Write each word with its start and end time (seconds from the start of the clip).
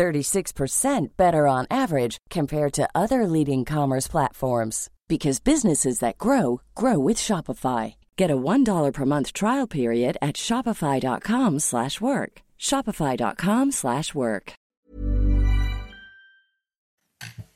36% 0.00 1.08
better 1.18 1.46
on 1.46 1.66
average 1.70 2.16
compared 2.30 2.72
to 2.72 2.88
other 2.94 3.26
leading 3.26 3.66
commerce 3.66 4.08
platforms 4.08 4.88
because 5.08 5.40
businesses 5.40 5.98
that 5.98 6.16
grow 6.16 6.62
grow 6.74 6.98
with 6.98 7.18
Shopify. 7.18 7.96
Get 8.16 8.30
a 8.30 8.36
$1 8.36 8.92
per 8.94 9.04
month 9.04 9.34
trial 9.34 9.66
period 9.66 10.16
at 10.22 10.36
shopify.com/work. 10.36 12.32
shopify.com/work. 12.58 14.54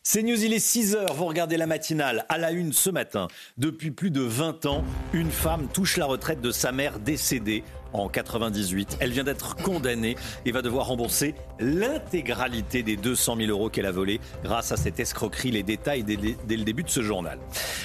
C'est 0.06 0.22
News, 0.22 0.44
il 0.44 0.52
est 0.52 0.58
6h, 0.58 1.14
vous 1.14 1.24
regardez 1.24 1.56
la 1.56 1.66
matinale 1.66 2.26
à 2.28 2.36
la 2.36 2.50
une 2.50 2.74
ce 2.74 2.90
matin. 2.90 3.26
Depuis 3.56 3.90
plus 3.90 4.10
de 4.10 4.20
20 4.20 4.66
ans, 4.66 4.84
une 5.14 5.30
femme 5.30 5.66
touche 5.72 5.96
la 5.96 6.04
retraite 6.04 6.42
de 6.42 6.50
sa 6.50 6.72
mère 6.72 6.98
décédée 6.98 7.64
en 7.94 8.08
98. 8.08 8.98
Elle 9.00 9.12
vient 9.12 9.24
d'être 9.24 9.56
condamnée 9.56 10.16
et 10.44 10.52
va 10.52 10.60
devoir 10.60 10.86
rembourser 10.88 11.34
l'intégralité 11.58 12.82
des 12.82 12.96
200 12.96 13.36
000 13.36 13.48
euros 13.48 13.70
qu'elle 13.70 13.86
a 13.86 13.92
volés 13.92 14.20
grâce 14.42 14.72
à 14.72 14.76
cette 14.76 15.00
escroquerie. 15.00 15.52
Les 15.52 15.62
détails 15.62 16.02
dès, 16.02 16.16
le 16.16 16.64
début 16.64 16.82
de 16.82 16.90
ce 16.90 17.02
journal. 17.02 17.38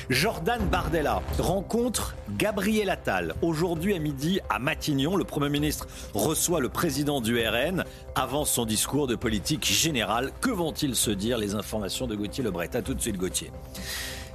Jordan 0.10 0.62
Bardella 0.68 1.22
rencontre 1.38 2.16
Gabriel 2.38 2.90
Attal. 2.90 3.36
Aujourd'hui 3.42 3.94
à 3.94 4.00
midi 4.00 4.40
à 4.50 4.60
Matignon, 4.60 5.16
le 5.16 5.24
Premier 5.24 5.50
ministre 5.50 5.88
reçoit 6.14 6.60
le 6.60 6.70
président 6.70 7.22
du 7.22 7.40
RN 7.40 7.84
avant 8.16 8.46
son 8.46 8.66
discours 8.66 9.08
de 9.08 9.16
politique 9.16 9.66
générale. 9.66 10.32
Que 10.42 10.50
vont-ils 10.50 10.96
se 10.96 11.12
dire 11.12 11.38
Les 11.38 11.56
informations 11.56 12.08
de 12.08 12.16
Gauthier 12.16 12.44
Lebret? 12.44 12.76
À 12.76 12.82
tout 12.82 12.94
de 12.94 13.02
suite 13.02 13.18
Gauthier. 13.18 13.52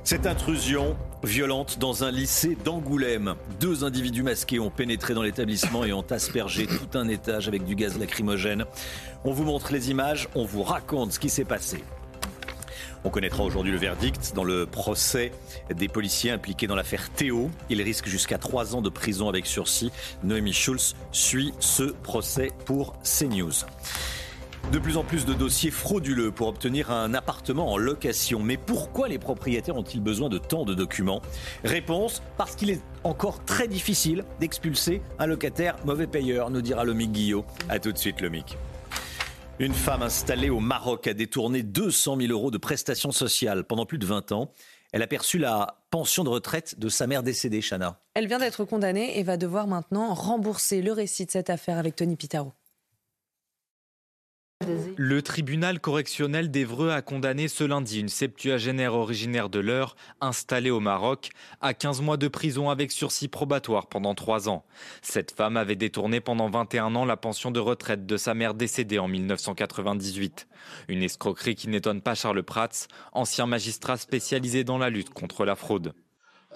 Cette 0.07 0.27
intrusion 0.27 0.99
violente 1.23 1.79
dans 1.79 2.05
un 2.05 2.11
lycée 2.11 2.59
d'Angoulême. 2.63 3.37
Deux 3.59 3.85
individus 3.85 4.23
masqués 4.23 4.59
ont 4.59 4.69
pénétré 4.69 5.15
dans 5.15 5.23
l'établissement 5.23 5.83
et 5.83 5.95
ont 5.95 6.05
aspergé 6.11 6.67
tout 6.67 6.99
un 6.99 7.09
étage 7.09 7.49
avec 7.49 7.65
du 7.65 7.75
gaz 7.75 7.99
lacrymogène. 7.99 8.67
On 9.25 9.33
vous 9.33 9.45
montre 9.45 9.73
les 9.73 9.91
images, 9.91 10.29
on 10.35 10.45
vous 10.45 10.63
raconte 10.63 11.13
ce 11.13 11.19
qui 11.19 11.31
s'est 11.31 11.47
passé. 11.47 11.83
On 13.03 13.09
connaîtra 13.09 13.45
aujourd'hui 13.45 13.73
le 13.73 13.79
verdict 13.79 14.33
dans 14.35 14.45
le 14.45 14.67
procès 14.67 15.33
des 15.75 15.89
policiers 15.89 16.33
impliqués 16.33 16.67
dans 16.67 16.77
l'affaire 16.77 17.09
Théo. 17.09 17.51
Il 17.71 17.81
risque 17.81 18.07
jusqu'à 18.07 18.37
trois 18.37 18.77
ans 18.77 18.83
de 18.83 18.91
prison 18.91 19.31
avec 19.31 19.47
sursis. 19.47 19.91
Noémie 20.23 20.53
Schulz 20.53 20.97
suit 21.13 21.55
ce 21.61 21.85
procès 21.85 22.51
pour 22.67 22.95
CNews. 23.03 23.65
De 24.73 24.79
plus 24.81 24.97
en 24.97 25.05
plus 25.05 25.25
de 25.25 25.35
dossiers 25.35 25.71
frauduleux 25.71 26.33
pour 26.33 26.49
obtenir 26.49 26.91
un 26.91 27.15
appartement 27.15 27.71
en 27.71 27.77
location. 27.77 28.41
Mais 28.41 28.57
pourquoi 28.57 29.07
les 29.07 29.19
propriétaires 29.19 29.77
ont-ils 29.77 30.01
besoin 30.01 30.29
de 30.29 30.39
tant 30.39 30.65
de 30.65 30.75
documents? 30.75 31.23
Réponse, 31.63 32.23
parce 32.37 32.57
qu'il 32.57 32.71
est 32.71 32.81
encore 33.05 33.45
très 33.45 33.69
difficile 33.69 34.25
d'expulser 34.41 35.01
un 35.21 35.27
locataire 35.27 35.77
mauvais 35.85 36.09
payeur, 36.09 36.51
nous 36.51 36.61
dira 36.61 36.85
Lomic 36.85 37.13
Guillot. 37.13 37.45
A 37.69 37.79
tout 37.79 37.93
de 37.93 37.99
suite 37.99 38.21
Lomic. 38.21 38.59
Une 39.61 39.75
femme 39.75 40.03
installée 40.03 40.51
au 40.51 40.59
Maroc 40.59 41.07
a 41.07 41.15
détourné 41.15 41.63
200 41.63 42.17
000 42.17 42.33
euros 42.33 42.51
de 42.51 42.59
prestations 42.59 43.13
sociales 43.13 43.63
pendant 43.63 43.87
plus 43.87 43.99
de 43.99 44.07
20 44.07 44.33
ans. 44.33 44.51
Elle 44.93 45.03
a 45.03 45.07
perçu 45.07 45.39
la 45.39 45.79
pension 45.91 46.25
de 46.25 46.31
retraite 46.31 46.81
de 46.81 46.89
sa 46.89 47.07
mère 47.07 47.23
décédée, 47.23 47.61
Chana. 47.61 48.01
Elle 48.15 48.27
vient 48.27 48.41
d'être 48.41 48.65
condamnée 48.65 49.19
et 49.19 49.23
va 49.23 49.37
devoir 49.37 49.69
maintenant 49.69 50.13
rembourser 50.15 50.83
le 50.83 50.91
récit 50.91 51.27
de 51.27 51.31
cette 51.31 51.51
affaire 51.51 51.79
avec 51.79 51.95
Tony 51.95 52.17
Pitaro. 52.17 52.53
Le 54.97 55.23
tribunal 55.23 55.81
correctionnel 55.81 56.51
d'Evreux 56.51 56.91
a 56.91 57.03
condamné 57.03 57.49
ce 57.49 57.65
lundi 57.65 58.01
une 58.01 58.09
septuagénaire 58.09 58.95
originaire 58.95 59.49
de 59.49 59.59
l'Eure, 59.59 59.97
installée 60.21 60.71
au 60.71 60.81
Maroc, 60.81 61.31
à 61.61 61.75
15 61.75 62.01
mois 62.01 62.17
de 62.17 62.29
prison 62.29 62.71
avec 62.71 62.93
sursis 62.93 63.29
probatoire 63.29 63.87
pendant 63.87 64.15
3 64.15 64.49
ans. 64.49 64.65
Cette 65.03 65.33
femme 65.33 65.57
avait 65.57 65.77
détourné 65.77 66.21
pendant 66.21 66.49
21 66.49 66.95
ans 66.95 67.05
la 67.05 67.17
pension 67.17 67.51
de 67.51 67.61
retraite 67.61 68.07
de 68.07 68.17
sa 68.17 68.35
mère 68.35 68.55
décédée 68.55 68.99
en 68.99 69.09
1998. 69.09 70.47
Une 70.89 71.03
escroquerie 71.03 71.55
qui 71.55 71.69
n'étonne 71.69 72.01
pas 72.01 72.15
Charles 72.15 72.43
Prats, 72.43 72.89
ancien 73.13 73.47
magistrat 73.47 73.97
spécialisé 73.97 74.65
dans 74.65 74.79
la 74.79 74.91
lutte 74.91 75.11
contre 75.11 75.45
la 75.45 75.57
fraude. 75.57 75.95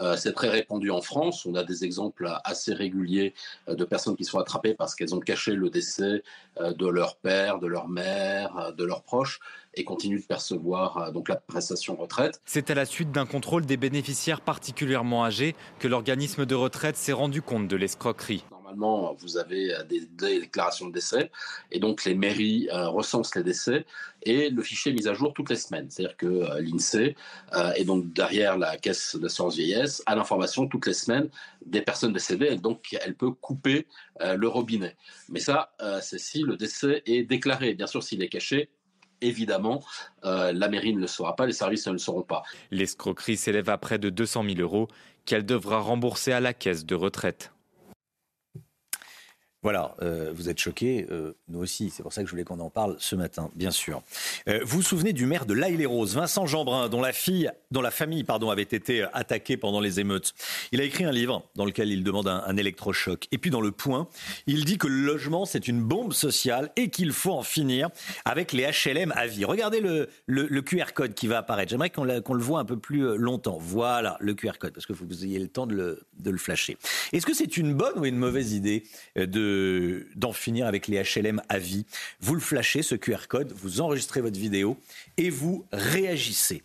Euh, 0.00 0.16
c'est 0.16 0.32
très 0.32 0.48
répandu 0.48 0.91
en 0.91 1.00
France. 1.00 1.47
On 1.47 1.54
a 1.54 1.64
des 1.64 1.84
exemples 1.84 2.31
assez 2.44 2.72
réguliers 2.72 3.34
euh, 3.69 3.75
de 3.75 3.84
personnes 3.84 4.16
qui 4.16 4.25
sont 4.25 4.38
attrapées 4.38 4.75
parce 4.75 4.94
qu'elles 4.94 5.14
ont 5.14 5.20
caché 5.20 5.54
le 5.54 5.70
décès 5.70 6.22
euh, 6.60 6.72
de 6.72 6.86
leur 6.86 7.16
père, 7.16 7.59
de 7.59 7.66
leur 7.66 7.88
mère, 7.88 8.72
de 8.76 8.84
leurs 8.84 9.03
proches 9.03 9.41
et 9.75 9.84
continuent 9.84 10.20
de 10.20 10.26
percevoir 10.26 11.12
donc 11.12 11.28
la 11.28 11.36
prestation 11.36 11.94
retraite. 11.94 12.41
C'est 12.44 12.70
à 12.70 12.75
la 12.75 12.84
suite 12.84 13.12
d'un 13.12 13.26
contrôle 13.26 13.66
des 13.66 13.76
bénéficiaires 13.76 14.41
particulièrement 14.41 15.25
âgés 15.25 15.54
que 15.78 15.88
l'organisme 15.88 16.47
de 16.47 16.54
retraite 16.54 16.97
s'est 16.97 17.12
rendu 17.12 17.42
compte 17.42 17.69
de 17.69 17.76
l'escroquerie 17.76 18.44
normalement, 18.69 19.17
vous 19.19 19.37
avez 19.39 19.75
euh, 19.75 19.83
des, 19.84 20.06
déclarations 20.41 20.89
de 20.89 20.93
décès, 20.93 21.31
et 21.71 21.79
donc 21.79 22.05
les 22.05 22.15
mairies 22.15 22.69
euh, 22.73 22.89
recensent 22.89 23.34
les 23.34 23.43
décès, 23.43 23.87
et 24.23 24.51
le 24.51 24.62
fichier 24.62 24.93
est 24.93 24.95
mis 24.95 25.09
à 25.09 25.15
jour 25.15 25.33
toutes 25.33 25.51
les 25.51 25.56
semaines. 25.56 25.91
C'est-à-dire 25.91 26.17
que 26.17 26.27
euh, 26.27 26.61
l'INSEE 26.61 27.17
est 27.77 27.84
donc 27.84 28.12
derrière 28.12 28.59
la 28.59 28.77
caisse 28.77 29.17
d'assurance 29.17 29.57
vieillesse 29.57 30.03
a 30.07 30.15
l'information 30.15 30.67
toutes 30.67 30.87
les 30.87 30.93
semaines 30.93 31.28
des 31.65 31.83
personnes 31.83 32.12
décédées, 32.12 32.49
et 32.51 32.57
donc 32.57 32.97
elle 33.01 33.15
peut 33.15 33.31
couper 33.31 33.87
le 34.21 34.49
robinet. 34.49 34.97
Mais 35.28 35.41
ça, 35.41 35.73
c'est 36.03 36.19
si 36.19 36.43
le 36.43 36.57
décès 36.57 37.03
est 37.07 37.23
déclaré. 37.23 37.75
Bien 37.75 37.87
sûr, 37.87 38.03
s'il 38.03 38.23
est 38.23 38.28
caché, 38.28 38.71
évidemment, 39.21 39.83
la 40.23 40.69
mairie 40.69 40.95
ne 40.95 41.01
le 41.01 41.07
saura 41.07 41.37
pas, 41.37 41.47
les 41.47 41.53
services 41.53 41.87
ne 41.87 41.93
le 41.93 41.99
sauront 41.99 42.23
pas. 42.23 42.43
L'escroquerie 42.71 43.37
s'élève 43.37 43.69
à 43.71 43.78
près 43.78 43.99
de 43.99 44.11
200 44.11 44.45
000 44.45 44.61
euros 44.61 44.89
qu'elle 45.25 45.47
devra 45.47 45.78
rembourser 45.81 46.33
à 46.33 46.41
la 46.41 46.53
caisse 46.53 46.84
de 46.84 46.95
retraite. 46.95 47.53
Voilà, 49.63 49.97
euh, 50.03 50.31
vous 50.33 50.49
êtes 50.49 50.61
choqués, 50.61 51.09
euh, 51.11 51.33
nous 51.49 51.59
aussi. 51.59 51.91
C'est 51.91 52.05
pour 52.05 52.13
ça 52.13 52.23
que 52.23 52.29
je 52.29 52.31
voulais 52.31 52.45
qu'on 52.45 52.61
en 52.61 52.71
parle 52.71 52.95
ce 53.01 53.17
matin, 53.17 53.51
bien 53.57 53.73
sûr. 53.73 54.03
Euh, 54.49 54.61
vous 54.63 54.77
vous 54.77 54.83
souvenez 54.83 55.13
du 55.13 55.27
maire 55.27 55.47
de 55.47 55.55
l'Aïle-les-Roses, 55.55 56.15
Vincent 56.15 56.47
Jeanbrun, 56.47 56.89
dont 56.89 57.01
la 57.01 57.13
fille, 57.13 57.51
dont 57.73 57.81
la 57.81 57.91
famille, 57.91 58.23
pardon, 58.23 58.51
avait 58.51 58.63
été 58.63 59.05
attaquée 59.13 59.57
pendant 59.57 59.81
les 59.81 59.99
émeutes? 59.99 60.35
Il 60.71 60.81
a 60.81 60.85
écrit 60.85 61.05
un 61.05 61.11
livre 61.11 61.43
dans 61.57 61.65
lequel 61.65 61.91
il 61.91 62.05
demande 62.05 62.29
un, 62.29 62.57
électrochoc. 62.57 63.27
Et 63.33 63.39
puis 63.39 63.51
dans 63.51 63.61
le 63.61 63.73
Point, 63.73 64.07
il 64.47 64.65
dit 64.65 64.79
que 64.79 64.87
le 64.87 65.05
logement 65.05 65.45
c'est 65.45 65.69
une 65.69 65.83
bombe 65.83 66.13
sociale 66.13 66.71
et 66.77 66.91
qu'il 66.91 67.13
faut 67.13 67.33
en 67.33 67.43
finir 67.43 67.89
avec 68.25 68.53
les 68.53 68.65
HLM 68.65 69.13
à 69.17 69.27
vie. 69.27 69.45
Regardez 69.45 69.81
le, 69.81 70.61
QR 70.63 70.93
code 70.95 71.15
qui 71.15 71.27
va 71.27 71.39
apparaître. 71.39 71.71
J'aimerais 71.71 71.91
qu'on 71.91 72.05
le 72.05 72.43
voit 72.43 72.61
un 72.61 72.65
peu 72.65 72.79
plus 72.79 73.17
longtemps. 73.17 73.59
Voilà 73.61 74.17
le 74.21 74.35
QR 74.35 74.53
code, 74.59 74.73
parce 74.73 74.87
que 74.87 74.93
vous 74.93 75.25
ayez 75.25 75.39
le 75.41 75.49
temps 75.49 75.67
de 75.67 75.75
le, 75.75 76.03
de 76.21 76.31
le 76.31 76.39
flasher. 76.39 76.77
Est-ce 77.13 77.27
que 77.27 77.35
c'est 77.35 77.57
une 77.57 77.75
bonne 77.75 77.99
ou 77.99 78.05
une 78.05 78.17
mauvaise 78.17 78.53
idée 78.53 78.85
de 79.17 79.49
d'en 80.15 80.33
finir 80.33 80.67
avec 80.67 80.89
les 80.89 81.03
HLM 81.03 81.43
à 81.49 81.59
vie. 81.59 81.85
Vous 82.21 82.35
le 82.35 82.41
flashez, 82.41 82.83
ce 82.83 82.95
QR 82.95 83.27
code, 83.29 83.53
vous 83.53 83.81
enregistrez 83.81 84.21
votre 84.21 84.39
vidéo 84.39 84.79
et 85.17 85.31
vous 85.31 85.65
réagissez. 85.73 86.63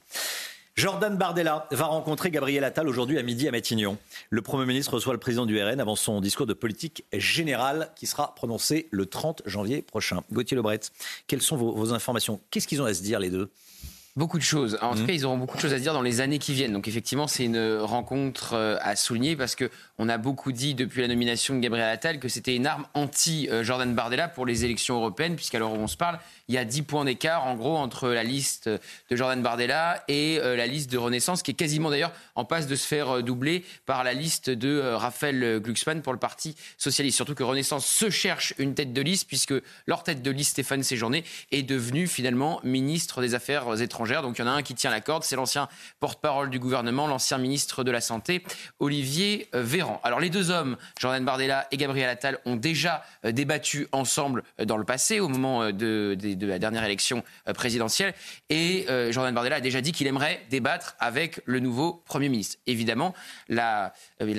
Jordan 0.76 1.16
Bardella 1.16 1.68
va 1.70 1.86
rencontrer 1.86 2.31
Gabriel 2.31 2.64
Attal 2.64 2.88
aujourd'hui 2.90 3.20
à 3.20 3.24
midi 3.24 3.48
à 3.48 3.52
Matignon. 3.52 4.00
Le 4.31 4.42
Premier 4.42 4.66
ministre 4.66 4.96
reçoit 4.96 5.14
le 5.14 5.20
président 5.20 5.46
du 5.46 5.62
RN 5.62 5.80
avant 5.80 5.96
son 5.96 6.20
discours 6.20 6.48
de 6.48 6.54
politique 6.54 7.06
générale 7.14 7.92
qui 7.96 8.08
sera 8.08 8.34
prononcé 8.34 8.88
le 8.90 9.06
30 9.06 9.44
janvier 9.46 9.84
prochain. 9.84 10.24
Gauthier 10.31 10.58
Lebret, 10.58 10.80
quelles 11.28 11.44
sont 11.44 11.58
vos, 11.58 11.74
vos 11.74 11.94
informations? 11.94 12.42
Qu'est-ce 12.50 12.68
qu'ils 12.68 12.81
ont 12.81 12.86
à 12.86 12.94
se 12.96 13.04
dire 13.04 13.20
les 13.20 13.30
deux? 13.30 13.52
Beaucoup 14.16 14.38
de 14.38 14.44
choses. 14.44 14.78
En 14.81 14.94
tout 14.94 15.02
mmh. 15.02 15.08
cas, 15.08 15.14
ils 15.14 15.25
auront 15.25 15.38
beaucoup 15.38 15.58
de 15.58 15.62
choses 15.62 15.74
à 15.74 15.78
se 15.78 15.81
dire 15.81 15.94
dans 15.94 16.04
les 16.04 16.22
années 16.22 16.38
qui 16.38 16.54
viennent. 16.54 16.74
Donc, 16.74 16.88
effectivement, 16.88 17.25
c'est 17.25 17.46
une 17.46 17.78
rencontre 17.78 18.54
euh, 18.54 18.78
à 18.81 18.96
souligner 18.96 19.36
parce 19.36 19.56
que 19.56 19.72
on 19.98 20.10
a 20.10 20.18
beaucoup 20.18 20.51
dit 20.51 20.74
depuis 20.74 21.01
la 21.01 21.07
nomination 21.07 21.56
de 21.56 21.60
Gabriel 21.60 21.88
Attal 21.88 22.19
que 22.19 22.28
c'était 22.28 22.56
une 22.56 22.66
arme 22.66 22.86
anti-Jordan 22.94 23.92
euh, 23.92 23.94
Bardella 23.94 24.28
pour 24.28 24.45
les 24.45 24.66
élections 24.66 24.95
européennes, 24.95 25.36
puisqu'alors 25.36 25.74
on 25.74 25.88
se 25.88 25.98
parle, 25.98 26.19
il 26.48 26.56
y 26.56 26.57
a 26.57 26.66
10 26.66 26.81
points 26.84 27.06
d'écart 27.06 27.45
en 27.45 27.56
gros 27.56 27.78
entre 27.78 28.10
la 28.10 28.24
liste 28.24 28.68
de 28.68 29.16
Jordan 29.16 29.42
Bardella 29.42 30.04
et 30.07 30.40
euh, 30.40 30.56
la 30.56 30.68
liste 30.68 30.92
de 30.92 30.98
Renaissance, 30.98 31.44
qui 31.44 31.51
est 31.51 31.56
quasiment 31.56 31.90
d'ailleurs 31.90 32.12
en 32.36 32.45
passe 32.45 32.68
de 32.68 32.75
se 32.75 32.88
faire 32.88 33.22
doubler 33.22 33.63
par 33.86 34.04
la 34.04 34.13
liste 34.13 34.50
de 34.50 34.80
Raphaël 34.80 35.60
Glucksmann 35.60 36.01
pour 36.01 36.13
le 36.13 36.19
Parti 36.19 36.56
socialiste. 36.78 37.16
Surtout 37.16 37.36
que 37.36 37.44
Renaissance 37.44 37.86
se 37.86 38.10
cherche 38.10 38.54
une 38.57 38.74
tête 38.74 38.94
de 38.94 39.01
liste, 39.01 39.28
puisque 39.28 39.54
leur 39.86 40.04
tête 40.04 40.22
de 40.22 40.31
liste, 40.31 40.51
Stéphane 40.51 40.84
Séjourné, 40.84 41.24
est 41.51 41.63
devenu 41.63 42.07
finalement 42.07 42.60
ministre 42.63 43.22
des 43.22 43.36
Affaires 43.36 43.81
étrangères. 43.81 44.22
Donc 44.22 44.38
il 44.38 44.42
y 44.42 44.44
en 44.44 44.48
a 44.48 44.51
un 44.51 44.63
qui 44.63 44.75
tient 44.75 44.92
la 44.92 45.01
corde, 45.01 45.24
c'est 45.24 45.36
l'ancien 45.36 45.68
porte-parole 46.00 46.50
du 46.50 46.60
gouvernement, 46.60 47.07
l'ancien 47.07 47.38
ministre 47.38 47.84
de 47.84 47.92
la 47.92 48.01
Santé, 48.01 48.44
Olivier 48.80 49.48
euh, 49.56 49.62
Alors 50.03 50.19
les 50.19 50.30
deux 50.30 50.50
hommes, 50.50 50.77
Jordan 51.00 51.24
Bardella 51.24 51.68
et 51.71 51.77
Gabriel 51.77 52.09
Attal, 52.09 52.39
ont 52.45 52.56
déjà 52.56 53.03
euh, 53.25 53.31
débattu 53.31 53.88
ensemble 53.91 54.44
dans 54.63 54.77
le 54.77 54.83
passé, 54.83 55.19
au 55.19 55.27
moment 55.27 55.71
de, 55.71 56.18
la 56.41 56.59
dernière 56.59 56.83
élection 56.83 57.24
présidentielle. 57.53 58.13
Et 58.50 58.85
Jordan 59.12 59.33
Bardella 59.33 59.57
a 59.57 59.62
déjà 59.62 59.81
dit 59.81 59.91
qu'il 59.91 60.07
aimerait 60.07 60.41
débattre 60.50 60.95
avec 61.00 61.41
le 61.45 61.59
nouveau 61.59 62.03
Premier 62.06 62.30
ministre. 62.30 62.57
Évidemment, 62.68 63.13
la 63.50 63.94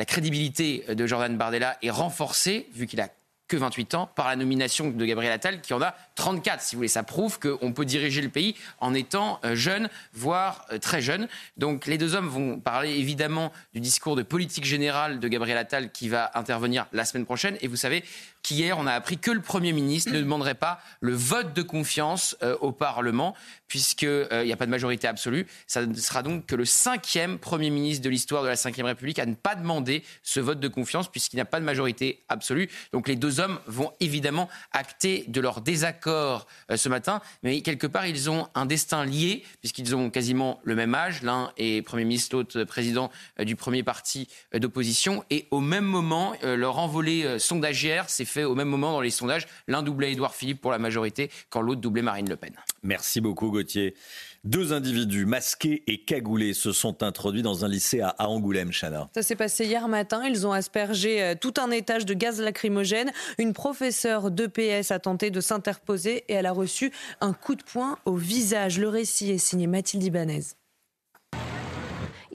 crédibilité 0.07 0.85
de 0.89 1.07
Jordan 1.07 1.37
Bardella 1.37 1.77
est 1.83 1.91
renforcée, 1.91 2.69
vu 2.75 2.87
qu'il 2.87 3.01
a 3.01 3.09
que 3.49 3.57
28 3.57 3.95
ans, 3.95 4.11
par 4.15 4.29
la 4.29 4.37
nomination 4.37 4.91
de 4.91 5.05
Gabriel 5.05 5.33
Attal, 5.33 5.61
qui 5.61 5.75
en 5.75 5.83
a 5.83 5.95
34, 6.15 6.63
si 6.63 6.75
vous 6.75 6.81
voulez. 6.81 6.89
Ça 6.89 7.03
prouve 7.03 7.39
qu'on 7.39 7.73
peut 7.73 7.85
diriger 7.85 8.23
le 8.23 8.29
pays 8.29 8.55
en 8.81 8.95
étant 8.95 9.41
euh, 9.45 9.55
jeune, 9.55 9.89
voire 10.13 10.65
euh, 10.73 10.79
très 10.79 11.03
jeune. 11.03 11.29
Donc 11.57 11.87
les 11.87 11.99
deux 11.99 12.15
hommes 12.15 12.29
vont 12.29 12.59
parler 12.59 12.91
évidemment 12.91 13.53
du 13.75 13.81
discours 13.81 14.17
de 14.17 14.23
politique 14.23 14.65
générale 14.65 15.21
de 15.21 15.29
Gabriel 15.29 15.59
Attal 15.59 15.93
qui 15.93 16.09
va 16.09 16.31
intervenir 16.35 16.87
la 16.93 17.05
semaine 17.05 17.27
prochaine. 17.27 17.57
Et 17.61 17.69
vous 17.69 17.77
savez, 17.77 18.05
qu'hier, 18.45 18.79
on 18.79 18.87
a 18.87 18.93
appris 18.93 19.19
que 19.19 19.31
le 19.31 19.41
Premier 19.41 19.73
ministre 19.73 20.13
ne 20.13 20.21
demanderait 20.21 20.55
pas 20.55 20.79
le 21.01 21.15
vote 21.15 21.55
de 21.55 21.63
confiance 21.63 22.37
euh, 22.43 22.57
au 22.61 22.73
Parlement, 22.73 23.35
puisqu'il 23.69 24.07
euh, 24.07 24.45
n'y 24.45 24.53
a 24.53 24.57
pas 24.57 24.67
de 24.67 24.71
majorité 24.71 25.09
absolue. 25.09 25.47
Ça 25.67 25.83
sera 25.95 26.23
donc 26.23 26.47
que 26.47 26.55
le 26.55 26.67
cinquième 26.67 27.39
Premier 27.39 27.71
ministre 27.71 28.05
de 28.05 28.11
l'histoire 28.11 28.43
de 28.43 28.49
la 28.49 28.55
Ve 28.55 28.85
République 28.85 29.19
à 29.19 29.27
ne 29.27 29.35
pas 29.35 29.55
demander 29.55 30.05
ce 30.23 30.41
vote 30.41 30.61
de 30.61 30.69
confiance, 30.69 31.11
puisqu'il 31.11 31.37
n'y 31.37 31.43
a 31.43 31.47
pas 31.47 31.59
de 31.59 31.65
majorité 31.65 32.23
absolue. 32.29 32.69
Donc 32.93 33.09
les 33.09 33.17
deux 33.17 33.41
hommes 33.41 33.59
vont 33.67 33.93
évidemment 33.99 34.49
acter 34.73 35.25
de 35.27 35.41
leur 35.41 35.63
désaccord 35.63 36.47
euh, 36.71 36.77
ce 36.77 36.91
matin, 36.91 37.23
mais 37.43 37.63
quelque 37.63 37.87
part, 37.87 38.07
ils 38.07 38.29
ont 38.29 38.49
un 38.55 38.67
destin 38.67 39.07
lié, 39.07 39.43
puisqu'ils 39.61 39.97
ont 39.97 40.11
quasiment 40.11 40.61
le 40.65 40.75
même 40.75 40.95
âge. 40.95 41.23
L'un 41.23 41.51
est 41.57 41.81
Premier 41.81 42.05
ministre, 42.05 42.37
l'autre 42.37 42.65
président 42.65 43.11
du 43.39 43.57
premier 43.57 43.83
parti 43.83 44.29
d'opposition. 44.53 45.25
Et 45.31 45.49
au 45.51 45.61
même 45.61 45.85
moment, 45.85 46.35
leur 46.43 46.79
envolée 46.79 47.39
sondagière 47.39 48.11
s'est 48.11 48.25
fait 48.35 48.45
au 48.45 48.55
même 48.55 48.69
moment 48.69 48.93
dans 48.93 49.01
les 49.01 49.11
sondages. 49.11 49.47
L'un 49.69 49.83
doublait 49.83 50.13
Édouard 50.13 50.35
Philippe 50.35 50.61
pour 50.61 50.73
la 50.73 50.79
majorité, 50.79 51.31
quand 51.51 51.61
l'autre 51.61 51.81
doublait 51.81 52.03
Marine 52.03 52.29
Le 52.29 52.37
Pen. 52.37 52.53
Merci 52.83 53.21
beaucoup 53.21 53.51
Gauthier. 53.51 53.95
Deux 54.43 54.75
individus 54.75 55.25
masqués 55.25 55.83
et 55.87 56.05
cagoulés 56.05 56.53
se 56.53 56.73
sont 56.73 57.03
introduits 57.03 57.43
dans 57.43 57.65
un 57.65 57.69
lycée 57.69 58.03
à 58.03 58.29
Angoulême, 58.29 58.73
Chana. 58.73 59.09
Ça 59.15 59.23
s'est 59.23 59.37
passé 59.37 59.65
hier 59.65 59.89
matin. 59.89 60.23
Ils 60.27 60.47
ont 60.47 60.53
aspergé 60.53 61.23
euh, 61.23 61.35
tout 61.41 61.55
un 61.59 61.71
étage 61.71 62.05
de 62.05 62.13
gaz 62.13 62.41
lacrymogène. 62.41 63.11
Une 63.39 63.55
professeure 63.55 64.31
d'EPS 64.31 64.91
a 64.91 64.99
tenté 64.99 65.31
de 65.31 65.41
s'interposer 65.41 66.25
et 66.29 66.35
elle 66.35 66.47
a 66.47 66.53
reçu 66.53 66.93
un 67.23 67.33
coup 67.33 67.55
de 67.55 67.63
poing 67.63 67.99
au 68.05 68.17
visage. 68.17 68.79
Le 68.79 68.89
récit 68.89 69.31
est 69.31 69.39
signé 69.39 69.67
Mathilde 69.67 70.03
Ibanez. 70.03 70.43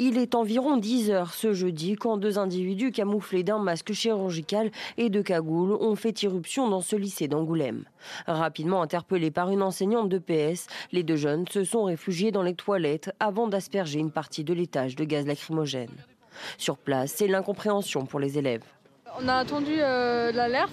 Il 0.01 0.18
est 0.18 0.34
environ 0.34 0.78
10 0.78 1.12
heures 1.12 1.34
ce 1.34 1.51
jeudi 1.51 1.96
quand 1.96 2.16
deux 2.16 2.40
individus 2.40 2.94
camouflés 2.94 3.44
d'un 3.44 3.60
masque 3.60 3.92
chirurgical 3.92 4.72
et 4.96 5.10
de 5.10 5.22
cagoule 5.22 5.74
ont 5.74 5.96
fait 5.96 6.24
irruption 6.24 6.69
dans 6.69 6.80
ce 6.80 6.96
lycée 6.96 7.28
d'Angoulême. 7.28 7.84
Rapidement 8.25 8.81
interpellés 8.81 9.30
par 9.30 9.51
une 9.51 9.62
enseignante 9.62 10.07
de 10.07 10.18
PS, 10.18 10.68
les 10.94 11.04
deux 11.04 11.18
jeunes 11.18 11.46
se 11.50 11.66
sont 11.66 11.84
réfugiés 11.84 12.31
dans 12.31 12.44
les 12.44 12.56
toilettes 12.56 13.12
avant 13.19 13.50
d'asperger 13.50 14.00
une 14.00 14.10
partie 14.10 14.46
de 14.46 14.54
l'étage 14.54 14.96
de 14.96 15.04
gaz 15.04 15.28
lacrymogène. 15.28 15.92
Sur 16.57 16.78
place, 16.78 17.12
c'est 17.18 17.28
l'incompréhension 17.28 18.06
pour 18.06 18.22
les 18.22 18.38
élèves. 18.38 18.63
On 19.22 19.28
a 19.28 19.34
attendu 19.34 19.74
euh, 19.80 20.31
l'alerte. 20.31 20.72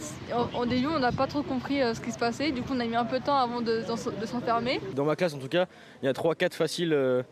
En, 0.55 0.67
début, 0.67 0.87
on 0.87 1.01
n'a 1.01 1.11
pas 1.11 1.27
trop 1.27 1.43
compris 1.43 1.83
euh, 1.83 1.95
ce 1.95 2.01
qui 2.01 2.13
se 2.13 2.19
passait. 2.19 2.53
Du 2.53 2.63
coup, 2.63 2.75
on 2.75 2.81
a 2.81 2.85
mis 2.85 2.95
un 2.95 3.05
peu 3.05 3.19
de 3.19 3.25
temps 3.25 3.37
avant 3.37 3.61
de, 3.61 3.83
s'enfermer. 4.25 4.81
Dans 4.95 5.05
ma 5.05 5.17
classe, 5.17 5.35
en 5.35 5.39
tout 5.39 5.49
cas, 5.49 5.67
il 6.01 6.07
y 6.07 6.09
a 6.09 6.13
3-4 6.13 6.53
faciles 6.53 6.93
euh, 6.93 7.23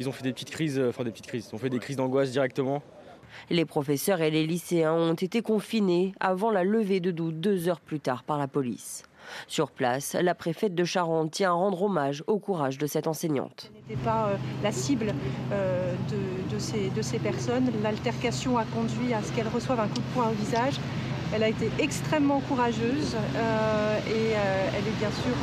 ils 0.00 0.08
ont 0.08 0.12
fait 0.12 0.22
des 0.22 0.32
petites 0.32 0.50
crises, 0.50 0.80
enfin 0.80 1.04
des 1.04 1.10
petites 1.10 1.26
crises, 1.26 1.48
ils 1.50 1.54
ont 1.54 1.58
fait 1.58 1.70
des 1.70 1.78
crises 1.78 1.96
d'angoisse 1.96 2.30
directement. 2.30 2.82
Les 3.50 3.64
professeurs 3.64 4.20
et 4.20 4.30
les 4.30 4.46
lycéens 4.46 4.92
ont 4.92 5.14
été 5.14 5.42
confinés 5.42 6.14
avant 6.20 6.50
la 6.50 6.64
levée 6.64 7.00
de 7.00 7.10
doute 7.10 7.40
deux 7.40 7.68
heures 7.68 7.80
plus 7.80 8.00
tard 8.00 8.22
par 8.22 8.38
la 8.38 8.48
police. 8.48 9.02
Sur 9.46 9.70
place, 9.70 10.16
la 10.20 10.34
préfète 10.34 10.74
de 10.74 10.84
Charente 10.84 11.30
tient 11.30 11.50
à 11.50 11.54
rendre 11.54 11.82
hommage 11.82 12.22
au 12.26 12.38
courage 12.38 12.78
de 12.78 12.86
cette 12.86 13.06
enseignante. 13.06 13.70
Elle 13.74 13.96
n'était 13.96 14.04
pas 14.04 14.28
euh, 14.28 14.36
la 14.62 14.70
cible 14.70 15.14
euh, 15.52 15.94
de, 16.50 16.58
ces, 16.58 16.90
de, 16.90 17.02
ces, 17.02 17.18
personnes. 17.18 17.70
L'altercation 17.82 18.58
a 18.58 18.64
conduit 18.64 19.14
à 19.14 19.22
ce 19.22 19.32
qu'elle 19.32 19.48
reçoive 19.48 19.80
un 19.80 19.88
coup 19.88 19.94
de 19.94 20.14
poing 20.14 20.28
au 20.28 20.34
visage. 20.34 20.74
Elle 21.34 21.42
a 21.42 21.48
été 21.48 21.68
extrêmement 21.78 22.40
courageuse 22.40 23.16
et 24.08 24.30
elle 24.30 24.86
est 24.86 24.98
bien 24.98 25.10
sûr 25.10 25.34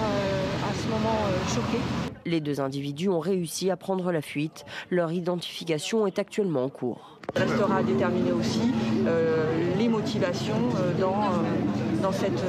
à 0.63 0.73
ce 0.73 0.87
moment 0.87 1.17
choquée. 1.49 1.83
Les 2.25 2.39
deux 2.39 2.61
individus 2.61 3.09
ont 3.09 3.19
réussi 3.19 3.69
à 3.71 3.77
prendre 3.77 4.11
la 4.11 4.21
fuite. 4.21 4.65
Leur 4.89 5.11
identification 5.11 6.05
est 6.05 6.19
actuellement 6.19 6.65
en 6.65 6.69
cours. 6.69 7.19
Il 7.35 7.41
restera 7.41 7.77
à 7.77 7.83
déterminer 7.83 8.31
aussi 8.31 8.61
euh, 9.07 9.75
les 9.77 9.87
motivations 9.87 10.53
euh, 10.77 10.99
dans, 10.99 11.21
euh, 11.21 12.01
dans, 12.01 12.11
cette, 12.11 12.43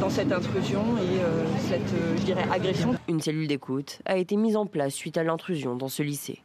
dans 0.00 0.10
cette 0.10 0.32
intrusion 0.32 0.82
et 0.98 1.20
cette 1.68 1.94
je 2.18 2.22
dirais, 2.22 2.44
agression. 2.50 2.94
Une 3.08 3.20
cellule 3.20 3.48
d'écoute 3.48 4.00
a 4.06 4.16
été 4.16 4.36
mise 4.36 4.56
en 4.56 4.66
place 4.66 4.94
suite 4.94 5.18
à 5.18 5.24
l'intrusion 5.24 5.76
dans 5.76 5.88
ce 5.88 6.02
lycée. 6.02 6.42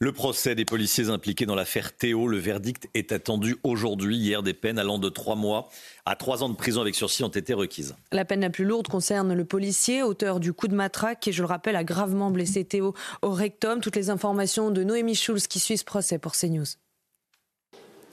Le 0.00 0.12
procès 0.12 0.54
des 0.54 0.64
policiers 0.64 1.08
impliqués 1.08 1.44
dans 1.44 1.56
l'affaire 1.56 1.92
Théo, 1.92 2.28
le 2.28 2.38
verdict 2.38 2.88
est 2.94 3.10
attendu 3.10 3.56
aujourd'hui. 3.64 4.16
Hier, 4.16 4.44
des 4.44 4.54
peines 4.54 4.78
allant 4.78 5.00
de 5.00 5.08
trois 5.08 5.34
mois 5.34 5.70
à 6.06 6.14
trois 6.14 6.44
ans 6.44 6.48
de 6.48 6.54
prison 6.54 6.82
avec 6.82 6.94
sursis 6.94 7.24
ont 7.24 7.28
été 7.28 7.52
requises. 7.52 7.96
La 8.12 8.24
peine 8.24 8.42
la 8.42 8.50
plus 8.50 8.64
lourde 8.64 8.86
concerne 8.86 9.34
le 9.34 9.44
policier, 9.44 10.04
auteur 10.04 10.38
du 10.38 10.52
coup 10.52 10.68
de 10.68 10.76
matraque, 10.76 11.18
qui, 11.18 11.32
je 11.32 11.42
le 11.42 11.48
rappelle, 11.48 11.74
a 11.74 11.82
gravement 11.82 12.30
blessé 12.30 12.64
Théo 12.64 12.94
au 13.22 13.32
rectum. 13.32 13.80
Toutes 13.80 13.96
les 13.96 14.08
informations 14.08 14.70
de 14.70 14.84
Noémie 14.84 15.16
Schulz 15.16 15.48
qui 15.48 15.58
suit 15.58 15.78
ce 15.78 15.84
procès 15.84 16.20
pour 16.20 16.36
CNews. 16.36 16.66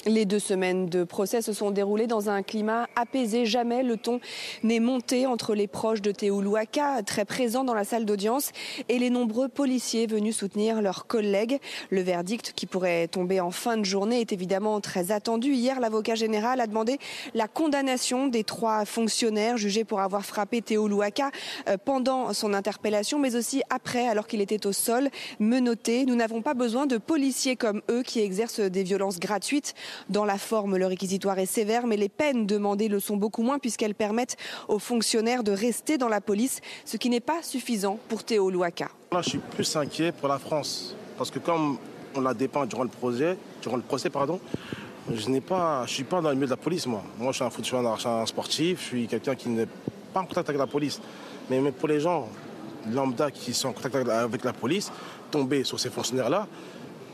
Les 0.08 0.26
deux 0.26 0.38
semaines 0.38 0.86
de 0.86 1.04
procès 1.04 1.42
se 1.42 1.52
sont 1.52 1.72
déroulées 1.72 2.06
dans 2.06 2.30
un 2.30 2.44
climat 2.44 2.88
apaisé. 2.96 3.48
Jamais 3.48 3.82
le 3.82 3.98
ton 3.98 4.20
n'est 4.62 4.80
monté 4.80 5.26
entre 5.26 5.56
les 5.56 5.66
proches 5.66 6.04
de 6.04 6.12
Théo 6.12 6.42
Louaka, 6.42 7.02
très 7.02 7.26
présents 7.26 7.64
dans 7.64 7.74
la 7.74 7.86
salle 7.86 8.06
d'audience, 8.06 8.52
et 8.88 9.00
les 9.00 9.10
nombreux 9.10 9.48
policiers 9.48 10.06
venus 10.06 10.38
soutenir 10.38 10.84
leurs 10.84 11.08
collègues. 11.08 11.58
Le 11.90 12.02
verdict 12.02 12.54
qui 12.56 12.68
pourrait 12.68 13.08
tomber 13.08 13.40
en 13.40 13.50
fin 13.50 13.78
de 13.78 13.84
journée 13.84 14.22
est 14.22 14.32
évidemment 14.32 14.80
très 14.80 15.12
attendu. 15.12 15.54
Hier, 15.54 15.80
l'avocat 15.80 16.14
général 16.14 16.62
a 16.62 16.68
demandé 16.68 17.00
la 17.34 17.48
condamnation 17.48 18.28
des 18.28 18.44
trois 18.44 18.86
fonctionnaires 18.86 19.58
jugés 19.58 19.86
pour 19.86 20.02
avoir 20.02 20.24
frappé 20.24 20.62
Théo 20.62 20.88
Louaka 20.88 21.32
euh, 21.68 21.78
pendant 21.84 22.32
son 22.34 22.54
interpellation, 22.54 23.18
mais 23.18 23.36
aussi 23.36 23.64
après, 23.72 24.08
alors 24.08 24.28
qu'il 24.28 24.42
était 24.42 24.68
au 24.68 24.72
sol, 24.72 25.10
menotté. 25.40 26.06
Nous 26.06 26.16
n'avons 26.16 26.44
pas 26.44 26.54
besoin 26.54 26.86
de 26.86 26.98
policiers 26.98 27.56
comme 27.56 27.82
eux 27.90 28.04
qui 28.04 28.20
exercent 28.20 28.60
des 28.60 28.84
violences 28.84 29.20
gratuites. 29.20 29.74
Dans 30.10 30.26
la 30.26 30.38
forme, 30.38 30.78
le 30.78 30.88
réquisitoire 30.88 31.40
est 31.40 31.46
sévère, 31.46 31.88
mais 31.88 31.98
les 31.98 32.10
peines 32.10 32.46
demandées 32.46 32.88
le 32.88 33.00
sont 33.00 33.18
beaucoup 33.18 33.44
moins 33.44 33.60
puisqu'elles 33.60 33.96
permettent 33.96 34.38
aux 34.68 34.80
fonctionnaires 34.80 35.44
de 35.44 35.52
rester 35.52 35.98
dans 35.98 36.10
la 36.10 36.22
police, 36.22 36.62
ce 36.86 36.98
qui 36.98 37.10
n'est 37.10 37.20
pas 37.20 37.42
suffisant 37.42 38.00
pour 38.10 38.24
Théo 38.24 38.50
Louaka. 38.50 38.90
Là, 39.12 39.22
je 39.22 39.30
suis 39.30 39.40
plus 39.40 39.76
inquiet 39.76 40.12
pour 40.12 40.28
la 40.28 40.40
France 40.40 40.96
parce 41.18 41.32
que 41.32 41.40
comme 41.40 41.78
on 42.16 42.22
la 42.22 42.34
dépeint 42.34 42.66
durant 42.66 42.84
le 42.84 42.90
projet, 42.90 43.38
durant 43.62 43.76
le 43.76 43.82
procès, 43.82 44.10
pardon, 44.10 44.40
je 45.14 45.30
n'ai 45.30 45.42
pas, 45.42 45.86
je 45.86 45.94
suis 45.94 46.04
pas 46.04 46.22
dans 46.22 46.30
le 46.30 46.36
milieu 46.36 46.48
de 46.48 46.52
la 46.52 46.58
police, 46.58 46.88
moi. 46.88 47.04
Moi, 47.18 47.32
je 47.32 47.44
suis 47.44 47.46
un, 47.46 47.96
suis 47.98 48.08
un, 48.08 48.26
sportif, 48.26 48.80
je 48.82 48.86
suis 48.86 49.08
quelqu'un 49.08 49.36
qui 49.36 49.50
n'est 49.50 49.68
pas 50.14 50.22
en 50.22 50.26
contact 50.26 50.50
avec 50.50 50.60
la 50.60 50.68
police. 50.68 51.00
Mais, 51.50 51.60
pour 51.72 51.88
les 51.88 52.00
gens 52.00 52.28
lambda 52.92 53.32
qui 53.32 53.54
sont 53.54 53.70
en 53.70 53.74
contact 53.74 53.96
avec 53.96 54.44
la 54.44 54.54
police, 54.54 54.92
tomber 55.32 55.64
sur 55.64 55.80
ces 55.80 55.90
fonctionnaires-là, 55.90 56.48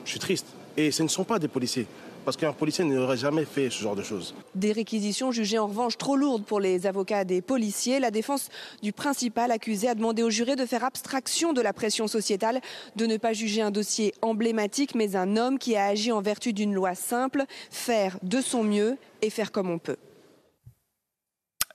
je 0.06 0.12
suis 0.12 0.20
triste. 0.20 0.48
Et 0.78 0.92
ce 0.92 1.04
ne 1.04 1.08
sont 1.08 1.24
pas 1.24 1.40
des 1.40 1.48
policiers 1.48 1.88
parce 2.24 2.38
qu'un 2.38 2.54
policier 2.54 2.86
n'aurait 2.86 3.18
jamais 3.18 3.46
fait 3.46 3.70
ce 3.70 3.82
genre 3.82 3.96
de 3.96 4.04
choses. 4.04 4.36
Des 4.56 4.72
réquisitions 4.72 5.32
jugées 5.32 5.58
en 5.58 5.68
revanche 5.68 5.98
trop 5.98 6.16
lourdes 6.16 6.44
pour 6.44 6.60
les 6.60 6.88
avocats 6.88 7.24
des 7.24 7.42
policiers. 7.42 8.00
La 8.00 8.12
défense 8.12 8.50
du 8.82 8.94
principal 8.94 9.52
accusé 9.52 9.88
a 9.88 9.96
demandé 9.96 10.24
au 10.24 10.30
juré 10.30 10.56
de 10.56 10.66
faire 10.66 10.84
abstraction 10.84 11.54
de 11.54 11.62
la 11.62 11.74
pression 11.74 12.08
sociétale, 12.08 12.62
de 12.96 13.06
ne 13.06 13.18
pas 13.18 13.34
juger 13.34 13.62
un 13.62 13.72
dossier 13.72 14.14
emblématique, 14.22 14.96
mais 14.96 15.16
un 15.16 15.38
homme 15.38 15.60
qui 15.60 15.76
a 15.76 15.86
agi 15.86 16.12
en 16.12 16.22
vertu 16.22 16.54
d'une 16.54 16.74
loi 16.74 16.96
simple, 16.96 17.46
faire 17.70 18.18
de 18.24 18.42
son 18.42 18.64
mieux 18.64 18.98
et 19.22 19.30
faire 19.30 19.52
comme 19.52 19.70
on 19.70 19.80
peut. 19.80 19.98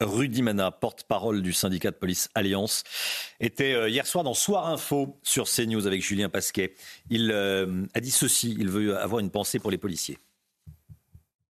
Rudy 0.00 0.43
Mana, 0.43 0.71
porte-parole 0.71 1.43
du 1.43 1.53
syndicat 1.53 1.91
de 1.91 1.97
police 1.97 2.29
Alliance, 2.35 2.85
était 3.41 3.73
euh, 3.73 3.88
hier 3.88 4.07
soir 4.07 4.25
dans 4.25 4.35
Soir 4.35 4.67
Info 4.67 5.19
sur 5.23 5.49
CNews 5.49 5.87
avec 5.87 6.03
Julien 6.03 6.29
Pasquet. 6.29 6.75
Il 7.11 7.31
euh, 7.33 7.85
a 7.95 8.00
dit 8.00 8.11
ceci, 8.11 8.57
il 8.59 8.69
veut 8.69 8.99
avoir 8.99 9.21
une 9.21 9.31
pensée 9.31 9.59
pour 9.59 9.71
les 9.71 9.79
policiers. 9.79 10.19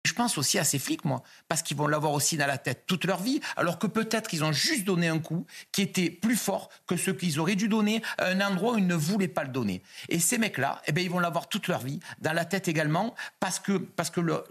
Je 0.05 0.13
pense 0.13 0.39
aussi 0.39 0.59
à 0.59 0.65
ces 0.65 0.79
flics, 0.79 1.05
moi, 1.05 1.23
parce 1.49 1.63
qu'ils 1.63 1.77
vont 1.77 1.87
l'avoir 1.87 2.13
aussi 2.13 2.37
dans 2.37 2.47
la 2.47 2.57
tête 2.57 2.85
toute 2.87 3.05
leur 3.05 3.21
vie, 3.21 3.41
alors 3.57 3.79
que 3.79 3.87
peut-être 3.87 4.29
qu'ils 4.29 4.45
ont 4.45 4.53
juste 4.53 4.85
donné 4.85 5.09
un 5.09 5.19
coup 5.19 5.45
qui 5.73 5.83
était 5.83 6.09
plus 6.09 6.37
fort 6.37 6.71
que 6.87 6.97
ce 6.97 7.11
qu'ils 7.11 7.41
auraient 7.41 7.57
dû 7.57 7.69
donner 7.69 8.03
à 8.17 8.27
un 8.27 8.41
endroit 8.41 8.75
où 8.75 8.79
ils 8.79 8.87
ne 8.87 8.95
voulaient 8.95 9.29
pas 9.29 9.43
le 9.43 9.51
donner. 9.51 9.83
Et 10.09 10.21
ces 10.21 10.39
mecs-là, 10.39 10.81
eh 10.87 10.93
bien, 10.93 11.03
ils 11.05 11.11
vont 11.11 11.19
l'avoir 11.19 11.49
toute 11.49 11.69
leur 11.69 11.81
vie, 11.81 12.01
dans 12.21 12.33
la 12.33 12.45
tête 12.45 12.69
également, 12.69 13.15
parce 13.41 13.59
que, 13.59 13.73
parce 13.73 14.11
que 14.11 14.21
le, 14.21 14.45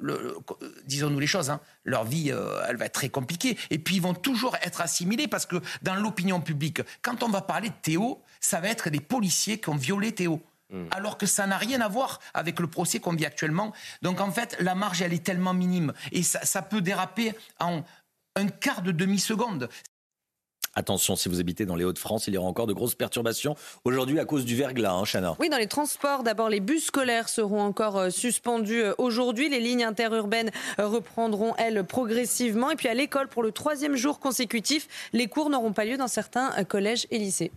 disons-nous 0.85 1.19
les 1.19 1.27
choses, 1.27 1.49
hein, 1.49 1.61
leur 1.85 2.03
vie, 2.03 2.31
euh, 2.31 2.61
elle 2.67 2.77
va 2.77 2.85
être 2.85 2.93
très 2.93 3.09
compliquée. 3.09 3.57
Et 3.69 3.79
puis, 3.79 3.95
ils 3.95 4.01
vont 4.01 4.13
toujours 4.13 4.55
être 4.61 4.81
assimilés, 4.81 5.27
parce 5.27 5.45
que 5.45 5.61
dans 5.81 5.95
l'opinion 5.95 6.41
publique, 6.41 6.81
quand 7.01 7.23
on 7.23 7.29
va 7.29 7.41
parler 7.41 7.69
de 7.69 7.75
Théo, 7.81 8.21
ça 8.39 8.59
va 8.59 8.67
être 8.67 8.89
des 8.89 8.99
policiers 8.99 9.59
qui 9.59 9.69
ont 9.69 9.75
violé 9.75 10.11
Théo. 10.11 10.41
Mm. 10.69 10.87
alors 10.91 11.17
que 11.17 11.25
ça 11.25 11.47
n'a 11.47 11.57
rien 11.57 11.79
à 11.79 11.87
voir 11.87 12.19
avec 12.33 12.59
le 12.59 12.67
procès 12.67 12.99
qu'on 12.99 13.13
vit 13.13 13.25
actuellement. 13.25 13.71
Donc 14.01 14.19
en 14.19 14.31
fait, 14.31 14.57
la 14.59 14.75
marge, 14.75 15.01
elle 15.01 15.13
est 15.13 15.23
tellement 15.23 15.53
minime 15.53 15.93
et 16.11 16.23
ça, 16.23 16.61
peut 16.61 16.81
déraper 16.81 17.33
en 17.59 17.83
un 18.35 18.47
quart 18.47 18.81
de 18.81 18.91
demi-seconde. 18.91 19.69
Attention, 20.75 21.15
si 21.15 21.29
vous 21.29 21.39
habitez 21.39 21.65
dans 21.65 21.75
les 21.75 21.85
Hauts-de-France, 21.85 22.27
il 22.27 22.35
y 22.35 22.37
aura 22.37 22.47
encore 22.47 22.67
de 22.67 22.73
grosses 22.73 22.93
perturbations 22.93 23.55
aujourd'hui 23.83 24.19
à 24.19 24.25
cause 24.25 24.45
du 24.45 24.55
verglas, 24.55 24.91
hein, 24.91 25.05
Chana. 25.05 25.35
Oui, 25.39 25.49
dans 25.49 25.57
les 25.57 25.67
transports, 25.67 26.21
d'abord, 26.21 26.49
les 26.49 26.59
bus 26.59 26.85
scolaires 26.85 27.29
seront 27.29 27.61
encore 27.61 27.97
euh, 27.97 28.09
suspendus 28.11 28.83
euh, 28.83 28.93
aujourd'hui. 28.99 29.49
Les 29.49 29.59
lignes 29.59 29.85
interurbaines 29.85 30.51
euh, 30.79 30.87
reprendront, 30.87 31.55
elles, 31.57 31.83
progressivement. 31.83 32.69
Et 32.69 32.75
puis 32.75 32.89
à 32.89 32.93
l'école, 32.93 33.27
pour 33.27 33.41
le 33.41 33.51
troisième 33.51 33.95
jour 33.95 34.19
consécutif, 34.19 34.87
les 35.13 35.27
cours 35.27 35.49
n'auront 35.49 35.73
pas 35.73 35.85
lieu 35.85 35.97
dans 35.97 36.09
certains 36.09 36.63
collèges 36.65 37.07
et 37.09 37.17
lycées. 37.17 37.51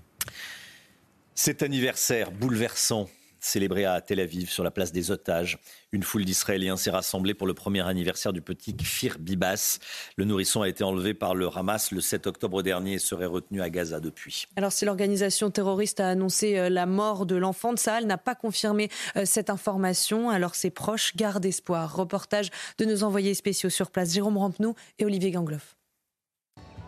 Cet 1.34 1.62
anniversaire 1.62 2.30
bouleversant 2.30 3.08
célébré 3.40 3.84
à 3.84 4.00
Tel 4.00 4.20
Aviv 4.20 4.50
sur 4.50 4.62
la 4.62 4.70
place 4.70 4.92
des 4.92 5.10
otages. 5.10 5.58
Une 5.92 6.02
foule 6.02 6.24
d'Israéliens 6.24 6.76
s'est 6.76 6.90
rassemblée 6.90 7.34
pour 7.34 7.46
le 7.46 7.54
premier 7.54 7.80
anniversaire 7.80 8.32
du 8.32 8.42
petit 8.42 8.76
Kfir 8.76 9.18
Bibas. 9.18 9.78
Le 10.16 10.24
nourrisson 10.24 10.62
a 10.62 10.68
été 10.68 10.84
enlevé 10.84 11.14
par 11.14 11.34
le 11.34 11.48
Hamas 11.48 11.90
le 11.90 12.00
7 12.00 12.26
octobre 12.26 12.62
dernier 12.62 12.94
et 12.94 12.98
serait 12.98 13.26
retenu 13.26 13.62
à 13.62 13.70
Gaza 13.70 14.00
depuis. 14.00 14.46
Alors 14.56 14.72
si 14.72 14.84
l'organisation 14.84 15.50
terroriste 15.50 16.00
a 16.00 16.08
annoncé 16.08 16.58
euh, 16.58 16.68
la 16.68 16.86
mort 16.86 17.26
de 17.26 17.36
l'enfant 17.36 17.72
de 17.72 17.78
Sahel, 17.78 18.06
n'a 18.06 18.18
pas 18.18 18.34
confirmé 18.34 18.88
euh, 19.16 19.24
cette 19.24 19.50
information. 19.50 20.30
Alors 20.30 20.54
ses 20.54 20.70
proches 20.70 21.16
gardent 21.16 21.46
espoir. 21.46 21.96
Reportage 21.96 22.50
de 22.78 22.84
nos 22.84 23.02
envoyés 23.02 23.34
spéciaux 23.34 23.70
sur 23.70 23.90
place, 23.90 24.12
Jérôme 24.12 24.36
Rampenou 24.36 24.74
et 24.98 25.04
Olivier 25.04 25.30
Gangloff. 25.30 25.76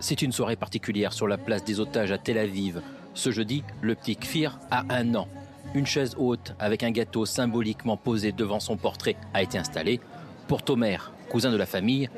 C'est 0.00 0.22
une 0.22 0.32
soirée 0.32 0.56
particulière 0.56 1.12
sur 1.12 1.28
la 1.28 1.38
place 1.38 1.64
des 1.64 1.78
otages 1.78 2.10
à 2.10 2.18
Tel 2.18 2.36
Aviv. 2.36 2.82
Ce 3.14 3.30
jeudi, 3.30 3.62
le 3.82 3.94
petit 3.94 4.16
Kfir 4.16 4.58
a 4.70 4.84
un 4.88 5.14
an. 5.14 5.28
Une 5.74 5.86
chaise 5.86 6.14
haute 6.18 6.54
avec 6.58 6.82
un 6.82 6.90
gâteau 6.90 7.26
symboliquement 7.26 7.96
posé 7.96 8.32
devant 8.32 8.60
son 8.60 8.76
portrait 8.76 9.16
a 9.34 9.42
été 9.42 9.58
installée. 9.58 10.00
Pour 10.48 10.62
Tomer, 10.62 10.98
cousin 11.30 11.50
de 11.50 11.56
la 11.56 11.66
famille, 11.66 12.08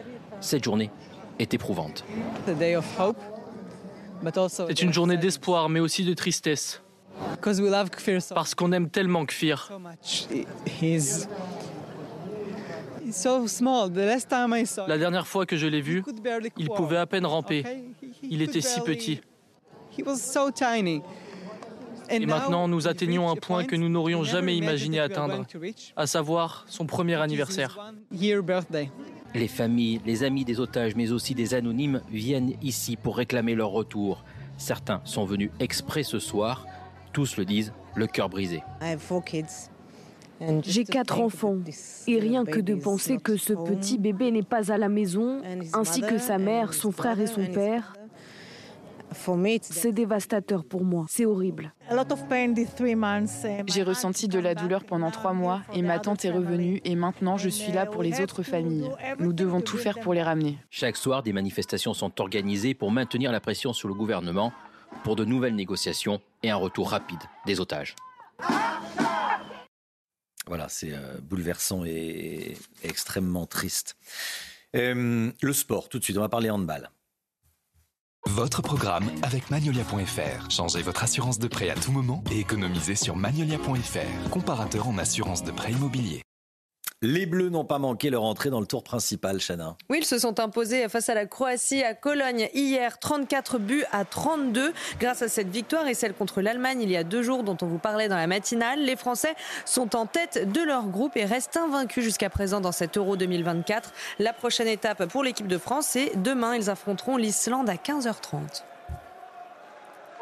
cette 0.40 0.64
journée 0.64 0.90
est 1.38 1.54
éprouvante. 1.54 2.04
C'est 4.48 4.82
une 4.82 4.92
journée 4.92 5.16
d'espoir, 5.16 5.68
mais 5.68 5.80
aussi 5.80 6.04
de 6.04 6.14
tristesse. 6.14 6.80
Parce 8.34 8.54
qu'on 8.54 8.72
aime 8.72 8.88
tellement 8.88 9.24
Kfir. 9.26 9.70
La 14.88 14.98
dernière 14.98 15.26
fois 15.26 15.46
que 15.46 15.56
je 15.56 15.66
l'ai 15.66 15.80
vu, 15.80 16.02
il 16.56 16.70
pouvait 16.70 16.96
à 16.96 17.06
peine 17.06 17.26
ramper. 17.26 17.64
Il 18.22 18.42
était 18.42 18.60
si 18.60 18.80
petit. 18.80 19.20
Et 22.10 22.26
maintenant, 22.26 22.68
nous 22.68 22.86
atteignons 22.86 23.30
un 23.30 23.36
point 23.36 23.64
que 23.64 23.76
nous 23.76 23.88
n'aurions 23.88 24.24
jamais 24.24 24.56
imaginé 24.56 25.00
atteindre, 25.00 25.44
à 25.96 26.06
savoir 26.06 26.64
son 26.68 26.86
premier 26.86 27.14
anniversaire. 27.14 27.92
Les 29.34 29.48
familles, 29.48 30.00
les 30.06 30.22
amis 30.22 30.44
des 30.44 30.60
otages, 30.60 30.94
mais 30.94 31.10
aussi 31.10 31.34
des 31.34 31.54
anonymes 31.54 32.00
viennent 32.10 32.52
ici 32.62 32.96
pour 32.96 33.16
réclamer 33.16 33.54
leur 33.54 33.70
retour. 33.70 34.24
Certains 34.58 35.00
sont 35.04 35.24
venus 35.24 35.50
exprès 35.58 36.04
ce 36.04 36.18
soir, 36.20 36.66
tous 37.12 37.36
le 37.36 37.44
disent, 37.44 37.72
le 37.96 38.06
cœur 38.06 38.28
brisé. 38.28 38.62
J'ai 40.62 40.84
quatre 40.84 41.20
enfants. 41.20 41.56
et 42.06 42.18
rien 42.18 42.44
que 42.44 42.60
de 42.60 42.74
penser 42.74 43.18
que 43.18 43.36
ce 43.36 43.54
petit 43.54 43.98
bébé 43.98 44.30
n'est 44.30 44.42
pas 44.42 44.70
à 44.72 44.78
la 44.78 44.88
maison, 44.88 45.40
ainsi 45.72 46.00
que 46.02 46.18
sa 46.18 46.38
mère, 46.38 46.74
son 46.74 46.92
frère 46.92 47.18
et 47.20 47.26
son 47.26 47.46
père, 47.46 47.94
c'est 49.62 49.92
dévastateur 49.92 50.64
pour 50.64 50.84
moi, 50.84 51.06
c'est 51.08 51.24
horrible. 51.24 51.72
J'ai 53.66 53.82
ressenti 53.82 54.28
de 54.28 54.38
la 54.38 54.54
douleur 54.54 54.84
pendant 54.84 55.10
trois 55.10 55.32
mois 55.32 55.62
et 55.72 55.82
ma 55.82 55.98
tante 55.98 56.24
est 56.24 56.30
revenue 56.30 56.80
et 56.84 56.96
maintenant 56.96 57.36
je 57.36 57.48
suis 57.48 57.72
là 57.72 57.86
pour 57.86 58.02
les 58.02 58.20
autres 58.20 58.42
familles. 58.42 58.90
Nous 59.18 59.32
devons 59.32 59.60
tout 59.60 59.78
faire 59.78 59.98
pour 60.00 60.14
les 60.14 60.22
ramener. 60.22 60.58
Chaque 60.70 60.96
soir, 60.96 61.22
des 61.22 61.32
manifestations 61.32 61.94
sont 61.94 62.20
organisées 62.20 62.74
pour 62.74 62.90
maintenir 62.90 63.32
la 63.32 63.40
pression 63.40 63.72
sur 63.72 63.88
le 63.88 63.94
gouvernement 63.94 64.52
pour 65.02 65.16
de 65.16 65.24
nouvelles 65.24 65.54
négociations 65.54 66.20
et 66.42 66.50
un 66.50 66.56
retour 66.56 66.90
rapide 66.90 67.20
des 67.46 67.60
otages. 67.60 67.96
Voilà, 70.46 70.68
c'est 70.68 70.92
euh, 70.92 71.18
bouleversant 71.22 71.84
et, 71.84 72.56
extrêmement 72.82 73.46
triste. 73.46 73.96
Euh, 74.76 75.30
le 75.40 75.52
sport, 75.52 75.88
tout 75.88 75.98
de 75.98 76.04
suite, 76.04 76.18
on 76.18 76.20
va 76.20 76.28
parler 76.28 76.50
handball. 76.50 76.90
Votre 78.30 78.62
programme 78.62 79.10
avec 79.22 79.50
Magnolia.fr. 79.50 80.50
Changez 80.50 80.82
votre 80.82 81.04
assurance 81.04 81.38
de 81.38 81.46
prêt 81.46 81.70
à 81.70 81.74
tout 81.74 81.92
moment 81.92 82.24
et 82.32 82.40
économisez 82.40 82.94
sur 82.94 83.16
Magnolia.fr, 83.16 84.30
comparateur 84.30 84.88
en 84.88 84.98
assurance 84.98 85.44
de 85.44 85.52
prêt 85.52 85.72
immobilier. 85.72 86.22
Les 87.06 87.26
Bleus 87.26 87.50
n'ont 87.50 87.66
pas 87.66 87.78
manqué 87.78 88.08
leur 88.08 88.22
entrée 88.22 88.48
dans 88.48 88.60
le 88.60 88.66
tour 88.66 88.82
principal, 88.82 89.38
Chana. 89.38 89.76
Oui, 89.90 89.98
ils 90.00 90.06
se 90.06 90.18
sont 90.18 90.40
imposés 90.40 90.88
face 90.88 91.10
à 91.10 91.14
la 91.14 91.26
Croatie 91.26 91.82
à 91.82 91.92
Cologne 91.92 92.48
hier, 92.54 92.98
34 92.98 93.58
buts 93.58 93.84
à 93.92 94.06
32. 94.06 94.72
Grâce 94.98 95.20
à 95.20 95.28
cette 95.28 95.50
victoire 95.50 95.86
et 95.86 95.92
celle 95.92 96.14
contre 96.14 96.40
l'Allemagne 96.40 96.80
il 96.80 96.90
y 96.90 96.96
a 96.96 97.04
deux 97.04 97.22
jours 97.22 97.42
dont 97.42 97.58
on 97.60 97.66
vous 97.66 97.76
parlait 97.76 98.08
dans 98.08 98.16
la 98.16 98.26
matinale, 98.26 98.80
les 98.82 98.96
Français 98.96 99.34
sont 99.66 99.94
en 99.96 100.06
tête 100.06 100.50
de 100.50 100.62
leur 100.62 100.86
groupe 100.86 101.14
et 101.18 101.26
restent 101.26 101.58
invaincus 101.58 102.02
jusqu'à 102.02 102.30
présent 102.30 102.62
dans 102.62 102.72
cet 102.72 102.96
Euro 102.96 103.18
2024. 103.18 103.92
La 104.18 104.32
prochaine 104.32 104.68
étape 104.68 105.04
pour 105.04 105.22
l'équipe 105.22 105.46
de 105.46 105.58
France, 105.58 105.88
c'est 105.90 106.12
demain, 106.22 106.56
ils 106.56 106.70
affronteront 106.70 107.18
l'Islande 107.18 107.68
à 107.68 107.74
15h30. 107.74 108.62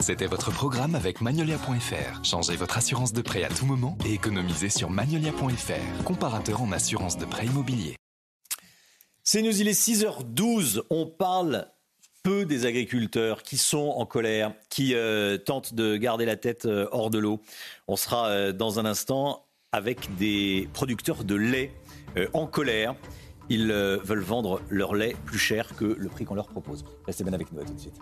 C'était 0.02 0.26
votre 0.26 0.50
programme 0.50 0.97
avec 0.97 1.21
Magnolia.fr. 1.21 2.25
Changez 2.25 2.56
votre 2.56 2.76
assurance 2.76 3.12
de 3.12 3.23
prêt 3.23 3.44
à 3.44 3.49
tout 3.49 3.66
moment 3.66 3.97
et 4.04 4.14
économisez 4.14 4.68
sur 4.68 4.90
Magnolia.fr, 4.90 6.02
comparateur 6.02 6.61
en 6.61 6.73
assurance 6.73 7.16
de 7.16 7.25
prêt 7.25 7.47
immobilier. 7.47 7.94
C'est 9.23 9.42
nous, 9.42 9.56
il 9.56 9.68
est 9.68 9.80
6h12. 9.80 10.82
On 10.90 11.06
parle 11.06 11.68
peu 12.25 12.44
des 12.44 12.66
agriculteurs 12.66 13.44
qui 13.44 13.56
sont 13.56 13.94
en 13.97 14.04
colère, 14.04 14.54
qui 14.71 14.97
euh, 14.97 15.38
tentent 15.38 15.73
de 15.73 15.97
garder 15.97 16.26
la 16.26 16.35
tête 16.35 16.66
euh, 16.66 16.88
hors 16.90 17.11
de 17.11 17.21
l'eau. 17.21 17.40
On 17.87 17.94
sera 17.94 18.26
euh, 18.26 18.52
dans 18.52 18.80
un 18.80 18.85
instant 18.85 19.47
avec 19.71 20.16
des 20.16 20.68
producteurs 20.73 21.23
de 21.23 21.37
lait 21.37 21.73
en 22.32 22.49
colère. 22.49 22.97
Ils 23.49 23.73
veulent 23.73 24.18
vendre 24.18 24.61
leur 24.68 24.97
lait 24.97 25.14
plus 25.25 25.38
cher 25.38 25.76
que 25.76 25.85
le 25.85 26.09
prix 26.09 26.25
qu'on 26.25 26.35
leur 26.35 26.49
propose. 26.49 26.85
Restez 27.06 27.23
bien 27.23 27.32
avec 27.32 27.52
nous, 27.52 27.61
à 27.61 27.64
tout 27.64 27.75
de 27.75 27.80
suite. 27.80 28.00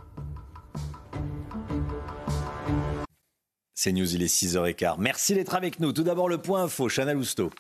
C'est 3.75 3.93
News, 3.93 4.15
il 4.15 4.23
est 4.23 4.27
6h15. 4.27 4.97
Merci 4.99 5.35
d'être 5.35 5.55
avec 5.55 5.81
nous. 5.81 5.93
Tout 5.93 6.03
d'abord, 6.03 6.29
le 6.29 6.37
point 6.37 6.65
info, 6.65 6.89
Chana 6.89 7.15
Lousteau. 7.15 7.51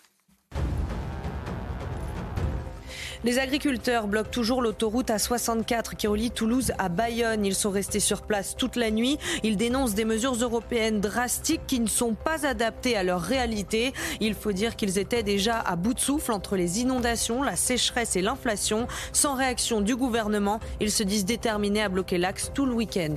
Les 3.22 3.38
agriculteurs 3.38 4.06
bloquent 4.06 4.30
toujours 4.30 4.62
l'autoroute 4.62 5.08
A64 5.08 5.94
qui 5.96 6.06
relie 6.06 6.30
Toulouse 6.30 6.72
à 6.78 6.88
Bayonne. 6.88 7.44
Ils 7.44 7.54
sont 7.54 7.70
restés 7.70 8.00
sur 8.00 8.22
place 8.22 8.56
toute 8.56 8.76
la 8.76 8.90
nuit. 8.90 9.18
Ils 9.42 9.58
dénoncent 9.58 9.94
des 9.94 10.06
mesures 10.06 10.34
européennes 10.34 11.00
drastiques 11.00 11.66
qui 11.66 11.80
ne 11.80 11.86
sont 11.86 12.14
pas 12.14 12.46
adaptées 12.46 12.96
à 12.96 13.02
leur 13.02 13.20
réalité. 13.20 13.92
Il 14.20 14.34
faut 14.34 14.52
dire 14.52 14.74
qu'ils 14.74 14.98
étaient 14.98 15.22
déjà 15.22 15.58
à 15.58 15.76
bout 15.76 15.92
de 15.92 16.00
souffle 16.00 16.32
entre 16.32 16.56
les 16.56 16.80
inondations, 16.80 17.42
la 17.42 17.56
sécheresse 17.56 18.16
et 18.16 18.22
l'inflation. 18.22 18.86
Sans 19.12 19.34
réaction 19.34 19.82
du 19.82 19.96
gouvernement, 19.96 20.60
ils 20.80 20.92
se 20.92 21.02
disent 21.02 21.26
déterminés 21.26 21.82
à 21.82 21.88
bloquer 21.90 22.16
l'axe 22.16 22.50
tout 22.54 22.64
le 22.64 22.72
week-end. 22.72 23.16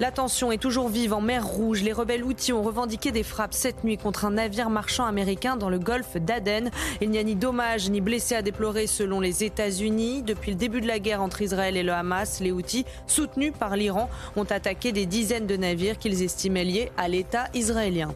La 0.00 0.10
tension 0.10 0.50
est 0.50 0.56
toujours 0.56 0.88
vive 0.88 1.12
en 1.12 1.20
mer 1.20 1.46
Rouge. 1.46 1.82
Les 1.82 1.92
rebelles 1.92 2.24
outils 2.24 2.54
ont 2.54 2.62
revendiqué 2.62 3.12
des 3.12 3.22
frappes 3.22 3.52
cette 3.52 3.84
nuit 3.84 3.98
contre 3.98 4.24
un 4.24 4.30
navire 4.30 4.70
marchand 4.70 5.04
américain 5.04 5.58
dans 5.58 5.68
le 5.68 5.78
golfe 5.78 6.16
d'Aden. 6.16 6.70
Il 7.02 7.10
n'y 7.10 7.18
a 7.18 7.22
ni 7.22 7.34
dommages 7.34 7.90
ni 7.90 8.00
blessés 8.00 8.34
à 8.34 8.40
déplorer 8.40 8.86
selon 8.86 9.20
les 9.20 9.44
États-Unis. 9.44 10.22
Depuis 10.22 10.52
le 10.52 10.56
début 10.56 10.80
de 10.80 10.86
la 10.86 11.00
guerre 11.00 11.20
entre 11.20 11.42
Israël 11.42 11.76
et 11.76 11.82
le 11.82 11.92
Hamas, 11.92 12.40
les 12.40 12.50
outils, 12.50 12.86
soutenus 13.06 13.52
par 13.52 13.76
l'Iran, 13.76 14.08
ont 14.36 14.44
attaqué 14.44 14.92
des 14.92 15.04
dizaines 15.04 15.46
de 15.46 15.56
navires 15.56 15.98
qu'ils 15.98 16.22
estimaient 16.22 16.64
liés 16.64 16.90
à 16.96 17.06
l'État 17.06 17.48
israélien. 17.52 18.14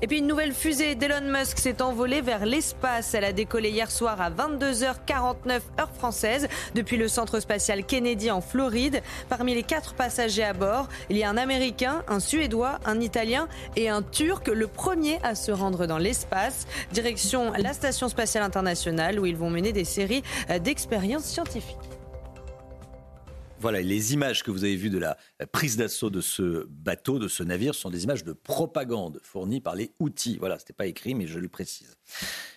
Et 0.00 0.06
puis 0.06 0.18
une 0.18 0.28
nouvelle 0.28 0.52
fusée 0.52 0.94
d'Elon 0.94 1.22
Musk 1.22 1.58
s'est 1.58 1.82
envolée 1.82 2.20
vers 2.20 2.46
l'espace. 2.46 3.14
Elle 3.14 3.24
a 3.24 3.32
décollé 3.32 3.70
hier 3.70 3.90
soir 3.90 4.20
à 4.20 4.30
22h49 4.30 5.60
heure 5.80 5.90
française 5.92 6.46
depuis 6.74 6.96
le 6.96 7.08
centre 7.08 7.40
spatial 7.40 7.84
Kennedy 7.84 8.30
en 8.30 8.40
Floride. 8.40 9.02
Parmi 9.28 9.54
les 9.54 9.64
quatre 9.64 9.94
passagers 9.94 10.44
à 10.44 10.52
bord, 10.52 10.88
il 11.10 11.16
y 11.16 11.24
a 11.24 11.30
un 11.30 11.36
Américain, 11.36 12.04
un 12.06 12.20
Suédois, 12.20 12.78
un 12.84 13.00
Italien 13.00 13.48
et 13.74 13.88
un 13.88 14.02
Turc, 14.02 14.46
le 14.46 14.68
premier 14.68 15.18
à 15.24 15.34
se 15.34 15.50
rendre 15.50 15.86
dans 15.86 15.98
l'espace. 15.98 16.68
Direction 16.92 17.52
la 17.58 17.72
station 17.72 18.08
spatiale 18.08 18.44
internationale 18.44 19.18
où 19.18 19.26
ils 19.26 19.36
vont 19.36 19.50
mener 19.50 19.72
des 19.72 19.84
séries 19.84 20.22
d'expériences 20.62 21.24
scientifiques. 21.24 21.87
Voilà, 23.60 23.80
les 23.80 24.14
images 24.14 24.44
que 24.44 24.52
vous 24.52 24.62
avez 24.62 24.76
vues 24.76 24.88
de 24.90 24.98
la 24.98 25.16
prise 25.50 25.76
d'assaut 25.76 26.10
de 26.10 26.20
ce 26.20 26.66
bateau, 26.70 27.18
de 27.18 27.26
ce 27.26 27.42
navire, 27.42 27.74
sont 27.74 27.90
des 27.90 28.04
images 28.04 28.22
de 28.22 28.32
propagande 28.32 29.18
fournies 29.24 29.60
par 29.60 29.74
les 29.74 29.90
outils. 29.98 30.36
Voilà, 30.38 30.58
ce 30.58 30.62
n'était 30.62 30.74
pas 30.74 30.86
écrit, 30.86 31.16
mais 31.16 31.26
je 31.26 31.40
le 31.40 31.48
précise. 31.48 31.96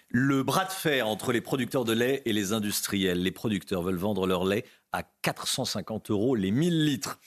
Le 0.09 0.43
bras 0.43 0.65
de 0.65 0.71
fer 0.71 1.07
entre 1.07 1.31
les 1.31 1.41
producteurs 1.41 1.85
de 1.85 1.93
lait 1.93 2.21
et 2.25 2.33
les 2.33 2.53
industriels. 2.53 3.23
Les 3.23 3.31
producteurs 3.31 3.81
veulent 3.81 3.95
vendre 3.95 4.27
leur 4.27 4.45
lait 4.45 4.63
à 4.91 5.03
450 5.23 6.11
euros 6.11 6.35
les 6.35 6.51
1000 6.51 6.85
litres. 6.85 7.19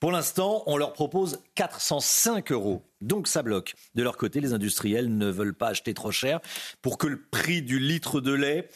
Pour 0.00 0.12
l'instant, 0.12 0.62
on 0.66 0.76
leur 0.76 0.92
propose 0.92 1.38
405 1.54 2.52
euros. 2.52 2.82
Donc 3.00 3.28
ça 3.28 3.42
bloque. 3.42 3.74
De 3.94 4.02
leur 4.02 4.16
côté, 4.16 4.40
les 4.40 4.52
industriels 4.52 5.16
ne 5.16 5.30
veulent 5.30 5.54
pas 5.54 5.68
acheter 5.68 5.94
trop 5.94 6.10
cher 6.10 6.40
pour 6.82 6.98
que 6.98 7.06
le 7.06 7.22
prix 7.22 7.62
du 7.62 7.78
litre 7.78 8.20
de 8.20 8.32
lait 8.32 8.68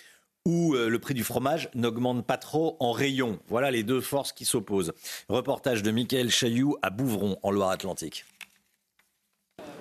où 0.47 0.75
euh, 0.75 0.89
le 0.89 0.99
prix 0.99 1.13
du 1.13 1.25
fromage 1.25 1.69
n'augmente 1.75 2.25
pas 2.25 2.39
trop 2.39 2.77
en 2.81 2.93
rayon. 2.93 3.39
Voilà 3.49 3.71
les 3.71 3.83
deux 3.83 4.01
forces 4.01 4.33
qui 4.33 4.45
s'opposent. 4.45 4.95
Reportage 5.29 5.83
de 5.83 5.91
Michael 5.91 6.31
Chailloux 6.31 6.77
à 6.83 6.91
Bouvron, 6.91 7.37
en 7.43 7.51
Loire-Atlantique. 7.51 8.25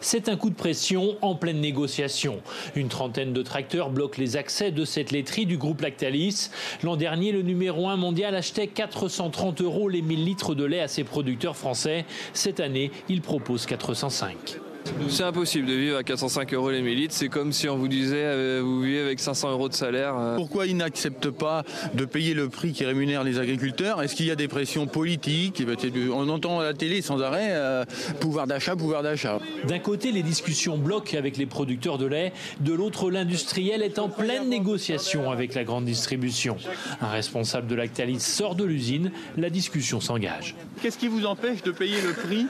C'est 0.02 0.28
un 0.28 0.36
coup 0.38 0.50
de 0.50 0.56
pression 0.56 1.18
en 1.22 1.36
pleine 1.36 1.62
négociation. 1.62 2.42
Une 2.76 2.90
trentaine 2.90 3.32
de 3.32 3.42
tracteurs 3.42 3.90
bloquent 3.90 4.20
les 4.20 4.38
accès 4.38 4.72
de 4.72 4.86
cette 4.86 5.12
laiterie 5.12 5.46
du 5.46 5.58
groupe 5.58 5.82
Lactalis. 5.82 6.50
L'an 6.84 6.96
dernier, 6.96 7.32
le 7.32 7.44
numéro 7.44 7.88
1 7.88 7.96
mondial 7.96 8.36
achetait 8.36 8.68
430 8.68 9.62
euros 9.62 9.88
les 9.88 10.02
1000 10.02 10.26
litres 10.26 10.56
de 10.56 10.64
lait 10.64 10.82
à 10.82 10.88
ses 10.88 11.04
producteurs 11.04 11.56
français. 11.56 12.06
Cette 12.34 12.60
année, 12.60 12.92
il 13.08 13.22
propose 13.22 13.66
405. 13.66 14.60
C'est 15.10 15.24
impossible 15.24 15.68
de 15.68 15.74
vivre 15.74 15.98
à 15.98 16.04
405 16.04 16.54
euros 16.54 16.72
les 16.72 16.82
millilitres. 16.82 17.14
C'est 17.14 17.30
comme 17.30 17.54
si 17.54 17.70
on 17.70 17.78
vous 17.78 17.88
disait 17.88 18.24
euh, 18.24 18.62
vous 18.64 18.82
vivez 18.82 19.02
avec 19.02 19.20
500 19.20 19.52
euros 19.52 19.70
de 19.70 19.74
salaire. 19.74 20.16
Euh. 20.18 20.36
Pourquoi 20.36 20.66
ils 20.66 20.76
n'acceptent 20.76 21.30
pas 21.30 21.64
de 21.94 22.06
payer 22.06 22.34
le 22.34 22.50
prix 22.50 22.74
qui 22.74 22.86
rémunère 22.86 23.24
les 23.24 23.40
agriculteurs? 23.40 24.02
Est-ce 24.02 24.16
qu'il 24.16 24.26
y 24.26 24.32
a 24.32 24.36
des 24.36 24.48
pressions 24.48 24.88
politiques? 24.88 25.62
Eh 25.62 25.66
ben, 25.66 25.78
On 26.12 26.28
entend 26.30 26.60
à 26.60 26.64
la 26.64 26.74
télé 26.74 27.02
sans 27.02 27.22
arrêt 27.22 27.50
euh, 27.52 27.86
pouvoir 28.20 28.48
d'achat, 28.48 28.76
pouvoir 28.76 29.04
d'achat. 29.04 29.40
D'un 29.68 29.80
côté, 29.80 30.12
les 30.12 30.24
discussions 30.24 30.78
bloquent 30.78 31.18
avec 31.18 31.38
les 31.38 31.46
producteurs 31.46 31.98
de 31.98 32.08
lait. 32.08 32.34
De 32.60 32.74
l'autre, 32.74 33.10
l'industriel 33.10 33.82
est 33.84 34.00
en 34.00 34.10
pleine 34.10 34.50
négociation 34.50 35.32
avec 35.32 35.54
la 35.54 35.64
grande 35.64 35.86
distribution. 35.86 36.58
Un 37.02 37.10
responsable 37.10 37.68
de 37.68 37.76
Lactalis 37.76 38.20
sort 38.20 38.56
de 38.56 38.64
l'usine. 38.64 39.12
La 39.38 39.50
discussion 39.50 40.02
s'engage. 40.02 40.56
Qu'est-ce 40.82 40.98
qui 40.98 41.08
vous 41.08 41.26
empêche 41.26 41.64
de 41.64 41.72
payer 41.72 42.02
le 42.02 42.14
prix 42.14 42.48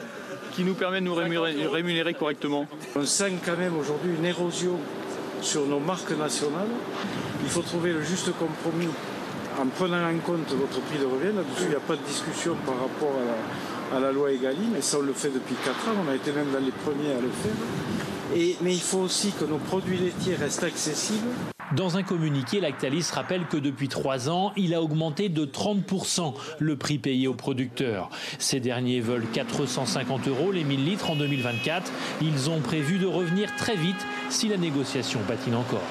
qui 0.55 0.63
nous 0.63 0.73
permet 0.73 1.01
de 1.01 1.05
nous 1.05 1.15
rémunérer, 1.15 2.13
correctement. 2.13 2.65
On 2.95 3.05
sent 3.05 3.33
quand 3.45 3.57
même 3.57 3.77
aujourd'hui 3.77 4.11
une 4.17 4.25
érosion 4.25 4.79
sur 5.41 5.65
nos 5.65 5.79
marques 5.79 6.17
nationales. 6.17 6.69
Il 7.43 7.49
faut 7.49 7.61
trouver 7.61 7.91
le 7.91 8.01
juste 8.01 8.31
compromis 8.37 8.87
en 9.61 9.67
prenant 9.67 9.97
en 9.97 10.17
compte 10.19 10.49
votre 10.51 10.79
prix 10.81 10.97
de 10.99 11.05
revient. 11.05 11.35
Là-dessus, 11.35 11.63
il 11.63 11.69
n'y 11.69 11.75
a 11.75 11.79
pas 11.79 11.95
de 11.95 12.03
discussion 12.07 12.55
par 12.65 12.75
rapport 12.75 13.15
à 13.93 13.99
la, 13.99 14.11
loi 14.11 14.31
Egalim, 14.31 14.75
et 14.77 14.81
ça 14.81 14.97
on 14.99 15.01
le 15.01 15.13
fait 15.13 15.29
depuis 15.29 15.55
4 15.63 15.89
ans, 15.89 16.03
on 16.07 16.11
a 16.11 16.15
été 16.15 16.31
même 16.31 16.51
dans 16.51 16.59
les 16.59 16.71
premiers 16.71 17.11
à 17.11 17.21
le 17.21 17.29
faire. 17.29 18.55
mais 18.61 18.73
il 18.73 18.81
faut 18.81 18.99
aussi 18.99 19.31
que 19.31 19.45
nos 19.45 19.57
produits 19.57 19.97
laitiers 19.97 20.35
restent 20.35 20.63
accessibles. 20.63 21.27
Dans 21.73 21.97
un 21.97 22.03
communiqué, 22.03 22.59
Lactalis 22.59 23.07
rappelle 23.11 23.47
que 23.47 23.57
depuis 23.57 23.87
trois 23.87 24.29
ans, 24.29 24.53
il 24.55 24.75
a 24.75 24.83
augmenté 24.83 25.29
de 25.29 25.45
30% 25.45 26.35
le 26.59 26.75
prix 26.75 26.99
payé 26.99 27.27
aux 27.27 27.33
producteurs. 27.33 28.11
Ces 28.37 28.59
derniers 28.59 29.01
veulent 29.01 29.25
450 29.33 30.27
euros 30.27 30.51
les 30.51 30.63
1000 30.63 30.85
litres 30.85 31.09
en 31.09 31.15
2024. 31.15 31.91
Ils 32.21 32.51
ont 32.51 32.61
prévu 32.61 32.99
de 32.99 33.07
revenir 33.07 33.55
très 33.55 33.75
vite 33.75 34.05
si 34.29 34.47
la 34.47 34.57
négociation 34.57 35.19
patine 35.27 35.55
encore. 35.55 35.81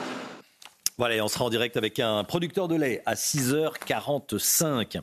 Voilà, 0.97 1.17
et 1.17 1.21
on 1.21 1.27
sera 1.27 1.45
en 1.47 1.51
direct 1.51 1.77
avec 1.77 1.99
un 1.99 2.23
producteur 2.23 2.69
de 2.69 2.77
lait 2.77 3.03
à 3.05 3.15
6h45. 3.15 5.01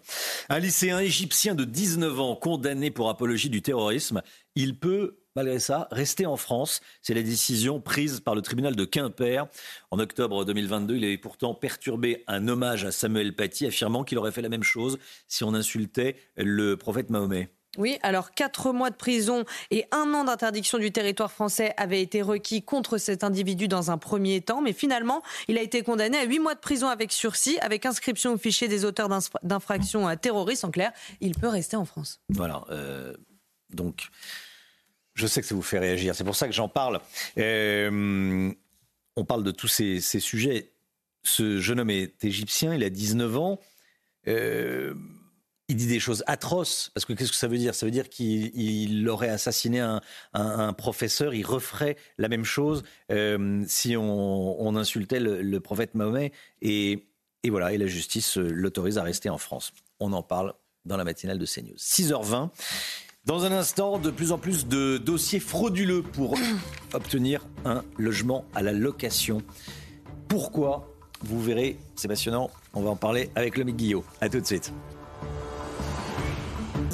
Un 0.47 0.59
lycéen 0.59 0.99
égyptien 0.99 1.53
de 1.53 1.65
19 1.65 2.17
ans 2.21 2.35
condamné 2.35 2.91
pour 2.91 3.09
apologie 3.09 3.49
du 3.49 3.61
terrorisme, 3.61 4.21
il 4.55 4.77
peut 4.77 5.17
malgré 5.35 5.59
ça, 5.59 5.87
rester 5.91 6.25
en 6.25 6.37
France. 6.37 6.81
C'est 7.01 7.13
la 7.13 7.23
décision 7.23 7.79
prise 7.79 8.19
par 8.19 8.35
le 8.35 8.41
tribunal 8.41 8.75
de 8.75 8.85
Quimper. 8.85 9.47
En 9.91 9.99
octobre 9.99 10.45
2022, 10.45 10.95
il 10.95 11.03
avait 11.05 11.17
pourtant 11.17 11.53
perturbé 11.53 12.23
un 12.27 12.47
hommage 12.47 12.85
à 12.85 12.91
Samuel 12.91 13.35
Paty, 13.35 13.65
affirmant 13.65 14.03
qu'il 14.03 14.17
aurait 14.17 14.31
fait 14.31 14.41
la 14.41 14.49
même 14.49 14.63
chose 14.63 14.97
si 15.27 15.43
on 15.43 15.53
insultait 15.53 16.15
le 16.35 16.77
prophète 16.77 17.09
Mahomet. 17.09 17.49
Oui, 17.77 17.97
alors 18.03 18.31
quatre 18.31 18.73
mois 18.73 18.89
de 18.89 18.95
prison 18.95 19.45
et 19.69 19.85
un 19.91 20.13
an 20.13 20.25
d'interdiction 20.25 20.77
du 20.77 20.91
territoire 20.91 21.31
français 21.31 21.73
avaient 21.77 22.01
été 22.01 22.21
requis 22.21 22.63
contre 22.63 22.97
cet 22.97 23.23
individu 23.23 23.69
dans 23.69 23.91
un 23.91 23.97
premier 23.97 24.41
temps, 24.41 24.61
mais 24.61 24.73
finalement, 24.73 25.21
il 25.47 25.57
a 25.57 25.61
été 25.61 25.81
condamné 25.81 26.17
à 26.17 26.25
huit 26.25 26.39
mois 26.39 26.53
de 26.53 26.59
prison 26.59 26.89
avec 26.89 27.13
sursis, 27.13 27.57
avec 27.59 27.85
inscription 27.85 28.33
au 28.33 28.37
fichier 28.37 28.67
des 28.67 28.83
auteurs 28.83 29.07
d'infractions 29.43 30.13
terroristes. 30.17 30.65
En 30.65 30.71
clair, 30.71 30.91
il 31.21 31.33
peut 31.33 31.47
rester 31.47 31.77
en 31.77 31.85
France. 31.85 32.19
Voilà. 32.27 32.65
Euh, 32.71 33.13
donc, 33.69 34.09
je 35.13 35.27
sais 35.27 35.41
que 35.41 35.47
ça 35.47 35.55
vous 35.55 35.61
fait 35.61 35.79
réagir. 35.79 36.15
C'est 36.15 36.23
pour 36.23 36.35
ça 36.35 36.47
que 36.47 36.53
j'en 36.53 36.69
parle. 36.69 36.99
Euh, 37.37 38.51
on 39.15 39.25
parle 39.25 39.43
de 39.43 39.51
tous 39.51 39.67
ces, 39.67 39.99
sujets. 39.99 40.71
Ce 41.23 41.59
jeune 41.59 41.79
homme 41.79 41.89
est 41.89 42.23
égyptien, 42.23 42.73
il 42.73 42.83
a 42.83 42.89
19 42.89 43.37
ans. 43.37 43.59
Euh, 44.27 44.93
il 45.67 45.75
dit 45.75 45.87
des 45.87 45.99
choses 45.99 46.23
atroces. 46.27 46.91
Parce 46.93 47.05
que 47.05 47.13
qu'est-ce 47.13 47.31
que 47.31 47.37
ça 47.37 47.47
veut 47.47 47.57
dire? 47.57 47.75
Ça 47.75 47.85
veut 47.85 47.91
dire 47.91 48.09
qu'il 48.09 49.07
aurait 49.07 49.29
assassiné 49.29 49.79
un, 50.33 50.73
professeur, 50.73 51.33
il 51.33 51.45
referait 51.45 51.97
la 52.17 52.27
même 52.27 52.43
chose 52.45 52.83
euh, 53.11 53.63
si 53.67 53.95
on, 53.97 54.75
insultait 54.75 55.19
le, 55.19 55.59
prophète 55.59 55.95
Mahomet. 55.95 56.31
Et, 56.61 57.07
et, 57.43 57.49
voilà, 57.49 57.73
et 57.73 57.77
la 57.77 57.87
justice 57.87 58.37
l'autorise 58.37 58.97
à 58.97 59.03
rester 59.03 59.29
en 59.29 59.37
France. 59.37 59.73
On 59.99 60.13
en 60.13 60.23
parle 60.23 60.53
dans 60.85 60.97
la 60.97 61.03
matinale 61.03 61.37
de 61.37 61.45
CNews. 61.45 61.75
6h20. 61.77 62.49
Dans 63.25 63.45
un 63.45 63.51
instant, 63.51 63.99
de 63.99 64.09
plus 64.09 64.31
en 64.31 64.39
plus 64.39 64.65
de 64.65 64.97
dossiers 64.97 65.39
frauduleux 65.39 66.01
pour 66.01 66.35
obtenir 66.93 67.45
un 67.65 67.83
logement 67.99 68.45
à 68.55 68.63
la 68.63 68.71
location. 68.71 69.43
Pourquoi 70.27 70.91
Vous 71.23 71.39
verrez, 71.39 71.77
c'est 71.95 72.07
passionnant. 72.07 72.49
On 72.73 72.81
va 72.81 72.89
en 72.89 72.95
parler 72.95 73.29
avec 73.35 73.57
le 73.57 73.63
Guillot. 73.65 74.03
A 74.21 74.29
tout 74.29 74.39
de 74.39 74.45
suite 74.45 74.73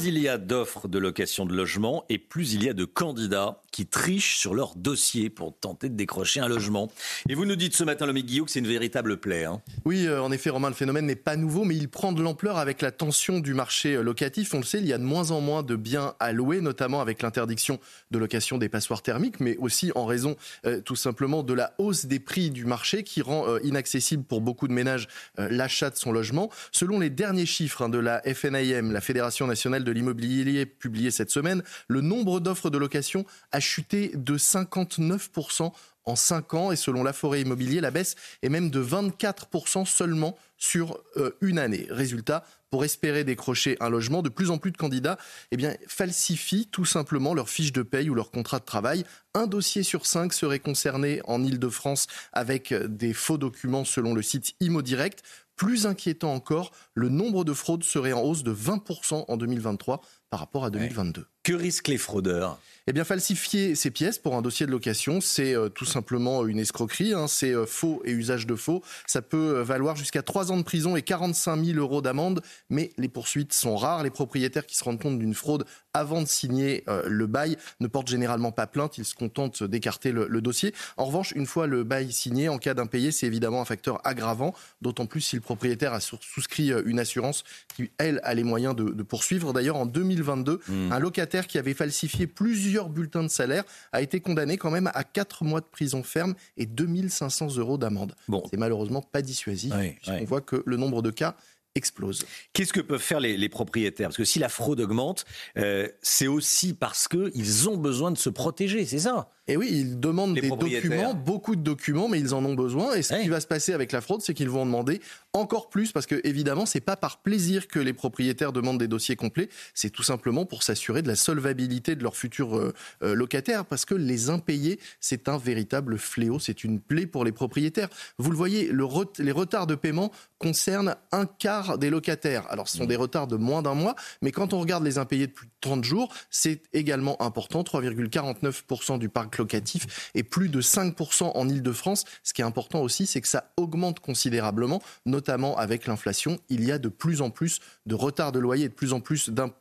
il 0.04 0.20
y 0.20 0.28
a 0.28 0.38
d'offres 0.38 0.88
de 0.88 1.00
location 1.00 1.46
de 1.46 1.54
logement 1.54 2.06
et 2.08 2.18
plus 2.18 2.54
il 2.54 2.64
y 2.64 2.70
a 2.70 2.74
de 2.74 2.86
candidats 2.86 3.62
qui 3.78 3.86
trichent 3.86 4.38
sur 4.38 4.56
leur 4.56 4.74
dossier 4.76 5.30
pour 5.30 5.56
tenter 5.56 5.88
de 5.88 5.94
décrocher 5.94 6.40
un 6.40 6.48
logement. 6.48 6.92
Et 7.30 7.36
vous 7.36 7.46
nous 7.46 7.56
dites 7.56 7.76
ce 7.76 7.84
matin, 7.84 8.08
l'homme 8.08 8.18
Guillaume, 8.18 8.48
que 8.48 8.52
c'est 8.52 8.58
une 8.58 8.66
véritable 8.66 9.18
plaie. 9.18 9.46
Hein. 9.46 9.62
oui, 9.86 10.08
euh, 10.08 10.20
en 10.20 10.32
effet, 10.32 10.50
Romain, 10.50 10.70
le 10.70 10.74
phénomène 10.74 11.06
n'est 11.06 11.16
pas 11.16 11.36
nouveau, 11.36 11.64
mais 11.64 11.76
il 11.76 11.88
prend 11.88 12.12
de 12.12 12.24
l'ampleur 12.24 12.58
avec 12.58 12.82
la 12.82 12.90
tension 12.90 13.40
du 13.40 13.54
marché 13.54 13.94
euh, 13.94 14.02
locatif. 14.02 14.56
On 14.56 14.58
le 14.58 14.64
sait, 14.64 14.80
il 14.80 14.88
y 14.88 14.94
a 14.94 14.98
de 14.98 15.04
moins 15.04 15.30
en 15.30 15.42
moins 15.42 15.62
de 15.62 15.76
biens 15.76 16.16
à 16.20 16.32
louer, 16.32 16.60
notamment 16.60 17.02
avec 17.02 17.22
l'interdiction 17.22 17.80
de 18.10 18.18
location 18.18 18.58
des 18.58 18.68
passoires 18.68 19.04
thermiques, 19.04 19.40
mais 19.40 19.58
aussi 19.58 19.92
en 19.94 20.08
raison 20.08 20.38
euh, 20.66 20.82
tout 20.82 20.96
simplement 20.96 21.44
de 21.44 21.54
la 21.54 21.76
hausse 21.78 22.08
des 22.08 22.20
prix 22.20 22.50
du 22.50 22.66
marché 22.66 23.04
qui 23.04 23.22
rend 23.22 23.60
inaccessible 23.60 24.24
pour 24.24 24.42
beaucoup 24.42 24.68
de 24.68 24.74
ménages 24.74 25.08
l'achat 25.38 25.92
de 25.92 25.98
son 25.98 26.12
logement. 26.12 26.50
Selon 26.72 27.00
les 27.00 27.12
derniers 27.12 27.46
chiffres 27.46 27.84
hein, 27.84 27.90
de 27.90 28.00
la 28.00 28.24
FNIM, 28.24 28.92
la 28.92 29.02
Fédération 29.02 29.46
nationale 29.46 29.84
de 29.84 29.92
l'immobilier 29.92 30.66
publié 30.66 31.12
cette 31.12 31.30
semaine, 31.30 31.62
le 31.88 32.02
nombre 32.02 32.40
d'offres 32.40 32.72
de 32.72 32.80
location 32.80 33.24
a 33.52 33.60
chuté 33.68 34.12
de 34.16 34.38
59% 34.38 35.72
en 36.08 36.16
5 36.16 36.54
ans 36.54 36.72
et 36.72 36.76
selon 36.76 37.04
la 37.04 37.14
forêt 37.14 37.42
immobilier, 37.42 37.82
la 37.82 37.92
baisse 37.92 38.16
est 38.42 38.50
même 38.50 38.70
de 38.70 38.82
24% 38.82 39.86
seulement 39.86 40.38
sur 40.58 41.00
euh, 41.18 41.32
une 41.42 41.60
année. 41.60 41.86
Résultat, 41.90 42.46
pour 42.70 42.86
espérer 42.86 43.24
décrocher 43.24 43.78
un 43.80 43.90
logement, 43.90 44.22
de 44.22 44.30
plus 44.30 44.50
en 44.50 44.58
plus 44.58 44.72
de 44.72 44.78
candidats 44.78 45.18
eh 45.52 45.58
bien, 45.58 45.76
falsifient 45.88 46.68
tout 46.68 46.86
simplement 46.86 47.34
leur 47.34 47.50
fiche 47.50 47.74
de 47.74 47.84
paye 47.84 48.10
ou 48.10 48.16
leur 48.16 48.32
contrat 48.32 48.60
de 48.60 48.66
travail. 48.66 49.06
Un 49.34 49.48
dossier 49.48 49.84
sur 49.84 50.06
cinq 50.06 50.34
serait 50.34 50.60
concerné 50.60 51.22
en 51.26 51.44
Ile-de-France 51.44 52.08
avec 52.34 52.74
des 52.74 53.14
faux 53.14 53.38
documents 53.38 53.86
selon 53.86 54.14
le 54.14 54.22
site 54.22 54.56
ImoDirect. 54.62 55.24
Plus 55.58 55.88
inquiétant 55.88 56.34
encore, 56.34 56.72
le 56.94 57.10
nombre 57.10 57.44
de 57.44 57.54
fraudes 57.54 57.84
serait 57.84 58.14
en 58.14 58.22
hausse 58.22 58.44
de 58.44 58.54
20% 58.54 59.26
en 59.28 59.38
2023 59.38 60.02
par 60.30 60.40
rapport 60.40 60.64
à 60.64 60.70
2022. 60.70 61.26
Que 61.44 61.54
risquent 61.54 61.88
les 61.88 61.98
fraudeurs? 61.98 62.60
Eh 62.90 62.94
bien, 62.94 63.04
falsifier 63.04 63.76
ces 63.76 63.92
pièces 63.92 64.18
pour 64.18 64.38
un 64.38 64.42
dossier 64.42 64.66
de 64.66 64.72
location, 64.72 65.20
c'est 65.20 65.54
euh, 65.54 65.68
tout 65.68 65.84
simplement 65.84 66.46
une 66.46 66.58
escroquerie. 66.58 67.14
Hein. 67.14 67.28
c'est 67.28 67.52
euh, 67.52 67.66
faux 67.66 68.02
et 68.06 68.14
usage 68.14 68.48
de 68.48 68.56
faux. 68.56 68.82
Ça 69.06 69.22
peut 69.22 69.60
valoir 69.60 69.98
jusqu'à 69.98 70.22
3 70.22 70.54
ans 70.54 70.58
de 70.58 70.64
prison 70.64 70.96
et 70.96 71.02
45 71.02 71.66
000 71.66 71.80
euros 71.80 72.02
d'amende. 72.02 72.42
Mais 72.70 72.92
les 72.98 73.10
poursuites 73.10 73.52
sont 73.52 73.76
rares. 73.76 74.04
Les 74.04 74.10
propriétaires 74.10 74.66
qui 74.66 74.78
se 74.78 74.86
rendent 74.86 75.02
compte 75.02 75.20
d'une 75.20 75.34
fraude 75.34 75.66
avant 75.94 76.22
de 76.22 76.28
signer 76.28 76.84
le 77.06 77.26
bail 77.26 77.58
ne 77.80 77.88
portent 77.88 78.08
généralement 78.08 78.52
pas 78.52 78.68
plainte. 78.68 79.00
Ils 79.00 79.06
se 79.06 79.16
contentent 79.16 79.64
d'écarter 79.64 80.12
le, 80.12 80.28
le, 80.30 80.42
dossier. 80.42 80.74
En 80.96 81.06
revanche, 81.06 81.34
une 81.36 81.48
fois 81.48 81.66
le 81.66 81.84
bail 81.84 82.12
signé, 82.12 82.50
en 82.50 82.60
cas 82.60 82.76
d'impayé, 82.76 83.12
c'est 83.12 83.26
évidemment 83.26 83.62
un 83.62 83.66
facteur 83.66 84.00
aggravant. 84.06 84.54
D'autant 84.82 85.08
plus 85.08 85.22
si 85.22 85.36
le 85.36 85.42
propriétaire 85.42 85.94
a 85.94 86.00
souscrit 86.00 86.72
une 86.86 87.00
assurance 87.00 87.44
qui, 87.76 87.90
elle, 87.98 88.22
a 88.24 88.36
les 88.36 88.44
moyens 88.44 88.76
de, 88.76 88.84
de 88.92 89.04
poursuivre. 89.04 89.54
D'ailleurs, 89.54 89.78
en 89.78 89.88
2022, 89.88 90.62
mmh. 90.68 90.92
un 90.92 91.00
locataire 91.00 91.48
qui 91.48 91.58
avait 91.58 91.74
falsifié 91.74 92.28
plusieurs 92.28 92.77
bulletins 92.86 93.24
de 93.24 93.28
salaire 93.28 93.64
a 93.92 94.02
été 94.02 94.20
condamné 94.20 94.58
quand 94.58 94.72
même 94.72 94.90
à 94.94 95.04
4 95.04 95.44
mois 95.44 95.62
de 95.62 95.66
prison 95.66 96.04
ferme 96.04 96.36
et 96.56 96.66
2500 96.66 97.58
euros 97.58 97.78
d'amende. 97.78 98.16
Bon. 98.28 98.44
C'est 98.50 98.58
malheureusement 98.58 99.02
pas 99.02 99.22
dissuasif. 99.22 99.74
On 100.08 100.24
voit 100.26 100.42
que 100.42 100.64
le 100.66 100.78
nombre 100.78 101.02
de 101.02 101.12
cas 101.12 101.36
explose. 101.78 102.26
Qu'est-ce 102.54 102.74
que 102.74 102.82
peuvent 102.82 103.02
faire 103.02 103.20
les, 103.20 103.50
propriétaires? 103.50 104.10
Parce 104.10 104.18
que 104.18 104.26
si 104.26 104.40
la 104.40 104.50
fraude 104.50 104.82
augmente, 104.82 105.26
euh, 105.58 105.88
c'est 106.02 106.28
aussi 106.28 106.74
parce 106.74 107.08
qu'ils 107.08 107.70
ont 107.70 107.78
besoin 107.78 108.12
de 108.12 108.18
se 108.18 108.30
protéger, 108.30 108.86
c'est 108.86 109.00
ça? 109.00 109.30
Et 109.50 109.56
oui, 109.56 109.70
ils 109.72 110.00
demandent 110.00 110.34
des 110.34 110.50
documents, 110.50 111.14
beaucoup 111.14 111.56
de 111.56 111.62
documents, 111.62 112.10
mais 112.10 112.20
ils 112.20 112.34
en 112.34 112.44
ont 112.44 112.54
besoin. 112.54 112.94
Et 112.96 113.02
ce 113.02 113.14
qui 113.22 113.30
va 113.30 113.40
se 113.40 113.48
passer 113.48 113.72
avec 113.72 113.94
la 113.94 114.02
fraude, 114.02 114.22
c'est 114.22 114.34
qu'ils 114.34 114.50
vont 114.50 114.64
en 114.64 114.66
demander 114.66 115.00
encore 115.32 115.70
plus, 115.70 115.94
parce 115.94 116.06
que 116.06 116.20
évidemment, 116.26 116.66
c'est 116.66 116.82
pas 116.82 116.98
par 116.98 117.22
plaisir 117.22 117.70
que 117.70 117.80
les 117.80 117.94
propriétaires 117.94 118.52
demandent 118.52 118.78
des 118.78 118.90
dossiers 118.90 119.16
complets. 119.16 119.48
C'est 119.74 119.90
tout 119.90 120.04
simplement 120.04 120.46
pour 120.46 120.64
s'assurer 120.64 121.02
de 121.02 121.08
la 121.08 121.16
solvabilité 121.16 121.96
de 121.96 122.04
leurs 122.04 122.18
futurs 122.18 122.58
euh, 122.58 122.74
euh, 123.04 123.16
locataires, 123.16 123.64
parce 123.64 123.86
que 123.86 123.96
les 123.96 124.30
impayés, 124.30 124.80
c'est 125.00 125.30
un 125.30 125.38
véritable 125.38 125.98
fléau, 125.98 126.40
c'est 126.40 126.66
une 126.66 126.82
plaie 126.82 127.06
pour 127.06 127.24
les 127.24 127.32
propriétaires. 127.32 127.90
Vous 128.18 128.32
le 128.32 128.38
voyez, 128.38 128.68
le 128.68 128.86
les 129.20 129.32
retards 129.32 129.68
de 129.68 129.76
paiement 129.76 130.12
concernent 130.40 130.96
un 131.12 131.26
quart 131.26 131.67
des 131.76 131.90
locataires. 131.90 132.46
Alors, 132.50 132.70
ce 132.70 132.78
sont 132.78 132.86
mmh. 132.86 132.88
des 132.88 132.96
retards 132.96 133.28
de 133.28 133.36
moins 133.36 133.62
d'un 133.62 133.74
mois, 133.74 133.96
mais 134.22 134.32
quand 134.32 134.54
on 134.54 134.60
regarde 134.60 134.86
les 134.86 134.98
impayés 134.98 135.28
de 135.28 135.34
plus 135.34 135.48
de 135.48 135.52
30 135.60 135.84
jours, 135.84 136.14
c'est 136.30 136.64
également 136.72 137.22
important. 137.22 137.64
3,49% 137.64 139.00
du 139.00 139.10
parc 139.10 139.38
locatif 139.38 140.12
et 140.16 140.24
plus 140.24 140.48
de 140.48 140.62
5% 140.62 141.32
en 141.36 141.50
Ile-de-France. 141.50 142.06
Ce 142.24 142.34
qui 142.34 142.42
est 142.42 142.46
important 142.46 142.82
aussi, 142.82 143.06
c'est 143.06 143.20
que 143.20 143.28
ça 143.28 143.52
augmente 143.58 144.00
considérablement, 144.00 144.82
notamment 145.06 145.58
avec 145.58 145.88
l'inflation. 145.88 146.40
Il 146.50 146.64
y 146.64 146.72
a 146.72 146.78
de 146.78 146.90
plus 146.90 147.22
en 147.22 147.30
plus 147.30 147.60
de 147.86 147.96
retards 147.96 148.32
de 148.32 148.40
loyer 148.40 148.66
et 148.66 148.70
de 148.70 148.74
plus 148.74 148.94
en 148.94 149.02
plus 149.02 149.30
d'impayés. 149.30 149.58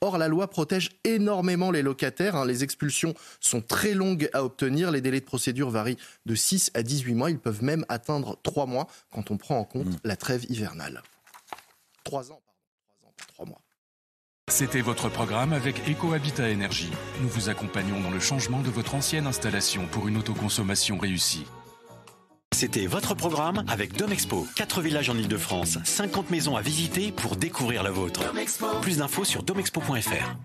Or, 0.00 0.18
la 0.18 0.28
loi 0.28 0.48
protège 0.48 0.90
énormément 1.04 1.70
les 1.70 1.82
locataires. 1.82 2.36
Hein. 2.36 2.46
Les 2.46 2.64
expulsions 2.64 3.14
sont 3.40 3.60
très 3.60 3.94
longues 3.94 4.28
à 4.32 4.44
obtenir. 4.44 4.90
Les 4.90 5.00
délais 5.00 5.20
de 5.20 5.24
procédure 5.24 5.70
varient 5.70 5.98
de 6.26 6.34
6 6.34 6.70
à 6.74 6.82
18 6.82 7.14
mois. 7.14 7.30
Ils 7.30 7.38
peuvent 7.38 7.62
même 7.62 7.84
atteindre 7.88 8.38
3 8.42 8.66
mois 8.66 8.86
quand 9.12 9.30
on 9.30 9.36
prend 9.36 9.58
en 9.58 9.64
compte 9.64 9.86
mmh. 9.86 9.98
la 10.04 10.16
trêve 10.16 10.44
hivernale. 10.48 11.02
3 12.04 12.32
ans, 12.32 12.40
pardon. 12.44 12.62
3 12.86 13.08
ans, 13.08 13.14
pas 13.16 13.24
3 13.34 13.46
mois. 13.46 13.60
C'était 14.48 14.80
votre 14.80 15.08
programme 15.08 15.52
avec 15.52 15.88
EcoHabitat 15.88 16.48
Énergie. 16.48 16.90
Nous 17.20 17.28
vous 17.28 17.48
accompagnons 17.48 18.00
dans 18.00 18.10
le 18.10 18.18
changement 18.18 18.60
de 18.62 18.68
votre 18.68 18.96
ancienne 18.96 19.26
installation 19.26 19.86
pour 19.86 20.08
une 20.08 20.16
autoconsommation 20.16 20.98
réussie. 20.98 21.46
C'était 22.54 22.86
votre 22.86 23.14
programme 23.14 23.64
avec 23.68 23.96
Domexpo. 23.96 24.46
4 24.56 24.82
villages 24.82 25.08
en 25.08 25.16
Ile-de-France, 25.16 25.78
50 25.84 26.30
maisons 26.30 26.56
à 26.56 26.62
visiter 26.62 27.12
pour 27.12 27.36
découvrir 27.36 27.82
la 27.82 27.90
vôtre. 27.90 28.22
Plus 28.82 28.98
d'infos 28.98 29.24
sur 29.24 29.42
domexpo.fr. 29.42 30.36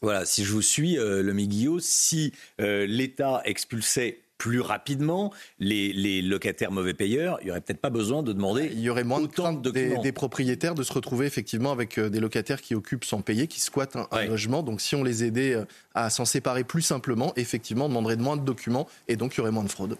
Voilà, 0.00 0.24
si 0.24 0.44
je 0.44 0.52
vous 0.52 0.62
suis, 0.62 0.96
euh, 0.96 1.22
le 1.22 1.32
Miguillot, 1.32 1.80
si 1.80 2.32
euh, 2.60 2.86
l'État 2.86 3.42
expulsait 3.44 4.22
plus 4.38 4.60
rapidement 4.60 5.32
les, 5.58 6.22
locataires 6.22 6.70
mauvais 6.70 6.94
payeurs, 6.94 7.38
il 7.42 7.46
n'y 7.46 7.50
aurait 7.50 7.60
peut-être 7.60 7.80
pas 7.80 7.90
besoin 7.90 8.22
de 8.22 8.32
demander. 8.32 8.70
Il 8.72 8.78
y 8.78 8.88
aurait 8.88 9.04
moins 9.04 9.20
de 9.20 9.70
des, 10.00 10.12
propriétaires 10.12 10.76
de 10.76 10.84
se 10.84 10.92
retrouver 10.92 11.26
effectivement 11.26 11.72
avec 11.72 11.98
euh, 11.98 12.08
des 12.08 12.20
locataires 12.20 12.62
qui 12.62 12.74
occupent 12.74 13.04
sans 13.04 13.20
payer, 13.20 13.48
qui 13.48 13.60
squattent 13.60 13.96
un, 13.96 14.24
logement. 14.24 14.62
Donc 14.62 14.80
si 14.80 14.94
on 14.94 15.02
les 15.02 15.24
aidait 15.24 15.54
euh, 15.54 15.64
à 15.94 16.08
s'en 16.08 16.24
séparer 16.24 16.62
plus 16.62 16.82
simplement, 16.82 17.32
effectivement, 17.36 17.86
on 17.86 17.88
demanderait 17.88 18.16
moins 18.16 18.36
de 18.36 18.44
documents 18.44 18.88
et 19.08 19.16
donc 19.16 19.34
il 19.34 19.38
y 19.38 19.40
aurait 19.40 19.50
moins 19.50 19.64
de 19.64 19.70
fraude. 19.70 19.96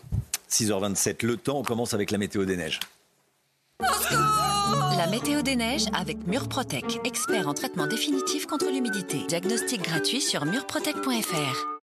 6h27, 0.51 1.27
le 1.27 1.37
temps, 1.37 1.59
on 1.59 1.63
commence 1.63 1.95
avec 1.95 2.11
la 2.11 2.19
météo 2.19 2.45
des 2.45 2.57
neiges. 2.57 2.81
La 4.97 5.07
météo 5.07 5.43
des 5.43 5.57
neiges 5.57 5.87
avec 5.95 6.27
Murprotec, 6.27 7.01
expert 7.05 7.49
en 7.49 7.55
traitement 7.55 7.87
définitif 7.87 8.47
contre 8.47 8.67
l'humidité. 8.71 9.19
Diagnostic 9.29 9.83
gratuit 9.83 10.21
sur 10.21 10.45
murprotec.fr. 10.45 11.78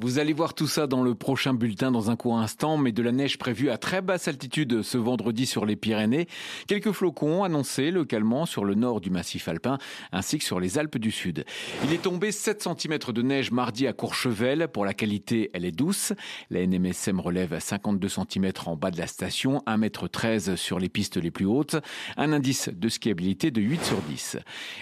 Vous 0.00 0.20
allez 0.20 0.32
voir 0.32 0.54
tout 0.54 0.68
ça 0.68 0.86
dans 0.86 1.02
le 1.02 1.16
prochain 1.16 1.54
bulletin 1.54 1.90
dans 1.90 2.08
un 2.08 2.14
court 2.14 2.38
instant, 2.38 2.76
mais 2.76 2.92
de 2.92 3.02
la 3.02 3.10
neige 3.10 3.36
prévue 3.36 3.68
à 3.68 3.78
très 3.78 4.00
basse 4.00 4.28
altitude 4.28 4.82
ce 4.82 4.96
vendredi 4.96 5.44
sur 5.44 5.66
les 5.66 5.74
Pyrénées. 5.74 6.28
Quelques 6.68 6.92
flocons 6.92 7.42
annoncés 7.42 7.90
localement 7.90 8.46
sur 8.46 8.64
le 8.64 8.76
nord 8.76 9.00
du 9.00 9.10
massif 9.10 9.48
alpin 9.48 9.76
ainsi 10.12 10.38
que 10.38 10.44
sur 10.44 10.60
les 10.60 10.78
Alpes 10.78 10.98
du 10.98 11.10
Sud. 11.10 11.44
Il 11.82 11.92
est 11.92 12.02
tombé 12.02 12.30
7 12.30 12.62
cm 12.62 12.98
de 13.12 13.22
neige 13.22 13.50
mardi 13.50 13.88
à 13.88 13.92
Courchevel. 13.92 14.68
Pour 14.68 14.84
la 14.84 14.94
qualité, 14.94 15.50
elle 15.52 15.64
est 15.64 15.72
douce. 15.72 16.12
La 16.48 16.64
NMSM 16.64 17.18
relève 17.18 17.58
52 17.58 18.08
cm 18.08 18.52
en 18.66 18.76
bas 18.76 18.92
de 18.92 18.98
la 18.98 19.08
station, 19.08 19.64
1,13 19.66 20.50
m 20.50 20.56
sur 20.56 20.78
les 20.78 20.88
pistes 20.88 21.16
les 21.16 21.32
plus 21.32 21.46
hautes. 21.46 21.74
Un 22.16 22.32
indice 22.32 22.70
de 22.72 22.88
skiabilité 22.88 23.50
de 23.50 23.60
8 23.60 23.84
sur 23.84 24.00
10. 24.02 24.36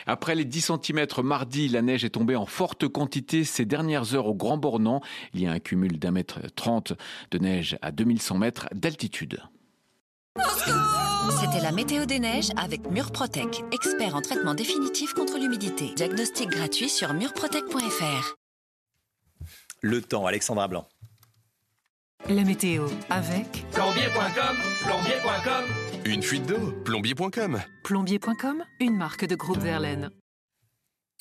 Après 0.06 0.34
les 0.34 0.44
10 0.44 0.72
cm 0.84 1.06
mardi, 1.24 1.68
la 1.68 1.80
neige 1.80 2.04
est 2.04 2.10
tombée 2.10 2.36
en 2.36 2.44
forte 2.44 2.86
quantité 2.86 3.44
ces 3.44 3.64
dernières 3.64 4.14
heures 4.14 4.26
au 4.26 4.34
Grand 4.34 4.58
Bornand. 4.58 5.00
Il 5.34 5.40
y 5.40 5.46
a 5.46 5.52
un 5.52 5.58
cumul 5.58 5.98
d'un 5.98 6.10
mètre 6.10 6.40
trente 6.54 6.92
de 7.30 7.38
neige 7.38 7.78
à 7.82 7.92
2100 7.92 8.38
mètres 8.38 8.68
d'altitude. 8.72 9.40
C'était 11.40 11.62
la 11.62 11.72
météo 11.72 12.04
des 12.04 12.18
neiges 12.18 12.50
avec 12.56 12.90
Murprotec, 12.90 13.62
expert 13.72 14.14
en 14.14 14.20
traitement 14.20 14.54
définitif 14.54 15.14
contre 15.14 15.38
l'humidité. 15.38 15.92
Diagnostic 15.96 16.50
gratuit 16.50 16.88
sur 16.88 17.14
murprotec.fr. 17.14 18.34
Le 19.82 20.02
temps, 20.02 20.26
Alexandra 20.26 20.68
Blanc. 20.68 20.86
La 22.28 22.42
météo 22.42 22.88
avec 23.08 23.66
plombier.com, 23.72 24.56
plombier.com. 24.84 25.64
Une 26.04 26.22
fuite 26.22 26.46
d'eau, 26.46 26.72
plombier.com. 26.84 27.62
Plombier.com, 27.84 28.64
une 28.80 28.96
marque 28.96 29.26
de 29.26 29.36
groupe 29.36 29.58
Verlaine. 29.58 30.10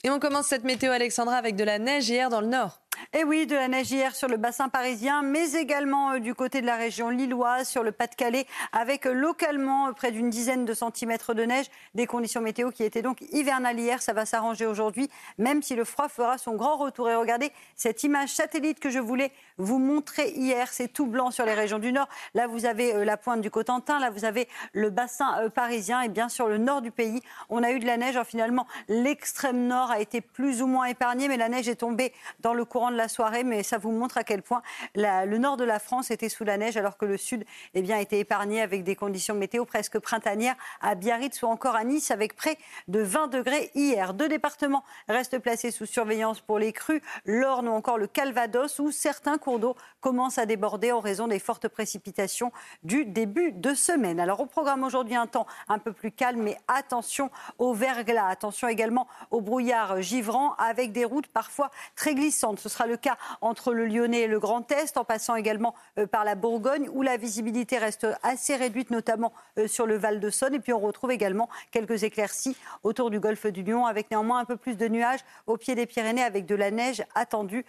Et 0.04 0.10
on 0.10 0.19
commence 0.19 0.48
cette 0.48 0.63
météo, 0.63 0.91
Alexandra, 0.91 1.36
avec 1.36 1.56
de 1.56 1.63
la 1.63 1.80
neige 1.80 2.10
hier 2.10 2.30
dans 2.30 2.41
le 2.41 2.48
nord. 2.48 2.85
Et 3.15 3.19
eh 3.19 3.23
oui, 3.23 3.47
de 3.47 3.56
la 3.56 3.69
neige 3.69 3.89
hier 3.93 4.13
sur 4.13 4.28
le 4.28 4.36
bassin 4.36 4.67
parisien, 4.67 5.21
mais 5.21 5.54
également 5.54 6.12
euh, 6.12 6.19
du 6.19 6.36
côté 6.36 6.60
de 6.60 6.65
la 6.65 6.75
région 6.75 7.10
lilloise, 7.10 7.65
sur 7.65 7.82
le 7.82 7.93
Pas-de-Calais, 7.93 8.45
avec 8.73 9.06
euh, 9.06 9.13
localement 9.13 9.88
euh, 9.88 9.91
près 9.93 10.12
d'une 10.12 10.30
dizaine 10.30 10.65
de 10.65 10.73
centimètres 10.73 11.34
de 11.34 11.43
neige. 11.43 11.67
Des 11.93 12.08
conditions 12.08 12.41
météo 12.41 12.71
qui 12.71 12.84
étaient 12.84 13.01
donc 13.01 13.21
hivernales 13.32 13.80
hier. 13.80 14.01
Ça 14.01 14.12
va 14.12 14.25
s'arranger 14.25 14.65
aujourd'hui, 14.65 15.10
même 15.38 15.63
si 15.63 15.75
le 15.75 15.86
froid 15.86 16.10
fera 16.10 16.38
son 16.38 16.56
grand 16.56 16.75
retour. 16.75 17.10
Et 17.10 17.15
regardez 17.15 17.54
cette 17.78 18.04
image 18.04 18.34
satellite 18.34 18.82
que 18.82 18.89
je 18.89 18.99
voulais 18.99 19.32
vous 19.58 19.80
montrer 19.80 20.32
hier. 20.32 20.67
C'est 20.73 20.89
tout 20.89 21.06
blanc 21.06 21.32
sur 21.32 21.45
les 21.45 21.54
régions 21.54 21.80
du 21.80 21.93
nord. 21.93 22.10
Là, 22.34 22.47
vous 22.47 22.65
avez 22.65 23.06
la 23.06 23.15
pointe 23.15 23.39
du 23.39 23.49
Cotentin. 23.49 23.97
Là, 23.97 24.10
vous 24.10 24.25
avez 24.25 24.49
le 24.73 24.89
bassin 24.89 25.49
parisien. 25.56 26.01
Et 26.01 26.10
bien 26.10 26.28
sûr, 26.28 26.49
le 26.49 26.58
nord 26.58 26.82
du 26.82 26.91
pays, 26.91 27.21
on 27.47 27.63
a 27.63 27.71
eu 27.71 27.80
de 27.80 27.86
la 27.86 27.95
neige. 27.95 28.17
Alors, 28.17 28.28
finalement, 28.28 28.67
l'extrême 28.89 29.67
nord 29.67 29.89
a 29.89 30.01
été 30.01 30.19
plus 30.19 30.62
ou 30.62 30.67
moins 30.67 30.88
épargné, 30.88 31.30
mais 31.30 31.38
la 31.38 31.47
neige 31.47 31.69
est 31.69 31.75
tombée 31.75 32.12
dans 32.41 32.54
le 32.54 32.65
courant 32.65 32.91
de 32.91 32.97
la 32.97 33.04
soirée, 33.07 33.43
mais 33.43 33.63
ça 33.63 33.77
vous 33.77 33.91
montre 33.91 34.17
à 34.17 34.23
quel 34.23 34.41
point 34.41 34.61
le 34.95 35.37
nord 35.37 35.57
de 35.57 35.63
la 35.63 35.79
France 35.79 36.11
était 36.11 36.29
sous 36.29 36.43
la 36.43 36.57
neige, 36.57 36.77
alors 36.77 36.97
que 36.97 37.05
le 37.05 37.17
sud 37.17 37.45
eh 37.73 37.81
bien, 37.81 37.97
était 37.97 38.19
épargné 38.19 38.61
avec 38.61 38.83
des 38.83 38.95
conditions 38.95 39.35
météo 39.35 39.65
presque 39.65 39.99
printanières 39.99 40.55
à 40.81 40.95
Biarritz 40.95 41.41
ou 41.43 41.47
encore 41.47 41.75
à 41.75 41.83
Nice, 41.83 42.11
avec 42.11 42.35
près 42.35 42.57
de 42.87 42.99
20 42.99 43.27
degrés 43.27 43.71
hier. 43.75 44.13
Deux 44.13 44.27
départements 44.27 44.83
restent 45.07 45.39
placés 45.39 45.71
sous 45.71 45.85
surveillance 45.85 46.41
pour 46.41 46.59
les 46.59 46.73
crues, 46.73 47.01
l'Orne 47.25 47.67
ou 47.67 47.71
encore 47.71 47.97
le 47.97 48.07
Calvados, 48.07 48.79
où 48.79 48.91
certains 48.91 49.37
cours 49.37 49.59
d'eau 49.59 49.75
commencent 50.01 50.37
à 50.37 50.45
déborder 50.45 50.91
en 50.91 50.99
raison 50.99 51.27
des 51.27 51.39
fortes 51.39 51.67
précipitations 51.67 52.51
du 52.83 53.05
début 53.05 53.51
de 53.51 53.73
semaine. 53.73 54.19
Alors 54.19 54.39
au 54.39 54.45
programme 54.45 54.83
aujourd'hui 54.83 55.15
un 55.15 55.27
temps 55.27 55.47
un 55.67 55.79
peu 55.79 55.93
plus 55.93 56.11
calme, 56.11 56.41
mais 56.41 56.57
attention 56.67 57.29
au 57.57 57.73
verglas, 57.73 58.27
attention 58.27 58.67
également 58.67 59.07
au 59.31 59.41
brouillard 59.41 60.01
givrant 60.01 60.53
avec 60.55 60.91
des 60.91 61.05
routes 61.05 61.27
parfois 61.27 61.71
très 61.95 62.15
glissantes. 62.15 62.59
Ce 62.59 62.69
sera 62.69 62.85
le 62.86 62.98
cas 62.98 63.17
entre 63.41 63.74
le 63.74 63.86
Lyonnais 63.86 64.21
et 64.21 64.28
le 64.28 64.39
Grand 64.39 64.71
Est, 64.71 64.98
en 64.98 65.04
passant 65.04 65.36
également 65.36 65.76
par 66.12 66.24
la 66.24 66.36
Bourgogne, 66.36 66.89
où 66.93 67.02
la 67.02 67.17
visibilité 67.17 67.78
reste 67.78 68.08
assez 68.24 68.56
réduite, 68.56 68.91
notamment 68.91 69.34
sur 69.67 69.86
le 69.86 69.98
Val 69.98 70.19
de 70.19 70.30
Saône. 70.30 70.56
Et 70.56 70.60
puis 70.60 70.74
on 70.74 70.80
retrouve 70.80 71.12
également 71.12 71.50
quelques 71.71 72.04
éclaircies 72.04 72.58
autour 72.84 73.10
du 73.10 73.19
golfe 73.19 73.48
du 73.48 73.63
Lion, 73.63 73.86
avec 73.86 74.12
néanmoins 74.12 74.39
un 74.39 74.45
peu 74.45 74.58
plus 74.58 74.78
de 74.78 74.88
nuages 74.88 75.21
au 75.48 75.58
pied 75.58 75.76
des 75.76 75.86
Pyrénées, 75.86 76.24
avec 76.24 76.45
de 76.45 76.56
la 76.56 76.71
neige 76.71 77.04
attendue 77.15 77.65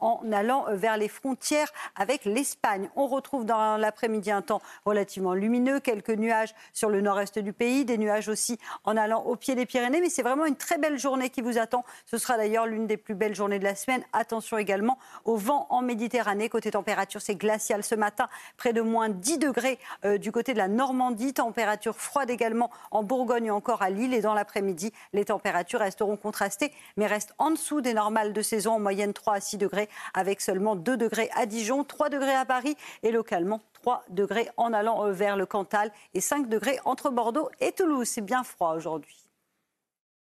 en 0.00 0.20
allant 0.32 0.66
vers 0.70 0.96
les 0.96 1.08
frontières 1.08 1.72
avec 1.96 2.24
l'Espagne. 2.24 2.90
On 2.96 3.06
retrouve 3.06 3.44
dans 3.44 3.76
l'après-midi 3.76 4.30
un 4.30 4.42
temps 4.42 4.60
relativement 4.84 5.34
lumineux, 5.34 5.80
quelques 5.80 6.10
nuages 6.10 6.54
sur 6.72 6.90
le 6.90 7.00
nord-est 7.00 7.38
du 7.38 7.52
pays, 7.52 7.84
des 7.84 7.98
nuages 7.98 8.28
aussi 8.28 8.58
en 8.84 8.96
allant 8.96 9.22
au 9.24 9.36
pied 9.36 9.54
des 9.54 9.66
Pyrénées, 9.66 10.00
mais 10.00 10.10
c'est 10.10 10.22
vraiment 10.22 10.46
une 10.46 10.56
très 10.56 10.78
belle 10.78 10.98
journée 10.98 11.30
qui 11.30 11.40
vous 11.40 11.58
attend. 11.58 11.84
Ce 12.06 12.18
sera 12.18 12.36
d'ailleurs 12.36 12.66
l'une 12.66 12.86
des 12.86 12.96
plus 12.96 13.14
belles 13.14 13.34
journées 13.34 13.58
de 13.58 13.64
la 13.64 13.74
semaine. 13.74 14.02
Attention 14.12 14.56
également 14.60 14.98
au 15.24 15.36
vent 15.36 15.66
en 15.70 15.82
Méditerranée. 15.82 16.48
Côté 16.48 16.70
température, 16.70 17.20
c'est 17.20 17.34
glacial 17.34 17.82
ce 17.82 17.94
matin, 17.94 18.28
près 18.56 18.72
de 18.72 18.80
moins 18.80 19.08
10 19.08 19.38
degrés 19.38 19.78
euh, 20.04 20.18
du 20.18 20.30
côté 20.32 20.52
de 20.52 20.58
la 20.58 20.68
Normandie. 20.68 21.34
Température 21.34 21.96
froide 21.96 22.30
également 22.30 22.70
en 22.90 23.02
Bourgogne 23.02 23.50
encore 23.50 23.82
à 23.82 23.90
Lille. 23.90 24.14
Et 24.14 24.20
dans 24.20 24.34
l'après-midi, 24.34 24.92
les 25.12 25.24
températures 25.24 25.80
resteront 25.80 26.16
contrastées, 26.16 26.72
mais 26.96 27.06
restent 27.06 27.34
en 27.38 27.50
dessous 27.50 27.80
des 27.80 27.94
normales 27.94 28.32
de 28.32 28.42
saison, 28.42 28.74
en 28.74 28.80
moyenne 28.80 29.12
3 29.12 29.34
à 29.34 29.40
6 29.40 29.58
degrés, 29.58 29.88
avec 30.14 30.40
seulement 30.40 30.76
2 30.76 30.96
degrés 30.96 31.30
à 31.34 31.46
Dijon, 31.46 31.84
3 31.84 32.08
degrés 32.08 32.34
à 32.34 32.44
Paris 32.44 32.76
et 33.02 33.10
localement 33.10 33.60
3 33.72 34.04
degrés 34.10 34.48
en 34.56 34.72
allant 34.72 35.06
euh, 35.06 35.12
vers 35.12 35.36
le 35.36 35.46
Cantal 35.46 35.90
et 36.14 36.20
5 36.20 36.48
degrés 36.48 36.78
entre 36.84 37.10
Bordeaux 37.10 37.50
et 37.60 37.72
Toulouse. 37.72 38.08
C'est 38.08 38.20
bien 38.20 38.44
froid 38.44 38.74
aujourd'hui. 38.74 39.29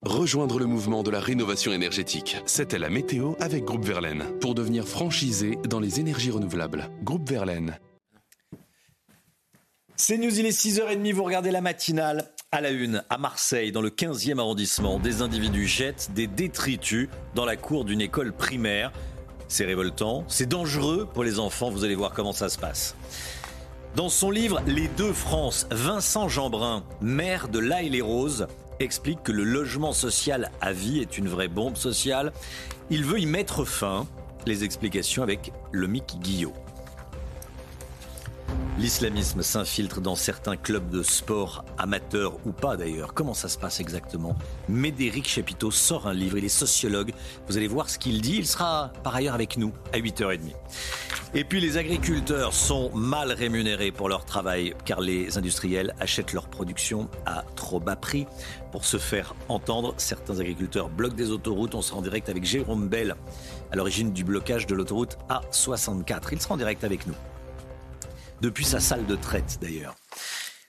Rejoindre 0.06 0.58
le 0.58 0.64
mouvement 0.64 1.02
de 1.02 1.10
la 1.10 1.20
rénovation 1.20 1.72
énergétique. 1.72 2.38
C'était 2.46 2.78
la 2.78 2.88
météo 2.88 3.34
avec 3.38 3.64
Groupe 3.64 3.84
Verlaine 3.84 4.24
pour 4.40 4.54
devenir 4.54 4.88
franchisé 4.88 5.58
dans 5.68 5.78
les 5.78 6.00
énergies 6.00 6.30
renouvelables. 6.30 6.88
Groupe 7.02 7.28
Verlaine. 7.28 7.78
C'est 9.96 10.16
News, 10.16 10.38
il 10.38 10.46
est 10.46 10.58
6h30, 10.58 11.12
vous 11.12 11.22
regardez 11.22 11.50
la 11.50 11.60
matinale. 11.60 12.32
À 12.50 12.62
la 12.62 12.70
une, 12.70 13.04
à 13.10 13.18
Marseille, 13.18 13.72
dans 13.72 13.82
le 13.82 13.90
15e 13.90 14.38
arrondissement, 14.38 14.98
des 14.98 15.20
individus 15.20 15.66
jettent 15.66 16.12
des 16.14 16.26
détritus 16.26 17.10
dans 17.34 17.44
la 17.44 17.56
cour 17.56 17.84
d'une 17.84 18.00
école 18.00 18.32
primaire. 18.32 18.92
C'est 19.48 19.66
révoltant, 19.66 20.24
c'est 20.28 20.48
dangereux 20.48 21.10
pour 21.12 21.24
les 21.24 21.38
enfants, 21.38 21.68
vous 21.68 21.84
allez 21.84 21.94
voir 21.94 22.14
comment 22.14 22.32
ça 22.32 22.48
se 22.48 22.56
passe. 22.56 22.96
Dans 23.96 24.08
son 24.08 24.30
livre 24.30 24.62
Les 24.66 24.88
deux 24.96 25.12
France, 25.12 25.66
Vincent 25.70 26.28
Jeanbrun, 26.28 26.84
maire 27.02 27.48
de 27.48 27.58
l'Aille-les-Roses, 27.58 28.46
explique 28.80 29.22
que 29.22 29.32
le 29.32 29.44
logement 29.44 29.92
social 29.92 30.50
à 30.60 30.72
vie 30.72 31.00
est 31.00 31.18
une 31.18 31.28
vraie 31.28 31.48
bombe 31.48 31.76
sociale. 31.76 32.32
Il 32.90 33.04
veut 33.04 33.20
y 33.20 33.26
mettre 33.26 33.64
fin. 33.64 34.06
Les 34.46 34.64
explications 34.64 35.22
avec 35.22 35.52
le 35.70 35.86
Mick 35.86 36.18
Guillot. 36.20 36.54
L'islamisme 38.80 39.42
s'infiltre 39.42 40.00
dans 40.00 40.14
certains 40.14 40.56
clubs 40.56 40.88
de 40.88 41.02
sport, 41.02 41.66
amateurs 41.76 42.38
ou 42.46 42.52
pas 42.52 42.78
d'ailleurs. 42.78 43.12
Comment 43.12 43.34
ça 43.34 43.48
se 43.48 43.58
passe 43.58 43.78
exactement? 43.78 44.36
Médéric 44.70 45.28
Chapiteau 45.28 45.70
sort 45.70 46.06
un 46.06 46.14
livre, 46.14 46.38
il 46.38 46.46
est 46.46 46.48
sociologue. 46.48 47.12
Vous 47.46 47.58
allez 47.58 47.68
voir 47.68 47.90
ce 47.90 47.98
qu'il 47.98 48.22
dit. 48.22 48.36
Il 48.38 48.46
sera 48.46 48.90
par 49.04 49.14
ailleurs 49.14 49.34
avec 49.34 49.58
nous 49.58 49.74
à 49.92 49.98
8h30. 49.98 50.54
Et 51.34 51.44
puis 51.44 51.60
les 51.60 51.76
agriculteurs 51.76 52.54
sont 52.54 52.90
mal 52.94 53.32
rémunérés 53.32 53.92
pour 53.92 54.08
leur 54.08 54.24
travail 54.24 54.74
car 54.86 55.02
les 55.02 55.36
industriels 55.36 55.94
achètent 56.00 56.32
leur 56.32 56.48
production 56.48 57.10
à 57.26 57.44
trop 57.56 57.80
bas 57.80 57.96
prix. 57.96 58.26
Pour 58.72 58.86
se 58.86 58.96
faire 58.96 59.34
entendre, 59.48 59.92
certains 59.98 60.40
agriculteurs 60.40 60.88
bloquent 60.88 61.16
des 61.16 61.30
autoroutes. 61.30 61.74
On 61.74 61.82
sera 61.82 61.98
en 61.98 62.02
direct 62.02 62.30
avec 62.30 62.44
Jérôme 62.44 62.88
Bell 62.88 63.14
à 63.70 63.76
l'origine 63.76 64.12
du 64.12 64.24
blocage 64.24 64.66
de 64.66 64.74
l'autoroute 64.74 65.18
A64. 65.28 66.22
Il 66.32 66.40
sera 66.40 66.54
en 66.54 66.56
direct 66.56 66.82
avec 66.82 67.06
nous 67.06 67.14
depuis 68.40 68.64
sa 68.64 68.80
salle 68.80 69.06
de 69.06 69.16
traite 69.16 69.58
d'ailleurs. 69.60 69.96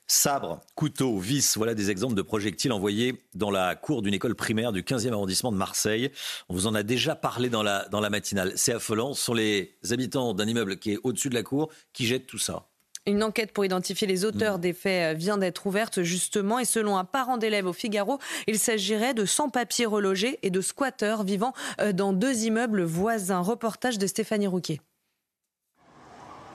Sabre, 0.06 0.60
couteau, 0.74 1.18
vis, 1.18 1.56
voilà 1.56 1.74
des 1.74 1.90
exemples 1.90 2.14
de 2.14 2.22
projectiles 2.22 2.72
envoyés 2.72 3.22
dans 3.34 3.50
la 3.50 3.74
cour 3.76 4.02
d'une 4.02 4.12
école 4.12 4.34
primaire 4.34 4.70
du 4.70 4.82
15e 4.82 5.12
arrondissement 5.12 5.52
de 5.52 5.56
Marseille. 5.56 6.10
On 6.50 6.54
vous 6.54 6.66
en 6.66 6.74
a 6.74 6.82
déjà 6.82 7.14
parlé 7.14 7.48
dans 7.48 7.62
la, 7.62 7.88
dans 7.88 8.00
la 8.00 8.10
matinale. 8.10 8.52
C'est 8.56 8.74
affolant. 8.74 9.14
Ce 9.14 9.24
sont 9.24 9.32
les 9.32 9.74
habitants 9.90 10.34
d'un 10.34 10.46
immeuble 10.46 10.76
qui 10.76 10.92
est 10.92 10.98
au-dessus 11.02 11.30
de 11.30 11.34
la 11.34 11.42
cour 11.42 11.70
qui 11.94 12.06
jettent 12.06 12.26
tout 12.26 12.38
ça. 12.38 12.66
Une 13.06 13.22
enquête 13.22 13.52
pour 13.52 13.64
identifier 13.64 14.06
les 14.06 14.24
auteurs 14.24 14.58
des 14.58 14.72
faits 14.72 15.14
euh, 15.14 15.18
vient 15.18 15.38
d'être 15.38 15.66
ouverte 15.66 16.02
justement 16.02 16.58
et 16.58 16.64
selon 16.64 16.98
un 16.98 17.04
parent 17.04 17.36
d'élève 17.36 17.66
au 17.66 17.72
Figaro, 17.72 18.18
il 18.46 18.58
s'agirait 18.58 19.14
de 19.14 19.24
sans-papiers 19.24 19.86
relogés 19.86 20.38
et 20.42 20.50
de 20.50 20.60
squatteurs 20.60 21.24
vivant 21.24 21.52
euh, 21.80 21.92
dans 21.92 22.12
deux 22.12 22.44
immeubles 22.44 22.82
voisins. 22.82 23.40
Reportage 23.40 23.98
de 23.98 24.06
Stéphanie 24.06 24.46
Rouquet. 24.46 24.80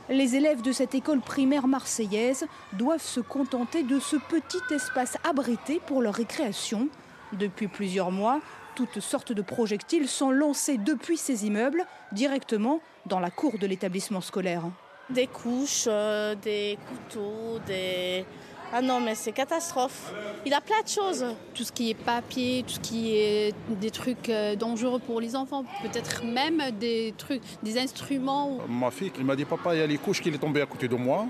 Les 0.10 0.38
élèves 0.38 0.62
de 0.62 0.72
cette 0.72 0.96
école 0.96 1.20
primaire 1.20 1.68
marseillaise 1.68 2.48
doivent 2.74 3.02
se 3.02 3.20
contenter 3.20 3.84
de 3.84 4.00
ce 4.00 4.16
petit 4.16 4.74
espace 4.74 5.18
abrité 5.28 5.82
pour 5.86 6.02
leur 6.02 6.14
récréation. 6.14 6.88
Depuis 7.34 7.68
plusieurs 7.68 8.10
mois, 8.10 8.40
toutes 8.76 9.02
sortes 9.02 9.34
de 9.34 9.42
projectiles 9.42 10.08
sont 10.08 10.32
lancés 10.32 10.78
depuis 10.78 11.18
ces 11.18 11.46
immeubles 11.46 11.84
directement 12.14 12.80
dans 13.06 13.20
la 13.20 13.32
cour 13.32 13.60
de 13.60 13.68
l'établissement 13.68 14.22
scolaire. 14.22 14.64
Des 15.10 15.28
couches, 15.28 15.86
euh, 15.88 16.36
des 16.36 16.78
couteaux, 16.88 17.60
des, 17.68 18.26
ah 18.74 18.82
non, 18.82 19.00
mais 19.00 19.16
c'est 19.16 19.32
catastrophe. 19.32 20.14
Il 20.46 20.54
a 20.54 20.60
plein 20.60 20.82
de 20.84 20.90
choses. 20.90 21.26
Tout 21.54 21.64
ce 21.64 21.72
qui 21.72 21.90
est 21.90 21.94
papier, 21.94 22.64
tout 22.68 22.74
ce 22.74 22.80
qui 22.80 23.16
est 23.16 23.56
des 23.70 23.92
trucs 23.92 24.30
euh, 24.30 24.56
dangereux 24.56 25.00
pour 25.00 25.22
les 25.22 25.36
enfants, 25.36 25.64
peut-être 25.82 26.24
même 26.26 26.62
des 26.72 27.14
trucs, 27.18 27.42
des 27.64 27.80
instruments. 27.80 28.58
Ma 28.68 28.92
fille, 28.92 29.12
il 29.18 29.26
m'a 29.26 29.36
dit 29.36 29.46
papa, 29.46 29.74
il 29.74 29.80
y 29.80 29.82
a 29.82 29.88
les 29.88 29.98
couches 29.98 30.22
qui 30.22 30.32
sont 30.32 30.38
tombées 30.38 30.62
à 30.62 30.66
côté 30.66 30.88
de 30.88 30.96
moi. 30.96 31.26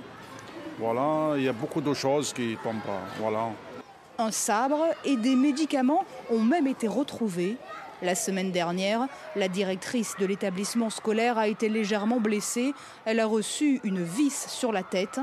Voilà, 0.79 1.37
il 1.37 1.43
y 1.43 1.47
a 1.47 1.53
beaucoup 1.53 1.81
de 1.81 1.93
choses 1.93 2.33
qui 2.33 2.57
tombent. 2.63 2.75
Voilà. 3.19 3.49
Un 4.17 4.31
sabre 4.31 4.85
et 5.05 5.15
des 5.15 5.35
médicaments 5.35 6.05
ont 6.31 6.41
même 6.41 6.65
été 6.65 6.87
retrouvés. 6.87 7.57
La 8.01 8.13
semaine 8.13 8.51
dernière, 8.51 9.07
la 9.35 9.47
directrice 9.47 10.15
de 10.19 10.25
l'établissement 10.25 10.91
scolaire 10.91 11.37
a 11.37 11.47
été 11.47 11.67
légèrement 11.69 12.19
blessée. 12.19 12.73
Elle 13.05 13.19
a 13.19 13.25
reçu 13.25 13.79
une 13.83 14.03
vis 14.03 14.47
sur 14.49 14.71
la 14.71 14.83
tête. 14.83 15.19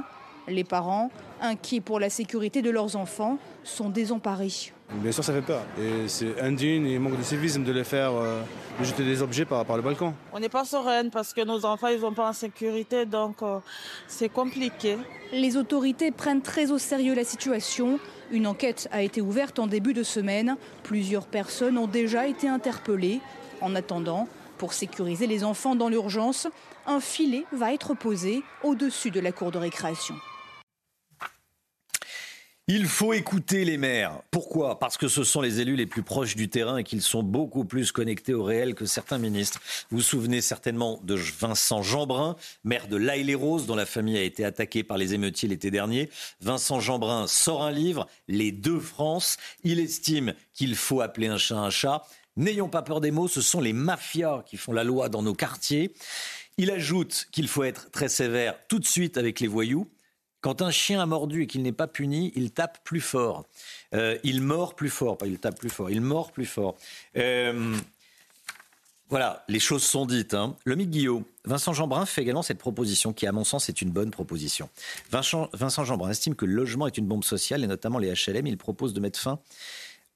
Les 0.48 0.64
parents, 0.64 1.10
inquiets 1.40 1.80
pour 1.80 1.98
la 2.00 2.10
sécurité 2.10 2.62
de 2.62 2.70
leurs 2.70 2.96
enfants, 2.96 3.38
sont 3.62 3.88
désemparés. 3.88 4.72
Bien 4.92 5.12
sûr, 5.12 5.24
ça 5.24 5.32
fait 5.32 5.42
peur. 5.42 5.62
Et 5.80 6.06
c'est 6.08 6.40
indigne 6.40 6.86
et 6.86 6.98
manque 6.98 7.16
de 7.16 7.22
civisme 7.22 7.64
de 7.64 7.72
les 7.72 7.84
faire 7.84 8.12
euh, 8.12 8.42
de 8.78 8.84
jeter 8.84 9.04
des 9.04 9.22
objets 9.22 9.44
par, 9.44 9.64
par 9.64 9.76
le 9.76 9.82
balcon. 9.82 10.14
On 10.32 10.38
n'est 10.38 10.48
pas 10.50 10.64
sereine 10.64 11.10
parce 11.10 11.32
que 11.32 11.40
nos 11.40 11.64
enfants, 11.64 11.88
ils 11.88 12.00
sont 12.00 12.12
pas 12.12 12.28
en 12.28 12.32
sécurité, 12.32 13.06
donc 13.06 13.42
euh, 13.42 13.58
c'est 14.06 14.28
compliqué. 14.28 14.98
Les 15.32 15.56
autorités 15.56 16.10
prennent 16.10 16.42
très 16.42 16.70
au 16.70 16.78
sérieux 16.78 17.14
la 17.14 17.24
situation. 17.24 17.98
Une 18.30 18.46
enquête 18.46 18.88
a 18.92 19.02
été 19.02 19.20
ouverte 19.20 19.58
en 19.58 19.66
début 19.66 19.94
de 19.94 20.02
semaine. 20.02 20.56
Plusieurs 20.82 21.26
personnes 21.26 21.78
ont 21.78 21.86
déjà 21.86 22.26
été 22.26 22.48
interpellées. 22.48 23.20
En 23.60 23.74
attendant, 23.74 24.28
pour 24.58 24.74
sécuriser 24.74 25.26
les 25.26 25.44
enfants 25.44 25.74
dans 25.74 25.88
l'urgence, 25.88 26.46
un 26.86 27.00
filet 27.00 27.44
va 27.52 27.72
être 27.72 27.94
posé 27.94 28.42
au-dessus 28.62 29.10
de 29.10 29.20
la 29.20 29.32
cour 29.32 29.50
de 29.50 29.58
récréation. 29.58 30.14
Il 32.66 32.86
faut 32.86 33.12
écouter 33.12 33.66
les 33.66 33.76
maires. 33.76 34.22
Pourquoi? 34.30 34.78
Parce 34.78 34.96
que 34.96 35.06
ce 35.06 35.22
sont 35.22 35.42
les 35.42 35.60
élus 35.60 35.76
les 35.76 35.84
plus 35.84 36.02
proches 36.02 36.34
du 36.34 36.48
terrain 36.48 36.78
et 36.78 36.82
qu'ils 36.82 37.02
sont 37.02 37.22
beaucoup 37.22 37.66
plus 37.66 37.92
connectés 37.92 38.32
au 38.32 38.42
réel 38.42 38.74
que 38.74 38.86
certains 38.86 39.18
ministres. 39.18 39.60
Vous 39.90 39.98
vous 39.98 40.02
souvenez 40.02 40.40
certainement 40.40 40.98
de 41.02 41.14
Vincent 41.14 41.82
Jeanbrun, 41.82 42.36
maire 42.64 42.88
de 42.88 42.96
l'Aille-les-Roses, 42.96 43.66
dont 43.66 43.74
la 43.74 43.84
famille 43.84 44.16
a 44.16 44.22
été 44.22 44.46
attaquée 44.46 44.82
par 44.82 44.96
les 44.96 45.12
émeutiers 45.12 45.46
l'été 45.46 45.70
dernier. 45.70 46.08
Vincent 46.40 46.80
Jeanbrun 46.80 47.26
sort 47.26 47.62
un 47.62 47.70
livre, 47.70 48.08
Les 48.28 48.50
deux 48.50 48.80
France. 48.80 49.36
Il 49.62 49.78
estime 49.78 50.32
qu'il 50.54 50.74
faut 50.74 51.02
appeler 51.02 51.26
un 51.26 51.36
chat 51.36 51.58
un 51.58 51.68
chat. 51.68 52.06
N'ayons 52.38 52.70
pas 52.70 52.80
peur 52.80 53.02
des 53.02 53.10
mots, 53.10 53.28
ce 53.28 53.42
sont 53.42 53.60
les 53.60 53.74
mafias 53.74 54.42
qui 54.46 54.56
font 54.56 54.72
la 54.72 54.84
loi 54.84 55.10
dans 55.10 55.22
nos 55.22 55.34
quartiers. 55.34 55.92
Il 56.56 56.70
ajoute 56.70 57.28
qu'il 57.30 57.46
faut 57.46 57.64
être 57.64 57.90
très 57.90 58.08
sévère 58.08 58.56
tout 58.68 58.78
de 58.78 58.86
suite 58.86 59.18
avec 59.18 59.40
les 59.40 59.48
voyous 59.48 59.86
quand 60.44 60.60
un 60.60 60.70
chien 60.70 61.00
a 61.00 61.06
mordu 61.06 61.44
et 61.44 61.46
qu'il 61.46 61.62
n'est 61.62 61.72
pas 61.72 61.86
puni, 61.86 62.30
il 62.36 62.50
tape 62.50 62.84
plus 62.84 63.00
fort. 63.00 63.46
Euh, 63.94 64.18
il 64.24 64.42
mord 64.42 64.76
plus 64.76 64.90
fort, 64.90 65.16
pas 65.16 65.26
il 65.26 65.38
tape 65.38 65.58
plus 65.58 65.70
fort, 65.70 65.88
il 65.88 66.02
mord 66.02 66.32
plus 66.32 66.44
fort. 66.44 66.76
Euh, 67.16 67.74
voilà, 69.08 69.42
les 69.48 69.58
choses 69.58 69.82
sont 69.82 70.04
dites. 70.04 70.34
Hein. 70.34 70.54
Le 70.66 70.76
Mick 70.76 70.90
Guillaume, 70.90 71.24
Vincent 71.46 71.72
Jeanbrun 71.72 72.04
fait 72.04 72.20
également 72.20 72.42
cette 72.42 72.58
proposition 72.58 73.14
qui, 73.14 73.26
à 73.26 73.32
mon 73.32 73.42
sens, 73.42 73.70
est 73.70 73.80
une 73.80 73.90
bonne 73.90 74.10
proposition. 74.10 74.68
Vincent, 75.10 75.48
Vincent 75.54 75.86
Jeanbrun 75.86 76.10
estime 76.10 76.34
que 76.34 76.44
le 76.44 76.52
logement 76.52 76.86
est 76.86 76.98
une 76.98 77.06
bombe 77.06 77.24
sociale 77.24 77.64
et 77.64 77.66
notamment 77.66 77.98
les 77.98 78.12
HLM. 78.12 78.46
Il 78.46 78.58
propose 78.58 78.92
de 78.92 79.00
mettre 79.00 79.18
fin 79.18 79.38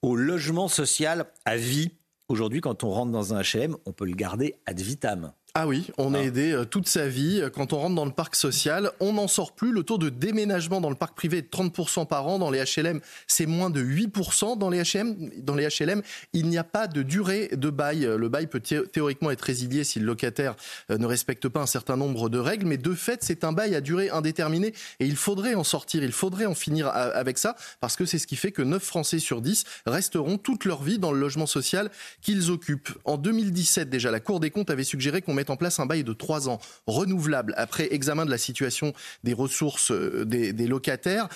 au 0.03 0.15
logement 0.15 0.69
social 0.69 1.25
à 1.47 1.57
vie. 1.57 1.91
Aujourd'hui, 2.29 2.61
quand 2.61 2.85
on 2.85 2.91
rentre 2.91 3.13
dans 3.13 3.33
un 3.33 3.41
HLM, 3.41 3.79
on 3.87 3.93
peut 3.93 4.05
le 4.05 4.15
garder 4.15 4.57
ad 4.67 4.79
vitam. 4.79 5.33
Ah 5.61 5.67
oui, 5.67 5.89
on 5.99 6.15
est 6.15 6.19
Ah. 6.19 6.23
aidé 6.25 6.53
euh, 6.53 6.65
toute 6.65 6.89
sa 6.89 7.09
vie. 7.09 7.43
Quand 7.53 7.73
on 7.73 7.79
rentre 7.79 7.97
dans 7.97 8.05
le 8.05 8.13
parc 8.13 8.37
social, 8.37 8.93
on 9.01 9.15
n'en 9.15 9.27
sort 9.27 9.51
plus. 9.57 9.73
Le 9.73 9.83
taux 9.83 9.99
de 9.99 10.09
déménagement 10.09 10.81
dans 10.81 10.89
le 10.89 10.95
parc 10.95 11.17
privé 11.17 11.39
est 11.39 11.43
de 11.43 11.49
30% 11.49 12.07
par 12.07 12.29
an. 12.29 12.39
Dans 12.39 12.53
les 12.53 12.63
HLM, 12.63 13.01
c'est 13.27 13.47
moins 13.47 13.69
de 13.69 13.81
8%. 13.81 14.57
Dans 14.57 14.71
les 14.71 14.83
HLM, 14.85 15.17
dans 15.39 15.57
les 15.57 15.67
HLM 15.67 16.03
il 16.33 16.47
n'y 16.47 16.59
a 16.59 16.63
pas 16.63 16.87
de 16.87 17.03
durée 17.03 17.49
de 17.57 17.71
bail. 17.71 18.09
Le 18.17 18.29
bail 18.29 18.47
peut 18.47 18.61
thé- 18.61 18.87
théoriquement 18.93 19.33
être 19.33 19.43
résilié 19.43 19.83
si 19.83 19.99
le 19.99 20.07
locataire 20.07 20.55
euh, 20.93 20.97
ne 20.99 21.07
respecte 21.07 21.49
pas 21.49 21.61
un 21.61 21.67
certain 21.67 21.97
nombre 21.97 22.29
de 22.29 22.39
règles. 22.39 22.67
Mais 22.67 22.79
de 22.79 22.95
fait, 22.95 23.25
c'est 23.25 23.43
un 23.43 23.51
bail 23.51 23.75
à 23.75 23.81
durée 23.81 24.11
indéterminée. 24.11 24.75
Et 25.01 25.07
il 25.07 25.17
faudrait 25.17 25.57
en 25.57 25.65
sortir, 25.65 26.05
il 26.05 26.13
faudrait 26.13 26.47
en 26.47 26.55
finir 26.55 26.87
avec 26.87 27.37
ça. 27.37 27.57
Parce 27.81 27.97
que 27.97 28.05
c'est 28.05 28.21
ce 28.21 28.29
qui 28.29 28.37
fait 28.37 28.53
que 28.53 28.63
9 28.63 28.81
Français 28.81 29.19
sur 29.19 29.43
10 29.43 29.65
resteront 29.87 30.39
toute 30.39 30.67
leur 30.67 30.85
vie 30.85 31.01
dans 31.01 31.11
le 31.11 31.19
logement 31.19 31.47
social 31.47 31.91
qu'ils 32.23 32.53
occupent. 32.53 32.91
En 33.05 33.17
2017, 33.17 33.91
déjà, 33.91 34.13
la 34.13 34.21
Cour 34.21 34.39
des 34.39 34.51
comptes 34.51 34.71
avait 34.71 34.85
suggéré 34.85 35.21
qu'on 35.21 35.35
mette 35.35 35.48
en 35.51 35.57
place 35.57 35.81
un 35.81 35.87
bail 35.87 36.05
de 36.05 36.13
3 36.13 36.49
ans, 36.49 36.61
renouvelable, 36.87 37.55
après 37.57 37.93
examen 37.93 38.27
de 38.27 38.31
la 38.31 38.39
situation 38.39 38.93
des 39.25 39.33
ressources 39.33 39.91
euh, 39.91 40.25
des, 40.25 40.53
des 40.53 40.67
locataires. 40.67 41.29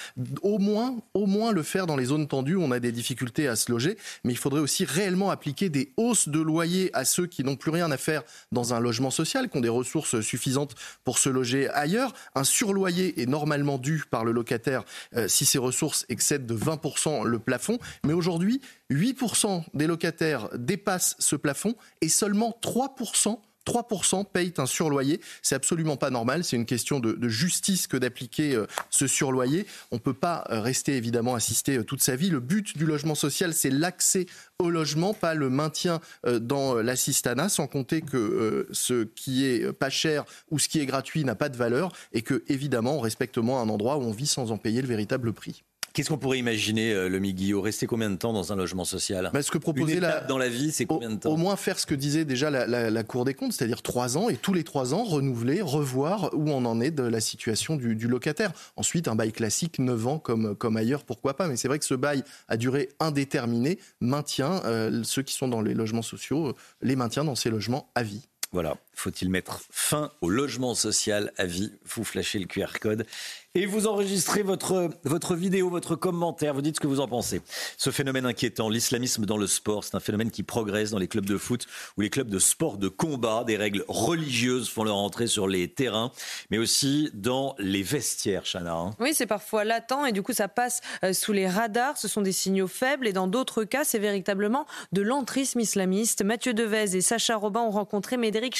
Au 0.42 0.58
moins, 0.58 0.96
au 1.14 1.26
moins 1.26 1.52
le 1.52 1.62
faire 1.62 1.86
dans 1.86 1.96
les 1.96 2.06
zones 2.06 2.28
tendues 2.28 2.54
où 2.54 2.62
on 2.62 2.70
a 2.70 2.80
des 2.80 2.92
difficultés 2.92 3.48
à 3.48 3.56
se 3.56 3.70
loger. 3.70 3.96
Mais 4.24 4.32
il 4.32 4.38
faudrait 4.38 4.60
aussi 4.60 4.84
réellement 4.84 5.30
appliquer 5.30 5.68
des 5.68 5.92
hausses 5.96 6.28
de 6.28 6.40
loyer 6.40 6.90
à 6.94 7.04
ceux 7.04 7.26
qui 7.26 7.44
n'ont 7.44 7.56
plus 7.56 7.70
rien 7.70 7.90
à 7.90 7.96
faire 7.96 8.22
dans 8.50 8.74
un 8.74 8.80
logement 8.80 9.10
social, 9.10 9.48
qui 9.48 9.56
ont 9.56 9.60
des 9.60 9.68
ressources 9.68 10.20
suffisantes 10.20 10.74
pour 11.04 11.18
se 11.18 11.28
loger 11.28 11.68
ailleurs. 11.70 12.12
Un 12.34 12.44
surloyer 12.44 13.20
est 13.20 13.26
normalement 13.26 13.78
dû 13.78 14.04
par 14.10 14.24
le 14.24 14.32
locataire 14.32 14.84
euh, 15.16 15.28
si 15.28 15.44
ses 15.44 15.58
ressources 15.58 16.04
excèdent 16.08 16.46
de 16.46 16.56
20% 16.56 17.24
le 17.24 17.38
plafond. 17.38 17.78
Mais 18.04 18.12
aujourd'hui, 18.12 18.60
8% 18.90 19.64
des 19.74 19.86
locataires 19.86 20.48
dépassent 20.54 21.16
ce 21.18 21.36
plafond 21.36 21.74
et 22.00 22.08
seulement 22.08 22.56
3% 22.62 23.38
3% 23.66 24.24
payent 24.32 24.54
un 24.58 24.66
surloyer. 24.66 25.20
C'est 25.42 25.54
absolument 25.54 25.96
pas 25.96 26.10
normal. 26.10 26.44
C'est 26.44 26.56
une 26.56 26.66
question 26.66 27.00
de, 27.00 27.28
justice 27.28 27.86
que 27.86 27.96
d'appliquer 27.96 28.54
euh, 28.54 28.66
ce 28.90 29.06
surloyer. 29.06 29.66
On 29.90 29.98
peut 29.98 30.14
pas 30.14 30.44
euh, 30.50 30.60
rester 30.60 30.96
évidemment 30.96 31.34
assisté 31.34 31.78
euh, 31.78 31.84
toute 31.84 32.02
sa 32.02 32.16
vie. 32.16 32.30
Le 32.30 32.40
but 32.40 32.76
du 32.76 32.84
logement 32.84 33.14
social, 33.14 33.54
c'est 33.54 33.70
l'accès 33.70 34.26
au 34.58 34.70
logement, 34.70 35.14
pas 35.14 35.34
le 35.34 35.50
maintien 35.50 36.00
dans 36.24 36.74
l'assistanat, 36.74 37.48
sans 37.48 37.66
compter 37.66 38.00
que 38.00 38.68
ce 38.70 39.04
qui 39.04 39.44
est 39.44 39.72
pas 39.72 39.90
cher 39.90 40.24
ou 40.52 40.60
ce 40.60 40.68
qui 40.68 40.78
est 40.78 40.86
gratuit 40.86 41.24
n'a 41.24 41.34
pas 41.34 41.48
de 41.48 41.56
valeur 41.56 41.92
et 42.12 42.22
que 42.22 42.44
évidemment 42.46 42.96
on 42.96 43.00
respecte 43.00 43.38
moins 43.38 43.60
un 43.60 43.68
endroit 43.68 43.96
où 43.96 44.02
on 44.02 44.12
vit 44.12 44.26
sans 44.26 44.52
en 44.52 44.58
payer 44.58 44.80
le 44.80 44.86
véritable 44.86 45.32
prix. 45.32 45.64
Qu'est-ce 45.92 46.08
qu'on 46.08 46.18
pourrait 46.18 46.38
imaginer, 46.38 46.92
euh, 46.92 47.08
le 47.08 47.18
Guillot 47.18 47.60
Rester 47.60 47.86
combien 47.86 48.08
de 48.10 48.16
temps 48.16 48.32
dans 48.32 48.52
un 48.52 48.56
logement 48.56 48.84
social? 48.84 49.30
Bah, 49.32 49.42
ce 49.42 49.50
que 49.50 49.58
proposait 49.58 49.94
Une 49.94 50.00
la- 50.00 50.08
étape 50.08 50.26
dans 50.28 50.38
la 50.38 50.48
vie, 50.48 50.72
c'est 50.72 50.86
combien 50.86 51.10
de 51.10 51.16
temps? 51.16 51.30
Au 51.30 51.36
moins 51.36 51.56
faire 51.56 51.78
ce 51.78 51.86
que 51.86 51.94
disait 51.94 52.24
déjà 52.24 52.50
la, 52.50 52.66
la- 52.66 52.90
la 52.90 53.02
Cour 53.02 53.24
des 53.24 53.34
comptes, 53.34 53.52
c'est-à-dire 53.52 53.82
trois 53.82 54.16
ans, 54.16 54.28
et 54.28 54.36
tous 54.36 54.54
les 54.54 54.64
trois 54.64 54.94
ans, 54.94 55.04
renouveler, 55.04 55.60
revoir 55.60 56.30
où 56.34 56.50
on 56.50 56.64
en 56.64 56.80
est 56.80 56.90
de 56.90 57.02
la 57.02 57.20
situation 57.20 57.76
du, 57.76 57.94
du 57.94 58.08
locataire. 58.08 58.52
Ensuite, 58.76 59.06
un 59.08 59.14
bail 59.14 59.32
classique, 59.32 59.78
9 59.78 60.06
ans 60.06 60.18
comme, 60.18 60.54
comme 60.56 60.76
ailleurs, 60.76 61.04
pourquoi 61.04 61.36
pas. 61.36 61.46
Mais 61.48 61.56
c'est 61.56 61.68
vrai 61.68 61.78
que 61.78 61.84
ce 61.84 61.94
bail 61.94 62.22
à 62.48 62.56
durée 62.56 62.88
indéterminée 63.00 63.78
maintient 64.00 64.62
euh, 64.64 65.02
ceux 65.04 65.22
qui 65.22 65.34
sont 65.34 65.48
dans 65.48 65.60
les 65.60 65.74
logements 65.74 66.02
sociaux, 66.02 66.48
euh, 66.48 66.52
les 66.80 66.96
maintient 66.96 67.24
dans 67.24 67.34
ces 67.34 67.50
logements 67.50 67.90
à 67.94 68.02
vie. 68.02 68.26
Voilà, 68.54 68.76
faut-il 68.94 69.30
mettre 69.30 69.60
fin 69.70 70.10
au 70.20 70.28
logement 70.28 70.74
social 70.74 71.32
à 71.36 71.46
vie? 71.46 71.72
Vous 71.84 72.04
flashez 72.04 72.38
le 72.38 72.46
QR 72.46 72.78
code 72.80 73.06
et 73.54 73.66
vous 73.66 73.86
enregistrez 73.86 74.42
votre, 74.42 74.88
votre 75.04 75.34
vidéo, 75.34 75.68
votre 75.68 75.94
commentaire, 75.94 76.54
vous 76.54 76.62
dites 76.62 76.76
ce 76.76 76.80
que 76.80 76.86
vous 76.86 77.00
en 77.00 77.06
pensez. 77.06 77.42
Ce 77.76 77.90
phénomène 77.90 78.24
inquiétant, 78.24 78.70
l'islamisme 78.70 79.26
dans 79.26 79.36
le 79.36 79.46
sport, 79.46 79.84
c'est 79.84 79.94
un 79.94 80.00
phénomène 80.00 80.30
qui 80.30 80.42
progresse 80.42 80.90
dans 80.90 80.98
les 80.98 81.06
clubs 81.06 81.26
de 81.26 81.36
foot 81.36 81.66
ou 81.98 82.00
les 82.00 82.08
clubs 82.08 82.30
de 82.30 82.38
sport 82.38 82.78
de 82.78 82.88
combat. 82.88 83.44
Des 83.44 83.58
règles 83.58 83.84
religieuses 83.88 84.70
font 84.70 84.84
leur 84.84 84.96
entrée 84.96 85.26
sur 85.26 85.48
les 85.48 85.68
terrains, 85.68 86.12
mais 86.50 86.56
aussi 86.56 87.10
dans 87.12 87.54
les 87.58 87.82
vestiaires, 87.82 88.44
Chana. 88.50 88.72
hein. 88.72 88.90
Oui, 89.00 89.12
c'est 89.12 89.26
parfois 89.26 89.64
latent 89.64 90.06
et 90.08 90.12
du 90.12 90.22
coup 90.22 90.32
ça 90.32 90.48
passe 90.48 90.80
euh, 91.04 91.12
sous 91.12 91.32
les 91.32 91.46
radars. 91.46 91.98
Ce 91.98 92.08
sont 92.08 92.22
des 92.22 92.32
signaux 92.32 92.68
faibles 92.68 93.06
et 93.06 93.12
dans 93.12 93.26
d'autres 93.26 93.64
cas, 93.64 93.84
c'est 93.84 93.98
véritablement 93.98 94.64
de 94.92 95.02
l'entrisme 95.02 95.60
islamiste. 95.60 96.24
Mathieu 96.24 96.54
Devez 96.54 96.96
et 96.96 97.02
Sacha 97.02 97.36
Robin 97.36 97.60
ont 97.60 97.70
rencontré 97.70 98.16
Médéric 98.16 98.56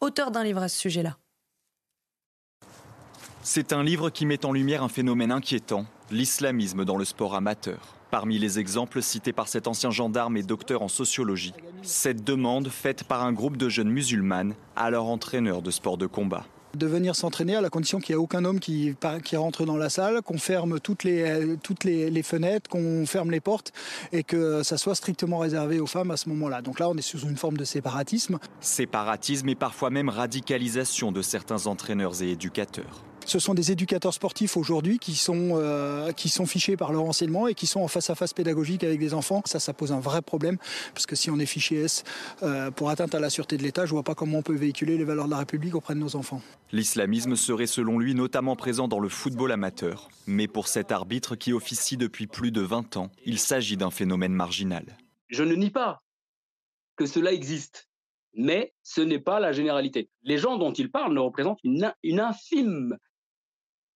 Auteur 0.00 0.30
d'un 0.30 0.44
livre 0.44 0.62
à 0.62 0.68
ce 0.68 0.78
sujet-là. 0.78 1.16
C'est 3.42 3.72
un 3.72 3.82
livre 3.82 4.10
qui 4.10 4.24
met 4.24 4.44
en 4.46 4.52
lumière 4.52 4.84
un 4.84 4.88
phénomène 4.88 5.32
inquiétant, 5.32 5.86
l'islamisme 6.10 6.84
dans 6.84 6.96
le 6.96 7.04
sport 7.04 7.34
amateur. 7.34 7.96
Parmi 8.10 8.38
les 8.38 8.58
exemples 8.58 9.02
cités 9.02 9.32
par 9.32 9.48
cet 9.48 9.66
ancien 9.66 9.90
gendarme 9.90 10.36
et 10.36 10.42
docteur 10.42 10.82
en 10.82 10.88
sociologie, 10.88 11.54
cette 11.82 12.22
demande 12.22 12.68
faite 12.68 13.04
par 13.04 13.24
un 13.24 13.32
groupe 13.32 13.56
de 13.56 13.68
jeunes 13.68 13.90
musulmanes 13.90 14.54
à 14.76 14.90
leur 14.90 15.06
entraîneur 15.06 15.62
de 15.62 15.70
sport 15.70 15.98
de 15.98 16.06
combat. 16.06 16.44
De 16.76 16.86
venir 16.86 17.14
s'entraîner 17.16 17.56
à 17.56 17.60
la 17.60 17.70
condition 17.70 18.00
qu'il 18.00 18.14
n'y 18.14 18.20
ait 18.20 18.24
aucun 18.24 18.44
homme 18.44 18.60
qui, 18.60 18.94
rentre 19.34 19.64
dans 19.64 19.76
la 19.76 19.90
salle, 19.90 20.22
qu'on 20.22 20.38
ferme 20.38 20.80
toutes 20.80 21.06
euh, 21.06 21.56
les 21.84 22.22
fenêtres, 22.22 22.68
qu'on 22.68 23.06
ferme 23.06 23.30
les 23.30 23.40
portes 23.40 23.72
et 24.12 24.22
que 24.22 24.62
ça 24.62 24.76
soit 24.76 24.94
strictement 24.94 25.38
réservé 25.38 25.80
aux 25.80 25.86
femmes 25.86 26.10
à 26.10 26.16
ce 26.16 26.28
moment-là. 26.28 26.62
Donc 26.62 26.78
là, 26.78 26.88
on 26.88 26.96
est 26.96 27.02
sous 27.02 27.20
une 27.20 27.36
forme 27.36 27.56
de 27.56 27.64
séparatisme. 27.64 28.38
Séparatisme 28.60 29.48
et 29.48 29.54
parfois 29.54 29.90
même 29.90 30.08
radicalisation 30.08 31.12
de 31.12 31.22
certains 31.22 31.66
entraîneurs 31.66 32.22
et 32.22 32.30
éducateurs. 32.30 33.04
Ce 33.24 33.38
sont 33.38 33.54
des 33.54 33.72
éducateurs 33.72 34.14
sportifs 34.14 34.56
aujourd'hui 34.56 34.98
qui 34.98 35.14
sont, 35.14 35.52
euh, 35.54 36.12
qui 36.12 36.28
sont 36.28 36.46
fichés 36.46 36.76
par 36.76 36.92
leur 36.92 37.04
enseignement 37.04 37.48
et 37.48 37.54
qui 37.54 37.66
sont 37.66 37.80
en 37.80 37.88
face-à-face 37.88 38.32
pédagogique 38.32 38.84
avec 38.84 38.98
des 38.98 39.14
enfants. 39.14 39.42
Ça, 39.44 39.60
ça 39.60 39.72
pose 39.72 39.92
un 39.92 40.00
vrai 40.00 40.22
problème 40.22 40.58
parce 40.92 41.06
que 41.06 41.16
si 41.16 41.30
on 41.30 41.38
est 41.38 41.46
fiché 41.46 41.76
S 41.82 42.04
euh, 42.42 42.70
pour 42.70 42.90
atteinte 42.90 43.14
à 43.14 43.20
la 43.20 43.30
sûreté 43.30 43.56
de 43.56 43.62
l'État, 43.62 43.86
je 43.86 43.92
vois 43.92 44.02
pas 44.02 44.14
comment 44.14 44.38
on 44.38 44.42
peut 44.42 44.54
véhiculer 44.54 44.98
les 44.98 45.04
valeurs 45.04 45.26
de 45.26 45.30
la 45.30 45.38
République 45.38 45.74
auprès 45.74 45.94
de 45.94 46.00
nos 46.00 46.16
enfants. 46.16 46.42
L'islamisme 46.72 47.36
serait 47.36 47.66
selon 47.66 47.98
lui 47.98 48.14
notamment 48.14 48.56
présent 48.56 48.88
dans 48.88 49.00
le 49.00 49.08
football 49.08 49.52
amateur. 49.52 50.08
Mais 50.26 50.48
pour 50.48 50.68
cet 50.68 50.92
arbitre 50.92 51.36
qui 51.36 51.52
officie 51.52 51.96
depuis 51.96 52.26
plus 52.26 52.50
de 52.50 52.60
20 52.60 52.96
ans, 52.96 53.10
il 53.24 53.38
s'agit 53.38 53.76
d'un 53.76 53.90
phénomène 53.90 54.32
marginal. 54.32 54.84
Je 55.28 55.42
ne 55.42 55.54
nie 55.54 55.70
pas 55.70 56.02
que 56.96 57.06
cela 57.06 57.32
existe, 57.32 57.88
mais 58.34 58.74
ce 58.82 59.00
n'est 59.00 59.18
pas 59.18 59.40
la 59.40 59.52
généralité. 59.52 60.10
Les 60.22 60.38
gens 60.38 60.58
dont 60.58 60.72
il 60.72 60.90
parle 60.90 61.14
ne 61.14 61.20
représentent 61.20 61.60
une 61.64 62.20
infime 62.20 62.96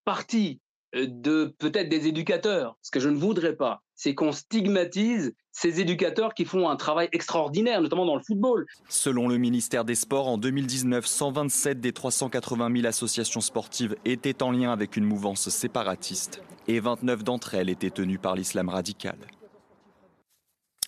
partie 0.06 0.60
euh, 0.94 1.06
de 1.06 1.54
peut-être 1.58 1.90
des 1.90 2.06
éducateurs. 2.06 2.78
Ce 2.80 2.90
que 2.90 3.00
je 3.00 3.10
ne 3.10 3.16
voudrais 3.16 3.54
pas, 3.54 3.82
c'est 3.94 4.14
qu'on 4.14 4.32
stigmatise 4.32 5.34
ces 5.52 5.80
éducateurs 5.80 6.32
qui 6.32 6.44
font 6.44 6.68
un 6.68 6.76
travail 6.76 7.08
extraordinaire, 7.12 7.82
notamment 7.82 8.06
dans 8.06 8.16
le 8.16 8.22
football. 8.22 8.66
Selon 8.88 9.26
le 9.28 9.36
ministère 9.36 9.84
des 9.84 9.94
Sports, 9.94 10.28
en 10.28 10.38
2019, 10.38 11.04
127 11.04 11.80
des 11.80 11.92
380 11.92 12.72
000 12.74 12.86
associations 12.86 13.40
sportives 13.40 13.96
étaient 14.04 14.42
en 14.42 14.52
lien 14.52 14.72
avec 14.72 14.96
une 14.96 15.04
mouvance 15.04 15.48
séparatiste 15.48 16.42
et 16.68 16.80
29 16.80 17.24
d'entre 17.24 17.54
elles 17.54 17.70
étaient 17.70 17.90
tenues 17.90 18.18
par 18.18 18.34
l'islam 18.36 18.68
radical. 18.68 19.16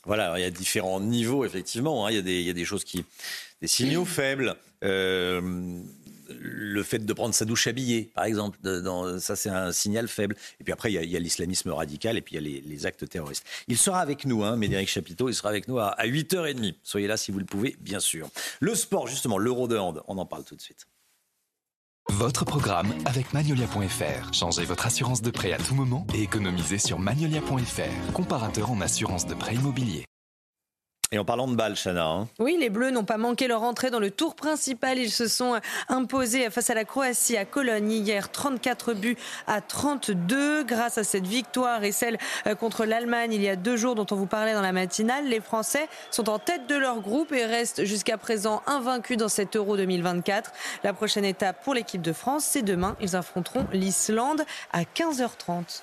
Voilà, 0.05 0.25
alors 0.27 0.39
il 0.39 0.43
y 0.43 0.45
a 0.45 0.51
différents 0.51 1.01
niveaux, 1.01 1.45
effectivement. 1.45 2.07
hein. 2.07 2.11
Il, 2.11 2.17
y 2.17 2.19
a 2.19 2.23
des, 2.23 2.41
il 2.41 2.47
y 2.47 2.51
a 2.51 2.55
des 2.55 2.65
choses 2.65 2.85
qui. 2.85 3.05
des 3.61 3.67
signaux 3.69 4.05
faibles. 4.05 4.55
Euh, 4.85 5.41
le 6.29 6.83
fait 6.83 6.99
de 6.99 7.13
prendre 7.13 7.35
sa 7.35 7.45
douche 7.45 7.67
habillée, 7.67 8.11
par 8.15 8.25
exemple, 8.25 8.59
ça 9.21 9.37
c'est 9.37 9.51
un 9.51 9.73
signal 9.73 10.09
faible. 10.09 10.37
Et 10.61 10.65
puis 10.65 10.73
après, 10.73 10.93
il 10.93 11.11
y 11.11 11.17
a, 11.17 11.19
l'islamisme 11.19 11.71
radical 11.71 12.17
et 12.17 12.21
puis 12.21 12.37
il 12.37 12.37
y 12.37 12.39
a 12.39 12.49
les, 12.49 12.61
les 12.61 12.87
actes 12.87 13.09
terroristes. 13.09 13.45
Il 13.69 13.79
sera 13.79 14.01
avec 14.01 14.25
nous, 14.25 14.45
hein, 14.45 14.57
Médéric 14.57 14.89
Chapiteau, 14.89 15.29
il 15.29 15.35
sera 15.35 15.49
avec 15.49 15.69
nous 15.69 15.79
à, 15.79 15.89
à 15.89 16.07
8h30. 16.07 16.75
Soyez 16.83 17.07
là 17.07 17.17
si 17.17 17.31
vous 17.31 17.39
le 17.39 17.45
pouvez, 17.45 17.77
bien 17.81 18.01
sûr. 18.01 18.29
Le 18.61 18.75
sport, 18.75 19.07
justement, 19.07 19.39
l'euro 19.39 19.69
de 19.69 19.77
hand, 19.77 20.03
on 20.09 20.19
en 20.19 20.27
parle 20.27 20.45
tout 20.45 20.57
de 20.57 20.61
suite. 20.61 20.87
Votre 22.11 22.45
programme 22.45 22.93
avec 23.05 23.33
Magnolia.fr. 23.35 24.33
Changez 24.33 24.65
votre 24.65 24.87
assurance 24.87 25.21
de 25.21 25.31
prêt 25.31 25.53
à 25.53 25.59
tout 25.59 25.75
moment 25.75 26.07
et 26.15 26.23
économisez 26.23 26.79
sur 26.79 26.99
Magnolia.fr, 26.99 28.13
comparateur 28.15 28.71
en 28.71 28.81
assurance 28.81 29.27
de 29.27 29.35
prêt 29.35 29.55
immobilier. 29.55 30.05
Et 31.11 31.19
en 31.19 31.25
parlant 31.25 31.49
de 31.49 31.57
balles, 31.57 31.75
Chana, 31.75 32.05
hein, 32.05 32.29
Oui, 32.39 32.59
les 32.61 32.69
Bleus 32.69 32.91
n'ont 32.91 33.05
pas 33.05 33.17
manqué 33.17 33.49
leur 33.49 33.63
entrée 33.63 33.89
dans 33.89 33.99
le 33.99 34.11
tour 34.11 34.35
principal. 34.35 34.99
Ils 34.99 35.11
se 35.11 35.27
sont 35.27 35.59
imposés 35.89 36.51
face 36.51 36.69
à 36.69 36.75
la 36.75 36.85
Croatie 36.85 37.39
à 37.39 37.47
Cologne 37.47 37.91
hier, 37.91 38.31
34 38.31 38.93
buts 38.93 39.17
à 39.47 39.63
32. 39.63 40.65
Grâce 40.65 40.99
à 40.99 41.05
cette 41.05 41.27
victoire 41.27 41.83
et 41.83 41.93
celle 41.93 42.19
euh, 42.47 42.55
contre 42.55 42.85
l'Allemagne 42.85 43.33
il 43.33 43.41
y 43.41 43.49
a 43.49 43.57
deux 43.57 43.79
jours 43.79 43.95
dont 43.95 44.05
on 44.11 44.17
vous 44.17 44.27
parlait 44.27 44.53
dans 44.53 44.61
la 44.61 44.73
matinale, 44.73 45.27
les 45.27 45.41
Français 45.41 45.89
sont 46.11 46.29
en 46.29 46.39
tête 46.39 46.67
de 46.67 46.75
leur 46.75 47.01
groupe 47.01 47.33
et 47.33 47.47
restent 47.47 47.87
jusqu'à 47.87 48.19
présent 48.19 48.63
invaincus 48.67 49.17
dans 49.17 49.31
cet 49.31 49.57
Euro 49.57 49.79
2024. 49.79 50.53
La 50.85 50.93
prochaine 50.93 51.25
étape 51.25 51.65
pour 51.65 51.73
l'équipe 51.73 52.03
de 52.03 52.13
France, 52.13 52.45
c'est 52.45 52.63
demain. 52.63 52.97
Ils 53.01 53.17
affronteront 53.17 53.67
l'Islande 53.73 54.45
à 54.75 54.83
15h30. 54.83 55.83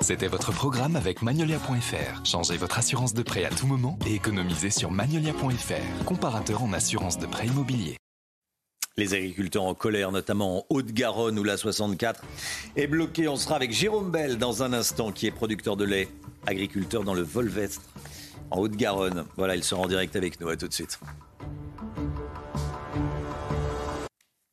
C'était 0.00 0.28
votre 0.28 0.50
programme 0.50 0.96
avec 0.96 1.20
Magnolia.fr. 1.20 2.24
Changez 2.24 2.56
votre 2.56 2.78
assurance 2.78 3.12
de 3.12 3.22
prêt 3.22 3.44
à 3.44 3.50
tout 3.50 3.66
moment 3.66 3.98
et 4.06 4.14
économisez 4.14 4.70
sur 4.70 4.90
Magnolia.fr, 4.90 6.04
comparateur 6.06 6.62
en 6.62 6.72
assurance 6.72 7.18
de 7.18 7.26
prêt 7.26 7.46
immobilier. 7.46 7.96
Les 8.96 9.12
agriculteurs 9.12 9.64
en 9.64 9.74
colère, 9.74 10.10
notamment 10.10 10.58
en 10.58 10.64
Haute-Garonne 10.70 11.38
où 11.38 11.44
la 11.44 11.58
64 11.58 12.22
est 12.76 12.86
bloquée. 12.86 13.28
On 13.28 13.36
sera 13.36 13.56
avec 13.56 13.72
Jérôme 13.72 14.10
Bell 14.10 14.38
dans 14.38 14.62
un 14.62 14.72
instant, 14.72 15.12
qui 15.12 15.26
est 15.26 15.30
producteur 15.30 15.76
de 15.76 15.84
lait, 15.84 16.08
agriculteur 16.46 17.04
dans 17.04 17.14
le 17.14 17.22
Volvestre, 17.22 17.82
en 18.50 18.58
Haute-Garonne. 18.58 19.26
Voilà, 19.36 19.54
il 19.54 19.62
sera 19.62 19.82
en 19.82 19.86
direct 19.86 20.16
avec 20.16 20.40
nous. 20.40 20.48
À 20.48 20.56
tout 20.56 20.66
de 20.66 20.72
suite. 20.72 20.98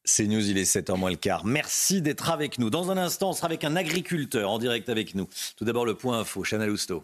C'est 0.09 0.25
News, 0.25 0.49
il 0.49 0.57
est 0.57 0.63
7h 0.63 0.97
moins 0.97 1.09
le 1.09 1.17
quart. 1.17 1.43
Merci 1.45 2.01
d'être 2.01 2.29
avec 2.29 2.59
nous. 2.59 2.69
Dans 2.69 2.91
un 2.91 2.97
instant, 2.97 3.31
on 3.31 3.33
sera 3.33 3.47
avec 3.47 3.65
un 3.65 3.75
agriculteur 3.75 4.49
en 4.49 4.57
direct 4.57 4.87
avec 4.87 5.15
nous. 5.15 5.27
Tout 5.57 5.65
d'abord, 5.65 5.85
le 5.85 5.95
point 5.95 6.19
info, 6.19 6.45
Chanel 6.45 6.69
Housteau. 6.69 7.03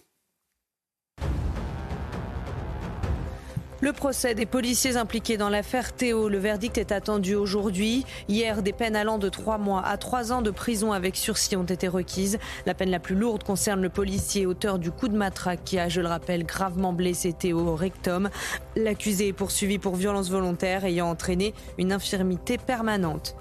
Le 3.84 3.92
procès 3.92 4.34
des 4.34 4.46
policiers 4.46 4.96
impliqués 4.96 5.36
dans 5.36 5.50
l'affaire 5.50 5.92
Théo, 5.92 6.30
le 6.30 6.38
verdict 6.38 6.78
est 6.78 6.94
attendu 6.94 7.36
aujourd'hui. 7.36 8.06
Hier, 8.30 8.64
des 8.64 8.72
peines 8.72 8.96
allant 8.96 9.18
de 9.18 9.28
3 9.28 9.58
mois 9.58 9.86
à 9.86 9.98
3 9.98 10.32
ans 10.32 10.42
de 10.42 10.52
prison 10.52 10.94
avec 10.94 11.18
sursis 11.18 11.58
ont 11.58 11.66
été 11.66 11.90
requises. 11.90 12.40
La 12.66 12.76
peine 12.76 12.92
la 12.92 13.00
plus 13.00 13.16
lourde 13.16 13.44
concerne 13.44 13.82
le 13.82 13.90
policier 13.90 14.46
auteur 14.46 14.80
du 14.80 14.90
coup 14.90 15.10
de 15.10 15.18
matraque 15.18 15.66
qui 15.66 15.80
a, 15.80 15.90
je 15.90 16.00
le 16.00 16.08
rappelle, 16.08 16.46
gravement 16.46 16.94
blessé 16.94 17.34
Théo 17.34 17.60
au 17.60 17.76
rectum. 17.76 18.30
L'accusé 18.78 19.28
est 19.28 19.34
poursuivi 19.34 19.80
pour 19.80 19.98
violence 19.98 20.30
volontaire 20.30 20.86
ayant 20.86 21.10
entraîné 21.10 21.54
une 21.78 21.92
infirmité 21.92 22.58
permanente. 22.58 23.36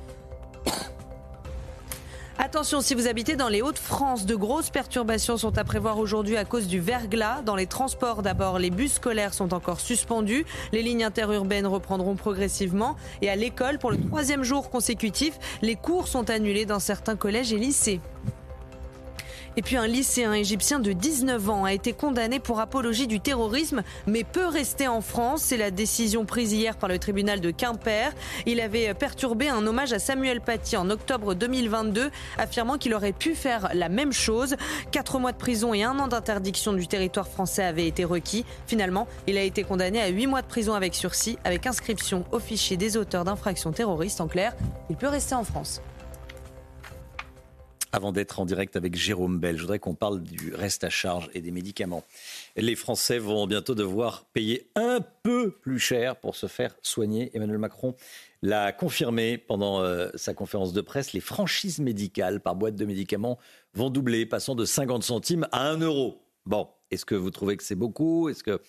Attention, 2.38 2.80
si 2.80 2.94
vous 2.94 3.08
habitez 3.08 3.36
dans 3.36 3.48
les 3.48 3.60
Hauts-de-France, 3.60 4.24
de 4.24 4.34
grosses 4.34 4.70
perturbations 4.70 5.36
sont 5.36 5.58
à 5.58 5.64
prévoir 5.64 5.98
aujourd'hui 5.98 6.36
à 6.36 6.44
cause 6.44 6.66
du 6.66 6.80
verglas. 6.80 7.42
Dans 7.42 7.56
les 7.56 7.66
transports, 7.66 8.22
d'abord, 8.22 8.58
les 8.58 8.70
bus 8.70 8.94
scolaires 8.94 9.34
sont 9.34 9.52
encore 9.52 9.80
suspendus. 9.80 10.46
Les 10.72 10.82
lignes 10.82 11.04
interurbaines 11.04 11.66
reprendront 11.66 12.16
progressivement. 12.16 12.96
Et 13.20 13.28
à 13.28 13.36
l'école, 13.36 13.78
pour 13.78 13.90
le 13.90 14.00
troisième 14.00 14.44
jour 14.44 14.70
consécutif, 14.70 15.38
les 15.60 15.76
cours 15.76 16.08
sont 16.08 16.30
annulés 16.30 16.64
dans 16.64 16.80
certains 16.80 17.16
collèges 17.16 17.52
et 17.52 17.58
lycées. 17.58 18.00
Et 19.56 19.62
puis 19.62 19.76
un 19.76 19.86
lycéen 19.86 20.32
égyptien 20.32 20.78
de 20.80 20.92
19 20.92 21.50
ans 21.50 21.64
a 21.64 21.74
été 21.74 21.92
condamné 21.92 22.38
pour 22.38 22.60
apologie 22.60 23.06
du 23.06 23.20
terrorisme, 23.20 23.82
mais 24.06 24.24
peut 24.24 24.46
rester 24.46 24.88
en 24.88 25.02
France. 25.02 25.42
C'est 25.42 25.58
la 25.58 25.70
décision 25.70 26.24
prise 26.24 26.52
hier 26.52 26.76
par 26.76 26.88
le 26.88 26.98
tribunal 26.98 27.40
de 27.40 27.50
Quimper. 27.50 28.12
Il 28.46 28.60
avait 28.60 28.94
perturbé 28.94 29.48
un 29.48 29.66
hommage 29.66 29.92
à 29.92 29.98
Samuel 29.98 30.40
Paty 30.40 30.76
en 30.76 30.88
octobre 30.88 31.34
2022, 31.34 32.10
affirmant 32.38 32.78
qu'il 32.78 32.94
aurait 32.94 33.12
pu 33.12 33.34
faire 33.34 33.68
la 33.74 33.90
même 33.90 34.12
chose. 34.12 34.56
Quatre 34.90 35.18
mois 35.18 35.32
de 35.32 35.36
prison 35.36 35.74
et 35.74 35.82
un 35.82 35.98
an 35.98 36.08
d'interdiction 36.08 36.72
du 36.72 36.86
territoire 36.86 37.28
français 37.28 37.64
avaient 37.64 37.86
été 37.86 38.04
requis. 38.04 38.46
Finalement, 38.66 39.06
il 39.26 39.36
a 39.36 39.42
été 39.42 39.64
condamné 39.64 40.00
à 40.00 40.08
huit 40.08 40.26
mois 40.26 40.40
de 40.40 40.46
prison 40.46 40.72
avec 40.72 40.94
sursis, 40.94 41.38
avec 41.44 41.66
inscription 41.66 42.24
au 42.32 42.38
fichier 42.38 42.78
des 42.78 42.96
auteurs 42.96 43.24
d'infractions 43.24 43.72
terroristes. 43.72 44.22
En 44.22 44.28
clair, 44.28 44.54
il 44.88 44.96
peut 44.96 45.08
rester 45.08 45.34
en 45.34 45.44
France. 45.44 45.82
Avant 47.94 48.10
d'être 48.10 48.40
en 48.40 48.46
direct 48.46 48.74
avec 48.74 48.96
Jérôme 48.96 49.38
Bell, 49.38 49.56
je 49.56 49.60
voudrais 49.60 49.78
qu'on 49.78 49.94
parle 49.94 50.22
du 50.22 50.54
reste 50.54 50.82
à 50.82 50.88
charge 50.88 51.28
et 51.34 51.42
des 51.42 51.50
médicaments. 51.50 52.04
Les 52.56 52.74
Français 52.74 53.18
vont 53.18 53.46
bientôt 53.46 53.74
devoir 53.74 54.24
payer 54.32 54.70
un 54.76 55.00
peu 55.22 55.50
plus 55.50 55.78
cher 55.78 56.16
pour 56.16 56.34
se 56.34 56.46
faire 56.46 56.74
soigner. 56.80 57.30
Emmanuel 57.34 57.58
Macron 57.58 57.94
l'a 58.40 58.72
confirmé 58.72 59.36
pendant 59.36 59.82
euh, 59.82 60.08
sa 60.14 60.32
conférence 60.32 60.72
de 60.72 60.80
presse. 60.80 61.12
Les 61.12 61.20
franchises 61.20 61.80
médicales 61.80 62.40
par 62.40 62.56
boîte 62.56 62.76
de 62.76 62.86
médicaments 62.86 63.38
vont 63.74 63.90
doubler, 63.90 64.24
passant 64.24 64.54
de 64.54 64.64
50 64.64 65.02
centimes 65.02 65.46
à 65.52 65.68
1 65.68 65.80
euro. 65.80 66.22
Bon, 66.46 66.70
est-ce 66.90 67.04
que 67.04 67.14
vous 67.14 67.30
trouvez 67.30 67.58
que 67.58 67.62
c'est 67.62 67.74
beaucoup? 67.74 68.30
Est-ce 68.30 68.42
que, 68.42 68.62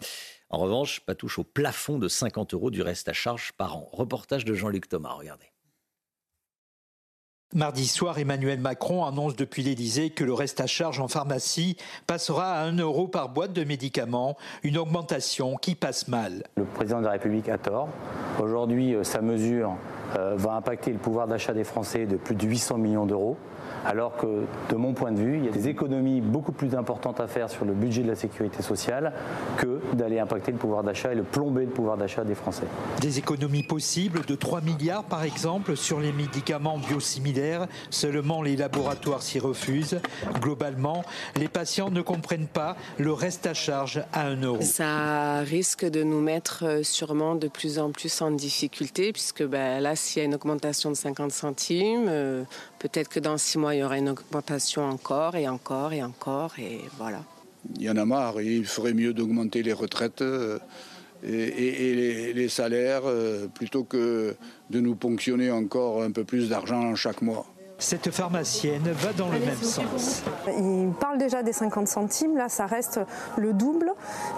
en 0.49 0.57
revanche, 0.57 0.99
pas 0.99 1.15
touche 1.15 1.39
au 1.39 1.45
plafond 1.45 1.97
de 1.97 2.09
50 2.09 2.53
euros 2.55 2.71
du 2.71 2.81
reste 2.81 3.07
à 3.07 3.13
charge 3.13 3.53
par 3.53 3.77
an? 3.77 3.89
Reportage 3.93 4.43
de 4.43 4.53
Jean-Luc 4.53 4.89
Thomas, 4.89 5.13
regardez. 5.13 5.52
Mardi 7.55 7.85
soir, 7.85 8.17
Emmanuel 8.17 8.59
Macron 8.59 9.05
annonce 9.05 9.35
depuis 9.35 9.61
l'Élysée 9.61 10.09
que 10.09 10.23
le 10.23 10.33
reste 10.33 10.59
à 10.59 10.65
charge 10.65 10.99
en 10.99 11.07
pharmacie 11.07 11.77
passera 12.07 12.53
à 12.53 12.63
1 12.63 12.79
euro 12.79 13.07
par 13.07 13.29
boîte 13.29 13.53
de 13.53 13.63
médicaments, 13.63 14.37
une 14.63 14.79
augmentation 14.79 15.55
qui 15.57 15.75
passe 15.75 16.07
mal. 16.07 16.41
Le 16.57 16.63
président 16.63 16.99
de 16.99 17.05
la 17.05 17.11
République 17.11 17.49
a 17.49 17.59
tort. 17.59 17.89
Aujourd'hui, 18.41 18.95
euh, 18.95 19.03
sa 19.03 19.21
mesure 19.21 19.75
euh, 20.17 20.33
va 20.35 20.53
impacter 20.55 20.91
le 20.91 20.97
pouvoir 20.97 21.27
d'achat 21.27 21.53
des 21.53 21.63
Français 21.63 22.07
de 22.07 22.17
plus 22.17 22.33
de 22.33 22.47
800 22.47 22.79
millions 22.79 23.05
d'euros 23.05 23.37
alors 23.85 24.15
que 24.17 24.43
de 24.69 24.75
mon 24.75 24.93
point 24.93 25.11
de 25.11 25.19
vue, 25.19 25.37
il 25.37 25.45
y 25.45 25.47
a 25.47 25.51
des 25.51 25.67
économies 25.67 26.21
beaucoup 26.21 26.51
plus 26.51 26.75
importantes 26.75 27.19
à 27.19 27.27
faire 27.27 27.49
sur 27.49 27.65
le 27.65 27.73
budget 27.73 28.03
de 28.03 28.07
la 28.07 28.15
sécurité 28.15 28.61
sociale 28.61 29.13
que 29.57 29.81
d'aller 29.93 30.19
impacter 30.19 30.51
le 30.51 30.57
pouvoir 30.57 30.83
d'achat 30.83 31.11
et 31.11 31.15
le 31.15 31.23
plomber 31.23 31.65
le 31.65 31.71
pouvoir 31.71 31.97
d'achat 31.97 32.23
des 32.23 32.35
Français. 32.35 32.65
Des 33.01 33.19
économies 33.19 33.63
possibles 33.63 34.25
de 34.25 34.35
3 34.35 34.61
milliards 34.61 35.03
par 35.03 35.23
exemple 35.23 35.75
sur 35.75 35.99
les 35.99 36.11
médicaments 36.11 36.77
biosimilaires, 36.77 37.67
seulement 37.89 38.41
les 38.41 38.55
laboratoires 38.55 39.21
s'y 39.21 39.39
refusent. 39.39 39.99
Globalement, 40.39 41.03
les 41.35 41.47
patients 41.47 41.89
ne 41.89 42.01
comprennent 42.01 42.47
pas 42.47 42.75
le 42.97 43.13
reste 43.13 43.47
à 43.47 43.53
charge 43.53 44.03
à 44.13 44.27
1 44.27 44.41
euro. 44.41 44.61
Ça 44.61 45.39
risque 45.39 45.85
de 45.85 46.03
nous 46.03 46.21
mettre 46.21 46.63
euh, 46.65 46.83
sûrement 46.83 47.35
de 47.35 47.47
plus 47.47 47.79
en 47.79 47.91
plus 47.91 48.21
en 48.21 48.31
difficulté 48.31 49.11
puisque 49.11 49.43
ben, 49.43 49.81
là, 49.81 49.95
s'il 49.95 50.21
y 50.21 50.21
a 50.23 50.25
une 50.25 50.35
augmentation 50.35 50.89
de 50.89 50.95
50 50.95 51.31
centimes, 51.31 52.07
euh, 52.07 52.43
Peut-être 52.83 53.07
que 53.07 53.21
dans 53.21 53.37
six 53.37 53.57
mois, 53.57 53.75
il 53.75 53.79
y 53.79 53.83
aura 53.83 53.97
une 53.97 54.09
augmentation 54.09 54.83
encore 54.83 55.37
et 55.37 55.47
encore 55.47 55.93
et 55.93 56.03
encore, 56.03 56.51
et 56.59 56.81
voilà. 56.97 57.23
Il 57.77 57.83
y 57.83 57.89
en 57.89 57.95
a 57.95 58.03
marre. 58.03 58.41
Il 58.41 58.65
ferait 58.65 58.93
mieux 58.93 59.13
d'augmenter 59.13 59.63
les 59.63 59.71
retraites 59.71 60.21
euh, 60.21 60.59
et, 61.23 62.33
les, 62.33 62.49
salaires 62.49 63.03
euh, 63.05 63.47
plutôt 63.47 63.85
que 63.85 64.35
de 64.69 64.81
nous 64.81 64.95
ponctionner 64.95 65.49
encore 65.49 66.03
un 66.03 66.11
peu 66.11 66.25
plus 66.25 66.49
d'argent 66.49 66.93
chaque 66.95 67.21
mois. 67.21 67.45
Cette 67.79 68.11
pharmacienne 68.11 68.89
va 68.91 69.13
dans 69.13 69.29
le 69.29 69.39
même 69.39 69.61
sens. 69.61 70.23
Ils 70.47 70.91
parlent 70.99 71.17
déjà 71.17 71.43
des 71.43 71.53
50 71.53 71.87
centimes, 71.87 72.37
là 72.37 72.47
ça 72.47 72.65
reste 72.65 72.99
le 73.35 73.53
double 73.53 73.91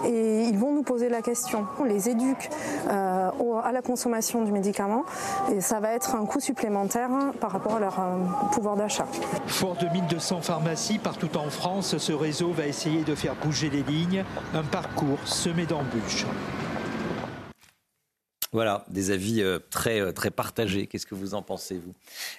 et 0.04 0.44
ils 0.44 0.58
vont 0.58 0.72
nous 0.72 0.82
poser 0.82 1.08
la 1.08 1.22
question. 1.22 1.66
On 1.78 1.84
les 1.84 2.08
éduque 2.08 2.50
euh, 2.88 3.30
à 3.62 3.72
la 3.72 3.82
consommation 3.82 4.42
du 4.42 4.52
médicament 4.52 5.04
et 5.52 5.60
ça 5.60 5.80
va 5.80 5.92
être 5.92 6.14
un 6.16 6.24
coût 6.26 6.40
supplémentaire 6.40 7.10
par 7.40 7.52
rapport 7.52 7.76
à 7.76 7.80
leur 7.80 8.00
euh, 8.00 8.16
pouvoir 8.52 8.76
d'achat. 8.76 9.06
Fort 9.46 9.76
de 9.76 9.88
1200 9.88 10.40
pharmacies 10.40 10.98
partout 10.98 11.36
en 11.36 11.50
France, 11.50 11.98
ce 11.98 12.12
réseau 12.12 12.52
va 12.52 12.66
essayer 12.66 13.02
de 13.02 13.14
faire 13.14 13.34
bouger 13.36 13.70
les 13.70 13.82
lignes, 13.82 14.24
un 14.54 14.64
parcours 14.64 15.18
semé 15.24 15.66
d'embûches. 15.66 16.26
Voilà, 18.52 18.84
des 18.88 19.10
avis 19.10 19.42
euh, 19.42 19.58
très, 19.70 20.00
euh, 20.00 20.12
très 20.12 20.30
partagés. 20.30 20.86
Qu'est-ce 20.86 21.06
que 21.06 21.14
vous 21.14 21.34
en 21.34 21.42
pensez, 21.42 21.78
vous? 21.78 21.94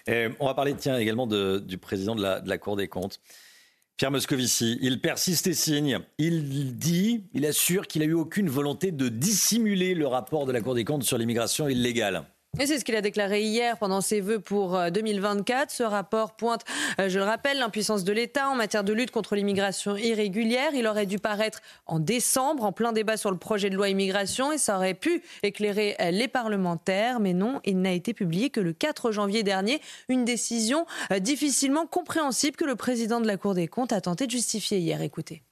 Euh, 0.09 0.29
On 0.39 0.45
va 0.45 0.53
parler, 0.53 0.75
également 0.99 1.27
du 1.27 1.77
président 1.77 2.15
de 2.15 2.21
la 2.21 2.57
Cour 2.57 2.75
des 2.75 2.87
comptes. 2.87 3.19
Pierre 3.97 4.11
Moscovici, 4.11 4.77
il 4.81 5.01
persiste 5.01 5.47
et 5.47 5.55
signe. 5.55 5.99
Il 6.19 6.77
dit, 6.77 7.23
il 7.33 7.47
assure 7.47 7.87
qu'il 7.87 8.03
n'a 8.03 8.07
eu 8.07 8.13
aucune 8.13 8.47
volonté 8.47 8.91
de 8.91 9.09
dissimuler 9.09 9.95
le 9.95 10.05
rapport 10.05 10.45
de 10.45 10.51
la 10.51 10.61
Cour 10.61 10.75
des 10.75 10.85
comptes 10.85 11.03
sur 11.03 11.17
l'immigration 11.17 11.67
illégale. 11.67 12.23
C'est 12.65 12.79
ce 12.79 12.85
qu'il 12.85 12.95
a 12.95 13.01
déclaré 13.01 13.43
hier 13.43 13.77
pendant 13.77 14.01
ses 14.01 14.19
vœux 14.19 14.39
pour 14.39 14.77
2024. 14.91 15.61
Euh, 15.61 15.65
ce 15.69 15.83
rapport 15.83 16.35
pointe, 16.35 16.65
euh, 16.99 17.07
je 17.07 17.17
le 17.17 17.23
rappelle, 17.23 17.59
l'impuissance 17.59 18.03
de 18.03 18.11
l'État 18.11 18.49
en 18.49 18.55
matière 18.55 18.83
de 18.83 18.91
lutte 18.93 19.11
contre 19.11 19.35
l'immigration 19.35 19.95
irrégulière. 19.95 20.71
Il 20.73 20.85
aurait 20.87 21.05
dû 21.05 21.17
paraître 21.17 21.61
en 21.85 21.99
décembre, 21.99 22.65
en 22.65 22.73
plein 22.73 22.91
débat 22.91 23.15
sur 23.15 23.31
le 23.31 23.37
projet 23.37 23.69
de 23.69 23.75
loi 23.75 23.89
immigration, 23.89 24.51
et 24.51 24.57
ça 24.57 24.75
aurait 24.75 24.95
pu 24.95 25.21
éclairer 25.43 25.95
euh, 26.01 26.11
les 26.11 26.27
parlementaires. 26.27 27.19
Mais 27.19 27.33
non, 27.33 27.61
il 27.63 27.79
n'a 27.79 27.93
été 27.93 28.13
publié 28.13 28.49
que 28.49 28.59
le 28.59 28.73
4 28.73 29.11
janvier 29.11 29.43
dernier. 29.43 29.79
Une 30.09 30.25
décision 30.25 30.85
difficilement 31.19 31.85
compréhensible 31.85 32.57
que 32.57 32.65
le 32.65 32.75
président 32.75 33.21
de 33.21 33.27
la 33.27 33.37
Cour 33.37 33.53
des 33.53 33.67
comptes 33.67 33.93
a 33.93 34.01
tenté 34.01 34.25
de 34.25 34.31
justifier 34.31 34.79
hier. 34.79 35.01
Écoutez. 35.01 35.43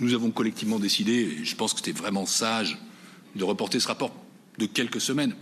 Nous 0.00 0.12
avons 0.12 0.30
collectivement 0.30 0.78
décidé, 0.78 1.38
et 1.40 1.44
je 1.44 1.56
pense 1.56 1.72
que 1.72 1.78
c'était 1.78 1.98
vraiment 1.98 2.26
sage, 2.26 2.78
de 3.36 3.44
reporter 3.44 3.80
ce 3.80 3.88
rapport 3.88 4.12
de 4.58 4.66
quelques 4.66 5.00
semaines 5.00 5.34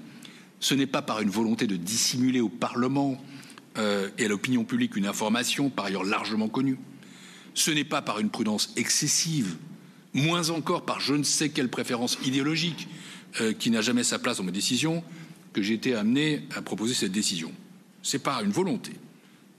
ce 0.60 0.74
n'est 0.74 0.86
pas 0.86 1.02
par 1.02 1.20
une 1.20 1.30
volonté 1.30 1.66
de 1.66 1.76
dissimuler 1.76 2.40
au 2.40 2.50
Parlement 2.50 3.22
euh, 3.78 4.10
et 4.18 4.26
à 4.26 4.28
l'opinion 4.28 4.64
publique 4.64 4.96
une 4.96 5.06
information 5.06 5.70
par 5.70 5.86
ailleurs 5.86 6.04
largement 6.04 6.48
connue. 6.48 6.78
Ce 7.54 7.70
n'est 7.70 7.84
pas 7.84 8.02
par 8.02 8.20
une 8.20 8.30
prudence 8.30 8.72
excessive, 8.76 9.56
moins 10.12 10.50
encore 10.50 10.84
par 10.84 11.00
je 11.00 11.14
ne 11.14 11.22
sais 11.22 11.48
quelle 11.48 11.68
préférence 11.68 12.18
idéologique 12.24 12.88
euh, 13.40 13.52
qui 13.52 13.70
n'a 13.70 13.80
jamais 13.80 14.04
sa 14.04 14.18
place 14.18 14.36
dans 14.36 14.44
mes 14.44 14.52
décisions, 14.52 15.02
que 15.52 15.62
j'ai 15.62 15.74
été 15.74 15.94
amené 15.94 16.42
à 16.54 16.62
proposer 16.62 16.94
cette 16.94 17.12
décision. 17.12 17.52
C'est 18.02 18.22
par 18.22 18.42
une 18.42 18.52
volonté 18.52 18.92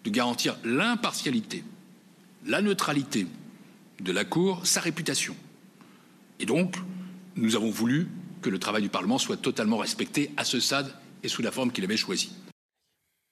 de 0.04 0.10
garantir 0.10 0.58
l'impartialité, 0.64 1.64
la 2.46 2.62
neutralité 2.62 3.28
de 4.00 4.12
la 4.12 4.24
Cour, 4.24 4.66
sa 4.66 4.82
réputation. 4.82 5.36
Et 6.40 6.46
donc, 6.46 6.76
nous 7.36 7.56
avons 7.56 7.70
voulu 7.70 8.08
que 8.42 8.50
le 8.50 8.60
travail 8.60 8.82
du 8.82 8.90
Parlement 8.90 9.18
soit 9.18 9.38
totalement 9.38 9.78
respecté 9.78 10.32
à 10.38 10.44
ce 10.44 10.60
stade 10.60 10.92
et 11.24 11.28
sous 11.28 11.42
la 11.42 11.52
forme 11.52 11.72
qu'il 11.72 11.84
avait 11.84 11.98
choisie. 11.98 12.32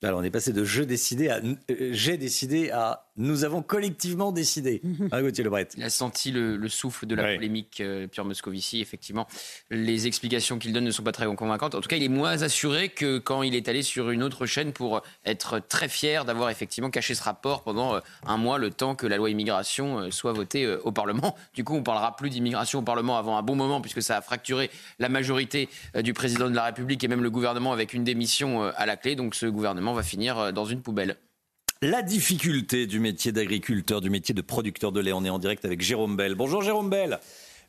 Alors 0.01 0.21
on 0.21 0.23
est 0.23 0.29
passé 0.29 0.53
de 0.53 0.63
je 0.63 0.81
décidé 0.83 1.27
à 1.27 1.41
euh, 1.71 1.89
j'ai 1.91 2.17
décidé 2.17 2.69
à 2.69 3.08
nous 3.19 3.43
avons 3.43 3.61
collectivement 3.61 4.31
décidé. 4.31 4.81
Ah, 5.11 5.21
Gauthier 5.21 5.43
Lebret. 5.43 5.67
Il 5.77 5.83
a 5.83 5.89
senti 5.91 6.31
le, 6.31 6.57
le 6.57 6.69
souffle 6.69 7.05
de 7.05 7.13
la 7.15 7.23
Ouais. 7.23 7.35
polémique 7.35 7.81
euh, 7.81 8.07
Pierre 8.07 8.25
Moscovici. 8.25 8.81
Effectivement, 8.81 9.27
les 9.69 10.07
explications 10.07 10.57
qu'il 10.57 10.73
donne 10.73 10.85
ne 10.85 10.91
sont 10.91 11.03
pas 11.03 11.11
très 11.11 11.25
convaincantes. 11.35 11.75
En 11.75 11.81
tout 11.81 11.89
cas, 11.89 11.97
il 11.97 12.03
est 12.03 12.07
moins 12.07 12.41
assuré 12.41 12.89
que 12.89 13.19
quand 13.19 13.43
il 13.43 13.53
est 13.55 13.67
allé 13.67 13.83
sur 13.83 14.09
une 14.09 14.23
autre 14.23 14.45
chaîne 14.45 14.71
pour 14.73 15.01
être 15.25 15.59
très 15.59 15.87
fier 15.89 16.25
d'avoir 16.25 16.49
effectivement 16.49 16.89
caché 16.89 17.13
ce 17.13 17.21
rapport 17.23 17.63
pendant 17.63 17.93
euh, 17.95 17.99
un 18.25 18.37
mois, 18.37 18.57
le 18.57 18.71
temps 18.71 18.95
que 18.95 19.05
la 19.05 19.17
loi 19.17 19.29
immigration 19.29 19.99
euh, 19.99 20.11
soit 20.11 20.31
votée 20.33 20.63
euh, 20.65 20.79
au 20.85 20.91
Parlement. 20.91 21.35
Du 21.53 21.63
coup, 21.63 21.75
on 21.75 21.83
parlera 21.83 22.15
plus 22.15 22.29
d'immigration 22.29 22.79
au 22.79 22.83
Parlement 22.83 23.17
avant 23.17 23.37
un 23.37 23.43
bon 23.43 23.55
moment, 23.55 23.81
puisque 23.81 24.01
ça 24.01 24.17
a 24.17 24.21
fracturé 24.21 24.71
la 24.97 25.09
majorité 25.09 25.67
euh, 25.95 26.01
du 26.01 26.13
président 26.13 26.49
de 26.49 26.55
la 26.55 26.63
République 26.63 27.03
et 27.03 27.07
même 27.09 27.21
le 27.21 27.29
gouvernement 27.29 27.73
avec 27.73 27.93
une 27.93 28.05
démission 28.05 28.63
euh, 28.63 28.71
à 28.77 28.85
la 28.85 28.95
clé. 28.95 29.15
Donc, 29.15 29.35
ce 29.35 29.45
gouvernement 29.45 29.93
va 29.93 30.03
finir 30.03 30.39
euh, 30.39 30.51
dans 30.53 30.65
une 30.65 30.81
poubelle. 30.81 31.17
La 31.81 32.01
difficulté 32.01 32.87
du 32.87 32.99
métier 32.99 33.31
d'agriculteur, 33.31 34.01
du 34.01 34.09
métier 34.09 34.35
de 34.35 34.41
producteur 34.41 34.91
de 34.91 34.99
lait. 34.99 35.13
On 35.13 35.23
est 35.23 35.29
en 35.29 35.39
direct 35.39 35.63
avec 35.63 35.79
Jérôme 35.79 36.17
Bell. 36.17 36.35
Bonjour 36.35 36.61
Jérôme 36.61 36.89
Bell. 36.89 37.19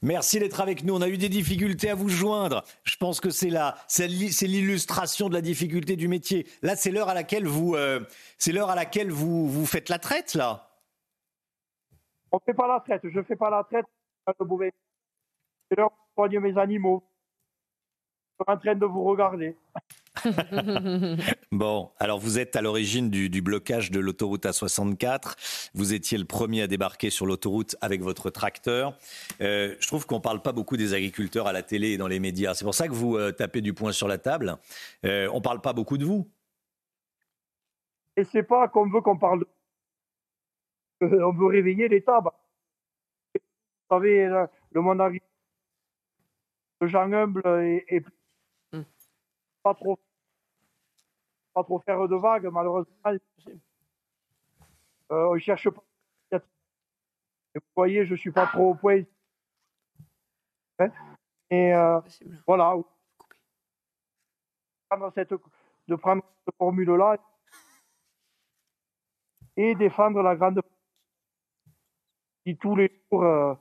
Merci 0.03 0.41
d'être 0.41 0.61
avec 0.61 0.83
nous. 0.83 0.95
On 0.97 1.01
a 1.01 1.09
eu 1.09 1.17
des 1.17 1.29
difficultés 1.29 1.91
à 1.91 1.95
vous 1.95 2.09
joindre. 2.09 2.65
Je 2.83 2.97
pense 2.97 3.21
que 3.21 3.31
c'est 3.31 3.51
là, 3.51 3.77
c'est 3.87 4.09
l'i- 4.09 4.33
c'est 4.33 4.49
l'illustration 4.49 5.29
de 5.29 5.35
la 5.35 5.43
difficulté 5.43 5.95
du 5.95 6.09
métier. 6.09 6.49
Là, 6.63 6.75
c'est 6.75 6.91
l'heure 6.91 7.09
à 7.09 7.15
laquelle 7.15 7.47
vous, 7.47 7.77
euh, 7.77 8.01
c'est 8.37 8.51
l'heure 8.51 8.71
à 8.71 8.75
laquelle 8.75 9.13
vous, 9.13 9.49
vous 9.49 9.67
faites 9.67 9.89
la 9.89 10.01
traite 10.01 10.35
là. 10.35 10.71
On 12.33 12.41
fait 12.41 12.55
pas 12.55 12.67
la 12.67 12.81
traite, 12.81 13.03
je 13.05 13.23
fais 13.23 13.37
pas 13.37 13.51
la 13.51 13.63
traite 13.63 13.87
mauvais. 14.41 14.73
C'est 15.69 15.77
l'heure 15.77 15.93
soigner 16.15 16.41
mes 16.41 16.59
animaux. 16.59 17.05
En 18.47 18.57
train 18.57 18.75
de 18.75 18.87
vous 18.87 19.05
regarder. 19.05 19.57
Bon, 21.53 21.91
alors 21.99 22.19
vous 22.19 22.39
êtes 22.39 22.57
à 22.57 22.63
l'origine 22.63 23.11
du, 23.11 23.29
du 23.29 23.43
blocage 23.43 23.91
de 23.91 24.01
l'autoroute 24.01 24.45
A64. 24.45 25.71
Vous 25.75 25.95
étiez 25.95 26.19
le 26.19 26.25
premier 26.25 26.63
à 26.63 26.67
débarquer 26.67 27.11
sur 27.11 27.27
l'autoroute 27.27 27.77
avec 27.81 28.03
votre 28.03 28.31
tracteur. 28.31 28.97
Euh, 29.41 29.75
je 29.79 29.87
trouve 29.87 30.07
qu'on 30.07 30.17
ne 30.17 30.23
parle 30.23 30.43
pas 30.43 30.53
beaucoup 30.53 30.77
des 30.77 30.95
agriculteurs 30.95 31.47
à 31.47 31.53
la 31.53 31.63
télé 31.63 31.91
et 31.91 31.97
dans 31.97 32.09
les 32.09 32.21
médias. 32.21 32.55
C'est 32.55 32.65
pour 32.65 32.75
ça 32.75 32.89
que 32.89 32.93
vous 32.93 33.17
euh, 33.17 33.33
tapez 33.33 33.61
du 33.61 33.75
poing 33.75 33.93
sur 33.93 34.09
la 34.09 34.19
table. 34.19 34.57
Euh, 35.05 35.29
on 35.33 35.37
ne 35.37 35.43
parle 35.43 35.61
pas 35.61 35.73
beaucoup 35.73 35.99
de 35.99 36.05
vous. 36.05 36.29
Et 38.17 38.25
c'est 38.25 38.43
pas 38.43 38.69
qu'on 38.69 38.89
veut 38.89 39.01
qu'on 39.01 39.19
parle 39.19 39.41
de... 39.41 39.47
On 41.25 41.33
veut 41.33 41.47
réveiller 41.47 41.89
l'État. 41.89 42.21
bah. 42.21 42.35
Vous 43.35 43.97
savez, 43.97 44.27
le, 44.73 44.81
monde 44.81 45.01
agricole, 45.01 45.29
le 46.81 46.87
gens 46.87 47.13
humble 47.13 47.43
et, 47.65 47.97
et 47.97 48.03
pas 49.63 49.75
trop 49.75 49.99
pas 51.53 51.65
trop 51.65 51.81
faire 51.81 52.07
de 52.09 52.17
vagues, 52.17 52.47
malheureusement. 52.47 52.95
Euh, 55.11 55.31
on 55.33 55.39
cherche 55.39 55.69
pas. 55.69 55.83
Et 56.33 57.59
vous 57.59 57.73
voyez, 57.75 58.07
je 58.07 58.15
suis 58.15 58.31
pas 58.31 58.47
trop 58.47 58.71
au 58.71 58.75
point. 58.75 59.03
Hein? 60.79 60.93
Et 61.51 61.75
euh, 61.75 62.01
voilà. 62.47 62.77
Cette, 65.15 65.35
de 65.89 65.95
prendre 65.97 66.23
cette 66.45 66.55
formule-là 66.57 67.19
et 69.57 69.75
défendre 69.75 70.23
la 70.23 70.37
grande 70.37 70.63
qui 72.45 72.57
tous 72.57 72.77
les 72.77 72.91
jours. 73.11 73.25
euh, 73.25 73.55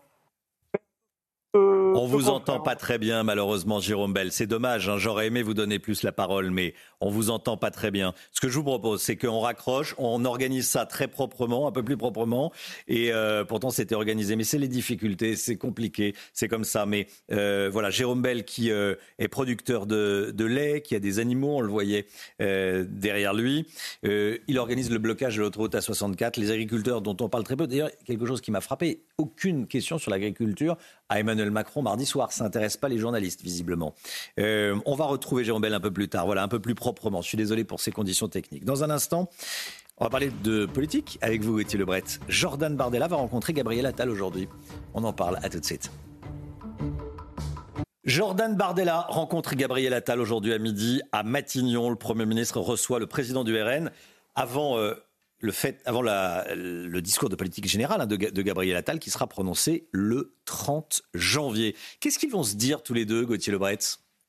euh, 1.56 1.93
On 1.95 2.06
vous 2.06 2.30
entend 2.30 2.60
pas 2.60 2.76
très 2.76 2.97
bien, 2.97 3.24
malheureusement, 3.24 3.80
Jérôme 3.80 4.14
Bell. 4.14 4.32
C'est 4.32 4.47
dommage. 4.47 4.88
hein. 4.89 4.97
J'aurais 4.97 5.28
aimé 5.28 5.41
vous 5.41 5.54
donner 5.54 5.80
plus 5.80 6.04
la 6.04 6.12
parole, 6.12 6.52
mais 6.52 6.74
on 7.02 7.10
vous 7.10 7.30
entend 7.30 7.58
pas 7.58 7.72
très 7.72 7.91
bien. 7.91 8.14
Ce 8.32 8.41
que 8.41 8.50
je 8.50 8.56
vous 8.56 8.64
propose, 8.64 9.02
c'est 9.02 9.16
qu'on 9.16 9.39
raccroche, 9.39 9.95
on 9.97 10.26
organise 10.26 10.68
ça 10.68 10.86
très 10.86 11.08
proprement, 11.08 11.68
un 11.68 11.72
peu 11.72 11.84
plus 11.84 11.97
proprement. 11.97 12.52
Et 12.88 13.12
euh, 13.14 13.43
pourtant, 13.45 13.70
c'était 13.70 13.95
organisé. 13.95 14.36
Mais 14.36 14.43
c'est 14.43 14.58
les 14.58 14.68
difficultés, 14.68 15.36
c'est 15.36 15.58
compliqué, 15.58 16.16
c'est 16.34 16.47
comme 16.47 16.64
ça. 16.64 16.86
Mais 16.86 17.08
euh, 17.32 17.70
voilà, 17.72 17.89
Jérôme 17.89 18.22
Bell, 18.22 18.43
qui 18.43 18.72
euh, 18.72 18.95
est 19.18 19.28
producteur 19.28 19.86
de, 19.86 20.32
de 20.36 20.45
lait, 20.45 20.82
qui 20.82 20.95
a 20.95 21.00
des 21.00 21.20
animaux, 21.20 21.58
on 21.58 21.62
le 21.62 21.70
voyait 21.70 22.08
euh, 22.41 22.86
derrière 22.88 23.34
lui. 23.34 23.68
Euh, 24.06 24.38
il 24.47 24.58
organise 24.58 24.89
le 24.89 25.00
blocage 25.00 25.38
de 25.38 25.41
l'autoroute 25.41 25.76
A64. 25.76 26.39
Les 26.39 26.52
agriculteurs, 26.52 27.02
dont 27.02 27.18
on 27.22 27.30
parle 27.30 27.43
très 27.43 27.56
peu. 27.56 27.68
D'ailleurs, 27.68 27.89
quelque 28.06 28.26
chose 28.26 28.41
qui 28.41 28.52
m'a 28.52 28.62
frappé 28.62 29.04
aucune 29.18 29.68
question 29.68 29.97
sur 29.97 30.12
l'agriculture 30.12 30.78
à 31.10 31.20
Emmanuel 31.20 31.52
Macron 31.52 31.82
mardi 31.82 32.06
soir. 32.06 32.32
Ça 32.32 32.43
n'intéresse 32.43 32.78
pas 32.78 32.88
les 32.88 32.97
journalistes, 32.97 33.41
visiblement. 33.41 33.95
Euh, 34.39 34.78
on 34.86 34.95
va 34.95 35.06
retrouver 35.06 35.43
Jérôme 35.43 35.62
Bell 35.62 35.74
un 35.74 35.80
peu 35.80 35.91
plus 35.91 36.08
tard, 36.08 36.26
voilà, 36.26 36.43
un 36.43 36.47
peu 36.47 36.60
plus 36.60 36.76
proprement. 36.94 37.22
Je 37.22 37.28
suis 37.28 37.38
désolé 37.38 37.64
pour 37.64 37.80
ces 37.80 37.92
conditions 37.92 38.28
techniques. 38.28 38.66
Dans 38.66 38.84
un 38.84 38.90
instant, 38.90 39.30
on 39.98 40.06
va 40.06 40.10
parler 40.10 40.32
de 40.44 40.66
politique 40.66 41.18
avec 41.22 41.42
vous, 41.42 41.58
Gauthier 41.58 41.78
Lebret. 41.78 42.04
Jordan 42.28 42.76
Bardella 42.76 43.08
va 43.08 43.18
rencontrer 43.18 43.54
Gabriel 43.54 43.86
Attal 43.86 44.10
aujourd'hui. 44.10 44.48
On 44.94 45.04
en 45.04 45.14
parle 45.14 45.38
à 45.44 45.50
tout 45.50 45.60
de 45.60 45.66
suite. 45.66 45.92
Jordan 48.06 48.56
Bardella 48.56 49.02
rencontre 49.10 49.56
Gabriel 49.56 49.94
Attal 49.94 50.20
aujourd'hui 50.20 50.54
à 50.54 50.58
midi 50.58 51.02
à 51.12 51.24
Matignon. 51.24 51.90
Le 51.90 51.96
Premier 51.96 52.26
ministre 52.26 52.60
reçoit 52.60 53.00
le 53.00 53.08
président 53.08 53.44
du 53.44 53.62
RN 53.62 53.92
avant 54.36 54.78
euh, 54.78 54.96
le 55.42 57.00
discours 57.02 57.30
de 57.30 57.36
politique 57.36 57.68
générale 57.68 58.02
hein, 58.02 58.08
de, 58.08 58.16
de 58.16 58.42
Gabriel 58.42 58.78
Attal 58.78 59.00
qui 59.00 59.10
sera 59.10 59.28
prononcé 59.28 59.88
le 59.92 60.34
30 60.46 61.02
janvier. 61.14 61.76
Qu'est-ce 62.00 62.20
qu'ils 62.20 62.32
vont 62.32 62.44
se 62.44 62.56
dire 62.56 62.84
tous 62.84 62.94
les 62.94 63.06
deux, 63.06 63.26
Gauthier 63.26 63.52
Lebret? 63.52 63.78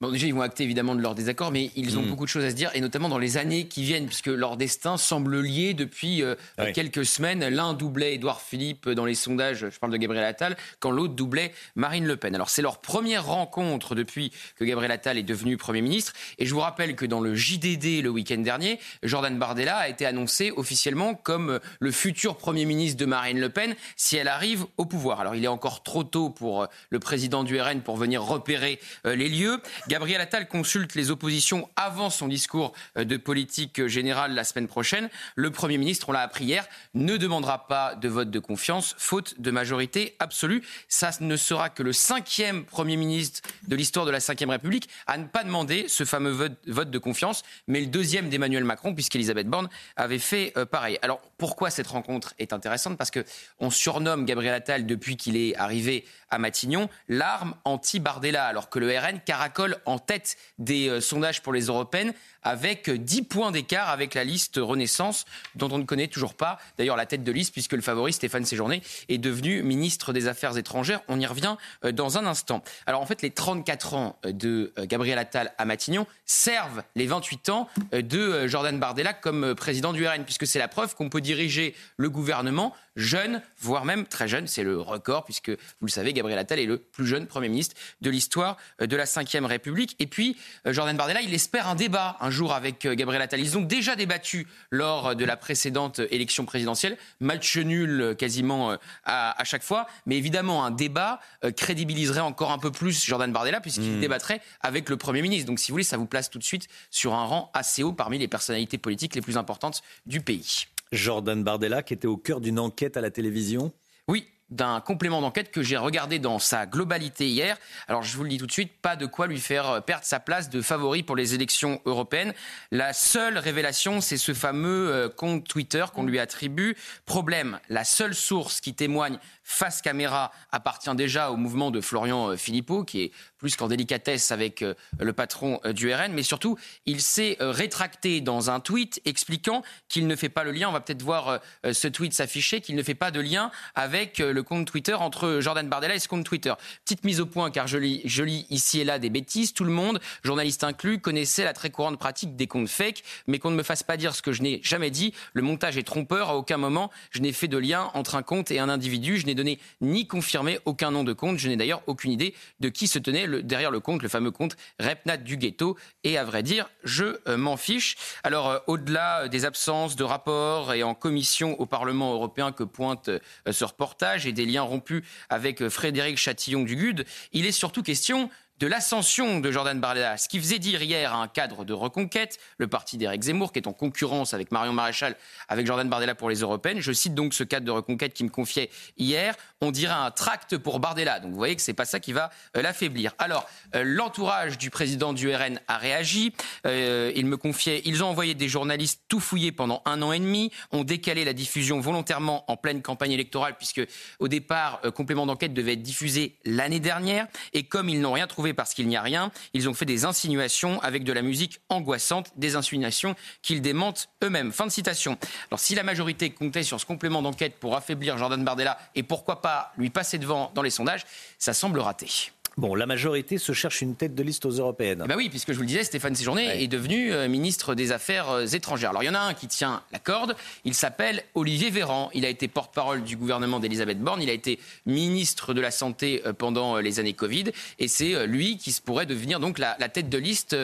Bon, 0.01 0.11
déjà, 0.11 0.27
ils 0.27 0.33
vont 0.33 0.41
acter 0.41 0.65
évidemment 0.65 0.95
de 0.95 1.03
leur 1.03 1.15
désaccord, 1.15 1.53
mais 1.53 1.71
ils 1.77 1.99
ont 1.99 2.03
Mm. 2.03 2.09
beaucoup 2.09 2.25
de 2.25 2.31
choses 2.31 2.45
à 2.45 2.51
se 2.51 2.55
dire, 2.55 2.71
et 2.73 2.81
notamment 2.81 3.11
dans 3.11 3.19
les 3.19 3.37
années 3.37 3.67
qui 3.67 3.83
viennent, 3.83 4.07
puisque 4.07 4.29
leur 4.29 4.57
destin 4.57 4.97
semble 4.97 5.41
lié 5.43 5.75
depuis 5.75 6.23
euh, 6.23 6.37
quelques 6.73 7.05
semaines. 7.05 7.47
L'un 7.49 7.75
doublait 7.75 8.15
Édouard 8.15 8.41
Philippe 8.41 8.89
dans 8.89 9.05
les 9.05 9.15
sondages, 9.15 9.69
je 9.69 9.79
parle 9.79 9.93
de 9.93 9.99
Gabriel 9.99 10.25
Attal, 10.25 10.57
quand 10.79 10.91
l'autre 10.91 11.13
doublait 11.13 11.53
Marine 11.75 12.07
Le 12.07 12.17
Pen. 12.17 12.35
Alors, 12.35 12.49
c'est 12.49 12.63
leur 12.63 12.79
première 12.79 13.27
rencontre 13.27 13.95
depuis 13.95 14.33
que 14.57 14.65
Gabriel 14.65 14.91
Attal 14.91 15.19
est 15.19 15.23
devenu 15.23 15.59
Premier 15.59 15.83
ministre, 15.83 16.15
et 16.39 16.47
je 16.47 16.55
vous 16.55 16.61
rappelle 16.61 16.97
que 16.97 17.05
dans 17.05 17.21
le 17.21 17.35
JDD 17.35 18.01
le 18.03 18.09
week-end 18.09 18.39
dernier, 18.39 18.81
Jordan 19.03 19.39
Bardella 19.39 19.77
a 19.77 19.89
été 19.91 20.07
annoncé 20.07 20.51
officiellement 20.57 21.15
comme 21.15 21.51
euh, 21.51 21.59
le 21.79 21.91
futur 21.91 22.39
Premier 22.39 22.65
ministre 22.65 22.97
de 22.97 23.05
Marine 23.05 23.39
Le 23.39 23.51
Pen 23.51 23.75
si 23.97 24.17
elle 24.17 24.29
arrive 24.29 24.65
au 24.79 24.87
pouvoir. 24.87 25.21
Alors, 25.21 25.35
il 25.35 25.45
est 25.45 25.49
encore 25.49 25.83
trop 25.83 26.05
tôt 26.05 26.31
pour 26.31 26.63
euh, 26.63 26.67
le 26.89 26.99
président 27.01 27.45
du 27.45 27.61
RN 27.61 27.83
pour 27.83 27.99
venir 27.99 28.23
repérer 28.23 28.81
euh, 29.07 29.15
les 29.15 29.29
lieux. 29.29 29.61
Gabriel 29.91 30.21
Attal 30.21 30.47
consulte 30.47 30.95
les 30.95 31.11
oppositions 31.11 31.69
avant 31.75 32.11
son 32.11 32.29
discours 32.29 32.75
euh, 32.97 33.03
de 33.03 33.17
politique 33.17 33.89
générale 33.89 34.35
la 34.35 34.45
semaine 34.45 34.69
prochaine. 34.69 35.11
Le 35.35 35.51
Premier 35.51 35.79
ministre, 35.79 36.11
on 36.11 36.13
l'a 36.13 36.21
appris 36.21 36.45
hier, 36.45 36.65
ne 36.95 37.17
demandera 37.17 37.67
pas 37.67 37.97
de 37.97 38.09
vote 38.09 38.31
de 38.31 38.39
confiance, 38.39 38.95
faute 38.99 39.41
de 39.41 39.51
majorité 39.51 40.15
absolue. 40.21 40.63
Ça 40.87 41.11
ne 41.19 41.35
sera 41.35 41.71
que 41.71 41.83
le 41.83 41.93
cinquième 41.93 42.65
Premier 42.65 42.97
ministre 42.97 43.41
de 43.67 43.75
l'histoire 43.75 44.07
de 44.07 44.13
la 44.13 44.21
Ve 44.21 44.49
République 44.49 44.89
à 45.09 45.19
ne 45.19 45.25
pas 45.25 45.43
demander 45.43 45.89
ce 45.89 46.05
fameux 46.05 46.31
vote, 46.31 46.53
vote 46.69 46.91
de 46.93 46.99
confiance, 46.99 47.43
mais 47.67 47.81
le 47.81 47.87
deuxième 47.87 48.29
d'Emmanuel 48.29 48.63
Macron, 48.63 48.95
puisqu'Elisabeth 48.95 49.49
Borne 49.49 49.69
avait 49.97 50.21
fait 50.21 50.53
euh, 50.57 50.67
pareil. 50.67 51.01
Alors 51.03 51.21
pourquoi 51.37 51.69
cette 51.69 51.89
rencontre 51.89 52.33
est 52.39 52.53
intéressante? 52.53 52.97
Parce 52.97 53.11
que 53.11 53.25
on 53.59 53.71
surnomme 53.71 54.25
Gabriel 54.25 54.55
Attal 54.55 54.87
depuis 54.87 55.17
qu'il 55.17 55.37
est 55.37 55.57
arrivé 55.57 56.05
à 56.31 56.39
Matignon 56.39 56.89
l'arme 57.09 57.55
anti-Bardella, 57.65 58.47
alors 58.47 58.71
que 58.71 58.79
le 58.79 58.97
RN 58.97 59.19
caracole 59.19 59.80
en 59.87 59.99
tête 59.99 60.37
des 60.59 60.89
euh, 60.89 61.01
sondages 61.01 61.43
pour 61.43 61.53
les 61.53 61.67
européennes 61.67 62.13
avec 62.43 62.89
euh, 62.89 62.99
10 62.99 63.23
points 63.23 63.51
d'écart 63.51 63.89
avec 63.89 64.15
la 64.15 64.25
liste 64.25 64.59
Renaissance 64.61 65.25
dont 65.55 65.69
on 65.71 65.79
ne 65.79 65.85
connaît 65.85 66.09
toujours 66.09 66.35
pas 66.35 66.59
d'ailleurs 66.79 66.97
la 66.97 67.07
tête 67.07 67.25
de 67.25 67.33
liste 67.33 67.53
puisque 67.53 67.73
le 67.73 67.83
favori 67.83 68.13
Stéphane 68.13 68.45
Séjourné 68.45 68.83
est 69.09 69.19
devenu 69.19 69.63
ministre 69.63 70.13
des 70.13 70.27
Affaires 70.29 70.57
étrangères. 70.57 71.03
On 71.09 71.21
y 71.21 71.27
revient 71.27 71.57
euh, 71.85 71.93
dans 71.93 72.19
un 72.19 72.27
instant. 72.27 72.63
Alors 72.87 73.01
en 73.01 73.07
fait 73.07 73.23
les 73.23 73.31
34 73.31 73.95
ans 73.95 74.19
euh, 74.25 74.33
de 74.33 74.73
euh, 74.79 74.87
Gabriel 74.87 75.19
Attal 75.19 75.53
à 75.59 75.65
Matignon 75.65 76.07
servent 76.25 76.83
les 76.95 77.07
28 77.07 77.49
ans 77.51 77.69
euh, 77.95 78.03
de 78.03 78.19
euh, 78.19 78.49
Jordan 78.49 78.79
Bardella 78.79 79.13
comme 79.13 79.45
euh, 79.45 79.55
président 79.55 79.93
du 79.93 80.07
RN 80.07 80.25
puisque 80.25 80.47
c'est 80.47 80.59
la 80.59 80.69
preuve 80.69 80.95
qu'on 80.95 81.09
peut 81.09 81.21
diriger 81.21 81.75
le 81.97 82.11
gouvernement 82.11 82.75
jeune, 82.97 83.43
voire 83.59 83.85
même 83.85 84.07
très 84.07 84.29
jeune. 84.29 84.47
C'est 84.47 84.63
le 84.63 84.81
record 84.81 85.25
puisque 85.25 85.51
vous 85.51 85.87
le 85.87 85.91
savez, 85.91 86.13
Gabriel 86.13 86.39
Attal 86.39 86.59
est 86.59 86.67
le 86.67 86.79
plus 86.79 87.07
jeune 87.07 87.27
Premier 87.27 87.49
ministre 87.49 87.77
de 88.01 88.11
l'histoire 88.11 88.57
euh, 88.81 88.87
de 88.87 88.97
la 88.97 89.05
Ve 89.05 89.45
République. 89.45 89.70
Et 89.99 90.07
puis 90.07 90.37
euh, 90.67 90.73
Jordan 90.73 90.97
Bardella, 90.97 91.21
il 91.23 91.33
espère 91.35 91.69
un 91.69 91.75
débat 91.75 92.17
un 92.21 92.31
jour 92.31 92.53
avec 92.53 92.87
euh, 92.87 92.95
Gabriel 92.95 93.23
Attal. 93.23 93.41
Ils 93.41 93.57
ont 93.57 93.63
déjà 93.63 93.97
débattu 93.97 94.47
lors 94.71 95.09
euh, 95.09 95.15
de 95.15 95.25
la 95.25 95.37
précédente 95.37 96.01
élection 96.11 96.45
présidentielle, 96.45 96.97
match 97.21 97.57
nul 97.57 98.15
quasiment 98.19 98.77
à, 99.05 99.41
à 99.41 99.45
chaque 99.45 99.63
fois. 99.63 99.87
Mais 100.07 100.17
évidemment, 100.17 100.65
un 100.65 100.71
débat 100.71 101.21
crédibiliserait 101.57 102.21
encore 102.21 102.51
un 102.53 102.59
peu 102.59 102.71
plus 102.71 103.05
Jordan 103.05 103.33
Bardella 103.33 103.61
puisqu'il 103.61 103.97
Mm. 103.97 104.01
débattrait 104.01 104.41
avec 104.61 104.89
le 104.89 104.97
Premier 104.97 105.23
ministre. 105.23 105.47
Donc 105.47 105.59
si 105.59 105.71
vous 105.71 105.75
voulez, 105.75 105.85
ça 105.85 105.97
vous 105.97 106.07
place 106.07 106.31
tout 106.31 106.39
de 106.39 106.45
suite 106.45 106.69
sur 106.91 107.15
un 107.15 107.25
rang 107.25 107.51
assez 107.55 107.83
haut 107.83 107.93
parmi 107.93 108.19
les 108.19 108.29
personnalités 108.29 108.79
politiques 108.79 109.15
les 109.15 109.21
plus 109.21 109.37
importantes 109.37 109.83
du 110.07 110.21
pays. 110.21 110.65
Jordan 110.93 111.43
Bardella, 111.43 111.83
qui 111.83 111.95
était 111.95 112.07
au 112.07 112.17
cœur 112.17 112.41
d'une 112.41 112.59
enquête 112.59 112.97
à 112.97 113.01
la 113.01 113.11
télévision? 113.11 113.73
Oui, 114.09 114.27
d'un 114.51 114.81
complément 114.81 115.21
d'enquête 115.21 115.51
que 115.51 115.63
j'ai 115.63 115.77
regardé 115.77 116.19
dans 116.19 116.39
sa 116.39 116.67
globalité 116.67 117.29
hier. 117.29 117.57
Alors 117.89 118.03
je 118.03 118.17
vous 118.17 118.25
le 118.25 118.31
dis 118.31 118.39
tout 118.39 118.47
de 118.47 118.53
suite, 118.53 118.73
pas 118.83 118.97
de 118.97 119.07
quoi 119.07 119.27
lui 119.27 119.41
faire 119.41 119.83
perdre 119.85 120.05
sa 120.05 120.21
place 120.21 120.51
de 120.51 120.61
favori 120.63 121.03
pour 121.03 121.17
les 121.17 121.35
élections 121.35 121.81
européennes. 121.85 122.35
La 122.71 122.93
seule 122.93 123.39
révélation, 123.39 124.01
c'est 124.01 124.17
ce 124.17 124.35
fameux 124.35 124.91
euh, 124.91 125.09
compte 125.09 125.47
Twitter 125.47 125.85
qu'on 125.93 126.05
lui 126.05 126.19
attribue. 126.19 126.77
Problème, 127.07 127.59
la 127.69 127.85
seule 127.85 128.15
source 128.15 128.61
qui 128.61 128.75
témoigne 128.75 129.19
face 129.51 129.83
caméra 129.83 130.31
appartient 130.53 130.95
déjà 130.95 131.31
au 131.33 131.37
mouvement 131.37 131.73
de 131.73 131.81
Florian 131.81 132.31
euh, 132.31 132.37
Philippot, 132.37 132.85
qui 132.85 133.03
est 133.03 133.13
plus 133.37 133.57
qu'en 133.57 133.67
délicatesse 133.67 134.31
avec 134.31 134.63
euh, 134.63 134.75
le 135.01 135.13
patron 135.13 135.61
euh, 135.65 135.73
du 135.73 135.93
RN, 135.93 136.13
mais 136.13 136.23
surtout, 136.23 136.57
il 136.87 137.01
s'est 137.01 137.37
rétracté 137.41 138.21
dans 138.21 138.51
un 138.51 138.61
tweet 138.61 139.01
expliquant 139.05 139.63
qu'il 139.89 140.07
ne 140.07 140.15
fait 140.15 140.29
pas 140.29 140.45
le 140.45 140.53
lien, 140.53 140.69
on 140.69 140.73
va 140.73 140.81
peut-être 140.81 141.03
voir 141.03 141.41
ce 141.65 141.89
tweet 141.89 142.13
s'afficher, 142.13 142.61
qu'il 142.61 142.77
ne 142.77 142.83
fait 142.83 142.95
pas 142.95 143.11
de 143.11 143.21
lien 143.21 143.51
avec 143.75 144.19
le 144.19 144.43
compte 144.43 144.67
Twitter 144.67 144.95
entre 144.95 145.39
Jordan 145.41 145.69
Bardella 145.69 145.95
et 145.95 145.99
ce 145.99 146.09
compte 146.09 146.25
Twitter. 146.25 146.53
Petite 146.85 147.05
mise 147.05 147.21
au 147.21 147.27
point, 147.27 147.51
car 147.51 147.67
je 147.67 147.79
lis, 147.79 148.47
ici 148.51 148.81
et 148.81 148.85
là 148.85 148.99
des 148.99 149.11
bêtises, 149.11 149.53
tout 149.53 149.65
le 149.65 149.73
monde, 149.73 150.01
journaliste 150.23 150.65
inclus, 150.65 151.01
connaissait 151.01 151.45
la 151.45 151.53
très 151.53 151.71
courante 151.71 151.99
pratique 151.99 152.37
des 152.37 152.47
comptes 152.47 152.69
fake, 152.69 153.03
mais 153.27 153.39
qu'on 153.39 153.51
ne 153.51 153.57
me 153.57 153.63
fasse 153.63 153.83
pas 153.83 153.97
dire 153.97 154.15
ce 154.15 154.23
que 154.23 154.33
je 154.33 154.43
n'ai 154.43 154.61
jamais 154.63 154.91
dit, 154.91 155.15
le 155.33 155.43
montage 155.43 155.77
est 155.77 155.83
trompeur, 155.83 156.31
à 156.31 156.37
aucun 156.37 156.57
moment 156.57 156.91
je 157.11 157.21
n'ai 157.21 157.33
fait 157.33 157.49
de 157.49 157.59
lien 157.59 157.91
entre 157.95 158.15
un 158.15 158.23
compte 158.23 158.51
et 158.51 158.59
un 158.59 158.69
individu, 158.69 159.19
je 159.19 159.27
n'ai 159.27 159.35
donné 159.41 159.59
ni 159.81 160.07
confirmé 160.07 160.59
aucun 160.67 160.91
nom 160.91 161.05
de 161.05 161.13
compte. 161.13 161.39
Je 161.39 161.49
n'ai 161.49 161.57
d'ailleurs 161.57 161.83
aucune 161.87 162.13
idée 162.13 162.35
de 162.61 162.69
qui 162.69 162.87
se 162.87 162.99
tenait 162.99 163.27
derrière 163.43 163.71
le 163.71 163.81
compte, 163.81 164.03
le 164.03 164.09
fameux 164.09 164.31
compte 164.31 164.57
Repnat 164.79 165.17
du 165.17 165.37
ghetto. 165.37 165.77
Et 166.05 166.19
à 166.19 166.25
vrai 166.25 166.43
dire, 166.43 166.71
je 166.85 167.19
euh, 167.27 167.37
m'en 167.37 167.57
fiche. 167.57 167.97
Alors, 168.23 168.49
euh, 168.49 168.59
au-delà 168.67 169.29
des 169.29 169.45
absences 169.45 169.97
de 169.97 170.05
rapports 170.05 170.75
et 170.75 170.83
en 170.83 170.95
commission 170.95 171.59
au 171.61 171.67
Parlement 171.67 172.13
européen 172.13 172.53
que 172.53 172.65
pointe 172.65 173.09
euh, 173.09 173.19
ce 173.51 173.65
reportage 173.65 174.27
et 174.27 174.33
des 174.33 174.45
liens 174.45 174.63
rompus 174.63 175.03
avec 175.29 175.69
Frédéric 175.69 176.19
Chatillon 176.19 176.63
du 176.63 176.77
GUD, 176.77 177.07
il 177.33 177.47
est 177.47 177.53
surtout 177.53 177.83
question 177.83 178.31
de 178.61 178.67
l'ascension 178.67 179.41
de 179.41 179.51
Jordan 179.51 179.81
Bardella, 179.81 180.19
ce 180.19 180.29
qui 180.29 180.39
faisait 180.39 180.59
dire 180.59 180.83
hier 180.83 181.15
un 181.15 181.29
cadre 181.29 181.65
de 181.65 181.73
reconquête, 181.73 182.39
le 182.59 182.69
parti 182.69 182.99
d'Éric 182.99 183.23
Zemmour, 183.23 183.53
qui 183.53 183.59
est 183.59 183.67
en 183.67 183.73
concurrence 183.73 184.35
avec 184.35 184.53
Marion 184.53 184.75
Maréchal, 184.75 185.17
avec 185.49 185.67
Jordan 185.67 185.89
Bardella 185.89 186.15
pour 186.15 186.29
les 186.29 186.41
européennes. 186.41 186.81
Je 186.81 186.93
cite 186.93 187.15
donc 187.15 187.33
ce 187.33 187.43
cadre 187.43 187.65
de 187.65 187.71
reconquête 187.71 188.13
qui 188.13 188.23
me 188.23 188.29
confiait 188.29 188.69
hier. 188.99 189.35
On 189.63 189.71
dirait 189.71 189.95
un 189.95 190.11
tract 190.11 190.59
pour 190.59 190.79
Bardella. 190.79 191.21
Donc 191.21 191.31
vous 191.31 191.39
voyez 191.39 191.57
que 191.57 191.63
c'est 191.63 191.73
pas 191.73 191.87
ça 191.87 192.01
qui 192.01 192.13
va 192.13 192.31
euh, 192.55 192.61
l'affaiblir. 192.61 193.15
Alors, 193.19 193.49
euh, 193.75 193.83
l'entourage 193.83 194.59
du 194.59 194.69
président 194.69 195.15
du 195.15 195.35
RN 195.35 195.59
a 195.67 195.79
réagi. 195.79 196.35
Euh, 196.67 197.11
me 197.31 197.37
confiait, 197.37 197.81
ils 197.85 198.03
ont 198.03 198.09
envoyé 198.09 198.35
des 198.35 198.49
journalistes 198.49 199.03
tout 199.07 199.21
fouillés 199.21 199.53
pendant 199.53 199.83
un 199.85 200.03
an 200.03 200.13
et 200.13 200.19
demi, 200.19 200.51
ont 200.73 200.83
décalé 200.83 201.25
la 201.25 201.33
diffusion 201.33 201.79
volontairement 201.79 202.45
en 202.51 202.57
pleine 202.57 202.83
campagne 202.83 203.13
électorale, 203.13 203.55
puisque 203.57 203.83
au 204.19 204.27
départ, 204.27 204.81
complément 204.97 205.27
d'enquête 205.27 205.55
devait 205.55 205.75
être 205.75 205.83
diffusé 205.83 206.35
l'année 206.45 206.81
dernière. 206.81 207.29
Et 207.53 207.63
comme 207.63 207.89
ils 207.89 208.01
n'ont 208.01 208.15
rien 208.15 208.27
trouvé 208.27 208.50
parce 208.55 208.75
qu'il 208.75 208.89
n'y 208.89 208.97
a 208.97 209.03
rien. 209.03 209.31
Ils 209.55 209.69
ont 209.69 209.75
fait 209.75 209.85
des 209.85 210.05
insinuations 210.05 210.81
avec 210.83 211.05
de 211.05 211.13
la 211.13 211.23
musique 211.23 211.61
angoissante, 211.69 212.33
des 212.37 212.57
insinuations 212.57 213.15
qu'ils 213.43 213.63
démentent 213.63 214.09
eux-mêmes. 214.23 214.53
Fin 214.53 214.67
de 214.67 214.73
citation. 214.73 215.19
Alors 215.51 215.61
si 215.61 215.75
la 215.75 215.83
majorité 215.83 216.31
comptait 216.31 216.63
sur 216.63 216.81
ce 216.81 216.87
complément 216.87 217.23
d'enquête 217.23 217.59
pour 217.59 217.77
affaiblir 217.77 218.19
Jordan 218.19 218.45
Bardella 218.45 218.79
et 218.95 219.03
pourquoi 219.03 219.43
pas 219.43 219.73
lui 219.77 219.91
passer 219.91 220.19
devant 220.19 220.51
dans 220.55 220.63
les 220.63 220.71
sondages, 220.71 221.05
ça 221.39 221.53
semble 221.53 221.81
raté. 221.81 222.31
Bon, 222.57 222.75
la 222.75 222.87
majorité 222.87 223.39
se 223.39 223.53
cherche 223.53 223.81
une 223.81 223.95
tête 223.95 224.15
de 224.15 224.23
liste 224.23 224.45
aux 224.45 224.51
européennes. 224.51 225.05
Bah 225.07 225.15
oui, 225.17 225.29
puisque 225.29 225.53
je 225.53 225.57
vous 225.57 225.63
le 225.63 225.69
disais, 225.69 225.85
Stéphane 225.85 226.15
Séjourné 226.17 226.63
est 226.63 226.69
devenu 226.69 227.13
euh, 227.13 227.29
ministre 227.29 227.75
des 227.77 227.93
Affaires 227.93 228.31
euh, 228.31 228.47
étrangères. 228.47 228.91
Alors 228.91 229.05
il 229.05 229.07
y 229.07 229.09
en 229.09 229.15
a 229.15 229.21
un 229.21 229.35
qui 229.35 229.47
tient 229.47 229.83
la 229.93 230.01
corde, 230.01 230.35
il 230.65 230.75
s'appelle 230.75 231.23
Olivier 231.35 231.71
Véran. 231.71 232.11
Il 232.13 232.25
a 232.25 232.29
été 232.29 232.49
porte-parole 232.49 233.05
du 233.05 233.17
gouvernement 233.17 233.61
d'Elisabeth 233.61 234.01
Borne, 234.01 234.21
il 234.21 234.29
a 234.29 234.33
été 234.33 234.59
ministre 234.85 235.55
de 235.55 235.61
la 235.61 235.71
Santé 235.71 236.23
euh, 236.27 236.33
pendant 236.33 236.79
les 236.79 236.99
années 236.99 237.13
Covid, 237.13 237.45
et 237.79 237.87
c'est 237.87 238.27
lui 238.27 238.59
qui 238.59 238.77
pourrait 238.85 239.07
devenir 239.07 239.39
donc 239.39 239.59
la, 239.59 239.75
tête 239.89 240.09
de 240.09 240.19
liste 240.19 240.57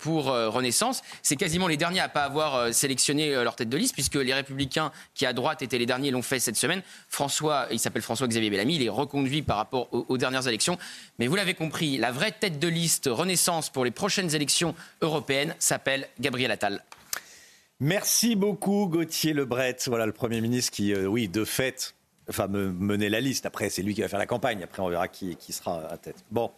pour 0.00 0.26
Renaissance. 0.26 1.02
C'est 1.22 1.36
quasiment 1.36 1.66
les 1.66 1.76
derniers 1.76 2.00
à 2.00 2.08
pas 2.08 2.24
avoir 2.24 2.72
sélectionné 2.72 3.32
leur 3.42 3.56
tête 3.56 3.68
de 3.68 3.76
liste, 3.76 3.94
puisque 3.94 4.16
les 4.16 4.34
Républicains 4.34 4.92
qui 5.14 5.26
à 5.26 5.32
droite 5.32 5.62
étaient 5.62 5.78
les 5.78 5.86
derniers 5.86 6.10
l'ont 6.10 6.22
fait 6.22 6.38
cette 6.38 6.56
semaine. 6.56 6.82
François, 7.08 7.66
il 7.70 7.78
s'appelle 7.78 8.02
François-Xavier 8.02 8.50
Bellamy, 8.50 8.76
il 8.76 8.82
est 8.82 8.88
reconduit 8.88 9.42
par 9.42 9.56
rapport 9.56 9.88
aux, 9.92 10.06
aux 10.08 10.18
dernières 10.18 10.46
élections. 10.46 10.78
Mais 11.18 11.26
vous 11.26 11.36
l'avez 11.44 11.52
compris, 11.52 11.98
la 11.98 12.10
vraie 12.10 12.32
tête 12.32 12.58
de 12.58 12.68
liste 12.68 13.06
Renaissance 13.12 13.68
pour 13.68 13.84
les 13.84 13.90
prochaines 13.90 14.34
élections 14.34 14.74
européennes 15.02 15.54
s'appelle 15.58 16.08
Gabriel 16.18 16.50
Attal. 16.50 16.82
Merci 17.80 18.34
beaucoup 18.34 18.86
Gauthier 18.86 19.34
Lebret. 19.34 19.76
Voilà 19.88 20.06
le 20.06 20.12
Premier 20.12 20.40
ministre 20.40 20.72
qui, 20.72 20.94
euh, 20.94 21.04
oui, 21.04 21.28
de 21.28 21.44
fait, 21.44 21.94
enfin, 22.30 22.46
me, 22.46 22.72
mener 22.72 23.10
la 23.10 23.20
liste. 23.20 23.44
Après, 23.44 23.68
c'est 23.68 23.82
lui 23.82 23.92
qui 23.92 24.00
va 24.00 24.08
faire 24.08 24.18
la 24.18 24.24
campagne. 24.24 24.62
Après, 24.62 24.80
on 24.80 24.88
verra 24.88 25.06
qui, 25.06 25.36
qui 25.36 25.52
sera 25.52 25.86
à 25.86 25.98
tête. 25.98 26.24
Bon, 26.30 26.50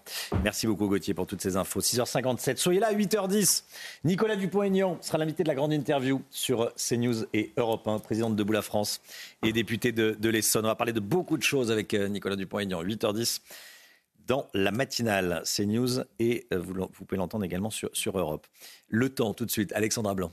merci 0.44 0.68
beaucoup 0.68 0.86
Gauthier 0.86 1.14
pour 1.14 1.26
toutes 1.26 1.42
ces 1.42 1.56
infos. 1.56 1.80
6h57, 1.80 2.56
soyez 2.56 2.78
là 2.78 2.86
à 2.86 2.94
8h10. 2.94 3.64
Nicolas 4.04 4.36
Dupont-Aignan 4.36 4.98
sera 5.00 5.18
l'invité 5.18 5.42
de 5.42 5.48
la 5.48 5.56
grande 5.56 5.72
interview 5.72 6.22
sur 6.30 6.72
CNews 6.76 7.24
et 7.34 7.52
Europe 7.56 7.88
1, 7.88 7.98
président 7.98 8.30
de 8.30 8.36
Debout 8.36 8.52
la 8.52 8.62
France 8.62 9.00
et 9.42 9.52
député 9.52 9.90
de, 9.90 10.16
de 10.16 10.28
l'Essonne. 10.28 10.64
On 10.64 10.68
va 10.68 10.76
parler 10.76 10.92
de 10.92 11.00
beaucoup 11.00 11.36
de 11.36 11.42
choses 11.42 11.72
avec 11.72 11.92
euh, 11.92 12.06
Nicolas 12.06 12.36
Dupont-Aignan. 12.36 12.84
8h10 12.84 13.40
dans 14.26 14.48
la 14.54 14.70
matinale 14.70 15.42
CNews 15.44 16.00
et 16.18 16.46
euh, 16.52 16.58
vous, 16.58 16.74
vous 16.74 17.04
pouvez 17.04 17.16
l'entendre 17.16 17.44
également 17.44 17.70
sur, 17.70 17.90
sur 17.92 18.18
Europe. 18.18 18.46
Le 18.88 19.10
temps 19.10 19.34
tout 19.34 19.46
de 19.46 19.50
suite, 19.50 19.72
Alexandra 19.72 20.14
Blanc. 20.14 20.32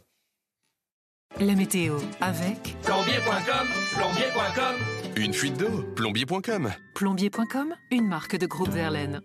La 1.40 1.56
météo 1.56 1.98
avec 2.22 2.76
plombier.com, 2.84 3.68
plombier.com. 3.94 4.76
Une 5.16 5.34
fuite 5.34 5.58
d'eau, 5.58 5.84
plombier.com. 5.96 6.72
Plombier.com, 6.94 7.76
une 7.90 8.08
marque 8.08 8.36
de 8.36 8.46
groupe 8.46 8.70
Verlaine. 8.70 9.22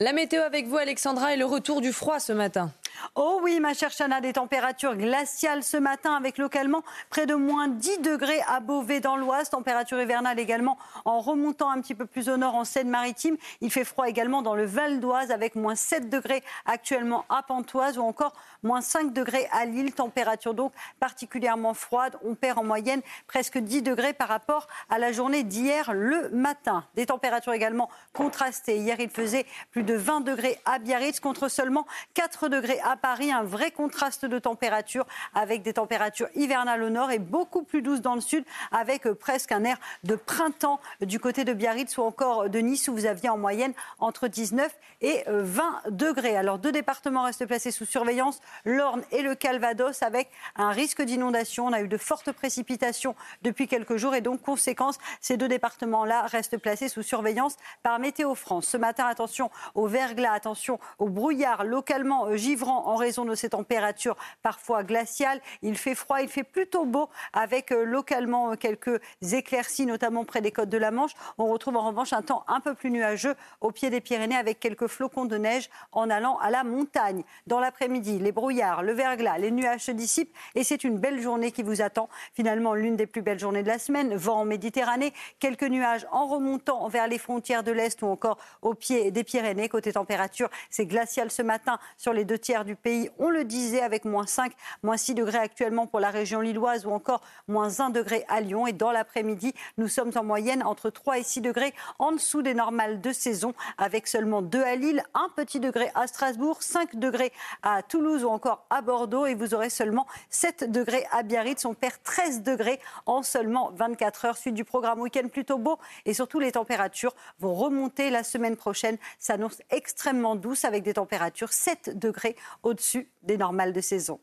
La 0.00 0.12
météo 0.12 0.42
avec 0.42 0.66
vous, 0.66 0.76
Alexandra, 0.76 1.32
et 1.32 1.36
le 1.36 1.46
retour 1.46 1.80
du 1.80 1.92
froid 1.92 2.18
ce 2.18 2.32
matin. 2.32 2.72
Oh 3.14 3.40
oui, 3.42 3.60
ma 3.60 3.74
chère 3.74 3.90
Chana, 3.90 4.20
des 4.20 4.34
températures 4.34 4.96
glaciales 4.96 5.62
ce 5.62 5.76
matin 5.76 6.14
avec 6.14 6.38
localement 6.38 6.82
près 7.10 7.26
de 7.26 7.34
moins 7.34 7.68
10 7.68 7.98
degrés 7.98 8.40
à 8.48 8.60
Beauvais 8.60 9.00
dans 9.00 9.16
l'Oise. 9.16 9.50
Température 9.50 10.00
hivernale 10.00 10.38
également 10.38 10.78
en 11.04 11.20
remontant 11.20 11.70
un 11.70 11.80
petit 11.80 11.94
peu 11.94 12.06
plus 12.06 12.28
au 12.28 12.36
nord 12.36 12.54
en 12.54 12.64
Seine-Maritime. 12.64 13.36
Il 13.60 13.70
fait 13.70 13.84
froid 13.84 14.08
également 14.08 14.42
dans 14.42 14.54
le 14.54 14.64
Val 14.64 15.00
d'Oise 15.00 15.30
avec 15.30 15.54
moins 15.54 15.74
7 15.74 16.10
degrés 16.10 16.42
actuellement 16.66 17.24
à 17.28 17.42
Pontoise 17.42 17.98
ou 17.98 18.02
encore 18.02 18.34
moins 18.62 18.80
5 18.80 19.12
degrés 19.12 19.48
à 19.52 19.64
Lille. 19.64 19.92
Température 19.92 20.54
donc 20.54 20.72
particulièrement 21.00 21.74
froide. 21.74 22.16
On 22.24 22.34
perd 22.34 22.58
en 22.58 22.64
moyenne 22.64 23.00
presque 23.26 23.58
10 23.58 23.82
degrés 23.82 24.12
par 24.12 24.28
rapport 24.28 24.66
à 24.90 24.98
la 24.98 25.12
journée 25.12 25.42
d'hier 25.42 25.92
le 25.92 26.28
matin. 26.30 26.84
Des 26.94 27.06
températures 27.06 27.52
également 27.52 27.90
contrastées. 28.12 28.78
Hier, 28.78 28.98
il 29.00 29.10
faisait 29.10 29.46
plus 29.70 29.82
de 29.82 29.94
20 29.94 30.20
degrés 30.20 30.58
à 30.64 30.78
Biarritz 30.78 31.20
contre 31.20 31.48
seulement 31.48 31.86
4 32.14 32.48
degrés 32.48 32.80
à 32.80 32.85
Paris, 32.94 33.32
un 33.32 33.42
vrai 33.42 33.72
contraste 33.72 34.24
de 34.24 34.38
température 34.38 35.06
avec 35.34 35.62
des 35.62 35.72
températures 35.72 36.28
hivernales 36.36 36.84
au 36.84 36.90
nord 36.90 37.10
et 37.10 37.18
beaucoup 37.18 37.64
plus 37.64 37.82
douces 37.82 38.00
dans 38.00 38.14
le 38.14 38.20
sud 38.20 38.44
avec 38.70 39.06
euh, 39.06 39.14
presque 39.14 39.50
un 39.50 39.64
air 39.64 39.78
de 40.04 40.14
printemps 40.14 40.78
du 41.00 41.18
côté 41.18 41.44
de 41.44 41.52
Biarritz 41.52 41.98
ou 41.98 42.02
encore 42.02 42.48
de 42.48 42.58
Nice 42.60 42.86
où 42.86 42.94
vous 42.94 43.06
aviez 43.06 43.28
en 43.28 43.38
moyenne 43.38 43.72
entre 43.98 44.28
19 44.28 44.72
et 45.00 45.24
20 45.26 45.82
euh, 45.86 45.90
degrés. 45.90 46.36
Alors 46.36 46.58
deux 46.58 46.72
départements 46.72 47.24
restent 47.24 47.46
placés 47.46 47.70
sous 47.70 47.86
surveillance, 47.86 48.40
l'Orne 48.64 49.02
et 49.10 49.22
le 49.22 49.34
Calvados 49.34 50.02
avec 50.02 50.30
un 50.54 50.70
risque 50.70 51.02
d'inondation. 51.02 51.66
On 51.66 51.72
a 51.72 51.80
eu 51.80 51.88
de 51.88 51.96
fortes 51.96 52.30
précipitations 52.30 53.16
depuis 53.42 53.66
quelques 53.66 53.96
jours 53.96 54.14
et 54.14 54.20
donc 54.20 54.42
conséquence, 54.42 54.98
ces 55.20 55.36
deux 55.36 55.48
départements-là 55.48 56.22
restent 56.22 56.58
placés 56.58 56.88
sous 56.88 57.02
surveillance 57.02 57.56
par 57.82 57.98
Météo 57.98 58.34
France. 58.34 58.66
Ce 58.66 58.76
matin, 58.76 59.06
attention 59.06 59.50
au 59.74 59.86
verglas, 59.86 60.32
attention 60.32 60.78
au 60.98 61.08
brouillard 61.08 61.64
localement 61.64 62.26
euh, 62.26 62.36
en 62.84 62.96
raison 62.96 63.24
de 63.24 63.34
ces 63.34 63.50
températures 63.50 64.16
parfois 64.42 64.82
glaciales. 64.82 65.40
Il 65.62 65.76
fait 65.76 65.94
froid, 65.94 66.20
il 66.20 66.28
fait 66.28 66.44
plutôt 66.44 66.84
beau 66.84 67.08
avec 67.32 67.72
euh, 67.72 67.84
localement 67.84 68.52
euh, 68.52 68.56
quelques 68.56 69.00
éclaircies, 69.22 69.86
notamment 69.86 70.24
près 70.24 70.40
des 70.40 70.52
côtes 70.52 70.68
de 70.68 70.78
la 70.78 70.90
Manche. 70.90 71.12
On 71.38 71.46
retrouve 71.46 71.76
en 71.76 71.86
revanche 71.86 72.12
un 72.12 72.22
temps 72.22 72.44
un 72.48 72.60
peu 72.60 72.74
plus 72.74 72.90
nuageux 72.90 73.34
au 73.60 73.70
pied 73.70 73.90
des 73.90 74.00
Pyrénées 74.00 74.36
avec 74.36 74.60
quelques 74.60 74.86
flocons 74.86 75.24
de 75.24 75.36
neige 75.36 75.68
en 75.92 76.10
allant 76.10 76.38
à 76.38 76.50
la 76.50 76.64
montagne. 76.64 77.24
Dans 77.46 77.60
l'après-midi, 77.60 78.18
les 78.18 78.32
brouillards, 78.32 78.82
le 78.82 78.92
verglas, 78.92 79.38
les 79.38 79.50
nuages 79.50 79.82
se 79.82 79.92
dissipent 79.92 80.34
et 80.54 80.64
c'est 80.64 80.84
une 80.84 80.98
belle 80.98 81.20
journée 81.20 81.52
qui 81.52 81.62
vous 81.62 81.82
attend. 81.82 82.08
Finalement, 82.34 82.74
l'une 82.74 82.96
des 82.96 83.06
plus 83.06 83.22
belles 83.22 83.38
journées 83.38 83.62
de 83.62 83.68
la 83.68 83.78
semaine. 83.78 84.14
Vent 84.14 84.40
en 84.40 84.44
Méditerranée, 84.44 85.12
quelques 85.38 85.64
nuages 85.64 86.06
en 86.10 86.26
remontant 86.26 86.88
vers 86.88 87.08
les 87.08 87.18
frontières 87.18 87.62
de 87.62 87.72
l'Est 87.72 88.02
ou 88.02 88.06
encore 88.06 88.38
au 88.62 88.74
pied 88.74 89.10
des 89.10 89.24
Pyrénées. 89.24 89.68
Côté 89.68 89.92
température, 89.92 90.48
c'est 90.70 90.86
glacial 90.86 91.30
ce 91.30 91.42
matin 91.42 91.78
sur 91.96 92.12
les 92.12 92.24
deux 92.24 92.38
tiers 92.38 92.64
du 92.66 92.76
pays. 92.76 93.08
On 93.18 93.30
le 93.30 93.44
disait 93.44 93.80
avec 93.80 94.04
moins 94.04 94.26
5, 94.26 94.52
moins 94.82 94.98
6 94.98 95.14
degrés 95.14 95.38
actuellement 95.38 95.86
pour 95.86 96.00
la 96.00 96.10
région 96.10 96.42
lilloise 96.42 96.84
ou 96.84 96.90
encore 96.90 97.22
moins 97.48 97.80
1 97.80 97.90
degré 97.90 98.26
à 98.28 98.42
Lyon. 98.42 98.66
Et 98.66 98.74
dans 98.74 98.92
l'après-midi, 98.92 99.54
nous 99.78 99.88
sommes 99.88 100.12
en 100.16 100.24
moyenne 100.24 100.62
entre 100.62 100.90
3 100.90 101.18
et 101.18 101.22
6 101.22 101.40
degrés 101.40 101.72
en 101.98 102.12
dessous 102.12 102.42
des 102.42 102.52
normales 102.52 103.00
de 103.00 103.12
saison 103.12 103.54
avec 103.78 104.06
seulement 104.06 104.42
2 104.42 104.62
à 104.62 104.76
Lille, 104.76 105.02
1 105.14 105.30
petit 105.34 105.60
degré 105.60 105.90
à 105.94 106.06
Strasbourg, 106.06 106.62
5 106.62 106.96
degrés 106.96 107.32
à 107.62 107.82
Toulouse 107.82 108.24
ou 108.24 108.28
encore 108.28 108.66
à 108.68 108.82
Bordeaux 108.82 109.24
et 109.24 109.34
vous 109.34 109.54
aurez 109.54 109.70
seulement 109.70 110.06
7 110.28 110.70
degrés 110.70 111.06
à 111.12 111.22
Biarritz. 111.22 111.64
On 111.64 111.74
perd 111.74 111.94
13 112.02 112.42
degrés 112.42 112.80
en 113.06 113.22
seulement 113.22 113.70
24 113.74 114.24
heures. 114.26 114.36
Suite 114.36 114.54
du 114.54 114.64
programme 114.64 115.00
week-end 115.00 115.28
plutôt 115.28 115.58
beau 115.58 115.78
et 116.04 116.12
surtout 116.12 116.40
les 116.40 116.52
températures 116.52 117.14
vont 117.38 117.54
remonter 117.54 118.10
la 118.10 118.24
semaine 118.24 118.56
prochaine. 118.56 118.98
S'annonce 119.18 119.62
extrêmement 119.70 120.36
douce 120.36 120.64
avec 120.64 120.82
des 120.82 120.94
températures 120.94 121.52
7 121.52 121.98
degrés 121.98 122.36
au-dessus 122.62 123.10
des 123.22 123.36
normales 123.36 123.72
de 123.72 123.80
saison. 123.80 124.20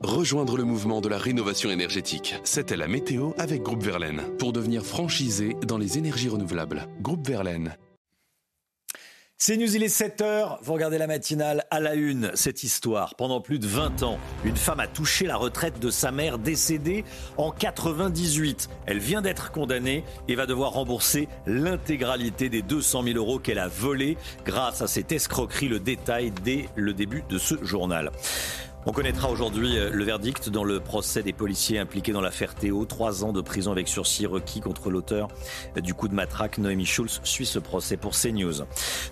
Rejoindre 0.00 0.56
le 0.56 0.64
mouvement 0.64 1.00
de 1.00 1.08
la 1.08 1.16
rénovation 1.16 1.70
énergétique. 1.70 2.34
C'était 2.42 2.76
la 2.76 2.88
météo 2.88 3.30
avec 3.38 3.62
Groupe 3.62 3.84
Verlaine. 3.84 4.22
Pour 4.36 4.52
devenir 4.52 4.84
franchisé 4.84 5.54
dans 5.66 5.78
les 5.78 5.96
énergies 5.96 6.28
renouvelables. 6.28 6.88
Groupe 7.00 7.26
Verlaine. 7.26 7.76
C'est 9.44 9.56
News, 9.56 9.74
il 9.74 9.82
est 9.82 9.88
7h. 9.88 10.58
Vous 10.62 10.72
regardez 10.72 10.98
la 10.98 11.08
matinale 11.08 11.64
à 11.72 11.80
la 11.80 11.96
une. 11.96 12.30
Cette 12.34 12.62
histoire, 12.62 13.16
pendant 13.16 13.40
plus 13.40 13.58
de 13.58 13.66
20 13.66 14.04
ans, 14.04 14.20
une 14.44 14.56
femme 14.56 14.78
a 14.78 14.86
touché 14.86 15.26
la 15.26 15.34
retraite 15.34 15.80
de 15.80 15.90
sa 15.90 16.12
mère 16.12 16.38
décédée 16.38 17.04
en 17.38 17.50
98. 17.50 18.68
Elle 18.86 19.00
vient 19.00 19.20
d'être 19.20 19.50
condamnée 19.50 20.04
et 20.28 20.36
va 20.36 20.46
devoir 20.46 20.74
rembourser 20.74 21.26
l'intégralité 21.44 22.50
des 22.50 22.62
200 22.62 23.02
000 23.02 23.16
euros 23.16 23.40
qu'elle 23.40 23.58
a 23.58 23.66
volés 23.66 24.16
grâce 24.44 24.80
à 24.80 24.86
cette 24.86 25.10
escroquerie. 25.10 25.66
Le 25.66 25.80
détail 25.80 26.30
dès 26.44 26.68
le 26.76 26.94
début 26.94 27.24
de 27.28 27.36
ce 27.36 27.64
journal. 27.64 28.12
On 28.84 28.90
connaîtra 28.90 29.30
aujourd'hui 29.30 29.78
euh, 29.78 29.90
le 29.92 30.02
verdict 30.02 30.48
dans 30.48 30.64
le 30.64 30.80
procès 30.80 31.22
des 31.22 31.32
policiers 31.32 31.78
impliqués 31.78 32.10
dans 32.10 32.20
l'affaire 32.20 32.56
Théo. 32.56 32.84
Trois 32.84 33.22
ans 33.22 33.32
de 33.32 33.40
prison 33.40 33.70
avec 33.70 33.86
sursis 33.86 34.26
requis 34.26 34.60
contre 34.60 34.90
l'auteur 34.90 35.28
du 35.80 35.94
coup 35.94 36.08
de 36.08 36.14
matraque. 36.14 36.58
Noémie 36.58 36.84
Schulz 36.84 37.20
suit 37.22 37.46
ce 37.46 37.60
procès 37.60 37.96
pour 37.96 38.12
CNews. 38.12 38.64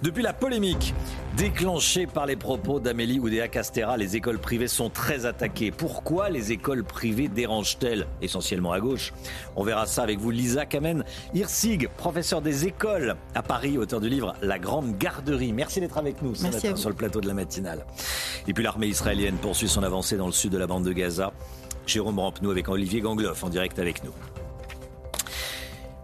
Depuis 0.02 0.24
la 0.24 0.32
polémique 0.32 0.92
déclenchée 1.36 2.08
par 2.08 2.26
les 2.26 2.34
propos 2.34 2.80
d'Amélie 2.80 3.20
Oudéa-Castera, 3.20 3.96
les 3.96 4.16
écoles 4.16 4.40
privées 4.40 4.66
sont 4.66 4.90
très 4.90 5.24
attaquées. 5.24 5.70
Pourquoi 5.70 6.30
les 6.30 6.50
écoles 6.50 6.82
privées 6.82 7.28
dérangent-elles 7.28 8.08
Essentiellement 8.22 8.72
à 8.72 8.80
gauche? 8.80 9.12
On 9.54 9.62
verra 9.62 9.86
ça 9.86 10.02
avec 10.02 10.18
vous, 10.18 10.32
Lisa 10.32 10.66
Kamen 10.66 11.04
Hirsig, 11.32 11.88
professeur 11.96 12.42
des 12.42 12.66
écoles 12.66 13.14
à 13.36 13.42
Paris, 13.42 13.78
auteur 13.78 14.00
du 14.00 14.08
livre 14.08 14.34
La 14.42 14.58
Grande 14.58 14.98
Garderie. 14.98 15.52
Merci 15.52 15.78
d'être 15.78 15.98
avec 15.98 16.22
nous 16.22 16.34
ce 16.34 16.42
Merci 16.42 16.56
matin 16.56 16.68
à 16.68 16.72
vous. 16.72 16.76
sur 16.76 16.88
le 16.90 16.96
plateau 16.96 17.20
de 17.20 17.28
la 17.28 17.34
matinale. 17.34 17.86
Et 18.48 18.52
puis 18.52 18.64
l'armée 18.64 18.88
israélienne 18.88 19.36
poursuit 19.61 19.74
son 19.74 19.82
avancée 19.82 20.16
dans 20.16 20.24
le 20.24 20.32
sud 20.32 20.52
de 20.52 20.56
la 20.56 20.66
bande 20.66 20.86
de 20.86 20.92
Gaza. 20.92 21.34
Jérôme 21.84 22.18
Rampenou 22.18 22.50
avec 22.50 22.66
Olivier 22.70 23.02
Gangloff 23.02 23.44
en 23.44 23.50
direct 23.50 23.78
avec 23.78 24.02
nous. 24.04 24.12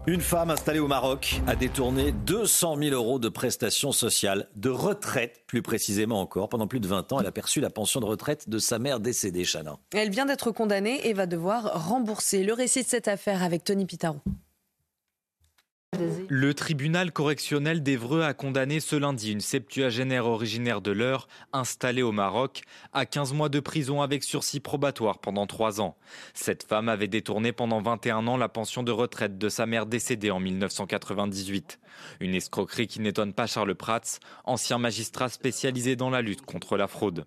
Une 0.05 0.21
femme 0.21 0.51
installée 0.51 0.77
au 0.77 0.87
Maroc 0.87 1.41
a 1.47 1.55
détourné 1.55 2.11
200 2.11 2.77
000 2.77 2.93
euros 2.93 3.17
de 3.17 3.29
prestations 3.29 3.91
sociales, 3.91 4.47
de 4.55 4.69
retraite 4.69 5.41
plus 5.47 5.63
précisément 5.63 6.21
encore. 6.21 6.49
Pendant 6.49 6.67
plus 6.67 6.79
de 6.79 6.87
20 6.87 7.11
ans, 7.13 7.19
elle 7.19 7.25
a 7.25 7.31
perçu 7.31 7.59
la 7.59 7.71
pension 7.71 7.99
de 7.99 8.05
retraite 8.05 8.47
de 8.47 8.59
sa 8.59 8.77
mère 8.77 8.99
décédée, 8.99 9.43
Chana. 9.43 9.79
Elle 9.91 10.11
vient 10.11 10.27
d'être 10.27 10.51
condamnée 10.51 11.07
et 11.07 11.13
va 11.13 11.25
devoir 11.25 11.87
rembourser. 11.87 12.43
Le 12.43 12.53
récit 12.53 12.83
de 12.83 12.87
cette 12.87 13.07
affaire 13.07 13.41
avec 13.41 13.63
Tony 13.63 13.87
Pitaro. 13.87 14.17
Le 16.27 16.53
tribunal 16.53 17.13
correctionnel 17.13 17.81
d'Evreux 17.81 18.21
a 18.21 18.33
condamné 18.33 18.81
ce 18.81 18.97
lundi 18.97 19.31
une 19.31 19.39
septuagénaire 19.39 20.25
originaire 20.25 20.81
de 20.81 20.91
l'Eure, 20.91 21.29
installée 21.53 22.01
au 22.01 22.11
Maroc, 22.11 22.63
à 22.91 23.05
15 23.05 23.31
mois 23.31 23.47
de 23.47 23.61
prison 23.61 24.01
avec 24.01 24.25
sursis 24.25 24.59
probatoire 24.59 25.19
pendant 25.19 25.47
3 25.47 25.79
ans. 25.79 25.95
Cette 26.33 26.63
femme 26.63 26.89
avait 26.89 27.07
détourné 27.07 27.53
pendant 27.53 27.81
21 27.81 28.27
ans 28.27 28.35
la 28.35 28.49
pension 28.49 28.83
de 28.83 28.91
retraite 28.91 29.37
de 29.37 29.47
sa 29.47 29.65
mère 29.65 29.85
décédée 29.85 30.29
en 30.29 30.41
1998. 30.41 31.79
Une 32.19 32.35
escroquerie 32.35 32.87
qui 32.87 32.99
n'étonne 32.99 33.33
pas 33.33 33.47
Charles 33.47 33.75
Prats, 33.75 34.19
ancien 34.43 34.79
magistrat 34.79 35.29
spécialisé 35.29 35.95
dans 35.95 36.09
la 36.09 36.21
lutte 36.21 36.45
contre 36.45 36.75
la 36.75 36.87
fraude. 36.87 37.25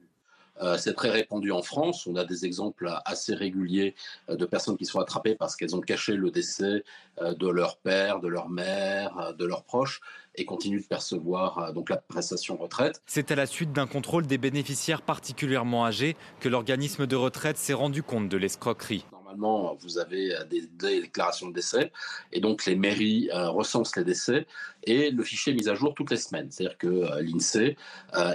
Euh, 0.61 0.77
c'est 0.79 0.95
très 0.95 1.11
répandu 1.11 1.51
en 1.53 1.63
France. 1.63 2.07
On 2.07 2.17
a 2.17 2.25
des 2.25 2.45
exemples 2.45 2.93
assez 3.05 3.35
réguliers 3.35 3.95
euh, 4.29 4.37
de 4.37 4.45
personnes 4.45 4.77
qui 4.77 4.85
sont 4.85 5.01
attrapées 5.01 5.35
parce 5.35 5.57
qu'elles 5.57 5.75
ont 5.75 5.81
caché 5.81 6.15
le 6.15 6.31
décès 6.31 6.85
euh, 7.21 7.35
de 7.35 7.49
leur 7.49 7.79
père, 7.79 8.21
de 8.21 8.29
leur 8.29 8.49
mère, 8.49 9.35
de 9.37 9.45
leurs 9.45 9.65
proches 9.65 10.01
et 10.37 10.45
continuent 10.45 10.83
de 10.83 10.87
percevoir 10.87 11.73
donc 11.73 11.91
la 11.91 11.97
prestation 11.97 12.57
retraite. 12.57 13.03
C'est 13.07 13.33
à 13.33 13.35
la 13.35 13.47
suite 13.47 13.73
d'un 13.73 13.87
contrôle 13.87 14.27
des 14.27 14.39
bénéficiaires 14.39 15.03
particulièrement 15.03 15.85
âgés 15.85 16.17
que 16.39 16.49
l'organisme 16.49 17.07
de 17.07 17.17
retraite 17.17 17.59
s'est 17.59 17.73
rendu 17.73 18.03
compte 18.03 18.29
de 18.29 18.37
l'escroquerie. 18.37 19.05
Normalement, 19.31 19.77
vous 19.81 19.99
avez 19.99 20.35
euh, 20.35 20.45
des, 20.45 20.63
déclarations 21.01 21.49
de 21.49 21.55
décès 21.55 21.93
et 22.33 22.41
donc 22.41 22.67
les 22.67 22.75
mairies 22.75 23.31
euh, 23.33 23.49
recensent 23.51 23.95
les 23.97 24.05
décès 24.05 24.47
et 24.83 25.11
le 25.11 25.23
fichier 25.23 25.53
est 25.53 25.57
mis 25.57 25.69
à 25.69 25.75
jour 25.75 25.95
toutes 25.95 26.11
les 26.11 26.17
semaines. 26.17 26.51
C'est-à-dire 26.51 26.79
que 26.79 26.89
euh, 26.89 27.23
l'INSEE 27.23 27.77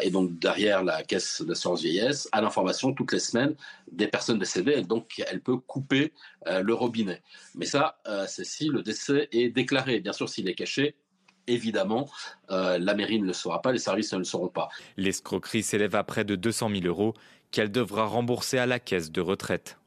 est 0.02 0.10
donc 0.10 0.40
derrière 0.40 0.84
la 0.84 1.04
caisse 1.04 1.42
d'assurance 1.42 1.82
vieillesse 1.82 2.30
a 2.32 2.42
l'information 2.42 2.94
toutes 2.94 3.12
les 3.12 3.20
semaines 3.20 3.56
des 3.92 4.08
personnes 4.08 4.40
décédées 4.40 4.74
et 4.74 4.84
donc 4.84 5.22
elle 5.28 5.42
peut 5.42 5.58
couper 5.58 6.14
le 6.46 6.74
robinet. 6.74 7.22
Mais 7.56 7.66
ça, 7.66 7.98
c'est 8.28 8.46
si 8.46 8.68
le 8.68 8.84
décès 8.84 9.28
est 9.32 9.50
déclaré. 9.50 10.00
Bien 10.00 10.14
sûr, 10.14 10.30
s'il 10.30 10.48
est 10.48 10.56
caché, 10.56 10.96
évidemment, 11.48 12.10
la 12.50 12.94
mairie 12.94 13.20
ne 13.20 13.26
le 13.26 13.34
saura 13.34 13.62
pas, 13.62 13.72
les 13.72 13.80
services 13.80 14.14
ne 14.14 14.20
le 14.20 14.24
sauront 14.24 14.50
pas. 14.50 14.70
L'escroquerie 14.98 15.64
s'élève 15.64 15.96
à 15.96 16.04
près 16.04 16.24
de 16.24 16.36
200 16.36 16.70
000 16.70 16.86
euros 16.86 17.14
qu'elle 17.52 17.72
devra 17.72 18.06
rembourser 18.06 18.58
à 18.58 18.66
la 18.66 18.80
caisse 18.80 19.12
de 19.12 19.22
retraite. 19.22 19.78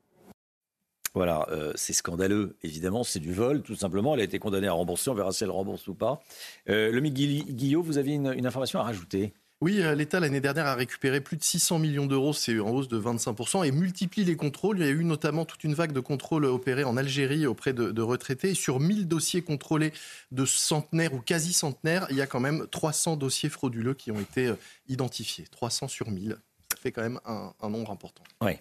Voilà, 1.19 1.49
euh, 1.51 1.73
c'est 1.75 1.95
scandaleux, 1.95 2.55
évidemment, 2.63 3.03
c'est 3.03 3.19
du 3.19 3.33
vol, 3.33 3.63
tout 3.63 3.75
simplement. 3.75 4.15
Elle 4.15 4.21
a 4.21 4.23
été 4.23 4.39
condamnée 4.39 4.69
à 4.69 4.73
rembourser, 4.73 5.11
on 5.11 5.15
verra 5.15 5.33
si 5.33 5.43
elle 5.43 5.51
rembourse 5.51 5.89
ou 5.89 5.95
pas. 5.95 6.23
Euh, 6.69 6.93
le 6.93 7.01
Guillot, 7.01 7.83
vous 7.83 7.99
avez 7.99 8.13
une, 8.13 8.33
une 8.37 8.47
information 8.47 8.79
à 8.79 8.85
rajouter? 8.85 9.35
Oui, 9.61 9.83
euh, 9.83 9.97
l'État 9.97 10.21
l'année 10.21 10.41
dernière 10.41 10.67
a 10.67 10.77
récupéré 10.77 11.21
plus 11.21 11.37
de 11.37 11.43
600 11.43 11.81
millions 11.81 12.07
d'euros, 12.07 12.33
c'est 12.33 12.61
en 12.61 12.71
hausse 12.71 12.87
de 12.87 13.01
25%, 13.01 13.67
et 13.67 13.73
multiplie 13.73 14.23
les 14.23 14.37
contrôles. 14.37 14.79
Il 14.79 14.85
y 14.85 14.89
a 14.89 14.93
eu 14.93 15.03
notamment 15.03 15.45
toute 15.45 15.65
une 15.65 15.75
vague 15.75 15.91
de 15.91 15.99
contrôles 15.99 16.45
opérés 16.45 16.85
en 16.85 16.97
Algérie 16.97 17.49
auprès 17.49 17.73
de, 17.73 17.91
de 17.91 18.03
retraités. 18.03 18.51
Et 18.51 18.55
sur 18.55 18.79
1000 18.79 19.09
dossiers 19.09 19.43
contrôlés 19.43 19.93
de 20.31 20.45
centenaires 20.45 21.15
ou 21.15 21.21
quasi 21.21 21.53
centenaires, 21.53 22.07
il 22.11 22.17
y 22.17 22.23
a 22.23 22.29
quand 22.29 22.39
même 22.39 22.69
300 22.71 23.17
dossiers 23.17 23.49
frauduleux 23.49 23.95
qui 23.95 24.13
ont 24.13 24.21
été 24.21 24.47
euh, 24.47 24.55
identifiés. 24.87 25.47
300 25.51 25.89
sur 25.89 26.13
1000, 26.13 26.39
ça 26.71 26.79
fait 26.81 26.93
quand 26.93 27.03
même 27.03 27.19
un, 27.25 27.53
un 27.61 27.71
nombre 27.71 27.91
important. 27.91 28.23
Oui. 28.41 28.53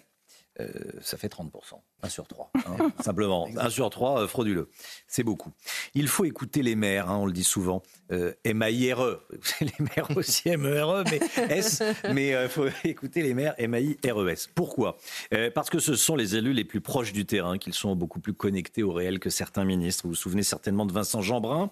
Euh, 0.60 0.66
ça 1.00 1.16
fait 1.16 1.32
30%, 1.32 1.74
1 2.02 2.08
sur 2.08 2.26
3. 2.26 2.50
hein, 2.54 2.92
simplement, 3.02 3.48
1 3.56 3.70
sur 3.70 3.90
3 3.90 4.22
euh, 4.22 4.28
frauduleux. 4.28 4.68
C'est 5.06 5.22
beaucoup. 5.24 5.50
Il 5.94 6.08
faut 6.08 6.24
écouter 6.24 6.62
les 6.62 6.74
maires, 6.76 7.10
hein, 7.10 7.18
on 7.18 7.26
le 7.26 7.32
dit 7.32 7.44
souvent. 7.44 7.82
Euh, 8.10 8.32
M-A-I-R-E. 8.44 9.20
Les 9.60 9.72
maires 9.80 10.08
aussi 10.16 10.48
M-E-R-E, 10.48 11.04
mais 11.10 11.20
S. 11.50 11.82
Mais 12.12 12.30
il 12.30 12.48
faut 12.48 12.66
écouter 12.84 13.22
les 13.22 13.34
maires 13.34 13.54
M-A-I-R-E-S. 13.58 14.48
Pourquoi? 14.54 14.96
Euh, 15.34 15.50
Parce 15.54 15.68
que 15.70 15.78
ce 15.78 15.94
sont 15.94 16.16
les 16.16 16.36
élus 16.36 16.52
les 16.52 16.64
plus 16.64 16.80
proches 16.80 17.12
du 17.12 17.26
terrain, 17.26 17.58
qu'ils 17.58 17.74
sont 17.74 17.94
beaucoup 17.96 18.20
plus 18.20 18.32
connectés 18.32 18.82
au 18.82 18.92
réel 18.92 19.18
que 19.18 19.30
certains 19.30 19.64
ministres. 19.64 20.04
Vous 20.04 20.10
vous 20.10 20.14
souvenez 20.14 20.42
certainement 20.42 20.86
de 20.86 20.92
Vincent 20.92 21.20
Jeanbrun, 21.20 21.70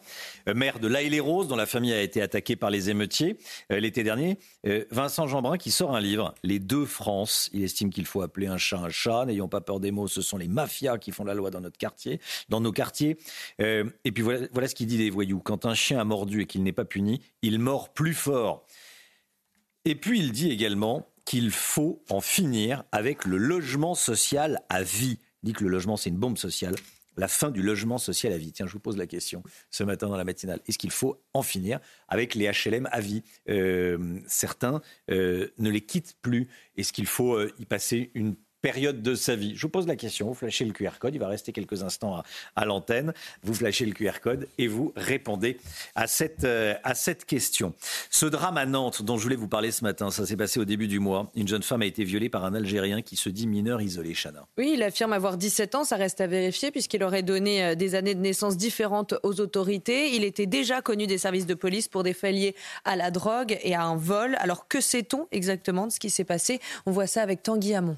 euh, 0.49 0.55
maire 0.55 0.79
de 0.79 0.89
l'Aille-les-Roses, 0.89 1.49
dont 1.49 1.57
la 1.57 1.67
famille 1.67 1.93
a 1.93 2.03
été 2.03 2.21
attaquée 2.21 2.57
par 2.57 2.71
les 2.71 2.91
émeutiers 2.91 3.39
euh, 3.73 3.81
l'été 3.81 4.03
dernier. 4.03 4.39
Euh, 4.67 4.85
Vincent 4.91 5.27
Jeanbrun 5.27 5.57
qui 5.57 5.71
sort 5.71 5.95
un 5.95 6.01
livre, 6.01 6.35
Les 6.43 6.59
deux 6.59 6.85
France. 6.85 7.49
Il 7.53 7.63
estime 7.65 7.91
qu'il 7.91 8.07
faut 8.07 8.23
appeler 8.23 8.47
un 8.47 8.59
chat 8.59 8.79
un 8.79 8.91
chat. 8.91 9.25
N'ayons 9.25 9.49
pas 9.49 9.61
peur 9.61 9.81
des 9.81 9.91
mots, 9.91 10.09
ce 10.17 10.23
sont 10.23 10.39
les 10.39 10.49
mafias 10.49 10.99
qui 10.99 11.13
font 11.13 11.25
la 11.25 11.35
loi 11.35 11.51
dans 11.51 11.61
notre 11.61 11.77
quartier, 11.77 12.21
dans 12.49 12.61
nos 12.61 12.73
quartiers. 12.73 13.19
Euh, 13.61 13.85
et 14.05 14.13
puis 14.13 14.23
voilà, 14.23 14.69
ce 14.69 14.75
qu'il 14.75 14.87
dit 14.87 14.97
des 14.97 15.11
voyous. 15.11 15.41
Quand 15.41 15.67
un 15.67 15.75
chien 15.75 16.01
a 16.01 16.05
mordu 16.05 16.43
et 16.43 16.47
qu'il 16.47 16.63
n'est 16.63 16.73
pas 16.73 16.87
puni, 16.87 17.21
il 17.43 17.59
mord 17.59 17.93
plus 17.93 18.15
fort. 18.15 18.67
Et 19.85 19.95
puis 19.95 20.19
il 20.19 20.33
dit 20.33 20.51
également 20.51 21.07
qu'il 21.25 21.51
faut 21.51 22.03
en 22.09 22.21
finir 22.21 22.85
avec 22.93 23.25
le 23.25 23.37
logement 23.37 23.95
social 23.95 24.61
à 24.69 24.83
vie. 24.83 25.19
Il 25.43 25.47
dit 25.49 25.53
que 25.53 25.65
le 25.65 25.71
logement, 25.71 25.97
c'est 25.97 26.11
une 26.11 26.17
bombe 26.17 26.39
sociale. 26.39 26.75
La 27.19 27.29
fin 27.29 27.51
du 27.51 27.63
logement 27.63 27.99
social 27.99 28.33
à 28.33 28.39
vie. 28.39 28.53
Tiens, 28.53 28.67
je 28.67 28.73
vous 28.73 28.81
pose 28.81 28.97
la 28.97 29.07
question 29.07 29.43
ce 29.71 29.85
matin 29.85 30.09
dans 30.09 30.17
la 30.17 30.25
matinale. 30.25 30.61
Est-ce 30.67 30.79
qu'il 30.79 30.91
faut 30.91 31.23
en 31.35 31.43
finir 31.43 31.81
avec 32.09 32.35
les 32.35 32.51
HLM 32.51 32.89
à 32.91 33.01
vie 33.01 33.23
Euh, 33.49 34.19
Certains 34.27 34.81
euh, 35.11 35.49
ne 35.59 35.71
les 35.71 35.81
quittent 35.81 36.17
plus. 36.21 36.49
Est-ce 36.77 36.93
qu'il 36.93 37.07
faut 37.07 37.41
y 37.59 37.65
passer 37.65 38.11
une 38.15 38.37
période 38.67 39.01
de 39.01 39.15
sa 39.15 39.37
vie 39.37 39.53
Je 39.55 39.63
vous 39.63 39.69
pose 39.69 39.87
la 39.87 39.95
question, 39.95 40.27
vous 40.27 40.35
flashez 40.35 40.65
le 40.65 40.73
QR 40.73 40.99
code, 40.99 41.15
il 41.15 41.21
va 41.21 41.29
rester 41.29 41.53
quelques 41.53 41.85
instants 41.85 42.21
à, 42.57 42.65
l'antenne, 42.65 43.15
vous 43.45 43.55
flashez 43.55 43.87
le 43.87 43.93
QR 43.93 44.19
code 44.21 44.49
et 44.59 44.67
vous 44.67 44.93
répondez 44.97 45.59
à 45.95 46.09
cette, 46.09 46.43
euh, 46.43 46.75
à 46.83 46.97
cette 46.97 47.27
question. 47.27 47.75
Ce 48.11 48.27
drame 48.27 48.57
à 48.57 48.67
Nantes 48.67 49.03
dont 49.03 49.19
je 49.19 49.23
voulais 49.23 49.37
vous 49.37 49.47
parler 49.47 49.71
ce 49.71 49.85
matin, 49.85 50.11
ça 50.11 50.27
s'est 50.27 50.37
passé 50.37 50.59
au 50.59 50.65
début 50.65 50.89
du 50.89 50.99
mois. 50.99 51.31
Une 51.37 51.47
jeune 51.47 51.63
femme 51.63 51.83
a 51.83 51.87
été 51.87 52.03
violée 52.03 52.29
par 52.29 52.45
un 52.45 52.55
Algérien 52.55 53.03
qui 53.03 53.15
se 53.15 53.29
dit 53.29 53.47
mineur 53.47 53.81
isolé, 53.81 54.15
Chana. 54.15 54.49
Oui, 54.59 54.73
il 54.75 54.83
affirme 54.83 55.13
avoir 55.13 55.37
17 55.37 55.77
ans, 55.77 55.85
ça 55.85 55.95
reste 55.95 56.21
à 56.21 56.27
vérifier 56.27 56.73
puisqu'il 56.73 57.05
aurait 57.05 57.23
donné 57.23 57.63
euh, 57.63 57.75
des 57.77 57.95
années 57.95 58.17
de 58.17 58.21
naissance 58.21 58.57
différentes 58.57 59.15
aux 59.23 59.41
autorités. 59.41 60.17
Il 60.17 60.25
était 60.25 60.47
déjà 60.47 60.83
connu 60.83 61.07
des 61.07 61.19
services 61.19 61.47
de 61.47 61.55
police 61.55 61.87
pour 61.87 62.03
des 62.03 62.15
faits 62.15 62.35
liés 62.35 62.57
à 62.85 62.97
la 62.97 63.13
drogue 63.13 63.59
et 63.63 63.77
à 63.77 63.85
un 63.85 63.95
vol. 63.95 64.37
Alors 64.41 64.67
que 64.67 64.81
sait-on 64.81 65.29
exactement 65.31 65.87
de 65.87 65.93
ce 65.93 66.01
qui 66.01 66.11
s'est 66.11 66.25
passé? 66.25 66.59
On 66.85 66.91
voit 66.91 67.07
ça 67.07 67.23
avec 67.23 67.45
Tanguy 67.45 67.73
Hamon. 67.73 67.97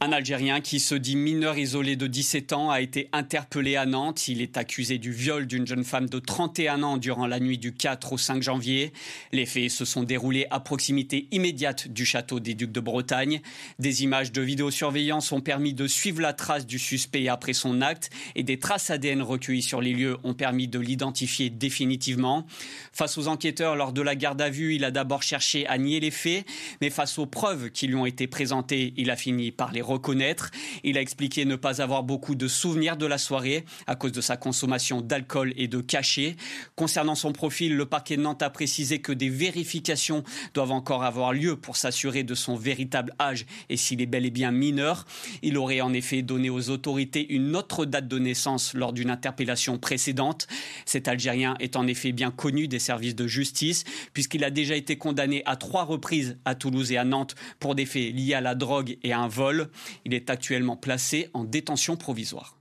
Un 0.00 0.12
Algérien 0.12 0.60
qui 0.60 0.78
se 0.78 0.94
dit 0.94 1.16
mineur 1.16 1.58
isolé 1.58 1.96
de 1.96 2.06
17 2.06 2.52
ans 2.52 2.70
a 2.70 2.80
été 2.80 3.08
interpellé 3.12 3.74
à 3.74 3.84
Nantes. 3.84 4.28
Il 4.28 4.40
est 4.40 4.56
accusé 4.56 4.96
du 4.96 5.10
viol 5.10 5.48
d'une 5.48 5.66
jeune 5.66 5.82
femme 5.82 6.08
de 6.08 6.20
31 6.20 6.84
ans 6.84 6.96
durant 6.98 7.26
la 7.26 7.40
nuit 7.40 7.58
du 7.58 7.74
4 7.74 8.12
au 8.12 8.16
5 8.16 8.40
janvier. 8.40 8.92
Les 9.32 9.44
faits 9.44 9.72
se 9.72 9.84
sont 9.84 10.04
déroulés 10.04 10.46
à 10.50 10.60
proximité 10.60 11.26
immédiate 11.32 11.88
du 11.88 12.06
château 12.06 12.38
des 12.38 12.54
Ducs 12.54 12.70
de 12.70 12.78
Bretagne. 12.78 13.40
Des 13.80 14.04
images 14.04 14.30
de 14.30 14.40
vidéosurveillance 14.40 15.32
ont 15.32 15.40
permis 15.40 15.74
de 15.74 15.88
suivre 15.88 16.20
la 16.20 16.32
trace 16.32 16.64
du 16.64 16.78
suspect 16.78 17.26
après 17.26 17.52
son 17.52 17.80
acte 17.80 18.10
et 18.36 18.44
des 18.44 18.60
traces 18.60 18.90
ADN 18.90 19.20
recueillies 19.20 19.62
sur 19.62 19.80
les 19.80 19.94
lieux 19.94 20.16
ont 20.22 20.34
permis 20.34 20.68
de 20.68 20.78
l'identifier 20.78 21.50
définitivement. 21.50 22.46
Face 22.92 23.18
aux 23.18 23.26
enquêteurs 23.26 23.74
lors 23.74 23.92
de 23.92 24.02
la 24.02 24.14
garde 24.14 24.40
à 24.40 24.48
vue, 24.48 24.76
il 24.76 24.84
a 24.84 24.92
d'abord 24.92 25.24
cherché 25.24 25.66
à 25.66 25.76
nier 25.76 25.98
les 25.98 26.12
faits, 26.12 26.46
mais 26.80 26.88
face 26.88 27.18
aux 27.18 27.26
preuves 27.26 27.70
qui 27.70 27.88
lui 27.88 27.96
ont 27.96 28.06
été 28.06 28.28
présentées, 28.28 28.94
il 28.96 29.10
a 29.10 29.16
fini 29.16 29.50
par 29.50 29.72
les 29.72 29.87
reconnaître. 29.88 30.50
Il 30.84 30.96
a 30.98 31.00
expliqué 31.00 31.44
ne 31.44 31.56
pas 31.56 31.82
avoir 31.82 32.02
beaucoup 32.02 32.34
de 32.34 32.46
souvenirs 32.48 32.96
de 32.96 33.06
la 33.06 33.18
soirée 33.18 33.64
à 33.86 33.96
cause 33.96 34.12
de 34.12 34.20
sa 34.20 34.36
consommation 34.36 35.00
d'alcool 35.00 35.52
et 35.56 35.68
de 35.68 35.80
cachets. 35.80 36.36
Concernant 36.76 37.14
son 37.14 37.32
profil, 37.32 37.76
le 37.76 37.86
parquet 37.86 38.16
de 38.16 38.22
Nantes 38.22 38.42
a 38.42 38.50
précisé 38.50 39.00
que 39.00 39.12
des 39.12 39.28
vérifications 39.28 40.22
doivent 40.54 40.72
encore 40.72 41.04
avoir 41.04 41.32
lieu 41.32 41.56
pour 41.56 41.76
s'assurer 41.76 42.22
de 42.22 42.34
son 42.34 42.56
véritable 42.56 43.12
âge 43.20 43.46
et 43.68 43.76
s'il 43.76 44.00
est 44.00 44.06
bel 44.06 44.26
et 44.26 44.30
bien 44.30 44.50
mineur. 44.50 45.06
Il 45.42 45.56
aurait 45.56 45.80
en 45.80 45.92
effet 45.92 46.22
donné 46.22 46.50
aux 46.50 46.70
autorités 46.70 47.32
une 47.32 47.56
autre 47.56 47.84
date 47.84 48.08
de 48.08 48.18
naissance 48.18 48.74
lors 48.74 48.92
d'une 48.92 49.10
interpellation 49.10 49.78
précédente. 49.78 50.46
Cet 50.84 51.08
Algérien 51.08 51.56
est 51.60 51.76
en 51.76 51.86
effet 51.86 52.12
bien 52.12 52.30
connu 52.30 52.68
des 52.68 52.78
services 52.78 53.16
de 53.16 53.26
justice 53.26 53.84
puisqu'il 54.12 54.44
a 54.44 54.50
déjà 54.50 54.76
été 54.76 54.96
condamné 54.96 55.42
à 55.46 55.56
trois 55.56 55.84
reprises 55.84 56.36
à 56.44 56.54
Toulouse 56.54 56.92
et 56.92 56.96
à 56.96 57.04
Nantes 57.04 57.34
pour 57.58 57.74
des 57.74 57.86
faits 57.86 58.14
liés 58.14 58.34
à 58.34 58.40
la 58.40 58.54
drogue 58.54 58.98
et 59.02 59.12
à 59.12 59.20
un 59.20 59.28
vol. 59.28 59.70
Il 60.04 60.14
est 60.14 60.30
actuellement 60.30 60.76
placé 60.76 61.30
en 61.34 61.44
détention 61.44 61.96
provisoire. 61.96 62.58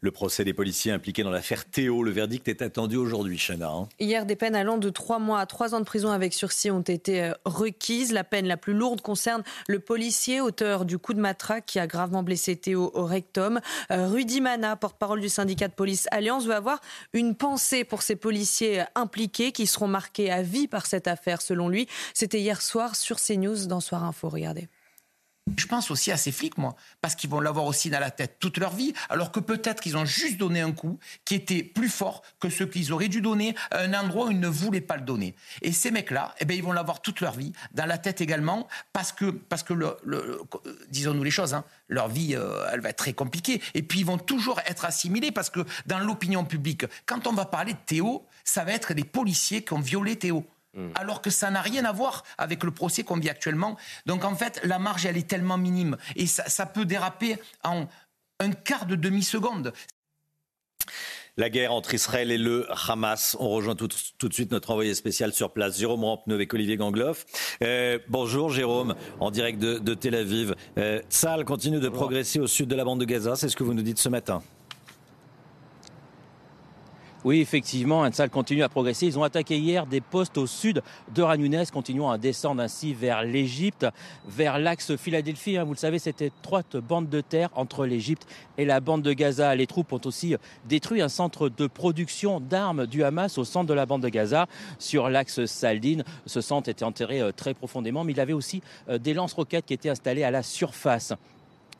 Le 0.00 0.12
procès 0.12 0.44
des 0.44 0.54
policiers 0.54 0.92
impliqués 0.92 1.24
dans 1.24 1.30
l'affaire 1.30 1.64
Théo, 1.64 2.04
le 2.04 2.12
verdict 2.12 2.46
est 2.46 2.62
attendu 2.62 2.96
aujourd'hui, 2.96 3.36
Chana. 3.36 3.68
Hein. 3.68 3.88
Hier, 3.98 4.26
des 4.26 4.36
peines 4.36 4.54
allant 4.54 4.78
de 4.78 4.90
3 4.90 5.18
mois 5.18 5.40
à 5.40 5.46
3 5.46 5.74
ans 5.74 5.80
de 5.80 5.84
prison 5.84 6.10
avec 6.10 6.32
sursis 6.34 6.70
ont 6.70 6.80
été 6.80 7.24
euh, 7.24 7.32
requises. 7.44 8.12
La 8.12 8.22
peine 8.22 8.46
la 8.46 8.56
plus 8.56 8.74
lourde 8.74 9.00
concerne 9.00 9.42
le 9.66 9.80
policier, 9.80 10.40
auteur 10.40 10.84
du 10.84 10.98
coup 10.98 11.14
de 11.14 11.20
matraque 11.20 11.66
qui 11.66 11.80
a 11.80 11.88
gravement 11.88 12.22
blessé 12.22 12.54
Théo 12.54 12.92
au 12.94 13.04
rectum. 13.04 13.60
Euh, 13.90 14.06
Rudy 14.06 14.40
Mana, 14.40 14.76
porte-parole 14.76 15.20
du 15.20 15.28
syndicat 15.28 15.66
de 15.66 15.74
police 15.74 16.06
Alliance, 16.12 16.46
veut 16.46 16.54
avoir 16.54 16.80
une 17.12 17.34
pensée 17.34 17.82
pour 17.82 18.02
ces 18.02 18.14
policiers 18.14 18.82
euh, 18.82 18.84
impliqués 18.94 19.50
qui 19.50 19.66
seront 19.66 19.88
marqués 19.88 20.30
à 20.30 20.42
vie 20.42 20.68
par 20.68 20.86
cette 20.86 21.08
affaire, 21.08 21.42
selon 21.42 21.68
lui. 21.68 21.88
C'était 22.14 22.40
hier 22.40 22.62
soir 22.62 22.94
sur 22.94 23.18
CNews 23.20 23.66
dans 23.66 23.80
Soir 23.80 24.04
Info. 24.04 24.28
Regardez. 24.28 24.68
Je 25.56 25.66
pense 25.66 25.90
aussi 25.90 26.10
à 26.12 26.16
ces 26.16 26.32
flics, 26.32 26.58
moi, 26.58 26.76
parce 27.00 27.14
qu'ils 27.14 27.30
vont 27.30 27.40
l'avoir 27.40 27.66
aussi 27.66 27.90
dans 27.90 28.00
la 28.00 28.10
tête 28.10 28.36
toute 28.38 28.58
leur 28.58 28.74
vie, 28.74 28.92
alors 29.08 29.32
que 29.32 29.40
peut-être 29.40 29.82
qu'ils 29.82 29.96
ont 29.96 30.04
juste 30.04 30.36
donné 30.36 30.60
un 30.60 30.72
coup 30.72 30.98
qui 31.24 31.34
était 31.34 31.62
plus 31.62 31.88
fort 31.88 32.22
que 32.40 32.48
ce 32.48 32.64
qu'ils 32.64 32.92
auraient 32.92 33.08
dû 33.08 33.20
donner 33.20 33.54
à 33.70 33.80
un 33.80 33.94
endroit 33.94 34.26
où 34.26 34.30
ils 34.30 34.40
ne 34.40 34.48
voulaient 34.48 34.80
pas 34.80 34.96
le 34.96 35.02
donner. 35.02 35.34
Et 35.62 35.72
ces 35.72 35.90
mecs-là, 35.90 36.34
eh 36.40 36.44
bien, 36.44 36.56
ils 36.56 36.62
vont 36.62 36.72
l'avoir 36.72 37.00
toute 37.00 37.20
leur 37.20 37.32
vie, 37.32 37.52
dans 37.72 37.86
la 37.86 37.98
tête 37.98 38.20
également, 38.20 38.68
parce 38.92 39.12
que, 39.12 39.30
parce 39.30 39.62
que 39.62 39.74
le, 39.74 39.96
disons-nous 40.90 41.22
les 41.22 41.30
choses, 41.30 41.54
hein, 41.54 41.64
leur 41.88 42.08
vie, 42.08 42.34
euh, 42.34 42.68
elle 42.72 42.80
va 42.80 42.90
être 42.90 42.96
très 42.96 43.12
compliquée. 43.12 43.62
Et 43.74 43.82
puis, 43.82 44.00
ils 44.00 44.06
vont 44.06 44.18
toujours 44.18 44.60
être 44.66 44.84
assimilés, 44.84 45.32
parce 45.32 45.50
que 45.50 45.60
dans 45.86 45.98
l'opinion 45.98 46.44
publique, 46.44 46.84
quand 47.06 47.26
on 47.26 47.32
va 47.32 47.44
parler 47.44 47.72
de 47.72 47.78
Théo, 47.86 48.26
ça 48.44 48.64
va 48.64 48.72
être 48.72 48.94
des 48.94 49.04
policiers 49.04 49.62
qui 49.62 49.72
ont 49.72 49.80
violé 49.80 50.16
Théo. 50.16 50.46
Mm. 50.78 50.90
alors 50.94 51.20
que 51.20 51.30
ça 51.30 51.50
n'a 51.50 51.60
rien 51.60 51.84
à 51.84 51.92
voir 51.92 52.22
avec 52.38 52.62
le 52.62 52.70
procès 52.70 53.02
qu'on 53.02 53.16
vit 53.16 53.28
actuellement. 53.28 53.76
Donc 54.06 54.24
en 54.24 54.36
fait, 54.36 54.60
la 54.62 54.78
marge, 54.78 55.06
elle 55.06 55.16
est 55.16 55.28
tellement 55.28 55.58
minime 55.58 55.96
et 56.14 56.26
ça, 56.26 56.66
peut 56.66 56.84
déraper 56.84 57.36
en 57.64 57.86
un 58.38 58.52
quart 58.52 58.86
de 58.86 58.94
demi-seconde. 58.94 59.72
La 61.36 61.50
guerre 61.50 61.72
entre 61.72 61.94
Israël 61.94 62.30
et 62.30 62.38
le 62.38 62.66
Hamas. 62.88 63.36
On 63.40 63.48
rejoint 63.48 63.74
tout, 63.74 63.88
de 63.88 64.32
suite 64.32 64.52
notre 64.52 64.70
envoyé 64.70 64.94
spécial 64.94 65.32
sur 65.32 65.52
place, 65.52 65.78
Jérôme 65.78 66.04
Rampneux 66.04 66.34
avec 66.34 66.52
Olivier 66.54 66.76
Gangloff. 66.76 67.26
Euh, 67.62 67.98
bonjour 68.08 68.50
Jérôme, 68.50 68.94
en 69.18 69.30
direct 69.30 69.58
de, 69.58 69.94
Tel 69.94 70.14
Aviv. 70.14 70.54
Euh, 70.78 71.00
continue 71.44 71.80
de 71.80 71.88
progresser 71.88 72.38
au 72.38 72.46
sud 72.46 72.68
de 72.68 72.76
la 72.76 72.84
bande 72.84 73.00
de 73.00 73.04
Gaza, 73.04 73.34
c'est 73.34 73.48
ce 73.48 73.56
que 73.56 73.64
vous 73.64 73.74
nous 73.74 73.82
dites 73.82 73.98
ce 73.98 74.08
matin. 74.08 74.42
Oui, 77.28 77.42
effectivement, 77.42 78.00
Ansal 78.00 78.30
continue 78.30 78.62
à 78.62 78.70
progresser. 78.70 79.04
Ils 79.04 79.18
ont 79.18 79.22
attaqué 79.22 79.58
hier 79.58 79.84
des 79.84 80.00
postes 80.00 80.38
au 80.38 80.46
sud 80.46 80.82
de 81.14 81.20
Ranunès, 81.20 81.70
continuant 81.70 82.10
à 82.10 82.16
descendre 82.16 82.62
ainsi 82.62 82.94
vers 82.94 83.22
l'Égypte, 83.22 83.86
vers 84.26 84.58
l'axe 84.58 84.96
Philadelphie. 84.96 85.58
Hein. 85.58 85.64
Vous 85.64 85.74
le 85.74 85.78
savez, 85.78 85.98
cette 85.98 86.22
étroite 86.22 86.78
bande 86.78 87.10
de 87.10 87.20
terre 87.20 87.50
entre 87.54 87.84
l'Égypte 87.84 88.26
et 88.56 88.64
la 88.64 88.80
bande 88.80 89.02
de 89.02 89.12
Gaza. 89.12 89.54
Les 89.54 89.66
troupes 89.66 89.92
ont 89.92 90.00
aussi 90.06 90.36
détruit 90.64 91.02
un 91.02 91.10
centre 91.10 91.50
de 91.50 91.66
production 91.66 92.40
d'armes 92.40 92.86
du 92.86 93.04
Hamas 93.04 93.36
au 93.36 93.44
centre 93.44 93.66
de 93.66 93.74
la 93.74 93.84
bande 93.84 94.04
de 94.04 94.08
Gaza, 94.08 94.46
sur 94.78 95.10
l'axe 95.10 95.44
Saldine. 95.44 96.04
Ce 96.24 96.40
centre 96.40 96.70
était 96.70 96.82
enterré 96.82 97.20
euh, 97.20 97.30
très 97.30 97.52
profondément, 97.52 98.04
mais 98.04 98.12
il 98.12 98.20
avait 98.20 98.32
aussi 98.32 98.62
euh, 98.88 98.96
des 98.96 99.12
lance-roquettes 99.12 99.66
qui 99.66 99.74
étaient 99.74 99.90
installées 99.90 100.24
à 100.24 100.30
la 100.30 100.42
surface. 100.42 101.12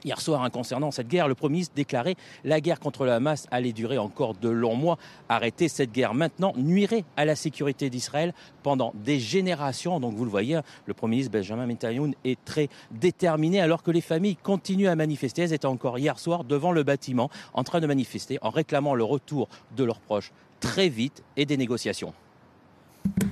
Hier 0.04 0.20
soir, 0.20 0.44
hein, 0.44 0.50
concernant 0.50 0.92
cette 0.92 1.08
guerre, 1.08 1.26
le 1.26 1.34
Premier 1.34 1.54
ministre 1.54 1.74
déclarait 1.74 2.14
la 2.44 2.60
guerre 2.60 2.78
contre 2.78 3.04
le 3.04 3.10
Hamas 3.10 3.48
allait 3.50 3.72
durer 3.72 3.98
encore 3.98 4.34
de 4.34 4.48
longs 4.48 4.76
mois. 4.76 4.96
Arrêter 5.28 5.66
cette 5.66 5.90
guerre 5.90 6.14
maintenant 6.14 6.52
nuirait 6.56 7.04
à 7.16 7.24
la 7.24 7.34
sécurité 7.34 7.90
d'Israël 7.90 8.32
pendant 8.62 8.92
des 8.94 9.18
générations. 9.18 9.98
Donc 9.98 10.14
vous 10.14 10.24
le 10.24 10.30
voyez, 10.30 10.54
hein, 10.54 10.62
le 10.86 10.94
Premier 10.94 11.16
ministre 11.16 11.32
Benjamin 11.32 11.66
Netanyahu 11.66 12.14
est 12.24 12.38
très 12.44 12.68
déterminé 12.92 13.60
alors 13.60 13.82
que 13.82 13.90
les 13.90 14.00
familles 14.00 14.36
continuent 14.36 14.86
à 14.86 14.94
manifester. 14.94 15.42
Elles 15.42 15.52
étaient 15.52 15.66
encore 15.66 15.98
hier 15.98 16.20
soir 16.20 16.44
devant 16.44 16.70
le 16.70 16.84
bâtiment 16.84 17.28
en 17.52 17.64
train 17.64 17.80
de 17.80 17.86
manifester 17.88 18.38
en 18.40 18.50
réclamant 18.50 18.94
le 18.94 19.02
retour 19.02 19.48
de 19.76 19.82
leurs 19.82 20.00
proches 20.00 20.30
très 20.60 20.88
vite 20.88 21.24
et 21.36 21.44
des 21.44 21.56
négociations. 21.56 22.14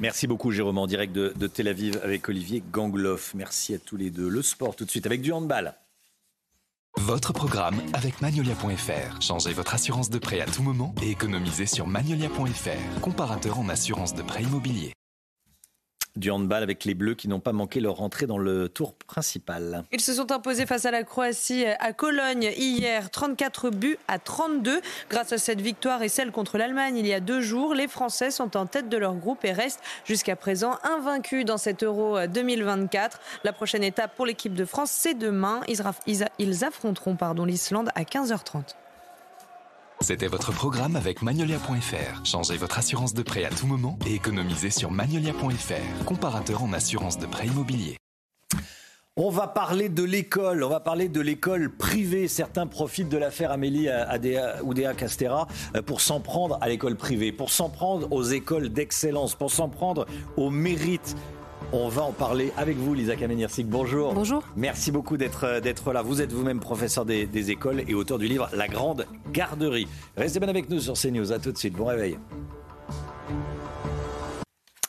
Merci 0.00 0.26
beaucoup 0.26 0.50
Jérôme 0.50 0.78
en 0.78 0.88
direct 0.88 1.12
de 1.12 1.46
Tel 1.46 1.68
Aviv 1.68 2.00
avec 2.02 2.28
Olivier 2.28 2.62
Gangloff. 2.72 3.34
Merci 3.34 3.74
à 3.74 3.78
tous 3.78 3.96
les 3.96 4.10
deux. 4.10 4.28
Le 4.28 4.42
sport 4.42 4.74
tout 4.74 4.84
de 4.84 4.90
suite 4.90 5.06
avec 5.06 5.20
du 5.20 5.32
handball. 5.32 5.76
Votre 7.00 7.32
programme 7.32 7.80
avec 7.92 8.20
Magnolia.fr. 8.20 9.20
Changez 9.20 9.52
votre 9.52 9.74
assurance 9.74 10.10
de 10.10 10.18
prêt 10.18 10.40
à 10.40 10.46
tout 10.46 10.62
moment 10.62 10.94
et 11.02 11.10
économisez 11.10 11.66
sur 11.66 11.86
Magnolia.fr, 11.86 13.00
comparateur 13.00 13.58
en 13.60 13.68
assurance 13.68 14.14
de 14.14 14.22
prêt 14.22 14.42
immobilier 14.42 14.92
du 16.16 16.30
handball 16.30 16.62
avec 16.62 16.84
les 16.84 16.94
Bleus 16.94 17.14
qui 17.14 17.28
n'ont 17.28 17.40
pas 17.40 17.52
manqué 17.52 17.80
leur 17.80 18.00
entrée 18.02 18.26
dans 18.26 18.38
le 18.38 18.68
tour 18.68 18.94
principal. 18.94 19.84
Ils 19.92 20.00
se 20.00 20.14
sont 20.14 20.32
imposés 20.32 20.66
face 20.66 20.84
à 20.84 20.90
la 20.90 21.02
Croatie 21.02 21.64
à 21.64 21.92
Cologne 21.92 22.50
hier, 22.56 23.10
34 23.10 23.70
buts 23.70 23.98
à 24.08 24.18
32. 24.18 24.80
Grâce 25.10 25.32
à 25.32 25.38
cette 25.38 25.60
victoire 25.60 26.02
et 26.02 26.08
celle 26.08 26.30
contre 26.30 26.58
l'Allemagne 26.58 26.96
il 26.96 27.06
y 27.06 27.12
a 27.12 27.20
deux 27.20 27.40
jours, 27.40 27.74
les 27.74 27.88
Français 27.88 28.30
sont 28.30 28.56
en 28.56 28.66
tête 28.66 28.88
de 28.88 28.96
leur 28.96 29.14
groupe 29.14 29.44
et 29.44 29.52
restent 29.52 29.82
jusqu'à 30.04 30.36
présent 30.36 30.78
invaincus 30.82 31.44
dans 31.44 31.58
cet 31.58 31.82
Euro 31.82 32.18
2024. 32.26 33.20
La 33.44 33.52
prochaine 33.52 33.84
étape 33.84 34.14
pour 34.16 34.26
l'équipe 34.26 34.54
de 34.54 34.64
France, 34.64 34.90
c'est 34.90 35.14
demain. 35.14 35.60
Ils 36.38 36.64
affronteront 36.64 37.16
l'Islande 37.46 37.90
à 37.94 38.02
15h30. 38.02 38.85
C'était 40.00 40.26
votre 40.26 40.52
programme 40.52 40.94
avec 40.94 41.22
Magnolia.fr. 41.22 42.24
Changez 42.24 42.56
votre 42.56 42.78
assurance 42.78 43.14
de 43.14 43.22
prêt 43.22 43.44
à 43.44 43.50
tout 43.50 43.66
moment 43.66 43.98
et 44.06 44.14
économisez 44.14 44.70
sur 44.70 44.90
Magnolia.fr, 44.90 46.04
comparateur 46.04 46.62
en 46.62 46.72
assurance 46.72 47.18
de 47.18 47.26
prêt 47.26 47.46
immobilier. 47.46 47.96
On 49.16 49.30
va 49.30 49.46
parler 49.46 49.88
de 49.88 50.02
l'école, 50.02 50.62
on 50.62 50.68
va 50.68 50.80
parler 50.80 51.08
de 51.08 51.22
l'école 51.22 51.74
privée. 51.74 52.28
Certains 52.28 52.66
profitent 52.66 53.08
de 53.08 53.16
l'affaire 53.16 53.50
Amélie 53.50 53.88
Oudéa 54.62 54.92
Castera 54.92 55.46
euh, 55.74 55.80
pour 55.80 56.02
s'en 56.02 56.20
prendre 56.20 56.58
à 56.60 56.68
l'école 56.68 56.96
privée, 56.96 57.32
pour 57.32 57.48
s'en 57.48 57.70
prendre 57.70 58.12
aux 58.12 58.24
écoles 58.24 58.68
d'excellence, 58.68 59.34
pour 59.34 59.50
s'en 59.50 59.70
prendre 59.70 60.06
au 60.36 60.50
mérite. 60.50 61.16
On 61.72 61.88
va 61.88 62.02
en 62.02 62.12
parler 62.12 62.52
avec 62.56 62.76
vous, 62.76 62.94
Lisa 62.94 63.16
Kamenirzik. 63.16 63.66
Bonjour. 63.66 64.14
Bonjour. 64.14 64.44
Merci 64.54 64.92
beaucoup 64.92 65.16
d'être 65.16 65.44
euh, 65.44 65.60
d'être 65.60 65.92
là. 65.92 66.02
Vous 66.02 66.22
êtes 66.22 66.32
vous-même 66.32 66.60
professeur 66.60 67.04
des, 67.04 67.26
des, 67.26 67.50
écoles 67.50 67.82
et 67.88 67.94
auteur 67.94 68.18
du 68.18 68.28
livre 68.28 68.48
La 68.52 68.68
Grande 68.68 69.06
Garderie. 69.32 69.88
Restez 70.16 70.38
bien 70.38 70.48
avec 70.48 70.70
nous 70.70 70.78
sur 70.78 70.94
CNews. 70.94 71.32
À 71.32 71.40
tout 71.40 71.50
de 71.50 71.58
suite. 71.58 71.74
Bon 71.74 71.86
réveil. 71.86 72.18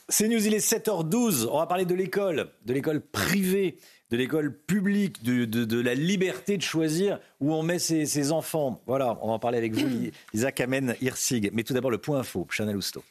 C'est 0.08 0.28
News, 0.28 0.46
il 0.46 0.54
est 0.54 0.66
7h12. 0.66 1.48
On 1.50 1.58
va 1.58 1.66
parler 1.66 1.84
de 1.84 1.94
l'école, 1.94 2.48
de 2.64 2.72
l'école 2.72 3.00
privée, 3.00 3.76
de 4.10 4.16
l'école 4.16 4.56
publique, 4.56 5.22
de, 5.22 5.44
de, 5.44 5.64
de, 5.64 5.80
la 5.80 5.94
liberté 5.94 6.56
de 6.56 6.62
choisir 6.62 7.18
où 7.40 7.52
on 7.52 7.62
met 7.62 7.78
ses, 7.78 8.06
ses, 8.06 8.32
enfants. 8.32 8.80
Voilà, 8.86 9.18
on 9.20 9.26
va 9.26 9.34
en 9.34 9.38
parler 9.38 9.58
avec 9.58 9.74
vous, 9.74 10.10
Isaac 10.32 10.60
Amen 10.60 10.94
Hirsig. 11.02 11.50
Mais 11.52 11.62
tout 11.62 11.74
d'abord, 11.74 11.90
le 11.90 11.98
point 11.98 12.20
info, 12.20 12.46
Chanel 12.48 12.76
Housteau. 12.76 13.02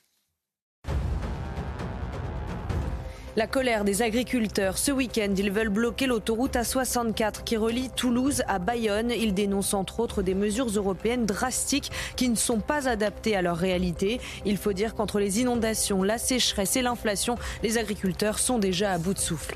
La 3.37 3.45
colère 3.45 3.83
des 3.83 4.01
agriculteurs. 4.01 4.79
Ce 4.79 4.91
week-end, 4.91 5.31
ils 5.37 5.51
veulent 5.51 5.69
bloquer 5.69 6.07
l'autoroute 6.07 6.55
A64 6.55 7.43
qui 7.43 7.55
relie 7.55 7.91
Toulouse 7.95 8.41
à 8.47 8.57
Bayonne. 8.57 9.11
Ils 9.11 9.35
dénoncent 9.35 9.75
entre 9.75 9.99
autres 9.99 10.23
des 10.23 10.33
mesures 10.33 10.69
européennes 10.75 11.27
drastiques 11.27 11.91
qui 12.15 12.29
ne 12.29 12.35
sont 12.35 12.59
pas 12.59 12.89
adaptées 12.89 13.35
à 13.35 13.43
leur 13.43 13.57
réalité. 13.57 14.19
Il 14.43 14.57
faut 14.57 14.73
dire 14.73 14.95
qu'entre 14.95 15.19
les 15.19 15.39
inondations, 15.39 16.01
la 16.01 16.17
sécheresse 16.17 16.77
et 16.77 16.81
l'inflation, 16.81 17.35
les 17.61 17.77
agriculteurs 17.77 18.39
sont 18.39 18.57
déjà 18.57 18.91
à 18.91 18.97
bout 18.97 19.13
de 19.13 19.19
souffle. 19.19 19.55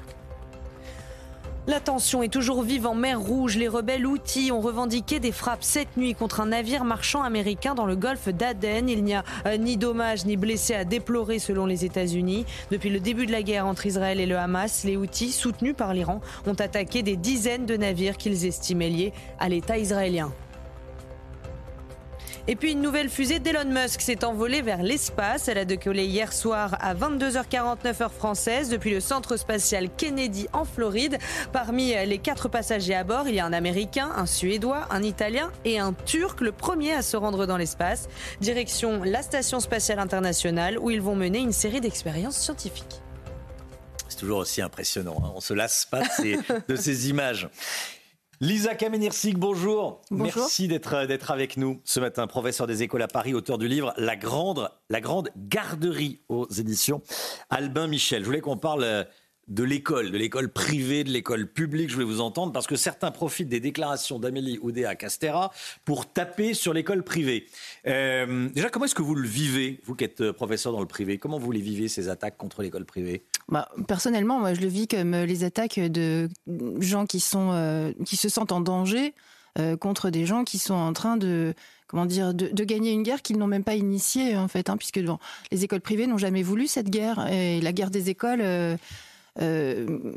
La 1.67 1.79
tension 1.79 2.23
est 2.23 2.33
toujours 2.33 2.63
vive 2.63 2.87
en 2.87 2.95
mer 2.95 3.19
Rouge. 3.19 3.55
Les 3.55 3.67
rebelles 3.67 4.07
outils 4.07 4.51
ont 4.51 4.61
revendiqué 4.61 5.19
des 5.19 5.31
frappes 5.31 5.63
cette 5.63 5.95
nuit 5.95 6.15
contre 6.15 6.39
un 6.39 6.47
navire 6.47 6.83
marchand 6.83 7.21
américain 7.21 7.75
dans 7.75 7.85
le 7.85 7.95
golfe 7.95 8.29
d'Aden. 8.29 8.89
Il 8.89 9.03
n'y 9.03 9.13
a 9.13 9.23
euh, 9.45 9.57
ni 9.57 9.77
dommages 9.77 10.25
ni 10.25 10.37
blessés 10.37 10.73
à 10.73 10.85
déplorer 10.85 11.37
selon 11.37 11.67
les 11.67 11.85
États-Unis. 11.85 12.47
Depuis 12.71 12.89
le 12.89 12.99
début 12.99 13.27
de 13.27 13.31
la 13.31 13.43
guerre 13.43 13.67
entre 13.67 13.85
Israël 13.85 14.19
et 14.19 14.25
le 14.25 14.39
Hamas, 14.39 14.85
les 14.85 14.97
outils, 14.97 15.31
soutenus 15.31 15.75
par 15.75 15.93
l'Iran, 15.93 16.19
ont 16.47 16.55
attaqué 16.55 17.03
des 17.03 17.15
dizaines 17.15 17.67
de 17.67 17.77
navires 17.77 18.17
qu'ils 18.17 18.47
estimaient 18.47 18.89
liés 18.89 19.13
à 19.37 19.47
l'État 19.47 19.77
israélien. 19.77 20.31
Et 22.47 22.55
puis 22.55 22.71
une 22.71 22.81
nouvelle 22.81 23.09
fusée 23.09 23.39
d'Elon 23.39 23.65
Musk 23.65 24.01
s'est 24.01 24.25
envolée 24.25 24.61
vers 24.61 24.81
l'espace. 24.81 25.47
Elle 25.47 25.59
a 25.59 25.65
décollé 25.65 26.05
hier 26.05 26.33
soir 26.33 26.75
à 26.79 26.95
22h49 26.95 28.01
heure 28.01 28.11
française 28.11 28.69
depuis 28.69 28.91
le 28.91 28.99
centre 28.99 29.37
spatial 29.37 29.89
Kennedy 29.95 30.47
en 30.51 30.65
Floride. 30.65 31.19
Parmi 31.53 31.93
les 32.05 32.17
quatre 32.17 32.49
passagers 32.49 32.95
à 32.95 33.03
bord, 33.03 33.27
il 33.27 33.35
y 33.35 33.39
a 33.39 33.45
un 33.45 33.53
Américain, 33.53 34.11
un 34.15 34.25
Suédois, 34.25 34.87
un 34.89 35.03
Italien 35.03 35.51
et 35.65 35.77
un 35.77 35.93
Turc, 35.93 36.41
le 36.41 36.51
premier 36.51 36.93
à 36.93 37.03
se 37.03 37.15
rendre 37.15 37.45
dans 37.45 37.57
l'espace. 37.57 38.09
Direction 38.39 39.03
la 39.03 39.21
Station 39.21 39.59
spatiale 39.59 39.99
internationale 39.99 40.79
où 40.79 40.89
ils 40.89 41.01
vont 41.01 41.15
mener 41.15 41.39
une 41.39 41.51
série 41.51 41.81
d'expériences 41.81 42.37
scientifiques. 42.37 43.01
C'est 44.09 44.17
toujours 44.17 44.39
aussi 44.39 44.61
impressionnant. 44.61 45.21
Hein. 45.23 45.31
On 45.35 45.41
se 45.41 45.53
lasse 45.53 45.85
pas 45.89 46.01
de 46.67 46.75
ces 46.75 47.09
images. 47.09 47.49
Lisa 48.43 48.73
Kamenircik, 48.73 49.37
bonjour. 49.37 50.01
bonjour. 50.09 50.25
Merci 50.37 50.67
d'être 50.67 51.05
d'être 51.05 51.29
avec 51.29 51.57
nous 51.57 51.79
ce 51.83 51.99
matin, 51.99 52.25
professeur 52.25 52.65
des 52.65 52.81
écoles 52.81 53.03
à 53.03 53.07
Paris, 53.07 53.35
auteur 53.35 53.59
du 53.59 53.67
livre 53.67 53.93
La 53.97 54.15
grande 54.15 54.67
la 54.89 54.99
grande 54.99 55.29
garderie 55.37 56.21
aux 56.27 56.47
éditions 56.49 57.03
Albin 57.51 57.85
Michel. 57.85 58.21
Je 58.21 58.25
voulais 58.25 58.41
qu'on 58.41 58.57
parle 58.57 59.05
de 59.51 59.63
l'école, 59.63 60.11
de 60.11 60.17
l'école 60.17 60.49
privée, 60.49 61.03
de 61.03 61.09
l'école 61.09 61.45
publique. 61.45 61.89
Je 61.89 61.95
voulais 61.95 62.05
vous 62.05 62.21
entendre 62.21 62.53
parce 62.53 62.67
que 62.67 62.77
certains 62.77 63.11
profitent 63.11 63.49
des 63.49 63.59
déclarations 63.59 64.17
d'Amélie 64.17 64.57
Oudéa 64.61 64.95
Castera 64.95 65.51
pour 65.83 66.11
taper 66.11 66.53
sur 66.53 66.73
l'école 66.73 67.03
privée. 67.03 67.47
Euh, 67.85 68.49
déjà, 68.49 68.69
comment 68.69 68.85
est-ce 68.85 68.95
que 68.95 69.01
vous 69.01 69.15
le 69.15 69.27
vivez, 69.27 69.81
vous 69.85 69.93
qui 69.93 70.05
êtes 70.05 70.31
professeur 70.31 70.71
dans 70.71 70.79
le 70.79 70.85
privé? 70.85 71.17
Comment 71.17 71.37
vous 71.37 71.51
les 71.51 71.61
vivez, 71.61 71.89
ces 71.89 72.07
attaques 72.07 72.37
contre 72.37 72.61
l'école 72.63 72.85
privée? 72.85 73.25
Bah, 73.49 73.69
Personnellement, 73.87 74.39
moi, 74.39 74.53
je 74.53 74.61
le 74.61 74.67
vis 74.67 74.87
comme 74.87 75.15
les 75.15 75.43
attaques 75.43 75.79
de 75.79 76.29
gens 76.79 77.05
qui, 77.05 77.23
euh, 77.35 77.91
se 78.05 78.29
sentent 78.29 78.53
en 78.53 78.61
danger 78.61 79.13
euh, 79.59 79.75
contre 79.75 80.09
des 80.09 80.25
gens 80.25 80.45
qui 80.45 80.59
sont 80.59 80.73
en 80.73 80.93
train 80.93 81.17
de 81.17 81.53
comment 81.87 82.05
dire, 82.05 82.33
de, 82.33 82.63
gagner 82.63 82.93
une 82.93 83.03
guerre 83.03 83.21
qu'ils 83.21 83.37
n'ont 83.37 83.47
même 83.47 83.65
pas 83.65 83.75
initiée 83.75 84.37
en 84.37 84.47
fait, 84.47 84.69
hein, 84.69 84.77
puisque 84.77 85.01
les 85.51 85.63
écoles 85.65 85.81
privées 85.81 86.07
n'ont 86.07 86.17
jamais 86.17 86.41
voulu 86.41 86.67
cette 86.67 86.89
guerre 86.89 87.27
et 87.27 87.59
la 87.59 87.73
guerre 87.73 87.91
des 87.91 88.09
écoles. 88.09 88.39
Euh, 88.39 88.77
euh, 88.77 88.77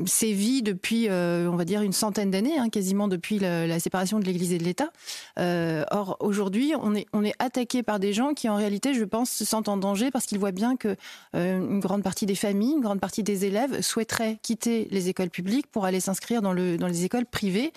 sévit 0.07 0.63
depuis, 0.63 1.09
euh, 1.09 1.49
on 1.51 1.57
va 1.57 1.65
dire, 1.65 1.83
une 1.83 1.93
centaine 1.93 2.31
d'années, 2.31 2.59
hein, 2.59 2.69
quasiment 2.69 3.09
depuis 3.09 3.39
la, 3.39 3.79
séparation 3.79 4.19
de 4.19 4.25
l'Église 4.25 4.53
et 4.53 4.59
de 4.59 4.65
l'État. 4.65 4.91
Euh, 5.39 5.85
or, 5.91 6.17
aujourd'hui, 6.21 6.75
on 6.81 6.95
est, 6.95 7.07
on 7.13 7.25
est 7.25 7.35
attaqué 7.39 7.83
par 7.83 8.01
des 8.01 8.13
gens 8.13 8.35
qui, 8.35 8.49
en 8.49 8.57
réalité, 8.57 8.95
je 8.95 9.05
pense, 9.05 9.31
se 9.31 9.45
sentent 9.45 9.69
en 9.69 9.77
danger 9.77 10.11
parce 10.11 10.27
qu'ils 10.27 10.39
voient 10.39 10.53
bien 10.53 10.77
que 10.77 10.97
euh, 11.37 11.59
une 11.59 11.81
grande 11.81 12.03
partie 12.03 12.27
des 12.27 12.35
familles, 12.35 12.73
une 12.73 12.81
grande 12.81 13.01
partie 13.01 13.23
des 13.23 13.45
élèves 13.45 13.81
souhaiteraient 13.83 14.39
quitter 14.43 14.89
les 14.91 15.09
écoles 15.09 15.31
publiques 15.31 15.67
pour 15.69 15.85
aller 15.85 16.01
s'inscrire 16.01 16.43
dans, 16.43 16.53
le, 16.53 16.77
dans 16.77 16.89
les 16.89 17.05
écoles 17.05 17.27
privées 17.27 17.73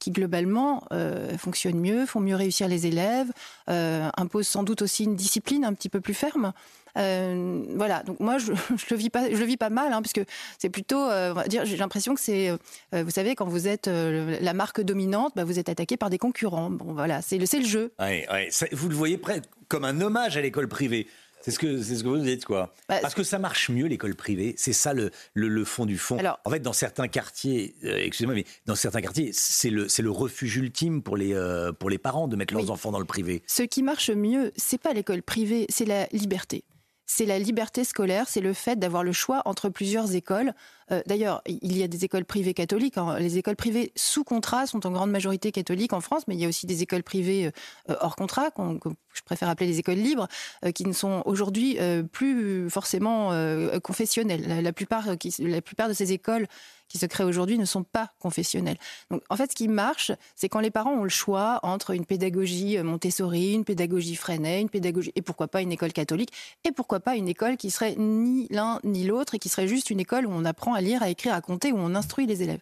qui 0.00 0.10
globalement 0.10 0.82
euh, 0.92 1.36
fonctionnent 1.38 1.78
mieux, 1.78 2.06
font 2.06 2.20
mieux 2.20 2.34
réussir 2.34 2.66
les 2.66 2.88
élèves, 2.88 3.30
euh, 3.68 4.08
imposent 4.16 4.48
sans 4.48 4.64
doute 4.64 4.82
aussi 4.82 5.04
une 5.04 5.14
discipline 5.14 5.64
un 5.64 5.74
petit 5.74 5.90
peu 5.90 6.00
plus 6.00 6.14
ferme. 6.14 6.52
Euh, 6.98 7.62
voilà, 7.74 8.02
donc 8.02 8.20
moi 8.20 8.38
je, 8.38 8.52
je, 8.76 8.86
le 8.90 8.96
vis 8.96 9.10
pas, 9.10 9.30
je 9.30 9.36
le 9.36 9.44
vis 9.44 9.56
pas 9.56 9.70
mal, 9.70 9.92
hein, 9.92 10.02
puisque 10.02 10.22
c'est 10.58 10.70
plutôt, 10.70 11.00
euh, 11.00 11.30
on 11.30 11.34
va 11.34 11.48
dire, 11.48 11.64
j'ai 11.64 11.76
l'impression 11.76 12.14
que 12.14 12.20
c'est, 12.20 12.50
euh, 12.50 13.02
vous 13.02 13.10
savez, 13.10 13.34
quand 13.34 13.46
vous 13.46 13.68
êtes 13.68 13.86
la 13.86 14.54
marque 14.54 14.80
dominante, 14.80 15.32
bah, 15.36 15.44
vous 15.44 15.58
êtes 15.58 15.68
attaqué 15.68 15.96
par 15.96 16.10
des 16.10 16.18
concurrents. 16.18 16.70
Bon, 16.70 16.92
voilà, 16.92 17.22
c'est 17.22 17.38
le, 17.38 17.66
jeu. 17.66 17.92
Ouais, 17.98 18.26
ouais. 18.30 18.48
Vous 18.72 18.88
le 18.88 18.94
voyez 18.94 19.18
presque 19.18 19.44
comme 19.68 19.84
un 19.84 20.00
hommage 20.00 20.36
à 20.36 20.40
l'école 20.40 20.68
privée. 20.68 21.06
C'est 21.40 21.50
ce 21.52 21.58
que 21.58 21.82
c'est 21.82 21.96
ce 21.96 22.02
que 22.02 22.08
vous 22.08 22.18
dites 22.18 22.44
quoi. 22.44 22.74
Bah, 22.88 22.98
Parce 23.00 23.14
que 23.14 23.22
ça 23.22 23.38
marche 23.38 23.70
mieux 23.70 23.86
l'école 23.86 24.14
privée. 24.14 24.54
C'est 24.58 24.72
ça 24.72 24.92
le, 24.92 25.10
le, 25.34 25.48
le, 25.48 25.64
fond 25.64 25.86
du 25.86 25.96
fond. 25.96 26.18
Alors, 26.18 26.38
en 26.44 26.50
fait, 26.50 26.60
dans 26.60 26.72
certains 26.72 27.08
quartiers, 27.08 27.74
euh, 27.84 27.96
excusez-moi, 27.96 28.34
mais 28.34 28.44
dans 28.66 28.74
certains 28.74 29.00
quartiers, 29.00 29.30
c'est 29.32 29.70
le 29.70 29.88
c'est 29.88 30.02
le 30.02 30.10
refuge 30.10 30.56
ultime 30.56 31.02
pour 31.02 31.16
les 31.16 31.32
euh, 31.32 31.72
pour 31.72 31.88
les 31.88 31.98
parents 31.98 32.28
de 32.28 32.36
mettre 32.36 32.52
leurs 32.52 32.64
oui. 32.64 32.70
enfants 32.70 32.92
dans 32.92 32.98
le 32.98 33.06
privé. 33.06 33.42
Ce 33.46 33.62
qui 33.62 33.82
marche 33.82 34.10
mieux, 34.10 34.52
c'est 34.56 34.80
pas 34.80 34.92
l'école 34.92 35.22
privée, 35.22 35.66
c'est 35.70 35.86
la 35.86 36.06
liberté 36.12 36.64
c'est 37.12 37.26
la 37.26 37.40
liberté 37.40 37.82
scolaire, 37.82 38.28
c'est 38.28 38.40
le 38.40 38.52
fait 38.52 38.78
d'avoir 38.78 39.02
le 39.02 39.10
choix 39.10 39.42
entre 39.44 39.68
plusieurs 39.68 40.14
écoles. 40.14 40.54
Euh, 40.92 41.02
D'ailleurs, 41.06 41.42
il 41.44 41.76
y 41.76 41.82
a 41.82 41.88
des 41.88 42.04
écoles 42.04 42.24
privées 42.24 42.54
catholiques. 42.54 42.98
Hein. 42.98 43.18
Les 43.18 43.36
écoles 43.36 43.56
privées 43.56 43.90
sous 43.96 44.22
contrat 44.22 44.68
sont 44.68 44.86
en 44.86 44.92
grande 44.92 45.10
majorité 45.10 45.50
catholiques 45.50 45.92
en 45.92 46.00
France, 46.00 46.22
mais 46.28 46.36
il 46.36 46.40
y 46.40 46.44
a 46.44 46.48
aussi 46.48 46.66
des 46.66 46.84
écoles 46.84 47.02
privées 47.02 47.50
euh, 47.90 47.96
hors 48.00 48.14
contrat, 48.14 48.52
que 48.52 48.90
je 49.12 49.22
préfère 49.22 49.48
appeler 49.48 49.66
les 49.66 49.80
écoles 49.80 49.96
libres, 49.96 50.28
euh, 50.64 50.70
qui 50.70 50.86
ne 50.86 50.92
sont 50.92 51.24
aujourd'hui 51.26 51.78
plus 52.12 52.70
forcément 52.70 53.32
confessionnelles. 53.82 54.62
La, 54.62 54.72
plupart, 54.72 55.06
la 55.40 55.62
plupart 55.62 55.88
de 55.88 55.94
ces 55.94 56.12
écoles 56.12 56.46
qui 56.90 56.98
se 56.98 57.06
créent 57.06 57.24
aujourd'hui 57.24 57.56
ne 57.56 57.64
sont 57.64 57.84
pas 57.84 58.10
confessionnelles. 58.18 58.76
Donc, 59.10 59.22
en 59.30 59.36
fait, 59.36 59.52
ce 59.52 59.56
qui 59.56 59.68
marche, 59.68 60.12
c'est 60.36 60.50
quand 60.50 60.60
les 60.60 60.70
parents 60.70 60.92
ont 60.92 61.04
le 61.04 61.08
choix 61.08 61.60
entre 61.62 61.92
une 61.92 62.04
pédagogie 62.04 62.76
Montessori, 62.82 63.54
une 63.54 63.64
pédagogie 63.64 64.16
Freinet, 64.16 64.60
une 64.60 64.68
pédagogie 64.68 65.12
et 65.14 65.22
pourquoi 65.22 65.48
pas 65.48 65.62
une 65.62 65.72
école 65.72 65.92
catholique, 65.92 66.32
et 66.64 66.72
pourquoi 66.72 67.00
pas 67.00 67.16
une 67.16 67.28
école 67.28 67.56
qui 67.56 67.70
serait 67.70 67.94
ni 67.96 68.46
l'un 68.50 68.80
ni 68.84 69.04
l'autre 69.04 69.36
et 69.36 69.38
qui 69.38 69.48
serait 69.48 69.68
juste 69.68 69.90
une 69.90 70.00
école 70.00 70.26
où 70.26 70.30
on 70.32 70.44
apprend 70.44 70.74
à 70.74 70.80
lire, 70.80 71.02
à 71.02 71.08
écrire, 71.08 71.32
à 71.32 71.40
compter, 71.40 71.72
où 71.72 71.78
on 71.78 71.94
instruit 71.94 72.26
les 72.26 72.42
élèves. 72.42 72.60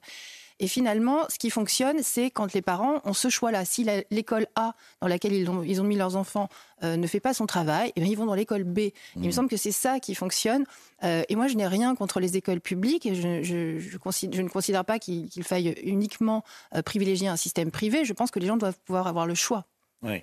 Et 0.61 0.67
finalement, 0.67 1.25
ce 1.29 1.39
qui 1.39 1.51
fonctionne, 1.51 2.03
c'est 2.03 2.31
quand 2.31 2.53
les 2.53 2.63
parents 2.63 3.01
ont 3.05 3.13
ce 3.13 3.29
choix-là. 3.29 3.65
Si 3.65 3.87
l'école 4.11 4.47
A, 4.57 4.75
dans 5.01 5.07
laquelle 5.07 5.33
ils 5.33 5.49
ont, 5.49 5.63
ils 5.63 5.81
ont 5.81 5.85
mis 5.85 5.97
leurs 5.97 6.17
enfants, 6.17 6.49
euh, 6.83 6.97
ne 6.97 7.07
fait 7.07 7.21
pas 7.21 7.33
son 7.33 7.47
travail, 7.47 7.93
eh 7.95 8.01
bien, 8.01 8.11
ils 8.11 8.17
vont 8.17 8.27
dans 8.27 8.35
l'école 8.35 8.65
B. 8.65 8.79
Mmh. 8.79 8.91
Il 9.17 9.27
me 9.27 9.31
semble 9.31 9.49
que 9.49 9.57
c'est 9.57 9.73
ça 9.73 10.01
qui 10.01 10.17
fonctionne. 10.17 10.65
Euh, 11.05 11.23
et 11.29 11.37
moi, 11.37 11.47
je 11.47 11.55
n'ai 11.55 11.67
rien 11.67 11.95
contre 11.95 12.19
les 12.19 12.37
écoles 12.37 12.61
publiques. 12.61 13.07
Et 13.07 13.15
je, 13.15 13.43
je, 13.43 13.79
je, 13.79 13.97
considère, 13.99 14.37
je 14.37 14.43
ne 14.43 14.49
considère 14.49 14.85
pas 14.85 14.99
qu'il 14.99 15.29
qu 15.29 15.43
faille 15.45 15.75
uniquement 15.85 16.45
euh, 16.75 16.83
privilégier 16.83 17.29
un 17.29 17.37
système 17.37 17.71
privé. 17.71 18.05
Je 18.05 18.13
pense 18.13 18.33
que 18.33 18.41
les 18.41 18.47
gens 18.47 18.57
doivent 18.57 18.79
pouvoir 18.85 19.07
avoir 19.07 19.27
le 19.27 19.35
choix. 19.35 19.67
Oui. 20.03 20.23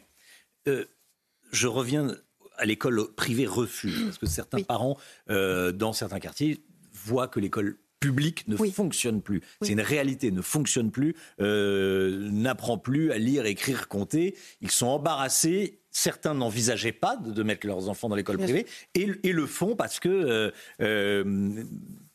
je 1.51 1.67
reviens 1.67 2.15
à 2.57 2.65
l'école 2.65 3.13
privée 3.15 3.45
refuge, 3.45 4.05
parce 4.05 4.17
que 4.17 4.25
certains 4.25 4.59
oui. 4.59 4.63
parents, 4.63 4.97
dans 5.27 5.91
certains 5.93 6.19
quartiers, 6.19 6.63
voient 6.93 7.27
que 7.27 7.41
l'école 7.41 7.77
public 8.05 8.47
ne 8.47 8.55
oui. 8.57 8.71
fonctionne 8.71 9.21
plus. 9.21 9.37
Oui. 9.37 9.67
C'est 9.67 9.73
une 9.73 9.81
réalité, 9.81 10.31
ne 10.31 10.41
fonctionne 10.41 10.91
plus, 10.91 11.15
euh, 11.41 12.29
n'apprend 12.31 12.77
plus 12.77 13.11
à 13.11 13.17
lire, 13.17 13.45
écrire, 13.45 13.87
compter. 13.87 14.35
Ils 14.61 14.71
sont 14.71 14.87
embarrassés. 14.87 15.79
Certains 15.89 16.33
n'envisageaient 16.33 16.91
pas 16.91 17.15
de, 17.15 17.31
de, 17.31 17.43
mettre 17.43 17.65
leurs 17.65 17.89
enfants 17.89 18.09
dans 18.09 18.15
l'école 18.15 18.37
privée 18.37 18.67
et, 18.95 19.09
et, 19.23 19.31
le 19.31 19.45
font 19.45 19.77
parce 19.77 20.01
que, 20.01 20.09
euh, 20.09 20.51
euh, 20.81 21.63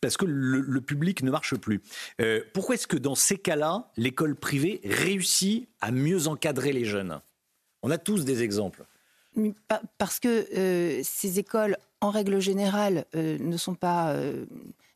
parce 0.02 0.18
que 0.18 0.26
le, 0.26 0.60
le, 0.60 0.80
public 0.82 1.22
ne 1.22 1.30
marche 1.30 1.56
plus. 1.56 1.80
Pourquoi 2.52 2.74
est-ce 2.74 2.86
que 2.86 2.98
dans 2.98 3.14
ces 3.14 3.38
cas-là, 3.38 3.90
l'école 3.96 4.36
privée 4.36 4.82
réussit 4.84 5.66
à 5.80 5.92
mieux 5.92 6.28
encadrer 6.28 6.72
les 6.74 6.84
jeunes? 6.84 7.20
On 7.82 7.90
a 7.90 7.96
tous 7.96 8.26
des 8.26 8.42
exemples. 8.42 8.84
Parce 9.96 10.20
que 10.20 11.00
ces 11.02 11.38
écoles, 11.38 11.78
en 12.00 12.10
règle 12.10 12.38
générale, 12.40 13.06
euh, 13.14 13.38
ne 13.38 13.56
sont 13.56 13.74
pas 13.74 14.14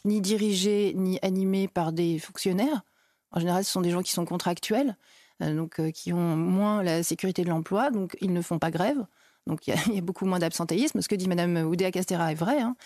ni 0.05 0.21
dirigés 0.21 0.93
ni 0.95 1.19
animés 1.23 1.69
par 1.69 1.93
des 1.93 2.19
fonctionnaires. 2.19 2.83
En 3.31 3.41
général, 3.41 3.65
ce 3.65 3.73
sont 3.73 3.81
des 3.81 3.91
gens 3.91 4.03
qui 4.03 4.13
sont 4.13 4.25
contractuels, 4.25 4.97
euh, 5.43 5.55
donc 5.55 5.81
euh, 5.81 5.91
qui 5.91 6.13
ont 6.13 6.37
moins 6.37 6.83
la 6.83 7.03
sécurité 7.03 7.43
de 7.43 7.49
l'emploi, 7.49 7.91
donc 7.91 8.17
ils 8.21 8.33
ne 8.33 8.43
font 8.43 8.59
pas 8.59 8.71
grève. 8.71 9.05
Donc 9.47 9.67
il 9.67 9.75
y, 9.75 9.95
y, 9.95 9.99
a 9.99 10.03
beaucoup 10.03 10.27
moins 10.27 10.39
d'absentéisme. 10.39 11.01
Ce 11.01 11.09
que 11.09 11.15
dit 11.15 11.29
Madame 11.29 11.57
Oudéa 11.57 11.91
Castera 11.91 12.33
est 12.33 12.37
vrai. 12.37 12.61
Hein. 12.61 12.77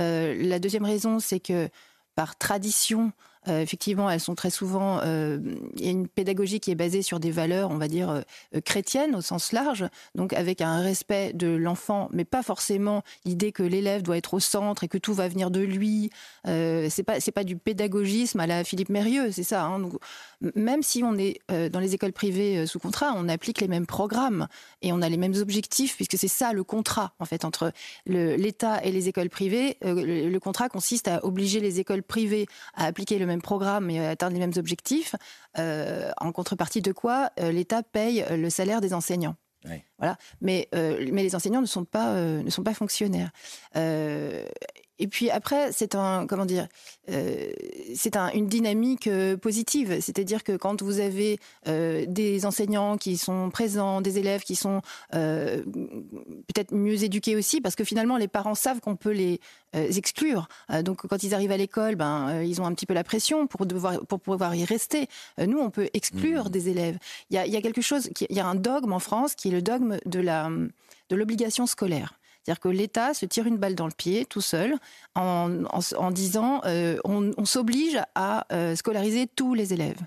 Euh, 0.00 0.34
la 0.38 0.58
deuxième 0.58 0.84
raison, 0.84 1.18
c'est 1.18 1.40
que 1.40 1.68
par 2.14 2.36
tradition, 2.36 3.12
Euh, 3.48 3.60
effectivement, 3.60 4.10
elles 4.10 4.20
sont 4.20 4.34
très 4.34 4.50
souvent. 4.50 5.00
euh, 5.04 5.38
Il 5.76 5.84
y 5.84 5.88
a 5.88 5.90
une 5.90 6.08
pédagogie 6.08 6.60
qui 6.60 6.70
est 6.70 6.74
basée 6.74 7.02
sur 7.02 7.20
des 7.20 7.30
valeurs, 7.30 7.70
on 7.70 7.78
va 7.78 7.88
dire, 7.88 8.10
euh, 8.10 8.60
chrétiennes 8.64 9.14
au 9.14 9.20
sens 9.20 9.52
large, 9.52 9.86
donc 10.14 10.32
avec 10.32 10.60
un 10.60 10.80
respect 10.80 11.32
de 11.32 11.48
l'enfant, 11.48 12.08
mais 12.12 12.24
pas 12.24 12.42
forcément 12.42 13.02
l'idée 13.24 13.52
que 13.52 13.62
l'élève 13.62 14.02
doit 14.02 14.16
être 14.16 14.34
au 14.34 14.40
centre 14.40 14.84
et 14.84 14.88
que 14.88 14.98
tout 14.98 15.14
va 15.14 15.28
venir 15.28 15.50
de 15.50 15.60
lui. 15.60 16.10
C'est 16.44 17.02
pas 17.04 17.20
c'est 17.20 17.32
pas 17.32 17.44
du 17.44 17.56
pédagogisme 17.56 18.40
à 18.40 18.46
la 18.46 18.64
Philippe 18.64 18.88
Mérieux, 18.88 19.30
c'est 19.32 19.42
ça. 19.42 19.64
hein. 19.64 19.88
Même 20.54 20.82
si 20.82 21.02
on 21.02 21.16
est 21.16 21.40
dans 21.70 21.80
les 21.80 21.94
écoles 21.94 22.12
privées 22.12 22.66
sous 22.66 22.78
contrat, 22.78 23.12
on 23.16 23.28
applique 23.28 23.60
les 23.60 23.68
mêmes 23.68 23.86
programmes 23.86 24.46
et 24.82 24.92
on 24.92 25.02
a 25.02 25.08
les 25.08 25.16
mêmes 25.16 25.34
objectifs, 25.34 25.96
puisque 25.96 26.16
c'est 26.16 26.28
ça 26.28 26.52
le 26.52 26.62
contrat 26.64 27.12
en 27.18 27.24
fait 27.24 27.44
entre 27.44 27.72
l'État 28.06 28.82
et 28.84 28.92
les 28.92 29.08
écoles 29.08 29.30
privées. 29.30 29.76
Le 29.82 30.38
contrat 30.38 30.68
consiste 30.68 31.08
à 31.08 31.24
obliger 31.24 31.60
les 31.60 31.80
écoles 31.80 32.02
privées 32.02 32.46
à 32.74 32.86
appliquer 32.86 33.18
le 33.18 33.26
même 33.26 33.35
programme 33.42 33.90
et 33.90 34.04
atteindre 34.06 34.34
les 34.34 34.40
mêmes 34.40 34.52
objectifs, 34.56 35.14
euh, 35.58 36.10
en 36.18 36.32
contrepartie 36.32 36.82
de 36.82 36.92
quoi 36.92 37.30
euh, 37.40 37.52
l'État 37.52 37.82
paye 37.82 38.24
euh, 38.30 38.36
le 38.36 38.50
salaire 38.50 38.80
des 38.80 38.94
enseignants. 38.94 39.36
Voilà. 39.98 40.16
Mais, 40.40 40.68
mais 40.72 41.24
les 41.24 41.34
enseignants 41.34 41.60
ne 41.60 41.66
sont 41.66 41.84
pas, 41.84 42.14
ne 42.14 42.50
sont 42.50 42.62
pas 42.62 42.74
fonctionnaires. 42.74 43.32
Et 44.98 45.08
puis 45.08 45.30
après, 45.30 45.72
c'est 45.72 45.94
un 45.94 46.26
comment 46.26 46.46
dire, 46.46 46.68
euh, 47.10 47.50
c'est 47.94 48.16
un, 48.16 48.30
une 48.30 48.46
dynamique 48.46 49.06
euh, 49.06 49.36
positive. 49.36 49.98
C'est-à-dire 50.00 50.42
que 50.42 50.56
quand 50.56 50.82
vous 50.82 51.00
avez 51.00 51.38
euh, 51.68 52.04
des 52.08 52.46
enseignants 52.46 52.96
qui 52.96 53.16
sont 53.16 53.50
présents, 53.50 54.00
des 54.00 54.18
élèves 54.18 54.42
qui 54.42 54.56
sont 54.56 54.80
peut-être 55.10 56.72
mieux 56.72 57.02
éduqués 57.02 57.36
aussi, 57.36 57.60
parce 57.60 57.74
que 57.74 57.84
finalement 57.84 58.16
les 58.16 58.28
parents 58.28 58.54
savent 58.54 58.80
qu'on 58.80 58.96
peut 58.96 59.12
les 59.12 59.40
exclure. 59.72 60.48
Donc 60.82 61.06
quand 61.06 61.22
ils 61.22 61.34
arrivent 61.34 61.52
à 61.52 61.56
l'école, 61.56 61.96
ben 61.96 62.42
ils 62.42 62.60
ont 62.60 62.66
un 62.66 62.72
petit 62.72 62.86
peu 62.86 62.94
la 62.94 63.04
pression 63.04 63.46
pour 63.46 63.66
devoir 63.66 64.04
pour 64.06 64.20
pouvoir 64.20 64.54
y 64.54 64.64
rester. 64.64 65.08
Nous, 65.38 65.58
on 65.58 65.70
peut 65.70 65.88
exclure 65.92 66.50
des 66.50 66.68
élèves. 66.68 66.98
Il 67.30 67.36
y 67.36 67.38
a, 67.38 67.46
y 67.46 67.56
a 67.56 67.62
quelque 67.62 67.82
chose, 67.82 68.08
il 68.28 68.36
y 68.36 68.40
a 68.40 68.46
un 68.46 68.54
dogme 68.54 68.92
en 68.92 68.98
France 68.98 69.34
qui 69.34 69.48
est 69.48 69.52
le 69.52 69.62
dogme 69.62 69.98
de 70.06 70.20
la 70.20 70.50
de 71.08 71.16
l'obligation 71.16 71.66
scolaire. 71.66 72.15
C'est-à-dire 72.46 72.60
que 72.60 72.68
l'État 72.68 73.12
se 73.12 73.26
tire 73.26 73.46
une 73.46 73.56
balle 73.56 73.74
dans 73.74 73.86
le 73.86 73.92
pied 73.92 74.24
tout 74.24 74.40
seul 74.40 74.76
en, 75.16 75.48
disant 76.12 76.60
euh, 76.64 76.96
on, 77.02 77.32
on 77.36 77.44
s'oblige 77.44 77.98
à 78.14 78.46
euh, 78.52 78.76
scolariser 78.76 79.26
tous 79.26 79.54
les 79.54 79.72
élèves. 79.72 79.98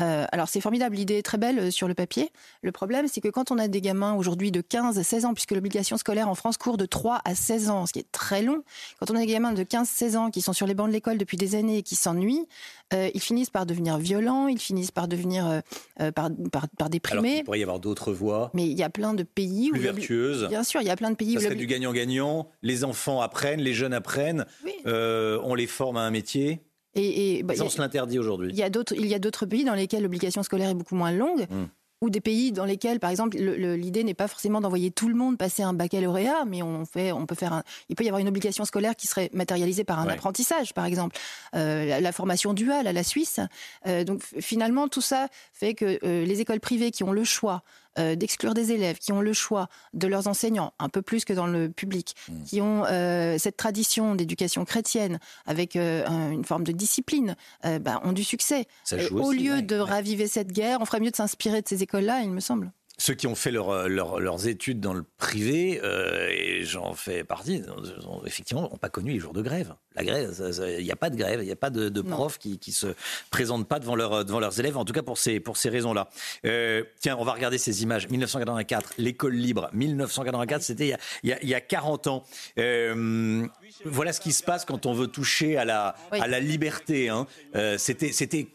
Euh, 0.00 0.26
alors 0.32 0.48
c'est 0.48 0.60
formidable, 0.60 0.96
l'idée 0.96 1.18
est 1.18 1.22
très 1.22 1.38
belle 1.38 1.58
euh, 1.58 1.70
sur 1.70 1.88
le 1.88 1.94
papier. 1.94 2.30
Le 2.62 2.72
problème, 2.72 3.06
c'est 3.08 3.20
que 3.20 3.28
quand 3.28 3.50
on 3.50 3.58
a 3.58 3.68
des 3.68 3.80
gamins 3.80 4.14
aujourd'hui 4.14 4.50
de 4.50 4.60
15 4.60 4.98
à 4.98 5.04
16 5.04 5.24
ans, 5.26 5.34
puisque 5.34 5.52
l'obligation 5.52 5.96
scolaire 5.96 6.28
en 6.28 6.34
France 6.34 6.56
court 6.56 6.76
de 6.76 6.86
3 6.86 7.20
à 7.24 7.34
16 7.34 7.70
ans, 7.70 7.86
ce 7.86 7.92
qui 7.92 8.00
est 8.00 8.10
très 8.12 8.42
long, 8.42 8.62
quand 8.98 9.10
on 9.10 9.16
a 9.16 9.20
des 9.20 9.26
gamins 9.26 9.52
de 9.52 9.62
15-16 9.62 10.16
ans 10.16 10.30
qui 10.30 10.42
sont 10.42 10.52
sur 10.52 10.66
les 10.66 10.74
bancs 10.74 10.88
de 10.88 10.92
l'école 10.92 11.18
depuis 11.18 11.36
des 11.36 11.54
années 11.54 11.78
et 11.78 11.82
qui 11.82 11.94
s'ennuient, 11.96 12.46
euh, 12.92 13.08
ils 13.14 13.20
finissent 13.20 13.50
par 13.50 13.66
devenir 13.66 13.98
violents, 13.98 14.48
ils 14.48 14.58
finissent 14.58 14.90
par 14.90 15.08
devenir 15.08 15.46
euh, 16.00 16.10
par, 16.12 16.30
par, 16.50 16.68
par 16.68 16.68
Alors 16.78 16.90
déprimer. 16.90 17.36
qu'il 17.36 17.44
pourrait 17.44 17.60
y 17.60 17.62
avoir 17.62 17.80
d'autres 17.80 18.12
voies. 18.12 18.50
Mais 18.54 18.66
il 18.66 18.78
y 18.78 18.82
a 18.82 18.90
plein 18.90 19.14
de 19.14 19.22
pays 19.22 19.70
Plus 19.70 19.80
où 19.80 19.82
vertueuses. 19.82 20.48
Bien 20.48 20.64
sûr, 20.64 20.80
il 20.80 20.86
y 20.86 20.90
a 20.90 20.96
plein 20.96 21.10
de 21.10 21.16
pays 21.16 21.34
Ça 21.34 21.38
où 21.38 21.42
serait 21.42 21.54
du 21.54 21.66
gagnant-gagnant. 21.66 22.48
Les 22.62 22.84
enfants 22.84 23.20
apprennent, 23.20 23.60
les 23.60 23.74
jeunes 23.74 23.94
apprennent. 23.94 24.46
Euh, 24.86 25.40
on 25.44 25.54
les 25.54 25.66
forme 25.66 25.96
à 25.96 26.00
un 26.00 26.10
métier. 26.10 26.60
Et, 26.94 27.38
et, 27.38 27.42
bah, 27.42 27.54
on 27.60 27.66
a- 27.66 27.70
se 27.70 27.80
l'interdit 27.80 28.18
aujourd'hui. 28.18 28.50
Il 28.50 28.56
y 28.56 28.62
a 28.62 28.70
d'autres, 28.70 28.94
il 28.96 29.06
y 29.06 29.14
a 29.14 29.18
d'autres 29.18 29.46
pays 29.46 29.64
dans 29.64 29.74
lesquels 29.74 30.02
l'obligation 30.02 30.42
scolaire 30.42 30.70
est 30.70 30.74
beaucoup 30.74 30.94
moins 30.96 31.12
longue. 31.12 31.46
Hmm. 31.50 31.66
Ou 32.00 32.10
des 32.10 32.20
pays 32.20 32.52
dans 32.52 32.66
lesquels, 32.66 33.00
par 33.00 33.08
exemple, 33.08 33.38
le- 33.38 33.56
le- 33.56 33.76
l'idée 33.76 34.04
n'est 34.04 34.12
pas 34.14 34.28
forcément 34.28 34.60
d'envoyer 34.60 34.90
tout 34.90 35.08
le 35.08 35.14
monde 35.14 35.38
passer 35.38 35.62
un 35.62 35.72
baccalauréat, 35.72 36.44
mais 36.44 36.60
on 36.62 36.84
fait, 36.84 37.12
on 37.12 37.24
peut 37.24 37.36
faire 37.36 37.54
un, 37.54 37.62
il 37.88 37.96
peut 37.96 38.04
y 38.04 38.08
avoir 38.08 38.20
une 38.20 38.28
obligation 38.28 38.66
scolaire 38.66 38.94
qui 38.94 39.06
serait 39.06 39.30
matérialisée 39.32 39.84
par 39.84 39.98
un 40.00 40.06
Ouais. 40.06 40.12
apprentissage, 40.12 40.74
par 40.74 40.84
exemple, 40.84 41.16
Euh, 41.54 41.86
la, 41.86 42.00
la 42.02 42.12
formation 42.12 42.52
duale 42.52 42.86
à 42.88 42.92
la 42.92 43.04
Suisse. 43.04 43.40
Euh, 43.86 44.04
donc 44.04 44.20
finalement, 44.40 44.88
tout 44.88 45.00
ça 45.00 45.28
fait 45.54 45.72
que 45.74 45.98
euh, 46.04 46.26
les 46.26 46.40
écoles 46.42 46.60
privées 46.60 46.90
qui 46.90 47.04
ont 47.04 47.12
le 47.12 47.24
choix 47.24 47.62
euh, 47.98 48.14
d'exclure 48.16 48.54
des 48.54 48.72
élèves, 48.72 48.98
qui 48.98 49.12
ont 49.12 49.20
le 49.20 49.32
choix 49.32 49.68
de 49.92 50.06
leurs 50.06 50.26
enseignants, 50.26 50.72
un 50.78 50.88
peu 50.88 51.02
plus 51.02 51.24
que 51.24 51.32
dans 51.32 51.46
le 51.46 51.68
public, 51.70 52.14
Hmm. 52.28 52.42
qui 52.44 52.60
ont 52.60 52.84
euh, 52.86 53.36
cette 53.38 53.56
tradition 53.56 54.14
d'éducation 54.14 54.64
chrétienne 54.64 55.18
avec 55.46 55.76
euh, 55.76 56.04
un- 56.06 56.30
une 56.30 56.44
forme 56.44 56.64
de 56.64 56.72
discipline, 56.72 57.36
bah, 57.62 58.00
ont 58.04 58.12
du 58.12 58.24
succès. 58.24 58.66
Au 59.12 59.20
aussi, 59.28 59.38
lieu 59.38 59.54
ouais, 59.54 59.62
de 59.62 59.76
raviver 59.76 60.26
cette 60.26 60.52
guerre, 60.52 60.78
on 60.80 60.84
ferait 60.84 61.00
mieux 61.00 61.10
de 61.10 61.16
s'inspirer 61.16 61.62
de 61.62 61.68
ces 61.68 61.82
écoles-là, 61.82 62.20
il 62.22 62.30
me 62.30 62.40
semble. 62.40 62.72
Ceux 63.06 63.12
qui 63.12 63.26
ont 63.26 63.34
fait 63.34 63.50
leur- 63.50 63.86
leur- 63.86 64.18
leurs 64.18 64.48
études 64.48 64.80
dans 64.80 64.94
le 64.94 65.04
privé, 65.18 65.78
euh, 65.84 66.26
et 66.30 66.64
j'en 66.64 66.94
fais 66.94 67.22
partie, 67.22 67.60
ont- 68.08 68.24
effectivement, 68.24 68.62
n'ont 68.62 68.78
pas 68.78 68.88
connu 68.88 69.12
les 69.12 69.18
jours 69.18 69.34
de 69.34 69.42
grève. 69.42 69.74
La 69.94 70.04
grève, 70.04 70.32
il 70.78 70.82
n'y 70.84 70.90
a 70.90 70.96
pas 70.96 71.10
de 71.10 71.16
grève, 71.16 71.40
il 71.42 71.44
n'y 71.44 71.52
a 71.52 71.56
pas 71.56 71.68
de, 71.68 71.90
de 71.90 72.00
profs 72.00 72.38
qui, 72.38 72.58
qui 72.58 72.72
se 72.72 72.86
présentent 73.30 73.68
pas 73.68 73.78
devant, 73.78 73.94
leur- 73.94 74.24
devant 74.24 74.40
leurs 74.40 74.58
élèves, 74.58 74.78
en 74.78 74.86
tout 74.86 74.94
cas 74.94 75.02
pour 75.02 75.18
ces, 75.18 75.38
pour 75.38 75.58
ces 75.58 75.68
raisons-là. 75.68 76.08
Euh, 76.46 76.82
tiens, 76.98 77.16
on 77.18 77.24
va 77.24 77.32
regarder 77.32 77.58
ces 77.58 77.82
images. 77.82 78.08
1984, 78.08 78.94
l'école 78.96 79.34
libre. 79.34 79.68
1984, 79.74 80.62
c'était 80.62 80.86
il, 80.86 80.90
y 80.90 80.94
a- 80.94 80.98
il 81.24 81.28
y 81.28 81.32
a- 81.34 81.42
il 81.42 81.48
y 81.50 81.54
a 81.54 81.60
40 81.60 82.06
ans. 82.06 82.24
Euh, 82.58 83.46
voilà 83.84 84.14
ce 84.14 84.20
qui 84.22 84.32
se 84.32 84.42
passe 84.42 84.64
quand 84.64 84.86
on 84.86 84.94
veut 84.94 85.08
toucher 85.08 85.58
à 85.58 85.66
la, 85.66 85.94
à 86.10 86.26
la 86.26 86.40
liberté. 86.40 87.10
hein. 87.10 87.26
Euh, 87.54 87.76
c'était, 87.76 88.12
c'était 88.12 88.46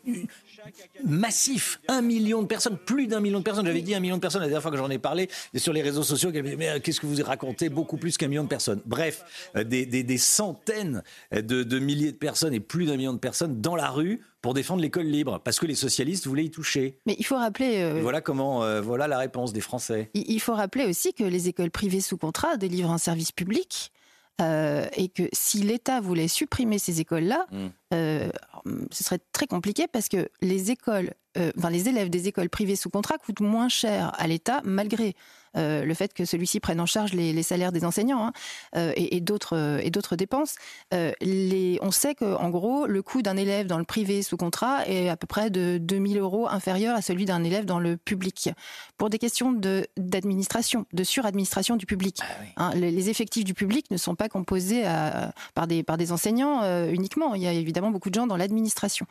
massif, 1.05 1.79
un 1.87 2.01
million 2.01 2.41
de 2.41 2.47
personnes, 2.47 2.77
plus 2.77 3.07
d'un 3.07 3.19
million 3.19 3.39
de 3.39 3.43
personnes. 3.43 3.65
J'avais 3.65 3.81
dit 3.81 3.95
un 3.95 3.99
million 3.99 4.15
de 4.15 4.21
personnes 4.21 4.41
la 4.41 4.47
dernière 4.47 4.61
fois 4.61 4.71
que 4.71 4.77
j'en 4.77 4.89
ai 4.89 4.99
parlé 4.99 5.29
et 5.53 5.59
sur 5.59 5.73
les 5.73 5.81
réseaux 5.81 6.03
sociaux. 6.03 6.31
Mais 6.33 6.69
euh, 6.69 6.79
qu'est-ce 6.79 6.99
que 6.99 7.07
vous 7.07 7.21
racontez 7.23 7.69
Beaucoup 7.69 7.97
plus 7.97 8.17
qu'un 8.17 8.27
million 8.27 8.43
de 8.43 8.49
personnes. 8.49 8.81
Bref, 8.85 9.23
euh, 9.55 9.63
des, 9.63 9.85
des- 9.85 10.03
des 10.03 10.17
centaines 10.17 11.03
de, 11.31 11.63
de 11.63 11.79
milliers 11.79 12.11
de 12.11 12.17
personnes 12.17 12.53
et 12.53 12.59
plus 12.59 12.85
d'un 12.85 12.97
million 12.97 13.13
de 13.13 13.19
personnes 13.19 13.61
dans 13.61 13.75
la 13.75 13.89
rue 13.89 14.21
pour 14.41 14.53
défendre 14.53 14.81
l'école 14.81 15.05
libre 15.05 15.39
parce 15.43 15.59
que 15.59 15.65
les 15.65 15.75
socialistes 15.75 16.25
voulaient 16.27 16.45
y 16.45 16.51
toucher. 16.51 16.97
Mais 17.05 17.15
il 17.19 17.25
faut 17.25 17.35
rappeler. 17.35 17.77
euh, 17.81 17.99
voilà 18.01 18.21
comment, 18.21 18.63
euh, 18.63 18.81
voilà 18.81 19.07
la 19.07 19.17
réponse 19.17 19.51
des 19.53 19.61
Français. 19.61 20.09
Il 20.13 20.23
il 20.31 20.39
faut 20.39 20.53
rappeler 20.53 20.85
aussi 20.85 21.13
que 21.13 21.23
les 21.25 21.49
écoles 21.49 21.71
privées 21.71 21.99
sous 22.01 22.17
contrat 22.17 22.55
délivrent 22.57 22.91
un 22.91 22.97
service 22.97 23.31
public 23.33 23.91
euh, 24.41 24.87
et 24.95 25.09
que 25.09 25.23
si 25.33 25.59
l'État 25.63 26.01
voulait 26.01 26.27
supprimer 26.27 26.79
ces 26.79 26.99
écoles-là, 27.01 27.45
Mm. 27.51 27.67
euh, 27.93 28.29
ce 28.91 29.03
serait 29.03 29.19
très 29.33 29.47
compliqué 29.47 29.87
parce 29.87 30.09
que 30.09 30.29
les 30.41 30.71
écoles, 30.71 31.13
euh, 31.37 31.51
enfin 31.57 31.69
les 31.69 31.89
élèves 31.89 32.09
des 32.09 32.27
écoles 32.27 32.49
privées 32.49 32.75
sous 32.75 32.89
contrat 32.89 33.17
coûtent 33.17 33.39
moins 33.41 33.69
cher 33.69 34.11
à 34.17 34.27
l'État 34.27 34.61
malgré 34.63 35.15
euh, 35.57 35.83
le 35.83 35.93
fait 35.93 36.13
que 36.13 36.25
celui-ci 36.25 36.59
prenne 36.59 36.79
en 36.79 36.85
charge 36.85 37.13
les, 37.13 37.33
les 37.33 37.43
salaires 37.43 37.71
des 37.71 37.85
enseignants 37.85 38.27
hein, 38.27 38.33
euh, 38.75 38.91
et, 38.95 39.17
et 39.17 39.21
d'autres 39.21 39.55
euh, 39.55 39.79
et 39.83 39.89
d'autres 39.89 40.15
dépenses. 40.15 40.55
Les, 41.21 41.79
on 41.81 41.91
sait 41.91 42.15
que 42.15 42.25
en 42.35 42.49
gros 42.49 42.85
le 42.85 43.01
coût 43.01 43.21
d'un 43.21 43.37
élève 43.37 43.67
dans 43.67 43.77
le 43.77 43.83
privé 43.83 44.21
sous 44.21 44.37
contrat 44.37 44.85
est 44.87 45.09
à 45.09 45.17
peu 45.17 45.27
près 45.27 45.49
de 45.49 45.77
2000 45.77 46.17
euros 46.19 46.47
inférieur 46.47 46.95
à 46.95 47.01
celui 47.01 47.25
d'un 47.25 47.43
élève 47.43 47.65
dans 47.65 47.79
le 47.79 47.97
public 47.97 48.49
pour 48.97 49.09
des 49.09 49.17
questions 49.19 49.51
de 49.51 49.87
d'administration, 49.97 50.85
de 50.93 51.03
suradministration 51.03 51.75
du 51.75 51.85
public. 51.85 52.19
Hein, 52.57 52.71
les, 52.75 52.91
les 52.91 53.09
effectifs 53.09 53.43
du 53.43 53.53
public 53.53 53.89
ne 53.91 53.97
sont 53.97 54.15
pas 54.15 54.29
composés 54.29 54.85
à- 54.85 55.33
par 55.53 55.67
des 55.67 55.83
par 55.83 55.97
des 55.97 56.11
enseignants 56.11 56.61
uniquement. 56.89 57.35
Il 57.35 57.41
y 57.41 57.47
a 57.47 57.53
évidemment 57.53 57.91
beaucoup 57.91 58.09
de 58.09 58.15
gens 58.15 58.27
dans 58.27 58.37
l'administration. 58.37 59.05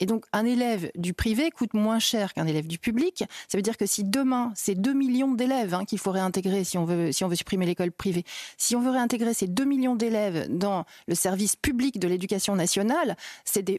Et 0.00 0.06
donc 0.06 0.24
un 0.32 0.44
élève 0.44 0.90
du 0.96 1.14
privé 1.14 1.50
coûte 1.50 1.74
moins 1.74 1.98
cher 1.98 2.32
qu'un 2.32 2.46
élève 2.46 2.66
du 2.66 2.78
public. 2.78 3.24
Ça 3.48 3.58
veut 3.58 3.62
dire 3.62 3.76
que 3.76 3.86
si 3.86 4.04
demain 4.04 4.52
c'est 4.54 4.74
2 4.74 4.92
millions 4.92 5.32
d'élèves 5.32 5.74
hein, 5.74 5.83
qu'il 5.84 5.98
faut 5.98 6.10
réintégrer 6.10 6.64
si 6.64 6.78
on 6.78 6.84
veut 6.84 7.12
si 7.12 7.24
on 7.24 7.28
veut 7.28 7.36
supprimer 7.36 7.66
l'école 7.66 7.92
privée, 7.92 8.24
si 8.56 8.76
on 8.76 8.80
veut 8.80 8.90
réintégrer 8.90 9.34
ces 9.34 9.46
2 9.46 9.64
millions 9.64 9.96
d'élèves 9.96 10.46
dans 10.48 10.84
le 11.06 11.14
service 11.14 11.56
public 11.56 11.98
de 11.98 12.08
l'éducation 12.08 12.56
nationale, 12.56 13.16
c'est 13.44 13.62
des 13.62 13.78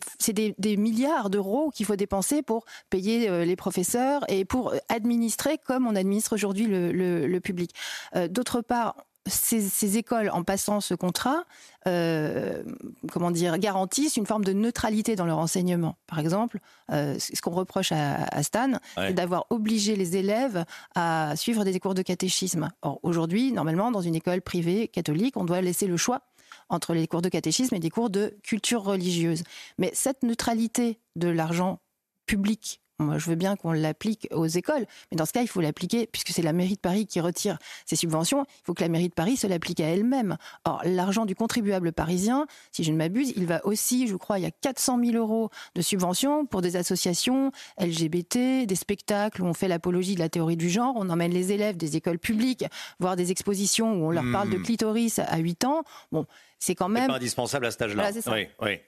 des, 0.58 0.78
milliards 0.78 1.30
d'euros 1.30 1.72
qu'il 1.72 1.86
faut 1.86 1.95
dépenser 1.95 2.41
pour 2.41 2.66
payer 2.89 3.30
euh, 3.30 3.45
les 3.45 3.56
professeurs 3.56 4.24
et 4.30 4.45
pour 4.45 4.74
euh, 4.74 4.78
administrer 4.89 5.58
comme 5.58 5.88
on 5.88 5.95
administre 5.95 6.34
aujourd'hui 6.34 6.68
le 6.68 7.39
public. 7.39 7.72
Euh, 8.16 8.28
D'autre 8.28 8.62
part, 8.62 8.95
ces, 9.28 9.61
ces 9.61 9.97
écoles, 9.97 10.30
en 10.30 10.43
passant 10.43 10.82
ce 10.82 10.93
contrat, 10.93 11.45
euh, 11.88 12.63
comment 13.11 13.32
dire, 13.32 13.57
garantissent 13.57 14.17
une 14.17 14.26
forme 14.26 14.43
de 14.43 14.53
neutralité 14.53 15.15
dans 15.15 15.26
leur 15.26 15.39
enseignement. 15.39 15.95
Par 16.07 16.19
exemple, 16.19 16.59
euh, 16.91 17.17
ce 17.19 17.41
qu'on 17.41 17.51
reproche 17.51 17.91
à, 17.91 18.23
à 18.26 18.43
Stan, 18.43 18.73
Ouais. 18.97 19.07
c'est 19.07 19.13
d'avoir 19.13 19.45
obligé 19.49 19.95
les 19.95 20.15
élèves 20.17 20.65
à 20.95 21.34
suivre 21.36 21.63
des 21.63 21.80
cours 21.80 21.93
de 21.95 22.01
catéchisme. 22.01 22.69
Or, 22.82 22.99
aujourd'hui, 23.03 23.51
normalement, 23.51 23.91
dans 23.91 24.01
une 24.01 24.15
école 24.15 24.41
privée 24.41 24.88
catholique, 24.88 25.38
on 25.38 25.43
doit 25.45 25.61
laisser 25.61 25.88
le 25.88 25.97
choix 25.97 26.21
entre 26.69 26.93
les 26.93 27.07
cours 27.07 27.21
de 27.21 27.30
catéchisme 27.30 27.76
et 27.76 27.80
des 27.80 27.89
cours 27.89 28.09
de 28.09 28.38
culture 28.43 28.84
religieuse. 28.84 29.43
Mais 29.78 29.91
cette 29.93 30.23
neutralité 30.23 30.99
de 31.15 31.28
l'argent 31.28 31.80
public 32.26 32.82
moi, 33.00 33.18
je 33.18 33.30
veux 33.30 33.36
bien 33.36 33.56
qu'on 33.56 33.72
l'applique 33.72 34.28
aux 34.32 34.46
écoles, 34.48 34.86
mais 35.12 35.18
dans 35.18 35.26
ce 35.26 35.34
cas, 35.34 35.41
il 35.41 35.48
faut 35.48 35.62
l'appliquer, 35.62 36.08
puisque 36.08 36.30
c'est 36.30 36.41
la 36.41 36.54
mairie 36.54 36.76
de 36.76 36.80
Paris 36.80 37.06
qui 37.06 37.20
retire 37.20 37.58
ses 37.86 37.96
subventions, 37.96 38.46
il 38.48 38.66
faut 38.66 38.74
que 38.74 38.82
la 38.84 38.89
mairie 38.89 39.10
de 39.10 39.14
Paris 39.14 39.38
se 39.38 39.48
l'applique 39.48 39.80
à 39.80 39.86
elle-même. 39.88 40.38
Or, 40.64 40.82
l'argent 40.86 41.26
du 41.26 41.36
contribuable 41.36 41.91
parisien, 41.91 42.48
si 42.72 42.84
je 42.84 42.91
ne 42.91 42.98
m'abuse, 42.98 43.34
il 43.36 43.46
va 43.46 43.66
aussi, 43.66 44.08
je 44.08 44.16
crois, 44.16 44.39
il 44.39 44.43
y 44.43 44.48
a 44.48 44.52
400 44.52 45.00
000 45.04 45.18
euros 45.18 45.50
de 45.76 45.82
subventions 45.82 46.46
pour 46.46 46.62
des 46.62 46.76
associations 46.76 47.52
LGBT, 47.80 48.66
des 48.66 48.76
spectacles 48.76 49.41
où 49.41 49.46
on 49.46 49.54
fait 49.54 49.68
l'apologie 49.68 50.16
de 50.16 50.20
la 50.20 50.30
théorie 50.30 50.58
du 50.58 50.70
genre, 50.70 50.93
on 50.96 51.10
emmène 51.10 51.32
les 51.32 51.52
élèves 51.52 51.78
des 51.78 51.96
écoles 51.98 52.20
publiques 52.20 52.66
voir 53.00 53.16
des 53.16 53.32
expositions 53.32 53.93
où 53.93 54.06
on 54.08 54.12
leur 54.12 54.24
parle 54.32 54.50
de 54.50 54.58
Hmm. 54.58 54.64
clitoris 54.64 55.20
à 55.20 55.38
8 55.38 55.66
ans. 55.66 55.84
Bon, 56.12 56.26
c'est 56.60 56.76
quand 56.76 56.88
C'est 56.88 56.93
même... 56.93 57.08
pas 57.08 57.16
indispensable 57.16 57.66
à 57.66 57.72
cet 57.72 57.82
âge-là. 57.84 58.12
Voilà. 58.12 58.39
Oui, 58.39 58.48
oui. 58.62 58.80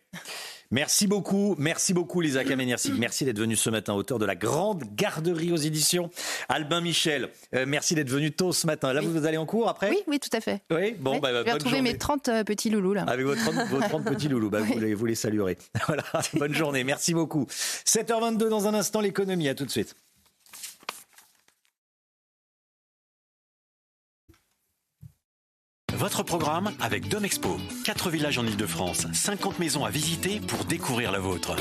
Merci 0.71 1.07
beaucoup, 1.07 1.55
merci 1.57 1.93
beaucoup 1.93 2.19
Lisa 2.19 2.43
Kamenersik. 2.43 2.93
Merci 2.97 3.23
d'être 3.25 3.39
venu 3.39 3.55
ce 3.55 3.69
matin, 3.69 3.93
auteur 3.93 4.19
de 4.19 4.25
la 4.25 4.35
grande 4.35 4.83
garderie 4.95 5.51
aux 5.51 5.57
éditions. 5.57 6.09
Albin 6.49 6.81
Michel, 6.81 7.29
euh, 7.55 7.65
merci 7.67 7.95
d'être 7.95 8.09
venu 8.09 8.31
tôt 8.31 8.51
ce 8.51 8.67
matin. 8.67 8.91
Là, 8.91 9.01
vous 9.01 9.25
allez 9.25 9.37
en 9.37 9.45
cours 9.45 9.69
après 9.69 9.89
Oui, 9.89 9.99
oui, 10.07 10.19
tout 10.19 10.35
à 10.35 10.41
fait. 10.41 10.61
Oui, 10.69 10.93
bon, 10.99 11.13
Oui, 11.13 11.19
bah, 11.21 11.29
je 11.31 11.43
vais 11.43 11.51
retrouver 11.53 11.77
journée. 11.77 11.93
mes 11.93 11.97
30 11.97 12.27
euh, 12.27 12.43
petits 12.43 12.69
loulous 12.69 12.93
là. 12.93 13.03
Avec 13.07 13.25
vos 13.25 13.35
30, 13.35 13.55
vos 13.69 13.79
30 13.79 14.03
petits 14.05 14.27
loulous, 14.27 14.49
bah, 14.49 14.59
vous, 14.61 14.77
les, 14.79 14.93
vous 14.93 15.05
les 15.05 15.15
saluerez. 15.15 15.57
Voilà, 15.87 16.03
bonne 16.33 16.53
journée, 16.53 16.83
merci 16.83 17.13
beaucoup. 17.13 17.45
7h22 17.49 18.49
dans 18.49 18.67
un 18.67 18.73
instant, 18.73 18.99
l'économie, 18.99 19.47
à 19.47 19.55
tout 19.55 19.65
de 19.65 19.71
suite. 19.71 19.95
Votre 25.97 26.21
programme 26.21 26.71
avec 26.79 27.07
Domexpo. 27.07 27.57
4 27.83 28.11
villages 28.11 28.37
en 28.37 28.45
Ile-de-France, 28.45 29.07
50 29.11 29.57
maisons 29.57 29.83
à 29.83 29.89
visiter 29.89 30.39
pour 30.39 30.63
découvrir 30.65 31.11
la 31.11 31.17
vôtre. 31.17 31.55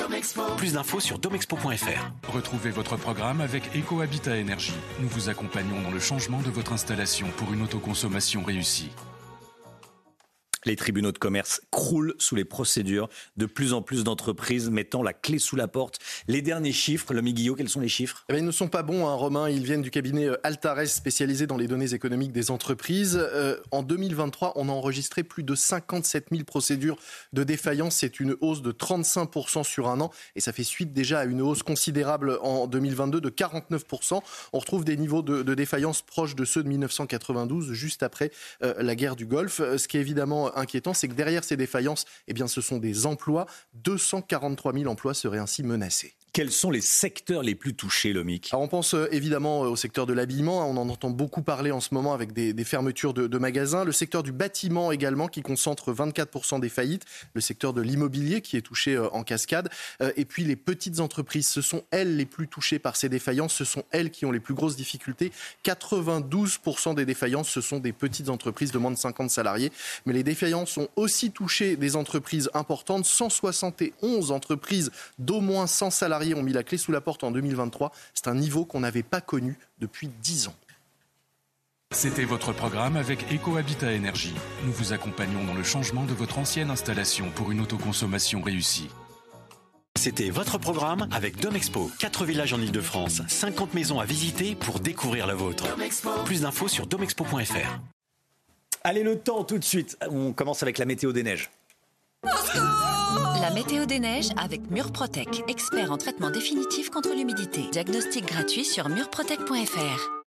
Plus 0.59 0.74
d'infos 0.74 1.01
sur 1.01 1.18
domexpo.fr. 1.18 2.28
Retrouvez 2.30 2.70
votre 2.70 2.99
programme 2.99 3.41
avec 3.41 3.74
EcoHabitat 3.74 4.37
Énergie. 4.37 4.74
Nous 5.01 5.09
vous 5.09 5.30
accompagnons 5.30 5.80
dans 5.80 5.91
le 5.91 6.01
changement 6.01 6.43
de 6.43 6.51
votre 6.51 6.74
installation 6.74 7.28
pour 7.39 7.55
une 7.55 7.62
autoconsommation 7.62 8.43
réussie. 8.45 8.91
Les 10.66 10.74
tribunaux 10.74 11.12
de 11.12 11.18
commerce 11.18 11.62
croulent 11.70 12.14
sous 12.18 12.34
les 12.34 12.44
procédures. 12.44 13.08
De 13.36 13.46
plus 13.46 13.72
en 13.72 13.82
plus 13.82 14.02
d'entreprises 14.02 14.68
mettant 14.68 15.04
la 15.04 15.12
clé 15.12 15.38
sous 15.38 15.54
la 15.54 15.68
porte. 15.68 16.00
Les 16.26 16.42
derniers 16.42 16.72
chiffres, 16.72 17.14
le 17.14 17.20
Guillot, 17.20 17.54
quels 17.54 17.68
sont 17.68 17.78
les 17.78 17.88
chiffres? 17.88 18.24
Eh 18.28 18.32
bien, 18.32 18.42
ils 18.42 18.46
ne 18.46 18.50
sont 18.50 18.66
pas 18.66 18.82
bons, 18.82 19.06
hein, 19.06 19.14
Romain. 19.14 19.48
Ils 19.48 19.62
viennent 19.62 19.82
du 19.82 19.92
cabinet 19.92 20.26
euh, 20.26 20.36
Altares, 20.42 20.88
spécialisé 20.88 21.46
dans 21.46 21.56
les 21.56 21.68
données 21.68 21.94
économiques 21.94 22.32
des 22.32 22.50
entreprises. 22.50 23.16
Euh, 23.16 23.58
en 23.70 23.84
2023, 23.84 24.54
on 24.56 24.68
a 24.68 24.72
enregistré 24.72 25.22
plus 25.22 25.44
de 25.44 25.54
57 25.54 26.26
000 26.32 26.42
procédures 26.42 26.98
de 27.32 27.44
défaillance. 27.44 27.96
C'est 27.96 28.18
une 28.18 28.34
hausse 28.40 28.60
de 28.60 28.72
35 28.72 29.30
sur 29.62 29.88
un 29.88 30.00
an. 30.00 30.10
Et 30.34 30.40
ça 30.40 30.52
fait 30.52 30.64
suite 30.64 30.92
déjà 30.92 31.20
à 31.20 31.24
une 31.26 31.42
hausse 31.42 31.62
considérable 31.62 32.38
en 32.42 32.66
2022 32.66 33.20
de 33.20 33.28
49 33.28 33.84
On 34.52 34.58
retrouve 34.58 34.84
des 34.84 34.96
niveaux 34.96 35.22
de, 35.22 35.44
de 35.44 35.54
défaillance 35.54 36.02
proches 36.02 36.34
de 36.34 36.44
ceux 36.44 36.64
de 36.64 36.68
1992, 36.68 37.72
juste 37.72 38.02
après 38.02 38.32
euh, 38.64 38.74
la 38.78 38.96
guerre 38.96 39.14
du 39.14 39.26
Golfe. 39.26 39.60
Ce 39.76 39.86
qui 39.86 39.96
est 39.96 40.00
évidemment 40.00 40.55
inquiétant, 40.57 40.94
c'est 40.94 41.09
que 41.09 41.14
derrière 41.14 41.44
ces 41.44 41.57
défaillances, 41.57 42.04
eh 42.28 42.34
ce 42.46 42.61
sont 42.61 42.78
des 42.78 43.07
emplois. 43.07 43.46
243 43.74 44.72
000 44.72 44.86
emplois 44.86 45.14
seraient 45.14 45.38
ainsi 45.38 45.62
menacés. 45.62 46.14
Quels 46.37 46.53
sont 46.53 46.70
les 46.70 46.82
secteurs 46.82 47.43
les 47.43 47.55
plus 47.55 47.72
touchés, 47.72 48.12
Lomic 48.12 48.51
on 48.53 48.68
pense 48.68 48.93
euh, 48.93 49.09
évidemment 49.11 49.64
euh, 49.64 49.68
au 49.68 49.76
secteur 49.76 50.05
de 50.05 50.12
l'habillement. 50.12 50.68
On 50.68 50.76
en 50.76 50.91
entend 50.91 51.09
beaucoup 51.09 51.41
parler 51.41 51.70
en 51.70 51.80
ce 51.80 51.95
moment 51.95 52.12
avec 52.12 52.34
des, 52.34 52.53
fermetures 52.62 53.14
de, 53.14 53.26
de 53.26 53.39
magasins. 53.39 53.87
Le 53.87 53.93
secteur 53.93 54.22
du 54.22 54.32
bâtiment 54.32 54.93
également 54.93 55.28
qui 55.28 55.41
concentre 55.41 55.95
24% 55.95 56.61
des 56.61 56.68
faillites. 56.68 57.07
Le 57.32 57.41
secteur 57.41 57.72
de 57.72 57.80
l'immobilier 57.80 58.43
qui 58.43 58.59
est 58.59 58.61
touché 58.61 58.97
euh, 58.97 59.09
en 59.14 59.22
cascade. 59.22 59.70
Et 60.16 60.26
puis 60.26 60.45
les 60.45 60.57
petites 60.57 61.01
entreprises, 61.01 61.49
ce 61.49 61.62
sont 61.62 61.84
elles 61.91 62.18
les 62.18 62.26
plus 62.26 62.49
touchées 62.49 62.78
par 62.78 62.97
ces 62.97 63.09
défaillances. 63.09 63.55
Ce 63.55 63.64
sont 63.64 63.84
elles 63.91 64.11
qui 64.11 64.26
ont 64.26 64.30
les 64.30 64.41
plus 64.41 64.53
grosses 64.53 64.76
difficultés. 64.76 65.32
92% 65.64 66.95
des 66.95 67.07
défaillances, 67.07 67.49
ce 67.49 67.62
sont 67.62 67.78
des 67.78 67.95
petites 67.95 68.28
entreprises 68.28 68.72
de 68.72 68.78
moins 68.78 68.91
de 68.91 68.99
50 68.99 69.30
salariés. 69.30 69.72
Mais 70.05 70.12
les 70.12 70.22
défaillances 70.22 70.76
ont 70.76 70.89
aussi 70.97 71.30
touché 71.30 71.76
des 71.76 71.97
entreprises 71.97 72.51
importantes. 72.53 73.07
171 73.07 74.32
entreprises 74.32 74.91
d'au 75.18 75.41
moins 75.41 75.66
100 75.66 75.91
salariés 75.93 76.25
ont 76.34 76.42
mis 76.42 76.52
la 76.52 76.62
clé 76.62 76.78
sous 76.78 76.92
la 76.92 77.00
porte 77.00 77.24
en 77.24 77.30
2023. 77.30 77.92
C'est 78.14 78.28
un 78.28 78.34
niveau 78.34 78.64
qu'on 78.64 78.80
n'avait 78.80 79.02
pas 79.02 79.20
connu 79.20 79.58
depuis 79.78 80.08
10 80.08 80.48
ans. 80.48 80.54
C'était 81.92 82.24
votre 82.24 82.52
programme 82.52 82.96
avec 82.96 83.32
EcoHabitat 83.32 83.92
Énergie. 83.92 84.34
Nous 84.64 84.72
vous 84.72 84.92
accompagnons 84.92 85.44
dans 85.44 85.54
le 85.54 85.62
changement 85.62 86.04
de 86.04 86.12
votre 86.12 86.38
ancienne 86.38 86.70
installation 86.70 87.30
pour 87.30 87.52
une 87.52 87.60
autoconsommation 87.60 88.42
réussie. 88.42 88.88
C'était 89.96 90.30
votre 90.30 90.58
programme 90.58 91.08
avec 91.10 91.40
Domexpo. 91.40 91.90
4 91.98 92.24
villages 92.24 92.53
en 92.53 92.61
Ile-de-France, 92.61 93.22
50 93.28 93.74
maisons 93.74 93.98
à 93.98 94.04
visiter 94.04 94.54
pour 94.54 94.80
découvrir 94.80 95.26
la 95.26 95.34
vôtre. 95.34 95.64
Plus 96.24 96.42
d'infos 96.42 96.68
sur 96.68 96.86
domexpo.fr. 96.86 97.78
Allez, 98.84 99.03
le 99.03 99.18
temps 99.18 99.42
tout 99.44 99.58
de 99.58 99.64
suite. 99.64 99.96
On 100.11 100.32
commence 100.32 100.62
avec 100.62 100.78
la 100.78 100.84
météo 100.84 101.12
des 101.12 101.22
neiges. 101.22 101.50
La 103.41 103.50
météo 103.50 103.84
des 103.84 103.99
neiges 103.99 104.30
avec 104.37 104.71
Murprotec, 104.71 105.42
expert 105.49 105.92
en 105.92 105.99
traitement 105.99 106.30
définitif 106.30 106.91
contre 106.91 107.14
l'humidité. 107.14 107.63
Diagnostic 107.71 108.26
gratuit 108.26 108.64
sur 108.64 108.88
murprotec.fr. 108.88 110.25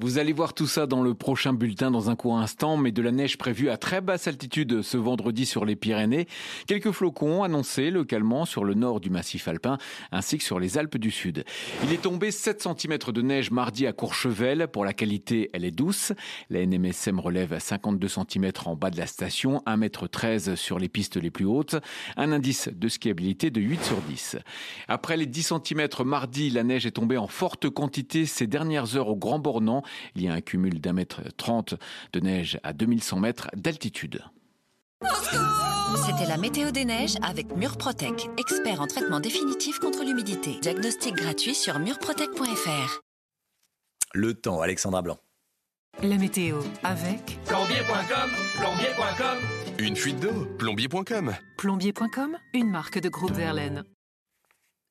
Vous 0.00 0.18
allez 0.18 0.32
voir 0.32 0.54
tout 0.54 0.68
ça 0.68 0.86
dans 0.86 1.02
le 1.02 1.12
prochain 1.12 1.52
bulletin 1.52 1.90
dans 1.90 2.08
un 2.08 2.14
court 2.14 2.38
instant, 2.38 2.76
mais 2.76 2.92
de 2.92 3.02
la 3.02 3.10
neige 3.10 3.36
prévue 3.36 3.68
à 3.68 3.76
très 3.76 4.00
basse 4.00 4.28
altitude 4.28 4.80
ce 4.82 4.96
vendredi 4.96 5.44
sur 5.44 5.64
les 5.64 5.74
Pyrénées. 5.74 6.28
Quelques 6.68 6.92
flocons 6.92 7.42
annoncés 7.42 7.90
localement 7.90 8.44
sur 8.44 8.62
le 8.62 8.74
nord 8.74 9.00
du 9.00 9.10
massif 9.10 9.48
alpin 9.48 9.76
ainsi 10.12 10.38
que 10.38 10.44
sur 10.44 10.60
les 10.60 10.78
Alpes 10.78 10.98
du 10.98 11.10
Sud. 11.10 11.44
Il 11.82 11.92
est 11.92 12.02
tombé 12.02 12.30
7 12.30 12.62
cm 12.62 12.96
de 13.12 13.22
neige 13.22 13.50
mardi 13.50 13.88
à 13.88 13.92
Courchevel. 13.92 14.68
Pour 14.68 14.84
la 14.84 14.92
qualité, 14.92 15.50
elle 15.52 15.64
est 15.64 15.72
douce. 15.72 16.12
La 16.48 16.64
NMSM 16.64 17.18
relève 17.18 17.58
52 17.58 18.06
cm 18.06 18.52
en 18.66 18.76
bas 18.76 18.90
de 18.90 18.98
la 18.98 19.06
station, 19.08 19.64
1,13 19.66 20.50
m 20.50 20.56
sur 20.56 20.78
les 20.78 20.88
pistes 20.88 21.16
les 21.16 21.32
plus 21.32 21.44
hautes, 21.44 21.74
un 22.16 22.30
indice 22.30 22.68
de 22.72 22.88
skiabilité 22.88 23.50
de 23.50 23.60
8 23.60 23.82
sur 23.82 24.00
10. 24.02 24.36
Après 24.86 25.16
les 25.16 25.26
10 25.26 25.54
cm 25.54 25.88
mardi, 26.04 26.50
la 26.50 26.62
neige 26.62 26.86
est 26.86 26.92
tombée 26.92 27.16
en 27.16 27.26
forte 27.26 27.68
quantité 27.68 28.26
ces 28.26 28.46
dernières 28.46 28.94
heures 28.94 29.08
au 29.08 29.16
Grand 29.16 29.40
Bornand. 29.40 29.82
Il 30.14 30.22
y 30.22 30.28
a 30.28 30.32
un 30.32 30.40
cumul 30.40 30.80
d'un 30.80 30.92
mètre 30.92 31.22
30 31.36 31.74
de 32.12 32.20
neige 32.20 32.58
à 32.62 32.72
2100 32.72 33.20
mètres 33.20 33.48
d'altitude. 33.54 34.22
C'était 36.06 36.28
la 36.28 36.36
météo 36.36 36.70
des 36.70 36.84
neiges 36.84 37.16
avec 37.22 37.54
Murprotec, 37.56 38.28
expert 38.36 38.80
en 38.80 38.86
traitement 38.86 39.20
définitif 39.20 39.78
contre 39.78 40.04
l'humidité. 40.04 40.58
Diagnostic 40.60 41.14
gratuit 41.14 41.54
sur 41.54 41.78
murprotec.fr. 41.78 43.00
Le 44.14 44.34
temps, 44.34 44.60
Alexandra 44.60 45.02
Blanc. 45.02 45.18
La 46.02 46.16
météo 46.16 46.60
avec 46.84 47.38
Plombier.com, 47.46 48.30
plombier.com. 48.56 49.38
Une 49.78 49.96
fuite 49.96 50.20
d'eau, 50.20 50.46
plombier.com. 50.58 51.34
plombier.com, 51.56 52.36
une 52.54 52.70
marque 52.70 53.00
de 53.00 53.08
groupe 53.08 53.32
Verlaine. 53.32 53.84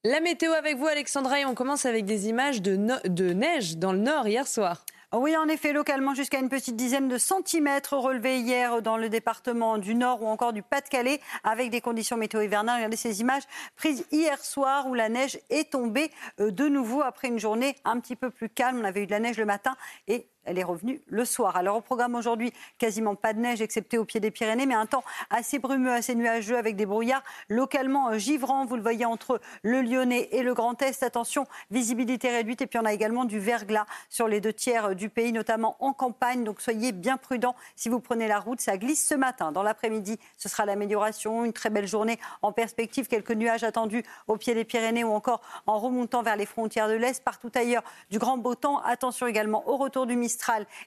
La 0.10 0.22
météo 0.22 0.54
avec 0.54 0.78
vous, 0.78 0.88
Alexandra, 0.88 1.42
et 1.42 1.46
on 1.46 1.54
commence 1.54 1.86
avec 1.86 2.06
des 2.06 2.30
images 2.30 2.62
de, 2.62 3.34
neige 3.34 3.76
dans 3.76 3.92
le 3.92 3.98
nord 3.98 4.26
hier 4.26 4.48
soir. 4.48 4.86
Oui, 5.14 5.36
en 5.36 5.50
effet, 5.50 5.74
localement, 5.74 6.14
jusqu'à 6.14 6.40
une 6.40 6.48
petite 6.48 6.78
dizaine 6.78 7.10
de 7.10 7.18
centimètres 7.18 7.98
relevés 7.98 8.40
hier 8.40 8.82
dans 8.82 8.96
le 8.96 9.10
département 9.10 9.78
du 9.78 9.96
Nord 9.96 10.24
ou 10.24 10.28
encore 10.28 10.54
du 10.54 10.64
Pas-de-Calais, 10.64 11.20
avec 11.44 11.72
des 11.72 11.82
conditions 11.82 12.16
météo 12.16 12.40
hivernales. 12.40 12.78
Regardez 12.78 12.96
ces 12.96 13.20
images 13.20 13.44
prises 13.76 14.06
hier 14.14 14.42
soir 14.46 14.88
où 14.88 14.94
la 14.94 15.10
neige 15.10 15.40
est 15.50 15.72
tombée 15.72 16.10
euh, 16.40 16.52
de 16.52 16.70
nouveau 16.70 17.02
après 17.02 17.28
une 17.28 17.40
journée 17.40 17.76
un 17.84 18.00
petit 18.00 18.16
peu 18.16 18.30
plus 18.30 18.48
calme. 18.48 18.80
On 18.80 18.86
avait 18.86 19.04
eu 19.04 19.08
de 19.08 19.12
la 19.12 19.20
neige 19.20 19.38
le 19.38 19.46
matin 19.46 19.76
et 20.08 20.30
elle 20.48 20.58
est 20.58 20.64
revenue 20.64 21.02
le 21.08 21.26
soir. 21.26 21.58
Alors 21.58 21.78
au 21.78 21.82
programme 21.82 22.16
aujourd'hui, 22.16 22.54
quasiment 22.78 23.16
pas 23.16 23.34
de 23.34 23.40
neige 23.40 23.62
excepté 23.62 23.98
au 23.98 24.06
pied 24.06 24.20
des 24.20 24.32
Pyrénées, 24.32 24.66
mais 24.66 24.76
un 24.76 24.86
temps 24.86 25.04
assez 25.30 25.60
brumeux, 25.60 25.92
assez 25.92 26.16
nuageux 26.16 26.58
avec 26.58 26.76
des 26.76 26.86
brouillards 26.86 27.24
localement 27.50 28.10
euh, 28.10 28.18
givrants. 28.18 28.66
Vous 28.66 28.78
le 28.78 28.82
voyez 28.82 29.06
entre 29.06 29.40
le 29.62 29.82
Lyonnais 29.82 30.30
et 30.32 30.42
le 30.42 30.54
Grand 30.54 30.82
Est. 30.82 31.04
Attention, 31.04 31.46
visibilité 31.70 32.30
réduite. 32.30 32.62
Et 32.62 32.68
puis 32.68 32.80
on 32.80 32.86
a 32.86 32.94
également 32.94 33.26
du 33.26 33.40
verglas 33.40 33.86
sur 34.10 34.28
les 34.28 34.42
deux 34.42 34.54
tiers 34.54 34.86
euh, 34.86 34.94
du 34.94 35.10
pays, 35.10 35.34
notamment 35.34 35.76
en 35.80 35.94
campagne. 35.94 36.44
Donc 36.44 36.62
soyez 36.62 36.94
bien 36.94 37.18
prudents 37.18 37.56
si 37.76 37.90
vous 37.90 38.00
prenez 38.00 38.28
la 38.28 38.40
route. 38.40 38.62
Ça 38.62 38.78
glisse 38.78 39.06
ce 39.06 39.16
matin. 39.16 39.52
Dans 39.52 39.64
l'après-midi, 39.64 40.18
ce 40.38 40.48
sera 40.48 40.66
l'amélioration. 40.66 41.44
Une 41.44 41.54
très 41.54 41.70
belle 41.70 41.88
journée 41.88 42.20
en 42.42 42.54
perspective. 42.54 43.08
Quelques 43.08 43.32
nuages 43.32 43.66
attendus 43.66 44.04
au 44.28 44.38
pied 44.38 44.54
des 44.54 44.64
Pyrénées 44.64 45.04
ou 45.04 45.12
encore 45.12 45.42
en 45.66 45.78
remontant 45.78 46.24
vers 46.24 46.38
les 46.38 46.46
frontières 46.46 46.88
de 46.88 46.94
l'Est. 46.94 47.22
Partout 47.24 47.52
ailleurs, 47.56 47.84
du 48.10 48.18
grand 48.18 48.38
beau 48.38 48.56
temps. 48.56 48.80
Attention 48.80 49.28
également 49.28 49.68
au 49.68 49.76
retour 49.76 50.06
du 50.06 50.16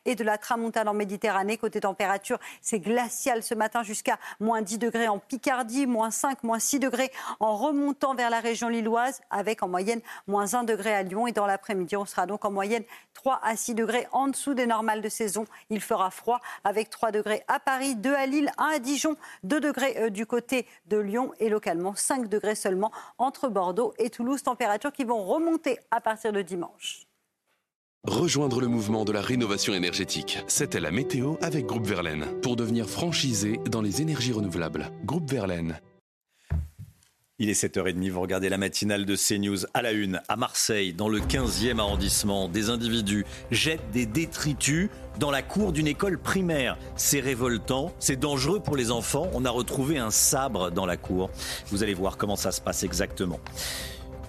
Et 0.04 0.14
de 0.14 0.24
la 0.24 0.38
tramontane 0.38 0.88
en 0.88 0.94
Méditerranée. 0.94 1.56
Côté 1.56 1.80
température, 1.80 2.38
c'est 2.62 2.80
glacial 2.80 3.42
ce 3.42 3.54
matin 3.54 3.82
jusqu'à 3.82 4.18
moins 4.38 4.62
10 4.62 4.78
degrés 4.78 5.08
en 5.08 5.18
Picardie, 5.18 5.86
moins 5.86 6.10
5, 6.10 6.42
moins 6.44 6.58
6 6.58 6.78
degrés 6.78 7.10
en 7.40 7.56
remontant 7.56 8.14
vers 8.14 8.30
la 8.30 8.40
région 8.40 8.68
lilloise, 8.68 9.20
avec 9.30 9.62
en 9.62 9.68
moyenne 9.68 10.00
moins 10.26 10.54
1 10.54 10.64
degré 10.64 10.94
à 10.94 11.02
Lyon. 11.02 11.26
Et 11.26 11.32
dans 11.32 11.46
l'après-midi, 11.46 11.96
on 11.96 12.06
sera 12.06 12.26
donc 12.26 12.44
en 12.44 12.50
moyenne 12.50 12.84
3 13.14 13.40
à 13.42 13.56
6 13.56 13.74
degrés 13.74 14.06
en 14.12 14.28
dessous 14.28 14.54
des 14.54 14.66
normales 14.66 15.02
de 15.02 15.08
saison. 15.08 15.44
Il 15.68 15.80
fera 15.80 16.10
froid 16.10 16.40
avec 16.64 16.90
3 16.90 17.10
degrés 17.10 17.42
à 17.48 17.60
Paris, 17.60 17.94
2 17.96 18.14
à 18.14 18.26
Lille, 18.26 18.50
1 18.58 18.64
à 18.76 18.78
Dijon, 18.78 19.16
2 19.44 19.60
degrés 19.60 19.96
euh, 19.98 20.10
du 20.10 20.26
côté 20.26 20.66
de 20.86 20.98
Lyon 20.98 21.32
et 21.38 21.48
localement 21.48 21.94
5 21.94 22.28
degrés 22.28 22.54
seulement 22.54 22.92
entre 23.18 23.48
Bordeaux 23.48 23.94
et 23.98 24.10
Toulouse. 24.10 24.42
Températures 24.42 24.92
qui 24.92 25.04
vont 25.04 25.24
remonter 25.24 25.78
à 25.90 26.00
partir 26.00 26.32
de 26.32 26.42
dimanche. 26.42 27.09
Rejoindre 28.08 28.62
le 28.62 28.66
mouvement 28.66 29.04
de 29.04 29.12
la 29.12 29.20
rénovation 29.20 29.74
énergétique. 29.74 30.38
C'était 30.46 30.80
la 30.80 30.90
météo 30.90 31.34
avec 31.42 31.66
Groupe 31.66 31.86
Verlaine. 31.86 32.24
Pour 32.40 32.56
devenir 32.56 32.88
franchisé 32.88 33.60
dans 33.70 33.82
les 33.82 34.00
énergies 34.00 34.32
renouvelables. 34.32 34.90
Groupe 35.04 35.30
Verlaine. 35.30 35.78
Il 37.38 37.50
est 37.50 37.62
7h30, 37.62 38.10
vous 38.10 38.20
regardez 38.22 38.48
la 38.48 38.56
matinale 38.56 39.04
de 39.04 39.16
CNews 39.16 39.66
à 39.74 39.82
la 39.82 39.92
une. 39.92 40.22
À 40.28 40.36
Marseille, 40.36 40.94
dans 40.94 41.10
le 41.10 41.20
15e 41.20 41.78
arrondissement, 41.78 42.48
des 42.48 42.70
individus 42.70 43.26
jettent 43.50 43.90
des 43.92 44.06
détritus 44.06 44.88
dans 45.18 45.30
la 45.30 45.42
cour 45.42 45.72
d'une 45.72 45.86
école 45.86 46.18
primaire. 46.18 46.78
C'est 46.96 47.20
révoltant, 47.20 47.92
c'est 47.98 48.18
dangereux 48.18 48.60
pour 48.60 48.76
les 48.76 48.90
enfants. 48.90 49.28
On 49.34 49.44
a 49.44 49.50
retrouvé 49.50 49.98
un 49.98 50.10
sabre 50.10 50.70
dans 50.70 50.86
la 50.86 50.96
cour. 50.96 51.28
Vous 51.66 51.82
allez 51.82 51.94
voir 51.94 52.16
comment 52.16 52.36
ça 52.36 52.50
se 52.50 52.62
passe 52.62 52.82
exactement. 52.82 53.40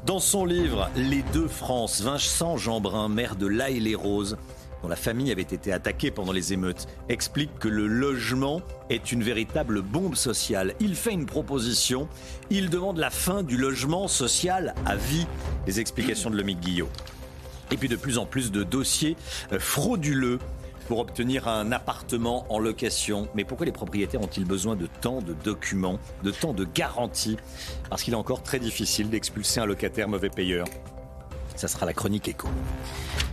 Dans 0.05 0.19
son 0.19 0.45
livre 0.45 0.89
Les 0.95 1.21
deux 1.31 1.47
France, 1.47 2.01
Vincent 2.01 2.57
Jeanbrun, 2.57 3.07
maire 3.07 3.35
de 3.35 3.45
La 3.45 3.69
et 3.69 3.79
les 3.79 3.93
Roses, 3.93 4.35
dont 4.81 4.87
la 4.87 4.95
famille 4.95 5.31
avait 5.31 5.43
été 5.43 5.71
attaquée 5.71 6.09
pendant 6.09 6.31
les 6.31 6.53
émeutes, 6.53 6.87
explique 7.07 7.59
que 7.59 7.67
le 7.67 7.85
logement 7.85 8.63
est 8.89 9.11
une 9.11 9.21
véritable 9.21 9.83
bombe 9.83 10.15
sociale. 10.15 10.73
Il 10.79 10.95
fait 10.95 11.13
une 11.13 11.27
proposition, 11.27 12.09
il 12.49 12.71
demande 12.71 12.97
la 12.97 13.11
fin 13.11 13.43
du 13.43 13.57
logement 13.57 14.07
social 14.07 14.73
à 14.87 14.95
vie. 14.95 15.27
Les 15.67 15.79
explications 15.79 16.31
de 16.31 16.35
Lomique 16.35 16.61
Guillot. 16.61 16.89
Et 17.69 17.77
puis 17.77 17.87
de 17.87 17.95
plus 17.95 18.17
en 18.17 18.25
plus 18.25 18.51
de 18.51 18.63
dossiers 18.63 19.15
euh, 19.53 19.59
frauduleux 19.59 20.39
pour 20.87 20.99
obtenir 20.99 21.47
un 21.47 21.71
appartement 21.71 22.45
en 22.49 22.59
location. 22.59 23.27
Mais 23.35 23.43
pourquoi 23.43 23.65
les 23.65 23.71
propriétaires 23.71 24.21
ont-ils 24.21 24.45
besoin 24.45 24.75
de 24.75 24.87
tant 24.87 25.21
de 25.21 25.33
documents, 25.33 25.99
de 26.23 26.31
tant 26.31 26.53
de 26.53 26.65
garanties? 26.65 27.37
Parce 27.89 28.03
qu'il 28.03 28.13
est 28.13 28.17
encore 28.17 28.43
très 28.43 28.59
difficile 28.59 29.09
d'expulser 29.09 29.59
un 29.59 29.65
locataire 29.65 30.07
mauvais 30.07 30.29
payeur. 30.29 30.65
Ça 31.55 31.67
sera 31.67 31.85
la 31.85 31.93
chronique 31.93 32.27
écho. 32.27 32.49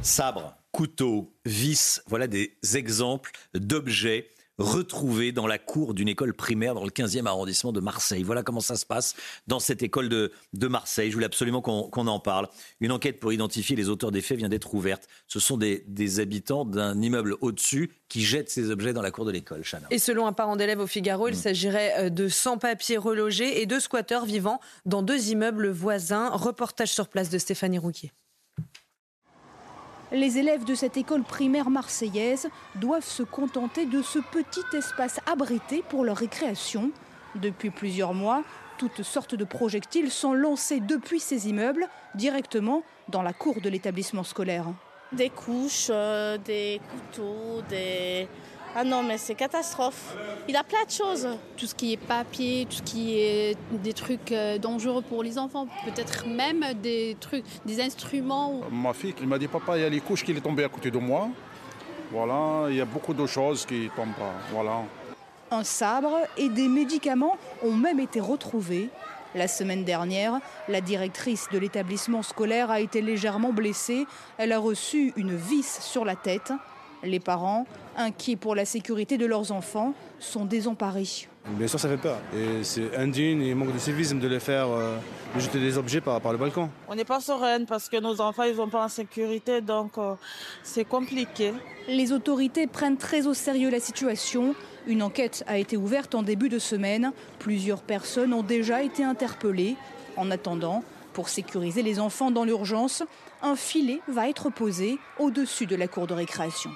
Sabre, 0.02 0.54
couteau, 0.72 1.32
vis, 1.44 2.02
voilà 2.06 2.26
des 2.26 2.56
exemples 2.74 3.32
d'objets 3.54 4.28
retrouvés 4.58 5.32
dans 5.32 5.46
la 5.46 5.58
cour 5.58 5.94
d'une 5.94 6.08
école 6.08 6.34
primaire 6.34 6.74
dans 6.74 6.84
le 6.84 6.90
15e 6.90 7.26
arrondissement 7.26 7.72
de 7.72 7.80
Marseille. 7.80 8.22
Voilà 8.22 8.42
comment 8.42 8.60
ça 8.60 8.76
se 8.76 8.84
passe 8.86 9.14
dans 9.46 9.60
cette 9.60 9.82
école 9.82 10.08
de, 10.08 10.32
de 10.52 10.68
Marseille. 10.68 11.10
Je 11.10 11.14
voulais 11.14 11.26
absolument 11.26 11.60
qu'on 11.62 12.06
en 12.06 12.20
parle. 12.20 12.48
Une 12.80 12.92
enquête 12.92 13.20
pour 13.20 13.32
identifier 13.32 13.76
les 13.76 13.88
auteurs 13.88 14.10
des 14.10 14.20
faits 14.20 14.38
vient 14.38 14.48
d'être 14.48 14.74
ouverte. 14.74 15.08
Ce 15.26 15.40
sont 15.40 15.56
des, 15.56 15.84
des 15.86 16.20
habitants 16.20 16.64
d'un 16.64 17.00
immeuble 17.00 17.36
au-dessus 17.40 17.92
qui 18.08 18.22
jettent 18.22 18.50
ces 18.50 18.70
objets 18.70 18.92
dans 18.92 19.02
la 19.02 19.10
cour 19.10 19.24
de 19.24 19.30
l'école. 19.30 19.62
Et 19.90 19.98
selon 19.98 20.26
un 20.26 20.32
parent 20.32 20.56
d'élève 20.56 20.80
au 20.80 20.86
Figaro, 20.86 21.28
il 21.28 21.34
Mm. 21.34 21.38
s'agirait 21.38 21.94
euh, 21.98 22.10
de 22.10 22.28
sans-papiers 22.28 22.96
relogés 22.96 23.60
et 23.60 23.66
de 23.66 23.78
squatteurs 23.78 24.24
vivant 24.24 24.60
dans 24.86 25.02
deux 25.02 25.30
immeubles 25.30 25.68
voisins. 25.68 26.30
Reportage 26.30 26.92
sur 26.92 27.08
place 27.08 27.30
de 27.30 27.38
Stéphanie 27.38 27.78
Rouquier. 27.78 28.12
Les 30.10 30.38
élèves 30.38 30.64
de 30.64 30.74
cette 30.74 30.96
école 30.96 31.22
primaire 31.22 31.68
marseillaise 31.68 32.48
doivent 32.76 33.04
se 33.04 33.22
contenter 33.22 33.84
de 33.84 34.00
ce 34.00 34.18
petit 34.18 34.64
espace 34.76 35.20
abrité 35.30 35.84
pour 35.86 36.02
leur 36.02 36.16
récréation. 36.16 36.90
Depuis 37.34 37.68
plusieurs 37.68 38.14
mois, 38.14 38.42
toutes 38.78 39.02
sortes 39.02 39.34
de 39.34 39.44
projectiles 39.44 40.10
sont 40.10 40.32
lancés 40.32 40.80
depuis 40.80 41.20
ces 41.20 41.48
immeubles 41.48 41.86
directement 42.14 42.84
dans 43.08 43.20
la 43.20 43.34
cour 43.34 43.60
de 43.60 43.68
l'établissement 43.68 44.24
scolaire. 44.24 44.64
Des 45.12 45.28
couches, 45.28 45.88
euh, 45.90 46.38
des 46.38 46.80
couteaux, 46.90 47.62
des... 47.68 48.28
Ah 48.74 48.84
non, 48.84 49.02
mais 49.02 49.18
c'est 49.18 49.34
catastrophe. 49.34 50.14
Il 50.46 50.56
a 50.56 50.62
plein 50.62 50.84
de 50.84 50.90
choses. 50.90 51.28
Tout 51.56 51.66
ce 51.66 51.74
qui 51.74 51.94
est 51.94 51.96
papier, 51.96 52.66
tout 52.68 52.76
ce 52.76 52.82
qui 52.82 53.18
est 53.18 53.56
des 53.72 53.92
trucs 53.92 54.32
euh, 54.32 54.58
dangereux 54.58 55.02
pour 55.02 55.22
les 55.22 55.38
enfants, 55.38 55.66
peut-être 55.84 56.26
même 56.26 56.64
des 56.80 57.16
trucs, 57.18 57.44
des 57.64 57.80
instruments. 57.80 58.60
Ma 58.70 58.92
fille, 58.92 59.14
il 59.20 59.26
m'a 59.26 59.38
dit 59.38 59.48
papa, 59.48 59.76
il 59.76 59.82
y 59.82 59.84
a 59.84 59.88
les 59.88 60.00
couches 60.00 60.24
qui 60.24 60.34
sont 60.34 60.40
tombées 60.40 60.64
à 60.64 60.68
côté 60.68 60.90
de 60.90 60.98
moi. 60.98 61.28
Voilà, 62.10 62.70
il 62.70 62.76
y 62.76 62.80
a 62.80 62.84
beaucoup 62.84 63.14
de 63.14 63.26
choses 63.26 63.66
qui 63.66 63.90
tombent. 63.94 64.08
Voilà. 64.52 64.82
Un 65.50 65.64
sabre 65.64 66.16
et 66.36 66.48
des 66.48 66.68
médicaments 66.68 67.36
ont 67.62 67.72
même 67.72 68.00
été 68.00 68.20
retrouvés. 68.20 68.90
La 69.34 69.48
semaine 69.48 69.84
dernière, 69.84 70.40
la 70.68 70.80
directrice 70.80 71.48
de 71.52 71.58
l'établissement 71.58 72.22
scolaire 72.22 72.70
a 72.70 72.80
été 72.80 73.02
légèrement 73.02 73.52
blessée. 73.52 74.06
Elle 74.38 74.52
a 74.52 74.58
reçu 74.58 75.12
une 75.16 75.36
vis 75.36 75.80
sur 75.82 76.04
la 76.04 76.16
tête. 76.16 76.52
Les 77.02 77.20
parents, 77.20 77.66
inquiets 77.96 78.36
pour 78.36 78.54
la 78.54 78.64
sécurité 78.64 79.18
de 79.18 79.26
leurs 79.26 79.52
enfants, 79.52 79.94
sont 80.18 80.44
désemparés. 80.44 81.28
Bien 81.50 81.66
sûr, 81.66 81.80
ça 81.80 81.88
fait 81.88 81.96
peur. 81.96 82.18
Et 82.36 82.62
c'est 82.62 82.94
indigne 82.96 83.42
et 83.42 83.54
manque 83.54 83.72
de 83.72 83.78
civisme 83.78 84.18
de 84.18 84.28
les 84.28 84.40
faire 84.40 84.68
euh, 84.68 84.98
de 85.34 85.40
jeter 85.40 85.60
des 85.60 85.78
objets 85.78 86.00
par, 86.00 86.20
par 86.20 86.32
le 86.32 86.38
balcon. 86.38 86.68
On 86.88 86.94
n'est 86.94 87.04
pas 87.04 87.20
sereine 87.20 87.66
parce 87.66 87.88
que 87.88 87.98
nos 87.98 88.20
enfants, 88.20 88.42
ils 88.42 88.56
sont 88.56 88.68
pas 88.68 88.84
en 88.84 88.88
sécurité, 88.88 89.60
donc 89.60 89.96
euh, 89.96 90.14
c'est 90.62 90.84
compliqué. 90.84 91.54
Les 91.88 92.12
autorités 92.12 92.66
prennent 92.66 92.98
très 92.98 93.26
au 93.26 93.34
sérieux 93.34 93.70
la 93.70 93.80
situation. 93.80 94.54
Une 94.86 95.02
enquête 95.02 95.44
a 95.46 95.56
été 95.58 95.76
ouverte 95.76 96.14
en 96.14 96.22
début 96.22 96.48
de 96.48 96.58
semaine. 96.58 97.12
Plusieurs 97.38 97.82
personnes 97.82 98.34
ont 98.34 98.42
déjà 98.42 98.82
été 98.82 99.04
interpellées. 99.04 99.76
En 100.16 100.30
attendant, 100.30 100.82
pour 101.12 101.28
sécuriser 101.28 101.82
les 101.82 102.00
enfants 102.00 102.30
dans 102.30 102.44
l'urgence, 102.44 103.02
un 103.42 103.56
filet 103.56 104.00
va 104.08 104.28
être 104.28 104.50
posé 104.50 104.98
au-dessus 105.18 105.66
de 105.66 105.76
la 105.76 105.88
cour 105.88 106.06
de 106.06 106.14
récréation. 106.14 106.70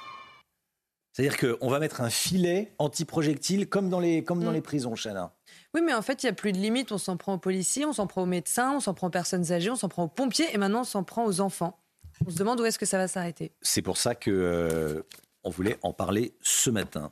C'est-à-dire 1.12 1.36
qu'on 1.58 1.68
va 1.68 1.78
mettre 1.78 2.00
un 2.00 2.08
filet 2.10 2.72
anti-projectile 2.78 3.68
comme 3.68 3.90
dans 3.90 4.00
les, 4.00 4.24
comme 4.24 4.42
dans 4.42 4.50
Mm. 4.50 4.54
les 4.54 4.60
prisons, 4.62 4.94
Chana. 4.94 5.34
Oui, 5.74 5.80
mais 5.84 5.92
en 5.94 6.02
fait, 6.02 6.22
il 6.22 6.26
n'y 6.26 6.30
a 6.30 6.34
plus 6.34 6.52
de 6.52 6.58
limite. 6.58 6.90
On 6.92 6.98
s'en 6.98 7.16
prend 7.16 7.34
aux 7.34 7.38
policiers, 7.38 7.84
on 7.84 7.92
s'en 7.92 8.06
prend 8.06 8.22
aux 8.22 8.26
médecins, 8.26 8.72
on 8.74 8.80
s'en 8.80 8.94
prend 8.94 9.08
aux 9.08 9.10
personnes 9.10 9.52
âgées, 9.52 9.70
on 9.70 9.76
s'en 9.76 9.88
prend 9.88 10.04
aux 10.04 10.08
pompiers 10.08 10.46
et 10.54 10.58
maintenant 10.58 10.80
on 10.80 10.84
s'en 10.84 11.04
prend 11.04 11.24
aux 11.26 11.40
enfants. 11.40 11.78
On 12.26 12.30
se 12.30 12.36
demande 12.36 12.60
où 12.60 12.64
est-ce 12.64 12.78
que 12.78 12.86
ça 12.86 12.98
va 12.98 13.08
s'arrêter. 13.08 13.52
C'est 13.62 13.82
pour 13.82 13.96
ça 13.96 14.14
que 14.14 14.30
euh, 14.30 15.02
on 15.44 15.50
voulait 15.50 15.78
en 15.82 15.92
parler 15.92 16.34
ce 16.42 16.70
matin. 16.70 17.10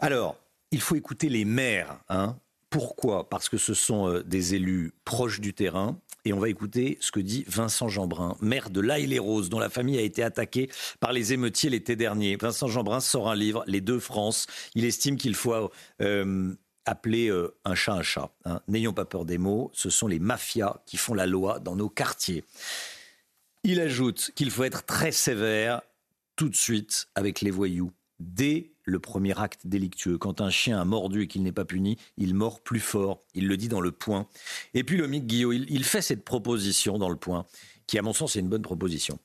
Alors, 0.00 0.36
il 0.70 0.80
faut 0.80 0.94
écouter 0.96 1.28
les 1.28 1.44
maires. 1.44 1.98
Hein. 2.08 2.36
Pourquoi? 2.74 3.30
Parce 3.30 3.48
que 3.48 3.56
ce 3.56 3.72
sont 3.72 4.08
euh, 4.08 4.24
des 4.24 4.56
élus 4.56 4.94
proches 5.04 5.38
du 5.38 5.54
terrain. 5.54 5.96
Et 6.24 6.32
on 6.32 6.40
va 6.40 6.48
écouter 6.48 6.98
ce 7.00 7.12
que 7.12 7.20
dit 7.20 7.44
Vincent 7.46 7.86
Jeanbrun, 7.86 8.36
maire 8.40 8.68
de 8.68 8.80
l'Aille-les-Roses, 8.80 9.48
dont 9.48 9.60
la 9.60 9.70
famille 9.70 9.96
a 9.96 10.00
été 10.00 10.24
attaquée 10.24 10.68
par 10.98 11.12
les 11.12 11.32
émeutiers 11.32 11.70
l'été 11.70 11.94
dernier. 11.94 12.34
Vincent 12.34 12.66
Jeanbrun 12.66 12.98
sort 12.98 13.30
un 13.30 13.36
livre, 13.36 13.62
Les 13.68 13.80
deux 13.80 14.00
France. 14.00 14.48
Il 14.74 14.84
estime 14.84 15.16
qu'il 15.16 15.36
faut 15.36 15.70
euh, 16.02 16.52
appeler 16.84 17.28
euh, 17.28 17.54
un 17.64 17.76
chat 17.76 17.92
un 17.92 18.02
chat. 18.02 18.32
hein. 18.44 18.60
N'ayons 18.66 18.92
pas 18.92 19.04
peur 19.04 19.24
des 19.24 19.38
mots, 19.38 19.70
ce 19.72 19.88
sont 19.88 20.08
les 20.08 20.18
mafias 20.18 20.82
qui 20.84 20.96
font 20.96 21.14
la 21.14 21.26
loi 21.26 21.60
dans 21.60 21.76
nos 21.76 21.88
quartiers. 21.88 22.42
Il 23.62 23.78
ajoute 23.78 24.32
qu'il 24.34 24.50
faut 24.50 24.64
être 24.64 24.84
très 24.84 25.12
sévère 25.12 25.80
tout 26.34 26.48
de 26.48 26.56
suite 26.56 27.06
avec 27.14 27.40
les 27.40 27.52
voyous. 27.52 27.92
Dès 28.18 28.73
le 28.84 28.98
premier 28.98 29.38
acte 29.38 29.66
délictueux, 29.66 30.18
quand 30.18 30.40
un 30.40 30.50
chien 30.50 30.80
a 30.80 30.84
mordu 30.84 31.22
et 31.22 31.26
qu'il 31.26 31.42
n'est 31.42 31.52
pas 31.52 31.64
puni, 31.64 31.98
il 32.16 32.34
mord 32.34 32.60
plus 32.60 32.80
fort. 32.80 33.20
Il 33.34 33.48
le 33.48 33.56
dit 33.56 33.68
dans 33.68 33.80
le 33.80 33.92
point. 33.92 34.26
Et 34.74 34.84
puis 34.84 35.00
Mick 35.06 35.26
Guillot, 35.26 35.52
il, 35.52 35.84
fait 35.84 36.02
cette 36.02 36.24
proposition 36.24 36.98
dans 36.98 37.08
le 37.08 37.16
point, 37.16 37.46
qui 37.86 37.98
à 37.98 38.02
mon 38.02 38.12
sens 38.12 38.36
est 38.36 38.40
une 38.40 38.48
bonne 38.48 38.62
proposition. 38.62 39.18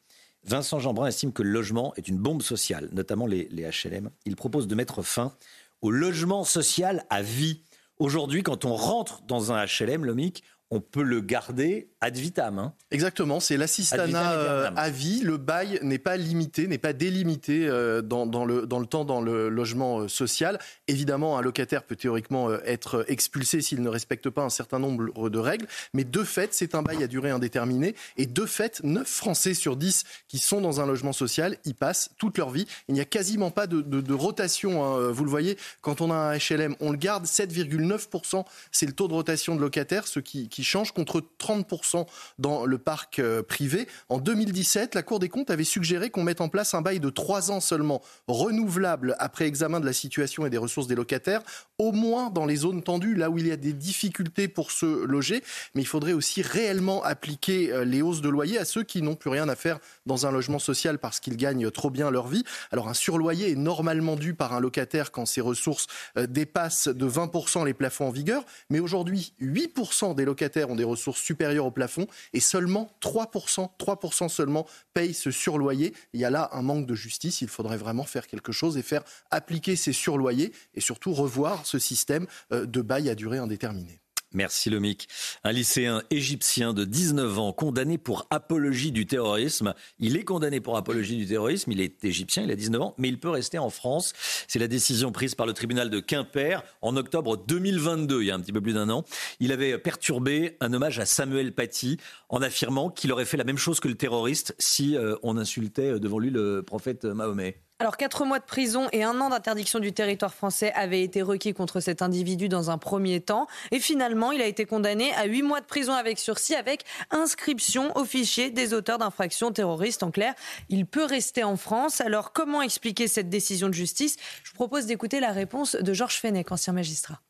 Vincent 0.45 0.79
Jeanbrun 0.79 1.07
estime 1.07 1.33
que 1.33 1.43
le 1.43 1.49
logement 1.49 1.93
est 1.95 2.07
une 2.07 2.17
bombe 2.17 2.41
sociale, 2.41 2.89
notamment 2.93 3.27
les, 3.27 3.49
les 3.51 3.63
HLM. 3.63 4.09
Il 4.25 4.35
propose 4.35 4.67
de 4.67 4.75
mettre 4.75 5.01
fin 5.01 5.35
au 5.81 5.91
logement 5.91 6.43
social 6.43 7.05
à 7.09 7.21
vie. 7.21 7.61
Aujourd'hui, 7.97 8.43
quand 8.43 8.63
on 8.63 8.75
rentre 8.75 9.21
dans 9.23 9.51
un 9.51 9.65
HLM, 9.65 10.05
Lomic, 10.05 10.43
on 10.71 10.81
peut 10.81 11.01
le 11.03 11.19
garder 11.21 11.87
ad 12.01 12.15
vitam. 12.15 12.59
hein. 12.59 12.73
Exactement, 12.91 13.39
c'est 13.39 13.57
l'assistanat 13.57 14.31
euh, 14.33 14.69
à 14.75 14.89
vie. 14.91 15.21
Le 15.23 15.37
bail 15.37 15.79
n'est 15.81 15.97
pas 15.97 16.15
limité, 16.15 16.67
n'est 16.67 16.77
pas 16.77 16.93
délimité 16.93 17.67
euh, 17.67 18.01
dans, 18.01 18.25
dans 18.27 18.45
le, 18.45 18.65
dans 18.67 18.79
le 18.79 18.85
temps 18.85 19.03
dans 19.05 19.19
le 19.21 19.49
logement 19.49 20.01
euh, 20.01 20.07
social. 20.07 20.59
Évidemment, 20.87 21.37
un 21.37 21.41
locataire 21.41 21.83
peut 21.83 21.95
théoriquement 21.95 22.51
être 22.65 23.03
expulsé 23.07 23.61
s'il 23.61 23.81
ne 23.81 23.89
respecte 23.89 24.29
pas 24.29 24.43
un 24.43 24.49
certain 24.49 24.77
nombre 24.79 25.29
de 25.29 25.39
règles, 25.39 25.67
mais 25.93 26.03
de 26.03 26.23
fait, 26.23 26.53
c'est 26.53 26.75
un 26.75 26.83
bail 26.83 27.03
à 27.03 27.07
durée 27.07 27.31
indéterminée. 27.31 27.95
Et 28.17 28.25
de 28.27 28.45
fait, 28.45 28.79
9 28.83 29.07
Français 29.07 29.53
sur 29.55 29.75
10 29.75 30.03
qui 30.27 30.37
sont 30.37 30.61
dans 30.61 30.81
un 30.81 30.85
logement 30.85 31.13
social 31.13 31.57
y 31.65 31.73
passent 31.73 32.11
toute 32.17 32.37
leur 32.37 32.49
vie. 32.51 32.67
Il 32.87 32.93
n'y 32.93 33.01
a 33.01 33.05
quasiment 33.05 33.49
pas 33.51 33.65
de, 33.67 33.81
de- 33.81 34.01
de 34.01 34.13
rotation. 34.13 34.83
hein. 34.85 35.09
Vous 35.11 35.23
le 35.23 35.29
voyez, 35.31 35.57
quand 35.81 36.01
on 36.01 36.11
a 36.11 36.15
un 36.15 36.37
HLM, 36.37 36.75
on 36.79 36.91
le 36.91 36.97
garde 36.97 37.25
7,9%. 37.25 38.45
C'est 38.71 38.85
le 38.85 38.93
taux 38.93 39.07
de 39.07 39.13
rotation 39.13 39.55
de 39.55 39.61
locataires, 39.61 40.07
ce 40.07 40.19
qui, 40.19 40.47
qui 40.49 40.58
change 40.63 40.91
contre 40.91 41.23
30% 41.39 42.05
dans 42.37 42.65
le 42.65 42.77
parc 42.77 43.19
euh, 43.19 43.43
privé. 43.43 43.87
En 44.09 44.19
2017, 44.19 44.95
la 44.95 45.03
Cour 45.03 45.19
des 45.19 45.29
comptes 45.29 45.49
avait 45.49 45.63
suggéré 45.63 46.09
qu'on 46.09 46.23
mette 46.23 46.41
en 46.41 46.49
place 46.49 46.73
un 46.73 46.81
bail 46.81 46.99
de 46.99 47.09
3 47.09 47.51
ans 47.51 47.59
seulement, 47.59 48.01
renouvelable 48.27 49.15
après 49.19 49.45
examen 49.45 49.79
de 49.79 49.85
la 49.85 49.93
situation 49.93 50.45
et 50.45 50.49
des 50.49 50.57
ressources 50.57 50.87
des 50.87 50.95
locataires, 50.95 51.41
au 51.77 51.91
moins 51.91 52.29
dans 52.29 52.45
les 52.45 52.57
zones 52.57 52.83
tendues, 52.83 53.15
là 53.15 53.29
où 53.29 53.37
il 53.37 53.47
y 53.47 53.51
a 53.51 53.57
des 53.57 53.73
difficultés 53.73 54.47
pour 54.47 54.71
se 54.71 55.05
loger. 55.05 55.43
Mais 55.75 55.81
il 55.81 55.87
faudrait 55.87 56.13
aussi 56.13 56.41
réellement 56.41 57.03
appliquer 57.03 57.71
euh, 57.71 57.85
les 57.85 58.01
hausses 58.01 58.21
de 58.21 58.29
loyer 58.29 58.57
à 58.57 58.65
ceux 58.65 58.83
qui 58.83 59.01
n'ont 59.01 59.15
plus 59.15 59.29
rien 59.29 59.49
à 59.49 59.55
faire 59.55 59.79
dans 60.05 60.25
un 60.25 60.31
logement 60.31 60.59
social 60.59 60.99
parce 60.99 61.19
qu'ils 61.19 61.37
gagnent 61.37 61.71
trop 61.71 61.89
bien 61.89 62.11
leur 62.11 62.27
vie. 62.27 62.43
Alors 62.71 62.87
un 62.87 62.93
surloyer 62.93 63.51
est 63.51 63.55
normalement 63.55 64.15
dû 64.15 64.33
par 64.33 64.53
un 64.53 64.59
locataire 64.59 65.11
quand 65.11 65.25
ses 65.25 65.41
ressources 65.41 65.87
euh, 66.17 66.27
dépassent 66.27 66.87
de 66.87 67.09
20% 67.09 67.65
les 67.65 67.73
plafonds 67.73 68.07
en 68.07 68.11
vigueur. 68.11 68.43
Mais 68.69 68.79
aujourd'hui, 68.79 69.33
8% 69.41 70.15
des 70.15 70.25
locataires 70.25 70.48
ont 70.57 70.75
des 70.75 70.83
ressources 70.83 71.21
supérieures 71.21 71.65
au 71.65 71.71
plafond 71.71 72.07
et 72.33 72.39
seulement 72.39 72.91
3%, 73.01 73.69
3% 73.77 74.29
seulement 74.29 74.65
payent 74.93 75.13
ce 75.13 75.31
surloyer. 75.31 75.93
Il 76.13 76.19
y 76.19 76.25
a 76.25 76.29
là 76.29 76.49
un 76.53 76.61
manque 76.61 76.85
de 76.85 76.95
justice. 76.95 77.41
Il 77.41 77.47
faudrait 77.47 77.77
vraiment 77.77 78.03
faire 78.03 78.27
quelque 78.27 78.51
chose 78.51 78.77
et 78.77 78.81
faire 78.81 79.03
appliquer 79.31 79.75
ces 79.75 79.93
surloyers 79.93 80.51
et 80.73 80.81
surtout 80.81 81.13
revoir 81.13 81.65
ce 81.65 81.79
système 81.79 82.27
euh, 82.51 82.65
de 82.65 82.81
bail 82.81 83.09
à 83.09 83.15
durée 83.15 83.37
indéterminée. 83.37 84.01
Merci 84.33 84.69
Lomic. 84.69 85.09
Un 85.43 85.51
lycéen 85.51 86.03
égyptien 86.11 86.73
de 86.73 86.85
19 86.85 87.39
ans 87.39 87.51
condamné 87.51 87.97
pour 87.97 88.27
apologie 88.29 88.91
du 88.91 89.07
terrorisme. 89.07 89.73
Il 89.97 90.17
est 90.17 90.23
condamné 90.23 90.61
pour 90.61 90.77
apologie 90.77 91.17
du 91.17 91.25
terrorisme, 91.25 91.71
il 91.71 91.81
est 91.81 92.03
égyptien, 92.03 92.43
il 92.43 92.51
a 92.51 92.55
19 92.55 92.81
ans, 92.81 92.95
mais 92.99 93.07
il 93.07 93.19
peut 93.19 93.29
rester 93.29 93.57
en 93.57 93.71
France. 93.71 94.13
C'est 94.47 94.59
la 94.59 94.67
décision 94.67 95.11
prise 95.11 95.33
par 95.33 95.47
le 95.47 95.53
tribunal 95.53 95.89
de 95.89 95.99
Quimper 95.99 96.63
en 96.81 96.95
octobre 96.95 97.37
2022, 97.37 98.21
il 98.21 98.27
y 98.27 98.31
a 98.31 98.35
un 98.35 98.39
petit 98.39 98.53
peu 98.53 98.61
plus 98.61 98.73
d'un 98.73 98.89
an. 98.89 99.03
Il 99.39 99.51
avait 99.51 99.79
perturbé 99.79 100.57
un 100.59 100.73
hommage 100.73 100.99
à 100.99 101.07
Samuel 101.07 101.53
Paty 101.53 101.97
en 102.29 102.43
affirmant 102.43 102.91
qu'il 102.91 103.11
aurait 103.11 103.25
fait 103.25 103.37
la 103.37 103.43
même 103.43 103.57
chose 103.57 103.79
que 103.79 103.87
le 103.87 103.95
terroriste 103.95 104.55
si 104.59 104.95
euh, 104.95 105.15
on 105.23 105.37
insultait 105.37 105.93
euh, 105.93 105.99
devant 105.99 106.19
lui 106.19 106.29
le 106.29 106.61
prophète 106.61 107.05
Mahomet. 107.05 107.61
Alors, 107.81 107.95
quatre 107.95 108.25
mois 108.25 108.39
de 108.39 108.43
prison 108.43 108.89
et 108.91 109.03
un 109.03 109.21
an 109.21 109.29
d'interdiction 109.29 109.79
du 109.79 109.93
territoire 109.93 110.33
français 110.33 110.73
avaient 110.73 111.01
été 111.01 111.21
requis 111.21 111.53
contre 111.53 111.79
cet 111.79 112.01
individu 112.01 112.49
dans 112.49 112.69
un 112.69 112.77
premier 112.77 113.21
temps. 113.21 113.47
Et 113.71 113.79
finalement, 113.79 114.33
il 114.33 114.41
a 114.41 114.47
été 114.47 114.65
condamné 114.65 115.13
à 115.13 115.23
huit 115.23 115.43
mois 115.43 115.61
de 115.61 115.65
prison 115.65 115.93
avec 115.93 116.19
sursis, 116.19 116.55
avec 116.55 116.83
inscription 117.09 117.95
au 117.97 118.03
fichier 118.03 118.51
des 118.51 118.73
auteurs 118.73 118.97
d'infractions 118.97 119.53
terroristes. 119.53 120.03
En 120.03 120.11
clair, 120.11 120.33
il 120.67 120.85
peut 120.85 121.05
rester 121.05 121.45
en 121.45 121.55
France. 121.55 122.01
Alors, 122.01 122.33
comment 122.33 122.61
expliquer 122.61 123.07
cette 123.07 123.29
décision 123.29 123.69
de 123.69 123.73
justice? 123.73 124.17
Je 124.43 124.49
vous 124.49 124.55
propose 124.55 124.85
d'écouter 124.85 125.21
la 125.21 125.31
réponse 125.31 125.77
de 125.77 125.93
Georges 125.93 126.19
Fenech, 126.19 126.51
ancien 126.51 126.73
magistrat. 126.73 127.21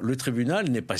Le 0.00 0.16
tribunal 0.16 0.68
n'est 0.68 0.82
pas, 0.82 0.96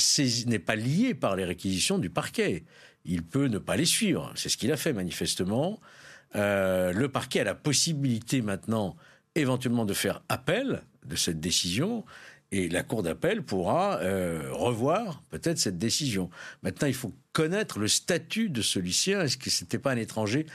pas 0.65 0.75
lié 0.77 1.13
par 1.13 1.35
les 1.35 1.43
réquisitions 1.43 1.97
du 1.97 2.09
parquet. 2.09 2.63
Il 3.03 3.23
peut 3.23 3.47
ne 3.47 3.57
pas 3.57 3.75
les 3.75 3.85
suivre. 3.85 4.31
C'est 4.35 4.47
ce 4.47 4.55
qu'il 4.55 4.71
a 4.71 4.77
fait 4.77 4.93
manifestement. 4.93 5.81
Euh, 6.35 6.91
le 6.93 7.09
parquet 7.09 7.41
a 7.41 7.43
la 7.43 7.55
possibilité 7.55 8.41
maintenant 8.41 8.95
éventuellement 9.35 9.85
de 9.85 9.93
faire 9.93 10.23
appel 10.29 10.83
de 11.05 11.15
cette 11.15 11.39
décision 11.39 12.03
et 12.51 12.69
la 12.69 12.83
Cour 12.83 13.01
d'appel 13.01 13.41
pourra 13.41 13.97
euh, 14.01 14.43
revoir 14.51 15.23
peut-être 15.31 15.57
cette 15.57 15.79
décision. 15.79 16.29
Maintenant, 16.61 16.87
il 16.87 16.93
faut 16.93 17.11
connaître 17.31 17.79
le 17.79 17.87
statut 17.87 18.49
de 18.49 18.61
ce 18.61 18.77
lycéen. 18.77 19.21
Est-ce 19.21 19.37
que 19.37 19.49
ce 19.49 19.63
n'était 19.63 19.79
pas 19.79 19.91
un 19.91 19.97
étranger 19.97 20.45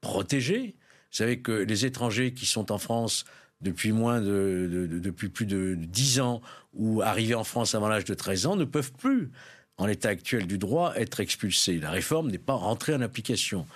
protégé? 0.00 0.76
Vous 1.10 1.16
savez 1.16 1.40
que 1.40 1.50
les 1.50 1.84
étrangers 1.84 2.32
qui 2.32 2.46
sont 2.46 2.70
en 2.70 2.78
France 2.78 3.24
depuis 3.60 3.92
plus 3.92 5.46
de 5.46 5.74
10 5.76 6.20
ans 6.20 6.42
ou 6.74 7.02
arrivés 7.02 7.34
en 7.34 7.42
France 7.42 7.74
avant 7.74 7.88
l'âge 7.88 8.04
de 8.04 8.14
13 8.14 8.46
ans 8.46 8.54
ne 8.54 8.64
peuvent 8.64 8.92
plus 8.92 9.32
en 9.78 9.86
l'état 9.86 10.08
actuel 10.08 10.46
du 10.46 10.58
droit, 10.58 10.92
être 10.96 11.20
expulsés. 11.20 11.78
La 11.78 11.90
réforme 11.90 12.30
n'est 12.30 12.38
pas 12.38 12.54
rentrée 12.54 12.94
en 12.94 13.00
application. 13.00 13.66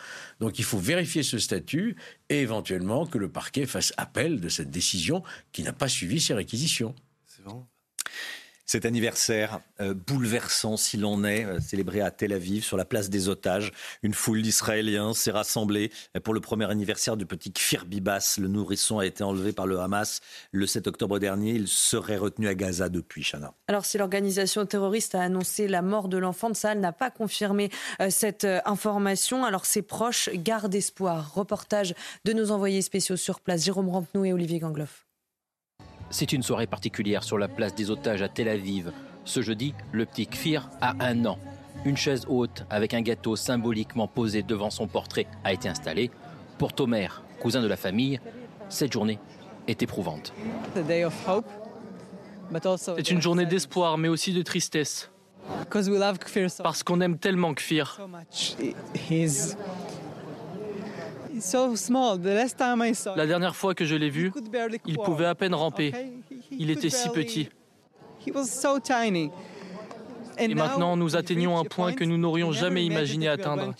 Donc 0.42 0.58
il 0.58 0.64
faut 0.64 0.78
vérifier 0.78 1.22
ce 1.22 1.38
statut 1.38 1.94
et 2.28 2.40
éventuellement 2.40 3.06
que 3.06 3.16
le 3.16 3.30
parquet 3.30 3.64
fasse 3.64 3.92
appel 3.96 4.40
de 4.40 4.48
cette 4.48 4.70
décision 4.70 5.22
qui 5.52 5.62
n'a 5.62 5.72
pas 5.72 5.86
suivi 5.86 6.20
ses 6.20 6.34
réquisitions. 6.34 6.96
C'est 7.26 7.44
cet 8.64 8.86
anniversaire 8.86 9.60
euh, 9.80 9.94
bouleversant 9.94 10.76
s'il 10.76 11.04
en 11.04 11.24
est, 11.24 11.44
euh, 11.44 11.60
célébré 11.60 12.00
à 12.00 12.10
Tel 12.10 12.32
Aviv 12.32 12.64
sur 12.64 12.76
la 12.76 12.84
place 12.84 13.10
des 13.10 13.28
otages. 13.28 13.72
Une 14.02 14.14
foule 14.14 14.42
d'Israéliens 14.42 15.14
s'est 15.14 15.30
rassemblée 15.30 15.90
pour 16.24 16.34
le 16.34 16.40
premier 16.40 16.70
anniversaire 16.70 17.16
du 17.16 17.26
petit 17.26 17.52
Kfir 17.52 17.84
Bibas. 17.84 18.36
Le 18.38 18.48
nourrisson 18.48 18.98
a 18.98 19.06
été 19.06 19.24
enlevé 19.24 19.52
par 19.52 19.66
le 19.66 19.78
Hamas 19.78 20.20
le 20.52 20.66
7 20.66 20.86
octobre 20.86 21.18
dernier. 21.18 21.52
Il 21.52 21.68
serait 21.68 22.16
retenu 22.16 22.48
à 22.48 22.54
Gaza 22.54 22.88
depuis, 22.88 23.22
Chana. 23.22 23.54
Alors 23.68 23.84
si 23.84 23.98
l'organisation 23.98 24.64
terroriste 24.64 25.14
a 25.14 25.22
annoncé 25.22 25.68
la 25.68 25.82
mort 25.82 26.08
de 26.08 26.18
l'enfant 26.18 26.50
de 26.50 26.56
Saal, 26.56 26.80
n'a 26.80 26.92
pas 26.92 27.10
confirmé 27.10 27.70
euh, 28.00 28.10
cette 28.10 28.46
information. 28.64 29.44
Alors 29.44 29.66
ses 29.66 29.82
proches 29.82 30.30
gardent 30.34 30.74
espoir. 30.74 31.34
Reportage 31.34 31.94
de 32.24 32.32
nos 32.32 32.50
envoyés 32.50 32.82
spéciaux 32.82 33.16
sur 33.16 33.40
place, 33.40 33.64
Jérôme 33.64 33.88
Rampenou 33.88 34.24
et 34.24 34.32
Olivier 34.32 34.58
Gangloff. 34.58 35.06
C'est 36.12 36.34
une 36.34 36.42
soirée 36.42 36.66
particulière 36.66 37.24
sur 37.24 37.38
la 37.38 37.48
place 37.48 37.74
des 37.74 37.90
otages 37.90 38.20
à 38.20 38.28
Tel 38.28 38.46
Aviv. 38.46 38.92
Ce 39.24 39.40
jeudi, 39.40 39.72
le 39.92 40.04
petit 40.04 40.26
Kfir 40.26 40.68
a 40.82 40.94
un 41.00 41.24
an. 41.24 41.38
Une 41.86 41.96
chaise 41.96 42.26
haute 42.28 42.66
avec 42.68 42.92
un 42.92 43.00
gâteau 43.00 43.34
symboliquement 43.34 44.06
posé 44.06 44.42
devant 44.42 44.68
son 44.68 44.86
portrait 44.86 45.26
a 45.42 45.54
été 45.54 45.70
installée. 45.70 46.10
Pour 46.58 46.74
Tomer, 46.74 47.08
cousin 47.40 47.62
de 47.62 47.66
la 47.66 47.78
famille, 47.78 48.20
cette 48.68 48.92
journée 48.92 49.18
est 49.66 49.82
éprouvante. 49.82 50.34
C'est 52.76 53.10
une 53.10 53.22
journée 53.22 53.46
d'espoir, 53.46 53.96
mais 53.96 54.08
aussi 54.08 54.34
de 54.34 54.42
tristesse. 54.42 55.10
Parce 56.62 56.82
qu'on 56.82 57.00
aime 57.00 57.16
tellement 57.16 57.54
Kfir. 57.54 57.98
La 63.16 63.26
dernière 63.26 63.56
fois 63.56 63.74
que 63.74 63.84
je 63.84 63.96
l'ai 63.96 64.10
vu, 64.10 64.32
il 64.86 64.98
pouvait 64.98 65.26
à 65.26 65.34
peine 65.34 65.54
ramper. 65.54 65.92
Il 66.50 66.70
était 66.70 66.90
si 66.90 67.08
petit. 67.10 67.48
Et 70.38 70.48
maintenant, 70.54 70.96
nous 70.96 71.16
atteignons 71.16 71.58
un 71.58 71.64
point 71.64 71.92
que 71.92 72.04
nous 72.04 72.16
n'aurions 72.16 72.52
jamais 72.52 72.84
imaginé 72.84 73.28
atteindre, 73.28 73.74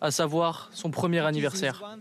à 0.00 0.10
savoir 0.10 0.70
son 0.72 0.90
premier 0.90 1.20
anniversaire. 1.20 1.98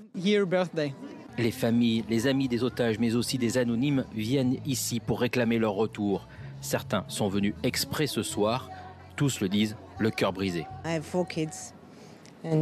Les 1.38 1.52
familles, 1.52 2.04
les 2.10 2.26
amis 2.28 2.48
des 2.48 2.64
otages, 2.64 2.98
mais 3.00 3.16
aussi 3.16 3.38
des 3.38 3.58
anonymes 3.58 4.06
viennent 4.16 4.58
ici 4.66 5.00
pour 5.00 5.20
réclamer 5.20 5.60
leur 5.60 5.74
retour. 5.74 6.28
Certains 6.62 7.06
sont 7.08 7.28
venus 7.28 7.54
exprès 7.64 8.08
ce 8.08 8.24
soir, 8.24 8.70
tous 9.16 9.40
le 9.42 9.50
disent, 9.50 9.76
le 10.00 10.10
cœur 10.10 10.34
brisé. 10.34 10.66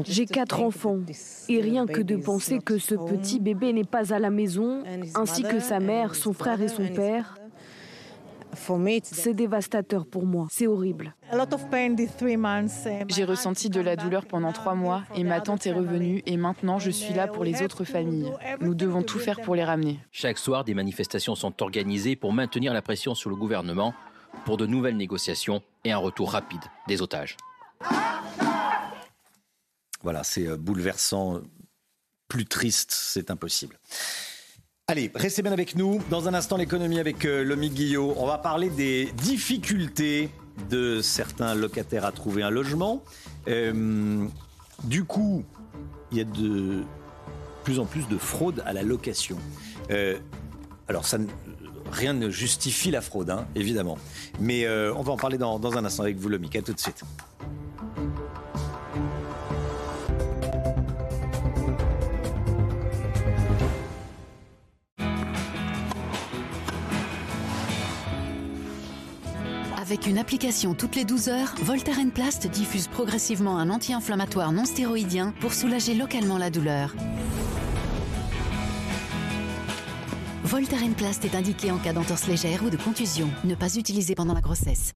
J'ai 0.05 0.25
quatre 0.25 0.61
enfants 0.61 0.99
et 1.49 1.61
rien 1.61 1.85
que 1.85 2.01
de 2.01 2.15
penser 2.15 2.59
que 2.59 2.77
ce 2.77 2.95
petit 2.95 3.39
bébé 3.39 3.73
n'est 3.73 3.83
pas 3.83 4.13
à 4.13 4.19
la 4.19 4.29
maison, 4.29 4.83
ainsi 5.15 5.43
que 5.43 5.59
sa 5.59 5.79
mère, 5.79 6.15
son 6.15 6.33
frère 6.33 6.61
et 6.61 6.67
son 6.67 6.87
père, 6.87 7.37
c'est 9.03 9.33
dévastateur 9.33 10.05
pour 10.05 10.25
moi, 10.25 10.47
c'est 10.49 10.67
horrible. 10.67 11.13
J'ai 13.09 13.23
ressenti 13.25 13.69
de 13.69 13.81
la 13.81 13.95
douleur 13.95 14.25
pendant 14.25 14.51
trois 14.53 14.75
mois 14.75 15.03
et 15.15 15.23
ma 15.23 15.41
tante 15.41 15.67
est 15.67 15.71
revenue 15.71 16.23
et 16.25 16.37
maintenant 16.37 16.79
je 16.79 16.89
suis 16.89 17.13
là 17.13 17.27
pour 17.27 17.43
les 17.43 17.61
autres 17.61 17.83
familles. 17.83 18.31
Nous 18.61 18.73
devons 18.73 19.03
tout 19.03 19.19
faire 19.19 19.41
pour 19.41 19.55
les 19.55 19.63
ramener. 19.63 19.99
Chaque 20.11 20.37
soir, 20.37 20.63
des 20.63 20.73
manifestations 20.73 21.35
sont 21.35 21.61
organisées 21.61 22.15
pour 22.15 22.33
maintenir 22.33 22.73
la 22.73 22.81
pression 22.81 23.13
sur 23.13 23.29
le 23.29 23.35
gouvernement 23.35 23.93
pour 24.45 24.57
de 24.57 24.65
nouvelles 24.65 24.97
négociations 24.97 25.61
et 25.83 25.91
un 25.91 25.97
retour 25.97 26.31
rapide 26.31 26.61
des 26.87 27.01
otages. 27.01 27.37
Voilà, 30.05 30.23
c'est 30.23 30.47
euh, 30.47 30.55
bouleversant. 30.55 31.41
Plus 32.27 32.45
triste, 32.45 32.91
c'est 32.91 33.31
impossible. 33.31 33.79
Allez, 34.87 35.11
restez 35.15 35.41
bien 35.41 35.51
avec 35.51 35.75
nous. 35.75 35.99
Dans 36.11 36.27
un 36.27 36.35
instant, 36.35 36.57
l'économie 36.57 36.99
avec 36.99 37.25
euh, 37.25 37.43
Lomi 37.43 37.71
Guillot. 37.71 38.13
On 38.17 38.27
va 38.27 38.37
parler 38.37 38.69
des 38.69 39.11
difficultés 39.13 40.29
de 40.69 41.01
certains 41.01 41.55
locataires 41.55 42.05
à 42.05 42.11
trouver 42.11 42.43
un 42.43 42.51
logement. 42.51 43.03
Euh, 43.47 44.27
du 44.83 45.05
coup, 45.05 45.43
il 46.11 46.19
y 46.19 46.21
a 46.21 46.23
de 46.23 46.83
plus 47.63 47.79
en 47.79 47.85
plus 47.85 48.07
de 48.07 48.19
fraude 48.19 48.61
à 48.67 48.73
la 48.73 48.83
location. 48.83 49.37
alors, 50.87 51.03
rien 51.91 52.13
ne 52.13 52.29
justifie 52.29 52.91
la 52.91 53.01
fraude, 53.01 53.31
hein, 53.31 53.47
évidemment. 53.55 53.97
Mais 54.39 54.69
on 54.69 55.01
va 55.01 55.13
en 55.13 55.17
parler 55.17 55.39
dans, 55.39 55.57
dans 55.57 55.79
un 55.79 55.83
instant 55.83 56.03
avec 56.03 56.17
vous, 56.17 56.29
Lomi. 56.29 56.47
À 56.55 56.61
tout 56.61 56.73
de 56.73 56.79
suite. 56.79 57.03
Avec 69.95 70.07
une 70.07 70.17
application 70.17 70.73
toutes 70.73 70.97
les 70.97 71.05
12 71.05 71.29
heures, 71.29 71.55
Voltaren 71.61 72.11
Plast 72.11 72.47
diffuse 72.47 72.89
progressivement 72.89 73.57
un 73.57 73.69
anti-inflammatoire 73.69 74.51
non 74.51 74.65
stéroïdien 74.65 75.33
pour 75.39 75.53
soulager 75.53 75.93
localement 75.93 76.37
la 76.37 76.49
douleur. 76.49 76.93
Voltaren 80.43 80.93
Plast 80.95 81.23
est 81.23 81.33
indiqué 81.33 81.71
en 81.71 81.77
cas 81.77 81.93
d'entorse 81.93 82.27
légère 82.27 82.61
ou 82.65 82.69
de 82.69 82.75
contusion. 82.75 83.29
Ne 83.45 83.55
pas 83.55 83.73
utiliser 83.77 84.15
pendant 84.15 84.33
la 84.33 84.41
grossesse. 84.41 84.91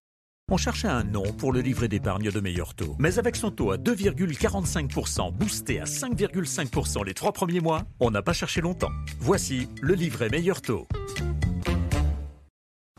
On 0.52 0.58
cherchait 0.58 0.90
un 0.90 1.06
nom 1.06 1.24
pour 1.32 1.54
le 1.54 1.62
livret 1.62 1.88
d'épargne 1.88 2.30
de 2.30 2.40
meilleur 2.42 2.74
taux. 2.74 2.98
Mais 3.00 3.18
avec 3.20 3.38
son 3.38 3.52
taux 3.52 3.72
à 3.72 3.78
2,45%, 3.78 5.32
boosté 5.32 5.80
à 5.80 5.86
5,5% 5.86 7.06
les 7.06 7.14
trois 7.14 7.32
premiers 7.32 7.62
mois, 7.62 7.84
on 8.02 8.12
n'a 8.12 8.22
pas 8.22 8.34
cherché 8.34 8.60
longtemps. 8.60 8.92
Voici 9.18 9.70
le 9.82 9.94
livret 9.94 10.28
meilleur 10.28 10.62
taux. 10.62 10.90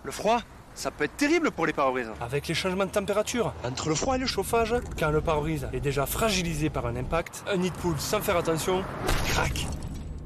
Le 0.03 0.11
froid? 0.11 0.41
Ça 0.81 0.91
peut 0.91 1.05
être 1.05 1.17
terrible 1.17 1.51
pour 1.51 1.67
les 1.67 1.75
pare-brises. 1.75 2.11
Avec 2.23 2.49
les 2.49 2.55
changements 2.55 2.87
de 2.87 2.91
température, 2.91 3.53
entre 3.65 3.91
le 3.91 3.95
froid 3.95 4.17
et 4.17 4.19
le 4.19 4.27
chauffage, 4.27 4.75
quand 4.99 5.11
le 5.11 5.21
pare-brise 5.21 5.69
est 5.75 5.81
déjà 5.81 6.07
fragilisé 6.07 6.71
par 6.71 6.87
un 6.87 6.97
impact, 6.97 7.45
un 7.47 7.59
nid 7.59 7.71
de 7.71 7.77
poule 7.77 7.99
sans 7.99 8.21
faire 8.21 8.39
attention, 8.39 8.83
crac 9.29 9.67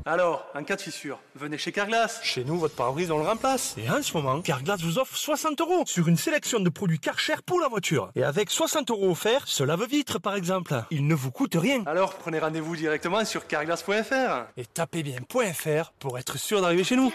alors, 0.07 0.45
en 0.55 0.63
cas 0.65 0.77
de 0.77 0.83
fissure, 0.83 1.19
venez 1.35 1.57
chez 1.57 1.73
Carglass. 1.73 2.21
Chez 2.23 2.45
nous, 2.45 2.59
votre 2.59 2.75
pare-brise, 2.75 3.11
on 3.11 3.17
le 3.17 3.25
remplace. 3.25 3.75
Et 3.79 3.89
en 3.89 4.03
ce 4.03 4.15
moment, 4.15 4.43
Carglass 4.43 4.83
vous 4.83 4.99
offre 4.99 5.17
60 5.17 5.59
euros 5.63 5.85
sur 5.87 6.09
une 6.09 6.19
sélection 6.19 6.61
de 6.61 6.69
produits 6.69 6.99
Karcher 6.99 7.37
pour 7.47 7.59
la 7.59 7.69
voiture. 7.69 8.11
Et 8.15 8.23
avec 8.23 8.51
60 8.51 8.91
euros 8.91 9.13
offerts, 9.13 9.45
ce 9.47 9.65
lave-vitre, 9.65 10.21
par 10.21 10.37
exemple, 10.37 10.75
il 10.91 11.07
ne 11.07 11.15
vous 11.15 11.31
coûte 11.31 11.57
rien. 11.59 11.83
Alors, 11.87 12.17
prenez 12.17 12.39
rendez-vous 12.39 12.77
directement 12.77 13.25
sur 13.25 13.47
carglass.fr. 13.47 14.45
Et 14.59 14.67
tapez 14.67 15.03
bien 15.03 15.21
.fr 15.55 15.93
pour 15.99 16.19
être 16.19 16.39
sûr 16.39 16.61
d'arriver 16.61 16.85
chez 16.85 16.97
nous. 16.97 17.11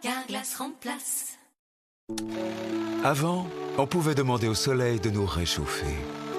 Carglass 0.00 0.56
remplace. 0.56 1.31
Avant, 3.04 3.46
on 3.78 3.86
pouvait 3.86 4.14
demander 4.14 4.48
au 4.48 4.54
soleil 4.54 5.00
de 5.00 5.10
nous 5.10 5.26
réchauffer. 5.26 5.94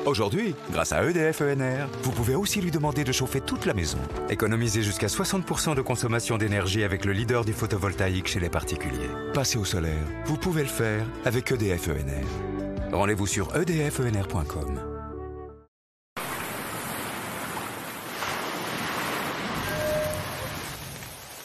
Aujourd'hui, 0.05 0.53
grâce 0.71 0.91
à 0.91 1.03
EDF 1.03 1.41
ENR, 1.41 1.87
vous 2.03 2.11
pouvez 2.11 2.35
aussi 2.35 2.59
lui 2.59 2.71
demander 2.71 3.03
de 3.03 3.11
chauffer 3.11 3.39
toute 3.39 3.65
la 3.65 3.73
maison. 3.73 3.97
Économisez 4.29 4.81
jusqu'à 4.81 5.07
60% 5.07 5.75
de 5.75 5.81
consommation 5.81 6.37
d'énergie 6.37 6.83
avec 6.83 7.05
le 7.05 7.13
leader 7.13 7.45
du 7.45 7.53
photovoltaïque 7.53 8.27
chez 8.27 8.39
les 8.39 8.49
particuliers. 8.49 9.09
Passez 9.33 9.57
au 9.57 9.65
solaire, 9.65 10.05
vous 10.25 10.37
pouvez 10.37 10.63
le 10.63 10.67
faire 10.69 11.05
avec 11.23 11.51
EDF 11.51 11.87
ENR. 11.87 12.93
Rendez-vous 12.93 13.27
sur 13.27 13.55
edfenr.com. 13.55 14.79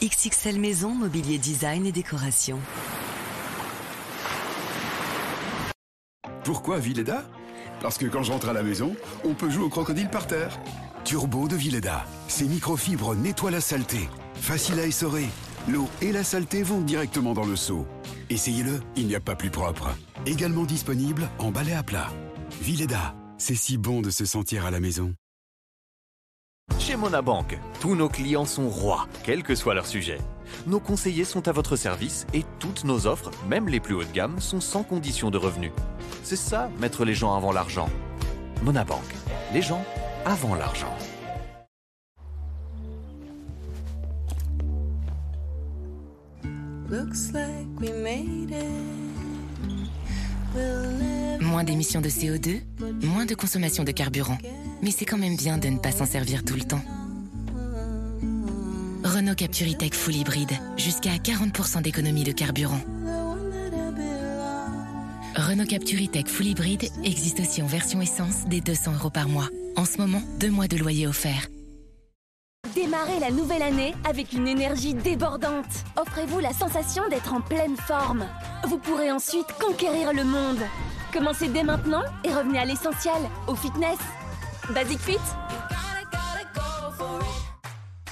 XXL 0.01 0.61
Maison, 0.61 0.91
mobilier 0.91 1.39
design 1.39 1.87
et 1.87 1.93
décoration. 1.93 2.61
Pourquoi 6.45 6.79
Villeda? 6.79 7.25
Parce 7.81 7.99
que 7.99 8.07
quand 8.07 8.23
je 8.23 8.33
rentre 8.33 8.49
à 8.49 8.53
la 8.53 8.63
maison, 8.63 8.95
on 9.25 9.35
peut 9.35 9.51
jouer 9.51 9.65
au 9.65 9.69
crocodile 9.69 10.09
par 10.09 10.27
terre. 10.27 10.59
Turbo 11.05 11.49
de 11.49 11.57
Villeda. 11.57 12.05
Ces 12.29 12.47
microfibres 12.47 13.15
nettoient 13.15 13.51
la 13.51 13.61
saleté. 13.61 14.09
Facile 14.35 14.81
à 14.81 14.87
essorer. 14.87 15.27
L'eau 15.69 15.89
et 16.03 16.13
la 16.13 16.25
saleté 16.25 16.63
vont 16.63 16.81
directement 16.81 17.35
dans 17.35 17.45
le 17.45 17.57
seau. 17.57 17.87
Essayez-le, 18.31 18.81
il 18.97 19.07
n'y 19.07 19.15
a 19.15 19.21
pas 19.21 19.37
plus 19.37 19.51
propre. 19.51 19.89
Également 20.27 20.65
disponible 20.65 21.29
en 21.39 21.51
balai 21.51 21.73
à 21.73 21.83
plat. 21.83 22.09
Villeda, 22.61 23.15
c'est 23.37 23.55
si 23.55 23.79
bon 23.79 24.01
de 24.01 24.11
se 24.11 24.25
sentir 24.25 24.67
à 24.67 24.71
la 24.71 24.81
maison. 24.81 25.15
Chez 26.77 26.97
Monabank, 26.97 27.59
tous 27.81 27.95
nos 27.95 28.09
clients 28.09 28.45
sont 28.45 28.69
rois, 28.69 29.07
quel 29.23 29.43
que 29.43 29.55
soit 29.55 29.75
leur 29.75 29.87
sujet. 29.87 30.19
Nos 30.67 30.81
conseillers 30.81 31.25
sont 31.25 31.49
à 31.49 31.53
votre 31.53 31.77
service 31.77 32.27
et 32.35 32.45
toutes 32.59 32.85
nos 32.85 33.07
offres, 33.07 33.31
même 33.49 33.69
les 33.69 33.81
plus 33.81 33.95
haut 33.95 34.05
de 34.05 34.13
gamme, 34.13 34.41
sont 34.41 34.61
sans 34.61 34.83
condition 34.83 35.31
de 35.31 35.39
revenu. 35.39 35.73
C'est 36.23 36.37
ça, 36.37 36.71
mettre 36.79 37.05
les 37.05 37.15
gens 37.15 37.35
avant 37.35 37.53
l'argent. 37.53 37.89
Monabank, 38.63 39.05
les 39.53 39.63
gens 39.63 39.85
avant 40.25 40.55
l'argent. 40.55 40.95
Moins 51.41 51.65
d'émissions 51.65 52.01
de 52.01 52.09
CO2, 52.09 52.61
moins 53.03 53.27
de 53.27 53.35
consommation 53.35 53.85
de 53.85 53.93
carburant. 53.93 54.39
Mais 54.83 54.91
c'est 54.91 55.05
quand 55.05 55.19
même 55.19 55.37
bien 55.37 55.59
de 55.59 55.69
ne 55.69 55.79
pas 55.79 55.93
s'en 55.93 56.07
servir 56.07 56.45
tout 56.45 56.55
le 56.55 56.63
temps. 56.63 56.83
Renault 59.05 59.35
Capturitech 59.35 59.95
Full 59.95 60.17
Hybride, 60.17 60.53
jusqu'à 60.77 61.17
40% 61.17 61.83
d'économie 61.83 62.25
de 62.25 62.33
carburant. 62.33 62.81
Renault 65.37 65.67
Capturitech 65.67 66.29
Full 66.29 66.47
Hybride 66.47 66.89
existe 67.05 67.41
aussi 67.41 67.63
en 67.63 67.67
version 67.67 68.01
essence 68.01 68.45
des 68.47 68.61
200 68.61 68.95
euros 68.95 69.11
par 69.11 69.29
mois. 69.29 69.49
En 69.77 69.85
ce 69.85 69.99
moment, 69.99 70.23
deux 70.41 70.51
mois 70.51 70.69
de 70.69 70.77
loyer 70.77 71.07
offert. 71.07 71.49
Démarrez 72.75 73.19
la 73.21 73.31
nouvelle 73.31 73.63
année 73.63 73.95
avec 74.05 74.33
une 74.33 74.49
énergie 74.49 74.95
débordante. 74.95 75.85
Offrez-vous 75.97 76.41
la 76.41 76.53
sensation 76.53 77.09
d'être 77.09 77.33
en 77.33 77.41
pleine 77.41 77.77
forme. 77.77 78.27
Vous 78.65 78.79
pourrez 78.79 79.11
ensuite 79.11 79.47
conquérir 79.61 80.13
le 80.13 80.25
monde. 80.25 80.59
Commencez 81.13 81.49
dès 81.49 81.63
maintenant 81.63 82.03
et 82.25 82.33
revenez 82.33 82.59
à 82.59 82.65
l'essentiel, 82.65 83.17
au 83.47 83.55
fitness. 83.55 83.99
Basic 84.75 84.99
Fit 85.01 85.19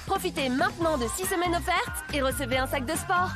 Profitez 0.07 0.49
maintenant 0.49 0.97
de 0.97 1.07
6 1.17 1.27
semaines 1.27 1.55
offertes 1.55 2.05
et 2.15 2.23
recevez 2.23 2.57
un 2.57 2.67
sac 2.67 2.87
de 2.87 2.97
sport. 2.97 3.31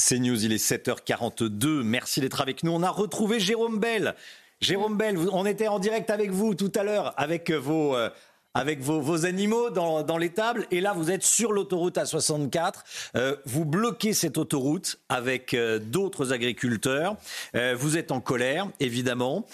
C'est 0.00 0.18
News, 0.18 0.44
il 0.44 0.52
est 0.52 0.64
7h42. 0.64 1.82
Merci 1.82 2.22
d'être 2.22 2.40
avec 2.40 2.62
nous. 2.62 2.72
On 2.72 2.82
a 2.82 2.88
retrouvé 2.88 3.38
Jérôme 3.38 3.78
Bell. 3.78 4.14
Jérôme 4.62 4.96
Bell, 4.96 5.18
on 5.30 5.44
était 5.44 5.68
en 5.68 5.78
direct 5.78 6.08
avec 6.08 6.30
vous 6.30 6.54
tout 6.54 6.72
à 6.74 6.82
l'heure 6.82 7.12
avec 7.18 7.50
vos, 7.50 7.94
euh, 7.94 8.08
avec 8.54 8.80
vos, 8.80 9.26
animaux 9.26 9.68
dans, 9.68 10.02
dans 10.02 10.16
l'étable. 10.16 10.66
Et 10.70 10.80
là, 10.80 10.94
vous 10.94 11.10
êtes 11.10 11.22
sur 11.22 11.52
l'autoroute 11.52 11.96
A64. 11.96 12.76
Euh, 13.16 13.36
vous 13.44 13.66
bloquez 13.66 14.14
cette 14.14 14.38
autoroute 14.38 14.98
avec 15.10 15.52
euh, 15.52 15.78
d'autres 15.78 16.32
agriculteurs. 16.32 17.16
vous 17.76 17.98
êtes 17.98 18.10
en 18.10 18.22
colère, 18.22 18.68
évidemment. 18.80 19.46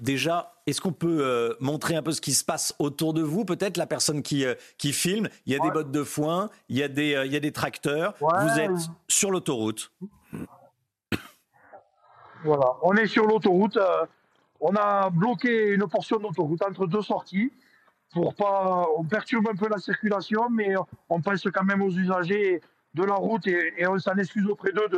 Déjà, 0.00 0.55
est-ce 0.66 0.80
qu'on 0.80 0.92
peut 0.92 1.56
montrer 1.60 1.94
un 1.96 2.02
peu 2.02 2.12
ce 2.12 2.20
qui 2.20 2.32
se 2.32 2.44
passe 2.44 2.74
autour 2.78 3.14
de 3.14 3.22
vous 3.22 3.44
Peut-être 3.44 3.76
la 3.76 3.86
personne 3.86 4.22
qui, 4.22 4.44
qui 4.78 4.92
filme? 4.92 5.28
Il 5.46 5.52
y 5.52 5.56
a 5.56 5.60
des 5.60 5.70
bottes 5.70 5.92
de 5.92 6.02
foin, 6.02 6.50
il 6.68 6.76
y 6.76 6.82
a 6.82 6.88
des, 6.88 7.22
il 7.24 7.32
y 7.32 7.36
a 7.36 7.40
des 7.40 7.52
tracteurs. 7.52 8.14
Vous 8.20 8.58
êtes 8.58 8.90
sur 9.08 9.30
l'autoroute. 9.30 9.92
Voilà, 12.44 12.74
on 12.82 12.94
est 12.94 13.06
sur 13.06 13.26
l'autoroute. 13.26 13.78
on 14.60 14.74
a 14.76 15.10
bloqué 15.10 15.74
une 15.74 15.86
portion 15.88 16.18
d'autoroute 16.18 16.62
entre 16.62 16.86
deux 16.86 17.02
sorties 17.02 17.52
pour 18.12 18.34
pas. 18.34 18.86
On 18.96 19.04
perturbe 19.04 19.48
un 19.48 19.56
peu 19.56 19.68
la 19.68 19.78
circulation, 19.78 20.48
mais 20.50 20.74
on 21.08 21.20
pense 21.20 21.42
quand 21.44 21.64
même 21.64 21.82
aux 21.82 21.90
usagers 21.90 22.60
de 22.94 23.04
la 23.04 23.14
route 23.14 23.46
et, 23.46 23.86
on 23.86 23.98
s'en 23.98 24.16
excuse 24.16 24.46
auprès 24.46 24.72
d'eux 24.72 24.88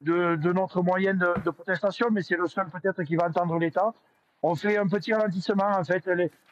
de, 0.00 0.36
de, 0.36 0.52
notre 0.52 0.82
moyenne 0.82 1.18
de, 1.18 1.34
de 1.44 1.50
protestation, 1.50 2.08
mais 2.10 2.22
c'est 2.22 2.36
le 2.36 2.46
seul 2.46 2.68
peut-être 2.70 3.02
qui 3.02 3.16
va 3.16 3.26
entendre 3.26 3.58
l'État 3.58 3.92
on 4.42 4.54
fait 4.54 4.76
un 4.76 4.86
petit 4.88 5.14
ralentissement. 5.14 5.70
En 5.78 5.84
fait, 5.84 6.04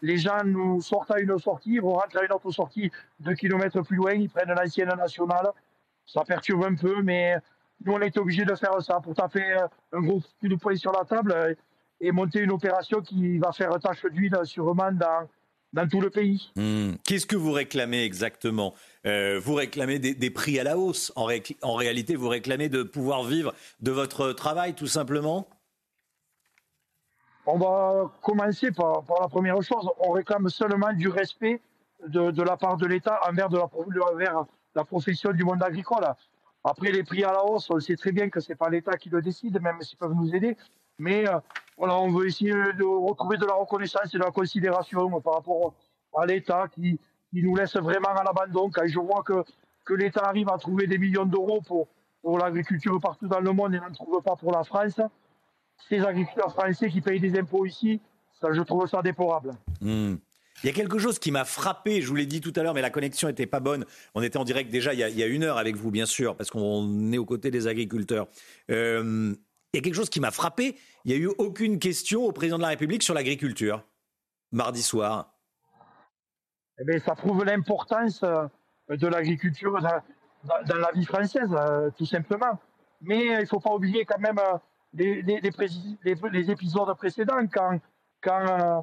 les, 0.02 0.18
gens 0.18 0.44
nous 0.44 0.80
sortent 0.80 1.10
à 1.10 1.20
une 1.20 1.38
sortie, 1.38 1.78
vont 1.78 1.94
rentrer 1.94 2.20
à 2.20 2.24
une 2.24 2.32
autre 2.32 2.50
sortie 2.50 2.90
deux 3.18 3.34
kilomètres 3.34 3.82
plus 3.82 3.96
loin, 3.96 4.12
ils 4.12 4.30
prennent 4.30 4.54
l'ancienne 4.54 4.88
nationale. 4.96 5.50
Ça 6.06 6.22
perturbe 6.24 6.64
un 6.64 6.74
peu, 6.74 7.02
mais 7.02 7.36
nous, 7.84 7.92
on 7.92 8.00
est 8.00 8.16
obligé 8.16 8.44
de 8.44 8.54
faire 8.54 8.80
ça 8.80 9.00
pour 9.00 9.14
taper 9.14 9.56
un 9.92 10.00
gros 10.00 10.20
coup 10.40 10.48
de 10.48 10.56
poing 10.56 10.76
sur 10.76 10.92
la 10.92 11.04
table 11.04 11.56
et 12.00 12.12
monter 12.12 12.40
une 12.40 12.52
opération 12.52 13.00
qui 13.00 13.38
va 13.38 13.52
faire 13.52 13.70
tache 13.80 14.04
d'huile 14.06 14.38
sûrement 14.44 14.90
dans, 14.92 15.28
dans 15.72 15.88
tout 15.88 16.00
le 16.00 16.10
pays. 16.10 16.50
Hmm. 16.56 16.92
Qu'est-ce 17.04 17.26
que 17.26 17.36
vous 17.36 17.52
réclamez 17.52 18.04
exactement? 18.04 18.74
Euh, 19.06 19.40
Vous 19.42 19.54
réclamez 19.54 19.98
des, 19.98 20.30
prix 20.30 20.58
à 20.58 20.64
la 20.64 20.78
hausse. 20.78 21.12
En 21.16 21.74
réalité, 21.74 22.16
vous 22.16 22.28
réclamez 22.28 22.68
de 22.68 22.82
pouvoir 22.82 23.24
vivre 23.24 23.54
de 23.80 23.90
votre 23.90 24.32
travail, 24.32 24.74
tout 24.74 24.86
simplement? 24.86 25.48
On 27.52 27.58
va 27.58 28.10
commencer 28.22 28.70
par, 28.70 29.02
la 29.20 29.28
première 29.28 29.60
chose. 29.62 29.88
On 29.98 30.12
réclame 30.12 30.48
seulement 30.48 30.92
du 30.92 31.08
respect 31.08 31.60
de, 32.06 32.42
la 32.42 32.56
part 32.56 32.76
de 32.76 32.86
l'État 32.86 33.20
envers, 33.28 33.48
la, 34.74 34.84
profession 34.84 35.32
du 35.32 35.44
monde 35.44 35.62
agricole. 35.62 36.06
Après, 36.64 36.92
les 36.92 37.02
prix 37.02 37.24
à 37.24 37.32
la 37.32 37.44
hausse, 37.44 37.70
on 37.70 37.80
sait 37.80 37.96
très 37.96 38.12
bien 38.12 38.28
que 38.28 38.40
ce 38.40 38.50
n'est 38.50 38.56
pas 38.56 38.68
l'État 38.68 38.96
qui 38.96 39.08
le 39.08 39.22
décide, 39.22 39.60
même 39.60 39.80
s'ils 39.80 39.98
peuvent 39.98 40.14
nous 40.14 40.34
aider. 40.34 40.56
Mais 40.98 41.26
euh, 41.28 41.38
voilà, 41.76 41.98
on 41.98 42.10
veut 42.10 42.26
essayer 42.26 42.52
de 42.52 42.84
retrouver 42.84 43.36
de 43.38 43.46
la 43.46 43.54
reconnaissance 43.54 44.14
et 44.14 44.18
de 44.18 44.22
la 44.22 44.30
considération 44.30 45.20
par 45.20 45.34
rapport 45.34 45.74
à 46.16 46.26
l'État 46.26 46.68
qui, 46.68 46.98
nous 47.32 47.54
laisse 47.56 47.76
vraiment 47.76 48.08
à 48.08 48.24
l'abandon. 48.24 48.70
Quand 48.70 48.86
je 48.86 48.98
vois 48.98 49.22
que, 49.22 49.44
que 49.84 49.94
l'État 49.94 50.24
arrive 50.24 50.48
à 50.50 50.58
trouver 50.58 50.86
des 50.86 50.98
millions 50.98 51.24
d'euros 51.24 51.60
pour, 51.66 51.88
pour 52.22 52.38
l'agriculture 52.38 53.00
partout 53.00 53.28
dans 53.28 53.40
le 53.40 53.52
monde 53.52 53.74
et 53.74 53.80
n'en 53.80 53.92
trouve 53.92 54.20
pas 54.22 54.36
pour 54.36 54.52
la 54.52 54.64
France, 54.64 55.00
ces 55.88 56.00
agriculteurs 56.00 56.52
français 56.52 56.88
qui 56.88 57.00
payent 57.00 57.20
des 57.20 57.38
impôts 57.38 57.66
ici, 57.66 58.00
ça, 58.40 58.52
je 58.52 58.60
trouve 58.62 58.86
ça 58.86 59.02
déplorable. 59.02 59.52
Hmm. 59.80 60.16
Il 60.62 60.66
y 60.66 60.70
a 60.70 60.72
quelque 60.74 60.98
chose 60.98 61.18
qui 61.18 61.30
m'a 61.30 61.46
frappé, 61.46 62.02
je 62.02 62.08
vous 62.08 62.16
l'ai 62.16 62.26
dit 62.26 62.42
tout 62.42 62.52
à 62.56 62.62
l'heure, 62.62 62.74
mais 62.74 62.82
la 62.82 62.90
connexion 62.90 63.28
n'était 63.28 63.46
pas 63.46 63.60
bonne. 63.60 63.86
On 64.14 64.22
était 64.22 64.36
en 64.36 64.44
direct 64.44 64.70
déjà 64.70 64.92
il 64.92 65.00
y, 65.00 65.22
a, 65.22 65.26
une 65.26 65.42
heure 65.42 65.56
avec 65.56 65.76
vous, 65.76 65.90
bien 65.90 66.04
sûr, 66.04 66.36
parce 66.36 66.50
qu'on 66.50 67.12
est 67.12 67.18
aux 67.18 67.24
côtés 67.24 67.50
des 67.50 67.66
agriculteurs. 67.66 68.28
Euh, 68.70 69.34
il 69.72 69.76
y 69.76 69.78
a 69.78 69.82
quelque 69.82 69.94
chose 69.94 70.10
qui 70.10 70.20
m'a 70.20 70.30
frappé. 70.30 70.76
Il 71.04 71.12
n'y 71.12 71.16
a 71.16 71.20
eu 71.20 71.30
aucune 71.38 71.78
question 71.78 72.24
au 72.24 72.32
président 72.32 72.58
de 72.58 72.62
la 72.62 72.68
République 72.68 73.02
sur 73.02 73.14
l'agriculture, 73.14 73.82
mardi 74.52 74.82
soir. 74.82 75.32
Eh 76.78 76.98
ça 76.98 77.14
prouve 77.14 77.44
l'importance 77.44 78.22
euh, 78.22 78.46
de 78.90 79.06
l'agriculture 79.06 79.80
dans, 79.80 80.76
la 80.76 80.90
vie 80.92 81.04
française, 81.06 81.48
euh, 81.52 81.90
tout 81.96 82.06
simplement. 82.06 82.58
Mais 83.00 83.24
il 83.26 83.40
ne 83.40 83.46
faut 83.46 83.60
pas 83.60 83.72
oublier 83.72 84.04
quand 84.04 84.18
même 84.18 84.38
les, 84.94 86.50
épisodes 86.50 86.94
précédents, 86.96 87.46
quand, 87.52 87.78
quand 88.20 88.46
euh, 88.48 88.80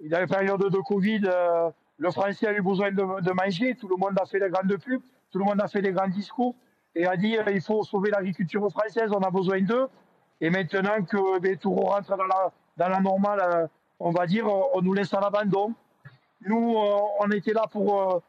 il 0.00 0.10
y 0.10 0.14
a 0.14 0.22
une 0.22 0.28
période 0.28 0.60
de 0.60 0.78
Covid, 0.78 1.22
euh, 1.26 1.70
le 1.98 2.10
Français 2.10 2.48
a 2.48 2.52
eu 2.52 2.62
besoin 2.62 2.90
de, 2.90 3.32
manger, 3.32 3.74
tout 3.74 3.88
le 3.88 3.96
monde 3.96 4.18
a 4.20 4.26
fait 4.26 4.40
des 4.40 4.50
grandes 4.50 4.76
pubs, 4.76 5.02
tout 5.30 5.38
le 5.38 5.44
monde 5.44 5.60
a 5.60 5.68
fait 5.68 5.82
des 5.82 5.92
grands 5.92 6.08
discours 6.08 6.54
et 6.94 7.06
a 7.06 7.16
dit 7.16 7.36
euh, 7.36 7.44
il 7.52 7.60
faut 7.60 7.82
sauver 7.84 8.10
l'agriculture 8.10 8.68
française, 8.70 9.10
on 9.12 9.20
a 9.20 9.30
besoin 9.30 9.60
d'eux. 9.60 9.88
Et 10.40 10.50
maintenant 10.50 11.02
que 11.02 11.38
ben, 11.38 11.56
tout 11.56 11.72
rentre 11.72 12.14
dans 12.16 12.88
la, 12.88 13.00
normale, 13.00 13.70
on 13.98 14.10
va 14.10 14.26
dire, 14.26 14.46
on 14.46 14.82
nous 14.82 14.92
laisse 14.92 15.14
à 15.14 15.20
l'abandon. 15.20 15.72
Nous, 16.42 16.76
on 16.76 17.30
était 17.30 17.54
là 17.54 17.64
pour 17.70 18.22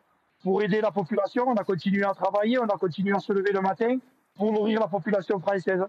aider 0.62 0.80
la 0.80 0.92
population, 0.92 1.50
on 1.50 1.56
a 1.56 1.66
continué 1.66 2.06
à 2.06 2.14
travailler, 2.14 2.58
on 2.58 2.68
a 2.68 2.78
continué 2.78 3.14
à 3.14 3.20
se 3.20 3.34
lever 3.34 3.52
le 3.52 3.60
matin 3.60 3.98
pour 4.36 4.54
nourrir 4.54 4.80
la 4.80 4.88
population 4.88 5.38
française. 5.42 5.86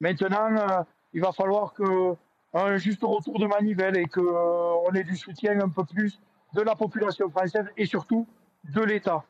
Maintenant, 0.00 0.56
euh, 0.56 0.82
il 1.12 1.20
va 1.20 1.32
falloir 1.32 1.74
que 1.74 2.16
un 2.54 2.76
juste 2.78 3.02
retour 3.02 3.38
de 3.38 3.46
manivelle 3.46 3.96
et 3.96 4.06
qu'on 4.06 4.22
euh, 4.22 4.92
ait 4.94 5.04
du 5.04 5.16
soutien 5.16 5.60
un 5.60 5.68
peu 5.68 5.84
plus 5.84 6.18
de 6.54 6.62
la 6.62 6.74
population 6.74 7.28
française 7.30 7.66
et 7.76 7.86
surtout 7.86 8.26
de 8.64 8.82
l'État. 8.82 9.24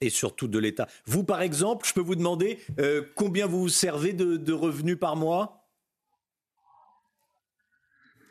Et 0.00 0.10
surtout 0.10 0.48
de 0.48 0.58
l'État. 0.58 0.86
Vous, 1.06 1.24
par 1.24 1.42
exemple, 1.42 1.86
je 1.86 1.94
peux 1.94 2.00
vous 2.00 2.16
demander 2.16 2.58
euh, 2.78 3.02
combien 3.14 3.46
vous 3.46 3.68
servez 3.68 4.12
de, 4.12 4.52
revenus 4.52 4.98
par 4.98 5.16
mois? 5.16 5.64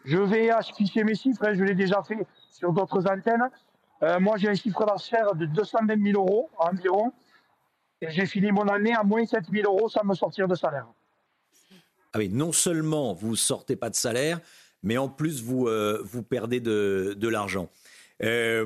Je 0.05 0.17
vais 0.17 0.51
afficher 0.51 1.03
mes 1.03 1.15
chiffres, 1.15 1.43
hein, 1.45 1.55
je 1.55 1.63
l'ai 1.63 1.73
déjà 1.73 2.03
fait 2.03 2.27
sur 2.51 2.71
d'autres 2.71 3.07
antennes. 3.07 3.49
Euh, 4.03 4.19
moi, 4.19 4.37
j'ai 4.37 4.49
un 4.49 4.53
chiffre 4.53 4.85
d'affaires 4.85 5.33
de 5.33 5.47
220 5.47 6.11
000 6.11 6.21
euros 6.21 6.49
environ. 6.57 7.11
Et 8.01 8.11
j'ai 8.11 8.27
fini 8.27 8.51
mon 8.51 8.67
année 8.67 8.93
à 8.93 9.03
moins 9.03 9.25
7 9.25 9.45
000 9.51 9.65
euros 9.65 9.89
sans 9.89 10.03
me 10.03 10.13
sortir 10.13 10.47
de 10.47 10.53
salaire. 10.53 10.85
Ah 12.15 12.19
oui, 12.19 12.29
non 12.29 12.53
seulement 12.53 13.13
vous 13.13 13.35
sortez 13.35 13.75
pas 13.75 13.89
de 13.89 13.95
salaire, 13.95 14.39
mais 14.83 14.97
en 14.97 15.09
plus 15.09 15.43
vous, 15.43 15.67
euh, 15.67 16.01
vous 16.05 16.23
perdez 16.23 16.61
de, 16.61 17.27
l'argent. 17.27 17.67
Euh, 18.23 18.63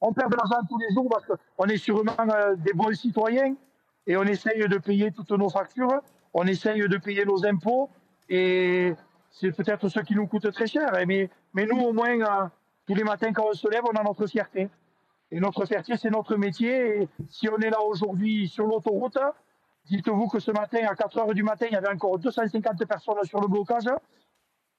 on, 0.00 0.12
perd 0.12 0.32
de 0.32 0.36
l'argent 0.36 0.56
tous 0.68 0.78
les 0.78 0.92
jours 0.92 1.08
parce 1.08 1.24
qu'on 1.24 1.66
est 1.66 1.76
sûrement 1.76 2.16
euh, 2.18 2.56
des 2.56 2.72
bons 2.72 2.92
citoyens 2.92 3.54
et 4.08 4.16
on 4.16 4.24
essaye 4.24 4.66
de 4.66 4.78
payer 4.78 5.12
toutes 5.12 5.30
nos 5.30 5.50
factures, 5.50 6.02
on 6.32 6.48
essaye 6.48 6.88
de 6.88 6.96
payer 6.96 7.24
nos 7.24 7.46
impôts 7.46 7.90
et 8.28 8.92
c'est 9.30 9.52
peut-être 9.52 9.88
ce 9.88 10.00
qui 10.00 10.16
nous 10.16 10.26
coûte 10.26 10.50
très 10.50 10.66
cher. 10.66 10.90
Mais, 11.06 11.30
mais 11.52 11.66
nous, 11.66 11.78
au 11.78 11.92
moins, 11.92 12.50
tous 12.88 12.96
les 12.96 13.04
matins 13.04 13.32
quand 13.32 13.46
on 13.50 13.54
se 13.54 13.68
lève, 13.68 13.82
on 13.84 13.96
a 13.96 14.02
notre 14.02 14.26
fierté. 14.26 14.68
Et 15.30 15.38
notre 15.38 15.64
fierté, 15.64 15.96
c'est 15.96 16.10
notre 16.10 16.34
métier. 16.34 17.08
Si 17.30 17.48
on 17.48 17.58
est 17.58 17.70
là 17.70 17.80
aujourd'hui 17.82 18.48
sur 18.48 18.66
l'autoroute, 18.66 19.18
dites-vous 19.86 20.28
que 20.28 20.40
ce 20.40 20.50
matin, 20.50 20.78
à 20.88 20.94
4 20.94 21.18
heures 21.18 21.34
du 21.34 21.42
matin, 21.42 21.66
il 21.70 21.74
y 21.74 21.76
avait 21.76 21.88
encore 21.88 22.18
250 22.18 22.84
personnes 22.86 23.24
sur 23.24 23.40
le 23.40 23.48
blocage. 23.48 23.84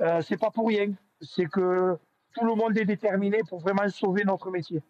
Euh, 0.02 0.22
c'est 0.22 0.38
pas 0.38 0.52
pour 0.52 0.68
rien. 0.68 0.92
C'est 1.22 1.46
que 1.46 1.98
tout 2.34 2.46
le 2.46 2.56
monde 2.56 2.78
est 2.78 2.86
déterminé 2.86 3.42
pour 3.48 3.60
vraiment 3.60 3.88
sauver 3.90 4.24
notre 4.24 4.52
métier. 4.52 4.82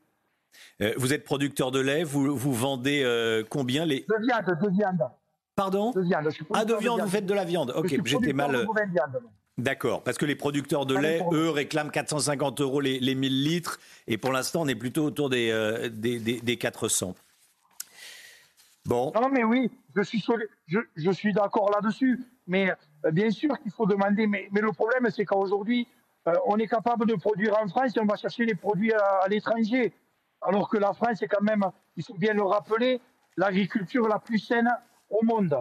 Euh, 0.81 0.93
vous 0.97 1.13
êtes 1.13 1.23
producteur 1.23 1.71
de 1.71 1.79
lait, 1.79 2.03
vous, 2.03 2.35
vous 2.35 2.53
vendez 2.53 3.01
euh, 3.03 3.43
combien 3.49 3.85
les... 3.85 4.05
De 4.07 4.25
viande, 4.25 4.57
de 4.61 4.69
viande. 4.69 5.09
Pardon 5.55 5.91
De 5.91 6.01
viande. 6.01 6.29
ah, 6.53 6.65
de 6.65 6.75
viande, 6.75 7.01
vous 7.01 7.07
faites 7.07 7.25
de 7.25 7.33
la 7.33 7.45
viande. 7.45 7.73
Ok, 7.75 7.95
j'étais 8.05 8.33
mal. 8.33 8.67
D'accord, 9.57 10.03
parce 10.03 10.17
que 10.17 10.25
les 10.25 10.35
producteurs 10.35 10.85
de 10.85 10.97
lait, 10.97 11.21
eux, 11.31 11.49
réclament 11.49 11.89
450 11.89 12.59
euros 12.59 12.81
les, 12.81 12.99
les 12.99 13.15
1000 13.15 13.43
litres, 13.43 13.79
et 14.05 14.17
pour 14.17 14.33
l'instant, 14.33 14.63
on 14.63 14.67
est 14.67 14.75
plutôt 14.75 15.05
autour 15.05 15.29
des, 15.29 15.49
euh, 15.49 15.87
des, 15.87 16.19
des, 16.19 16.57
400. 16.57 17.15
Non, 19.15 19.29
mais 19.31 19.43
oui, 19.43 19.71
je 19.95 20.01
suis, 20.03 20.23
je, 20.67 21.11
suis 21.11 21.33
d'accord 21.33 21.71
là-dessus. 21.71 22.23
Mais 22.47 22.69
euh, 23.05 23.11
bien 23.11 23.31
sûr 23.31 23.59
qu'il 23.59 23.71
faut 23.71 23.85
demander. 23.85 24.27
Mais, 24.27 24.47
le 24.51 24.71
problème, 24.71 25.09
c'est 25.09 25.25
qu'aujourd'hui, 25.25 25.87
euh, 26.27 26.33
on 26.45 26.57
est 26.57 26.67
capable 26.67 27.07
de 27.07 27.15
produire 27.15 27.57
en 27.61 27.67
France 27.67 27.95
et 27.97 27.99
on 27.99 28.05
va 28.05 28.15
chercher 28.15 28.45
les 28.45 28.55
produits 28.55 28.93
à, 28.93 29.27
l'étranger. 29.27 29.93
Alors 30.41 30.69
que 30.69 30.77
la 30.77 30.93
France 30.93 31.21
est 31.23 31.27
quand 31.27 31.41
même, 31.41 31.63
il 31.95 32.03
faut 32.03 32.13
bien 32.13 32.33
le 32.33 32.43
rappeler, 32.43 33.01
l'agriculture 33.37 34.07
la 34.07 34.19
plus 34.19 34.37
saine 34.37 34.69
au 35.09 35.23
monde. 35.25 35.57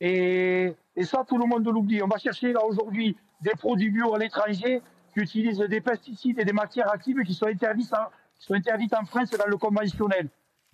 Et, 0.00 0.74
et 0.96 1.04
ça, 1.04 1.24
tout 1.26 1.38
le 1.38 1.46
monde 1.46 1.64
l'oublie. 1.66 2.02
On 2.02 2.08
va 2.08 2.18
chercher 2.18 2.52
là 2.52 2.64
aujourd'hui 2.64 3.16
des 3.40 3.50
produits 3.50 3.90
bio 3.90 4.14
à 4.14 4.18
l'étranger 4.18 4.82
qui 5.12 5.20
utilisent 5.20 5.58
des 5.58 5.80
pesticides 5.80 6.40
et 6.40 6.44
des 6.44 6.52
matières 6.52 6.90
actives 6.90 7.22
qui 7.22 7.34
sont 7.34 7.46
interdites 7.46 7.94
en, 7.94 8.08
sont 8.38 8.54
interdites 8.54 8.94
en 8.94 9.04
France 9.04 9.30
dans 9.30 9.46
le 9.46 9.56
conventionnel. 9.56 10.28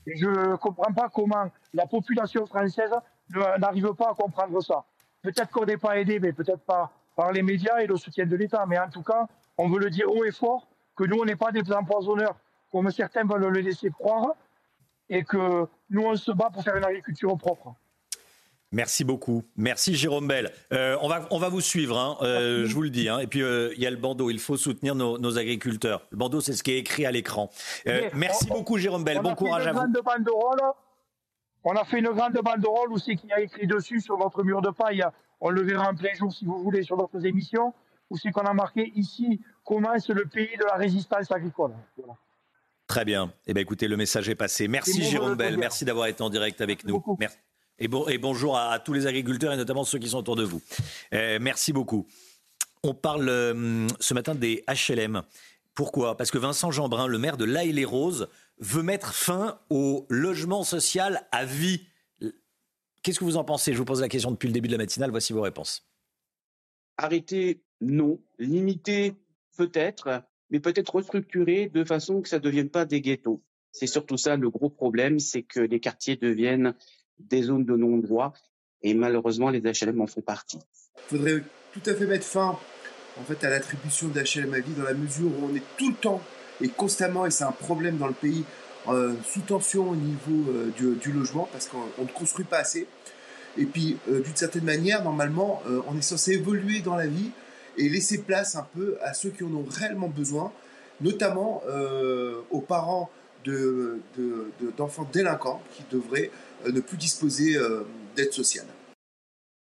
Je 0.06 0.26
ne 0.26 0.56
comprends 0.56 0.92
pas 0.92 1.08
comment 1.08 1.50
la 1.72 1.86
population 1.86 2.46
française 2.46 2.90
n'arrive 3.58 3.94
pas 3.94 4.10
à 4.10 4.14
comprendre 4.14 4.60
ça. 4.60 4.84
Peut-être 5.22 5.50
qu'on 5.50 5.64
n'est 5.64 5.76
pas 5.76 5.98
aidé, 5.98 6.18
mais 6.18 6.32
peut-être 6.32 6.62
pas 6.64 6.90
par 7.14 7.32
les 7.32 7.42
médias 7.42 7.78
et 7.80 7.86
le 7.86 7.96
soutien 7.96 8.26
de 8.26 8.36
l'État. 8.36 8.64
Mais 8.66 8.78
en 8.78 8.90
tout 8.90 9.02
cas, 9.02 9.26
on 9.58 9.68
veut 9.68 9.78
le 9.78 9.90
dire 9.90 10.10
haut 10.10 10.24
et 10.24 10.32
fort 10.32 10.66
que 10.96 11.04
nous, 11.04 11.18
on 11.20 11.24
n'est 11.24 11.36
pas 11.36 11.52
des 11.52 11.72
empoisonneurs 11.72 12.36
comme 12.70 12.90
certains 12.90 13.24
veulent 13.24 13.52
le 13.52 13.60
laisser 13.60 13.90
croire 13.90 14.34
et 15.08 15.24
que 15.24 15.66
nous, 15.90 16.02
on 16.02 16.16
se 16.16 16.32
bat 16.32 16.50
pour 16.50 16.64
faire 16.64 16.76
une 16.76 16.84
agriculture 16.84 17.36
propre. 17.36 17.74
Merci 18.72 19.04
beaucoup. 19.04 19.44
Merci 19.56 19.94
Jérôme 19.94 20.26
Bell. 20.26 20.50
Euh, 20.72 20.96
on, 21.02 21.08
va, 21.08 21.26
on 21.30 21.38
va 21.38 21.50
vous 21.50 21.60
suivre, 21.60 21.98
hein, 21.98 22.16
euh, 22.22 22.66
je 22.66 22.74
vous 22.74 22.82
le 22.82 22.90
dis. 22.90 23.08
Hein. 23.08 23.18
Et 23.18 23.26
puis, 23.26 23.42
euh, 23.42 23.70
il 23.76 23.82
y 23.82 23.86
a 23.86 23.90
le 23.90 23.98
bandeau, 23.98 24.30
il 24.30 24.40
faut 24.40 24.56
soutenir 24.56 24.94
nos, 24.94 25.38
agriculteurs. 25.38 26.06
Le 26.10 26.16
bandeau, 26.16 26.40
c'est 26.40 26.54
ce 26.54 26.62
qui 26.62 26.72
est 26.72 26.78
écrit 26.78 27.04
à 27.04 27.10
l'écran. 27.10 27.50
merci 28.14 28.46
beaucoup 28.46 28.78
Jérôme 28.78 29.04
Bell. 29.04 29.20
Bon 29.20 29.34
courage 29.34 29.66
à 29.66 29.72
vous. 29.72 29.80
on 31.64 31.76
a 31.76 31.84
fait 31.84 31.98
une 31.98 32.08
grande 32.08 32.32
banderole 32.32 32.92
aussi 32.92 33.16
qui 33.16 33.30
a 33.32 33.40
écrit 33.40 33.66
dessus 33.66 34.00
sur 34.00 34.16
votre 34.16 34.42
mur 34.42 34.62
de 34.62 34.70
paille. 34.70 35.04
On 35.40 35.50
le 35.50 35.62
verra 35.62 35.90
en 35.90 35.94
plein 35.94 36.14
jour 36.14 36.32
si 36.32 36.46
vous 36.46 36.62
voulez 36.62 36.82
sur 36.82 36.96
d'autres 36.96 37.26
émissions. 37.26 37.74
Ou 38.10 38.16
c'est 38.16 38.30
qu'on 38.30 38.42
a 38.42 38.52
marqué 38.52 38.92
ici 38.94 39.40
commence 39.64 40.08
le 40.08 40.24
pays 40.26 40.56
de 40.58 40.64
la 40.64 40.74
résistance 40.74 41.30
agricole. 41.30 41.72
Très 42.86 43.04
bien. 43.04 43.32
Eh 43.46 43.54
bien, 43.54 43.62
écoutez, 43.62 43.88
le 43.88 43.96
message 43.96 44.28
est 44.28 44.34
passé. 44.34 44.68
Merci 44.68 45.02
Jérôme 45.02 45.34
Bell. 45.34 45.56
Merci 45.56 45.84
d'avoir 45.84 46.06
été 46.06 46.22
en 46.22 46.30
direct 46.30 46.60
avec 46.60 46.84
nous. 46.84 47.02
Merci. 47.18 47.38
Et, 47.78 47.88
bon, 47.88 48.06
et 48.08 48.18
bonjour 48.18 48.56
à, 48.58 48.78
tous 48.78 48.92
les 48.92 49.06
agriculteurs 49.06 49.52
et 49.52 49.56
notamment 49.56 49.84
ceux 49.84 49.98
qui 49.98 50.08
sont 50.08 50.18
autour 50.18 50.36
de 50.36 50.44
vous. 50.44 50.62
Euh, 51.14 51.38
merci 51.40 51.72
beaucoup. 51.72 52.06
On 52.82 52.94
parle 52.94 53.28
euh, 53.28 53.86
ce 54.00 54.14
matin 54.14 54.34
des 54.34 54.64
HLM. 54.68 55.22
Pourquoi? 55.74 56.16
Parce 56.16 56.30
que 56.30 56.38
Vincent 56.38 56.70
Jeanbrun, 56.70 57.06
le 57.06 57.18
maire 57.18 57.36
de 57.36 57.44
laïle 57.44 57.76
les 57.76 57.84
roses 57.84 58.28
veut 58.58 58.82
mettre 58.82 59.14
fin 59.14 59.58
au 59.70 60.06
logement 60.10 60.64
social 60.64 61.26
à 61.32 61.44
vie. 61.44 61.86
Qu'est-ce 63.02 63.18
que 63.18 63.24
vous 63.24 63.36
en 63.36 63.44
pensez? 63.44 63.72
Je 63.72 63.78
vous 63.78 63.84
pose 63.84 64.00
la 64.00 64.08
question 64.08 64.30
depuis 64.30 64.48
le 64.48 64.52
début 64.52 64.68
de 64.68 64.74
la 64.74 64.78
matinale. 64.78 65.10
Voici 65.10 65.32
vos 65.32 65.40
réponses. 65.40 65.88
Arrêter, 66.98 67.62
non. 67.80 68.20
Limiter, 68.38 69.14
peut-être, 69.56 70.22
mais 70.50 70.60
peut-être 70.60 70.94
restructurer 70.94 71.68
de 71.68 71.84
façon 71.84 72.20
que 72.20 72.28
ça 72.28 72.36
ne 72.36 72.42
devienne 72.42 72.68
pas 72.68 72.84
des 72.84 73.00
ghettos. 73.00 73.42
C'est 73.72 73.86
surtout 73.86 74.18
ça 74.18 74.36
le 74.36 74.50
gros 74.50 74.68
problème, 74.68 75.18
c'est 75.18 75.42
que 75.42 75.60
les 75.60 75.80
quartiers 75.80 76.16
deviennent 76.16 76.74
des 77.18 77.42
zones 77.42 77.64
de 77.64 77.76
non-droit. 77.76 78.32
Et 78.82 78.94
malheureusement, 78.94 79.50
les 79.50 79.60
HLM 79.60 80.00
en 80.00 80.06
font 80.06 80.22
partie. 80.22 80.58
Il 81.10 81.18
faudrait 81.18 81.42
tout 81.72 81.82
à 81.86 81.94
fait 81.94 82.06
mettre 82.06 82.24
fin 82.24 82.58
en 83.20 83.24
fait, 83.24 83.44
à 83.44 83.50
l'attribution 83.50 84.08
d'HLM 84.08 84.54
à 84.54 84.60
vie 84.60 84.72
dans 84.72 84.84
la 84.84 84.94
mesure 84.94 85.26
où 85.26 85.50
on 85.50 85.54
est 85.54 85.62
tout 85.76 85.90
le 85.90 85.96
temps 85.96 86.20
et 86.60 86.68
constamment, 86.68 87.26
et 87.26 87.30
c'est 87.30 87.44
un 87.44 87.52
problème 87.52 87.98
dans 87.98 88.06
le 88.06 88.14
pays, 88.14 88.44
euh, 88.88 89.14
sous 89.24 89.40
tension 89.40 89.90
au 89.90 89.96
niveau 89.96 90.50
euh, 90.50 90.96
du, 91.00 91.12
logement 91.12 91.48
parce 91.52 91.68
qu'on 91.68 92.02
ne 92.02 92.08
construit 92.08 92.44
pas 92.44 92.58
assez. 92.58 92.86
Et 93.58 93.64
puis, 93.64 93.98
euh, 94.08 94.20
d'une 94.20 94.34
certaine 94.34 94.64
manière, 94.64 95.04
normalement, 95.04 95.62
on 95.86 95.96
est 95.96 96.02
censé 96.02 96.32
évoluer 96.32 96.80
dans 96.80 96.96
la 96.96 97.06
vie 97.06 97.30
et 97.76 97.88
laisser 97.88 98.18
place 98.18 98.56
un 98.56 98.66
peu 98.74 98.96
à 99.02 99.14
ceux 99.14 99.30
qui 99.30 99.44
en 99.44 99.52
ont 99.52 99.66
réellement 99.68 100.08
besoin, 100.08 100.52
notamment 101.00 101.62
aux 102.50 102.60
parents 102.60 103.10
d'enfants 103.44 105.04
de, 105.04 105.12
délinquants 105.12 105.62
qui 105.74 105.82
devraient 105.90 106.30
euh, 106.66 106.72
ne 106.72 106.80
plus 106.80 106.96
disposer 106.96 107.56
euh, 107.56 107.82
d'aide 108.16 108.32
sociale. 108.32 108.66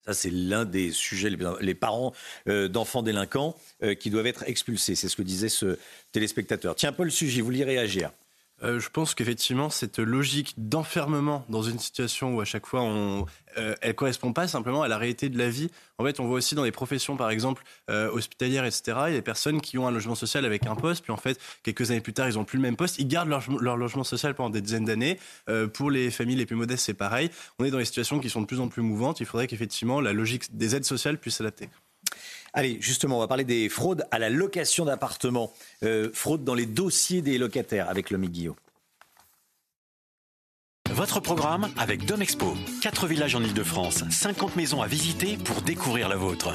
Ça, 0.04 0.14
c'est 0.14 0.30
l'un 0.30 0.64
des 0.64 0.90
sujets, 0.90 1.30
les 1.60 1.74
parents 1.74 2.12
euh, 2.48 2.66
d'enfants 2.66 3.02
délinquants 3.02 3.56
qui 4.00 4.10
doivent 4.10 4.26
être 4.26 4.42
expulsés. 4.48 4.96
C'est 4.96 5.08
ce 5.08 5.14
que 5.14 5.22
disait 5.22 5.48
ce 5.48 5.78
téléspectateur. 6.10 6.74
Tiens, 6.74 6.92
Paul 6.92 7.10
Sugy, 7.12 7.40
vous 7.40 7.46
vouliez 7.46 7.64
réagir 7.64 8.10
euh, 8.62 8.80
je 8.80 8.88
pense 8.88 9.14
qu'effectivement, 9.14 9.70
cette 9.70 9.98
logique 9.98 10.54
d'enfermement 10.56 11.44
dans 11.48 11.62
une 11.62 11.78
situation 11.78 12.36
où 12.36 12.40
à 12.40 12.44
chaque 12.44 12.66
fois, 12.66 12.82
on, 12.82 13.26
euh, 13.58 13.74
elle 13.80 13.94
correspond 13.94 14.32
pas 14.32 14.48
simplement 14.48 14.82
à 14.82 14.88
la 14.88 14.98
réalité 14.98 15.28
de 15.28 15.38
la 15.38 15.48
vie. 15.48 15.70
En 15.98 16.04
fait, 16.04 16.20
on 16.20 16.26
voit 16.26 16.36
aussi 16.36 16.54
dans 16.54 16.64
des 16.64 16.72
professions, 16.72 17.16
par 17.16 17.30
exemple, 17.30 17.62
euh, 17.90 18.10
hospitalières, 18.10 18.64
etc., 18.64 18.82
il 18.86 18.94
y 18.94 18.96
a 19.02 19.10
des 19.10 19.22
personnes 19.22 19.60
qui 19.60 19.78
ont 19.78 19.86
un 19.86 19.90
logement 19.90 20.14
social 20.14 20.44
avec 20.44 20.66
un 20.66 20.74
poste, 20.74 21.02
puis 21.02 21.12
en 21.12 21.16
fait, 21.16 21.38
quelques 21.62 21.90
années 21.90 22.00
plus 22.00 22.12
tard, 22.12 22.28
ils 22.28 22.38
ont 22.38 22.44
plus 22.44 22.56
le 22.56 22.62
même 22.62 22.76
poste, 22.76 22.98
ils 22.98 23.06
gardent 23.06 23.28
leur, 23.28 23.44
leur 23.60 23.76
logement 23.76 24.04
social 24.04 24.34
pendant 24.34 24.50
des 24.50 24.60
dizaines 24.60 24.84
d'années. 24.84 25.18
Euh, 25.48 25.66
pour 25.68 25.90
les 25.90 26.10
familles 26.10 26.36
les 26.36 26.46
plus 26.46 26.56
modestes, 26.56 26.84
c'est 26.86 26.94
pareil. 26.94 27.30
On 27.58 27.64
est 27.64 27.70
dans 27.70 27.78
des 27.78 27.84
situations 27.84 28.20
qui 28.20 28.30
sont 28.30 28.40
de 28.40 28.46
plus 28.46 28.60
en 28.60 28.68
plus 28.68 28.82
mouvantes. 28.82 29.20
Il 29.20 29.26
faudrait 29.26 29.46
qu'effectivement, 29.46 30.00
la 30.00 30.12
logique 30.12 30.56
des 30.56 30.74
aides 30.74 30.84
sociales 30.84 31.18
puisse 31.18 31.36
s'adapter. 31.36 31.68
Allez, 32.54 32.78
justement, 32.80 33.16
on 33.16 33.20
va 33.20 33.28
parler 33.28 33.44
des 33.44 33.68
fraudes 33.68 34.04
à 34.10 34.18
la 34.18 34.28
location 34.28 34.84
d'appartements. 34.84 35.52
Euh, 35.82 36.10
fraude 36.12 36.44
dans 36.44 36.54
les 36.54 36.66
dossiers 36.66 37.22
des 37.22 37.38
locataires 37.38 37.88
avec 37.88 38.10
le 38.10 38.18
Guillaume. 38.18 38.56
Votre 40.90 41.20
programme 41.20 41.68
avec 41.78 42.04
Domexpo. 42.04 42.54
4 42.82 43.06
villages 43.06 43.34
en 43.34 43.42
Ile-de-France, 43.42 44.04
50 44.10 44.56
maisons 44.56 44.82
à 44.82 44.86
visiter 44.86 45.38
pour 45.38 45.62
découvrir 45.62 46.10
la 46.10 46.16
vôtre. 46.16 46.52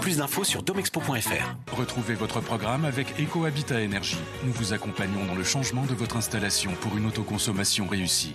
Plus 0.00 0.16
d'infos 0.16 0.42
sur 0.42 0.64
domexpo.fr. 0.64 1.72
Retrouvez 1.76 2.14
votre 2.14 2.40
programme 2.40 2.84
avec 2.84 3.06
EcoHabitat 3.20 3.80
Énergie. 3.80 4.18
Nous 4.44 4.52
vous 4.52 4.72
accompagnons 4.72 5.24
dans 5.26 5.36
le 5.36 5.44
changement 5.44 5.86
de 5.86 5.94
votre 5.94 6.16
installation 6.16 6.72
pour 6.80 6.96
une 6.96 7.06
autoconsommation 7.06 7.86
réussie. 7.86 8.34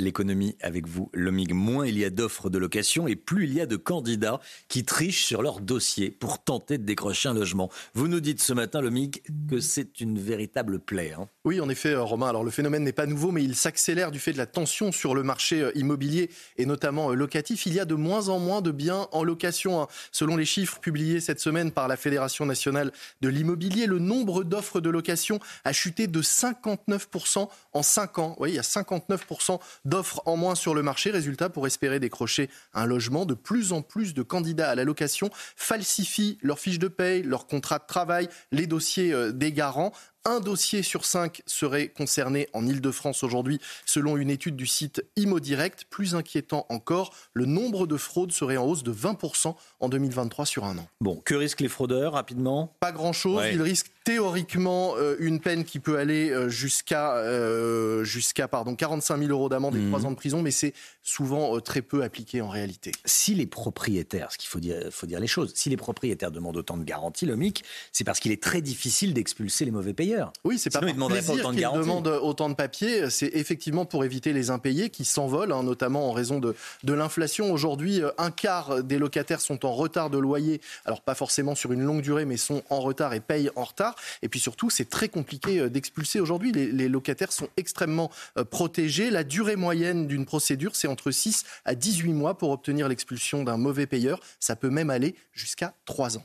L'économie 0.00 0.56
avec 0.62 0.88
vous, 0.88 1.10
Lomig. 1.12 1.52
Moins 1.52 1.86
il 1.86 1.98
y 1.98 2.04
a 2.04 2.10
d'offres 2.10 2.48
de 2.48 2.56
location 2.56 3.06
et 3.06 3.16
plus 3.16 3.44
il 3.44 3.52
y 3.52 3.60
a 3.60 3.66
de 3.66 3.76
candidats 3.76 4.40
qui 4.68 4.84
trichent 4.84 5.26
sur 5.26 5.42
leur 5.42 5.60
dossier 5.60 6.10
pour 6.10 6.42
tenter 6.42 6.78
de 6.78 6.84
décrocher 6.84 7.28
un 7.28 7.34
logement. 7.34 7.70
Vous 7.92 8.08
nous 8.08 8.20
dites 8.20 8.40
ce 8.40 8.54
matin, 8.54 8.80
Lomig, 8.80 9.22
que 9.48 9.60
c'est 9.60 10.00
une 10.00 10.18
véritable 10.18 10.80
plaie. 10.80 11.12
Hein. 11.12 11.28
Oui, 11.44 11.60
en 11.60 11.68
effet, 11.68 11.90
euh, 11.90 12.02
Romain. 12.02 12.28
Alors 12.28 12.44
le 12.44 12.50
phénomène 12.50 12.82
n'est 12.82 12.92
pas 12.92 13.06
nouveau, 13.06 13.30
mais 13.30 13.44
il 13.44 13.54
s'accélère 13.54 14.10
du 14.10 14.18
fait 14.18 14.32
de 14.32 14.38
la 14.38 14.46
tension 14.46 14.92
sur 14.92 15.14
le 15.14 15.22
marché 15.22 15.60
euh, 15.60 15.72
immobilier 15.74 16.30
et 16.56 16.64
notamment 16.64 17.10
euh, 17.10 17.14
locatif. 17.14 17.66
Il 17.66 17.74
y 17.74 17.80
a 17.80 17.84
de 17.84 17.94
moins 17.94 18.28
en 18.28 18.38
moins 18.38 18.62
de 18.62 18.70
biens 18.70 19.06
en 19.12 19.22
location. 19.22 19.82
Hein. 19.82 19.88
Selon 20.12 20.36
les 20.36 20.46
chiffres 20.46 20.80
publiés 20.80 21.20
cette 21.20 21.40
semaine 21.40 21.72
par 21.72 21.88
la 21.88 21.96
Fédération 21.96 22.46
nationale 22.46 22.92
de 23.20 23.28
l'immobilier, 23.28 23.86
le 23.86 23.98
nombre 23.98 24.44
d'offres 24.44 24.80
de 24.80 24.88
location 24.88 25.40
a 25.64 25.72
chuté 25.72 26.06
de 26.06 26.22
59% 26.22 27.48
en 27.72 27.82
5 27.82 28.18
ans. 28.18 28.36
Oui, 28.38 28.50
il 28.50 28.54
y 28.54 28.58
a 28.58 28.62
59% 28.62 29.58
d'offres 29.90 30.22
en 30.24 30.38
moins 30.38 30.54
sur 30.54 30.74
le 30.74 30.82
marché. 30.82 31.10
Résultat, 31.10 31.50
pour 31.50 31.66
espérer 31.66 32.00
décrocher 32.00 32.48
un 32.72 32.86
logement, 32.86 33.26
de 33.26 33.34
plus 33.34 33.74
en 33.74 33.82
plus 33.82 34.14
de 34.14 34.22
candidats 34.22 34.70
à 34.70 34.74
la 34.74 34.84
location 34.84 35.28
falsifient 35.56 36.38
leurs 36.40 36.58
fiches 36.58 36.78
de 36.78 36.88
paye, 36.88 37.22
leurs 37.22 37.46
contrats 37.46 37.78
de 37.78 37.86
travail, 37.86 38.28
les 38.52 38.66
dossiers 38.66 39.12
euh, 39.12 39.32
des 39.32 39.52
garants. 39.52 39.92
Un 40.26 40.40
dossier 40.40 40.82
sur 40.82 41.06
cinq 41.06 41.40
serait 41.46 41.88
concerné 41.88 42.46
en 42.52 42.66
Ile-de-France 42.66 43.22
aujourd'hui, 43.22 43.58
selon 43.86 44.18
une 44.18 44.28
étude 44.28 44.54
du 44.54 44.66
site 44.66 45.02
ImoDirect. 45.16 45.86
Plus 45.88 46.14
inquiétant 46.14 46.66
encore, 46.68 47.14
le 47.32 47.46
nombre 47.46 47.86
de 47.86 47.96
fraudes 47.96 48.30
serait 48.30 48.58
en 48.58 48.66
hausse 48.66 48.82
de 48.82 48.92
20% 48.92 49.54
en 49.80 49.88
2023 49.88 50.44
sur 50.44 50.66
un 50.66 50.76
an. 50.76 50.86
Bon, 51.00 51.16
que 51.24 51.34
risquent 51.34 51.62
les 51.62 51.68
fraudeurs 51.68 52.12
rapidement? 52.12 52.76
Pas 52.80 52.92
grand-chose. 52.92 53.44
Ils 53.50 53.62
risquent 53.62 53.92
théoriquement 54.04 54.94
euh, 54.98 55.16
une 55.20 55.40
peine 55.40 55.64
qui 55.64 55.78
peut 55.78 55.96
aller 55.96 56.30
euh, 56.30 56.48
jusqu'à 56.48 57.16
euh, 57.16 58.04
jusqu'à 58.04 58.48
pardon 58.48 58.74
45 58.74 59.18
000 59.18 59.30
euros 59.30 59.48
d'amende 59.48 59.76
et 59.76 59.86
3 59.86 60.00
mhm. 60.00 60.06
ans 60.06 60.10
de 60.10 60.16
prison, 60.16 60.42
mais 60.42 60.50
c'est 60.50 60.74
souvent 61.02 61.60
très 61.60 61.80
peu 61.80 62.02
appliqué 62.02 62.42
en 62.42 62.48
réalité. 62.48 62.92
Si 63.06 63.34
les 63.34 63.46
propriétaires, 63.46 64.32
ce 64.32 64.38
qu'il 64.38 64.48
faut 64.48 64.60
dire, 64.60 64.88
faut 64.90 65.06
dire 65.06 65.20
les 65.20 65.26
choses, 65.26 65.52
si 65.54 65.70
les 65.70 65.78
propriétaires 65.78 66.30
demandent 66.30 66.56
autant 66.58 66.76
de 66.76 66.84
garanties, 66.84 67.24
l'OMIC, 67.24 67.64
c'est 67.92 68.04
parce 68.04 68.20
qu'il 68.20 68.32
est 68.32 68.42
très 68.42 68.60
difficile 68.60 69.14
d'expulser 69.14 69.64
les 69.64 69.70
mauvais 69.70 69.94
payeurs. 69.94 70.09
Oui, 70.44 70.58
c'est 70.58 70.70
pas 70.70 70.80
par 70.80 71.08
plaisir 71.08 71.50
qu'ils 71.50 71.68
demandent 71.74 72.08
autant 72.08 72.48
de 72.48 72.54
papiers, 72.54 73.10
c'est 73.10 73.30
effectivement 73.34 73.84
pour 73.84 74.04
éviter 74.04 74.32
les 74.32 74.50
impayés 74.50 74.90
qui 74.90 75.04
s'envolent, 75.04 75.52
hein, 75.52 75.62
notamment 75.62 76.08
en 76.08 76.12
raison 76.12 76.38
de, 76.40 76.54
de 76.84 76.92
l'inflation. 76.92 77.52
Aujourd'hui, 77.52 78.02
un 78.18 78.30
quart 78.30 78.82
des 78.82 78.98
locataires 78.98 79.40
sont 79.40 79.64
en 79.64 79.72
retard 79.72 80.10
de 80.10 80.18
loyer, 80.18 80.60
alors 80.84 81.00
pas 81.00 81.14
forcément 81.14 81.54
sur 81.54 81.72
une 81.72 81.82
longue 81.82 82.02
durée, 82.02 82.24
mais 82.24 82.36
sont 82.36 82.62
en 82.70 82.80
retard 82.80 83.14
et 83.14 83.20
payent 83.20 83.50
en 83.56 83.64
retard. 83.64 83.94
Et 84.22 84.28
puis 84.28 84.40
surtout, 84.40 84.70
c'est 84.70 84.88
très 84.88 85.08
compliqué 85.08 85.60
euh, 85.60 85.68
d'expulser 85.68 86.20
aujourd'hui. 86.20 86.52
Les, 86.52 86.88
locataires 86.88 87.32
sont 87.32 87.48
extrêmement 87.56 88.10
euh, 88.36 88.44
protégés. 88.44 89.10
La 89.10 89.24
durée 89.24 89.56
moyenne 89.56 90.06
d'une 90.06 90.26
procédure, 90.26 90.74
c'est 90.74 90.88
entre 90.88 91.10
6 91.10 91.44
à 91.64 91.74
18 91.74 92.12
mois 92.12 92.36
pour 92.36 92.50
obtenir 92.50 92.88
l'expulsion 92.88 93.44
d'un 93.44 93.56
mauvais 93.56 93.86
payeur. 93.86 94.20
Ça 94.40 94.56
peut 94.56 94.70
même 94.70 94.90
aller 94.90 95.14
jusqu'à 95.32 95.74
3 95.84 96.18
ans. 96.18 96.24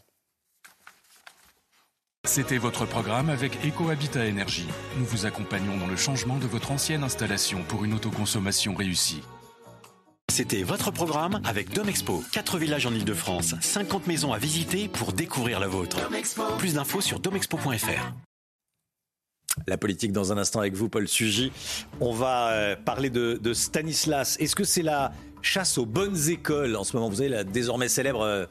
C'était 2.25 2.57
votre 2.57 2.85
programme 2.85 3.29
avec 3.29 3.63
EcoHabitat 3.65 4.25
Énergie. 4.25 4.67
Nous 4.97 5.05
vous 5.05 5.25
accompagnons 5.27 5.77
dans 5.77 5.87
le 5.87 5.95
changement 5.95 6.37
de 6.37 6.47
votre 6.47 6.71
ancienne 6.71 7.03
installation 7.03 7.63
pour 7.67 7.85
une 7.85 7.93
autoconsommation 7.93 8.73
réussie. 8.73 9.21
C'était 10.31 10.63
votre 10.63 10.91
programme 10.91 11.39
avec 11.45 11.71
Domexpo. 11.71 12.23
4 12.31 12.57
villages 12.57 12.87
en 12.87 12.93
Ile-de-France, 12.93 13.55
50 13.61 14.07
maisons 14.07 14.33
à 14.33 14.39
visiter 14.39 14.87
pour 14.87 15.13
découvrir 15.13 15.59
la 15.59 15.67
vôtre. 15.67 16.09
Plus 16.57 16.73
d'infos 16.73 17.01
sur 17.01 17.19
domexpo.fr. 17.19 18.11
La 19.67 19.77
politique 19.77 20.11
dans 20.11 20.33
un 20.33 20.37
instant 20.37 20.59
avec 20.59 20.73
vous, 20.73 20.89
Paul 20.89 21.07
Sugy. 21.07 21.51
On 22.01 22.11
va 22.11 22.49
euh, 22.49 22.75
parler 22.75 23.09
de, 23.09 23.53
Stanislas. 23.53 24.35
Est-ce 24.39 24.55
que 24.55 24.65
c'est 24.65 24.81
la 24.81 25.13
chasse 25.41 25.77
aux 25.77 25.85
bonnes 25.85 26.29
écoles 26.29 26.75
en 26.75 26.83
ce 26.83 26.95
moment? 26.97 27.07
Vous 27.07 27.21
avez 27.21 27.29
la 27.29 27.43
désormais 27.43 27.87
célèbre 27.87 28.21
euh, 28.21 28.45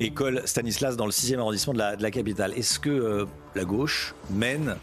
école 0.00 0.42
Stanislas 0.46 0.96
dans 0.96 1.06
le 1.06 1.12
6e 1.12 1.38
arrondissement 1.38 1.72
de 1.72 1.78
la, 1.78 2.10
capitale. 2.10 2.52
Est-ce 2.54 2.78
que 2.78 2.90
euh, 2.90 3.26
la 3.54 3.64
gauche 3.64 4.14
mène 4.30 4.76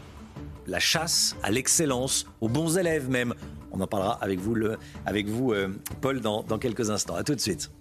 la 0.67 0.79
chasse 0.79 1.35
à 1.43 1.51
l'excellence, 1.51 2.25
aux 2.41 2.49
bons 2.49 2.77
élèves 2.77 3.09
même? 3.09 3.33
On 3.71 3.81
en 3.81 3.87
parlera 3.87 4.13
avec 4.21 4.39
vous, 4.39 5.51
euh, 5.51 5.67
Paul, 6.01 6.21
dans, 6.21 6.43
dans 6.43 6.57
quelques 6.57 6.89
instants. 6.89 7.15
A 7.15 7.23
tout 7.23 7.35
de 7.35 7.41
suite. 7.41 7.71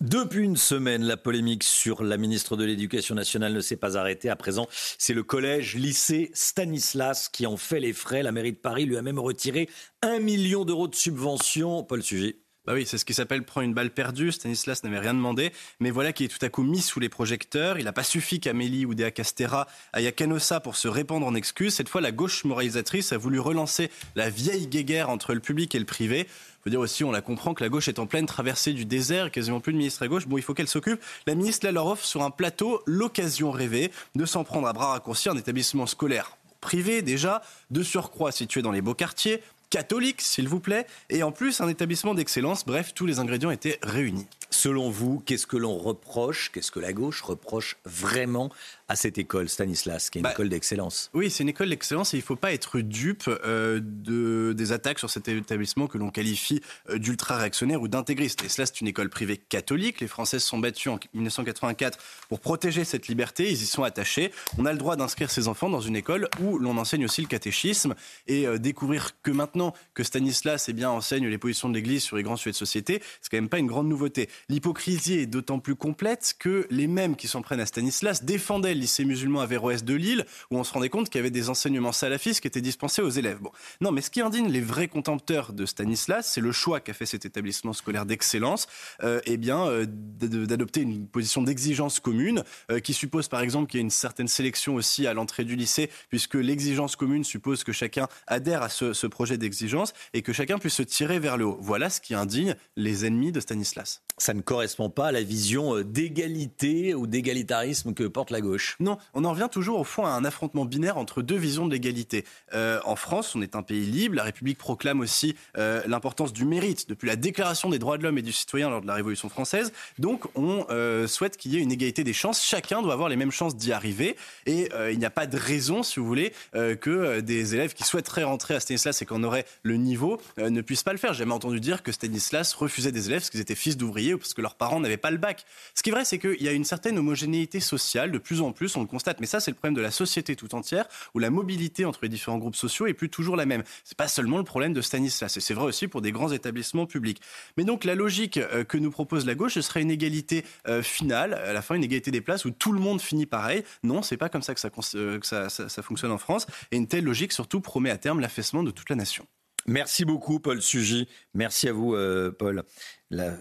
Depuis 0.00 0.44
une 0.44 0.56
semaine, 0.56 1.04
la 1.04 1.16
polémique 1.16 1.62
sur 1.62 2.02
la 2.02 2.16
ministre 2.16 2.56
de 2.56 2.64
l'Éducation 2.64 3.14
nationale 3.14 3.52
ne 3.52 3.60
s'est 3.60 3.76
pas 3.76 3.96
arrêtée. 3.96 4.28
À 4.28 4.36
présent, 4.36 4.66
c'est 4.98 5.14
le 5.14 5.22
collège 5.22 5.76
lycée 5.76 6.30
Stanislas 6.34 7.28
qui 7.28 7.46
en 7.46 7.56
fait 7.56 7.80
les 7.80 7.92
frais. 7.92 8.22
La 8.22 8.32
mairie 8.32 8.52
de 8.52 8.58
Paris 8.58 8.84
lui 8.84 8.96
a 8.96 9.02
même 9.02 9.18
retiré 9.18 9.70
un 10.02 10.18
million 10.18 10.64
d'euros 10.64 10.88
de 10.88 10.94
subvention. 10.94 11.84
Paul 11.84 12.02
Sujet. 12.02 12.42
Bah 12.64 12.74
oui, 12.74 12.86
c'est 12.86 12.96
ce 12.96 13.04
qui 13.04 13.12
s'appelle 13.12 13.42
prendre 13.42 13.64
une 13.64 13.74
balle 13.74 13.90
perdue. 13.90 14.30
Stanislas 14.30 14.84
n'avait 14.84 15.00
rien 15.00 15.14
demandé, 15.14 15.50
mais 15.80 15.90
voilà 15.90 16.12
qui 16.12 16.22
est 16.22 16.28
tout 16.28 16.44
à 16.46 16.48
coup 16.48 16.62
mis 16.62 16.80
sous 16.80 17.00
les 17.00 17.08
projecteurs. 17.08 17.76
Il 17.80 17.86
n'a 17.86 17.92
pas 17.92 18.04
suffi 18.04 18.38
qu'Amélie 18.38 18.86
Oudéa 18.86 19.10
Castera 19.10 19.66
aille 19.92 20.06
à 20.06 20.12
Canossa 20.12 20.60
pour 20.60 20.76
se 20.76 20.86
répandre 20.86 21.26
en 21.26 21.34
excuses. 21.34 21.74
Cette 21.74 21.88
fois, 21.88 22.00
la 22.00 22.12
gauche 22.12 22.44
moralisatrice 22.44 23.12
a 23.12 23.18
voulu 23.18 23.40
relancer 23.40 23.90
la 24.14 24.30
vieille 24.30 24.68
guéguerre 24.68 25.10
entre 25.10 25.34
le 25.34 25.40
public 25.40 25.74
et 25.74 25.80
le 25.80 25.84
privé. 25.84 26.28
faut 26.62 26.70
dire 26.70 26.78
aussi, 26.78 27.02
on 27.02 27.10
la 27.10 27.20
comprend, 27.20 27.52
que 27.52 27.64
la 27.64 27.68
gauche 27.68 27.88
est 27.88 27.98
en 27.98 28.06
pleine 28.06 28.26
traversée 28.26 28.72
du 28.74 28.84
désert, 28.84 29.32
quasiment 29.32 29.58
plus 29.58 29.72
de 29.72 29.78
ministre 29.78 30.04
à 30.04 30.06
gauche. 30.06 30.28
Bon, 30.28 30.36
il 30.36 30.44
faut 30.44 30.54
qu'elle 30.54 30.68
s'occupe. 30.68 31.00
La 31.26 31.34
ministre 31.34 31.66
là, 31.66 31.72
leur 31.72 31.86
offre 31.86 32.04
sur 32.04 32.22
un 32.22 32.30
plateau 32.30 32.80
l'occasion 32.86 33.50
rêvée 33.50 33.90
de 34.14 34.24
s'en 34.24 34.44
prendre 34.44 34.68
à 34.68 34.72
bras 34.72 34.92
raccourcis 34.92 35.28
un 35.28 35.36
établissement 35.36 35.86
scolaire 35.86 36.36
privé 36.60 37.02
déjà, 37.02 37.42
de 37.72 37.82
surcroît 37.82 38.30
situé 38.30 38.62
dans 38.62 38.70
les 38.70 38.80
beaux 38.80 38.94
quartiers, 38.94 39.42
catholique, 39.72 40.20
s'il 40.20 40.48
vous 40.48 40.60
plaît, 40.60 40.86
et 41.08 41.22
en 41.22 41.32
plus 41.32 41.60
un 41.62 41.68
établissement 41.68 42.14
d'excellence. 42.14 42.64
Bref, 42.64 42.92
tous 42.94 43.06
les 43.06 43.18
ingrédients 43.18 43.50
étaient 43.50 43.78
réunis. 43.82 44.26
Selon 44.52 44.90
vous, 44.90 45.18
qu'est-ce 45.24 45.46
que 45.46 45.56
l'on 45.56 45.78
reproche, 45.78 46.52
qu'est-ce 46.52 46.70
que 46.70 46.78
la 46.78 46.92
gauche 46.92 47.22
reproche 47.22 47.78
vraiment 47.86 48.50
à 48.86 48.96
cette 48.96 49.16
école, 49.16 49.48
Stanislas, 49.48 50.10
qui 50.10 50.18
est 50.18 50.20
une 50.20 50.24
bah, 50.24 50.32
école 50.32 50.50
d'excellence? 50.50 51.10
Oui, 51.14 51.30
c'est 51.30 51.42
une 51.42 51.48
école 51.48 51.70
d'excellence 51.70 52.12
et 52.12 52.18
il 52.18 52.20
ne 52.20 52.24
faut 52.24 52.36
pas 52.36 52.52
être 52.52 52.80
dupe 52.80 53.24
euh, 53.28 53.80
de, 53.82 54.52
des 54.52 54.72
attaques 54.72 54.98
sur 54.98 55.08
cet 55.08 55.26
établissement 55.28 55.86
que 55.86 55.96
l'on 55.96 56.10
qualifie 56.10 56.60
euh, 56.90 56.98
d'ultra-réactionnaire 56.98 57.80
ou 57.80 57.88
d'intégriste. 57.88 58.44
Et 58.44 58.50
cela, 58.50 58.66
c'est 58.66 58.82
une 58.82 58.88
école 58.88 59.08
privée 59.08 59.38
catholique. 59.38 60.00
Les 60.00 60.06
Français 60.06 60.38
se 60.38 60.46
sont 60.46 60.58
battus 60.58 60.92
en 60.92 61.00
1984 61.14 61.98
pour 62.28 62.40
protéger 62.40 62.84
cette 62.84 63.08
liberté. 63.08 63.50
Ils 63.50 63.62
y 63.62 63.66
sont 63.66 63.84
attachés. 63.84 64.32
On 64.58 64.66
a 64.66 64.72
le 64.72 64.78
droit 64.78 64.96
d'inscrire 64.96 65.30
ses 65.30 65.48
enfants 65.48 65.70
dans 65.70 65.80
une 65.80 65.96
école 65.96 66.28
où 66.42 66.58
l'on 66.58 66.76
enseigne 66.76 67.06
aussi 67.06 67.22
le 67.22 67.26
catéchisme 67.26 67.94
et 68.26 68.46
euh, 68.46 68.58
découvrir 68.58 69.12
que 69.22 69.30
maintenant 69.30 69.72
que 69.94 70.04
Stanislas 70.04 70.68
eh 70.68 70.74
bien, 70.74 70.90
enseigne 70.90 71.26
les 71.26 71.38
positions 71.38 71.70
de 71.70 71.74
l'Église 71.74 72.02
sur 72.02 72.18
les 72.18 72.22
grands 72.22 72.36
sujets 72.36 72.50
de 72.52 72.56
société, 72.56 73.02
c'est 73.22 73.30
quand 73.30 73.38
même 73.38 73.48
pas 73.48 73.58
une 73.58 73.66
grande 73.66 73.88
nouveauté. 73.88 74.28
L'hypocrisie 74.48 75.14
est 75.14 75.26
d'autant 75.26 75.58
plus 75.58 75.76
complète 75.76 76.34
que 76.38 76.66
les 76.70 76.86
mêmes 76.86 77.16
qui 77.16 77.28
s'en 77.28 77.42
prennent 77.42 77.60
à 77.60 77.66
Stanislas 77.66 78.24
défendaient 78.24 78.74
lycée 78.74 79.04
musulman 79.04 79.40
à 79.40 79.46
Véroès 79.46 79.84
de 79.84 79.94
Lille, 79.94 80.26
où 80.50 80.58
on 80.58 80.64
se 80.64 80.72
rendait 80.72 80.88
compte 80.88 81.08
qu'il 81.08 81.18
y 81.18 81.20
avait 81.20 81.30
des 81.30 81.48
enseignements 81.48 81.92
salafistes 81.92 82.40
qui 82.40 82.48
étaient 82.48 82.60
dispensés 82.60 83.02
aux 83.02 83.10
élèves. 83.10 83.38
Bon. 83.40 83.50
Non, 83.80 83.92
mais 83.92 84.02
ce 84.02 84.10
qui 84.10 84.20
indigne 84.20 84.48
les 84.48 84.60
vrais 84.60 84.88
contempteurs 84.88 85.52
de 85.52 85.66
Stanislas, 85.66 86.30
c'est 86.32 86.40
le 86.40 86.52
choix 86.52 86.80
qu'a 86.80 86.92
fait 86.92 87.06
cet 87.06 87.24
établissement 87.24 87.72
scolaire 87.72 88.06
d'excellence, 88.06 88.66
euh, 89.02 89.20
eh 89.24 89.36
bien, 89.36 89.66
euh, 89.66 89.86
d'adopter 89.86 90.80
une 90.80 91.06
position 91.06 91.42
d'exigence 91.42 92.00
commune, 92.00 92.44
euh, 92.70 92.80
qui 92.80 92.94
suppose 92.94 93.28
par 93.28 93.40
exemple 93.40 93.70
qu'il 93.70 93.78
y 93.78 93.80
ait 93.80 93.84
une 93.84 93.90
certaine 93.90 94.28
sélection 94.28 94.74
aussi 94.74 95.06
à 95.06 95.14
l'entrée 95.14 95.44
du 95.44 95.56
lycée, 95.56 95.90
puisque 96.08 96.34
l'exigence 96.34 96.96
commune 96.96 97.24
suppose 97.24 97.64
que 97.64 97.72
chacun 97.72 98.08
adhère 98.26 98.62
à 98.62 98.68
ce, 98.68 99.06
projet 99.06 99.36
d'exigence 99.36 99.92
et 100.14 100.22
que 100.22 100.32
chacun 100.32 100.58
puisse 100.58 100.74
se 100.74 100.82
tirer 100.82 101.18
vers 101.18 101.36
le 101.36 101.44
haut. 101.44 101.58
Voilà 101.60 101.90
ce 101.90 102.00
qui 102.00 102.14
indigne 102.14 102.54
les 102.76 103.04
ennemis 103.04 103.32
de 103.32 103.40
Stanislas. 103.40 104.02
Ne 104.34 104.40
correspond 104.40 104.90
pas 104.90 105.08
à 105.08 105.12
la 105.12 105.22
vision 105.22 105.80
d'égalité 105.82 106.94
ou 106.94 107.06
d'égalitarisme 107.06 107.94
que 107.94 108.04
porte 108.04 108.30
la 108.30 108.40
gauche. 108.40 108.76
Non, 108.80 108.98
on 109.14 109.24
en 109.24 109.30
revient 109.30 109.48
toujours 109.50 109.80
au 109.80 109.84
fond 109.84 110.04
à 110.04 110.10
un 110.10 110.24
affrontement 110.24 110.64
binaire 110.64 110.96
entre 110.96 111.22
deux 111.22 111.36
visions 111.36 111.66
de 111.66 111.72
l'égalité. 111.72 112.24
Euh, 112.54 112.80
en 112.84 112.96
France, 112.96 113.34
on 113.34 113.42
est 113.42 113.56
un 113.56 113.62
pays 113.62 113.84
libre. 113.84 114.16
La 114.16 114.22
République 114.22 114.58
proclame 114.58 115.00
aussi 115.00 115.36
euh, 115.56 115.82
l'importance 115.86 116.32
du 116.32 116.44
mérite 116.44 116.88
depuis 116.88 117.06
la 117.06 117.16
Déclaration 117.16 117.70
des 117.70 117.78
droits 117.78 117.98
de 117.98 118.02
l'homme 118.02 118.18
et 118.18 118.22
du 118.22 118.32
citoyen 118.32 118.70
lors 118.70 118.80
de 118.80 118.86
la 118.86 118.94
Révolution 118.94 119.28
française. 119.28 119.72
Donc, 119.98 120.24
on 120.34 120.66
euh, 120.70 121.06
souhaite 121.06 121.36
qu'il 121.36 121.52
y 121.52 121.56
ait 121.56 121.60
une 121.60 121.72
égalité 121.72 122.04
des 122.04 122.12
chances. 122.12 122.44
Chacun 122.44 122.82
doit 122.82 122.92
avoir 122.92 123.08
les 123.08 123.16
mêmes 123.16 123.30
chances 123.30 123.56
d'y 123.56 123.72
arriver. 123.72 124.16
Et 124.46 124.68
il 124.90 124.98
n'y 124.98 125.04
a 125.04 125.10
pas 125.10 125.26
de 125.26 125.36
raison, 125.36 125.82
si 125.82 126.00
vous 126.00 126.06
voulez, 126.06 126.32
que 126.52 127.20
des 127.20 127.54
élèves 127.54 127.74
qui 127.74 127.84
souhaiteraient 127.84 128.24
rentrer 128.24 128.54
à 128.54 128.60
Stanislas 128.60 129.00
et 129.02 129.06
qu'on 129.06 129.22
aurait 129.22 129.44
le 129.62 129.76
niveau 129.76 130.20
ne 130.38 130.60
puisse 130.60 130.82
pas 130.82 130.92
le 130.92 130.98
faire. 130.98 131.12
J'ai 131.12 131.20
jamais 131.20 131.32
entendu 131.32 131.60
dire 131.60 131.82
que 131.82 131.92
Stanislas 131.92 132.54
refusait 132.54 132.92
des 132.92 133.06
élèves 133.08 133.20
parce 133.20 133.30
qu'ils 133.30 133.40
étaient 133.40 133.54
fils 133.54 133.76
d'ouvriers 133.76 134.14
ou 134.14 134.18
parce 134.22 134.34
que 134.34 134.42
leurs 134.42 134.54
parents 134.54 134.80
n'avaient 134.80 134.96
pas 134.96 135.10
le 135.10 135.18
bac. 135.18 135.44
Ce 135.74 135.82
qui 135.82 135.90
est 135.90 135.92
vrai, 135.92 136.04
c'est 136.04 136.18
qu'il 136.18 136.42
y 136.42 136.48
a 136.48 136.52
une 136.52 136.64
certaine 136.64 136.98
homogénéité 136.98 137.60
sociale 137.60 138.10
de 138.10 138.18
plus 138.18 138.40
en 138.40 138.52
plus, 138.52 138.76
on 138.76 138.80
le 138.80 138.86
constate. 138.86 139.20
Mais 139.20 139.26
ça, 139.26 139.40
c'est 139.40 139.50
le 139.50 139.56
problème 139.56 139.74
de 139.74 139.80
la 139.80 139.90
société 139.90 140.36
tout 140.36 140.54
entière, 140.54 140.86
où 141.14 141.18
la 141.18 141.30
mobilité 141.30 141.84
entre 141.84 142.00
les 142.02 142.08
différents 142.08 142.38
groupes 142.38 142.56
sociaux 142.56 142.86
est 142.86 142.94
plus 142.94 143.08
toujours 143.08 143.36
la 143.36 143.46
même. 143.46 143.62
C'est 143.84 143.96
pas 143.96 144.08
seulement 144.08 144.38
le 144.38 144.44
problème 144.44 144.72
de 144.72 144.80
Stanislas, 144.80 145.38
c'est 145.38 145.54
vrai 145.54 145.64
aussi 145.64 145.88
pour 145.88 146.02
des 146.02 146.12
grands 146.12 146.32
établissements 146.32 146.86
publics. 146.86 147.20
Mais 147.56 147.64
donc 147.64 147.84
la 147.84 147.94
logique 147.94 148.36
euh, 148.36 148.64
que 148.64 148.78
nous 148.78 148.90
propose 148.90 149.26
la 149.26 149.34
gauche, 149.34 149.54
ce 149.54 149.62
serait 149.62 149.82
une 149.82 149.90
égalité 149.90 150.44
euh, 150.68 150.82
finale, 150.82 151.34
à 151.34 151.52
la 151.52 151.62
fin 151.62 151.74
une 151.74 151.84
égalité 151.84 152.10
des 152.10 152.20
places 152.20 152.44
où 152.44 152.50
tout 152.50 152.72
le 152.72 152.80
monde 152.80 153.00
finit 153.00 153.26
pareil. 153.26 153.64
Non, 153.82 154.02
c'est 154.02 154.16
pas 154.16 154.28
comme 154.28 154.42
ça 154.42 154.54
que, 154.54 154.60
ça, 154.60 154.70
euh, 154.94 155.20
ça 155.22 155.82
fonctionne 155.82 156.12
en 156.12 156.18
France. 156.18 156.46
Et 156.70 156.76
une 156.76 156.86
telle 156.86 157.04
logique 157.04 157.32
surtout 157.32 157.60
promet 157.60 157.90
à 157.90 157.98
terme 157.98 158.20
l'affaissement 158.20 158.62
de 158.62 158.70
toute 158.70 158.90
la 158.90 158.96
nation. 158.96 159.26
Merci 159.66 160.04
beaucoup, 160.04 160.40
Paul 160.40 160.60
Sugy. 160.60 161.06
Merci 161.34 161.68
à 161.68 161.72
vous, 161.72 161.96
Paul. 162.36 162.64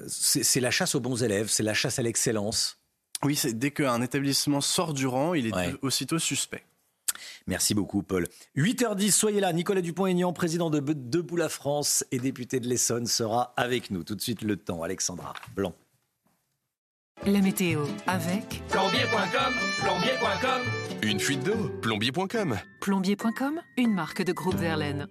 C'est 0.07 0.59
la 0.59 0.71
chasse 0.71 0.95
aux 0.95 0.99
bons 0.99 1.23
élèves, 1.23 1.47
c'est 1.49 1.63
la 1.63 1.73
chasse 1.73 1.99
à 1.99 2.01
l'excellence. 2.01 2.77
Oui, 3.23 3.39
dès 3.53 3.71
qu'un 3.71 4.01
établissement 4.01 4.61
sort 4.61 4.93
du 4.93 5.07
rang, 5.07 5.33
il 5.33 5.47
est 5.47 5.75
aussitôt 5.81 6.19
suspect. 6.19 6.63
Merci 7.47 7.73
beaucoup, 7.73 8.03
Paul. 8.03 8.27
8h10, 8.55 9.11
soyez 9.11 9.39
là. 9.39 9.51
Nicolas 9.53 9.81
Dupont-Aignan, 9.81 10.33
président 10.33 10.69
de 10.69 10.79
Debout 10.79 11.37
la 11.37 11.49
France 11.49 12.05
et 12.11 12.19
député 12.19 12.59
de 12.59 12.67
l'Essonne, 12.67 13.05
sera 13.05 13.53
avec 13.57 13.91
nous. 13.91 14.03
Tout 14.03 14.15
de 14.15 14.21
suite, 14.21 14.41
le 14.41 14.57
temps. 14.57 14.83
Alexandra 14.83 15.33
Blanc. 15.55 15.73
La 17.25 17.39
météo 17.39 17.83
avec 18.07 18.63
plombier.com, 18.69 19.53
plombier.com. 19.79 20.61
Une 21.03 21.19
fuite 21.19 21.43
d'eau, 21.43 21.69
plombier.com. 21.81 22.57
Plombier.com, 22.81 23.61
une 23.77 23.93
marque 23.93 24.23
de 24.23 24.33
groupe 24.33 24.55
Verlaine. 24.55 25.07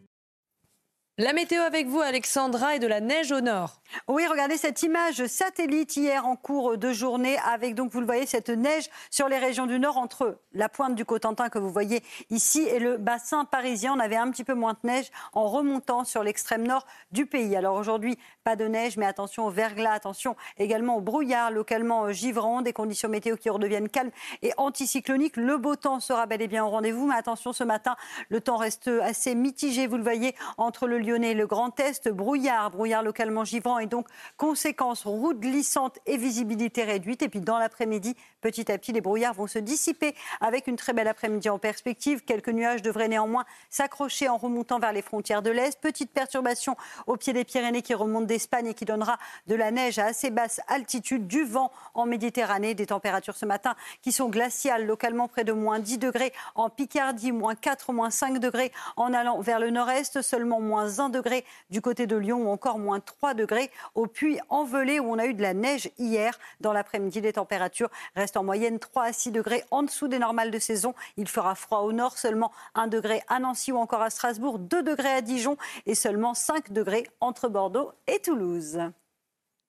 La 1.19 1.33
météo 1.33 1.61
avec 1.63 1.87
vous, 1.87 2.01
Alexandra, 2.01 2.75
et 2.75 2.79
de 2.81 2.89
la 2.89 3.01
neige 3.01 3.31
au 3.31 3.41
nord. 3.41 3.80
Oui, 4.09 4.27
regardez 4.27 4.57
cette 4.57 4.83
image 4.83 5.27
satellite 5.27 5.97
hier 5.97 6.27
en 6.27 6.37
cours 6.37 6.79
de 6.79 6.93
journée 6.93 7.39
avec, 7.39 7.75
donc 7.75 7.93
vous 7.93 8.01
le 8.01 8.07
voyez, 8.07 8.27
cette 8.27 8.49
neige 8.49 8.89
sur 9.11 9.29
les 9.29 9.39
régions 9.39 9.67
du 9.67 9.79
nord 9.79 9.99
entre 9.99 10.39
la 10.53 10.69
pointe 10.69 10.95
du 10.95 11.05
Cotentin 11.05 11.49
que 11.49 11.59
vous 11.59 11.71
voyez 11.71 12.03
ici 12.31 12.63
et 12.63 12.79
le 12.79 12.97
bassin 12.97 13.45
parisien. 13.45 13.95
On 13.95 14.01
avait 14.01 14.17
un 14.17 14.31
petit 14.31 14.45
peu 14.45 14.55
moins 14.55 14.73
de 14.73 14.89
neige 14.89 15.11
en 15.33 15.47
remontant 15.47 16.05
sur 16.05 16.23
l'extrême 16.25 16.67
nord 16.67 16.87
du 17.13 17.27
pays. 17.27 17.55
Alors 17.57 17.77
aujourd'hui, 17.77 18.19
pas 18.43 18.57
de 18.57 18.65
neige, 18.65 18.97
mais 18.97 19.07
attention 19.07 19.47
au 19.47 19.51
verglas, 19.51 19.93
attention 19.93 20.37
également 20.59 20.97
au 20.97 21.01
brouillard 21.01 21.51
localement 21.51 22.11
givrant, 22.11 22.63
des 22.63 22.73
conditions 22.73 23.09
météo 23.09 23.37
qui 23.37 23.51
redeviennent 23.51 23.89
calmes 23.89 24.11
et 24.43 24.53
anticycloniques. 24.57 25.37
Le 25.37 25.57
beau 25.59 25.77
temps 25.77 26.01
sera 26.01 26.27
bel 26.27 26.43
et 26.43 26.49
bien 26.49 26.65
au 26.65 26.71
rendez-vous, 26.71 27.07
mais 27.07 27.17
attention 27.17 27.53
ce 27.53 27.65
matin, 27.65 27.97
le 28.29 28.41
temps 28.41 28.57
reste 28.57 28.89
assez 29.03 29.35
mitigé, 29.35 29.87
vous 29.87 29.97
le 29.97 30.03
voyez, 30.03 30.35
entre 30.59 30.87
le 30.87 30.99
lieu 30.99 31.19
le 31.21 31.47
Grand 31.47 31.79
Est, 31.81 32.09
brouillard, 32.09 32.71
brouillard 32.71 33.03
localement 33.03 33.45
givrant 33.45 33.80
et 33.81 33.87
donc 33.87 34.07
conséquence, 34.37 35.05
route 35.05 35.41
glissante 35.41 35.99
et 36.07 36.17
visibilité 36.17 36.85
réduite. 36.85 37.23
Et 37.23 37.29
puis 37.29 37.41
dans 37.41 37.59
l'après-midi, 37.59 38.15
petit 38.41 38.71
à 38.71 38.79
petit, 38.79 38.93
les 38.93 39.01
brouillards 39.01 39.35
vont 39.35 39.47
se 39.47 39.59
dissiper 39.59 40.15
avec 40.41 40.67
une 40.67 40.77
très 40.77 40.93
belle 40.93 41.09
après-midi 41.09 41.49
en 41.49 41.59
perspective. 41.59 42.23
Quelques 42.25 42.51
nuages 42.51 42.83
devraient 42.83 43.09
néanmoins 43.09 43.45
s'accrocher 43.71 44.29
en 44.29 44.37
remontant 44.37 44.79
vers 44.79 44.93
les 44.93 45.03
frontières 45.03 45.43
de 45.43 45.51
l'Est. 45.51 45.81
Petite 45.81 46.13
perturbation 46.13 46.77
au 47.07 47.17
pied 47.17 47.33
des 47.33 47.45
Pyrénées 47.45 47.83
qui 47.83 47.95
remonte 47.95 48.27
d'Espagne 48.27 48.69
et 48.69 48.75
qui 48.75 48.85
donnera 48.85 49.19
de 49.47 49.55
la 49.55 49.71
neige 49.71 49.99
à 49.99 50.07
assez 50.07 50.31
basse 50.31 50.61
altitude, 50.69 51.27
du 51.27 51.45
vent 51.45 51.71
en 51.95 52.07
Méditerranée, 52.07 52.75
des 52.75 52.87
températures 52.87 53.37
ce 53.37 53.47
matin 53.47 53.75
qui 54.03 54.13
sont 54.13 54.29
glaciales, 54.29 54.87
localement 54.87 55.29
près 55.29 55.45
de 55.45 55.53
moins 55.53 55.79
10 55.79 55.99
degrés 55.99 56.33
en 56.55 56.69
Picardie, 56.69 57.33
moins 57.33 57.55
4, 57.55 57.93
moins 57.93 58.11
5 58.11 58.39
degrés 58.39 58.73
en 58.97 59.15
allant 59.15 59.41
vers 59.41 59.61
le 59.61 59.71
nord-est, 59.71 60.23
seulement 60.23 60.61
moins 60.61 60.99
1 60.99 61.09
degré 61.11 61.45
du 61.71 61.81
côté 61.81 62.07
de 62.07 62.17
Lyon 62.17 62.49
ou 62.49 62.51
encore 62.51 62.79
moins 62.79 63.01
3 63.01 63.35
degrés 63.35 63.70
au 63.95 64.07
Puy-en-Velay 64.07 65.01
où 65.01 65.13
on 65.13 65.19
a 65.19 65.27
eu 65.27 65.35
de 65.35 65.43
la 65.43 65.55
neige 65.55 65.91
hier. 65.99 66.39
Dans 66.61 66.73
l'après-midi, 66.73 67.21
les 67.21 67.35
températures 67.35 67.91
restent 68.15 68.37
en 68.37 68.45
moyenne 68.45 68.79
3 68.79 69.05
à 69.05 69.13
6 69.13 69.33
degrés 69.33 69.65
en 69.71 69.83
dessous 69.83 70.09
des 70.09 70.19
normales 70.19 70.51
de 70.51 70.59
saison. 70.59 70.95
Il 71.17 71.29
fera 71.29 71.55
froid 71.55 71.81
au 71.81 71.93
nord, 71.93 72.19
seulement 72.19 72.53
1 72.75 72.87
degré 72.89 73.23
à 73.29 73.39
Nancy 73.39 73.73
ou 73.73 73.77
encore 73.77 74.03
à 74.03 74.11
Strasbourg, 74.11 74.59
2 74.59 74.83
degrés 74.83 75.13
à 75.13 75.21
Dijon 75.21 75.57
et 75.87 75.95
seulement 75.95 76.35
5 76.35 76.73
degrés 76.73 77.07
entre 77.21 77.49
Bordeaux 77.49 77.93
et 78.07 78.21
Toulouse. 78.21 78.79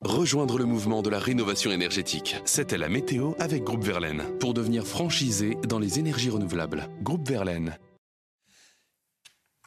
Rejoindre 0.04 0.58
le 0.58 0.66
mouvement 0.66 1.04
de 1.04 1.12
la 1.12 1.20
rénovation 1.20 1.72
énergétique. 1.72 2.36
C'était 2.44 2.80
la 2.80 2.90
météo 2.90 3.34
avec 3.38 3.64
Groupe 3.64 3.84
Verlaine. 3.84 4.24
Pour 4.40 4.56
devenir 4.56 4.88
franchisé 4.88 5.58
dans 5.68 5.78
les 5.78 6.00
énergies 6.00 6.32
renouvelables. 6.32 6.88
Groupe 7.04 7.28
Verlaine. 7.28 7.78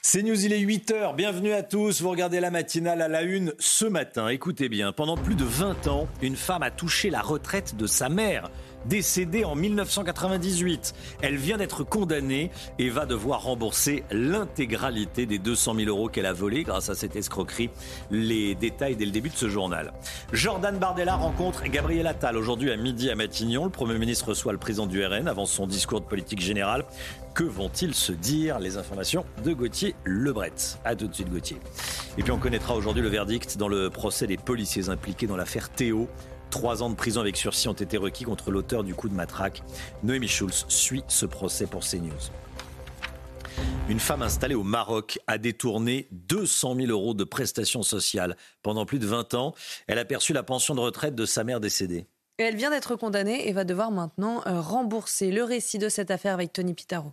C'est 0.07 0.23
News, 0.23 0.45
il 0.45 0.53
est 0.53 0.61
8h. 0.61 1.17
Bienvenue 1.17 1.55
à 1.55 1.63
tous. 1.63 2.03
Vous 2.03 2.11
regardez 2.11 2.39
la 2.39 2.51
matinale 2.51 3.01
à 3.01 3.09
la 3.09 3.23
une 3.23 3.55
ce 3.59 3.87
matin. 3.87 4.29
Écoutez 4.29 4.69
bien, 4.69 4.93
pendant 4.93 5.17
plus 5.17 5.35
de 5.35 5.45
20 5.45 5.87
ans, 5.87 6.09
une 6.21 6.37
femme 6.37 6.63
a 6.63 6.71
touché 6.71 7.09
la 7.09 7.23
retraite 7.23 7.75
de 7.77 7.87
sa 7.87 8.11
mère 8.11 8.51
décédée 8.87 9.45
en 9.45 9.55
1998. 9.55 10.95
Elle 11.23 11.37
vient 11.37 11.57
d'être 11.57 11.85
condamnée 11.85 12.51
et 12.79 12.91
va 12.91 13.07
devoir 13.07 13.43
rembourser 13.43 14.05
l'intégralité 14.11 15.27
des 15.27 15.39
200 15.39 15.75
000 15.77 15.89
euros 15.89 16.09
qu'elle 16.09 16.27
a 16.27 16.33
volés 16.33 16.63
grâce 16.63 16.89
à 16.91 16.95
cette 16.95 17.17
escroquerie. 17.17 17.71
Les 18.11 18.55
détails 18.55 18.97
dès 18.97 19.05
le 19.05 19.11
début 19.11 19.31
de 19.31 19.37
ce 19.37 19.49
journal. 19.49 19.93
Jordan 20.33 20.79
Bardella 20.79 21.17
rencontre 21.17 21.65
Gabriel 21.65 22.07
Attal 22.07 22.37
aujourd'hui 22.37 22.71
à 22.71 22.77
midi 22.77 23.11
à 23.11 23.15
Matignon. 23.15 23.65
Le 23.65 23.71
Premier 23.71 23.99
ministre 23.99 24.29
reçoit 24.29 24.53
le 24.53 24.59
président 24.59 24.87
du 24.87 25.05
RN 25.05 25.29
avant 25.29 25.47
son 25.47 25.67
discours 25.67 26.01
de 26.01 26.07
politique 26.07 26.41
générale. 26.41 26.85
Que 27.35 27.45
vont-ils 27.45 27.95
se 27.95 28.13
dire 28.13 28.61
Les 28.61 28.77
informations 28.77 29.25
de 29.45 29.53
Gauthier 29.53 29.97
Lebret? 30.05 30.53
A 30.85 30.95
tout 30.95 31.09
de 31.09 31.15
suite 31.15 31.31
Gauthier. 31.31 31.57
Et 32.17 32.23
puis 32.23 32.31
on 32.31 32.39
connaîtra 32.39 32.77
aujourd'hui 32.77 33.03
le 33.03 33.09
verdict 33.09 33.59
dans 33.59 33.67
le 33.67 33.91
procès 33.91 34.29
des 34.29 34.37
policiers 34.37 34.89
impliqués 34.89 35.27
dans 35.27 35.37
l'affaire 35.37 35.69
Théo. 35.69 36.09
Trois 36.51 36.83
ans 36.83 36.91
de 36.91 36.95
prison 36.95 37.21
avec 37.21 37.37
sursis 37.37 37.69
ont 37.69 37.73
été 37.73 37.97
requis 37.97 38.25
contre 38.25 38.51
l'auteur 38.51 38.85
du 38.85 38.95
coup 38.95 39.09
de 39.09 39.15
matraque. 39.15 39.63
Noémie 40.03 40.29
Schulz 40.29 40.65
suit 40.69 41.05
ce 41.09 41.27
procès 41.27 41.67
pour 41.67 41.83
CNews. 41.83 42.13
Une 43.89 44.01
femme 44.01 44.23
installée 44.23 44.55
au 44.55 44.63
Maroc 44.63 45.19
a 45.27 45.39
détourné 45.39 46.09
200 46.13 46.77
000 46.77 46.89
euros 46.89 47.15
de 47.15 47.25
prestations 47.25 47.83
sociales 47.83 48.37
pendant 48.63 48.87
plus 48.87 48.99
de 48.99 49.07
20 49.07 49.35
ans. 49.35 49.55
Elle 49.87 49.99
a 49.99 50.05
perçu 50.05 50.33
la 50.33 50.43
pension 50.43 50.75
de 50.75 50.81
retraite 50.81 51.15
de 51.15 51.27
sa 51.27 51.45
mère 51.45 51.61
décédée. 51.61 52.07
elle 52.39 52.57
vient 52.57 52.71
d'être 52.71 52.97
condamnée 52.97 53.49
et 53.49 53.53
va 53.53 53.65
devoir 53.65 53.91
maintenant 53.91 54.43
euh, 54.47 54.61
rembourser 54.61 55.31
le 55.31 55.45
récit 55.45 55.79
de 55.79 55.89
cette 55.89 56.11
affaire 56.11 56.35
avec 56.35 56.53
Tony 56.53 56.75
Pitaro. 56.75 57.13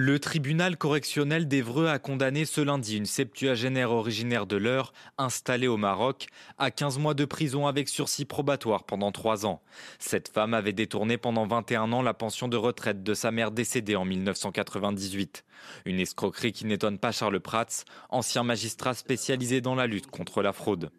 Le 0.00 0.20
tribunal 0.20 0.76
correctionnel 0.76 1.48
d'Evreux 1.48 1.88
a 1.88 1.98
condamné 1.98 2.44
ce 2.44 2.60
lundi 2.60 2.96
une 2.96 3.04
septuagénaire 3.04 3.90
originaire 3.90 4.46
de 4.46 4.56
l'Eure, 4.56 4.92
installée 5.18 5.66
au 5.66 5.76
Maroc, 5.76 6.28
à 6.56 6.70
15 6.70 6.98
mois 6.98 7.14
de 7.14 7.24
prison 7.24 7.66
avec 7.66 7.88
sursis 7.88 8.24
probatoire 8.24 8.84
pendant 8.84 9.10
3 9.10 9.44
ans. 9.44 9.60
Cette 9.98 10.28
femme 10.28 10.54
avait 10.54 10.72
détourné 10.72 11.18
pendant 11.18 11.48
21 11.48 11.90
ans 11.90 12.02
la 12.02 12.14
pension 12.14 12.46
de 12.46 12.56
retraite 12.56 13.02
de 13.02 13.12
sa 13.12 13.32
mère 13.32 13.50
décédée 13.50 13.96
en 13.96 14.04
1998. 14.04 15.44
Une 15.84 15.98
escroquerie 15.98 16.52
qui 16.52 16.64
n'étonne 16.64 17.00
pas 17.00 17.10
Charles 17.10 17.40
Prats, 17.40 17.82
ancien 18.08 18.44
magistrat 18.44 18.94
spécialisé 18.94 19.60
dans 19.60 19.74
la 19.74 19.88
lutte 19.88 20.12
contre 20.12 20.42
la 20.42 20.52
fraude. 20.52 20.92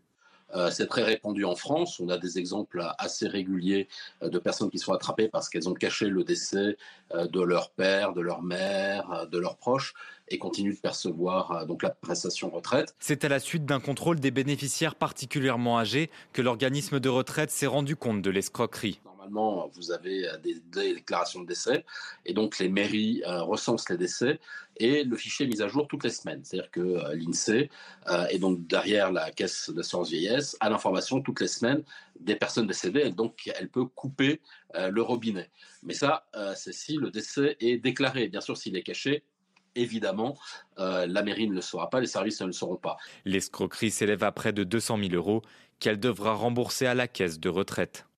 Euh, 0.56 0.72
c'est 0.72 0.88
très 0.88 1.04
répandu 1.04 1.46
en 1.46 1.56
France. 1.56 2.00
On 2.00 2.10
a 2.10 2.18
des 2.18 2.38
exemples 2.38 2.84
assez 2.98 3.28
réguliers 3.28 3.88
euh, 4.24 4.30
de 4.30 4.40
personnes 4.40 4.70
qui 4.70 4.80
sont 4.80 4.94
attrapées 4.94 5.28
parce 5.28 5.50
qu'elles 5.50 5.70
ont 5.70 5.74
caché 5.74 6.08
le 6.08 6.24
décès 6.24 6.78
euh, 7.14 7.28
de 7.28 7.42
leur 7.42 7.72
père, 7.72 8.14
de 8.14 8.22
leur 8.22 8.42
mère, 8.42 9.28
de 9.32 9.38
leurs 9.38 9.58
proches 9.58 9.94
et 10.30 10.38
continuent 10.38 10.76
de 10.76 10.80
percevoir 10.80 11.66
donc 11.66 11.82
la 11.82 11.90
prestation 11.90 12.50
retraite. 12.50 12.94
C'est 13.00 13.24
à 13.26 13.30
la 13.30 13.40
suite 13.40 13.66
d'un 13.66 13.80
contrôle 13.80 14.20
des 14.20 14.32
bénéficiaires 14.32 14.96
particulièrement 14.96 15.80
âgés 15.80 16.12
que 16.34 16.42
l'organisme 16.42 17.00
de 17.00 17.10
retraite 17.10 17.50
s'est 17.50 17.68
rendu 17.68 17.96
compte 17.96 18.22
de 18.22 18.30
l'escroquerie 18.30 19.00
vous 19.32 19.92
avez 19.92 20.28
des, 20.44 20.60
déclarations 20.94 21.42
de 21.42 21.48
décès, 21.48 21.86
et 22.26 22.34
donc 22.34 22.60
les 22.60 22.70
mairies 22.70 23.22
recensent 23.26 23.90
les 23.90 23.98
décès, 23.98 24.40
et 24.80 25.04
le 25.04 25.16
fichier 25.18 25.46
est 25.46 25.50
mis 25.50 25.62
à 25.62 25.68
jour 25.68 25.88
toutes 25.88 26.04
les 26.04 26.10
semaines. 26.10 26.42
C'est-à-dire 26.44 26.72
que 26.72 26.80
euh, 26.80 27.16
l'INSEE 27.16 27.70
euh, 28.10 28.26
est 28.28 28.40
donc 28.40 28.66
derrière 28.66 29.12
la 29.12 29.30
caisse 29.32 29.70
d'assurance 29.70 30.10
vieillesse 30.10 30.58
a 30.60 30.70
l'information 30.70 31.22
toutes 31.22 31.42
les 31.42 31.48
semaines 31.48 31.84
des 32.20 32.36
personnes 32.36 32.68
décédées, 32.68 33.02
et 33.02 33.12
donc 33.12 33.52
elle 33.60 33.70
peut 33.70 33.86
couper 33.86 34.42
euh, 34.76 34.90
le 34.90 35.02
robinet. 35.02 35.50
Mais 35.84 35.94
ça, 35.94 36.26
c'est 36.56 36.74
si 36.74 36.98
le 36.98 37.10
décès 37.10 37.56
est 37.62 37.78
déclaré. 37.78 38.28
Bien 38.28 38.42
sûr, 38.42 38.58
s'il 38.58 38.76
est 38.76 38.84
caché, 38.84 39.24
évidemment, 39.76 40.38
la 40.78 41.24
mairie 41.24 41.48
ne 41.48 41.56
le 41.56 41.62
saura 41.62 41.90
pas, 41.90 42.02
les 42.02 42.08
services 42.08 42.42
ne 42.42 42.48
le 42.48 42.52
sauront 42.52 42.76
pas. 42.76 42.98
L'escroquerie 43.24 43.90
s'élève 43.90 44.24
à 44.26 44.34
près 44.34 44.52
de 44.52 44.66
200 44.66 44.98
000 44.98 45.14
euros 45.14 45.42
qu'elle 45.80 46.02
devra 46.02 46.34
rembourser 46.34 46.86
à 46.86 46.96
la 46.96 47.08
caisse 47.08 47.40
de 47.40 47.48
retraite. 47.48 48.09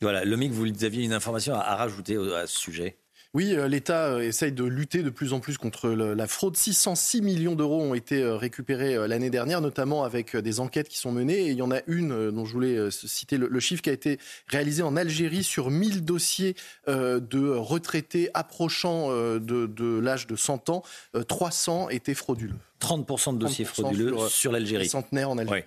Voilà, 0.00 0.24
Lomic, 0.24 0.52
vous 0.52 0.84
aviez 0.84 1.04
une 1.04 1.12
information 1.12 1.54
à, 1.54 1.76
rajouter 1.76 2.16
à 2.16 2.46
ce 2.46 2.58
sujet? 2.58 2.96
Oui, 3.32 3.54
euh, 3.54 3.68
l'État 3.68 4.06
euh, 4.06 4.20
essaye 4.20 4.50
de 4.50 4.64
lutter 4.64 5.04
de 5.04 5.10
plus 5.10 5.32
en 5.32 5.38
plus 5.38 5.56
contre 5.56 5.88
la 5.90 6.26
fraude. 6.26 6.56
606 6.56 7.22
millions 7.22 7.54
d'euros 7.54 7.80
ont 7.80 7.94
été 7.94 8.20
euh, 8.22 8.36
récupérés 8.36 9.06
l'année 9.06 9.30
dernière, 9.30 9.60
notamment 9.60 10.02
avec 10.02 10.36
des 10.36 10.58
enquêtes 10.58 10.88
qui 10.88 10.98
sont 10.98 11.12
menées. 11.12 11.46
Et 11.46 11.50
il 11.50 11.56
y 11.56 11.62
en 11.62 11.70
a 11.70 11.80
une 11.86 12.32
dont 12.32 12.44
je 12.44 12.52
voulais 12.52 12.90
citer 12.90 13.36
le, 13.36 13.60
chiffre 13.60 13.82
qui 13.82 13.90
a 13.90 13.92
été 13.92 14.18
réalisé 14.48 14.82
en 14.82 14.96
Algérie 14.96 15.44
sur 15.44 15.70
1000 15.70 16.04
dossiers 16.04 16.56
de 16.88 17.50
retraités 17.50 18.30
approchant 18.34 19.10
de, 19.10 19.38
de 19.38 19.98
l'âge 20.00 20.26
de 20.26 20.34
100 20.34 20.70
ans. 20.70 20.82
euh, 21.14 21.22
300 21.22 21.90
étaient 21.90 22.14
frauduleux. 22.14 22.56
30% 22.80 23.34
de 23.34 23.38
dossiers 23.38 23.64
30% 23.64 23.68
frauduleux 23.68 24.08
sur, 24.08 24.28
sur, 24.28 24.52
l'Algérie. 24.52 24.84
les 24.84 24.88
centenaires 24.88 25.30
en 25.30 25.38
Algérie. 25.38 25.62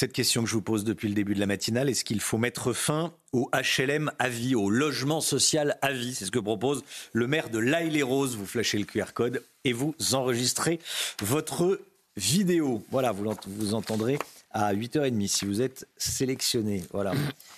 Cette 0.00 0.12
question 0.12 0.44
que 0.44 0.48
je 0.48 0.54
vous 0.54 0.62
pose 0.62 0.84
depuis 0.84 1.08
le 1.08 1.14
début 1.14 1.34
de 1.34 1.40
la 1.40 1.46
matinale, 1.46 1.88
est-ce 1.88 2.04
qu'il 2.04 2.20
faut 2.20 2.38
mettre 2.38 2.72
fin 2.72 3.12
au 3.32 3.50
HLM 3.52 4.12
à 4.20 4.28
vie, 4.28 4.54
au 4.54 4.70
logement 4.70 5.20
social 5.20 5.76
à 5.82 5.90
vie? 5.90 6.14
C'est 6.14 6.24
ce 6.24 6.30
que 6.30 6.38
propose 6.38 6.84
le 7.12 7.26
maire 7.26 7.50
de 7.50 7.58
l'Aille-les-Roses. 7.58 8.36
Vous 8.36 8.46
flashez 8.46 8.78
le 8.78 8.84
QR 8.84 9.12
code 9.12 9.42
et 9.64 9.72
vous 9.72 9.96
enregistrez 10.12 10.78
votre 11.20 11.80
vidéo. 12.16 12.80
Voilà, 12.92 13.10
vous, 13.10 13.28
vous 13.48 13.74
entendrez 13.74 14.20
à 14.52 14.72
8h30 14.72 15.26
si 15.26 15.46
vous 15.46 15.60
êtes 15.62 15.88
sélectionné. 15.96 16.84
Voilà 16.92 17.12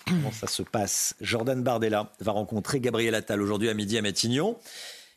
comment 0.07 0.33
ça 0.33 0.47
se 0.47 0.63
passe? 0.63 1.17
Jordan 1.21 1.63
Bardella 1.63 2.11
va 2.21 2.33
rencontrer 2.33 2.81
Gabriel 2.81 3.15
Attal 3.15 3.43
aujourd'hui 3.43 3.69
à 3.69 3.75
midi 3.75 3.99
à 3.99 4.01
Matignon. 4.01 4.57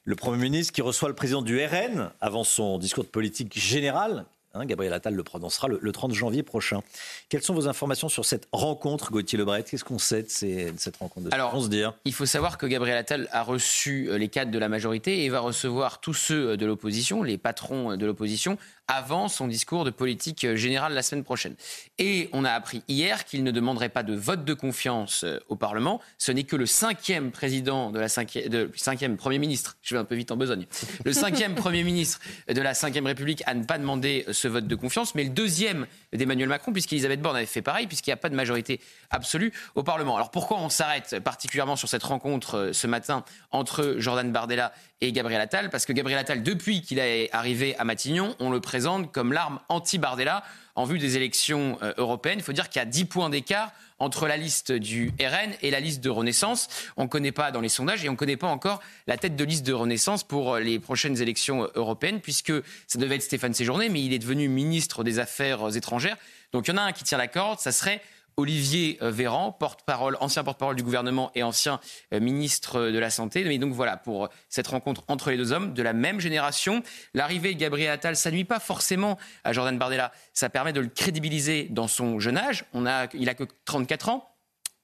Le 0.04 0.18
Premier 0.18 0.40
ministre 0.40 0.74
qui 0.74 0.82
reçoit 0.82 1.08
le 1.08 1.16
président 1.16 1.42
du 1.42 1.58
RN 1.64 2.12
avant 2.20 2.44
son 2.44 2.78
discours 2.80 3.06
de 3.06 3.10
politique 3.10 3.58
générale. 3.58 4.26
Hein, 4.56 4.66
Gabriel 4.68 4.94
Attal 4.94 5.16
le 5.16 5.24
prononcera 5.24 5.68
le, 5.68 5.80
le 5.82 5.92
30 5.92 6.14
janvier 6.14 6.44
prochain. 6.44 6.82
Quelles 7.28 7.42
sont 7.42 7.56
vos 7.56 7.68
informations 7.68 8.08
sur 8.08 8.24
cette 8.24 8.48
rencontre, 8.52 9.10
Gauthier 9.12 9.40
Lebret? 9.40 9.64
Qu'est-ce 9.64 9.84
qu'on 9.84 9.98
sait 9.98 10.22
de, 10.22 10.30
ces- 10.30 10.72
de 10.72 10.78
cette 10.80 10.98
rencontre? 10.98 11.28
De 11.28 11.34
Alors, 11.34 11.56
on 11.56 11.62
se 11.64 11.70
dire 11.70 11.94
il 12.06 12.14
faut 12.14 12.28
savoir 12.28 12.60
que 12.60 12.68
Gabriel 12.68 12.96
Attal 12.98 13.28
a 13.32 13.42
reçu 13.42 14.10
euh, 14.12 14.20
les 14.20 14.28
cadres 14.28 14.52
de 14.52 14.60
la 14.60 14.70
majorité 14.70 15.26
et 15.26 15.30
va 15.30 15.40
recevoir 15.40 16.02
tous 16.02 16.14
ceux 16.14 16.50
euh, 16.52 16.56
de 16.58 16.68
l'opposition, 16.68 17.24
les 17.24 17.40
patrons 17.40 17.94
euh, 17.94 17.98
de 17.98 18.06
l'opposition, 18.06 18.60
avant 18.88 19.28
son 19.28 19.48
discours 19.48 19.86
de 19.86 19.90
politique 19.90 20.44
euh, 20.44 20.56
générale 20.56 20.94
la 20.94 21.02
semaine 21.02 21.24
prochaine. 21.24 21.56
Et 21.98 22.30
on 22.34 22.44
a 22.44 22.52
appris 22.52 22.84
hier 22.88 23.26
qu'il 23.26 23.44
ne 23.44 23.52
demanderait 23.52 23.90
pas 23.90 24.04
de 24.04 24.14
vote 24.14 24.44
de 24.44 24.54
confiance 24.54 25.24
euh, 25.24 25.40
au 25.48 25.56
Parlement. 25.56 26.02
Ce 26.18 26.32
n'est 26.32 26.44
que 26.44 26.56
le 26.56 26.66
cinquième 26.66 27.32
président 27.32 27.92
de 27.92 28.00
la 28.00 28.10
cinquième, 28.10 28.50
de, 28.50 28.70
cinquième 28.76 29.16
premier 29.16 29.40
ministre, 29.40 29.78
je 29.82 29.96
vais 29.96 30.00
un 30.00 30.06
peu 30.06 30.16
vite 30.16 30.32
en 30.32 30.38
besogne, 30.38 30.66
le 31.06 31.14
cinquième 31.14 31.56
premier 31.56 31.84
ministre 31.84 32.20
de 32.48 32.62
la 32.62 32.74
cinquième 32.74 33.06
République 33.06 33.44
à 33.46 33.54
ne 33.54 33.64
pas 33.64 33.78
demander 33.78 34.26
euh, 34.28 34.34
ce 34.34 34.48
vote 34.48 34.68
de 34.68 34.76
confiance, 34.76 35.16
mais 35.16 35.24
le 35.24 35.30
deuxième 35.30 35.88
d'Emmanuel 36.12 36.50
Macron, 36.50 36.74
puisqu'Elisabeth 36.74 37.22
Borne 37.22 37.38
avait 37.38 37.46
fait 37.46 37.62
pareil, 37.62 37.88
puisqu'il 37.88 38.10
n'y 38.10 38.16
a 38.16 38.18
pas 38.18 38.30
de 38.30 38.36
majorité 38.36 38.82
absolue 39.10 39.54
au 39.76 39.84
Parlement. 39.84 40.16
Alors 40.16 40.32
pourquoi 40.32 40.58
on 40.60 40.70
s'arrête 40.70 41.20
particulièrement 41.20 41.76
sur 41.76 41.88
cette 41.88 42.04
rencontre 42.04 42.72
ce 42.74 42.88
matin 42.88 43.24
entre 43.52 43.96
Jordan 43.98 44.32
Bardella 44.32 44.74
et 45.04 45.12
Gabriel 45.12 45.42
Attal 45.42 45.70
Parce 45.70 45.86
que 45.86 45.92
Gabriel 45.92 46.18
Attal, 46.18 46.44
depuis 46.44 46.82
qu'il 46.82 46.98
est 46.98 47.30
arrivé 47.34 47.76
à 47.78 47.84
Matignon, 47.84 48.36
on 48.40 48.50
le 48.50 48.62
présente 48.62 49.12
comme 49.12 49.34
l'arme 49.34 49.60
anti-Bardella 49.68 50.44
en 50.76 50.86
vue 50.86 50.98
des 50.98 51.18
élections 51.18 51.78
euh, 51.84 51.94
européennes. 51.98 52.40
Il 52.40 52.44
faut 52.44 52.54
dire 52.54 52.70
qu'il 52.70 52.80
y 52.80 52.82
a 52.82 52.86
10 52.86 53.06
points 53.06 53.30
d'écart 53.30 53.72
entre 54.00 54.28
la 54.28 54.38
liste 54.38 54.72
du 54.72 55.14
RN 55.20 55.52
et 55.62 55.72
la 55.72 55.82
liste 55.82 56.02
de 56.02 56.10
Renaissance. 56.10 56.70
On 56.96 57.04
ne 57.04 57.08
connaît 57.10 57.34
pas 57.34 57.52
dans 57.52 57.60
les 57.60 57.70
sondages 57.70 58.04
et 58.04 58.10
on 58.10 58.14
ne 58.14 58.18
connaît 58.18 58.38
pas 58.38 58.48
encore 58.48 58.82
la 59.06 59.18
tête 59.18 59.36
de 59.36 59.44
liste 59.44 59.66
de 59.66 59.74
Renaissance 59.74 60.24
pour 60.24 60.54
euh, 60.54 60.60
les 60.62 60.80
prochaines 60.80 61.22
élections 61.22 61.66
euh, 61.66 61.68
européennes, 61.76 62.22
puisque 62.22 62.54
ça 62.88 62.98
devait 62.98 63.16
être 63.16 63.24
Stéphane 63.24 63.54
Séjourné, 63.54 63.90
mais 63.90 64.02
il 64.02 64.14
est 64.14 64.20
devenu 64.20 64.48
ministre 64.48 65.04
des 65.04 65.20
Affaires 65.20 65.76
étrangères. 65.76 66.16
Donc 66.54 66.68
il 66.68 66.72
y 66.72 66.74
en 66.74 66.78
a 66.78 66.84
un 66.84 66.94
qui 66.94 67.04
tient 67.04 67.18
la 67.18 67.28
corde, 67.28 67.60
ça 67.60 67.74
serait 67.74 68.02
Olivier 68.38 68.98
euh, 69.02 69.12
Véran, 69.12 69.52
porte-parole, 69.52 70.18
ancien 70.20 70.44
porte-parole 70.44 70.76
du 70.76 70.84
gouvernement 70.84 71.32
et 71.36 71.44
ancien 71.44 71.80
euh, 72.14 72.20
ministre 72.20 72.82
de 72.90 73.00
la 73.00 73.10
Santé. 73.10 73.44
Mais 73.44 73.58
donc 73.58 73.74
voilà, 73.74 73.98
pour 73.98 74.30
cette 74.50 74.68
rencontre 74.68 75.04
entre 75.08 75.30
les 75.32 75.38
deux 75.38 75.52
hommes 75.52 75.74
de 75.74 75.84
la 75.84 75.94
même 75.94 76.20
génération, 76.20 76.84
l'arrivée 77.14 77.54
de 77.54 77.60
Gabriel 77.60 77.92
Attal, 77.92 78.16
ça 78.16 78.32
nuit 78.32 78.46
pas 78.46 78.60
forcément 78.60 79.18
à 79.44 79.54
Jordan 79.54 79.78
Bardella. 79.78 80.12
Ça 80.34 80.50
permet 80.50 80.74
de 80.74 80.80
le 80.82 80.88
crédibiliser 80.88 81.68
dans 81.70 81.88
son 81.88 82.20
jeune 82.20 82.38
âge. 82.38 82.66
On 82.74 82.86
a, 82.86 83.08
il 83.14 83.30
a 83.30 83.34
que 83.36 83.44
34 83.66 84.10
ans. 84.10 84.30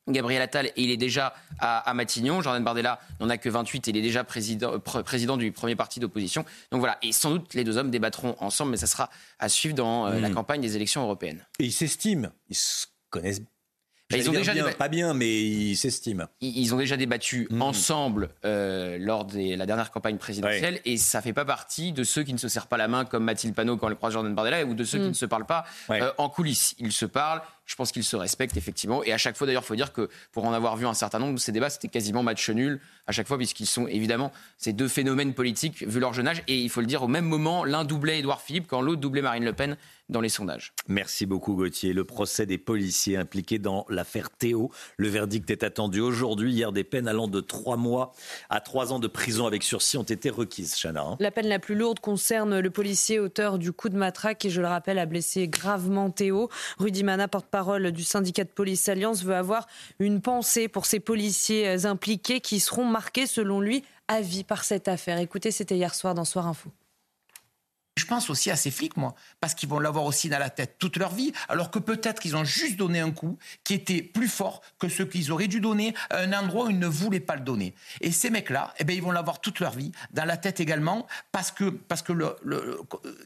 Gabriel 0.07 0.41
Attal, 0.41 0.65
et 0.65 0.71
il 0.77 0.89
est 0.89 0.97
déjà 0.97 1.35
à, 1.59 1.87
à 1.87 1.93
Matignon. 1.93 2.41
Jordan 2.41 2.63
Bardella 2.63 2.99
n'en 3.19 3.29
a 3.29 3.37
que 3.37 3.47
28 3.47 3.87
et 3.89 3.91
il 3.91 3.97
est 3.97 4.01
déjà 4.01 4.23
président, 4.23 4.73
euh, 4.73 4.77
pr- 4.79 5.03
président 5.03 5.37
du 5.37 5.51
premier 5.51 5.75
parti 5.75 5.99
d'opposition. 5.99 6.45
Donc 6.71 6.79
voilà, 6.79 6.97
et 7.03 7.11
sans 7.11 7.29
doute 7.29 7.53
les 7.53 7.63
deux 7.63 7.77
hommes 7.77 7.91
débattront 7.91 8.35
ensemble, 8.39 8.71
mais 8.71 8.77
ça 8.77 8.87
sera 8.87 9.11
à 9.37 9.49
suivre 9.49 9.75
dans 9.75 10.07
euh, 10.07 10.19
la 10.19 10.29
Mm. 10.29 10.33
campagne 10.33 10.61
des 10.61 10.75
élections 10.75 11.03
européennes. 11.03 11.45
Et 11.59 11.65
ils 11.65 11.71
s'estiment, 11.71 12.29
ils 12.49 12.57
connaissent. 13.09 13.41
Bah, 14.11 14.17
ils 14.17 14.27
ont 14.27 14.33
déjà 14.33 14.53
bien, 14.55 14.63
débat- 14.65 14.75
pas 14.75 14.87
bien, 14.87 15.13
mais 15.13 15.39
ils 15.39 15.75
s'estiment. 15.75 16.25
Ils 16.41 16.57
ils 16.57 16.73
ont 16.73 16.79
déjà 16.79 16.97
débattu 16.97 17.47
ensemble 17.59 18.29
euh, 18.43 18.97
lors 18.99 19.23
de 19.25 19.55
la 19.55 19.67
dernière 19.67 19.91
campagne 19.91 20.17
présidentielle 20.17 20.81
et 20.83 20.97
ça 20.97 21.21
fait 21.21 21.31
pas 21.31 21.45
partie 21.45 21.91
de 21.91 22.03
ceux 22.03 22.23
qui 22.23 22.33
ne 22.33 22.39
se 22.39 22.47
serrent 22.47 22.65
pas 22.65 22.77
la 22.77 22.87
main 22.87 23.05
comme 23.05 23.23
Mathilde 23.23 23.53
Panot 23.53 23.77
quand 23.77 23.87
elle 23.87 23.95
croise 23.95 24.13
Jordan 24.13 24.33
Bardella 24.33 24.65
ou 24.65 24.73
de 24.73 24.83
ceux 24.83 24.97
qui 24.97 25.03
Mm. 25.05 25.09
ne 25.09 25.13
se 25.13 25.25
parlent 25.27 25.45
pas 25.45 25.63
euh, 25.91 26.11
en 26.17 26.27
coulisses. 26.27 26.73
Ils 26.79 26.91
se 26.91 27.05
parlent, 27.05 27.43
je 27.67 27.75
pense 27.75 27.91
qu'ils 27.91 28.03
se 28.03 28.15
respectent 28.15 28.57
effectivement 28.57 29.03
et 29.03 29.13
à 29.13 29.19
chaque 29.19 29.37
fois 29.37 29.45
d'ailleurs, 29.45 29.61
il 29.61 29.67
faut 29.67 29.75
dire 29.75 29.93
que 29.93 30.09
pour 30.31 30.43
en 30.45 30.53
avoir 30.53 30.75
vu 30.75 30.87
un 30.87 30.95
certain 30.95 31.19
nombre, 31.19 31.37
ces 31.37 31.51
débats 31.51 31.69
c'était 31.69 31.87
quasiment 31.87 32.23
match 32.23 32.49
nul 32.49 32.81
à 33.05 33.11
chaque 33.11 33.27
fois 33.27 33.37
puisqu'ils 33.37 33.67
sont 33.67 33.85
évidemment 33.85 34.31
ces 34.57 34.73
deux 34.73 34.87
phénomènes 34.87 35.35
politiques 35.35 35.83
vu 35.87 35.99
leur 35.99 36.13
jeune 36.15 36.27
âge 36.27 36.41
et 36.47 36.57
il 36.57 36.71
faut 36.71 36.81
le 36.81 36.87
dire 36.87 37.03
au 37.03 37.07
même 37.07 37.25
moment, 37.25 37.63
l'un 37.63 37.83
doublait 37.83 38.17
Édouard 38.17 38.41
Philippe 38.41 38.65
quand 38.67 38.81
l'autre 38.81 39.01
doublait 39.01 39.21
Marine 39.21 39.45
Le 39.45 39.53
Pen 39.53 39.77
dans 40.09 40.21
les 40.21 40.29
sondages. 40.29 40.73
Merci 40.87 41.25
beaucoup 41.25 41.55
Gauthier. 41.55 41.93
Le 41.93 42.03
procès 42.03 42.45
des 42.45 42.57
policiers 42.57 43.17
impliqués 43.17 43.59
dans 43.59 43.85
l'affaire 43.89 44.29
Théo. 44.29 44.71
Le 44.97 45.07
verdict 45.07 45.49
est 45.49 45.63
attendu 45.63 45.99
aujourd'hui. 46.01 46.53
Hier, 46.53 46.71
des 46.71 46.83
peines 46.83 47.07
allant 47.07 47.27
de 47.27 47.39
3 47.41 47.77
mois 47.77 48.13
à 48.49 48.59
3 48.59 48.91
ans 48.93 48.99
de 48.99 49.07
prison 49.07 49.45
avec 49.45 49.63
sursis 49.63 49.97
ont 49.97 50.03
été 50.03 50.29
requises, 50.29 50.75
Chana. 50.75 51.01
hein. 51.01 51.17
La 51.19 51.31
peine 51.31 51.47
la 51.47 51.59
plus 51.59 51.75
lourde 51.75 51.99
concerne 51.99 52.59
le 52.59 52.69
policier 52.69 53.19
auteur 53.19 53.59
du 53.59 53.71
coup 53.71 53.89
de 53.89 53.97
matraque 53.97 54.39
qui, 54.39 54.49
je 54.49 54.61
le 54.61 54.67
rappelle, 54.67 54.99
a 54.99 55.05
blessé 55.05 55.47
gravement 55.47 56.09
Théo. 56.09 56.49
Rudy 56.79 57.03
Mana, 57.03 57.27
porte-parole 57.27 57.91
du 57.91 58.03
syndicat 58.03 58.43
de 58.43 58.49
police 58.49 58.89
Alliance, 58.89 59.23
veut 59.23 59.35
avoir 59.35 59.67
une 59.99 60.21
pensée 60.21 60.67
pour 60.67 60.85
ces 60.85 60.99
policiers 60.99 61.67
euh, 61.67 61.85
impliqués 61.85 62.41
qui 62.41 62.59
seront 62.59 62.85
marqués, 62.85 63.27
selon 63.27 63.61
lui, 63.61 63.83
à 64.07 64.21
vie 64.21 64.43
par 64.43 64.63
cette 64.63 64.87
affaire. 64.87 65.19
Écoutez, 65.19 65.51
c'était 65.51 65.75
hier 65.75 65.93
soir 65.93 66.15
dans 66.15 66.25
Soir 66.25 66.47
Info. 66.47 66.69
Je 67.99 68.05
pense 68.05 68.29
aussi 68.29 68.49
à 68.49 68.55
ces 68.55 68.71
flics, 68.71 68.95
moi, 68.95 69.13
parce 69.41 69.53
qu'ils 69.53 69.67
vont 69.67 69.77
l'avoir 69.77 70.05
aussi 70.05 70.29
dans 70.29 70.39
la 70.39 70.49
tête 70.49 70.77
toute 70.79 70.95
leur 70.95 71.13
vie, 71.13 71.33
alors 71.49 71.69
que 71.69 71.79
peut-être 71.79 72.21
qu'ils 72.21 72.37
ont 72.37 72.45
juste 72.45 72.77
donné 72.77 73.01
un 73.01 73.11
coup 73.11 73.37
qui 73.65 73.73
était 73.73 74.01
plus 74.01 74.29
fort 74.29 74.61
que 74.79 74.87
ce 74.87 75.03
qu'ils 75.03 75.33
auraient 75.33 75.49
dû 75.49 75.59
donner 75.59 75.93
à 76.09 76.19
un 76.19 76.31
endroit 76.31 76.67
où 76.67 76.69
ils 76.69 76.79
ne 76.79 76.87
voulaient 76.87 77.19
pas 77.19 77.35
le 77.35 77.41
donner. 77.41 77.75
Et 77.99 78.13
ces 78.13 78.29
mecs-là, 78.29 78.73
eh 78.79 78.85
ben, 78.85 78.95
ils 78.95 79.03
vont 79.03 79.11
l'avoir 79.11 79.41
toute 79.41 79.59
leur 79.59 79.73
vie, 79.73 79.91
dans 80.11 80.23
la 80.23 80.37
tête 80.37 80.61
également, 80.61 81.07
parce 81.33 81.51
que, 81.51 81.65
parce 81.65 82.01
que 82.01 82.13
le- 82.13 82.37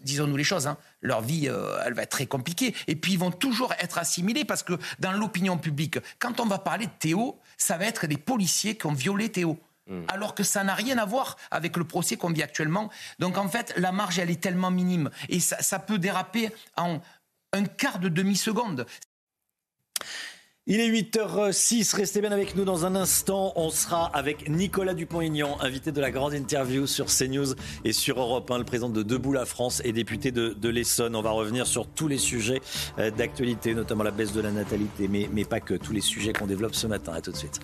disons-nous 0.02 0.38
les 0.38 0.44
choses, 0.44 0.66
hein, 0.66 0.78
leur 1.02 1.22
vie, 1.22 1.48
euh, 1.48 1.78
elle 1.86 1.94
va 1.94 2.02
être 2.02 2.10
très 2.10 2.26
compliquée. 2.26 2.74
Et 2.88 2.95
puis, 2.95 3.14
ils 3.14 3.20
vont 3.20 3.32
toujours 3.32 3.74
être 3.80 4.00
assimilés, 4.00 4.44
parce 4.44 4.64
que 4.64 4.74
dans 4.98 5.12
l'opinion 5.12 5.60
publique, 5.60 6.00
quand 6.18 6.40
on 6.40 6.48
va 6.48 6.58
parler 6.58 6.88
de 6.88 6.91
Théo, 6.98 7.40
ça 7.58 7.78
va 7.78 7.86
être 7.86 8.08
des 8.08 8.18
policiers 8.18 8.76
qui 8.76 8.88
ont 8.88 8.94
violé 8.94 9.30
Théo 9.30 9.60
alors 10.08 10.36
que 10.36 10.44
ça 10.44 10.64
n'a 10.64 10.76
rien 10.76 10.98
à 10.98 11.06
voir 11.06 11.38
avec 11.52 11.78
le 11.78 11.84
procès 11.84 12.16
qu'on 12.16 12.32
vit 12.32 12.44
actuellement. 12.44 12.90
Donc 13.20 13.38
en 13.38 13.48
fait, 13.48 13.74
la 13.78 13.92
marge, 13.92 14.20
elle 14.20 14.30
est 14.30 14.42
tellement 14.42 14.72
minime 14.72 15.10
et 15.30 15.40
ça, 15.40 15.62
ça 15.62 15.80
peut 15.80 15.98
déraper 15.98 16.50
en 16.78 17.02
un 17.54 17.66
quart 17.66 18.00
de 18.00 18.10
demi-seconde. 18.10 18.86
Il 20.66 20.80
est 20.80 20.90
8h06, 20.90 21.94
restez 21.94 22.22
bien 22.22 22.32
avec 22.32 22.56
nous 22.56 22.64
dans 22.64 22.86
un 22.86 22.96
instant. 22.96 23.52
On 23.58 23.70
sera 23.70 24.06
avec 24.16 24.48
Nicolas 24.48 24.94
Dupont-Aignan, 24.94 25.58
invité 25.60 25.92
de 25.92 26.00
la 26.00 26.10
grande 26.10 26.34
interview 26.34 26.88
sur 26.88 27.08
CNews 27.08 27.56
et 27.84 27.92
sur 27.92 28.18
Europe 28.18 28.50
1, 28.50 28.60
le 28.60 28.64
président 28.64 28.88
de 28.88 29.04
Debout 29.04 29.34
la 29.34 29.46
France 29.46 29.82
et 29.84 29.92
député 29.92 30.32
de, 30.32 30.54
de 30.54 30.70
l'Essonne. 30.70 31.18
On 31.18 31.22
va 31.22 31.32
revenir 31.32 31.68
sur 31.68 31.86
tous 31.86 32.08
les 32.08 32.18
sujets 32.18 32.62
euh, 32.98 33.12
d'actualité, 33.12 33.76
notamment 33.76 34.04
la 34.04 34.12
baisse 34.12 34.32
de 34.32 34.40
la 34.40 34.52
natalité, 34.52 35.10
mais, 35.10 35.30
mais 35.34 35.44
pas 35.44 35.60
que, 35.60 35.74
tous 35.74 35.92
les 35.92 36.00
sujets 36.00 36.32
qu'on 36.32 36.48
développe 36.48 36.76
ce 36.76 36.88
matin. 36.88 37.12
À 37.12 37.20
tout 37.20 37.34
de 37.34 37.38
suite. 37.38 37.60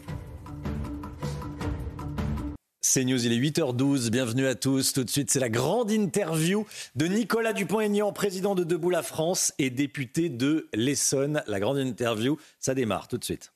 CNews, 2.92 3.24
il 3.24 3.34
est 3.34 3.38
8h12, 3.38 4.10
bienvenue 4.10 4.48
à 4.48 4.56
tous. 4.56 4.94
Tout 4.94 5.04
de 5.04 5.12
suite, 5.12 5.30
c'est 5.30 5.40
la 5.40 5.50
grande 5.50 5.92
interview 5.92 6.66
de 6.96 7.06
Nicolas 7.06 7.54
Dupont-Aignan, 7.54 8.12
président 8.12 8.56
de 8.56 8.64
Debout 8.64 8.90
la 8.90 9.04
France 9.04 9.54
et 9.60 9.70
député 9.70 10.30
de 10.30 10.68
l'Essonne. 10.74 11.44
La 11.46 11.60
grande 11.60 11.78
interview, 11.78 12.40
ça 12.58 12.74
démarre 12.74 13.08
tout 13.08 13.20
de 13.20 13.24
suite. 13.24 13.52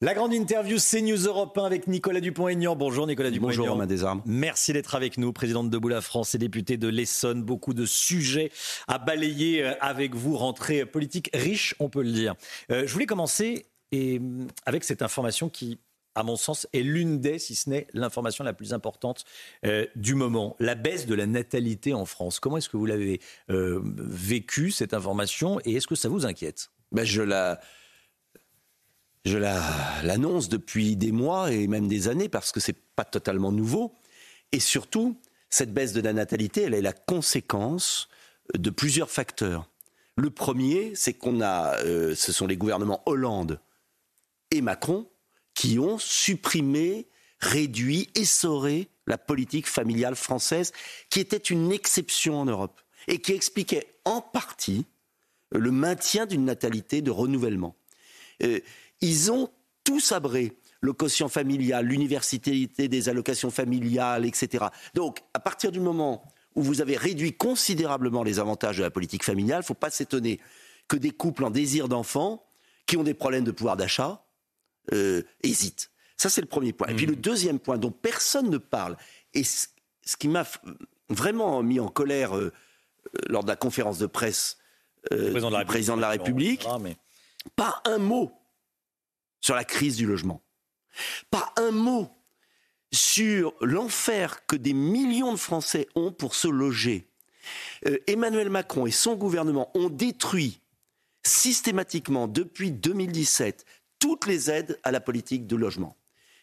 La 0.00 0.14
grande 0.14 0.32
interview 0.32 0.78
CNews 0.78 1.26
Europe 1.26 1.58
1 1.58 1.64
avec 1.64 1.88
Nicolas 1.88 2.20
Dupont-Aignan. 2.20 2.76
Bonjour 2.76 3.08
Nicolas 3.08 3.30
Dupont-Aignan. 3.30 3.62
Bonjour 3.62 3.74
Romain 3.74 3.86
Desarmes. 3.86 4.22
Merci 4.26 4.72
d'être 4.72 4.94
avec 4.94 5.18
nous, 5.18 5.32
président 5.32 5.64
de 5.64 5.70
Debout 5.70 5.88
la 5.88 6.00
France 6.00 6.36
et 6.36 6.38
député 6.38 6.76
de 6.76 6.86
l'Essonne. 6.86 7.42
Beaucoup 7.42 7.74
de 7.74 7.84
sujets 7.84 8.52
à 8.86 8.98
balayer 8.98 9.64
euh, 9.64 9.72
avec 9.80 10.14
vous, 10.14 10.36
rentrée 10.36 10.86
politique 10.86 11.30
riche, 11.34 11.74
on 11.80 11.88
peut 11.88 12.02
le 12.04 12.12
dire. 12.12 12.36
Euh, 12.70 12.86
je 12.86 12.92
voulais 12.92 13.06
commencer 13.06 13.66
et, 13.90 14.18
hum, 14.18 14.46
avec 14.66 14.84
cette 14.84 15.02
information 15.02 15.48
qui 15.48 15.80
à 16.18 16.24
mon 16.24 16.34
sens, 16.36 16.66
est 16.72 16.82
l'une 16.82 17.20
des, 17.20 17.38
si 17.38 17.54
ce 17.54 17.70
n'est 17.70 17.86
l'information 17.94 18.42
la 18.42 18.52
plus 18.52 18.74
importante 18.74 19.24
euh, 19.64 19.86
du 19.94 20.16
moment. 20.16 20.56
La 20.58 20.74
baisse 20.74 21.06
de 21.06 21.14
la 21.14 21.26
natalité 21.26 21.94
en 21.94 22.06
France. 22.06 22.40
Comment 22.40 22.56
est-ce 22.56 22.68
que 22.68 22.76
vous 22.76 22.86
l'avez 22.86 23.20
euh, 23.50 23.80
vécu, 23.84 24.72
cette 24.72 24.94
information, 24.94 25.60
et 25.64 25.74
est-ce 25.74 25.86
que 25.86 25.94
ça 25.94 26.08
vous 26.08 26.26
inquiète? 26.26 26.70
Ben, 26.90 27.04
Je 27.04 27.22
la... 27.22 27.60
Je 29.24 29.38
l'annonce 29.38 30.48
depuis 30.48 30.96
des 30.96 31.12
mois 31.12 31.52
et 31.52 31.66
même 31.66 31.88
des 31.88 32.08
années 32.08 32.28
parce 32.28 32.52
que 32.52 32.60
c'est 32.60 32.76
pas 32.96 33.04
totalement 33.04 33.52
nouveau. 33.52 33.92
Et 34.52 34.60
surtout, 34.60 35.20
cette 35.50 35.72
baisse 35.72 35.92
de 35.92 36.00
la 36.00 36.12
natalité, 36.12 36.62
elle 36.62 36.74
est 36.74 36.82
la 36.82 36.92
conséquence 36.92 38.08
de 38.54 38.70
plusieurs 38.70 39.10
facteurs. 39.10 39.68
Le 40.16 40.30
premier, 40.30 40.92
c'est 40.94 41.14
qu'on 41.14 41.40
a, 41.40 41.76
euh, 41.84 42.14
ce 42.14 42.32
sont 42.32 42.46
les 42.46 42.56
gouvernements 42.56 43.02
Hollande 43.06 43.60
et 44.50 44.62
Macron 44.62 45.08
qui 45.54 45.78
ont 45.78 45.98
supprimé, 45.98 47.08
réduit, 47.40 48.10
essoré 48.14 48.88
la 49.06 49.18
politique 49.18 49.66
familiale 49.66 50.16
française, 50.16 50.72
qui 51.10 51.20
était 51.20 51.36
une 51.36 51.72
exception 51.72 52.40
en 52.40 52.44
Europe 52.44 52.80
et 53.06 53.20
qui 53.20 53.32
expliquait 53.32 53.86
en 54.04 54.20
partie 54.20 54.86
le 55.50 55.70
maintien 55.70 56.26
d'une 56.26 56.44
natalité 56.44 57.02
de 57.02 57.10
renouvellement. 57.10 57.76
Euh, 58.42 58.60
ils 59.00 59.30
ont 59.32 59.50
tout 59.84 60.00
sabré 60.00 60.56
le 60.80 60.92
quotient 60.92 61.28
familial, 61.28 61.86
l'université 61.86 62.66
des 62.66 63.08
allocations 63.08 63.50
familiales, 63.50 64.24
etc. 64.26 64.66
Donc, 64.94 65.20
à 65.34 65.40
partir 65.40 65.72
du 65.72 65.80
moment 65.80 66.22
où 66.54 66.62
vous 66.62 66.80
avez 66.80 66.96
réduit 66.96 67.32
considérablement 67.32 68.22
les 68.22 68.38
avantages 68.38 68.78
de 68.78 68.82
la 68.82 68.90
politique 68.90 69.24
familiale, 69.24 69.58
il 69.58 69.64
ne 69.64 69.66
faut 69.66 69.74
pas 69.74 69.90
s'étonner 69.90 70.40
que 70.86 70.96
des 70.96 71.10
couples 71.10 71.44
en 71.44 71.50
désir 71.50 71.88
d'enfants, 71.88 72.44
qui 72.86 72.96
ont 72.96 73.02
des 73.02 73.14
problèmes 73.14 73.44
de 73.44 73.50
pouvoir 73.50 73.76
d'achat, 73.76 74.24
euh, 74.92 75.22
hésitent. 75.42 75.90
Ça, 76.16 76.30
c'est 76.30 76.40
le 76.40 76.46
premier 76.46 76.72
point. 76.72 76.88
Et 76.88 76.94
puis 76.94 77.06
le 77.06 77.12
mmh. 77.12 77.20
deuxième 77.20 77.58
point 77.58 77.76
dont 77.76 77.90
personne 77.90 78.50
ne 78.50 78.58
parle, 78.58 78.96
et 79.34 79.44
ce, 79.44 79.66
qui 80.18 80.28
m'a 80.28 80.44
vraiment 81.08 81.62
mis 81.62 81.80
en 81.80 81.88
colère 81.88 82.36
euh, 82.36 82.52
euh, 83.14 83.18
lors 83.28 83.42
de 83.42 83.48
la 83.48 83.56
conférence 83.56 83.98
de 83.98 84.06
presse 84.06 84.58
du 85.10 85.40
président 85.66 85.96
de 85.96 86.00
la 86.00 86.08
République, 86.08 86.66
pas 87.56 87.80
un 87.84 87.98
mot 87.98 88.32
sur 89.40 89.54
la 89.54 89.64
crise 89.64 89.96
du 89.96 90.06
logement. 90.06 90.42
Pas 91.30 91.52
un 91.56 91.70
mot 91.70 92.10
sur 92.92 93.54
l'enfer 93.60 94.46
que 94.46 94.56
des 94.56 94.72
millions 94.72 95.32
de 95.32 95.38
Français 95.38 95.86
ont 95.94 96.12
pour 96.12 96.34
se 96.34 96.48
loger. 96.48 97.08
Euh, 97.86 97.98
Emmanuel 98.06 98.50
Macron 98.50 98.86
et 98.86 98.90
son 98.90 99.14
gouvernement 99.14 99.70
ont 99.74 99.90
détruit 99.90 100.60
systématiquement 101.22 102.28
depuis 102.28 102.70
2017 102.70 103.64
toutes 103.98 104.26
les 104.26 104.50
aides 104.50 104.78
à 104.82 104.90
la 104.90 105.00
politique 105.00 105.46
de 105.46 105.56
logement. 105.56 105.96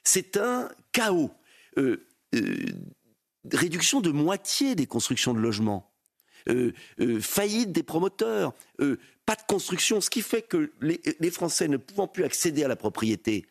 C'est 0.03 0.37
un 0.37 0.69
chaos. 0.91 1.31
Euh, 1.77 2.05
euh, 2.35 2.65
réduction 3.51 4.01
de 4.01 4.11
moitié 4.11 4.75
des 4.75 4.87
constructions 4.87 5.33
de 5.33 5.39
logements. 5.39 5.91
Faillite 7.21 7.71
des 7.71 7.83
promoteurs, 7.83 8.53
pas 8.77 9.35
de 9.35 9.41
construction, 9.47 10.01
ce 10.01 10.09
qui 10.09 10.21
fait 10.21 10.41
que 10.41 10.71
les, 10.81 11.01
les 11.19 11.31
Français 11.31 11.67
ne 11.67 11.77
pouvant 11.77 12.07
plus 12.07 12.23
accéder 12.23 12.63
à 12.63 12.67
la 12.67 12.75
propriété 12.75 13.45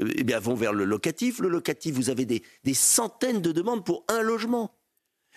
euh, 0.00 0.12
eh 0.16 0.24
bien, 0.24 0.38
vont 0.38 0.54
vers 0.54 0.72
le 0.72 0.84
locatif. 0.84 1.38
Le 1.38 1.48
locatif, 1.48 1.94
vous 1.94 2.10
avez 2.10 2.24
des, 2.24 2.42
centaines 2.74 3.40
de 3.40 3.52
demandes 3.52 3.84
pour 3.84 4.04
un 4.08 4.22
logement. 4.22 4.74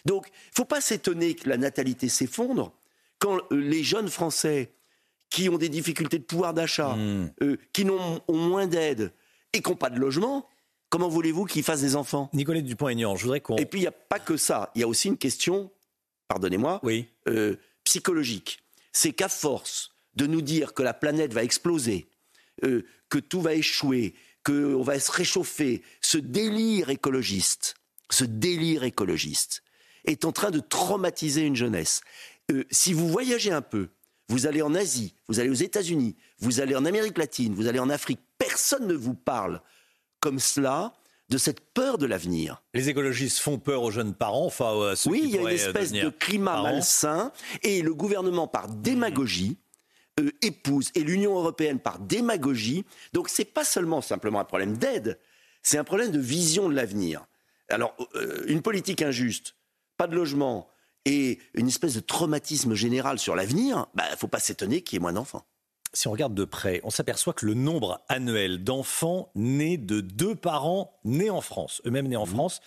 Donc, 0.06 0.28
il 0.28 0.52
ne 0.52 0.56
faut 0.56 0.66
pas 0.66 0.82
s'étonner 0.82 1.36
que 1.36 1.50
la 1.50 1.58
natalité 1.58 2.10
s'effondre 2.10 2.74
quand 3.20 3.38
euh, 3.38 3.56
les 3.56 3.84
jeunes 3.84 4.10
Français 4.10 4.72
qui 5.30 5.50
ont 5.50 5.58
des 5.58 5.70
difficultés 5.70 6.20
de 6.20 6.24
pouvoir 6.24 6.54
d'achat, 6.54 6.96
hmm. 6.96 7.32
euh, 7.42 7.58
qui 7.74 7.84
n'ont 7.84 8.22
ont 8.28 8.38
moins 8.38 8.68
d'aide 8.68 9.12
et 9.54 9.62
qui 9.62 9.70
n'ont 9.70 9.76
pas 9.76 9.90
de 9.90 10.00
logement, 10.00 10.48
comment 10.90 11.10
voulez-vous 11.10 11.46
qu'ils 11.46 11.64
fassent 11.64 11.82
des 11.82 11.96
enfants? 11.96 12.30
Nicolas 12.34 12.62
Dupont-Aignan, 12.62 13.16
je 13.16 13.24
voudrais 13.24 13.42
qu'on... 13.42 13.58
Et 13.58 13.66
puis, 13.66 13.80
il 13.80 13.84
n'y 13.84 13.88
a 13.88 13.92
pas 13.92 14.20
que 14.20 14.38
ça. 14.38 14.72
Il 14.76 14.82
y 14.82 14.84
a 14.84 14.88
aussi 14.88 15.10
une 15.10 15.18
question, 15.18 15.70
pardonnez-moi, 16.28 16.80
oui. 16.84 17.08
psychologique. 17.84 18.60
C'est 18.91 19.14
qu'à 19.14 19.30
force 19.30 19.91
de 20.16 20.26
nous 20.26 20.41
dire 20.41 20.74
que 20.74 20.84
la 20.84 20.94
planète 20.94 21.34
va 21.34 21.44
exploser, 21.44 22.08
que 22.62 23.20
tout 23.20 23.41
va 23.41 23.54
échouer, 23.54 24.16
qu'on 24.44 24.82
va 24.82 24.99
se 24.99 25.12
réchauffer, 25.12 25.84
ce 26.02 26.18
délire 26.18 26.90
écologiste, 26.90 27.76
ce 28.10 28.24
délire 28.24 28.84
écologiste 28.84 29.62
est 30.06 30.26
en 30.26 30.32
train 30.32 30.52
de 30.52 30.60
traumatiser 30.60 31.41
une 31.41 31.56
jeunesse. 31.56 32.02
Euh, 32.52 32.64
si 32.72 32.94
vous 32.94 33.10
voyagez 33.10 33.52
un 33.52 33.62
peu, 33.62 33.90
vous 34.30 34.48
allez 34.48 34.62
en 34.62 34.74
Asie, 34.74 35.14
vous 35.28 35.40
allez 35.40 35.49
aux 35.49 35.54
États-Unis, 35.54 36.16
vous 36.40 36.62
allez 36.62 36.76
en 36.76 36.86
Amérique 36.86 37.18
latine, 37.18 37.54
vous 37.54 37.68
allez 37.68 37.80
en 37.80 37.90
Afrique, 37.90 38.22
personne 38.38 38.88
ne 38.88 38.94
vous 38.94 39.14
parle 39.14 39.62
comme 40.20 40.40
cela 40.40 40.94
de 41.30 41.38
cette 41.38 41.60
peur 41.74 41.98
de 41.98 42.06
l'avenir. 42.06 42.64
Les 42.74 42.90
écologistes 42.90 43.40
font 43.40 43.60
peur 43.60 43.84
aux 43.84 43.91
jeunes 43.91 44.14
parents, 44.14 44.45
enfin 44.45 44.91
à 44.91 44.95
ceux 44.95 45.10
Oui, 45.10 45.22
il 45.26 45.32
y 45.32 45.38
a 45.38 45.41
une 45.41 45.48
espèce 45.49 45.91
de 45.91 46.10
climat 46.10 46.62
malsain 46.62 47.32
et 47.64 47.82
le 47.82 47.94
gouvernement, 47.94 48.48
par 48.48 48.70
démagogie, 48.70 49.58
euh, 50.20 50.32
épouse 50.41 50.91
et 50.95 51.04
l'Union 51.04 51.36
européenne 51.36 51.80
par 51.80 51.99
démagogie. 51.99 52.86
Donc 53.14 53.30
c'est 53.30 53.45
pas 53.45 53.66
seulement 53.66 54.02
simplement 54.02 54.40
un 54.40 54.45
problème 54.45 54.78
d'aide, 54.78 55.20
c'est 55.62 55.78
un 55.78 55.84
problème 55.84 56.12
de 56.12 56.20
vision 56.20 56.70
de 56.70 56.76
l'avenir. 56.76 57.26
Alors 57.70 57.95
euh, 58.16 58.44
une 58.48 58.62
politique 58.62 59.02
injuste, 59.02 59.56
pas 59.98 60.08
de 60.08 60.16
logement 60.16 60.70
et 61.06 61.40
une 61.54 61.68
espèce 61.68 61.94
de 61.94 61.99
traumatisme 61.99 62.74
général 62.74 63.20
sur 63.20 63.36
l'avenir, 63.36 63.88
il 63.94 63.98
bah, 63.98 64.12
ne 64.12 64.16
faut 64.16 64.28
pas 64.28 64.40
s'étonner 64.40 64.82
qu'il 64.82 64.95
y 64.95 64.98
ait 64.98 65.02
moins 65.02 65.14
d'enfants. 65.14 65.45
Si 65.93 66.07
on 66.07 66.11
regarde 66.11 66.35
de 66.35 66.45
près, 66.45 66.81
on 66.84 66.89
s'aperçoit 66.89 67.34
que 67.34 67.45
le 67.45 67.53
nombre 67.53 68.01
annuel 68.09 68.64
d'enfants 68.64 69.31
nés 69.35 69.77
de 69.77 70.01
deux 70.01 70.35
parents 70.35 70.99
nés 71.03 71.30
en 71.30 71.41
France, 71.41 71.81
eux-mêmes 71.85 72.07
nés 72.07 72.15
en 72.15 72.26
mmh. 72.26 72.30
France, 72.30 72.61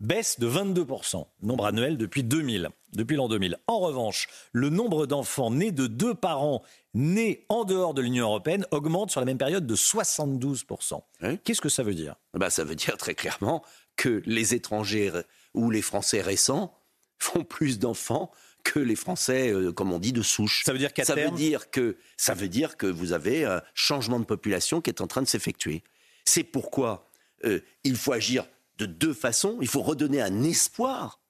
baisse 0.00 0.38
de 0.38 0.48
22%, 0.48 1.26
nombre 1.42 1.66
annuel 1.66 1.96
depuis 1.96 2.22
2000, 2.22 2.68
depuis 2.92 3.16
l'an 3.16 3.28
2000. 3.28 3.58
En 3.66 3.78
revanche, 3.78 4.28
le 4.52 4.68
nombre 4.68 5.06
d'enfants 5.06 5.50
nés 5.50 5.72
de 5.72 5.86
deux 5.86 6.14
parents 6.14 6.62
nés 6.94 7.46
en 7.48 7.64
dehors 7.64 7.94
de 7.94 8.02
l'Union 8.02 8.26
européenne 8.26 8.66
augmente 8.70 9.10
sur 9.10 9.20
la 9.20 9.26
même 9.26 9.38
période 9.38 9.66
de 9.66 9.76
72%. 9.76 11.00
Qu'est-ce 11.44 11.60
que 11.60 11.68
ça 11.68 11.82
veut 11.82 11.94
dire? 11.94 12.16
Bah, 12.34 12.50
Ça 12.50 12.64
veut 12.64 12.74
dire 12.74 12.96
très 12.96 13.14
clairement 13.14 13.62
que 13.96 14.22
les 14.26 14.54
étrangers 14.54 15.12
ou 15.54 15.70
les 15.70 15.82
Français 15.82 16.20
récents 16.20 16.74
font 17.18 17.44
plus 17.44 17.78
d'enfants 17.78 18.30
que 18.72 18.80
les 18.80 18.96
Français, 18.96 19.52
euh, 19.52 19.72
comme 19.72 19.92
on 19.92 19.98
dit, 19.98 20.12
de 20.12 20.22
souche. 20.22 20.64
Ça 20.64 20.72
veut 20.72 20.78
dire 20.78 20.92
qu'à 20.92 21.04
ça 21.04 21.14
veut 21.14 21.30
dire 21.30 21.70
que 21.70 21.96
ça 22.16 22.34
veut 22.34 22.48
dire 22.48 22.76
que 22.76 22.86
vous 22.86 23.12
avez 23.12 23.44
un 23.44 23.62
changement 23.74 24.18
de 24.18 24.24
population 24.24 24.80
qui 24.80 24.90
est 24.90 25.00
en 25.00 25.06
train 25.06 25.22
de 25.22 25.28
s'effectuer. 25.28 25.84
C'est 26.24 26.42
pourquoi 26.42 27.08
euh, 27.44 27.60
il 27.84 27.96
faut 27.96 28.12
agir 28.12 28.46
de 28.78 28.86
deux 28.86 29.14
façons. 29.14 29.58
Il 29.60 29.68
faut 29.68 29.82
redonner 29.82 30.20
un 30.20 30.42
espoir, 30.42 31.20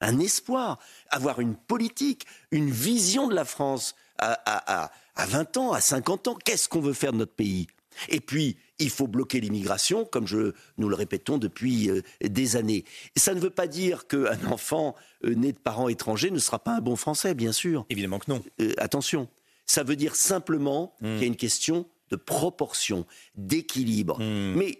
un 0.00 0.20
espoir, 0.20 0.78
avoir 1.10 1.40
une 1.40 1.56
politique, 1.56 2.26
une 2.52 2.70
vision 2.70 3.28
de 3.28 3.34
la 3.34 3.44
France 3.44 3.94
à, 4.18 4.90
20 5.16 5.56
ans, 5.56 5.72
à 5.72 5.80
50 5.80 6.28
ans. 6.28 6.38
Qu'est-ce 6.44 6.68
qu'on 6.68 6.80
veut 6.80 6.92
faire 6.92 7.12
de 7.12 7.18
notre 7.18 7.34
pays? 7.34 7.66
Et 8.08 8.20
puis, 8.20 8.56
il 8.82 8.90
faut 8.90 9.06
bloquer 9.06 9.40
l'immigration, 9.40 10.04
comme 10.04 10.26
je, 10.26 10.52
nous 10.78 10.88
le 10.88 10.94
répétons 10.94 11.38
depuis 11.38 11.90
euh, 11.90 12.02
des 12.22 12.56
années. 12.56 12.84
ça 13.16 13.34
ne 13.34 13.40
veut 13.40 13.50
pas 13.50 13.66
dire 13.66 14.06
qu'un 14.06 14.44
enfant 14.50 14.94
euh, 15.24 15.34
né 15.34 15.52
de 15.52 15.58
parents 15.58 15.88
étrangers 15.88 16.30
ne 16.30 16.38
sera 16.38 16.58
pas 16.58 16.76
un 16.76 16.80
bon 16.80 16.96
Français, 16.96 17.34
bien 17.34 17.52
sûr. 17.52 17.86
Évidemment 17.90 18.18
que 18.18 18.30
non. 18.30 18.42
Euh, 18.60 18.74
attention. 18.78 19.28
Ça 19.66 19.82
veut 19.84 19.96
dire 19.96 20.16
simplement 20.16 20.94
hmm. 21.00 21.06
qu'il 21.06 21.20
y 21.20 21.24
a 21.24 21.26
une 21.26 21.36
question 21.36 21.86
de 22.10 22.16
proportion, 22.16 23.06
d'équilibre. 23.36 24.18
Hmm. 24.20 24.54
Mais 24.56 24.78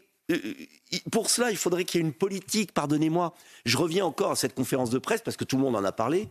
pour 1.10 1.30
cela, 1.30 1.50
il 1.50 1.56
faudrait 1.56 1.84
qu'il 1.84 2.00
y 2.00 2.04
ait 2.04 2.06
une 2.06 2.12
politique, 2.12 2.72
pardonnez-moi. 2.72 3.34
Je 3.64 3.76
reviens 3.78 4.04
encore 4.04 4.32
à 4.32 4.36
cette 4.36 4.54
conférence 4.54 4.90
de 4.90 4.98
presse 4.98 5.22
parce 5.22 5.36
que 5.36 5.44
tout 5.44 5.56
le 5.56 5.62
monde 5.62 5.76
en 5.76 5.84
a 5.84 5.92
parlé. 5.92 6.28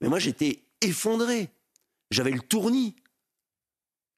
Mais 0.00 0.08
moi, 0.08 0.18
j'étais 0.18 0.60
effondré. 0.80 1.48
J'avais 2.10 2.30
le 2.30 2.40
tournis. 2.40 2.94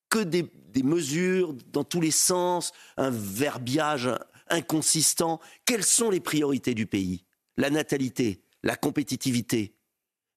Que 0.08 0.20
des, 0.20 0.48
mesures 0.82 1.54
dans 1.72 1.84
tous 1.84 2.00
les 2.00 2.10
sens, 2.10 2.72
un 2.96 3.10
verbiage 3.10 4.10
inconsistant. 4.48 5.40
Quelles 5.64 5.84
sont 5.84 6.10
les 6.10 6.20
priorités 6.20 6.74
du 6.74 6.86
pays? 6.86 7.24
La 7.56 7.70
natalité, 7.70 8.42
la 8.62 8.76
compétitivité, 8.76 9.76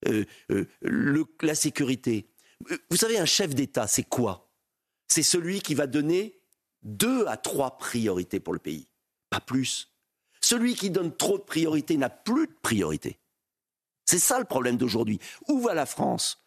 euh, 0.07 0.25
euh, 0.51 1.25
la 1.41 1.55
sécurité. 1.55 2.29
Vous 2.89 2.97
savez, 2.97 3.17
un 3.17 3.25
chef 3.25 3.55
d'État, 3.55 3.87
c'est 3.87 4.03
quoi? 4.03 4.49
C'est 5.07 5.23
celui 5.23 5.61
qui 5.61 5.75
va 5.75 5.87
donner 5.87 6.39
deux 6.83 7.25
à 7.27 7.37
trois 7.37 7.77
priorités 7.77 8.39
pour 8.39 8.53
le 8.53 8.59
pays, 8.59 8.87
pas 9.29 9.41
plus. 9.41 9.91
Celui 10.41 10.75
qui 10.75 10.89
donne 10.89 11.15
trop 11.15 11.37
de 11.37 11.43
priorités 11.43 11.97
n'a 11.97 12.09
plus 12.09 12.47
de 12.47 12.55
priorité. 12.61 13.19
C'est 14.05 14.19
ça 14.19 14.39
le 14.39 14.45
problème 14.45 14.77
d'aujourd'hui. 14.77 15.19
Où 15.47 15.59
va 15.59 15.73
la 15.73 15.85
France? 15.85 16.45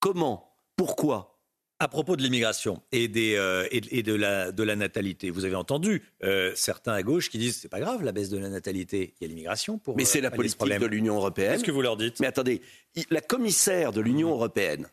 Comment? 0.00 0.54
Pourquoi? 0.76 1.37
À 1.80 1.88
propos 1.88 2.16
de 2.16 2.22
l'immigration 2.22 2.82
et, 2.90 3.10
euh, 3.36 3.66
et, 3.70 4.02
de, 4.02 4.14
la, 4.14 4.50
de, 4.50 4.62
la, 4.62 4.76
natalité, 4.76 5.30
vous 5.30 5.44
avez 5.44 5.54
entendu 5.54 6.02
euh, 6.24 6.52
certains 6.56 6.92
à 6.92 7.02
gauche 7.02 7.30
qui 7.30 7.38
disent 7.38 7.56
c'est 7.56 7.68
pas 7.68 7.80
grave 7.80 8.02
la 8.02 8.12
baisse 8.12 8.30
de 8.30 8.38
la 8.38 8.48
natalité, 8.48 9.14
il 9.20 9.24
y 9.24 9.26
a 9.26 9.28
l'immigration 9.28 9.78
pour. 9.78 9.96
Mais 9.96 10.04
c'est 10.04 10.20
la 10.20 10.28
euh, 10.28 10.36
politique 10.36 10.60
de 10.60 10.86
l'Union 10.86 11.16
européenne. 11.16 11.52
Qu'est-ce 11.52 11.64
que 11.64 11.70
vous 11.70 11.82
leur 11.82 11.96
dites? 11.96 12.18
Mais 12.20 12.26
attendez, 12.26 12.62
la 13.10 13.20
commissaire 13.20 13.92
de 13.92 14.00
l'Union 14.00 14.30
européenne 14.30 14.88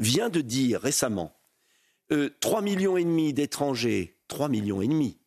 vient 0.00 0.30
de 0.30 0.40
dire 0.40 0.80
récemment 0.80 1.34
3 2.40 2.60
euh, 2.60 2.62
millions 2.62 2.96
et 2.96 3.04
demi 3.04 3.32
d'étrangers, 3.32 4.16
3 4.28 4.48
millions 4.48 4.82
et 4.82 4.88
demi, 4.88 5.18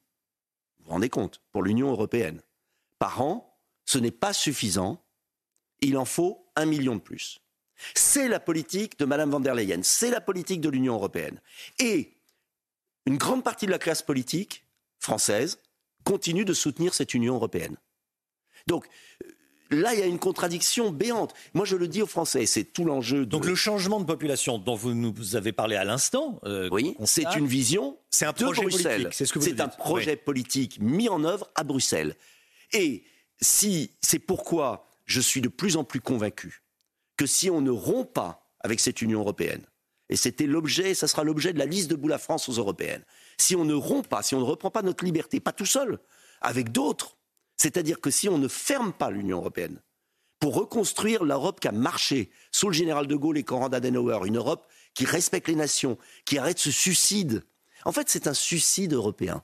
Vous 0.80 0.86
vous 0.86 0.92
rendez 0.92 1.10
compte 1.10 1.42
Pour 1.52 1.64
l'Union 1.64 1.92
européenne. 1.92 2.42
Par 3.00 3.22
an, 3.22 3.58
ce 3.86 3.98
n'est 4.00 4.12
pas 4.12 4.34
suffisant. 4.34 5.04
Il 5.82 5.98
en 5.98 6.06
faut 6.06 6.46
un 6.56 6.66
million 6.66 6.96
de 6.96 7.02
plus. 7.02 7.40
C'est 7.94 8.28
la 8.28 8.40
politique 8.40 8.98
de 9.00 9.06
Mme 9.06 9.30
van 9.30 9.40
der 9.40 9.56
Leyen, 9.56 9.82
c'est 9.84 10.10
la 10.10 10.22
politique 10.22 10.62
de 10.62 10.70
l'Union 10.70 10.96
européenne. 10.96 11.40
Et 11.80 12.14
une 13.06 13.18
grande 13.18 13.44
partie 13.44 13.66
de 13.66 13.72
la 13.72 13.80
classe 13.80 14.02
politique 14.02 14.66
française 15.00 15.60
continue 16.04 16.46
de 16.46 16.54
soutenir 16.54 16.94
cette 16.94 17.14
Union 17.14 17.36
européenne. 17.36 17.78
Donc 18.68 18.88
là, 19.70 19.94
il 19.94 20.00
y 20.00 20.04
a 20.04 20.06
une 20.06 20.20
contradiction 20.20 20.92
béante. 20.92 21.34
Moi, 21.54 21.66
je 21.66 21.76
le 21.76 21.88
dis 21.88 22.02
aux 22.02 22.08
Français, 22.08 22.46
c'est 22.46 22.64
tout 22.64 22.86
l'enjeu. 22.86 23.20
De... 23.20 23.26
Donc 23.26 23.46
le 23.46 23.56
changement 23.56 24.00
de 24.00 24.06
population 24.06 24.58
dont 24.58 24.76
vous 24.76 24.94
nous 24.94 25.36
avez 25.36 25.52
parlé 25.52 25.76
à 25.76 25.84
l'instant, 25.84 26.40
euh, 26.44 26.70
oui, 26.72 26.96
c'est 27.06 27.26
une 27.36 27.48
vision. 27.48 27.98
C'est 28.10 28.26
un 28.26 28.34
projet 28.34 28.62
politique. 28.62 29.08
C'est 29.12 29.26
ce 29.26 29.62
un 29.62 29.68
projet 29.68 30.16
politique 30.16 30.80
mis 30.80 31.10
en 31.10 31.24
œuvre 31.24 31.50
à 31.56 31.64
Bruxelles. 31.64 32.16
Et 32.74 33.04
si 33.42 33.92
c'est 34.02 34.20
pourquoi 34.20 34.88
je 35.06 35.20
suis 35.20 35.42
de 35.42 35.50
plus 35.50 35.76
en 35.76 35.84
plus 35.84 36.00
convaincu 36.00 36.61
que 37.22 37.28
si 37.28 37.52
on 37.52 37.62
ne 37.62 37.70
rompt 37.70 38.12
pas 38.12 38.52
avec 38.62 38.80
cette 38.80 39.04
Union 39.04 39.20
européenne, 39.20 39.64
et 40.10 40.16
c'était 40.16 40.48
l'objet, 40.48 40.96
ça 40.96 41.08
sera 41.08 41.24
l'objet 41.24 41.54
de 41.54 41.60
la 41.60 41.68
liste 41.68 41.88
de 41.88 41.96
bout 41.96 42.08
la 42.08 42.18
France 42.18 42.50
aux 42.50 42.54
européennes, 42.54 43.06
si 43.38 43.56
on 43.56 43.64
ne 43.64 43.76
rompt 43.76 44.08
pas, 44.08 44.24
si 44.24 44.34
on 44.34 44.40
ne 44.40 44.44
reprend 44.44 44.72
pas 44.72 44.82
notre 44.82 45.06
liberté, 45.06 45.40
pas 45.40 45.52
tout 45.52 45.68
seul, 45.68 46.00
avec 46.42 46.72
d'autres, 46.72 47.18
c'est-à-dire 47.58 48.02
que 48.02 48.10
si 48.10 48.28
on 48.28 48.40
ne 48.40 48.48
ferme 48.48 48.92
pas 48.92 49.12
l'Union 49.12 49.38
européenne 49.38 49.84
pour 50.40 50.56
reconstruire 50.56 51.24
l'Europe 51.24 51.60
qui 51.60 51.68
a 51.68 51.72
marché 51.72 52.32
sous 52.52 52.70
le 52.70 52.74
général 52.74 53.06
de 53.06 53.16
Gaulle 53.16 53.38
et 53.38 53.44
Konrad 53.44 53.76
Adenauer, 53.76 54.26
une 54.26 54.38
Europe 54.38 54.68
qui 54.96 55.06
respecte 55.06 55.48
les 55.48 55.54
nations, 55.54 56.00
qui 56.26 56.40
arrête 56.40 56.58
ce 56.58 56.72
suicide. 56.72 57.46
En 57.86 57.92
fait, 57.92 58.10
c'est 58.10 58.26
un 58.26 58.34
suicide 58.34 58.94
européen, 58.94 59.44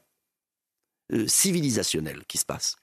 euh, 1.14 1.28
civilisationnel 1.28 2.26
qui 2.26 2.40
se 2.40 2.46
passe. 2.46 2.78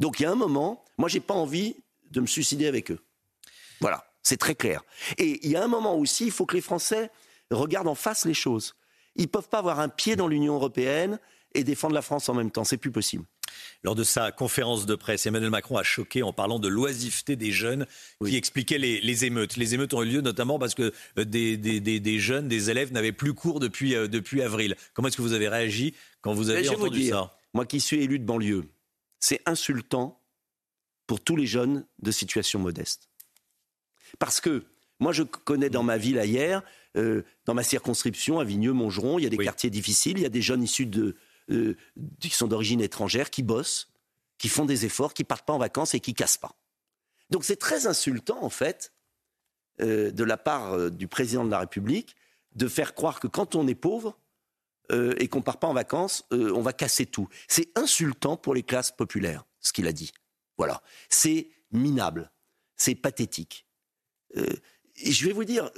Donc 0.00 0.20
il 0.20 0.24
y 0.24 0.26
a 0.26 0.30
un 0.30 0.34
moment, 0.34 0.84
moi 0.98 1.08
j'ai 1.08 1.20
pas 1.20 1.32
envie 1.32 1.76
de 2.10 2.20
me 2.20 2.26
suicider 2.26 2.66
avec 2.66 2.90
eux. 2.90 3.02
Voilà, 3.80 4.07
c'est 4.22 4.36
très 4.36 4.54
clair. 4.54 4.82
Et 5.16 5.40
il 5.44 5.50
y 5.50 5.56
a 5.56 5.64
un 5.64 5.68
moment 5.68 5.96
aussi, 5.96 6.26
il 6.26 6.30
faut 6.30 6.46
que 6.46 6.54
les 6.54 6.62
Français 6.62 7.10
regardent 7.50 7.88
en 7.88 7.94
face 7.94 8.24
les 8.24 8.34
choses. 8.34 8.74
Ils 9.16 9.22
ne 9.22 9.28
peuvent 9.28 9.48
pas 9.48 9.58
avoir 9.58 9.80
un 9.80 9.88
pied 9.88 10.16
dans 10.16 10.28
l'Union 10.28 10.54
européenne 10.54 11.18
et 11.54 11.64
défendre 11.64 11.94
la 11.94 12.02
France 12.02 12.28
en 12.28 12.34
même 12.34 12.50
temps. 12.50 12.64
C'est 12.64 12.76
plus 12.76 12.90
possible. 12.90 13.24
Lors 13.82 13.94
de 13.94 14.04
sa 14.04 14.32
conférence 14.32 14.86
de 14.86 14.94
presse, 14.94 15.26
Emmanuel 15.26 15.50
Macron 15.50 15.76
a 15.76 15.82
choqué 15.82 16.22
en 16.22 16.32
parlant 16.32 16.58
de 16.58 16.68
l'oisiveté 16.68 17.36
des 17.36 17.50
jeunes 17.50 17.86
qui 18.24 18.36
expliquaient 18.36 18.78
les, 18.78 19.24
émeutes. 19.24 19.56
Les 19.56 19.74
émeutes 19.74 19.94
ont 19.94 20.02
eu 20.02 20.06
lieu 20.06 20.20
notamment 20.20 20.58
parce 20.58 20.74
que 20.74 20.92
euh, 21.18 21.24
des, 21.24 22.18
jeunes, 22.18 22.48
des 22.48 22.70
élèves 22.70 22.92
n'avaient 22.92 23.12
plus 23.12 23.34
cours 23.34 23.60
depuis, 23.60 23.94
euh, 23.94 24.08
depuis 24.08 24.42
avril. 24.42 24.76
Comment 24.94 25.08
est-ce 25.08 25.16
que 25.16 25.22
vous 25.22 25.32
avez 25.32 25.48
réagi 25.48 25.94
quand 26.20 26.34
vous 26.34 26.50
avez 26.50 26.68
entendu 26.68 27.08
ça? 27.08 27.36
Moi 27.54 27.66
qui 27.66 27.80
suis 27.80 28.02
élu 28.02 28.18
de 28.18 28.24
banlieue, 28.24 28.64
c'est 29.20 29.40
insultant 29.46 30.20
pour 31.06 31.20
tous 31.20 31.36
les 31.36 31.46
jeunes 31.46 31.86
de 32.00 32.10
situation 32.10 32.58
modeste. 32.58 33.07
Parce 34.18 34.40
que 34.40 34.64
moi, 35.00 35.12
je 35.12 35.22
connais 35.22 35.70
dans 35.70 35.82
ma 35.82 35.96
ville 35.96 36.18
ailleurs, 36.18 36.62
euh, 36.96 37.22
dans 37.44 37.54
ma 37.54 37.62
circonscription, 37.62 38.40
à 38.40 38.44
Vigneux, 38.44 38.72
Montgeron, 38.72 39.18
il 39.18 39.22
y 39.22 39.26
a 39.26 39.30
des 39.30 39.38
quartiers 39.38 39.70
difficiles, 39.70 40.18
il 40.18 40.22
y 40.22 40.26
a 40.26 40.30
des 40.30 40.42
jeunes 40.42 40.62
issus 40.62 40.86
de, 40.86 41.16
euh, 41.50 41.76
qui 42.20 42.30
sont 42.30 42.48
d'origine 42.48 42.80
étrangère, 42.80 43.30
qui 43.30 43.42
bossent, 43.42 43.92
qui 44.38 44.48
font 44.48 44.64
des 44.64 44.84
efforts, 44.86 45.14
qui 45.14 45.24
partent 45.24 45.46
pas 45.46 45.52
en 45.52 45.58
vacances 45.58 45.94
et 45.94 46.00
qui 46.00 46.14
cassent 46.14 46.36
pas. 46.36 46.56
Donc 47.30 47.44
c'est 47.44 47.56
très 47.56 47.86
insultant, 47.86 48.42
en 48.42 48.50
fait, 48.50 48.92
euh, 49.80 50.10
de 50.10 50.24
la 50.24 50.36
part 50.36 50.90
du 50.90 51.06
président 51.06 51.44
de 51.44 51.50
la 51.50 51.60
République, 51.60 52.16
de 52.56 52.66
faire 52.66 52.94
croire 52.94 53.20
que 53.20 53.28
quand 53.28 53.54
on 53.54 53.66
est 53.66 53.74
pauvre 53.74 54.18
et 54.90 55.28
qu'on 55.28 55.42
part 55.42 55.58
pas 55.58 55.66
en 55.66 55.74
vacances, 55.74 56.24
on 56.30 56.62
va 56.62 56.72
casser 56.72 57.04
tout. 57.04 57.28
C'est 57.46 57.78
insultant 57.78 58.38
pour 58.38 58.54
les 58.54 58.62
classes 58.62 58.90
populaires, 58.90 59.44
ce 59.60 59.74
qu'il 59.74 59.86
a 59.86 59.92
dit. 59.92 60.12
Voilà. 60.56 60.82
C'est 61.10 61.50
minable. 61.72 62.32
C'est 62.74 62.94
pathétique. 62.94 63.67
Et 64.34 65.10
je 65.12 65.26
vais 65.26 65.32
vous 65.32 65.44
dire, 65.44 65.70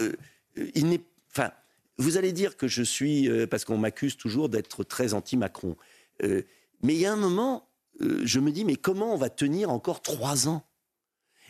il 0.74 0.86
n'est, 0.88 1.00
enfin, 1.30 1.52
vous 2.00 2.16
allez 2.16 2.32
dire 2.32 2.56
que 2.56 2.66
je 2.66 2.82
suis, 2.82 3.28
euh, 3.28 3.46
parce 3.46 3.64
qu'on 3.64 3.76
m'accuse 3.76 4.16
toujours 4.16 4.48
d'être 4.48 4.84
très 4.84 5.12
anti-Macron. 5.12 5.76
Euh, 6.22 6.42
mais 6.82 6.94
il 6.94 7.00
y 7.00 7.06
a 7.06 7.12
un 7.12 7.16
moment, 7.16 7.68
euh, 8.00 8.22
je 8.24 8.40
me 8.40 8.50
dis, 8.50 8.64
mais 8.64 8.76
comment 8.76 9.12
on 9.12 9.16
va 9.16 9.28
tenir 9.28 9.70
encore 9.70 10.00
trois 10.00 10.48
ans? 10.48 10.64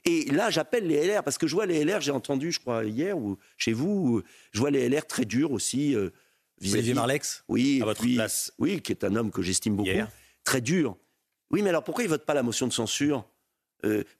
Et 0.05 0.25
là, 0.25 0.51
j'appelle 0.51 0.89
les 0.89 1.07
LR, 1.07 1.23
parce 1.23 1.39
que 1.39 1.47
je 1.47 1.55
vois 1.55 1.67
les 1.67 1.85
LR, 1.85 2.01
j'ai 2.01 2.11
entendu, 2.11 2.51
je 2.51 2.59
crois, 2.59 2.85
hier, 2.85 3.17
ou 3.17 3.39
chez 3.57 3.73
vous, 3.73 4.23
je 4.51 4.59
vois 4.59 4.71
les 4.71 4.89
LR 4.89 5.07
très 5.07 5.25
durs 5.25 5.53
aussi. 5.53 5.95
Olivier 6.61 6.95
Marlex 6.95 7.45
Oui, 7.49 7.81
à 7.81 7.85
votre 7.85 8.03
place. 8.03 8.53
Oui, 8.59 8.81
qui 8.81 8.93
est 8.93 9.05
un 9.05 9.15
homme 9.15 9.31
que 9.31 9.43
j'estime 9.43 9.77
beaucoup. 9.77 9.91
Très 10.43 10.61
dur. 10.61 10.97
Oui, 11.51 11.63
mais 11.63 11.69
alors 11.69 11.85
pourquoi 11.85 12.03
ils 12.03 12.09
votent 12.09 12.25
pas 12.25 12.35
la 12.35 12.43
motion 12.43 12.67
de 12.67 12.73
censure? 12.73 13.29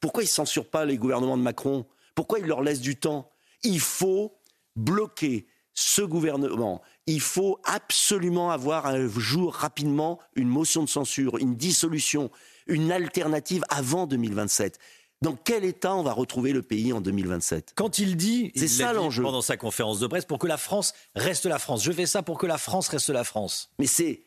Pourquoi 0.01 0.23
ils 0.23 0.27
ne 0.27 0.31
censurent 0.31 0.69
pas 0.69 0.85
les 0.85 0.99
gouvernements 0.99 1.39
de 1.39 1.43
Macron? 1.43 1.87
Pourquoi 2.21 2.39
ils 2.39 2.45
leur 2.45 2.61
laissent 2.61 2.83
du 2.83 2.97
temps? 2.97 3.31
Il 3.63 3.81
faut 3.81 4.37
bloquer 4.77 5.47
ce 5.73 6.03
gouvernement, 6.03 6.83
il 7.07 7.23
faut 7.23 7.59
absolument 7.65 8.51
avoir 8.51 8.85
un 8.85 9.09
jour 9.09 9.55
rapidement 9.55 10.19
une 10.35 10.49
motion 10.49 10.83
de 10.85 10.89
censure, 10.91 11.39
une 11.39 11.57
dissolution, 11.57 12.31
une 12.67 12.93
alternative 12.93 13.65
avant 13.71 14.07
2027. 14.07 14.79
Dans 15.23 15.35
quel 15.35 15.65
état 15.65 15.95
on 15.95 16.03
va 16.03 16.13
retrouver 16.13 16.53
le 16.53 16.61
pays 16.61 16.93
en 16.93 17.01
2027 17.01 17.73
Quand 17.75 17.99
il 17.99 18.19
dit, 18.19 18.53
c'est 18.55 18.69
ça 18.69 18.93
l'enjeu 18.93 19.23
pendant 19.23 19.41
sa 19.41 19.57
conférence 19.57 19.99
de 19.99 20.07
presse, 20.07 20.27
pour 20.27 20.39
que 20.39 20.47
la 20.47 20.59
France 20.59 20.93
reste 21.15 21.47
la 21.47 21.59
France. 21.59 21.83
Je 21.83 21.91
fais 21.91 22.05
ça 22.05 22.23
pour 22.23 22.37
que 22.37 22.47
la 22.47 22.59
France 22.59 22.89
reste 22.89 23.09
la 23.09 23.25
France. 23.25 23.71
Mais 23.79 23.87
c'est 23.87 24.25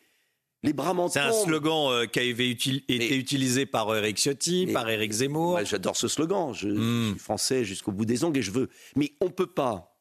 les 0.64 0.72
bras 0.72 0.94
C'est 1.10 1.20
un 1.20 1.32
slogan 1.32 1.92
euh, 1.92 2.06
qui 2.06 2.18
a 2.18 2.22
été 2.22 3.16
utilisé 3.16 3.66
par 3.66 3.94
Eric 3.94 4.16
Ciotti, 4.18 4.66
par 4.72 4.88
Eric 4.88 5.12
Zemmour. 5.12 5.60
J'adore 5.64 5.96
ce 5.96 6.08
slogan. 6.08 6.52
Je, 6.52 6.68
hmm. 6.68 7.10
suis 7.10 7.18
français 7.18 7.64
jusqu'au 7.64 7.92
bout 7.92 8.04
des 8.04 8.24
ongles 8.24 8.38
et 8.38 8.42
je 8.42 8.50
veux. 8.50 8.68
Mais 8.96 9.12
on 9.20 9.30
peut 9.30 9.46
pas 9.46 9.94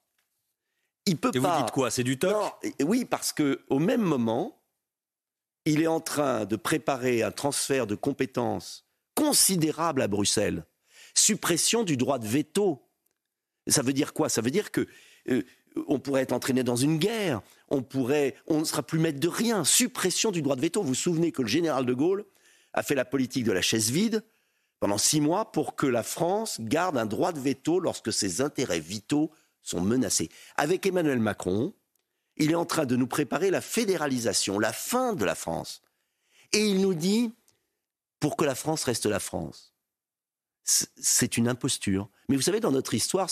il 1.05 1.17
peut 1.17 1.31
Et 1.33 1.39
pas. 1.39 1.57
vous 1.57 1.63
dites 1.63 1.73
quoi? 1.73 1.91
C'est 1.91 2.03
du 2.03 2.17
toc? 2.17 2.35
Oui, 2.81 3.05
parce 3.05 3.33
que 3.33 3.61
au 3.69 3.79
même 3.79 4.01
moment, 4.01 4.61
il 5.65 5.81
est 5.81 5.87
en 5.87 5.99
train 5.99 6.45
de 6.45 6.55
préparer 6.55 7.23
un 7.23 7.31
transfert 7.31 7.87
de 7.87 7.95
compétences 7.95 8.85
considérable 9.15 10.01
à 10.01 10.07
Bruxelles. 10.07 10.65
Suppression 11.15 11.83
du 11.83 11.97
droit 11.97 12.19
de 12.19 12.27
veto. 12.27 12.89
Ça 13.67 13.81
veut 13.81 13.93
dire 13.93 14.13
quoi? 14.13 14.29
Ça 14.29 14.41
veut 14.41 14.51
dire 14.51 14.71
que 14.71 14.87
euh, 15.29 15.43
on 15.87 15.99
pourrait 15.99 16.21
être 16.21 16.33
entraîné 16.33 16.63
dans 16.63 16.75
une 16.75 16.97
guerre. 16.97 17.41
On 17.69 17.81
pourrait, 17.81 18.35
on 18.47 18.59
ne 18.59 18.65
sera 18.65 18.83
plus 18.83 18.99
maître 18.99 19.19
de 19.19 19.27
rien. 19.27 19.63
Suppression 19.63 20.31
du 20.31 20.41
droit 20.41 20.55
de 20.55 20.61
veto. 20.61 20.81
Vous 20.81 20.89
vous 20.89 20.95
souvenez 20.95 21.31
que 21.31 21.41
le 21.41 21.47
général 21.47 21.85
de 21.85 21.93
Gaulle 21.93 22.25
a 22.73 22.83
fait 22.83 22.95
la 22.95 23.05
politique 23.05 23.43
de 23.43 23.51
la 23.51 23.61
chaise 23.61 23.89
vide 23.89 24.23
pendant 24.79 24.97
six 24.97 25.21
mois 25.21 25.51
pour 25.51 25.75
que 25.75 25.87
la 25.87 26.03
France 26.03 26.57
garde 26.59 26.97
un 26.97 27.05
droit 27.05 27.31
de 27.31 27.39
veto 27.39 27.79
lorsque 27.79 28.11
ses 28.11 28.41
intérêts 28.41 28.79
vitaux 28.79 29.31
sont 29.61 29.81
menacés. 29.81 30.29
Avec 30.57 30.85
Emmanuel 30.85 31.19
Macron, 31.19 31.73
il 32.35 32.51
est 32.51 32.55
en 32.55 32.65
train 32.65 32.85
de 32.85 32.95
nous 32.95 33.07
préparer 33.07 33.49
la 33.49 33.61
fédéralisation, 33.61 34.59
la 34.59 34.73
fin 34.73 35.13
de 35.13 35.23
la 35.23 35.35
France. 35.35 35.81
Et 36.51 36.65
il 36.67 36.81
nous 36.81 36.93
dit, 36.93 37.31
pour 38.19 38.35
que 38.35 38.45
la 38.45 38.55
France 38.55 38.83
reste 38.83 39.05
la 39.05 39.19
France. 39.19 39.73
C'est 40.63 41.37
une 41.37 41.47
imposture. 41.47 42.09
Mais 42.29 42.35
vous 42.35 42.41
savez, 42.41 42.59
dans 42.59 42.71
notre 42.71 42.93
histoire, 42.93 43.29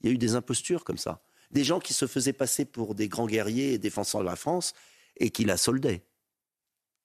il 0.00 0.06
y 0.06 0.10
a 0.10 0.14
eu 0.14 0.18
des 0.18 0.34
impostures 0.34 0.84
comme 0.84 0.98
ça. 0.98 1.22
Des 1.52 1.64
gens 1.64 1.80
qui 1.80 1.92
se 1.92 2.06
faisaient 2.06 2.32
passer 2.32 2.64
pour 2.64 2.94
des 2.94 3.08
grands 3.08 3.26
guerriers 3.26 3.74
et 3.74 3.78
défenseurs 3.78 4.22
de 4.22 4.26
la 4.26 4.36
France 4.36 4.72
et 5.18 5.30
qui 5.30 5.44
la 5.44 5.56
soldaient. 5.56 6.04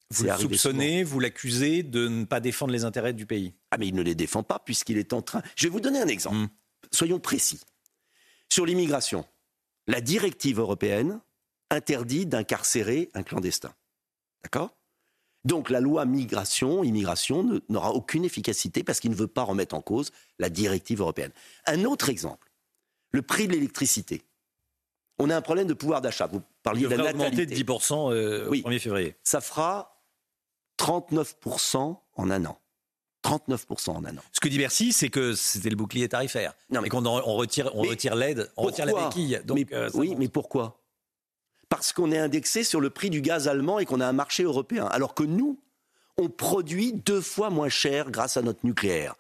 Vous 0.10 0.24
le 0.24 0.38
soupçonnez, 0.38 1.04
vous 1.04 1.20
l'accusez 1.20 1.84
de 1.84 2.08
ne 2.08 2.24
pas 2.24 2.40
défendre 2.40 2.72
les 2.72 2.86
intérêts 2.86 3.14
du 3.14 3.26
pays? 3.26 3.54
Ah 3.72 3.78
mais 3.78 3.88
il 3.88 3.96
ne 3.96 4.02
les 4.02 4.16
défend 4.16 4.42
pas 4.42 4.60
puisqu'il 4.60 4.98
est 4.98 5.12
en 5.12 5.22
train... 5.22 5.42
Je 5.56 5.66
vais 5.66 5.70
vous 5.70 5.82
donner 5.82 6.00
un 6.00 6.08
exemple. 6.08 6.38
Hmm. 6.38 6.48
Soyons 6.94 7.20
précis. 7.20 7.60
Sur 8.50 8.66
l'immigration, 8.66 9.26
la 9.88 10.00
directive 10.00 10.60
européenne 10.60 11.20
interdit 11.70 12.26
d'incarcérer 12.26 13.10
un 13.14 13.24
clandestin. 13.24 13.74
D'accord? 14.44 14.78
Donc 15.44 15.70
la 15.70 15.82
loi 15.82 16.06
migration, 16.06 16.84
immigration 16.84 17.62
n'aura 17.70 17.92
aucune 17.92 18.24
efficacité 18.26 18.84
parce 18.84 19.00
qu'il 19.00 19.12
ne 19.12 19.16
veut 19.16 19.28
pas 19.28 19.44
remettre 19.44 19.76
en 19.76 19.82
cause 19.82 20.12
la 20.40 20.50
directive 20.50 21.02
européenne. 21.02 21.32
Un 21.66 21.84
autre 21.84 22.10
exemple, 22.10 22.52
le 23.12 23.22
prix 23.22 23.48
de 23.48 23.54
l'électricité. 23.54 24.24
On 25.20 25.30
a 25.30 25.36
un 25.36 25.42
problème 25.42 25.68
de 25.68 25.74
pouvoir 25.74 26.02
d'achat. 26.02 26.28
Vous 26.28 26.42
parliez 26.64 26.88
de 26.88 26.96
la 26.96 27.14
natalité. 27.14 27.46
de 27.46 27.56
10% 27.56 28.14
euh, 28.14 28.48
au 28.48 28.54
1er 28.54 28.80
février. 28.80 29.16
Ça 29.24 29.42
fera 29.42 30.04
39% 30.80 31.98
en 32.16 32.32
un 32.32 32.46
an. 32.46 32.60
39% 33.24 33.90
en 33.90 34.06
un 34.06 34.18
an. 34.18 34.22
Ce 34.32 34.40
que 34.40 34.48
dit 34.48 34.58
Bercy, 34.58 34.94
c'est 34.94 35.10
que 35.10 35.34
c'était 35.34 35.70
le 35.70 35.76
bouclier 35.76 36.08
tarifaire. 36.08 36.54
Non, 36.70 36.82
mais 36.82 36.90
qu'on 36.90 37.06
on 37.06 37.36
retire, 37.36 37.72
on 37.74 37.82
retire 37.82 38.16
l'aide, 38.16 38.50
on 38.58 38.64
retire 38.64 38.86
la 38.86 38.94
béquille. 38.94 39.42
Euh, 39.74 39.90
oui, 39.96 40.16
mais 40.18 40.28
pourquoi? 40.28 40.82
Parce 41.68 41.92
qu'on 41.92 42.12
est 42.12 42.18
indexé 42.18 42.64
sur 42.64 42.80
le 42.80 42.90
prix 42.90 43.10
du 43.10 43.22
gaz 43.22 43.48
allemand 43.48 43.80
et 43.80 43.86
qu'on 43.86 44.00
a 44.00 44.08
un 44.08 44.14
marché 44.14 44.44
européen. 44.44 44.86
Alors 44.86 45.14
que 45.14 45.24
nous, 45.24 45.60
on 46.18 46.30
produit 46.30 46.94
deux 46.94 47.22
fois 47.22 47.50
moins 47.50 47.70
cher 47.70 48.12
grâce 48.12 48.38
à 48.38 48.42
notre 48.42 48.66
nucléaire. 48.66 49.16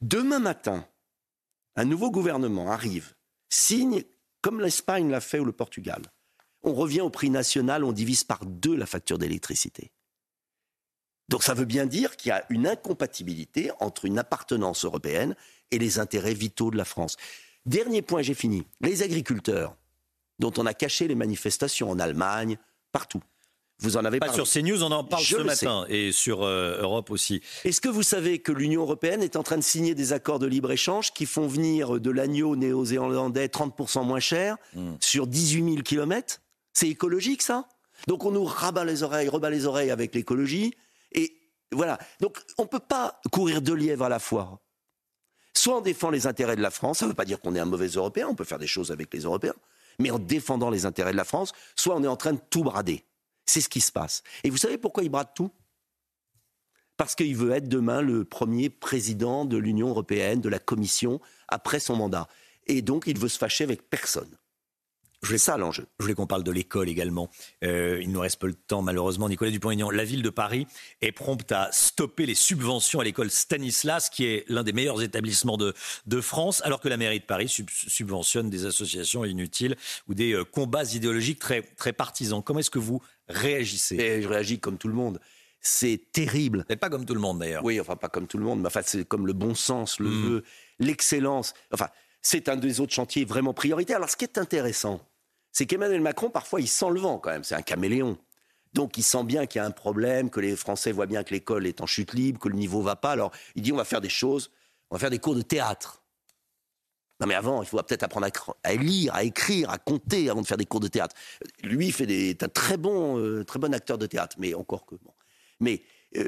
Demain 0.00 0.38
matin, 0.38 0.86
un 1.74 1.84
nouveau 1.84 2.10
gouvernement 2.10 2.70
arrive, 2.70 3.14
signe, 3.48 4.04
comme 4.42 4.60
l'Espagne 4.60 5.08
l'a 5.10 5.20
fait 5.20 5.38
ou 5.38 5.44
le 5.44 5.52
Portugal. 5.52 6.02
On 6.62 6.74
revient 6.74 7.00
au 7.00 7.10
prix 7.10 7.30
national, 7.30 7.84
on 7.84 7.92
divise 7.92 8.24
par 8.24 8.44
deux 8.44 8.76
la 8.76 8.86
facture 8.86 9.18
d'électricité. 9.18 9.92
Donc 11.28 11.42
ça 11.42 11.54
veut 11.54 11.64
bien 11.64 11.86
dire 11.86 12.16
qu'il 12.16 12.28
y 12.28 12.32
a 12.32 12.44
une 12.50 12.66
incompatibilité 12.66 13.70
entre 13.80 14.04
une 14.04 14.18
appartenance 14.18 14.84
européenne 14.84 15.34
et 15.70 15.78
les 15.78 15.98
intérêts 15.98 16.34
vitaux 16.34 16.70
de 16.70 16.76
la 16.76 16.84
France. 16.84 17.16
Dernier 17.64 18.02
point, 18.02 18.22
j'ai 18.22 18.34
fini. 18.34 18.66
Les 18.80 19.02
agriculteurs, 19.02 19.76
dont 20.38 20.52
on 20.58 20.66
a 20.66 20.74
caché 20.74 21.08
les 21.08 21.14
manifestations 21.14 21.90
en 21.90 21.98
Allemagne, 21.98 22.58
partout. 22.90 23.22
Vous 23.82 23.96
en 23.96 24.04
avez 24.04 24.18
Pas 24.20 24.26
parlé. 24.26 24.44
sur 24.44 24.48
CNews, 24.62 24.82
on 24.82 24.90
en 24.92 25.04
parle 25.04 25.22
Je 25.22 25.36
ce 25.36 25.42
matin 25.42 25.84
et 25.88 26.12
sur 26.12 26.42
euh, 26.42 26.80
Europe 26.80 27.10
aussi. 27.10 27.42
Est-ce 27.64 27.80
que 27.80 27.88
vous 27.88 28.02
savez 28.02 28.38
que 28.38 28.52
l'Union 28.52 28.82
européenne 28.82 29.22
est 29.22 29.36
en 29.36 29.42
train 29.42 29.56
de 29.58 29.62
signer 29.62 29.94
des 29.94 30.12
accords 30.12 30.38
de 30.38 30.46
libre-échange 30.46 31.12
qui 31.12 31.26
font 31.26 31.46
venir 31.46 32.00
de 32.00 32.10
l'agneau 32.10 32.54
néo-zélandais 32.56 33.46
30% 33.48 34.04
moins 34.04 34.20
cher 34.20 34.56
Hmm. 34.74 34.94
sur 35.00 35.26
18 35.26 35.64
000 35.64 35.76
kilomètres? 35.82 36.40
C'est 36.72 36.88
écologique 36.88 37.42
ça? 37.42 37.66
Donc 38.06 38.24
on 38.24 38.30
nous 38.30 38.44
rabat 38.44 38.84
les 38.84 39.02
oreilles, 39.02 39.28
rebat 39.28 39.50
les 39.50 39.66
oreilles 39.66 39.90
avec 39.90 40.14
l'écologie. 40.14 40.74
Et 41.12 41.34
voilà. 41.72 41.98
Donc 42.20 42.38
on 42.58 42.62
ne 42.62 42.68
peut 42.68 42.78
pas 42.78 43.20
courir 43.30 43.60
deux 43.62 43.74
lièvres 43.74 44.04
à 44.04 44.08
la 44.08 44.18
fois. 44.18 44.60
Soit 45.54 45.76
on 45.76 45.80
défend 45.80 46.10
les 46.10 46.26
intérêts 46.26 46.56
de 46.56 46.62
la 46.62 46.70
France, 46.70 46.98
ça 46.98 47.04
ne 47.04 47.10
veut 47.10 47.14
pas 47.14 47.24
dire 47.26 47.40
qu'on 47.40 47.54
est 47.54 47.60
un 47.60 47.66
mauvais 47.66 47.88
Européen, 47.88 48.26
on 48.30 48.34
peut 48.34 48.44
faire 48.44 48.58
des 48.58 48.66
choses 48.66 48.90
avec 48.90 49.12
les 49.12 49.20
Européens, 49.20 49.54
mais 49.98 50.10
en 50.10 50.18
défendant 50.18 50.70
les 50.70 50.86
intérêts 50.86 51.12
de 51.12 51.16
la 51.16 51.24
France, 51.24 51.52
soit 51.76 51.94
on 51.94 52.02
est 52.02 52.08
en 52.08 52.16
train 52.16 52.32
de 52.32 52.40
tout 52.50 52.64
brader. 52.64 53.04
C'est 53.46 53.60
ce 53.60 53.68
qui 53.68 53.80
se 53.80 53.92
passe. 53.92 54.22
Et 54.44 54.50
vous 54.50 54.56
savez 54.56 54.78
pourquoi 54.78 55.02
il 55.02 55.08
brade 55.08 55.34
tout? 55.34 55.50
Parce 56.96 57.14
qu'il 57.14 57.36
veut 57.36 57.52
être 57.52 57.68
demain 57.68 58.02
le 58.02 58.24
premier 58.24 58.70
président 58.70 59.44
de 59.44 59.56
l'Union 59.56 59.88
européenne, 59.88 60.40
de 60.40 60.48
la 60.48 60.58
Commission, 60.58 61.20
après 61.48 61.80
son 61.80 61.96
mandat. 61.96 62.28
Et 62.66 62.82
donc 62.82 63.04
il 63.06 63.18
veut 63.18 63.28
se 63.28 63.38
fâcher 63.38 63.64
avec 63.64 63.88
personne. 63.88 64.38
C'est 65.24 65.38
ça 65.38 65.56
l'enjeu. 65.56 65.86
Je 66.00 66.04
voulais 66.04 66.14
qu'on 66.14 66.26
parle 66.26 66.42
de 66.42 66.50
l'école 66.50 66.88
également. 66.88 67.30
Euh, 67.62 68.00
il 68.02 68.10
nous 68.10 68.18
reste 68.18 68.40
peu 68.40 68.50
de 68.50 68.56
temps, 68.56 68.82
malheureusement. 68.82 69.28
Nicolas 69.28 69.52
Dupont-Aignan, 69.52 69.90
la 69.90 70.04
ville 70.04 70.22
de 70.22 70.30
Paris 70.30 70.66
est 71.00 71.12
prompte 71.12 71.52
à 71.52 71.70
stopper 71.70 72.26
les 72.26 72.34
subventions 72.34 72.98
à 72.98 73.04
l'école 73.04 73.30
Stanislas, 73.30 74.10
qui 74.10 74.24
est 74.24 74.44
l'un 74.48 74.64
des 74.64 74.72
meilleurs 74.72 75.00
établissements 75.00 75.56
de, 75.56 75.74
France, 76.20 76.60
alors 76.64 76.80
que 76.80 76.88
la 76.88 76.96
mairie 76.96 77.20
de 77.20 77.24
Paris 77.24 77.48
sub- 77.48 77.70
subventionne 77.70 78.50
des 78.50 78.66
associations 78.66 79.24
inutiles 79.24 79.76
ou 80.08 80.14
des 80.14 80.32
euh, 80.32 80.44
combats 80.44 80.84
idéologiques 80.84 81.38
très, 81.38 81.62
très 81.62 81.92
partisans. 81.92 82.42
Comment 82.42 82.58
est-ce 82.58 82.70
que 82.70 82.80
vous 82.80 83.00
réagissez 83.28 83.96
Et 83.96 84.22
je 84.22 84.28
réagis 84.28 84.58
comme 84.58 84.78
tout 84.78 84.88
le 84.88 84.94
monde. 84.94 85.20
C'est 85.60 86.00
terrible. 86.12 86.64
Mais 86.68 86.76
pas 86.76 86.90
comme 86.90 87.06
tout 87.06 87.14
le 87.14 87.20
monde 87.20 87.38
d'ailleurs. 87.38 87.64
Oui, 87.64 87.78
enfin 87.80 87.96
pas 87.96 88.08
comme 88.08 88.26
tout 88.26 88.38
le 88.38 88.44
monde, 88.44 88.60
mais 88.60 88.66
enfin 88.66 88.80
c'est 88.84 89.06
comme 89.06 89.26
le 89.26 89.32
bon 89.32 89.54
sens, 89.54 90.00
le 90.00 90.08
vœu, 90.08 90.44
l'excellence. 90.80 91.54
Enfin, 91.72 91.88
c'est 92.20 92.48
un 92.48 92.56
des 92.56 92.80
autres 92.80 92.92
chantiers 92.92 93.24
vraiment 93.24 93.54
prioritaires. 93.54 93.98
Alors 93.98 94.10
ce 94.10 94.16
qui 94.16 94.24
est 94.24 94.38
intéressant, 94.38 95.00
c'est 95.52 95.66
qu'Emmanuel 95.66 96.00
Macron, 96.00 96.30
parfois, 96.30 96.60
il 96.60 96.66
sent 96.66 96.90
le 96.90 96.98
vent 96.98 97.18
quand 97.18 97.30
même. 97.30 97.44
C'est 97.44 97.54
un 97.54 97.62
caméléon. 97.62 98.18
Donc 98.72 98.96
il 98.96 99.02
sent 99.02 99.22
bien 99.24 99.46
qu'il 99.46 99.60
y 99.60 99.62
a 99.62 99.66
un 99.66 99.70
problème, 99.70 100.30
que 100.30 100.40
les 100.40 100.56
Français 100.56 100.92
voient 100.92 101.06
bien 101.06 101.22
que 101.22 101.32
l'école 101.32 101.66
est 101.66 101.80
en 101.80 101.86
chute 101.86 102.14
libre, 102.14 102.40
que 102.40 102.48
le 102.48 102.56
niveau 102.56 102.82
va 102.82 102.96
pas. 102.96 103.12
Alors 103.12 103.30
il 103.54 103.62
dit 103.62 103.72
on 103.72 103.76
va 103.76 103.84
faire 103.84 104.00
des 104.00 104.08
choses, 104.08 104.50
on 104.90 104.96
va 104.96 104.98
faire 104.98 105.10
des 105.10 105.18
cours 105.18 105.34
de 105.34 105.42
théâtre. 105.42 106.01
Non 107.22 107.28
mais 107.28 107.34
avant, 107.34 107.62
il 107.62 107.68
faut 107.68 107.80
peut-être 107.80 108.02
apprendre 108.02 108.26
à, 108.64 108.74
lire, 108.74 109.14
à 109.14 109.22
écrire, 109.22 109.70
à 109.70 109.78
compter 109.78 110.28
avant 110.28 110.42
de 110.42 110.46
faire 110.46 110.56
des 110.56 110.66
cours 110.66 110.80
de 110.80 110.88
théâtre. 110.88 111.14
Lui, 111.62 111.86
il 111.86 111.92
fait 111.92 112.04
des, 112.04 112.30
est 112.30 112.42
un 112.42 112.48
très 112.48 112.76
bon, 112.76 113.16
euh, 113.16 113.44
très 113.44 113.60
bon 113.60 113.72
acteur 113.72 113.96
de 113.96 114.06
théâtre, 114.06 114.34
mais 114.40 114.54
encore 114.54 114.84
que 114.86 114.96
bon. 114.96 115.12
Mais 115.60 115.82
euh, 116.16 116.26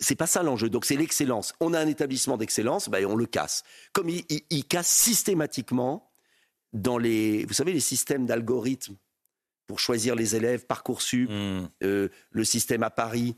c'est 0.00 0.14
pas 0.14 0.26
ça 0.26 0.42
l'enjeu. 0.42 0.68
Donc 0.68 0.84
c'est 0.84 0.96
l'excellence. 0.96 1.54
On 1.60 1.72
a 1.72 1.80
un 1.80 1.86
établissement 1.86 2.36
d'excellence, 2.36 2.90
ben, 2.90 3.06
on 3.06 3.16
le 3.16 3.24
casse. 3.24 3.62
Comme 3.94 4.10
il, 4.10 4.22
il- 4.28 4.42
il 4.50 4.64
casse 4.66 4.88
systématiquement 4.90 6.10
dans 6.74 6.98
les, 6.98 7.46
vous 7.46 7.54
savez, 7.54 7.72
les 7.72 7.80
systèmes 7.80 8.26
d'algorithmes 8.26 8.96
pour 9.66 9.78
choisir 9.80 10.14
les 10.14 10.36
élèves, 10.36 10.66
Parcoursup, 10.66 11.30
euh, 11.30 12.08
le 12.30 12.44
système 12.44 12.82
à 12.82 12.90
Paris. 12.90 13.34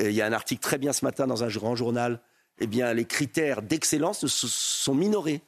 Euh, 0.00 0.08
Il 0.08 0.16
y 0.16 0.22
a 0.22 0.26
un 0.26 0.32
article 0.32 0.62
très 0.62 0.78
bien 0.78 0.94
ce 0.94 1.04
matin 1.04 1.26
dans 1.26 1.44
un 1.44 1.48
grand 1.48 1.76
journal. 1.76 2.22
Eh 2.60 2.66
bien, 2.66 2.94
les 2.94 3.04
critères 3.04 3.60
d'excellence 3.60 4.26
sont 4.26 4.94
minorés. 4.94 5.42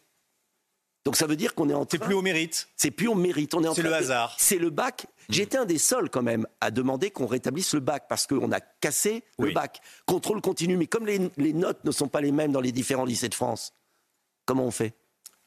Donc 1.06 1.16
ça 1.16 1.26
veut 1.26 1.36
dire 1.36 1.54
qu'on 1.54 1.70
est 1.70 1.74
en 1.74 1.86
train... 1.86 1.96
C'est 1.98 2.04
plus 2.04 2.14
au 2.14 2.20
mérite. 2.20 2.68
C'est 2.76 2.90
plus 2.90 3.06
au 3.08 3.14
mérite. 3.14 3.54
On 3.54 3.62
est 3.64 3.68
en 3.68 3.74
C'est 3.74 3.82
le 3.82 3.88
de- 3.90 3.94
hasard. 3.94 4.34
C'est 4.38 4.58
le 4.58 4.70
bac. 4.70 5.06
J'étais 5.28 5.56
un 5.56 5.64
des 5.64 5.78
seuls 5.78 6.10
quand 6.10 6.22
même 6.22 6.46
à 6.60 6.70
demander 6.70 7.10
qu'on 7.10 7.26
rétablisse 7.26 7.72
le 7.74 7.80
bac 7.80 8.04
parce 8.08 8.26
qu'on 8.26 8.50
a 8.52 8.60
cassé 8.60 9.22
le 9.38 9.52
bac. 9.52 9.80
Contrôle 10.04 10.40
continu. 10.42 10.76
Mais 10.76 10.86
comme 10.86 11.06
les, 11.06 11.30
les 11.38 11.52
notes 11.52 11.82
ne 11.84 11.90
sont 11.92 12.08
pas 12.08 12.20
les 12.20 12.32
mêmes 12.32 12.52
dans 12.52 12.60
les 12.60 12.72
différents 12.72 13.04
lycées 13.04 13.28
de 13.28 13.34
France, 13.34 13.72
comment 14.44 14.66
on 14.66 14.70
fait? 14.70 14.92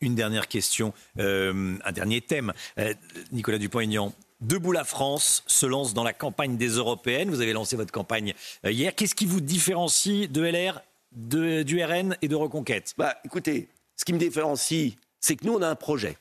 Une 0.01 0.15
dernière 0.15 0.47
question, 0.47 0.93
euh, 1.19 1.75
un 1.83 1.91
dernier 1.91 2.21
thème. 2.21 2.53
Euh, 2.77 2.93
Nicolas 3.33 3.57
Dupont-Aignan, 3.57 4.13
Debout 4.39 4.71
la 4.71 4.85
France 4.85 5.43
se 5.47 5.65
lance 5.65 5.93
dans 5.93 6.05
la 6.05 6.13
campagne 6.13 6.55
des 6.55 6.69
européennes. 6.69 7.29
Vous 7.29 7.41
avez 7.41 7.51
lancé 7.51 7.75
votre 7.75 7.91
campagne 7.91 8.33
euh, 8.65 8.71
hier. 8.71 8.95
Qu'est-ce 8.95 9.13
qui 9.15 9.25
vous 9.25 9.41
différencie 9.41 10.29
de 10.31 10.41
LR, 10.41 10.81
de- 11.11 11.63
du 11.63 11.83
RN 11.83 12.15
et 12.21 12.29
de 12.29 12.35
Reconquête? 12.37 12.93
Bah, 12.97 13.17
écoutez, 13.25 13.67
ce 13.97 14.05
qui 14.05 14.13
me 14.13 14.17
différencie, 14.19 14.93
c'est 15.19 15.35
que 15.35 15.45
nous, 15.45 15.53
on 15.53 15.61
a 15.61 15.67
un 15.67 15.75
projet. 15.75 16.17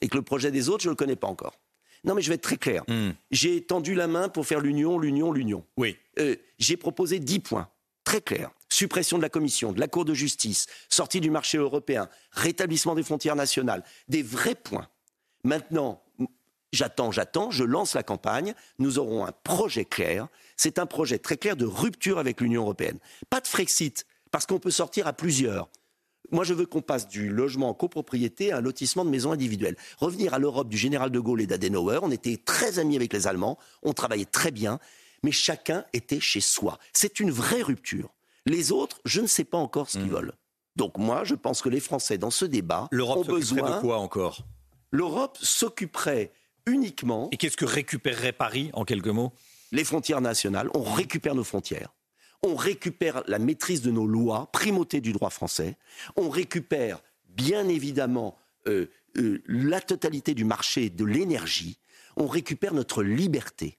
Et 0.00 0.08
que 0.08 0.16
le 0.16 0.22
projet 0.22 0.50
des 0.50 0.68
autres, 0.68 0.82
je 0.82 0.88
ne 0.88 0.92
le 0.92 0.96
connais 0.96 1.16
pas 1.16 1.28
encore. 1.28 1.54
Non, 2.04 2.14
mais 2.14 2.22
je 2.22 2.28
vais 2.28 2.36
être 2.36 2.42
très 2.42 2.56
clair. 2.56 2.82
J'ai 3.30 3.62
tendu 3.62 3.94
la 3.94 4.06
main 4.06 4.28
pour 4.28 4.46
faire 4.46 4.60
l'union, 4.60 4.98
l'union, 4.98 5.32
l'union. 5.32 5.64
Oui. 5.76 5.96
Euh, 6.18 6.36
J'ai 6.58 6.76
proposé 6.76 7.18
10 7.18 7.40
points, 7.40 7.68
très 8.04 8.20
clairs. 8.20 8.50
Suppression 8.70 9.18
de 9.18 9.22
la 9.22 9.28
Commission, 9.28 9.72
de 9.72 9.80
la 9.80 9.88
Cour 9.88 10.04
de 10.04 10.14
justice, 10.14 10.66
sortie 10.88 11.20
du 11.20 11.28
marché 11.30 11.58
européen, 11.58 12.08
rétablissement 12.32 12.94
des 12.94 13.02
frontières 13.02 13.36
nationales, 13.36 13.84
des 14.08 14.22
vrais 14.22 14.54
points. 14.54 14.88
Maintenant, 15.44 16.00
j'attends, 16.72 17.10
j'attends, 17.10 17.50
je 17.50 17.64
lance 17.64 17.94
la 17.94 18.02
campagne, 18.02 18.54
nous 18.78 18.98
aurons 18.98 19.26
un 19.26 19.32
projet 19.44 19.84
clair. 19.84 20.28
C'est 20.56 20.78
un 20.78 20.86
projet 20.86 21.18
très 21.18 21.36
clair 21.36 21.56
de 21.56 21.66
rupture 21.66 22.18
avec 22.18 22.40
l'Union 22.40 22.62
européenne. 22.62 22.98
Pas 23.28 23.40
de 23.40 23.46
Frexit, 23.48 24.06
parce 24.30 24.46
qu'on 24.46 24.58
peut 24.60 24.70
sortir 24.70 25.06
à 25.06 25.12
plusieurs. 25.12 25.68
Moi, 26.30 26.44
je 26.44 26.54
veux 26.54 26.66
qu'on 26.66 26.82
passe 26.82 27.08
du 27.08 27.28
logement 27.28 27.68
en 27.68 27.74
copropriété 27.74 28.52
à 28.52 28.58
un 28.58 28.60
lotissement 28.60 29.04
de 29.04 29.10
maisons 29.10 29.32
individuelles. 29.32 29.76
Revenir 29.98 30.34
à 30.34 30.38
l'Europe 30.38 30.68
du 30.68 30.76
général 30.76 31.10
de 31.10 31.18
Gaulle 31.18 31.40
et 31.40 31.46
d'Adenauer. 31.46 31.98
On 32.02 32.10
était 32.10 32.36
très 32.36 32.78
amis 32.78 32.96
avec 32.96 33.12
les 33.12 33.26
Allemands, 33.26 33.58
on 33.82 33.92
travaillait 33.92 34.24
très 34.24 34.50
bien, 34.50 34.78
mais 35.22 35.32
chacun 35.32 35.84
était 35.92 36.20
chez 36.20 36.40
soi. 36.40 36.78
C'est 36.92 37.20
une 37.20 37.30
vraie 37.30 37.62
rupture. 37.62 38.10
Les 38.46 38.72
autres, 38.72 39.00
je 39.04 39.20
ne 39.20 39.26
sais 39.26 39.44
pas 39.44 39.58
encore 39.58 39.90
ce 39.90 39.98
qu'ils 39.98 40.10
veulent. 40.10 40.32
Donc 40.76 40.96
moi, 40.96 41.24
je 41.24 41.34
pense 41.34 41.62
que 41.62 41.68
les 41.68 41.80
Français, 41.80 42.16
dans 42.16 42.30
ce 42.30 42.44
débat, 42.44 42.88
Hmm. 42.90 42.96
L'Europe 42.96 43.18
ont 43.18 43.24
s'occuperait 43.24 43.60
besoin... 43.60 43.76
de 43.76 43.80
quoi 43.80 43.98
encore? 43.98 44.46
L'Europe 44.90 45.38
s'occuperait 45.40 46.32
uniquement... 46.66 47.28
Et 47.32 47.36
qu'est-ce 47.36 47.56
que 47.56 47.64
récupérerait 47.64 48.32
Paris, 48.32 48.70
en 48.72 48.84
quelques 48.84 49.08
mots? 49.08 49.32
Les 49.72 49.84
frontières 49.84 50.20
nationales. 50.20 50.70
On 50.74 50.82
récupère 50.82 51.34
nos 51.34 51.44
frontières. 51.44 51.92
On 52.42 52.54
récupère 52.54 53.22
la 53.26 53.38
maîtrise 53.38 53.82
de 53.82 53.90
nos 53.90 54.06
lois, 54.06 54.48
primauté 54.52 55.00
du 55.00 55.12
droit 55.12 55.30
français. 55.30 55.76
On 56.16 56.30
récupère, 56.30 57.02
bien 57.28 57.68
évidemment, 57.68 58.38
euh, 58.66 58.86
euh, 59.18 59.42
la 59.46 59.80
totalité 59.80 60.34
du 60.34 60.44
marché 60.44 60.88
de 60.88 61.04
l'énergie. 61.04 61.78
On 62.16 62.26
récupère 62.26 62.74
notre 62.74 63.02
liberté. 63.02 63.78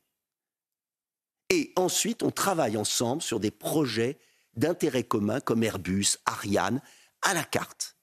Et 1.49 1.73
ensuite, 1.75 2.23
on 2.23 2.31
travaille 2.31 2.77
ensemble 2.77 3.21
sur 3.21 3.39
des 3.39 3.51
projets 3.51 4.17
d'intérêt 4.55 5.03
commun 5.03 5.39
comme 5.39 5.63
Airbus, 5.63 6.17
Ariane, 6.25 6.81
à 7.21 7.33
la 7.33 7.43
carte. 7.43 7.97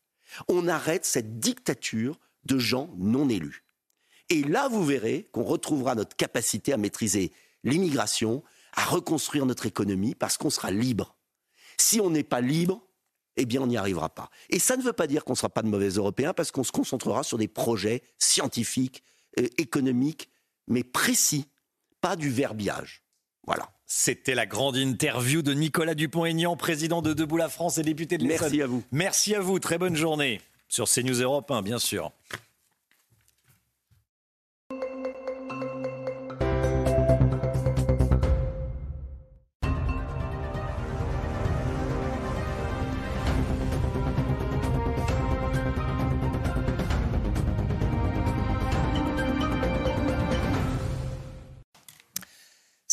On 0.49 0.69
arrête 0.69 1.05
cette 1.05 1.39
dictature 1.39 2.19
de 2.45 2.59
gens 2.59 2.91
non 2.97 3.29
élus. 3.29 3.65
Et 4.29 4.43
là, 4.43 4.69
vous 4.69 4.85
verrez 4.85 5.29
qu'on 5.33 5.45
retrouvera 5.45 5.95
notre 5.95 6.17
capacité 6.17 6.73
à 6.73 6.77
maîtriser 6.77 7.33
l'immigration, 7.65 8.43
à 8.75 8.85
reconstruire 8.85 9.47
notre 9.47 9.67
économie, 9.67 10.15
parce 10.15 10.37
qu'on 10.37 10.51
sera 10.51 10.71
libre. 10.71 11.17
Si 11.79 12.01
on 12.01 12.11
n'est 12.11 12.25
pas 12.25 12.41
libre, 12.41 12.83
eh 13.37 13.47
bien, 13.47 13.63
on 13.63 13.67
n'y 13.67 13.77
arrivera 13.77 14.09
pas. 14.09 14.31
Et 14.51 14.59
ça 14.59 14.77
ne 14.77 14.83
veut 14.83 14.93
pas 14.93 15.07
dire 15.07 15.25
qu'on 15.25 15.33
ne 15.33 15.37
sera 15.37 15.49
pas 15.49 15.63
de 15.63 15.69
mauvais 15.69 15.91
Européens, 15.91 16.35
parce 16.35 16.51
qu'on 16.51 16.65
se 16.65 16.73
concentrera 16.73 17.23
sur 17.23 17.39
des 17.39 17.49
projets 17.49 18.03
scientifiques, 18.19 19.03
euh, 19.39 19.47
économiques, 19.59 20.29
mais 20.67 20.83
précis, 20.83 21.47
pas 22.01 22.17
du 22.17 22.31
verbiage. 22.31 23.03
Voilà. 23.47 23.71
C'était 23.87 24.35
la 24.35 24.45
grande 24.45 24.77
interview 24.77 25.41
de 25.41 25.55
Nicolas 25.55 25.95
Dupont-Aignan, 25.95 26.57
président 26.57 27.01
de 27.01 27.15
Debout 27.15 27.39
la 27.39 27.49
France 27.49 27.79
et 27.79 27.83
député 27.83 28.19
de 28.19 28.25
l'Essonne. 28.25 28.49
Merci 28.51 28.63
à 28.63 28.67
vous. 28.67 28.85
Merci 28.93 29.35
à 29.35 29.41
vous. 29.41 29.59
Très 29.59 29.79
bonne 29.79 29.97
journée. 29.97 30.43
Sur 30.69 30.87
CNews 30.87 31.23
Europe 31.23 31.51
1, 31.51 31.63
bien 31.63 31.79
sûr. 31.79 32.13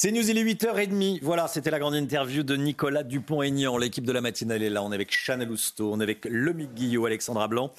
C'est 0.05 0.11
News, 0.11 0.29
il 0.29 0.37
est 0.37 0.43
8h30. 0.43 1.17
Voilà, 1.23 1.47
c'était 1.47 1.71
la 1.71 1.79
grande 1.79 1.95
interview 1.95 2.43
de 2.43 2.55
Nicolas 2.55 3.01
Dupont-Aignan. 3.01 3.75
L'équipe 3.75 4.05
de 4.05 4.11
la 4.11 4.21
matinale 4.21 4.61
est 4.61 4.69
là. 4.69 4.83
On 4.83 4.91
est 4.91 4.93
avec 4.93 5.11
Chanel 5.11 5.49
Housteau, 5.49 5.91
on 5.91 5.99
est 5.99 6.03
avec 6.03 6.27
Lomique 6.29 6.75
Guillot, 6.75 7.07
Alexandra 7.07 7.47
Blanc. 7.47 7.71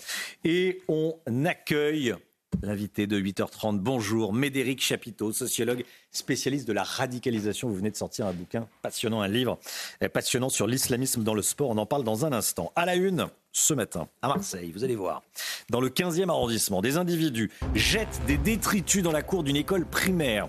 Et 0.43 0.83
on 0.89 1.15
accueille 1.45 2.17
l'invité 2.63 3.07
de 3.07 3.19
8h30. 3.19 3.79
Bonjour, 3.79 4.33
Médéric 4.33 4.83
Chapiteau, 4.83 5.33
sociologue 5.33 5.85
spécialiste 6.11 6.67
de 6.67 6.73
la 6.73 6.83
radicalisation. 6.83 7.69
Vous 7.69 7.77
venez 7.77 7.91
de 7.91 7.97
sortir 7.97 8.27
un 8.27 8.33
bouquin 8.33 8.67
passionnant, 8.83 9.21
un 9.21 9.29
livre 9.29 9.59
euh, 10.03 10.09
passionnant 10.09 10.49
sur 10.49 10.67
l'islamisme 10.67 11.23
dans 11.23 11.35
le 11.35 11.43
sport. 11.43 11.71
On 11.71 11.79
en 11.79 11.87
parle 11.87 12.05
dans 12.05 12.25
un 12.25 12.33
instant. 12.33 12.73
À 12.77 12.87
la 12.87 12.95
une, 12.95 13.29
ce 13.53 13.75
matin, 13.75 14.09
à 14.23 14.29
Marseille, 14.29 14.73
vous 14.73 14.85
allez 14.85 14.97
voir, 14.97 15.23
dans 15.71 15.81
le 15.81 15.89
15e 15.89 16.29
arrondissement, 16.29 16.83
des 16.83 16.97
individus 16.97 17.51
jettent 17.75 18.21
des 18.27 18.39
détritus 18.39 19.03
dans 19.03 19.13
la 19.13 19.23
cour 19.23 19.43
d'une 19.43 19.57
école 19.57 19.87
primaire. 19.87 20.47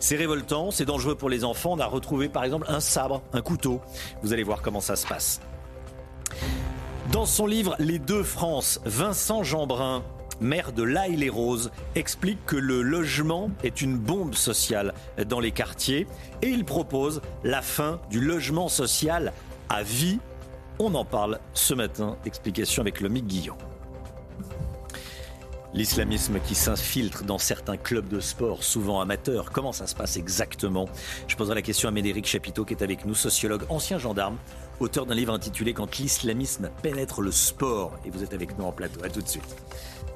C'est 0.00 0.16
révoltant, 0.16 0.70
c'est 0.70 0.84
dangereux 0.84 1.14
pour 1.14 1.30
les 1.30 1.44
enfants. 1.44 1.74
On 1.74 1.80
a 1.80 1.86
retrouvé 1.86 2.28
par 2.28 2.44
exemple 2.44 2.66
un 2.68 2.80
sabre, 2.80 3.22
un 3.32 3.42
couteau. 3.42 3.80
Vous 4.22 4.32
allez 4.32 4.42
voir 4.42 4.62
comment 4.62 4.80
ça 4.80 4.96
se 4.96 5.06
passe. 5.06 5.40
Dans 7.12 7.26
son 7.26 7.46
livre 7.46 7.74
Les 7.78 7.98
deux 7.98 8.22
France, 8.22 8.80
Vincent 8.84 9.42
Jeanbrun 9.42 10.04
maire 10.40 10.72
de 10.72 10.82
l'Aille-les-Roses, 10.82 11.70
explique 11.94 12.44
que 12.46 12.56
le 12.56 12.82
logement 12.82 13.50
est 13.62 13.80
une 13.80 13.96
bombe 13.96 14.34
sociale 14.34 14.94
dans 15.26 15.40
les 15.40 15.52
quartiers 15.52 16.06
et 16.42 16.48
il 16.48 16.64
propose 16.64 17.20
la 17.44 17.62
fin 17.62 18.00
du 18.10 18.20
logement 18.20 18.68
social 18.68 19.32
à 19.68 19.82
vie. 19.82 20.18
On 20.78 20.94
en 20.94 21.04
parle 21.04 21.40
ce 21.54 21.74
matin. 21.74 22.16
Explication 22.24 22.82
avec 22.82 23.00
Lomique 23.00 23.26
Guillon. 23.26 23.56
L'islamisme 25.74 26.40
qui 26.40 26.54
s'infiltre 26.54 27.24
dans 27.24 27.36
certains 27.36 27.76
clubs 27.76 28.08
de 28.08 28.20
sport, 28.20 28.64
souvent 28.64 29.02
amateurs, 29.02 29.52
comment 29.52 29.72
ça 29.72 29.86
se 29.86 29.94
passe 29.94 30.16
exactement? 30.16 30.88
Je 31.26 31.36
poserai 31.36 31.56
la 31.56 31.62
question 31.62 31.90
à 31.90 31.92
Médéric 31.92 32.26
Chapiteau 32.26 32.64
qui 32.64 32.72
est 32.72 32.82
avec 32.82 33.04
nous, 33.04 33.14
sociologue, 33.14 33.64
ancien 33.68 33.98
gendarme, 33.98 34.38
auteur 34.80 35.04
d'un 35.04 35.14
livre 35.14 35.34
intitulé 35.34 35.74
Quand 35.74 35.98
l'islamisme 35.98 36.70
pénètre 36.82 37.20
le 37.20 37.32
sport. 37.32 37.98
Et 38.06 38.10
vous 38.10 38.22
êtes 38.22 38.32
avec 38.32 38.56
nous 38.58 38.64
en 38.64 38.72
plateau. 38.72 39.04
À 39.04 39.10
tout 39.10 39.20
de 39.20 39.28
suite. 39.28 39.56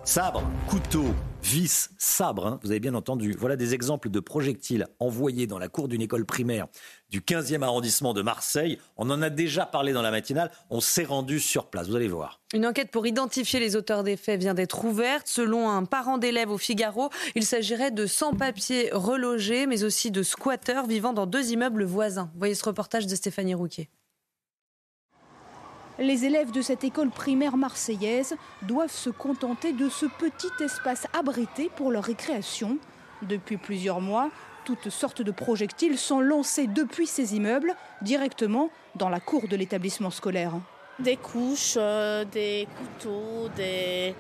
Sabre, 0.04 0.42
couteau, 0.68 1.04
vis, 1.44 1.90
sabre, 1.96 2.46
hein, 2.48 2.60
vous 2.64 2.72
avez 2.72 2.80
bien 2.80 2.94
entendu. 2.94 3.36
Voilà 3.38 3.54
des 3.54 3.72
exemples 3.72 4.10
de 4.10 4.18
projectiles 4.18 4.88
envoyés 4.98 5.46
dans 5.46 5.60
la 5.60 5.68
cour 5.68 5.86
d'une 5.86 6.02
école 6.02 6.26
primaire 6.26 6.66
du 7.08 7.20
15e 7.20 7.62
arrondissement 7.62 8.12
de 8.12 8.20
Marseille. 8.20 8.80
On 8.96 9.08
en 9.10 9.22
a 9.22 9.30
déjà 9.30 9.64
parlé 9.64 9.92
dans 9.92 10.02
la 10.02 10.10
matinale. 10.10 10.50
On 10.70 10.80
s'est 10.80 11.04
rendu 11.04 11.38
sur 11.38 11.66
place. 11.66 11.86
Vous 11.88 11.94
allez 11.94 12.08
voir. 12.08 12.40
Une 12.52 12.66
enquête 12.66 12.90
pour 12.90 13.06
identifier 13.06 13.60
les 13.60 13.76
auteurs 13.76 14.02
des 14.02 14.16
faits 14.16 14.40
vient 14.40 14.54
d'être 14.54 14.84
ouverte. 14.84 15.28
Selon 15.28 15.70
un 15.70 15.84
parent 15.84 16.18
d'élève 16.18 16.50
au 16.50 16.58
Figaro, 16.58 17.10
il 17.36 17.44
s'agirait 17.44 17.92
de 17.92 18.06
sans-papiers 18.06 18.90
relogés, 18.92 19.66
mais 19.66 19.84
aussi 19.84 20.10
de 20.10 20.24
squatteurs 20.24 20.88
vivant 20.88 21.12
dans 21.12 21.26
deux 21.26 21.52
immeubles 21.52 21.84
voisins. 21.84 22.28
voyez 22.36 22.56
ce 22.56 22.64
reportage 22.64 23.06
de 23.06 23.14
Stéphanie 23.14 23.54
Rouquier. 23.54 23.88
Les 25.98 26.24
élèves 26.24 26.52
de 26.52 26.62
cette 26.62 26.84
école 26.84 27.10
primaire 27.10 27.56
marseillaise 27.56 28.36
doivent 28.62 28.90
se 28.90 29.10
contenter 29.10 29.72
de 29.72 29.88
ce 29.88 30.06
petit 30.06 30.64
espace 30.64 31.06
abrité 31.12 31.70
pour 31.76 31.90
leur 31.90 32.04
récréation. 32.04 32.78
Depuis 33.22 33.58
plusieurs 33.58 34.00
mois, 34.00 34.30
toutes 34.64 34.88
sortes 34.88 35.22
de 35.22 35.30
projectiles 35.30 35.98
sont 35.98 36.20
lancés 36.20 36.66
depuis 36.66 37.06
ces 37.06 37.36
immeubles 37.36 37.74
directement 38.00 38.70
dans 38.94 39.10
la 39.10 39.20
cour 39.20 39.48
de 39.48 39.56
l'établissement 39.56 40.10
scolaire. 40.10 40.54
Des 40.98 41.16
couches, 41.16 41.74
euh, 41.76 42.24
des 42.24 42.68
couteaux, 42.78 43.48
des, 43.56 44.14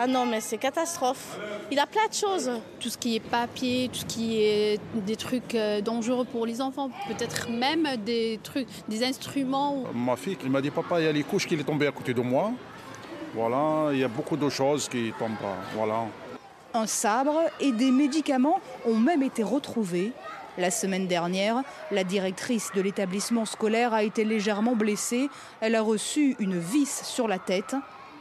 ah 0.00 0.06
non, 0.06 0.26
mais 0.26 0.40
c'est 0.40 0.58
catastrophe. 0.58 1.36
Il 1.72 1.78
a 1.80 1.86
plein 1.86 2.06
de 2.06 2.14
choses. 2.14 2.52
Tout 2.78 2.88
ce 2.88 2.96
qui 2.96 3.16
est 3.16 3.20
papier, 3.20 3.90
tout 3.92 3.98
ce 3.98 4.04
qui 4.04 4.40
est 4.40 4.80
des 4.94 5.16
trucs 5.16 5.56
euh, 5.56 5.80
dangereux 5.80 6.24
pour 6.24 6.46
les 6.46 6.60
enfants, 6.60 6.88
peut-être 7.08 7.50
même 7.50 7.84
des 8.04 8.38
trucs, 8.44 8.68
des 8.88 9.02
instruments. 9.02 9.82
Ma 9.92 10.14
fille 10.14 10.36
qui 10.36 10.48
m'a 10.48 10.60
dit 10.60 10.70
papa, 10.70 11.00
il 11.00 11.04
y 11.04 11.08
a 11.08 11.12
les 11.12 11.24
couches 11.24 11.48
qui 11.48 11.58
sont 11.58 11.64
tombées 11.64 11.88
à 11.88 11.90
côté 11.90 12.14
de 12.14 12.20
moi. 12.20 12.52
Voilà, 13.34 13.92
il 13.92 13.98
y 13.98 14.04
a 14.04 14.08
beaucoup 14.08 14.36
de 14.36 14.48
choses 14.48 14.88
qui 14.88 15.12
tombent. 15.18 15.34
Voilà. 15.74 16.04
Un 16.74 16.86
sabre 16.86 17.40
et 17.58 17.72
des 17.72 17.90
médicaments 17.90 18.60
ont 18.86 18.96
même 18.96 19.24
été 19.24 19.42
retrouvés. 19.42 20.12
La 20.58 20.70
semaine 20.70 21.08
dernière, 21.08 21.62
la 21.90 22.04
directrice 22.04 22.70
de 22.72 22.80
l'établissement 22.80 23.46
scolaire 23.46 23.94
a 23.94 24.04
été 24.04 24.24
légèrement 24.24 24.76
blessée. 24.76 25.28
Elle 25.60 25.74
a 25.74 25.82
reçu 25.82 26.36
une 26.38 26.58
vis 26.58 27.02
sur 27.04 27.26
la 27.26 27.38
tête. 27.38 27.74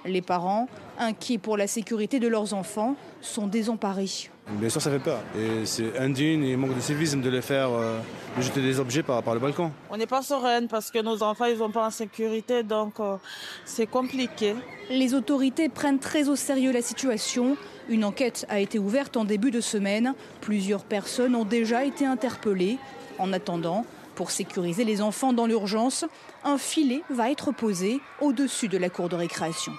Les 0.06 0.22
parents, 0.22 0.68
inquiets 1.00 1.38
pour 1.38 1.58
la 1.58 1.68
sécurité 1.68 2.20
de 2.20 2.28
leurs 2.28 2.54
enfants, 2.54 2.96
sont 3.22 3.48
désemparés. 3.48 4.30
Bien 4.50 4.70
sûr, 4.70 4.82
ça 4.82 4.90
fait 4.90 5.00
peur. 5.00 5.20
Et 5.38 5.66
c'est 5.66 5.98
indigne 5.98 6.44
et 6.46 6.56
manque 6.56 6.76
de 6.76 6.80
civisme 6.80 7.20
de 7.20 7.30
les 7.30 7.42
faire 7.42 7.70
euh, 7.70 8.00
jeter 8.40 8.62
des 8.62 8.80
objets 8.80 9.04
par, 9.04 9.22
par 9.22 9.34
le 9.34 9.42
balcon. 9.42 9.72
On 9.90 9.98
n'est 9.98 10.08
pas 10.08 10.22
sereine 10.22 10.70
parce 10.70 10.90
que 10.90 11.00
nos 11.00 11.22
enfants, 11.22 11.46
ils 11.46 11.58
sont 11.58 11.70
pas 11.70 11.88
en 11.88 11.92
sécurité, 11.92 12.64
donc 12.64 13.00
euh, 13.00 13.18
c'est 13.66 13.88
compliqué. 13.88 14.56
Les 14.90 15.14
autorités 15.14 15.68
prennent 15.68 16.00
très 16.00 16.30
au 16.30 16.38
sérieux 16.38 16.72
la 16.72 16.82
situation. 16.82 17.58
Une 17.90 18.06
enquête 18.06 18.46
a 18.48 18.60
été 18.62 18.80
ouverte 18.80 19.18
en 19.18 19.26
début 19.26 19.52
de 19.52 19.60
semaine. 19.60 20.14
Plusieurs 20.40 20.86
personnes 20.86 21.36
ont 21.36 21.46
déjà 21.46 21.84
été 21.84 22.06
interpellées. 22.06 22.78
En 23.20 23.34
attendant, 23.34 23.86
pour 24.16 24.32
sécuriser 24.32 24.86
les 24.86 25.02
enfants 25.02 25.34
dans 25.34 25.46
l'urgence, 25.46 26.06
un 26.46 26.58
filet 26.58 27.02
va 27.10 27.32
être 27.32 27.52
posé 27.52 28.00
au-dessus 28.22 28.68
de 28.68 28.78
la 28.78 28.90
cour 28.90 29.10
de 29.10 29.16
récréation. 29.16 29.74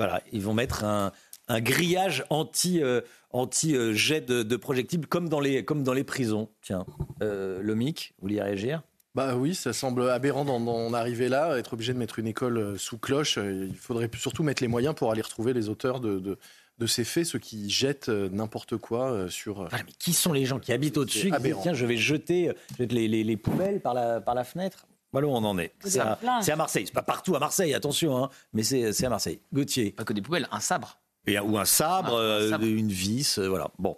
Voilà, 0.00 0.22
ils 0.32 0.40
vont 0.40 0.54
mettre 0.54 0.84
un, 0.84 1.12
grillage 1.60 2.24
anti, 2.30 2.82
euh, 2.82 3.02
anti 3.32 3.76
euh, 3.76 3.92
jet 3.92 4.22
de, 4.22 4.56
projectiles 4.56 5.06
comme 5.06 5.28
dans 5.28 5.40
les, 5.40 5.62
comme 5.62 5.82
dans 5.82 5.92
les 5.92 6.04
prisons. 6.04 6.48
Tiens, 6.62 6.86
euh, 7.22 7.60
Lomic, 7.62 8.14
vous 8.16 8.22
vouliez 8.22 8.40
réagir? 8.40 8.80
Bah 9.14 9.36
oui, 9.36 9.54
ça 9.54 9.74
semble 9.74 10.08
aberrant 10.08 10.46
d'en 10.46 10.94
arriver 10.94 11.28
là, 11.28 11.58
être 11.58 11.74
obligé 11.74 11.92
de 11.92 11.98
mettre 11.98 12.18
une 12.18 12.28
école 12.28 12.56
euh, 12.56 12.78
sous 12.78 12.96
cloche. 12.96 13.36
Il 13.36 13.76
faudrait 13.76 14.08
surtout 14.16 14.42
mettre 14.42 14.62
les 14.62 14.68
moyens 14.68 14.94
pour 14.94 15.12
aller 15.12 15.20
retrouver 15.20 15.52
les 15.52 15.68
auteurs 15.68 16.00
de, 16.00 16.18
de, 16.78 16.86
ces 16.86 17.04
faits, 17.04 17.26
ceux 17.26 17.38
qui 17.38 17.68
jettent 17.68 18.08
n'importe 18.08 18.78
quoi 18.78 19.26
sur. 19.28 19.68
mais 19.70 19.92
qui 19.98 20.14
sont 20.14 20.32
les 20.32 20.46
gens 20.46 20.58
qui 20.58 20.72
habitent 20.72 20.96
au-dessus 20.96 21.30
Tiens, 21.60 21.74
je 21.74 21.84
vais 21.84 21.98
jeter, 21.98 22.52
les, 22.78 22.86
les, 22.86 23.22
les, 23.22 23.36
poubelles 23.36 23.82
par 23.82 23.92
la, 23.92 24.22
par 24.22 24.34
la 24.34 24.44
fenêtre? 24.44 24.86
Voilà 25.12 25.26
où 25.26 25.30
on 25.30 25.44
en 25.44 25.58
est. 25.58 25.72
C'est 25.84 25.98
à, 25.98 26.18
à, 26.22 26.56
Marseille. 26.56 26.86
C'est 26.86 26.94
pas 26.94 27.02
partout 27.02 27.34
à 27.34 27.38
Marseille, 27.38 27.74
attention, 27.74 28.16
hein, 28.24 28.30
mais 28.52 28.62
c'est 28.62 29.04
à 29.04 29.08
Marseille. 29.08 29.40
Gauthier. 29.52 29.90
Pas 29.90 30.04
que 30.04 30.12
des 30.12 30.22
poubelles, 30.22 30.48
un 30.52 30.60
sabre. 30.60 30.98
Et, 31.26 31.38
ou 31.38 31.58
un 31.58 31.64
sabre, 31.64 32.14
euh, 32.14 32.58
une 32.60 32.90
vis, 32.90 33.38
euh, 33.38 33.48
voilà. 33.48 33.70
Bon. 33.78 33.96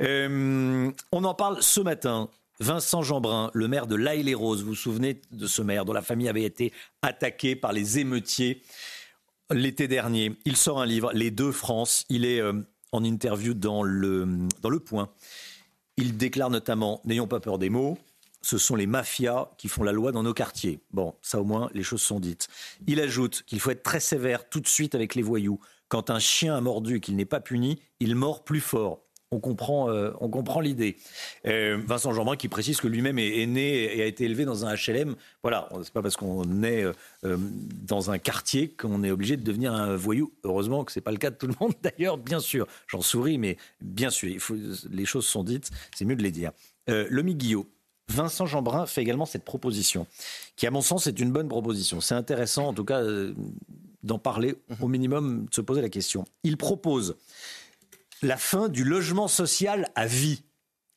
Euh, 0.00 0.90
on 1.12 1.24
en 1.24 1.34
parle 1.34 1.62
ce 1.62 1.80
matin. 1.80 2.28
Vincent 2.58 3.02
Jeanbrun, 3.02 3.50
le 3.52 3.68
maire 3.68 3.86
de 3.86 3.96
l'Aille-les-Roses, 3.96 4.62
vous 4.62 4.68
vous 4.68 4.74
souvenez 4.74 5.20
de 5.30 5.46
ce 5.46 5.60
maire 5.60 5.84
dont 5.84 5.92
la 5.92 6.00
famille 6.00 6.28
avait 6.28 6.44
été 6.44 6.72
attaquée 7.02 7.54
par 7.54 7.72
les 7.72 7.98
émeutiers 7.98 8.62
l'été 9.50 9.88
dernier. 9.88 10.32
Il 10.46 10.56
sort 10.56 10.80
un 10.80 10.86
livre, 10.86 11.10
Les 11.12 11.30
deux 11.30 11.52
France. 11.52 12.06
Il 12.08 12.24
est 12.24 12.42
en 12.92 13.04
interview 13.04 13.52
dans 13.52 13.82
le, 13.82 14.26
dans 14.62 14.70
le 14.70 14.80
Point. 14.80 15.10
Il 15.98 16.16
déclare 16.16 16.50
notamment 16.50 17.00
N'ayons 17.04 17.26
pas 17.26 17.40
peur 17.40 17.58
des 17.58 17.68
mots 17.68 17.98
ce 18.46 18.58
sont 18.58 18.76
les 18.76 18.86
mafias 18.86 19.50
qui 19.58 19.66
font 19.66 19.82
la 19.82 19.90
loi 19.90 20.12
dans 20.12 20.22
nos 20.22 20.32
quartiers. 20.32 20.78
Bon, 20.92 21.16
ça 21.20 21.40
au 21.40 21.44
moins, 21.44 21.68
les 21.74 21.82
choses 21.82 22.02
sont 22.02 22.20
dites. 22.20 22.46
Il 22.86 23.00
ajoute 23.00 23.42
qu'il 23.44 23.58
faut 23.58 23.72
être 23.72 23.82
très 23.82 23.98
sévère 23.98 24.48
tout 24.48 24.60
de 24.60 24.68
suite 24.68 24.94
avec 24.94 25.16
les 25.16 25.22
voyous. 25.22 25.58
Quand 25.88 26.10
un 26.10 26.20
chien 26.20 26.54
a 26.54 26.60
mordu 26.60 26.98
et 26.98 27.00
qu'il 27.00 27.16
n'est 27.16 27.24
pas 27.24 27.40
puni, 27.40 27.80
il 27.98 28.14
mord 28.14 28.44
plus 28.44 28.60
fort. 28.60 29.02
On 29.32 29.40
comprend, 29.40 29.90
euh, 29.90 30.12
on 30.20 30.28
comprend 30.28 30.60
l'idée. 30.60 30.96
Euh, 31.48 31.82
Vincent 31.84 32.12
Jeanbrun 32.12 32.36
qui 32.36 32.46
précise 32.46 32.80
que 32.80 32.86
lui-même 32.86 33.18
est, 33.18 33.46
né 33.46 33.96
et 33.98 34.02
a 34.02 34.06
été 34.06 34.24
élevé 34.24 34.44
dans 34.44 34.64
un 34.64 34.74
HLM. 34.74 35.16
Voilà, 35.42 35.68
c'est 35.82 35.92
pas 35.92 36.02
parce 36.02 36.14
qu'on 36.14 36.62
est 36.62 36.84
euh, 37.24 37.36
dans 37.82 38.12
un 38.12 38.18
quartier 38.18 38.68
qu'on 38.68 39.02
est 39.02 39.10
obligé 39.10 39.36
de 39.36 39.42
devenir 39.42 39.74
un 39.74 39.96
voyou. 39.96 40.32
Heureusement 40.44 40.84
que 40.84 40.92
c'est 40.92 41.00
pas 41.00 41.10
le 41.10 41.18
cas 41.18 41.30
de 41.30 41.36
tout 41.36 41.48
le 41.48 41.54
monde 41.60 41.72
d'ailleurs, 41.82 42.16
bien 42.16 42.38
sûr. 42.38 42.68
J'en 42.86 43.00
souris, 43.00 43.38
mais 43.38 43.56
bien 43.80 44.10
sûr, 44.10 44.30
les 44.88 45.04
choses 45.04 45.26
sont 45.26 45.42
dites, 45.42 45.72
c'est 45.96 46.04
mieux 46.04 46.14
de 46.14 46.22
les 46.22 46.30
dire. 46.30 46.52
le 46.86 47.22
Guillot, 47.22 47.68
Vincent 48.08 48.46
Jeanbrun 48.46 48.86
fait 48.86 49.02
également 49.02 49.26
cette 49.26 49.44
proposition, 49.44 50.06
qui 50.56 50.66
à 50.66 50.70
mon 50.70 50.80
sens 50.80 51.06
est 51.06 51.18
une 51.18 51.32
bonne 51.32 51.48
proposition. 51.48 52.00
C'est 52.00 52.14
intéressant 52.14 52.68
en 52.68 52.72
tout 52.72 52.84
cas 52.84 53.00
euh, 53.00 53.34
d'en 54.02 54.18
parler, 54.18 54.56
mhm. 54.68 54.76
au 54.80 54.88
minimum 54.88 55.46
de 55.46 55.54
se 55.54 55.60
poser 55.60 55.82
la 55.82 55.88
question. 55.88 56.24
Il 56.44 56.56
propose 56.56 57.16
la 58.22 58.36
fin 58.36 58.68
du 58.68 58.84
logement 58.84 59.28
social 59.28 59.90
à 59.94 60.06
vie. 60.06 60.42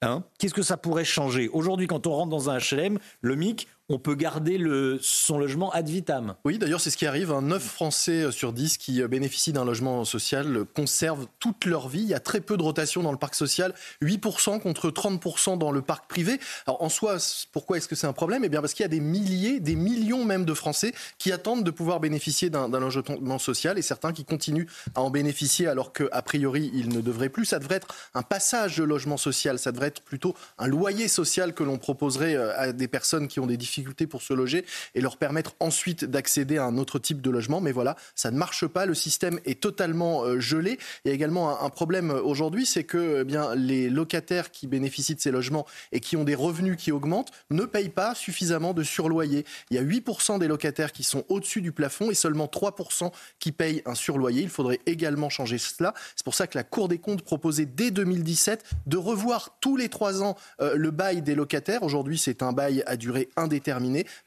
Hein? 0.02 0.24
Qu'est-ce 0.38 0.54
que 0.54 0.62
ça 0.62 0.78
pourrait 0.78 1.04
changer? 1.04 1.50
Aujourd'hui, 1.50 1.88
quand 1.88 2.08
on 2.08 2.14
rentre 2.14 2.30
dans 2.30 2.50
un 2.50 2.58
HLM, 2.58 3.00
le 3.22 3.36
MIC, 3.36 3.68
on 3.90 3.98
peut 3.98 4.14
garder 4.14 4.60
son 5.02 5.40
logement 5.40 5.72
ad 5.72 5.90
vitam. 5.90 6.36
Oui, 6.46 6.60
d'ailleurs, 6.60 6.80
c'est 6.80 6.92
ce 6.92 6.98
qui 6.98 7.08
arrive. 7.08 7.34
9 7.34 7.62
Français 7.62 8.32
sur 8.32 8.54
10 8.54 8.78
qui 8.78 9.02
bénéficient 9.08 9.52
d'un 9.52 9.66
logement 9.66 10.06
social 10.06 10.66
conservent 10.76 11.26
toute 11.40 11.66
leur 11.66 11.90
vie. 11.90 12.02
Il 12.02 12.08
y 12.08 12.14
a 12.14 12.20
très 12.20 12.40
peu 12.40 12.56
de 12.56 12.62
rotation 12.62 13.02
dans 13.02 13.12
le 13.12 13.18
parc 13.18 13.34
social, 13.34 13.74
8% 14.04 14.60
contre 14.60 14.92
30% 14.92 15.58
dans 15.58 15.72
le 15.72 15.82
parc 15.82 16.08
privé. 16.08 16.40
Alors, 16.68 16.84
en 16.84 16.90
soi, 16.90 17.18
pourquoi 17.52 17.78
est-ce 17.78 17.88
que 17.88 17.96
c'est 17.96 18.08
un 18.08 18.14
problème? 18.14 18.44
Eh 18.46 18.50
bien, 18.50 18.62
parce 18.62 18.74
qu'il 18.74 18.84
y 18.84 18.86
a 18.86 18.90
des 18.90 19.00
milliers, 19.00 19.60
des 19.60 19.76
millions 19.76 20.24
même 20.24 20.46
de 20.46 20.54
Français 20.54 20.94
qui 21.18 21.32
attendent 21.32 21.64
de 21.64 21.72
pouvoir 21.72 22.00
bénéficier 22.00 22.52
d'un 22.52 22.68
logement 22.68 23.40
social 23.40 23.80
et 23.80 23.82
certains 23.82 24.14
qui 24.14 24.24
continuent 24.24 24.68
à 24.94 25.02
en 25.02 25.10
bénéficier 25.10 25.68
alors 25.68 25.94
qu'a 25.94 26.22
priori, 26.22 26.70
ils 26.76 26.90
ne 26.90 27.02
devraient 27.02 27.30
plus. 27.30 27.46
Ça 27.46 27.58
devrait 27.58 27.78
être 27.78 27.88
un 28.14 28.22
passage 28.22 28.78
de 28.78 28.84
logement 28.84 29.18
social. 29.18 29.58
Ça 29.58 29.72
devrait 29.72 29.88
être 29.88 30.02
plutôt 30.02 30.36
un 30.60 30.68
loyer 30.68 31.08
social 31.08 31.56
que 31.56 31.64
l'on 31.64 31.80
proposerait 31.80 32.36
euh, 32.36 32.56
à 32.56 32.72
des 32.72 32.88
personnes 32.88 33.28
qui 33.28 33.40
ont 33.40 33.48
des 33.48 33.58
difficultés 33.58 33.79
pour 34.08 34.22
se 34.22 34.34
loger 34.34 34.66
et 34.96 35.02
leur 35.02 35.18
permettre 35.18 35.56
ensuite 35.60 36.06
d'accéder 36.06 36.58
à 36.58 36.66
un 36.66 36.78
autre 36.78 37.00
type 37.00 37.22
de 37.22 37.30
logement. 37.30 37.62
Mais 37.62 37.72
voilà, 37.72 37.96
ça 38.16 38.32
ne 38.32 38.38
marche 38.38 38.68
pas. 38.68 38.86
Le 38.86 38.94
système 38.94 39.40
est 39.46 39.60
totalement 39.60 40.24
euh, 40.24 40.40
gelé. 40.40 40.78
Il 41.06 41.10
y 41.10 41.12
a 41.12 41.14
également 41.14 41.62
un, 41.62 41.70
problème 41.70 42.10
aujourd'hui, 42.12 42.66
c'est 42.66 42.84
que 42.84 43.22
eh 43.22 43.24
bien 43.24 43.56
les 43.56 43.90
locataires 43.90 44.52
qui 44.52 44.68
bénéficient 44.68 45.16
de 45.16 45.22
ces 45.22 45.32
logements 45.32 45.66
et 45.92 46.00
qui 46.00 46.18
ont 46.18 46.24
des 46.24 46.36
revenus 46.36 46.78
qui 46.78 46.92
augmentent 46.92 47.32
ne 47.52 47.64
payent 47.64 47.90
pas 47.90 48.16
suffisamment 48.16 48.74
de 48.74 48.84
surloyer. 48.84 49.46
Il 49.70 49.76
y 49.76 49.80
a 49.80 49.84
8% 49.84 50.40
des 50.40 50.48
locataires 50.48 50.92
qui 50.92 51.04
sont 51.04 51.24
au-dessus 51.30 51.62
du 51.62 51.72
plafond 51.72 52.10
et 52.10 52.16
seulement 52.16 52.46
3% 52.46 53.12
qui 53.40 53.52
payent 53.52 53.82
un 53.86 53.96
surloyer. 53.96 54.42
Il 54.42 54.50
faudrait 54.50 54.80
également 54.86 55.30
changer 55.30 55.58
cela. 55.58 55.94
C'est 56.16 56.24
pour 56.24 56.36
ça 56.36 56.48
que 56.48 56.58
la 56.58 56.64
Cour 56.64 56.88
des 56.88 56.98
comptes 56.98 57.22
proposait 57.22 57.66
dès 57.66 57.92
2017 57.92 58.64
de 58.88 58.98
revoir 58.98 59.58
tous 59.62 59.78
les 59.78 59.90
trois 59.90 60.24
ans 60.24 60.36
euh, 60.62 60.76
le 60.76 60.92
bail 60.92 61.22
des 61.22 61.36
locataires. 61.36 61.84
Aujourd'hui, 61.84 62.18
c'est 62.18 62.44
un 62.44 62.52
bail 62.52 62.84
à 62.86 62.98
durée 62.98 63.30
indéterminée. 63.36 63.69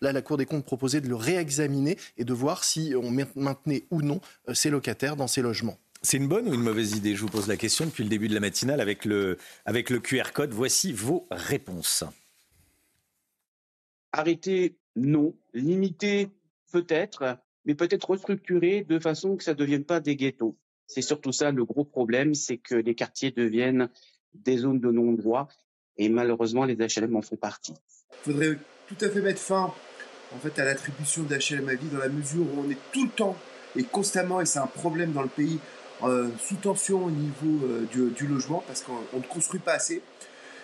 Là, 0.00 0.12
la 0.12 0.22
Cour 0.22 0.36
des 0.36 0.46
comptes 0.46 0.64
proposait 0.64 1.00
de 1.00 1.08
le 1.08 1.16
réexaminer 1.16 1.96
et 2.16 2.24
de 2.24 2.32
voir 2.32 2.64
si 2.64 2.94
on 2.96 3.10
maintenait 3.10 3.84
ou 3.90 4.02
non 4.02 4.20
euh, 4.48 4.54
ces 4.54 4.70
locataires 4.70 5.16
dans 5.16 5.26
ces 5.26 5.42
logements. 5.42 5.78
C'est 6.02 6.16
une 6.16 6.28
bonne 6.28 6.48
ou 6.48 6.54
une 6.54 6.62
mauvaise 6.62 6.96
idée? 6.96 7.14
Je 7.14 7.22
vous 7.22 7.28
pose 7.28 7.46
la 7.46 7.56
question 7.56 7.86
depuis 7.86 8.02
le 8.02 8.10
début 8.10 8.28
de 8.28 8.34
la 8.34 8.40
matinale 8.40 8.80
avec 8.80 9.04
le, 9.04 9.38
avec 9.64 9.88
le 9.88 10.00
QR 10.00 10.32
code. 10.34 10.52
Voici 10.52 10.92
vos 10.92 11.26
réponses. 11.30 12.04
Arrêter, 14.12 14.76
non. 14.96 15.34
Limiter, 15.54 16.28
peut-être, 16.72 17.38
mais 17.64 17.74
peut-être 17.74 18.10
restructurer 18.10 18.82
de 18.82 18.98
façon 18.98 19.36
que 19.36 19.44
ça 19.44 19.52
ne 19.52 19.58
devienne 19.58 19.84
pas 19.84 20.00
des 20.00 20.16
ghettos. 20.16 20.56
C'est 20.86 21.02
surtout 21.02 21.32
ça 21.32 21.52
le 21.52 21.64
gros 21.64 21.84
problème, 21.84 22.34
c'est 22.34 22.58
que 22.58 22.74
les 22.74 22.94
quartiers 22.94 23.30
deviennent 23.30 23.88
des 24.34 24.58
zones 24.58 24.80
de 24.80 24.90
non-droit 24.90 25.48
et 25.96 26.08
malheureusement 26.08 26.64
les 26.64 26.74
HLM 26.74 27.16
en 27.16 27.22
font 27.22 27.36
partie. 27.36 27.74
Il 28.26 28.32
faudrait 28.32 28.58
tout 28.96 29.04
à 29.04 29.08
fait 29.08 29.20
mettre 29.20 29.40
fin 29.40 29.72
en 30.34 30.38
fait, 30.38 30.58
à 30.58 30.64
l'attribution 30.64 31.22
d'HLM 31.24 31.68
à 31.68 31.74
vie 31.74 31.88
dans 31.88 31.98
la 31.98 32.08
mesure 32.08 32.42
où 32.42 32.64
on 32.66 32.70
est 32.70 32.78
tout 32.92 33.04
le 33.04 33.10
temps 33.10 33.36
et 33.76 33.84
constamment, 33.84 34.40
et 34.40 34.46
c'est 34.46 34.58
un 34.58 34.66
problème 34.66 35.12
dans 35.12 35.22
le 35.22 35.28
pays, 35.28 35.58
euh, 36.02 36.28
sous 36.40 36.56
tension 36.56 37.04
au 37.04 37.10
niveau 37.10 37.66
euh, 37.66 38.10
du, 38.16 38.26
logement 38.26 38.62
parce 38.66 38.82
qu'on 38.82 38.98
ne 39.16 39.22
construit 39.22 39.60
pas 39.60 39.74
assez. 39.74 40.02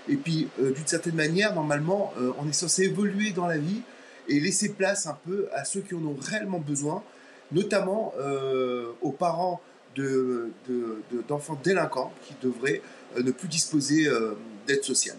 Et 0.09 0.17
puis, 0.17 0.49
euh, 0.61 0.73
d'une 0.73 0.87
certaine 0.87 1.15
manière, 1.15 1.55
normalement, 1.55 2.13
on 2.39 2.49
est 2.49 2.55
censé 2.55 2.85
évoluer 2.85 3.31
dans 3.31 3.47
la 3.47 3.59
vie 3.59 3.83
et 4.29 4.41
laisser 4.41 4.71
place 4.71 5.07
un 5.07 5.17
peu 5.27 5.49
à 5.55 5.65
ceux 5.65 5.81
qui 5.81 5.95
en 5.95 6.05
ont 6.05 6.17
réellement 6.21 6.59
besoin, 6.59 7.03
notamment 7.53 8.13
aux 9.01 9.13
parents 9.13 9.61
d'enfants 11.29 11.55
de, 11.55 11.63
délinquants 11.63 12.13
qui 12.27 12.35
devraient 12.43 12.83
ne 13.17 13.31
plus 13.31 13.49
disposer 13.49 14.07
d'aide 14.67 14.83
sociale. 14.83 15.17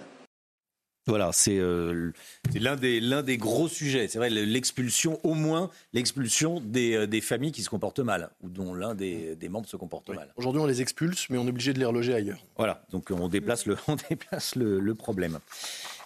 Voilà, 1.10 1.32
c'est 1.34 1.58
euh, 1.58 2.12
l'un 2.54 2.76
des, 2.76 3.02
des, 3.24 3.38
gros 3.38 3.68
sujets. 3.68 4.08
C'est 4.08 4.20
vrai, 4.20 4.30
l'expulsion, 4.30 5.20
au 5.24 5.34
moins 5.34 5.72
l'expulsion 5.92 6.62
des, 6.64 6.94
euh, 6.94 7.08
des, 7.08 7.20
familles 7.20 7.52
qui 7.52 7.64
se 7.64 7.70
comportent 7.70 8.00
mal, 8.00 8.30
ou 8.42 8.50
dont 8.50 8.76
l'un 8.76 8.94
des, 8.94 9.36
des, 9.36 9.50
membres 9.50 9.68
se 9.68 9.76
comporte 9.76 10.10
mal. 10.10 10.32
Aujourd'hui, 10.36 10.62
on 10.62 10.68
les 10.68 10.82
expulse, 10.82 11.28
mais 11.32 11.40
on 11.40 11.48
est 11.48 11.50
obligé 11.50 11.74
de 11.74 11.80
les 11.80 11.86
reloger 11.86 12.14
ailleurs. 12.14 12.46
Voilà, 12.58 12.84
donc 12.92 13.10
on 13.10 13.28
déplace 13.28 13.66
le, 13.66 13.76
on 13.88 13.96
déplace 14.10 14.56
le, 14.56 14.80
le 14.80 14.94
problème. 14.94 15.40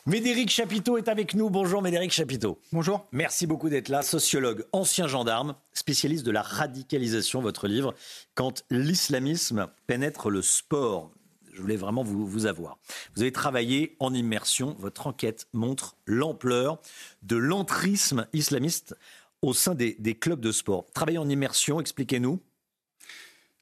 Médéric 0.05 0.49
Chapiteau 0.49 0.97
est 0.97 1.09
avec 1.09 1.33
nous. 1.33 1.49
Bonjour 1.49 1.81
Médéric 1.81 2.11
Chapiteau. 2.11 2.59
Bonjour. 2.71 3.05
Merci 3.11 3.45
beaucoup 3.45 3.67
d'être 3.69 3.89
là. 3.89 4.03
Sociologue, 4.03 4.65
ancien 4.71 5.07
gendarme, 5.07 5.55
spécialiste 5.73 6.25
de 6.25 6.31
la 6.31 6.41
radicalisation, 6.41 7.41
votre 7.41 7.67
livre, 7.67 7.93
Quand 8.35 8.63
l'islamisme 8.69 9.67
pénètre 9.85 10.29
le 10.29 10.41
sport 10.41 11.11
je 11.53 11.61
voulais 11.61 11.75
vraiment 11.75 12.03
vous, 12.03 12.25
vous 12.25 12.45
avoir. 12.45 12.77
Vous 13.15 13.21
avez 13.21 13.31
travaillé 13.31 13.95
en 13.99 14.13
immersion. 14.13 14.75
Votre 14.79 15.07
enquête 15.07 15.47
montre 15.53 15.95
l'ampleur 16.05 16.79
de 17.21 17.35
l'entrisme 17.35 18.27
islamiste 18.33 18.95
au 19.41 19.53
sein 19.53 19.75
des, 19.75 19.95
clubs 20.15 20.39
de 20.39 20.51
sport. 20.51 20.85
Travailler 20.93 21.17
en 21.17 21.29
immersion, 21.29 21.79
expliquez-nous. 21.79 22.39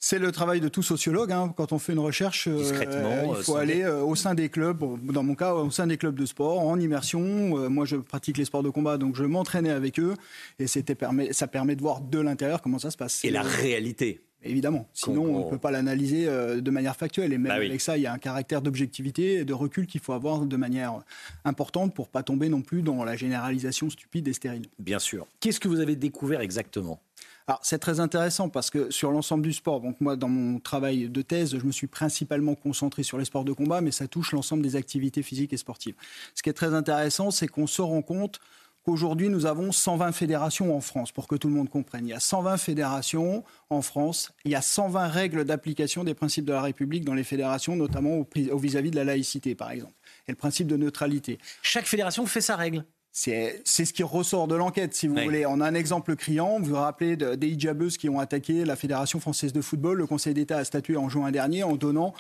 C'est 0.04 0.18
le 0.18 0.32
travail 0.32 0.62
de 0.62 0.68
tout 0.68 0.82
sociologue. 0.82 1.32
Hein. 1.32 1.54
Quand 1.56 1.74
on 1.74 1.80
fait 1.80 1.94
une 1.94 2.00
recherche, 2.00 2.48
euh, 2.48 3.34
il 3.38 3.44
faut 3.44 3.56
aller 3.56 3.84
euh, 3.84 4.02
au 4.02 4.16
sein 4.16 4.34
des 4.34 4.50
clubs, 4.50 4.84
dans 5.04 5.22
mon 5.22 5.36
cas, 5.36 5.54
au 5.54 5.70
sein 5.70 5.86
des 5.86 5.98
clubs 5.98 6.16
de 6.16 6.26
sport, 6.26 6.60
en 6.60 6.80
immersion. 6.80 7.22
Euh, 7.60 7.70
moi, 7.70 7.86
je 7.86 7.98
pratique 7.98 8.38
les 8.38 8.46
sports 8.46 8.64
de 8.64 8.72
combat, 8.72 8.98
donc 8.98 9.16
je 9.16 9.24
m'entraînais 9.24 9.70
avec 9.70 10.00
eux. 10.00 10.16
Et 10.58 10.66
c'était 10.66 10.98
ça 11.32 11.48
permet 11.48 11.76
de 11.76 11.82
voir 11.82 12.02
de 12.02 12.20
l'intérieur 12.20 12.64
comment 12.64 12.80
ça 12.80 12.90
se 12.90 12.98
passe. 12.98 13.24
Et 13.24 13.30
la 13.30 13.44
réalité 13.44 14.22
Évidemment, 14.44 14.88
sinon 14.94 15.24
on 15.24 15.46
ne 15.46 15.50
peut 15.50 15.60
pas 15.60 15.72
l'analyser 15.72 16.28
euh, 16.28 16.62
de 16.62 16.72
manière 16.72 16.96
factuelle. 16.96 17.32
Et 17.34 17.38
même 17.38 17.50
bah 17.50 17.56
avec 17.56 17.80
ça, 17.80 17.98
il 17.98 18.02
y 18.02 18.08
a 18.08 18.14
un 18.14 18.18
caractère 18.18 18.62
d'objectivité 18.62 19.36
et 19.36 19.46
de 19.46 19.54
recul 19.54 19.86
qu'il 19.86 20.02
faut 20.02 20.14
avoir 20.14 20.46
de 20.46 20.58
manière 20.58 21.02
importante 21.46 21.94
pour 21.94 22.10
pas 22.10 22.24
tomber 22.24 22.50
non 22.50 22.62
plus 22.62 22.82
dans 22.82 23.04
la 23.04 23.16
généralisation 23.16 23.90
stupide 23.90 24.28
et 24.28 24.34
stérile. 24.34 24.66
Bien 24.80 25.00
sûr. 25.00 25.28
Qu'est-ce 25.40 25.60
que 25.60 25.68
vous 25.68 25.80
avez 25.80 25.96
découvert 25.96 26.42
exactement? 26.42 27.00
Alors, 27.48 27.60
c'est 27.64 27.80
très 27.80 28.00
intéressant 28.00 28.50
parce 28.50 28.70
que 28.70 28.92
sur 28.92 29.12
l'ensemble 29.12 29.44
du 29.44 29.52
sport, 29.52 29.82
donc 29.82 30.00
moi, 30.00 30.16
dans 30.16 30.30
mon 30.30 30.60
travail 30.60 31.10
de 31.10 31.22
thèse, 31.22 31.58
je 31.58 31.66
me 31.66 31.72
suis 31.72 31.88
principalement 31.88 32.56
concentré 32.56 33.04
sur 33.04 33.18
les 33.18 33.26
sports 33.26 33.46
de 33.46 33.54
combat, 33.54 33.82
mais 33.82 33.92
ça 33.92 34.08
touche 34.08 34.32
l'ensemble 34.32 34.64
des 34.64 34.76
activités 34.76 35.24
physiques 35.24 35.52
et 35.54 35.58
sportives. 35.58 35.96
Ce 36.36 36.44
qui 36.44 36.50
est 36.50 36.54
très 36.54 36.74
intéressant, 36.74 37.32
c'est 37.32 37.48
qu'on 37.48 37.68
se 37.68 37.82
rend 37.82 38.02
compte 38.02 38.40
qu'aujourd'hui, 38.84 39.30
nous 39.30 39.46
avons 39.46 39.72
120 39.72 40.12
fédérations 40.12 40.76
en 40.76 40.82
France, 40.82 41.12
pour 41.12 41.28
que 41.28 41.36
tout 41.36 41.48
le 41.48 41.54
monde 41.54 41.70
comprenne. 41.70 42.08
Il 42.08 42.12
y 42.12 42.14
a 42.14 42.20
120 42.20 42.58
fédérations 42.58 43.44
en 43.70 43.82
France, 43.82 44.32
il 44.46 44.52
y 44.52 44.56
a 44.56 44.62
120 44.62 45.08
règles 45.08 45.46
d'application 45.46 46.04
des 46.04 46.14
principes 46.14 46.46
de 46.46 46.54
la 46.54 46.62
République 46.62 47.06
dans 47.06 47.14
les 47.14 47.24
fédérations, 47.24 47.76
notamment 47.76 48.26
vis-à-vis 48.36 48.92
de 48.92 48.96
la 48.96 49.04
laïcité, 49.04 49.56
par 49.56 49.72
exemple, 49.72 49.94
et 50.28 50.32
le 50.32 50.38
principe 50.38 50.68
de 50.68 50.78
neutralité. 50.78 51.38
Chaque 51.62 51.86
fédération 51.86 52.26
fait 52.26 52.42
sa 52.42 52.56
règle 52.56 52.86
c'est 53.14 53.62
ce 53.66 53.92
qui 53.92 54.04
ressort 54.04 54.48
de 54.48 54.56
l'enquête, 54.56 54.94
si 54.94 55.08
vous 55.08 55.16
voulez. 55.16 55.46
On 55.46 55.60
a 55.60 55.68
un 55.68 55.74
exemple 55.74 56.16
criant. 56.16 56.60
Vous 56.60 56.70
vous 56.70 56.76
rappelez 56.76 57.18
des 57.18 57.48
hijabeuses 57.48 57.98
qui 57.98 58.08
ont 58.08 58.20
attaqué 58.20 58.64
la 58.64 58.76
Fédération 58.78 59.20
française 59.20 59.52
de 59.52 59.62
football. 59.62 59.98
Le 59.98 60.08
Conseil 60.08 60.34
d'État 60.34 60.58
a 60.58 60.64
statué 60.64 60.96
en 60.96 61.10
juin 61.10 61.30
dernier 61.32 61.64
en 61.64 61.76
donnant 61.76 62.14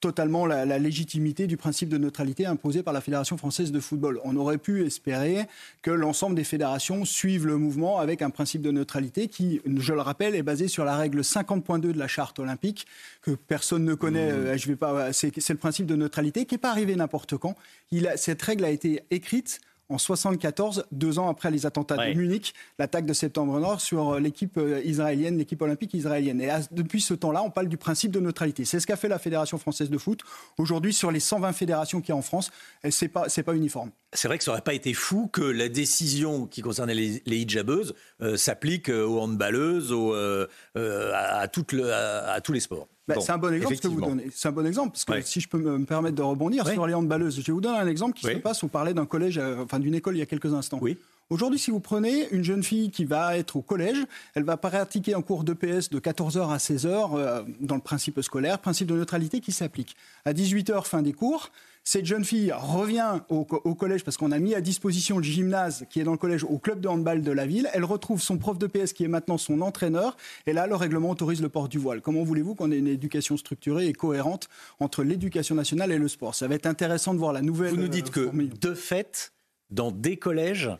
totalement 0.00 0.46
la, 0.46 0.78
légitimité 0.78 1.46
du 1.46 1.56
principe 1.56 1.88
de 1.88 1.98
neutralité 1.98 2.46
imposé 2.46 2.82
par 2.82 2.92
la 2.92 3.00
Fédération 3.00 3.36
française 3.36 3.72
de 3.72 3.80
football. 3.80 4.20
On 4.24 4.36
aurait 4.36 4.58
pu 4.58 4.86
espérer 4.86 5.46
que 5.82 5.90
l'ensemble 5.90 6.36
des 6.36 6.44
fédérations 6.44 7.04
suivent 7.04 7.46
le 7.46 7.56
mouvement 7.56 7.98
avec 7.98 8.22
un 8.22 8.30
principe 8.30 8.62
de 8.62 8.70
neutralité 8.70 9.28
qui, 9.28 9.60
je 9.66 9.92
le 9.92 10.00
rappelle, 10.00 10.34
est 10.34 10.42
basé 10.42 10.68
sur 10.68 10.84
la 10.84 10.96
règle 10.96 11.20
50.2 11.20 11.80
de 11.80 11.98
la 11.98 12.08
charte 12.08 12.38
olympique 12.38 12.86
que 13.22 13.32
personne 13.32 13.84
ne 13.84 13.94
connaît. 13.94 14.32
Mmh. 14.32 14.36
Euh, 14.36 14.56
je 14.56 14.68
vais 14.68 14.76
pas. 14.76 15.12
C'est 15.12 15.48
le 15.48 15.56
principe 15.56 15.86
de 15.86 15.96
neutralité 15.96 16.46
qui 16.46 16.54
n'est 16.54 16.58
pas 16.58 16.70
arrivé 16.70 16.94
n'importe 16.94 17.36
quand. 17.36 17.54
Il 17.90 18.12
cette 18.16 18.42
règle 18.42 18.64
a 18.64 18.70
été 18.70 19.02
écrite 19.10 19.60
en 19.90 19.98
74, 19.98 20.84
deux 20.92 21.18
ans 21.18 21.28
après 21.28 21.50
les 21.50 21.64
attentats 21.64 21.96
de 21.96 22.14
Munich, 22.14 22.54
l'attaque 22.78 23.06
de 23.06 23.12
septembre 23.12 23.58
Nord 23.58 23.80
sur 23.80 24.10
euh, 24.10 24.20
l'équipe 24.20 24.58
euh, 24.58 24.82
israélienne, 24.84 25.38
l'équipe 25.38 25.60
olympique 25.62 25.94
israélienne. 25.94 26.40
Et 26.40 26.50
depuis 26.70 27.00
ce 27.00 27.14
temps-là, 27.14 27.42
on 27.42 27.50
parle 27.50 27.68
du 27.68 27.78
principe 27.78 28.10
de 28.10 28.20
neutralité. 28.20 28.64
C'est 28.64 28.80
ce 28.80 28.86
qu'a 28.86 28.96
fait 28.96 29.08
la 29.08 29.18
Fédération 29.18 29.56
française 29.58 29.88
de 29.88 29.98
foot. 29.98 30.20
Aujourd'hui, 30.58 30.92
sur 30.92 31.10
les 31.10 31.20
120 31.20 31.52
fédérations 31.52 32.00
qu'il 32.00 32.10
y 32.10 32.12
a 32.12 32.16
en 32.16 32.22
France, 32.22 32.50
c'est 32.90 33.08
pas, 33.08 33.28
c'est 33.28 33.42
pas 33.42 33.54
uniforme. 33.54 33.90
C'est 34.12 34.28
vrai 34.28 34.38
que 34.38 34.44
ça 34.44 34.50
n'aurait 34.50 34.62
pas 34.62 34.74
été 34.74 34.92
fou 34.92 35.28
que 35.28 35.42
la 35.42 35.68
décision 35.68 36.46
qui 36.46 36.60
concernait 36.60 36.94
les, 36.94 37.22
hijabeuses 37.26 37.94
euh, 38.20 38.36
s'applique 38.36 38.88
aux 38.88 39.20
handballeuses, 39.20 39.92
aux, 39.92 40.14
à, 40.14 41.38
à, 41.40 41.48
tous 41.48 42.52
les 42.52 42.60
sports. 42.60 42.88
Bah, 43.08 43.14
c'est 43.20 43.32
un 43.32 43.38
bon 43.38 43.54
exemple 43.54 43.76
que 43.76 43.88
vous 43.88 44.00
donnez. 44.00 44.28
C'est 44.34 44.48
un 44.48 44.52
bon 44.52 44.66
exemple 44.66 44.90
parce 44.90 45.04
que 45.04 45.20
si 45.22 45.40
je 45.40 45.48
peux 45.48 45.58
me 45.58 45.84
permettre 45.84 46.16
de 46.16 46.22
rebondir 46.22 46.66
sur 46.68 46.86
les 46.86 46.94
handballeuses, 46.94 47.36
je 47.40 47.46
vais 47.46 47.52
vous 47.52 47.60
donner 47.60 47.78
un 47.78 47.86
exemple 47.86 48.14
qui 48.14 48.26
se 48.26 48.36
passe. 48.36 48.62
On 48.62 48.68
parlait 48.68 48.94
d'un 48.94 49.06
collège, 49.06 49.38
euh, 49.38 49.62
enfin 49.62 49.78
d'une 49.78 49.94
école 49.94 50.16
il 50.16 50.20
y 50.20 50.22
a 50.22 50.26
quelques 50.26 50.52
instants. 50.52 50.78
Oui. 50.80 50.98
Aujourd'hui, 51.30 51.58
si 51.58 51.70
vous 51.70 51.80
prenez 51.80 52.26
une 52.30 52.42
jeune 52.42 52.62
fille 52.62 52.90
qui 52.90 53.04
va 53.04 53.36
être 53.36 53.56
au 53.56 53.60
collège, 53.60 53.98
elle 54.34 54.44
va 54.44 54.56
pratiquer 54.56 55.14
un 55.14 55.20
cours 55.20 55.44
d'EPS 55.44 55.90
de 55.90 56.00
14h 56.00 56.50
à 56.50 56.56
16h 56.56 57.10
euh, 57.18 57.42
dans 57.60 57.74
le 57.74 57.82
principe 57.82 58.18
scolaire, 58.22 58.58
principe 58.60 58.88
de 58.88 58.94
neutralité 58.94 59.40
qui 59.40 59.52
s'applique. 59.52 59.94
À 60.24 60.32
18h, 60.32 60.86
fin 60.86 61.02
des 61.02 61.12
cours, 61.12 61.50
cette 61.84 62.06
jeune 62.06 62.24
fille 62.24 62.50
revient 62.52 63.20
au, 63.28 63.44
collège 63.44 64.04
parce 64.04 64.16
qu'on 64.16 64.32
a 64.32 64.38
mis 64.38 64.54
à 64.54 64.62
disposition 64.62 65.18
le 65.18 65.22
gymnase 65.22 65.84
qui 65.90 66.00
est 66.00 66.04
dans 66.04 66.12
le 66.12 66.18
collège 66.18 66.44
au 66.44 66.58
club 66.58 66.80
de 66.80 66.88
handball 66.88 67.20
de 67.20 67.32
la 67.32 67.46
ville. 67.46 67.68
Elle 67.74 67.84
retrouve 67.84 68.22
son 68.22 68.38
prof 68.38 68.58
de 68.58 68.66
PS 68.66 68.94
qui 68.94 69.04
est 69.04 69.08
maintenant 69.08 69.36
son 69.36 69.60
entraîneur. 69.60 70.16
Et 70.46 70.54
là, 70.54 70.66
le 70.66 70.76
règlement 70.76 71.10
autorise 71.10 71.42
le 71.42 71.50
port 71.50 71.68
du 71.68 71.78
voile. 71.78 72.00
Comment 72.00 72.24
voulez-vous 72.24 72.54
qu'on 72.54 72.72
ait 72.72 72.78
une 72.78 72.88
éducation 72.88 73.36
structurée 73.36 73.86
et 73.86 73.92
cohérente 73.92 74.48
entre 74.80 75.02
l'éducation 75.02 75.54
nationale 75.54 75.92
et 75.92 75.98
le 75.98 76.08
sport? 76.08 76.34
Ça 76.34 76.48
va 76.48 76.54
être 76.54 76.66
intéressant 76.66 77.12
de 77.12 77.18
voir 77.18 77.34
la 77.34 77.42
nouvelle. 77.42 77.70
Vous 77.70 77.80
nous 77.80 77.88
dites 77.88 78.10
que, 78.10 78.30
de 78.30 78.74
fait, 78.74 79.32
dans 79.70 79.90
des 79.90 80.16
collèges, 80.16 80.70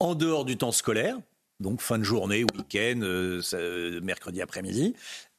en 0.00 0.14
dehors 0.14 0.44
du 0.44 0.56
temps 0.56 0.72
scolaire, 0.72 1.18
donc 1.60 1.80
fin 1.80 1.98
de 1.98 2.04
journée, 2.04 2.44
week-end, 2.44 3.00
euh, 3.02 4.00
mercredi 4.00 4.40
après-midi, 4.40 4.94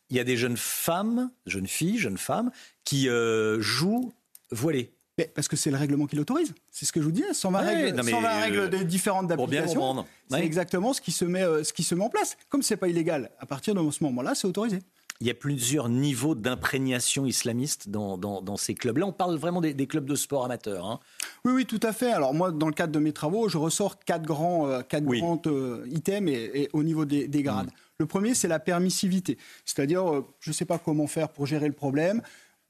il 0.10 0.18
y 0.18 0.20
a 0.20 0.24
des 0.24 0.38
jeunes 0.38 0.58
femmes, 0.58 1.30
jeunes 1.46 1.68
filles, 1.68 1.98
jeunes 1.98 2.18
femmes, 2.18 2.52
qui 2.84 3.10
euh, 3.10 3.62
jouent 3.62 4.12
voilées. 4.52 4.92
parce 5.36 5.48
que 5.48 5.56
c'est 5.56 5.70
le 5.70 5.78
règlement 5.78 6.08
qui 6.08 6.16
l'autorise. 6.16 6.54
C'est 6.72 6.86
ce 6.86 6.92
que 6.92 7.00
je 7.00 7.06
vous 7.06 7.12
dis. 7.12 7.24
120 7.32 7.60
règles, 7.60 8.04
120 8.04 8.40
règles 8.40 8.70
de 8.70 8.78
différentes 8.80 9.28
d'application. 9.28 10.06
C'est 10.30 10.44
exactement 10.44 10.94
ce 10.94 11.02
qui, 11.02 11.12
se 11.12 11.26
met, 11.26 11.44
euh, 11.44 11.64
ce 11.64 11.74
qui 11.74 11.84
se 11.84 11.94
met 11.94 12.04
en 12.04 12.10
place. 12.10 12.38
Comme 12.50 12.64
c'est 12.64 12.78
pas 12.78 12.88
illégal, 12.88 13.32
à 13.40 13.46
partir 13.46 13.76
de 13.76 13.92
ce 13.92 14.04
moment-là, 14.04 14.34
c'est 14.36 14.48
autorisé. 14.48 14.80
Il 15.22 15.28
y 15.28 15.30
a 15.30 15.34
plusieurs 15.34 15.90
niveaux 15.90 16.34
d'imprégnation 16.34 17.26
islamiste 17.26 17.90
dans, 17.90 18.18
dans, 18.18 18.56
ces 18.56 18.74
clubs. 18.74 18.98
Là, 18.98 19.06
on 19.06 19.12
parle 19.12 19.36
vraiment 19.36 19.60
des, 19.60 19.88
clubs 19.88 20.06
de 20.06 20.16
sport 20.16 20.46
amateurs. 20.46 20.86
Hein. 20.86 21.00
Oui, 21.44 21.52
oui, 21.52 21.66
tout 21.66 21.80
à 21.84 21.92
fait. 21.92 22.12
Alors 22.12 22.34
moi, 22.34 22.52
dans 22.52 22.68
le 22.68 22.74
cadre 22.74 22.94
de 22.94 23.00
mes 23.00 23.12
travaux, 23.12 23.50
je 23.50 23.58
ressors 23.58 24.00
quatre 24.00 24.26
grands, 24.26 24.70
euh, 24.70 24.82
quatre 24.82 25.04
grands 25.04 25.42
euh, 25.48 25.86
items 25.92 26.32
et, 26.32 26.70
au 26.72 26.84
niveau 26.84 27.04
des, 27.04 27.28
grades. 27.44 27.68
Mm. 27.68 27.74
Le 28.00 28.06
premier, 28.06 28.34
c'est 28.34 28.48
la 28.48 28.60
permissivité. 28.60 29.38
C'est-à-dire, 29.66 30.10
euh, 30.10 30.26
je 30.40 30.52
ne 30.52 30.54
sais 30.54 30.66
pas 30.66 30.78
comment 30.78 31.08
faire 31.08 31.28
pour 31.28 31.46
gérer 31.46 31.68
le 31.68 31.74
problème. 31.74 32.22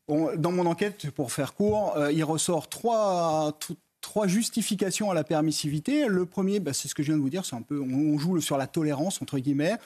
dans 0.08 0.52
mon 0.52 0.66
enquête, 0.66 1.12
pour 1.12 1.32
faire 1.32 1.54
court, 1.54 1.96
il 2.12 2.24
ressort 2.24 2.68
trois, 2.68 3.56
trois 4.02 4.26
justifications 4.26 5.12
à 5.12 5.14
la 5.14 5.24
permissivité. 5.24 6.08
Le 6.08 6.26
premier, 6.26 6.60
bah, 6.60 6.74
c'est 6.74 6.88
ce 6.88 6.96
que 6.96 7.04
je 7.04 7.12
viens 7.12 7.18
de 7.18 7.22
vous 7.22 7.30
dire, 7.30 7.46
c'est 7.46 7.56
un 7.56 7.62
peu, 7.62 7.80
on 7.80 8.18
joue 8.18 8.42
sur 8.42 8.58
la 8.58 8.66
tolérance 8.66 9.22
entre 9.22 9.38
guillemets 9.38 9.78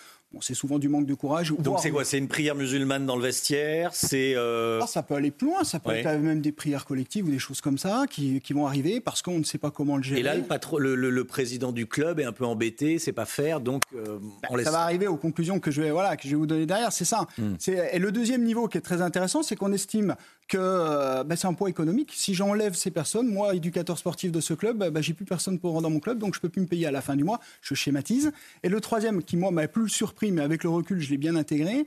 c'est 0.42 0.54
souvent 0.54 0.80
du 0.80 0.90
manque 0.90 1.06
de 1.06 1.14
courage. 1.14 1.54
Donc 1.60 1.80
c'est 1.80 1.92
quoi 1.92 2.04
C'est 2.04 2.18
une 2.18 2.28
prière 2.28 2.56
musulmane 2.56 3.06
dans 3.06 3.16
le 3.16 3.22
vestiaire 3.22 3.92
C'est 3.94 4.34
euh, 4.36 4.80
ah, 4.82 4.88
ça 4.88 5.04
peut 5.04 5.16
aller 5.16 5.32
plus 5.32 5.48
loin. 5.48 5.64
Ça 5.64 5.80
peut 5.80 5.92
être 5.92 6.20
même 6.20 6.42
des 6.42 6.52
prières 6.52 6.86
collectives 6.86 7.28
ou 7.28 7.32
des 7.32 7.40
choses 7.40 7.62
comme 7.62 7.78
ça 7.78 8.06
qui, 8.10 8.42
vont 8.54 8.68
arriver 8.68 9.00
parce 9.00 9.24
qu'on 9.24 9.40
ne 9.40 9.44
sait 9.44 9.58
pas 9.58 9.72
comment 9.72 9.98
le 9.98 10.04
gérer. 10.04 10.20
Et 10.20 10.24
là, 10.24 10.36
le, 10.36 10.96
le, 10.96 11.24
président 11.24 11.72
du 11.72 11.88
club 11.88 12.20
est 12.20 12.26
un 12.26 12.32
peu 12.32 12.46
embêté, 12.46 13.00
c'est 13.00 13.14
pas 13.14 13.26
faire, 13.26 13.62
donc 13.62 13.82
euh, 13.96 14.20
bah, 14.42 14.50
on 14.52 14.56
laisse... 14.56 14.66
Ça 14.66 14.72
va 14.72 14.82
arriver 14.82 15.08
aux 15.08 15.18
conclusions 15.18 15.60
que 15.60 15.72
je 15.72 15.82
vais 15.82 15.90
voilà 15.90 16.16
que 16.18 16.24
je 16.26 16.30
vais 16.30 16.36
vous 16.36 16.46
donner 16.46 16.68
derrière. 16.68 16.92
C'est 16.92 17.06
ça. 17.06 17.28
Hmm. 17.38 17.56
Et 17.68 17.98
le 17.98 18.12
deuxième 18.12 18.44
niveau 18.44 18.68
qui 18.68 18.78
est 18.78 18.82
très 18.82 19.02
intéressant, 19.02 19.42
c'est 19.42 19.56
qu'on 19.56 19.74
estime 19.74 20.16
que 20.48 20.57
euh, 20.60 21.24
bah, 21.24 21.36
c'est 21.36 21.48
un 21.48 21.53
poids 21.53 21.70
économique. 21.70 22.11
Si 22.15 22.34
j'enlève 22.34 22.74
ces 22.74 22.91
personnes, 22.91 23.28
moi, 23.28 23.56
éducateur 23.56 23.98
sportif 23.98 24.32
de 24.32 24.40
ce 24.40 24.53
club, 24.53 24.78
bah, 24.78 25.02
j'ai 25.02 25.14
plus 25.14 25.26
personne 25.26 25.60
pour 25.60 25.82
dans 25.82 25.90
mon 25.90 25.99
club, 25.99 26.20
donc 26.20 26.36
je 26.36 26.40
peux 26.40 26.49
plus 26.49 26.61
me 26.61 26.68
payer 26.68 26.88
à 26.88 26.91
la 26.91 27.02
fin 27.02 27.15
du 27.15 27.24
mois. 27.24 27.40
Je 27.61 27.76
schématise. 27.76 28.32
Et 28.64 28.70
le 28.70 28.82
troisième, 28.82 29.24
qui 29.24 29.38
moi 29.38 29.52
m'a 29.52 29.68
plus 29.68 29.90
surpris, 29.90 30.32
mais 30.32 30.41
avec 30.41 30.64
le 30.64 30.70
recul, 30.70 30.99
je 30.99 31.10
l'ai 31.10 31.18
bien 31.18 31.36
intégré, 31.36 31.86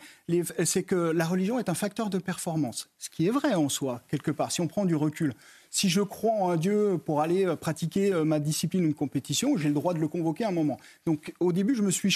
c'est 0.65 0.83
que 0.83 0.95
la 0.95 1.25
religion 1.25 1.59
est 1.59 1.69
un 1.69 1.75
facteur 1.75 2.11
de 2.11 2.19
performance. 2.19 2.89
Ce 2.99 3.11
qui 3.11 3.27
est 3.27 3.31
vrai 3.31 3.55
en 3.55 3.69
soi, 3.69 4.03
quelque 4.09 4.31
part, 4.31 4.53
si 4.53 4.61
on 4.61 4.69
prend 4.69 4.85
du 4.85 4.95
recul. 4.95 5.35
Si 5.77 5.91
je 5.91 6.01
crois 6.01 6.33
en 6.33 6.49
un 6.49 6.57
Dieu 6.57 6.97
pour 7.05 7.21
aller 7.21 7.45
euh, 7.45 7.55
pratiquer 7.55 8.11
euh, 8.11 8.25
ma 8.25 8.41
discipline 8.41 8.85
ou 8.85 8.87
une 8.87 8.95
compétition, 8.95 9.59
j'ai 9.59 9.69
le 9.69 9.75
droit 9.75 9.93
de 9.93 9.99
le 9.99 10.09
convoquer 10.09 10.45
à 10.45 10.49
un 10.49 10.53
moment. 10.53 10.79
Donc 11.05 11.35
au 11.39 11.53
début, 11.53 11.75
je 11.75 11.83
me 11.83 11.91
suis 11.91 12.11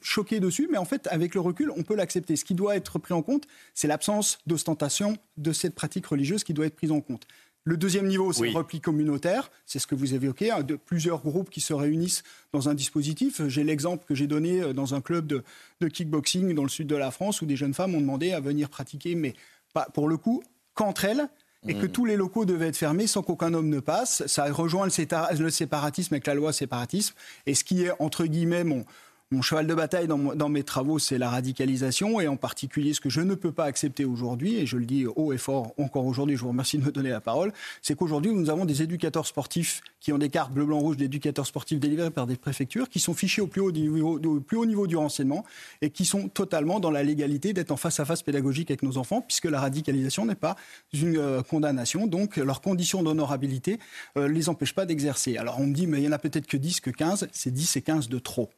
choqué 0.00 0.38
dessus, 0.38 0.68
mais 0.70 0.78
en 0.78 0.84
fait, 0.84 1.08
avec 1.08 1.34
le 1.34 1.40
recul, 1.40 1.72
on 1.76 1.82
peut 1.82 1.96
l'accepter. 1.96 2.36
Ce 2.36 2.44
qui 2.44 2.54
doit 2.54 2.76
être 2.76 3.00
pris 3.00 3.12
en 3.12 3.22
compte, 3.22 3.48
c'est 3.74 3.88
l'absence 3.88 4.38
d'ostentation 4.46 5.16
de 5.36 5.52
cette 5.52 5.74
pratique 5.74 6.06
religieuse 6.06 6.44
qui 6.44 6.54
doit 6.54 6.64
être 6.64 6.76
prise 6.76 6.92
en 6.92 7.00
compte. 7.00 7.26
Le 7.64 7.76
deuxième 7.76 8.06
niveau, 8.06 8.32
c'est 8.32 8.50
le 8.50 8.56
repli 8.56 8.80
communautaire. 8.80 9.50
C'est 9.64 9.80
ce 9.80 9.88
que 9.88 9.96
vous 9.96 10.14
évoquez, 10.14 10.52
hein, 10.52 10.62
de 10.62 10.76
plusieurs 10.76 11.22
groupes 11.22 11.50
qui 11.50 11.60
se 11.60 11.74
réunissent 11.74 12.22
dans 12.52 12.68
un 12.68 12.74
dispositif. 12.74 13.42
J'ai 13.48 13.64
l'exemple 13.64 14.04
que 14.06 14.14
j'ai 14.14 14.28
donné 14.28 14.62
euh, 14.62 14.72
dans 14.72 14.94
un 14.94 15.00
club 15.00 15.26
de, 15.26 15.42
de, 15.80 15.88
kickboxing 15.88 16.54
dans 16.54 16.62
le 16.62 16.68
sud 16.68 16.86
de 16.86 16.94
la 16.94 17.10
France 17.10 17.42
où 17.42 17.46
des 17.46 17.56
jeunes 17.56 17.74
femmes 17.74 17.96
ont 17.96 18.00
demandé 18.00 18.30
à 18.30 18.38
venir 18.38 18.68
pratiquer, 18.68 19.16
mais 19.16 19.34
pas, 19.74 19.88
pour 19.92 20.06
le 20.06 20.16
coup, 20.16 20.44
qu'entre 20.74 21.04
elles, 21.04 21.28
et 21.68 21.74
que 21.74 21.86
mm. 21.86 21.90
tous 21.90 22.04
les 22.04 22.16
locaux 22.16 22.44
devaient 22.44 22.68
être 22.68 22.76
fermés 22.76 23.06
sans 23.06 23.22
qu'aucun 23.22 23.54
homme 23.54 23.68
ne 23.68 23.80
passe. 23.80 24.26
Ça 24.26 24.50
rejoint 24.52 24.86
le, 24.86 25.50
séparatisme 25.50 26.14
avec 26.14 26.26
la 26.26 26.34
loi 26.34 26.52
séparatisme. 26.52 27.14
Et 27.46 27.54
ce 27.54 27.64
qui 27.64 27.84
est, 27.84 27.92
entre 27.98 28.24
guillemets, 28.24 28.64
mon, 28.64 28.84
mon 29.32 29.42
cheval 29.42 29.66
de 29.66 29.74
bataille 29.74 30.06
dans, 30.06 30.48
mes 30.48 30.62
travaux, 30.62 31.00
c'est 31.00 31.18
la 31.18 31.28
radicalisation 31.28 32.20
et 32.20 32.28
en 32.28 32.36
particulier 32.36 32.94
ce 32.94 33.00
que 33.00 33.10
je 33.10 33.20
ne 33.20 33.34
peux 33.34 33.50
pas 33.50 33.64
accepter 33.64 34.04
aujourd'hui, 34.04 34.54
et 34.54 34.66
je 34.66 34.76
le 34.76 34.86
dis 34.86 35.04
haut 35.04 35.32
et 35.32 35.38
fort 35.38 35.74
encore 35.78 36.06
aujourd'hui, 36.06 36.36
je 36.36 36.42
vous 36.42 36.50
remercie 36.50 36.78
de 36.78 36.84
me 36.84 36.92
donner 36.92 37.10
la 37.10 37.20
parole, 37.20 37.52
c'est 37.82 37.96
qu'aujourd'hui 37.96 38.32
nous 38.32 38.50
avons 38.50 38.64
des 38.64 38.82
éducateurs 38.82 39.26
sportifs 39.26 39.80
qui 39.98 40.12
ont 40.12 40.18
des 40.18 40.28
cartes 40.28 40.52
bleu, 40.52 40.64
blanc, 40.64 40.78
rouge 40.78 40.96
d'éducateurs 40.96 41.44
sportifs 41.44 41.80
délivrées 41.80 42.12
par 42.12 42.28
des 42.28 42.36
préfectures, 42.36 42.88
qui 42.88 43.00
sont 43.00 43.14
fichés 43.14 43.42
au 43.42 43.48
plus 43.48 43.60
haut 43.60 43.72
niveau, 43.72 44.16
au 44.16 44.40
plus 44.40 44.58
haut 44.58 44.64
niveau 44.64 44.86
du 44.86 44.96
renseignement 44.96 45.44
et 45.82 45.90
qui 45.90 46.04
sont 46.04 46.28
totalement 46.28 46.78
dans 46.78 46.92
la 46.92 47.02
légalité 47.02 47.52
d'être 47.52 47.72
en 47.72 47.76
face 47.76 47.98
à 47.98 48.04
face 48.04 48.22
pédagogique 48.22 48.70
avec 48.70 48.84
nos 48.84 48.96
enfants, 48.96 49.22
puisque 49.22 49.46
la 49.46 49.60
radicalisation 49.60 50.24
n'est 50.24 50.36
pas 50.36 50.54
une 50.92 51.16
euh, 51.16 51.42
condamnation, 51.42 52.06
donc 52.06 52.36
leurs 52.36 52.60
conditions 52.60 53.02
d'honorabilité 53.02 53.80
ne 54.14 54.22
euh, 54.22 54.28
les 54.28 54.48
empêchent 54.48 54.74
pas 54.74 54.86
d'exercer. 54.86 55.36
Alors 55.36 55.58
on 55.58 55.66
me 55.66 55.74
dit, 55.74 55.88
mais 55.88 55.98
il 55.98 56.04
y 56.04 56.08
en 56.08 56.12
a 56.12 56.18
peut-être 56.20 56.46
que 56.46 56.56
10, 56.56 56.78
que 56.78 56.90
15, 56.90 57.26
c'est 57.32 57.52
10 57.52 57.76
et 57.76 57.82
15 57.82 58.08
de 58.08 58.20
trop. 58.20 58.50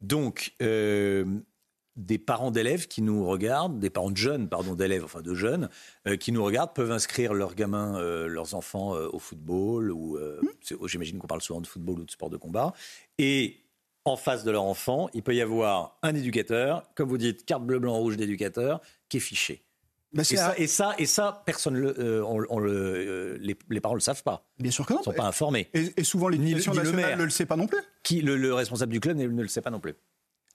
Donc, 0.00 0.54
euh, 0.62 1.24
des 1.96 2.18
parents 2.18 2.50
d'élèves 2.50 2.86
qui 2.86 3.02
nous 3.02 3.26
regardent, 3.26 3.80
des 3.80 3.90
parents 3.90 4.10
de 4.10 4.16
jeunes, 4.16 4.48
pardon, 4.48 4.74
d'élèves, 4.74 5.04
enfin 5.04 5.20
de 5.20 5.34
jeunes, 5.34 5.68
euh, 6.06 6.16
qui 6.16 6.30
nous 6.30 6.44
regardent, 6.44 6.72
peuvent 6.74 6.92
inscrire 6.92 7.34
leurs 7.34 7.54
gamins, 7.54 7.98
euh, 7.98 8.28
leurs 8.28 8.54
enfants 8.54 8.92
au 8.92 9.18
football, 9.18 9.90
ou 9.90 10.18
mmh. 10.18 10.86
j'imagine 10.86 11.18
qu'on 11.18 11.26
parle 11.26 11.42
souvent 11.42 11.60
de 11.60 11.66
football 11.66 12.00
ou 12.00 12.04
de 12.04 12.10
sport 12.10 12.30
de 12.30 12.36
combat, 12.36 12.72
et 13.18 13.64
en 14.04 14.16
face 14.16 14.44
de 14.44 14.50
leur 14.50 14.64
enfant, 14.64 15.08
il 15.12 15.22
peut 15.22 15.34
y 15.34 15.42
avoir 15.42 15.98
un 16.02 16.14
éducateur, 16.14 16.88
comme 16.94 17.08
vous 17.08 17.18
dites, 17.18 17.44
carte 17.44 17.64
bleu, 17.64 17.78
blanc, 17.78 17.96
rouge 17.98 18.16
d'éducateur, 18.16 18.80
qui 19.08 19.18
est 19.18 19.20
fiché. 19.20 19.67
Bah, 20.14 20.22
et, 20.22 20.36
ça, 20.36 20.54
et, 20.56 20.66
ça, 20.66 20.94
et, 20.98 21.04
ça, 21.04 21.42
personne, 21.44 21.76
le, 21.76 22.24
on, 22.24 22.58
le, 22.58 23.36
les, 23.36 23.80
parents 23.80 23.94
ne 23.94 23.98
le 23.98 24.02
savent 24.02 24.22
pas. 24.22 24.46
Bien 24.58 24.70
sûr 24.70 24.86
que 24.86 24.94
non. 24.94 25.00
Ils 25.00 25.08
ne 25.08 25.12
sont 25.12 25.18
pas 25.18 25.26
informés. 25.26 25.68
Et, 25.74 26.02
souvent, 26.02 26.28
l'éducation 26.28 26.72
nationale 26.72 27.18
ne 27.18 27.24
le 27.24 27.30
sait 27.30 27.44
pas 27.44 27.56
non 27.56 27.66
plus 27.66 27.78
le, 28.16 28.52
responsable 28.52 28.92
du 28.92 29.00
club 29.00 29.16
ne, 29.16 29.26
le 29.26 29.48
sait 29.48 29.60
pas 29.60 29.70
non 29.70 29.80
plus. 29.80 29.94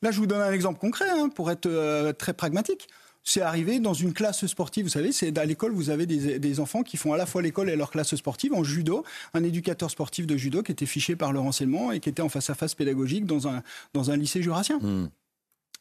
Là, 0.02 0.12
je 0.12 0.18
vous 0.18 0.28
donne 0.28 0.42
un 0.42 0.52
exemple 0.52 0.80
concret 0.80 1.10
hein, 1.10 1.30
pour 1.30 1.50
être 1.52 1.66
euh, 1.66 2.14
très 2.14 2.34
pragmatique. 2.34 2.88
C'est 3.26 3.42
arrivé 3.42 3.80
dans 3.80 3.94
une 3.94 4.12
classe 4.12 4.46
sportive, 4.48 4.84
vous 4.84 4.92
savez, 4.92 5.14
c'est 5.14 5.38
à 5.38 5.46
l'école, 5.46 5.72
vous 5.72 5.90
avez 5.90 6.06
des, 6.06 6.60
enfants 6.60 6.84
qui 6.84 6.98
font 6.98 7.14
à 7.14 7.18
la 7.18 7.26
fois 7.26 7.42
l'école 7.42 7.70
et 7.70 7.78
leur 7.78 7.90
classe 7.90 8.14
sportive 8.16 8.54
en 8.54 8.66
judo, 8.66 9.06
un 9.34 9.46
éducateur 9.46 9.90
sportif 9.90 10.28
de 10.28 10.36
judo 10.36 10.62
qui 10.62 10.74
était 10.74 10.86
fiché 10.86 11.16
par 11.16 11.32
le 11.32 11.40
renseignement 11.40 11.94
et 11.94 12.02
qui 12.02 12.10
était 12.10 12.22
en 12.22 12.28
face 12.28 12.50
à 12.50 12.54
face 12.54 12.76
pédagogique 12.76 13.26
dans 13.26 13.48
un, 13.48 13.64
dans 13.94 14.12
un 14.12 14.18
lycée 14.18 14.44
jurassien. 14.44 14.78
Hmm. 14.80 15.08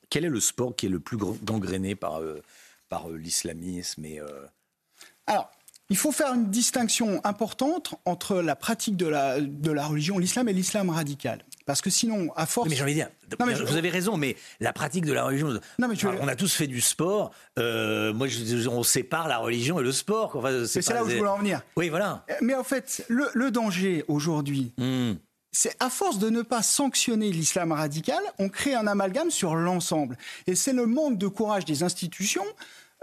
Quel 0.09 0.25
est 0.25 0.29
le 0.29 0.39
sport 0.39 0.77
qui 0.77 0.87
est 0.87 0.89
le 0.89 1.01
plus 1.01 1.17
gangréné 1.17 1.97
par, 1.97 2.21
euh, 2.21 2.41
par 2.93 3.09
euh, 3.09 3.17
l'islamisme 3.17 4.05
et 4.05 4.21
Alors, 5.27 5.51
il 5.89 5.97
faut 5.97 6.13
faire 6.13 6.35
une 6.35 6.51
distinction 6.51 7.23
importante 7.25 7.95
entre 8.05 8.37
la 8.37 8.55
pratique 8.55 8.99
de 8.99 9.07
la, 9.07 9.41
de 9.41 9.71
la 9.71 9.87
religion, 9.87 10.19
l'islam 10.19 10.47
et 10.51 10.53
l'islam 10.53 10.91
radical. 10.91 11.43
Parce 11.65 11.81
que 11.81 11.89
sinon, 11.89 12.31
à 12.37 12.45
force. 12.45 12.69
Mais 12.69 12.77
j'ai 12.77 12.83
envie 12.83 12.93
de 12.93 12.99
dire, 12.99 13.09
non, 13.41 13.47
mais 13.47 13.55
vous 13.55 13.77
avez 13.77 13.89
raison, 13.89 14.19
mais 14.19 14.37
la 14.61 14.75
pratique 14.75 15.07
de 15.07 15.13
la 15.15 15.25
religion. 15.25 15.49
Non, 15.79 15.89
mais 15.89 15.95
On 16.21 16.29
a 16.29 16.37
tous 16.37 16.53
fait 16.53 16.67
du 16.67 16.83
sport. 16.83 17.31
Euh, 17.59 18.13
moi, 18.13 18.27
on 18.71 18.83
sépare 18.83 19.27
la 19.27 19.39
religion 19.39 19.81
et 19.81 19.83
le 19.83 19.93
sport. 19.93 20.37
Enfin, 20.37 20.67
c'est 20.67 20.87
là 20.91 21.03
où 21.03 21.09
je 21.09 21.17
voulais 21.17 21.31
en 21.31 21.39
venir. 21.39 21.63
Oui, 21.77 21.89
voilà. 21.89 22.27
Mais 22.43 22.55
en 22.55 22.65
fait, 22.65 23.07
le, 23.09 23.51
danger 23.51 24.05
aujourd'hui. 24.07 24.73
Hmm. 24.77 25.15
C'est 25.55 25.77
à 25.81 25.91
force 25.91 26.19
de 26.19 26.31
ne 26.31 26.41
pas 26.43 26.63
sanctionner 26.63 27.31
l'islam 27.31 27.73
radical, 27.73 28.21
on 28.39 28.49
crée 28.49 28.75
un 28.75 28.87
amalgame 28.87 29.31
sur 29.31 29.55
l'ensemble. 29.55 30.17
Et 30.47 30.55
c'est 30.55 30.73
le 30.73 30.87
manque 30.87 31.19
de 31.19 31.29
courage 31.29 31.67
des 31.67 31.83
institutions 31.83 32.47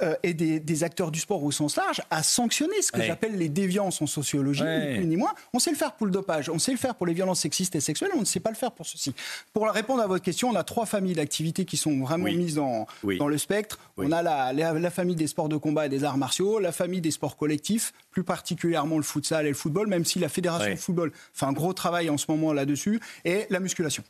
euh, 0.02 0.16
et 0.24 0.34
des, 0.34 0.84
acteurs 0.84 1.12
du 1.12 1.20
sport 1.20 1.44
au 1.44 1.52
sens 1.52 1.76
large 1.76 2.02
à 2.10 2.24
sanctionner 2.24 2.82
ce 2.82 2.92
que 2.92 3.02
j'appelle 3.02 3.38
les 3.38 3.50
déviances 3.50 4.02
en 4.02 4.08
sociologie, 4.08 4.64
ni 4.64 4.96
plus 4.96 5.06
ni 5.06 5.18
moins. 5.18 5.34
On 5.54 5.60
sait 5.60 5.72
le 5.72 5.76
faire 5.76 5.94
pour 5.94 6.06
le 6.06 6.12
dopage, 6.12 6.50
on 6.50 6.58
sait 6.58 6.72
le 6.72 6.78
faire 6.78 6.96
pour 6.96 7.06
les 7.06 7.14
violences 7.14 7.42
sexistes 7.42 7.76
et 7.76 7.82
sexuelles, 7.82 8.12
on 8.16 8.22
ne 8.22 8.26
sait 8.26 8.40
pas 8.40 8.50
le 8.50 8.56
faire 8.56 8.72
pour 8.72 8.86
ceci. 8.86 9.14
Pour 9.52 9.68
répondre 9.70 10.02
à 10.02 10.08
votre 10.08 10.24
question, 10.24 10.50
on 10.50 10.56
a 10.56 10.64
trois 10.64 10.86
familles 10.86 11.16
d'activités 11.16 11.66
qui 11.66 11.76
sont 11.76 12.00
vraiment 12.00 12.26
mises 12.26 12.56
dans, 12.56 12.88
dans 13.18 13.28
le 13.28 13.38
spectre. 13.38 13.80
On 13.98 14.12
a 14.12 14.22
la, 14.22 14.54
la, 14.54 14.90
famille 14.90 15.16
des 15.16 15.28
sports 15.28 15.50
de 15.50 15.58
combat 15.58 15.88
et 15.88 15.90
des 15.90 16.04
arts 16.04 16.18
martiaux, 16.18 16.60
la 16.60 16.72
famille 16.72 17.02
des 17.02 17.12
sports 17.12 17.36
collectifs, 17.36 17.94
plus 18.12 18.24
particulièrement 18.24 18.98
le 18.98 19.04
futsal 19.04 19.46
et 19.46 19.50
le 19.50 19.56
football, 19.56 19.88
même 19.88 20.06
si 20.06 20.20
la 20.20 20.30
fédération 20.30 20.72
de 20.72 20.76
football 20.76 21.12
fait 21.34 21.46
un 21.46 21.54
gros 21.54 21.74
travail 21.74 22.10
en 22.10 22.18
ce 22.18 22.26
moment 22.30 22.54
là-dessus, 22.54 23.00
et 23.26 23.48
la 23.50 23.60
musculation. 23.60 24.04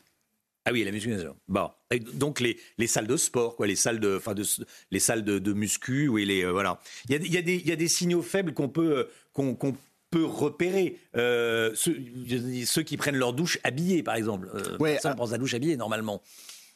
Ah 0.65 0.71
oui, 0.71 0.83
la 0.83 0.91
musculation. 0.91 1.35
Bon, 1.47 1.69
donc 2.13 2.39
les, 2.39 2.57
les, 2.77 2.87
salles 2.87 3.07
de 3.07 3.17
sport, 3.17 3.55
quoi, 3.55 3.65
les 3.65 3.75
salles 3.75 3.99
de, 3.99 4.17
enfin 4.17 4.33
de, 4.33 4.43
les 4.91 4.99
salles 4.99 5.23
de, 5.23 5.39
de 5.39 5.53
muscu, 5.53 6.07
oui, 6.07 6.25
les 6.25 6.43
euh, 6.43 6.51
voilà. 6.51 6.79
Il 7.07 7.15
y 7.15 7.15
a, 7.15 7.27
y, 7.27 7.37
a 7.37 7.41
des, 7.41 7.57
y 7.57 7.71
a 7.71 7.75
des 7.75 7.87
signaux 7.87 8.21
faibles 8.21 8.53
qu'on 8.53 8.69
peut 8.69 8.97
euh, 8.97 9.03
qu'on 9.33 9.75
peut 10.09 10.25
repérer. 10.25 10.97
Euh, 11.15 11.71
ceux, 11.75 11.97
ceux, 12.65 12.83
qui 12.83 12.97
prennent 12.97 13.17
leur 13.17 13.33
douche 13.33 13.59
habillés, 13.63 14.03
par 14.03 14.15
exemple. 14.15 14.49
Euh, 14.53 14.77
ouais, 14.77 14.97
ça, 14.99 15.13
on 15.13 15.15
pense 15.15 15.29
à 15.29 15.33
la 15.33 15.37
douche 15.37 15.53
habillée 15.53 15.77
normalement. 15.77 16.21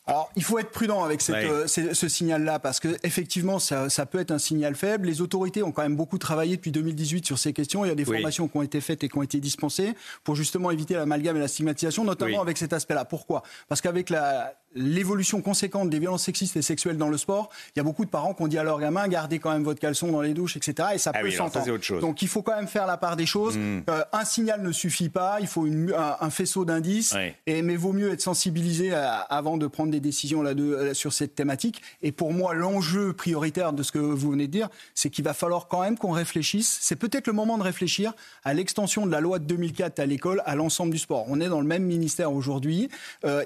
Alors, 0.05 0.29
il 0.35 0.43
faut 0.43 0.59
être 0.59 0.71
prudent 0.71 1.03
avec 1.03 1.21
cette, 1.21 1.35
euh, 1.35 1.65
ce, 1.65 2.07
signal-là, 2.09 2.59
parce 2.59 2.81
que 2.81 2.89
effectivement, 3.03 3.57
ça, 3.57 3.89
ça, 3.89 4.05
peut 4.05 4.19
être 4.19 4.31
un 4.31 4.37
signal 4.37 4.75
faible. 4.75 5.07
Les 5.07 5.21
autorités 5.21 5.63
ont 5.63 5.71
quand 5.71 5.83
même 5.83 5.95
beaucoup 5.95 6.17
travaillé 6.17 6.57
depuis 6.57 6.71
2018 6.71 7.25
sur 7.25 7.37
ces 7.39 7.53
questions. 7.53 7.85
Il 7.85 7.87
y 7.87 7.91
a 7.91 7.95
des 7.95 8.03
formations 8.03 8.49
qui 8.49 8.57
ont 8.57 8.61
été 8.63 8.81
faites 8.81 9.03
et 9.05 9.09
qui 9.09 9.17
ont 9.17 9.23
été 9.23 9.39
dispensées 9.39 9.93
pour 10.25 10.35
justement 10.35 10.71
éviter 10.71 10.95
l'amalgame 10.95 11.37
et 11.37 11.39
la 11.39 11.47
stigmatisation, 11.47 12.03
notamment 12.03 12.41
avec 12.41 12.57
cet 12.57 12.73
aspect-là. 12.73 13.05
Pourquoi? 13.05 13.43
Parce 13.69 13.79
qu'avec 13.79 14.09
la, 14.09 14.53
l'évolution 14.75 15.41
conséquente 15.41 15.89
des 15.89 15.99
violences 15.99 16.23
sexistes 16.23 16.55
et 16.57 16.61
sexuelles 16.61 16.97
dans 16.97 17.09
le 17.09 17.17
sport, 17.17 17.49
il 17.75 17.79
y 17.79 17.81
a 17.81 17.83
beaucoup 17.83 18.05
de 18.05 18.09
parents 18.09 18.33
qui 18.33 18.41
ont 18.41 18.47
dit 18.47 18.57
à 18.57 18.63
leurs 18.63 18.79
gamins 18.79 19.07
gardez 19.07 19.39
quand 19.39 19.51
même 19.51 19.63
votre 19.63 19.79
caleçon 19.79 20.11
dans 20.11 20.21
les 20.21 20.33
douches, 20.33 20.57
etc. 20.57 20.89
Et 20.95 20.97
ça 20.97 21.11
ah 21.13 21.19
peut 21.21 21.31
s'entendre. 21.31 21.99
Donc 21.99 22.21
il 22.21 22.27
faut 22.27 22.41
quand 22.41 22.55
même 22.55 22.67
faire 22.67 22.87
la 22.87 22.97
part 22.97 23.15
des 23.15 23.25
choses. 23.25 23.57
Hmm. 23.57 23.81
Euh, 23.89 24.03
un 24.11 24.25
signal 24.25 24.61
ne 24.61 24.71
suffit 24.71 25.09
pas, 25.09 25.37
il 25.39 25.47
faut 25.47 25.65
une, 25.65 25.93
un, 25.93 26.29
faisceau 26.29 26.65
d'indices. 26.65 27.15
Et 27.45 27.61
mais 27.61 27.75
vaut 27.75 27.93
mieux 27.93 28.11
être 28.11 28.21
sensibilisé 28.21 28.93
euh, 28.93 29.07
avant 29.29 29.57
de 29.57 29.67
prendre 29.67 29.91
des 29.91 29.99
décisions 29.99 30.41
là 30.41 30.53
de, 30.53 30.63
euh, 30.63 30.93
sur 30.93 31.13
cette 31.13 31.35
thématique. 31.35 31.81
Et 32.01 32.11
pour 32.11 32.33
moi, 32.33 32.53
l'enjeu 32.53 33.13
prioritaire 33.13 33.73
de 33.73 33.83
ce 33.83 33.91
que 33.91 33.99
vous 33.99 34.31
venez 34.31 34.47
de 34.47 34.51
dire, 34.51 34.69
c'est 34.95 35.09
qu'il 35.09 35.23
va 35.23 35.33
falloir 35.33 35.67
quand 35.67 35.81
même 35.81 35.97
qu'on 35.97 36.11
réfléchisse. 36.11 36.77
C'est 36.81 36.95
peut-être 36.95 37.27
le 37.27 37.33
moment 37.33 37.57
de 37.57 37.63
réfléchir 37.63 38.13
à 38.43 38.53
l'extension 38.53 39.05
de 39.05 39.11
la 39.11 39.21
loi 39.21 39.39
de 39.39 39.45
2004 39.45 39.99
à 39.99 40.05
l'école 40.05 40.41
à 40.45 40.55
l'ensemble 40.55 40.91
du 40.91 40.99
sport. 40.99 41.25
On 41.27 41.39
est 41.39 41.49
dans 41.49 41.61
le 41.61 41.67
même 41.67 41.83
ministère 41.83 42.33
aujourd'hui. 42.33 42.89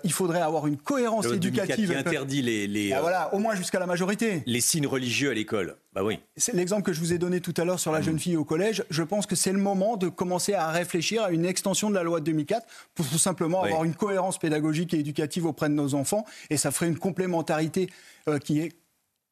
il 0.03 0.11
faudrait 0.11 0.41
avoir 0.41 0.67
une 0.67 0.77
cohérence 0.77 1.16
cohérence 1.21 1.25
La 1.25 1.29
loi 1.31 1.37
de 1.37 1.41
2004 1.41 1.63
éducative. 1.79 1.89
qui 1.89 1.95
interdit 2.09 2.41
les, 2.41 2.67
les, 2.67 2.91
Ah, 2.93 2.97
euh, 2.97 3.01
voilà, 3.01 3.33
au 3.33 3.39
moins 3.39 3.55
jusqu'à 3.55 3.79
la 3.79 3.85
majorité. 3.85 4.43
les 4.45 4.61
signes 4.61 4.87
religieux 4.87 5.31
à 5.31 5.33
l'école. 5.33 5.75
Bah 5.93 6.03
oui. 6.03 6.19
C'est 6.35 6.53
l'exemple 6.53 6.83
que 6.83 6.93
je 6.93 6.99
vous 6.99 7.13
ai 7.13 7.17
donné 7.17 7.41
tout 7.41 7.53
à 7.57 7.65
l'heure 7.65 7.79
sur 7.79 7.91
la 7.91 8.01
jeune 8.01 8.19
fille 8.19 8.35
au 8.37 8.43
collège. 8.45 8.83
Je 8.89 9.01
pense 9.03 9.25
que 9.25 9.35
c'est 9.35 9.51
le 9.51 9.57
moment 9.59 9.97
de 9.97 10.09
commencer 10.09 10.53
à 10.53 10.69
réfléchir 10.69 11.23
à 11.23 11.31
une 11.31 11.45
extension 11.45 11.89
de 11.89 11.95
la 11.95 12.03
loi 12.03 12.19
de 12.19 12.25
2004 12.25 12.65
pour 12.95 13.07
tout 13.07 13.17
simplement 13.17 13.61
Oui. 13.63 13.69
avoir 13.69 13.83
une 13.83 13.95
cohérence 13.95 14.37
pédagogique 14.37 14.93
et 14.93 14.99
éducative 14.99 15.45
auprès 15.45 15.69
de 15.69 15.73
nos 15.73 15.95
enfants. 15.95 16.25
Et 16.49 16.57
ça 16.57 16.71
ferait 16.71 16.87
une 16.87 16.99
complémentarité 16.99 17.89
euh, 18.29 18.37
qui 18.39 18.59
est 18.59 18.73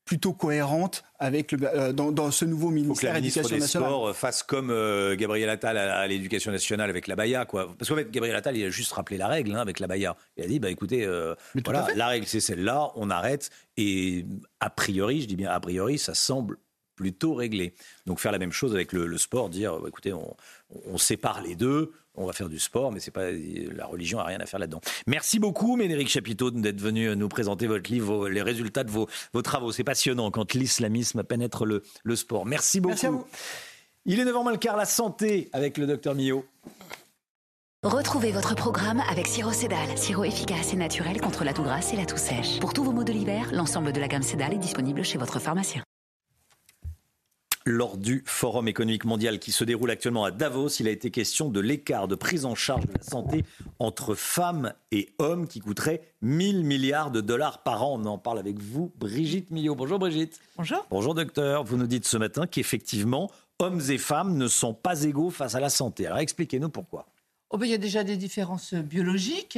plutôt 0.06 0.34
cohérente 0.34 1.04
avec 1.18 1.52
le, 1.52 1.60
euh, 1.64 1.92
dans, 1.92 2.12
dans 2.12 2.30
ce 2.30 2.46
nouveau 2.46 2.70
ministère 2.70 3.14
de 3.14 3.20
ministre 3.20 3.40
l'Éducation 3.40 3.56
des 3.56 3.62
nationale. 3.62 3.90
Sports 3.90 4.08
euh, 4.10 4.14
fasse 4.14 4.44
comme 4.44 4.70
euh, 4.70 5.16
Gabriel 5.16 5.50
Attal 5.50 5.78
à, 5.78 5.98
à 5.98 6.08
l'éducation 6.08 6.52
nationale 6.52 6.92
avec 6.92 7.08
la 7.08 7.16
Baïa. 7.16 7.46
Quoi. 7.46 7.74
Parce 7.78 7.90
qu'en 7.90 7.96
fait, 7.96 8.12
Gabriel 8.12 8.36
Attal, 8.36 8.56
il 8.56 8.64
a 8.64 8.70
juste 8.70 8.94
rappelé 8.94 9.18
la 9.18 9.28
règle 9.28 9.56
hein, 9.56 9.60
avec 9.60 9.80
la 9.80 9.88
Baïa. 9.88 10.16
Il 10.38 10.44
a 10.44 10.48
dit, 10.48 10.60
bah, 10.60 10.70
écoutez, 10.70 11.06
euh, 11.06 11.34
voilà, 11.64 11.88
la 11.96 12.08
règle 12.08 12.28
c'est 12.28 12.40
celle-là, 12.40 12.92
on 12.96 13.10
arrête. 13.10 13.50
Et 13.78 14.26
a 14.60 14.70
priori, 14.70 15.22
je 15.22 15.28
dis 15.28 15.36
bien 15.36 15.50
a 15.50 15.60
priori, 15.60 15.98
ça 15.98 16.14
semble 16.14 16.58
plutôt 16.96 17.34
réglé. 17.34 17.74
Donc 18.06 18.20
faire 18.20 18.32
la 18.32 18.40
même 18.40 18.54
chose 18.54 18.74
avec 18.76 18.94
le, 18.94 19.08
le 19.08 19.18
sport, 19.18 19.50
dire, 19.50 19.80
bah, 19.80 19.88
écoutez, 19.88 20.14
on, 20.14 20.36
on 20.86 20.98
sépare 21.00 21.42
les 21.42 21.56
deux. 21.56 21.92
On 22.18 22.26
va 22.26 22.34
faire 22.34 22.50
du 22.50 22.60
sport, 22.60 22.92
mais 22.92 23.00
c'est 23.00 23.12
pas 23.12 23.32
la 23.32 23.86
religion 23.86 24.20
a 24.20 24.24
rien 24.24 24.40
à 24.40 24.46
faire 24.46 24.60
là-dedans. 24.60 24.82
Merci 25.08 25.40
beaucoup, 25.40 25.76
Médéric 25.76 26.08
Chapiteau, 26.10 26.52
d'être 26.52 26.80
venu 26.82 27.16
nous 27.16 27.28
présenter 27.30 27.68
votre 27.68 27.92
livre, 27.92 28.06
vos- 28.08 28.28
les 28.28 28.42
résultats 28.42 28.84
de 28.84 28.92
vos, 28.92 29.08
vos 29.34 29.42
travaux. 29.42 29.72
C'est 29.72 29.84
passionnant 29.84 30.32
quand 30.32 30.54
l'islamisme 30.54 31.24
pénètre 31.24 31.66
le, 31.66 31.84
le 32.04 32.16
sport. 32.16 32.46
Merci 32.46 32.80
beaucoup. 32.80 32.92
Merci 32.94 33.06
à 33.08 33.12
vous. 33.12 33.26
Il 34.06 34.20
est 34.20 34.26
9h 34.26 34.44
moins 34.44 34.52
le 34.52 34.58
quart, 34.58 34.78
la 34.78 34.86
santé 34.86 35.50
avec 35.52 35.78
le 35.78 35.88
docteur 35.88 36.14
Millot. 36.16 36.46
Retrouvez 37.84 38.32
votre 38.32 38.56
programme 38.56 39.02
avec 39.12 39.28
Sirop 39.28 39.52
Cédal, 39.52 39.96
sirop 39.98 40.24
efficace 40.24 40.74
et 40.74 40.76
naturel 40.76 41.22
contre 41.22 41.44
la 41.44 41.54
toux 41.54 41.62
grasse 41.64 41.94
et 41.94 41.98
la 41.98 42.06
toux 42.06 42.18
sèche. 42.18 42.60
Pour 42.60 42.74
tous 42.74 42.84
vos 42.84 42.92
maux 42.92 43.04
de 43.04 43.12
l'hiver, 43.12 43.50
l'ensemble 43.54 43.92
de 43.94 44.00
la 44.00 44.08
gamme 44.08 44.24
Cédal 44.24 44.54
est 44.54 44.58
disponible 44.58 45.04
chez 45.04 45.20
votre 45.20 45.40
pharmacien. 45.40 45.84
Lors 47.68 47.98
du 47.98 48.22
Forum 48.28 48.68
économique 48.68 49.06
mondial 49.06 49.40
qui 49.40 49.52
se 49.52 49.64
déroule 49.64 49.90
actuellement 49.90 50.24
à 50.24 50.30
Davos, 50.30 50.68
il 50.68 50.88
a 50.88 50.92
été 50.92 51.10
question 51.10 51.50
de 51.50 51.60
l'écart 51.60 52.08
de 52.08 52.14
prise 52.14 52.46
en 52.46 52.54
charge 52.54 52.86
de 52.86 52.94
la 52.94 53.02
santé 53.02 53.44
entre 53.80 54.14
femmes 54.14 54.74
et 54.92 55.10
hommes 55.18 55.48
qui 55.48 55.62
coûterait 55.62 56.02
1000 56.22 56.64
milliards 56.64 57.10
de 57.10 57.22
dollars 57.22 57.64
par 57.64 57.82
an. 57.82 58.00
On 58.00 58.06
en 58.06 58.20
parle 58.20 58.38
avec 58.38 58.60
vous, 58.60 58.94
Brigitte 59.00 59.50
Millot. 59.50 59.74
Bonjour 59.74 59.98
Brigitte. 59.98 60.40
Bonjour. 60.58 60.86
Bonjour 60.92 61.16
docteur. 61.16 61.64
Vous 61.64 61.76
nous 61.76 61.88
dites 61.88 62.06
ce 62.06 62.18
matin 62.18 62.46
qu'effectivement, 62.46 63.32
hommes 63.58 63.82
et 63.90 63.98
femmes 63.98 64.38
ne 64.38 64.48
sont 64.48 64.76
pas 64.76 65.02
égaux 65.02 65.32
face 65.32 65.56
à 65.56 65.60
la 65.60 65.70
santé. 65.70 66.06
Alors 66.06 66.20
expliquez-nous 66.20 66.70
pourquoi. 66.70 67.08
Oh 67.50 67.58
ben, 67.58 67.66
il 67.66 67.72
y 67.72 67.76
a 67.76 67.80
déjà 67.80 68.04
des 68.04 68.18
différences 68.18 68.76
biologiques. 68.76 69.58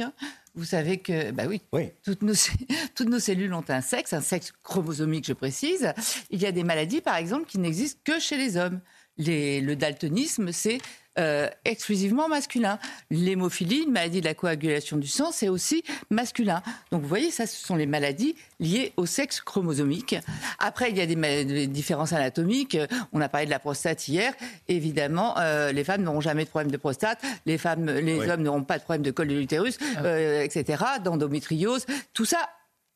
Vous 0.58 0.64
savez 0.64 0.98
que, 0.98 1.30
bah 1.30 1.44
oui, 1.46 1.60
Toutes, 2.04 2.22
nos, 2.22 2.34
toutes 2.96 3.08
nos 3.08 3.20
cellules 3.20 3.54
ont 3.54 3.64
un 3.68 3.80
sexe, 3.80 4.12
un 4.12 4.20
sexe 4.20 4.52
chromosomique, 4.64 5.24
je 5.26 5.32
précise. 5.32 5.92
Il 6.30 6.42
y 6.42 6.46
a 6.46 6.52
des 6.52 6.64
maladies, 6.64 7.00
par 7.00 7.14
exemple, 7.14 7.46
qui 7.46 7.58
n'existent 7.58 8.00
que 8.04 8.18
chez 8.18 8.36
les 8.36 8.56
hommes. 8.56 8.80
Les- 9.18 9.60
le 9.60 9.76
daltonisme, 9.76 10.50
c'est 10.52 10.78
euh, 11.18 11.48
exclusivement 11.64 12.28
masculin. 12.28 12.78
L'hémophilie, 13.10 13.82
une 13.84 13.92
maladie 13.92 14.20
de 14.20 14.26
la 14.26 14.34
coagulation 14.34 14.96
du 14.96 15.08
sang, 15.08 15.32
c'est 15.32 15.48
aussi 15.48 15.82
masculin. 16.10 16.62
Donc 16.92 17.02
vous 17.02 17.08
voyez, 17.08 17.30
ça, 17.30 17.46
ce 17.46 17.56
sont 17.64 17.76
les 17.76 17.86
maladies 17.86 18.36
liées 18.60 18.92
au 18.96 19.06
sexe 19.06 19.40
chromosomique. 19.40 20.16
Après, 20.58 20.90
il 20.90 20.96
y 20.96 21.00
a 21.00 21.06
des, 21.06 21.66
différences 21.66 22.12
anatomiques. 22.12 22.78
On 23.12 23.20
a 23.20 23.28
parlé 23.28 23.46
de 23.46 23.50
la 23.50 23.58
prostate 23.58 24.06
hier. 24.08 24.32
Évidemment, 24.68 25.38
euh, 25.38 25.72
les 25.72 25.84
femmes 25.84 26.02
n'auront 26.02 26.20
jamais 26.20 26.44
de 26.44 26.50
problème 26.50 26.70
de 26.70 26.76
prostate. 26.76 27.20
Les 27.46 27.58
femmes, 27.58 27.86
les 27.86 28.18
Oui. 28.18 28.30
hommes 28.30 28.42
n'auront 28.42 28.64
pas 28.64 28.78
de 28.78 28.84
problème 28.84 29.02
de 29.02 29.10
col 29.10 29.28
de 29.28 29.34
l'utérus, 29.34 29.78
euh, 29.98 30.42
etc., 30.42 30.84
d'endométriose. 31.04 31.86
Tout 32.14 32.24
ça, 32.24 32.48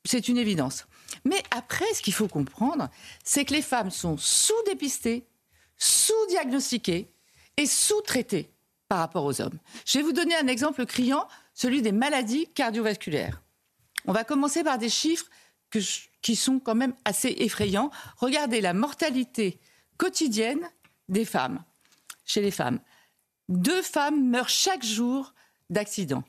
c'est 0.04 0.28
une 0.28 0.38
évidence. 0.38 0.86
Mais 1.24 1.42
après, 1.56 1.92
ce 1.94 2.02
qu'il 2.02 2.14
faut 2.14 2.28
comprendre, 2.28 2.88
c'est 3.24 3.44
que 3.44 3.54
les 3.54 3.62
femmes 3.62 3.90
sont 3.90 4.16
sous-dépistées, 4.16 5.24
sous-diagnostiquées 5.78 7.11
et 7.56 7.66
sous-traitées 7.66 8.50
par 8.88 8.98
rapport 8.98 9.24
aux 9.24 9.40
hommes. 9.40 9.58
Je 9.86 9.98
vais 9.98 10.04
vous 10.04 10.12
donner 10.12 10.34
un 10.36 10.46
exemple 10.46 10.84
criant, 10.86 11.26
celui 11.54 11.82
des 11.82 11.92
maladies 11.92 12.46
cardiovasculaires. 12.54 13.42
On 14.06 14.12
va 14.12 14.24
commencer 14.24 14.64
par 14.64 14.78
des 14.78 14.88
chiffres 14.88 15.26
qui 16.20 16.36
sont 16.36 16.58
quand 16.58 16.74
même 16.74 16.94
assez 17.04 17.34
effrayants. 17.38 17.90
Regardez 18.18 18.60
la 18.60 18.74
mortalité 18.74 19.58
quotidienne 19.96 20.68
des 21.08 21.24
femmes, 21.24 21.62
chez 22.24 22.42
les 22.42 22.50
femmes. 22.50 22.80
Deux 23.48 23.82
femmes 23.82 24.28
meurent 24.28 24.48
chaque 24.48 24.84
jour 24.84 25.32
d'accidents. 25.70 26.24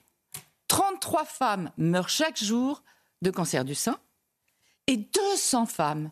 33 0.68 1.26
femmes 1.26 1.72
meurent 1.78 2.10
chaque 2.10 2.42
jour 2.42 2.84
de 3.22 3.32
cancer 3.32 3.66
du 3.66 3.76
sein. 3.76 4.00
Et 4.88 4.98
200 4.98 5.66
femmes 5.66 6.12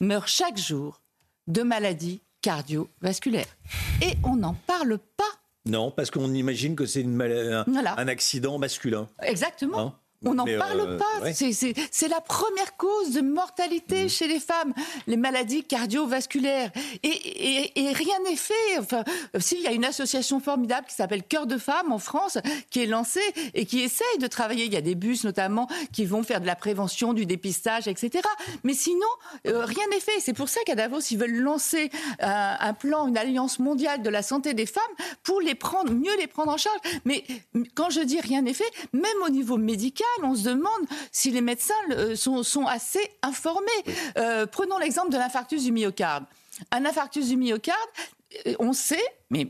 meurent 0.00 0.28
chaque 0.28 0.56
jour 0.56 1.00
de 1.46 1.62
maladies 1.62 2.22
cardiovasculaires. 2.42 3.56
Et 4.02 4.14
on 4.24 4.36
n'en 4.36 4.54
parle 4.66 4.98
pas. 5.16 5.24
Non, 5.66 5.90
parce 5.90 6.10
qu'on 6.10 6.32
imagine 6.32 6.74
que 6.74 6.86
c'est 6.86 7.02
une 7.02 7.14
mal- 7.14 7.32
un, 7.32 7.64
Voilà. 7.70 7.98
un 8.00 8.08
accident 8.08 8.58
masculin. 8.58 9.08
Exactement. 9.22 9.78
Hein 9.78 9.94
On 10.24 10.34
n'en 10.34 10.44
parle 10.44 10.80
euh, 10.80 10.98
pas. 10.98 11.20
ouais. 11.22 11.32
C'est- 11.32 12.08
la 12.08 12.20
première 12.20 12.76
cause 12.76 13.12
de 13.12 13.20
mortalité 13.20 14.08
chez 14.08 14.26
les 14.26 14.40
femmes, 14.40 14.74
les 15.06 15.16
maladies 15.16 15.62
cardiovasculaires. 15.64 16.70
Et, 17.02 17.08
et- 17.08 17.80
et 17.84 17.92
rien 17.92 18.18
n'est 18.28 18.36
fait. 18.36 18.78
Enfin, 18.78 19.04
euh, 19.36 19.40
s'il 19.40 19.60
y 19.60 19.66
a 19.66 19.72
une 19.72 19.84
association 19.84 20.40
formidable 20.40 20.86
qui 20.88 20.94
s'appelle 20.94 21.22
Cœur 21.22 21.46
de 21.46 21.56
Femmes 21.56 21.92
en 21.92 21.98
France, 21.98 22.36
qui 22.70 22.80
est 22.82 22.86
lancée 22.86 23.20
et 23.54 23.64
qui 23.64 23.80
essaye 23.80 24.18
de 24.18 24.26
travailler. 24.26 24.64
Il 24.66 24.72
y 24.72 24.76
a 24.76 24.80
des 24.82 24.94
bus 24.94 25.24
notamment 25.24 25.68
qui 25.92 26.04
vont 26.04 26.22
faire 26.22 26.40
de 26.40 26.46
la 26.46 26.56
prévention, 26.56 27.12
du 27.12 27.24
dépistage, 27.26 27.86
etc. 27.88 28.22
Mais 28.64 28.74
sinon, 28.74 29.06
euh, 29.46 29.64
rien 29.64 29.86
n'est 29.90 30.00
fait. 30.00 30.18
C'est 30.20 30.32
pour 30.34 30.48
ça 30.48 30.60
qu'à 30.66 30.74
Davos, 30.74 31.00
ils 31.10 31.18
veulent 31.18 31.36
lancer 31.38 31.90
un, 32.20 32.56
un 32.60 32.74
plan, 32.74 33.06
une 33.08 33.16
alliance 33.16 33.58
mondiale 33.58 34.02
de 34.02 34.10
la 34.10 34.22
santé 34.22 34.52
des 34.52 34.66
femmes 34.66 34.82
pour 35.22 35.40
les 35.40 35.54
prendre, 35.54 35.92
mieux 35.92 36.16
les 36.18 36.26
prendre 36.26 36.52
en 36.52 36.56
charge. 36.58 36.78
Mais 37.04 37.24
quand 37.74 37.90
je 37.90 38.00
dis 38.00 38.20
rien 38.20 38.42
n'est 38.42 38.54
fait, 38.54 38.70
même 38.92 39.04
au 39.24 39.30
niveau 39.30 39.56
médical, 39.56 40.06
on 40.22 40.34
se 40.34 40.44
demande 40.44 40.86
si 41.12 41.30
les 41.30 41.40
médecins 41.40 41.74
euh, 41.90 42.16
sont, 42.16 42.42
sont 42.42 42.66
assez 42.66 43.00
informés. 43.22 43.70
Euh, 44.18 44.46
prenons 44.46 44.78
l'exemple 44.78 45.10
de 45.10 45.18
l'infarctus 45.18 45.64
du 45.64 45.72
myocarde. 45.72 46.24
Un 46.70 46.84
infarctus 46.84 47.28
du 47.28 47.36
myocarde, 47.36 47.78
euh, 48.46 48.54
on 48.58 48.72
sait, 48.72 49.04
mais 49.30 49.48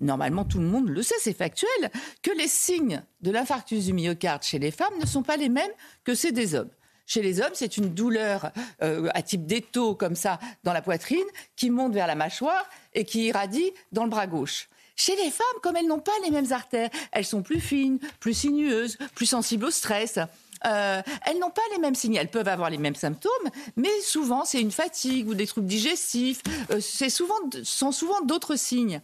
normalement 0.00 0.44
tout 0.44 0.58
le 0.58 0.66
monde 0.66 0.88
le 0.88 1.02
sait, 1.02 1.14
c'est 1.20 1.36
factuel, 1.36 1.90
que 2.22 2.30
les 2.30 2.48
signes 2.48 3.02
de 3.20 3.30
l'infarctus 3.30 3.86
du 3.86 3.92
myocarde 3.92 4.42
chez 4.42 4.58
les 4.58 4.70
femmes 4.70 4.98
ne 5.00 5.06
sont 5.06 5.22
pas 5.22 5.36
les 5.36 5.48
mêmes 5.48 5.70
que 6.04 6.14
ceux 6.14 6.32
des 6.32 6.54
hommes. 6.54 6.70
Chez 7.06 7.22
les 7.22 7.40
hommes, 7.40 7.52
c'est 7.54 7.78
une 7.78 7.94
douleur 7.94 8.52
euh, 8.82 9.08
à 9.14 9.22
type 9.22 9.46
d'étau 9.46 9.94
comme 9.94 10.14
ça 10.14 10.38
dans 10.62 10.74
la 10.74 10.82
poitrine 10.82 11.24
qui 11.56 11.70
monte 11.70 11.94
vers 11.94 12.06
la 12.06 12.14
mâchoire 12.14 12.62
et 12.92 13.04
qui 13.04 13.24
irradie 13.24 13.72
dans 13.92 14.04
le 14.04 14.10
bras 14.10 14.26
gauche. 14.26 14.68
Chez 15.00 15.14
les 15.16 15.30
femmes, 15.30 15.46
comme 15.62 15.76
elles 15.76 15.86
n'ont 15.86 16.00
pas 16.00 16.12
les 16.24 16.30
mêmes 16.32 16.50
artères, 16.52 16.90
elles 17.12 17.24
sont 17.24 17.40
plus 17.42 17.60
fines, 17.60 18.00
plus 18.18 18.34
sinueuses, 18.34 18.98
plus 19.14 19.26
sensibles 19.26 19.64
au 19.66 19.70
stress. 19.70 20.18
euh, 20.66 21.00
elles 21.24 21.38
n'ont 21.38 21.50
pas 21.50 21.62
les 21.72 21.78
mêmes 21.78 21.94
signes. 21.94 22.16
Elles 22.16 22.30
peuvent 22.32 22.48
avoir 22.48 22.68
les 22.68 22.78
mêmes 22.78 22.96
symptômes, 22.96 23.30
mais 23.76 23.92
souvent 24.02 24.44
c'est 24.44 24.60
une 24.60 24.72
fatigue 24.72 25.28
ou 25.28 25.34
des 25.34 25.46
troubles 25.46 25.68
digestifs. 25.68 26.42
euh, 26.72 26.80
c'est 26.80 27.10
souvent, 27.10 27.36
sont 27.62 27.92
souvent 27.92 28.20
d'autres 28.22 28.56
signes. 28.56 29.00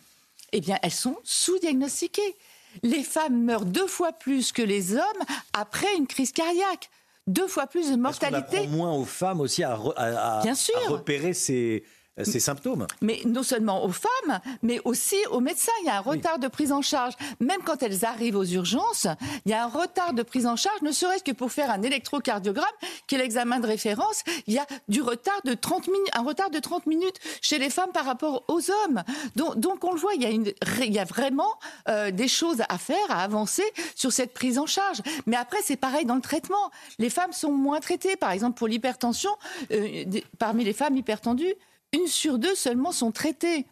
Eh 0.53 0.61
bien, 0.61 0.79
elles 0.83 0.91
sont 0.91 1.17
sous-diagnostiquées. 1.23 2.35
Les 2.83 3.05
femmes 3.05 3.41
meurent 3.45 3.65
deux 3.65 3.87
fois 3.87 4.11
plus 4.13 4.51
que 4.51 4.63
les 4.63 4.95
hommes 4.97 5.23
après 5.53 5.95
une 5.97 6.09
crise 6.09 6.33
cardiaque. 6.33 6.91
Deux 7.29 7.47
fois 7.47 7.67
plus 7.69 7.87
de 7.91 7.97
Parce 8.03 8.21
mortalité. 8.21 8.59
apprend 8.59 8.69
moins 8.71 8.93
aux 8.93 9.05
femmes 9.05 9.41
aussi 9.41 9.63
à, 9.63 9.77
re- 9.77 9.95
à- 9.97 10.39
à- 10.39 10.43
Bien 10.43 10.55
sûr. 10.57 10.75
à 10.85 10.91
repérer 10.91 11.33
ces, 11.35 11.85
ces 12.23 12.41
symptômes. 12.41 12.87
Mais 13.01 13.21
non 13.27 13.43
seulement 13.43 13.85
aux 13.85 13.91
femmes, 13.91 14.41
mais 14.63 14.81
aussi 14.85 15.17
aux 15.31 15.41
médecins. 15.41 15.73
Il 15.83 15.87
y 15.87 15.91
a 15.91 15.97
un 15.97 16.01
retard 16.01 16.39
de 16.39 16.47
prise 16.49 16.71
en 16.71 16.83
charge. 16.83 17.15
Même 17.41 17.63
quand 17.65 17.83
elles 17.83 18.05
arrivent 18.05 18.37
aux 18.37 18.45
urgences, 18.45 19.09
il 19.45 19.51
y 19.51 19.55
a 19.55 19.65
un 19.65 19.69
retard 19.69 20.15
de 20.15 20.23
prise 20.23 20.47
en 20.47 20.57
charge, 20.57 20.81
ne 20.83 20.93
serait-ce 20.93 21.25
que 21.25 21.33
pour 21.33 21.51
faire 21.51 21.71
un 21.71 21.83
électrocardiogramme, 21.83 22.65
qui 23.07 23.17
est 23.17 23.19
l'examen 23.19 23.59
de 23.59 23.67
référence. 23.67 24.23
Il 24.47 24.55
y 24.55 24.59
a 24.59 24.67
du 24.89 25.03
retard 25.03 25.41
de 25.45 25.55
30 25.55 25.89
minutes, 25.89 26.11
un 26.13 26.23
retard 26.23 26.51
de 26.51 26.59
30 26.59 26.87
minutes 26.87 27.19
chez 27.43 27.59
les 27.59 27.71
femmes 27.71 27.91
par 27.93 28.05
rapport 28.05 28.45
aux 28.49 28.71
hommes. 28.71 29.03
Donc, 29.35 29.59
donc 29.59 29.85
on 29.85 29.93
le 29.93 29.99
voit, 29.99 30.15
il 30.15 30.23
y 30.23 30.27
a, 30.27 30.31
une, 30.31 30.53
il 30.81 30.93
y 30.93 30.99
a 30.99 31.05
vraiment 31.05 31.59
euh, 31.89 32.11
des 32.11 32.29
choses 32.29 32.63
à 32.69 32.79
faire, 32.79 33.11
à 33.11 33.23
avancer 33.23 33.65
sur 33.97 34.13
cette 34.13 34.35
prise 34.35 34.59
en 34.59 34.67
charge. 34.67 35.03
Mais 35.27 35.37
après, 35.37 35.59
c'est 35.65 35.77
pareil 35.77 36.05
dans 36.05 36.15
le 36.15 36.21
traitement. 36.21 36.71
Les 36.99 37.11
femmes 37.11 37.33
sont 37.33 37.53
moins 37.53 37.81
traitées. 37.81 38.17
Par 38.17 38.31
exemple, 38.31 38.57
pour 38.57 38.69
l'hypertension, 38.69 39.31
euh, 39.73 40.05
parmi 40.39 40.65
les 40.65 40.73
femmes 40.73 40.97
hypertendues, 40.97 41.55
une 41.95 42.07
sur 42.07 42.39
deux 42.39 42.55
seulement 42.55 42.93
sont 42.93 43.13
traitées. 43.13 43.67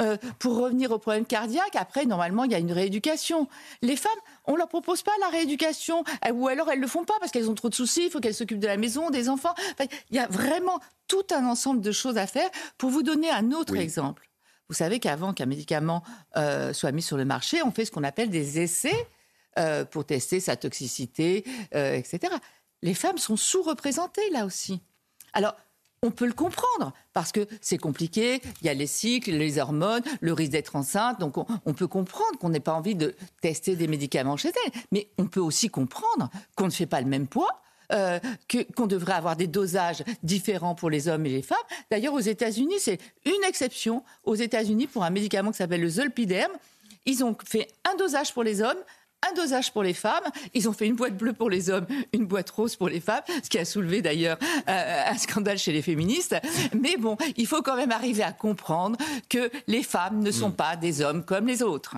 Euh, 0.00 0.16
pour 0.38 0.56
revenir 0.56 0.92
au 0.92 0.98
problème 0.98 1.26
cardiaque, 1.26 1.74
après, 1.74 2.06
normalement, 2.06 2.44
il 2.44 2.52
y 2.52 2.54
a 2.54 2.58
une 2.58 2.70
rééducation. 2.70 3.48
Les 3.82 3.96
femmes, 3.96 4.12
on 4.44 4.54
leur 4.54 4.68
propose 4.68 5.02
pas 5.02 5.10
la 5.20 5.28
rééducation, 5.28 6.04
euh, 6.24 6.30
ou 6.32 6.46
alors 6.46 6.70
elles 6.70 6.78
le 6.78 6.86
font 6.86 7.04
pas 7.04 7.14
parce 7.18 7.32
qu'elles 7.32 7.50
ont 7.50 7.54
trop 7.54 7.68
de 7.68 7.74
soucis, 7.74 8.04
il 8.04 8.10
faut 8.10 8.20
qu'elles 8.20 8.34
s'occupent 8.34 8.60
de 8.60 8.68
la 8.68 8.76
maison, 8.76 9.10
des 9.10 9.28
enfants. 9.28 9.54
Enfin, 9.72 9.90
il 10.10 10.16
y 10.16 10.20
a 10.20 10.28
vraiment 10.28 10.78
tout 11.08 11.26
un 11.32 11.44
ensemble 11.46 11.80
de 11.80 11.90
choses 11.90 12.16
à 12.16 12.28
faire. 12.28 12.48
Pour 12.76 12.90
vous 12.90 13.02
donner 13.02 13.28
un 13.28 13.50
autre 13.50 13.74
exemple, 13.76 14.28
vous 14.68 14.74
savez 14.74 15.00
qu'avant 15.00 15.32
qu'un 15.32 15.46
médicament 15.46 16.04
euh, 16.36 16.72
soit 16.72 16.92
mis 16.92 17.02
sur 17.02 17.16
le 17.16 17.24
marché, 17.24 17.60
on 17.64 17.72
fait 17.72 17.84
ce 17.84 17.90
qu'on 17.90 18.04
appelle 18.04 18.30
des 18.30 18.60
essais 18.60 19.08
euh, 19.58 19.84
pour 19.84 20.04
tester 20.04 20.38
sa 20.38 20.54
toxicité, 20.54 21.44
etc. 21.72 22.32
les 22.82 22.94
femmes 22.94 23.18
sont 23.18 23.36
sous-représentées 23.36 24.30
là 24.30 24.44
aussi. 24.44 24.80
Alors, 25.32 25.56
on 26.02 26.10
peut 26.10 26.26
le 26.26 26.32
comprendre 26.32 26.92
parce 27.12 27.32
que 27.32 27.46
c'est 27.60 27.78
compliqué, 27.78 28.40
il 28.62 28.66
y 28.66 28.70
a 28.70 28.74
les 28.74 28.86
cycles, 28.86 29.32
les 29.32 29.58
hormones, 29.58 30.02
le 30.20 30.32
risque 30.32 30.52
d'être 30.52 30.76
enceinte, 30.76 31.18
donc 31.20 31.36
on, 31.36 31.74
peut 31.74 31.86
comprendre 31.86 32.38
qu'on 32.38 32.50
n'ait 32.50 32.60
pas 32.60 32.74
envie 32.74 32.94
de 32.94 33.14
tester 33.40 33.76
des 33.76 33.88
médicaments 33.88 34.36
chez 34.36 34.48
elle, 34.48 34.72
mais 34.92 35.08
on 35.18 35.26
peut 35.26 35.40
aussi 35.40 35.68
comprendre 35.68 36.30
qu'on 36.56 36.66
ne 36.66 36.70
fait 36.70 36.86
pas 36.86 37.00
le 37.00 37.08
même 37.08 37.26
poids. 37.26 37.62
Euh, 37.90 38.20
qu'on 38.76 38.86
devrait 38.86 39.14
avoir 39.14 39.34
des 39.34 39.46
dosages 39.46 40.04
différents 40.22 40.74
pour 40.74 40.90
les 40.90 41.08
hommes 41.08 41.24
et 41.24 41.30
les 41.30 41.40
femmes. 41.40 41.56
D'ailleurs, 41.90 42.12
aux 42.12 42.20
États-Unis, 42.20 42.78
c'est 42.78 42.98
une 43.24 43.42
exception. 43.48 44.04
Aux 44.24 44.34
États-Unis, 44.34 44.86
pour 44.86 45.04
un 45.04 45.10
médicament 45.10 45.52
qui 45.52 45.56
s'appelle 45.56 45.80
le 45.80 45.88
zolpidem, 45.88 46.50
ils 47.06 47.24
ont 47.24 47.34
fait 47.46 47.66
un 47.90 47.96
dosage 47.96 48.34
pour 48.34 48.42
les 48.42 48.60
hommes, 48.60 48.76
un 49.26 49.34
dosage 49.34 49.72
pour 49.72 49.82
les 49.82 49.94
femmes. 49.94 50.24
Ils 50.54 50.68
ont 50.68 50.72
fait 50.72 50.86
une 50.86 50.96
boîte 50.96 51.16
bleue 51.16 51.32
pour 51.32 51.50
les 51.50 51.70
hommes, 51.70 51.86
une 52.12 52.26
boîte 52.26 52.50
rose 52.50 52.76
pour 52.76 52.88
les 52.88 53.00
femmes, 53.00 53.22
ce 53.42 53.48
qui 53.48 53.58
a 53.58 53.64
soulevé 53.64 54.02
d'ailleurs 54.02 54.38
euh, 54.68 55.02
un 55.06 55.16
scandale 55.16 55.58
chez 55.58 55.72
les 55.72 55.82
féministes. 55.82 56.36
Mais 56.78 56.96
bon, 56.96 57.16
il 57.36 57.46
faut 57.46 57.62
quand 57.62 57.76
même 57.76 57.92
arriver 57.92 58.22
à 58.22 58.32
comprendre 58.32 58.96
que 59.28 59.50
les 59.66 59.82
femmes 59.82 60.20
ne 60.20 60.30
sont 60.30 60.50
mm. 60.50 60.56
pas 60.56 60.76
des 60.76 61.02
hommes 61.02 61.24
comme 61.24 61.46
les 61.46 61.62
autres. 61.62 61.96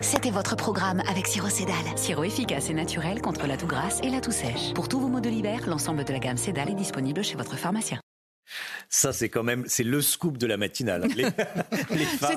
C'était 0.00 0.30
votre 0.30 0.56
programme 0.56 1.00
avec 1.08 1.26
Siro 1.26 1.48
Cédal. 1.48 1.76
Sirop 1.96 2.24
efficace 2.24 2.68
et 2.68 2.74
naturel 2.74 3.22
contre 3.22 3.46
la 3.46 3.56
toux 3.56 3.66
grasse 3.66 4.00
et 4.02 4.10
la 4.10 4.20
toux 4.20 4.32
sèche. 4.32 4.74
Pour 4.74 4.88
tous 4.88 4.98
vos 4.98 5.08
maux 5.08 5.20
de 5.20 5.30
l'hiver, 5.30 5.66
l'ensemble 5.66 6.04
de 6.04 6.12
la 6.12 6.18
gamme 6.18 6.36
Cédal 6.36 6.68
est 6.68 6.74
disponible 6.74 7.22
chez 7.22 7.36
votre 7.36 7.56
pharmacien. 7.56 8.00
Ça, 8.88 9.12
c'est 9.12 9.28
quand 9.28 9.42
même, 9.42 9.64
c'est 9.66 9.82
le 9.82 10.00
scoop 10.00 10.38
de 10.38 10.46
la 10.46 10.56
matinale. 10.56 11.08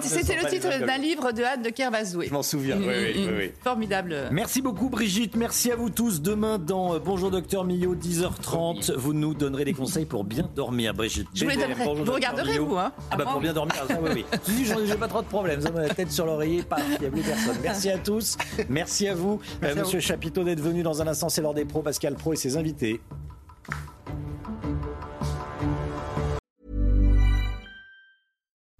C'était 0.03 0.35
le 0.35 0.49
titre 0.49 0.85
d'un 0.85 0.97
livre 0.97 1.31
de 1.31 1.43
Anne 1.43 1.61
de 1.61 1.69
Kervazoué. 1.69 2.27
Je 2.27 2.33
m'en 2.33 2.43
souviens, 2.43 2.77
oui, 2.77 3.13
oui, 3.15 3.29
oui, 3.37 3.51
Formidable. 3.63 4.29
Merci 4.31 4.61
beaucoup, 4.61 4.89
Brigitte. 4.89 5.35
Merci 5.35 5.71
à 5.71 5.75
vous 5.75 5.89
tous. 5.89 6.21
Demain, 6.21 6.57
dans 6.57 6.95
euh, 6.95 6.99
Bonjour 6.99 7.29
Docteur 7.31 7.63
Millot, 7.63 7.95
10h30, 7.95 8.93
vous 8.93 9.13
nous 9.13 9.33
donnerez 9.33 9.65
des 9.65 9.73
conseils 9.73 10.05
pour 10.05 10.23
bien 10.23 10.49
dormir, 10.55 10.93
Brigitte. 10.93 11.27
Je 11.33 11.43
vous 11.43 11.51
les 11.51 11.57
donnerai. 11.57 11.83
Vous 11.83 12.11
regarderez, 12.11 12.59
vous, 12.59 12.77
hein 12.77 12.91
Ah, 13.11 13.17
bah, 13.17 13.25
pour 13.25 13.41
bien 13.41 13.53
dormir, 13.53 13.75
ça, 13.87 13.99
oui, 14.01 14.25
oui. 14.47 14.65
J'ai 14.85 14.95
pas 14.95 15.07
trop 15.07 15.21
de 15.21 15.27
problèmes. 15.27 15.61
Ça, 15.61 15.71
la 15.71 15.89
tête 15.89 16.11
sur 16.11 16.25
l'oreiller, 16.25 16.63
pas, 16.63 16.77
il 16.79 17.01
n'y 17.01 17.07
a 17.07 17.09
plus 17.11 17.21
personne. 17.21 17.57
Merci 17.61 17.89
à 17.89 17.97
tous. 17.97 18.37
Merci 18.69 19.07
à 19.07 19.15
vous. 19.15 19.39
Euh, 19.63 19.75
Monsieur 19.75 19.99
Chapiteau 19.99 20.43
d'être 20.43 20.61
venu 20.61 20.83
dans 20.83 21.01
un 21.01 21.07
instant. 21.07 21.29
C'est 21.29 21.41
l'heure 21.41 21.53
des 21.53 21.65
pros, 21.65 21.81
Pascal 21.81 22.15
Pro 22.15 22.33
et 22.33 22.37
ses 22.37 22.57
invités. 22.57 23.01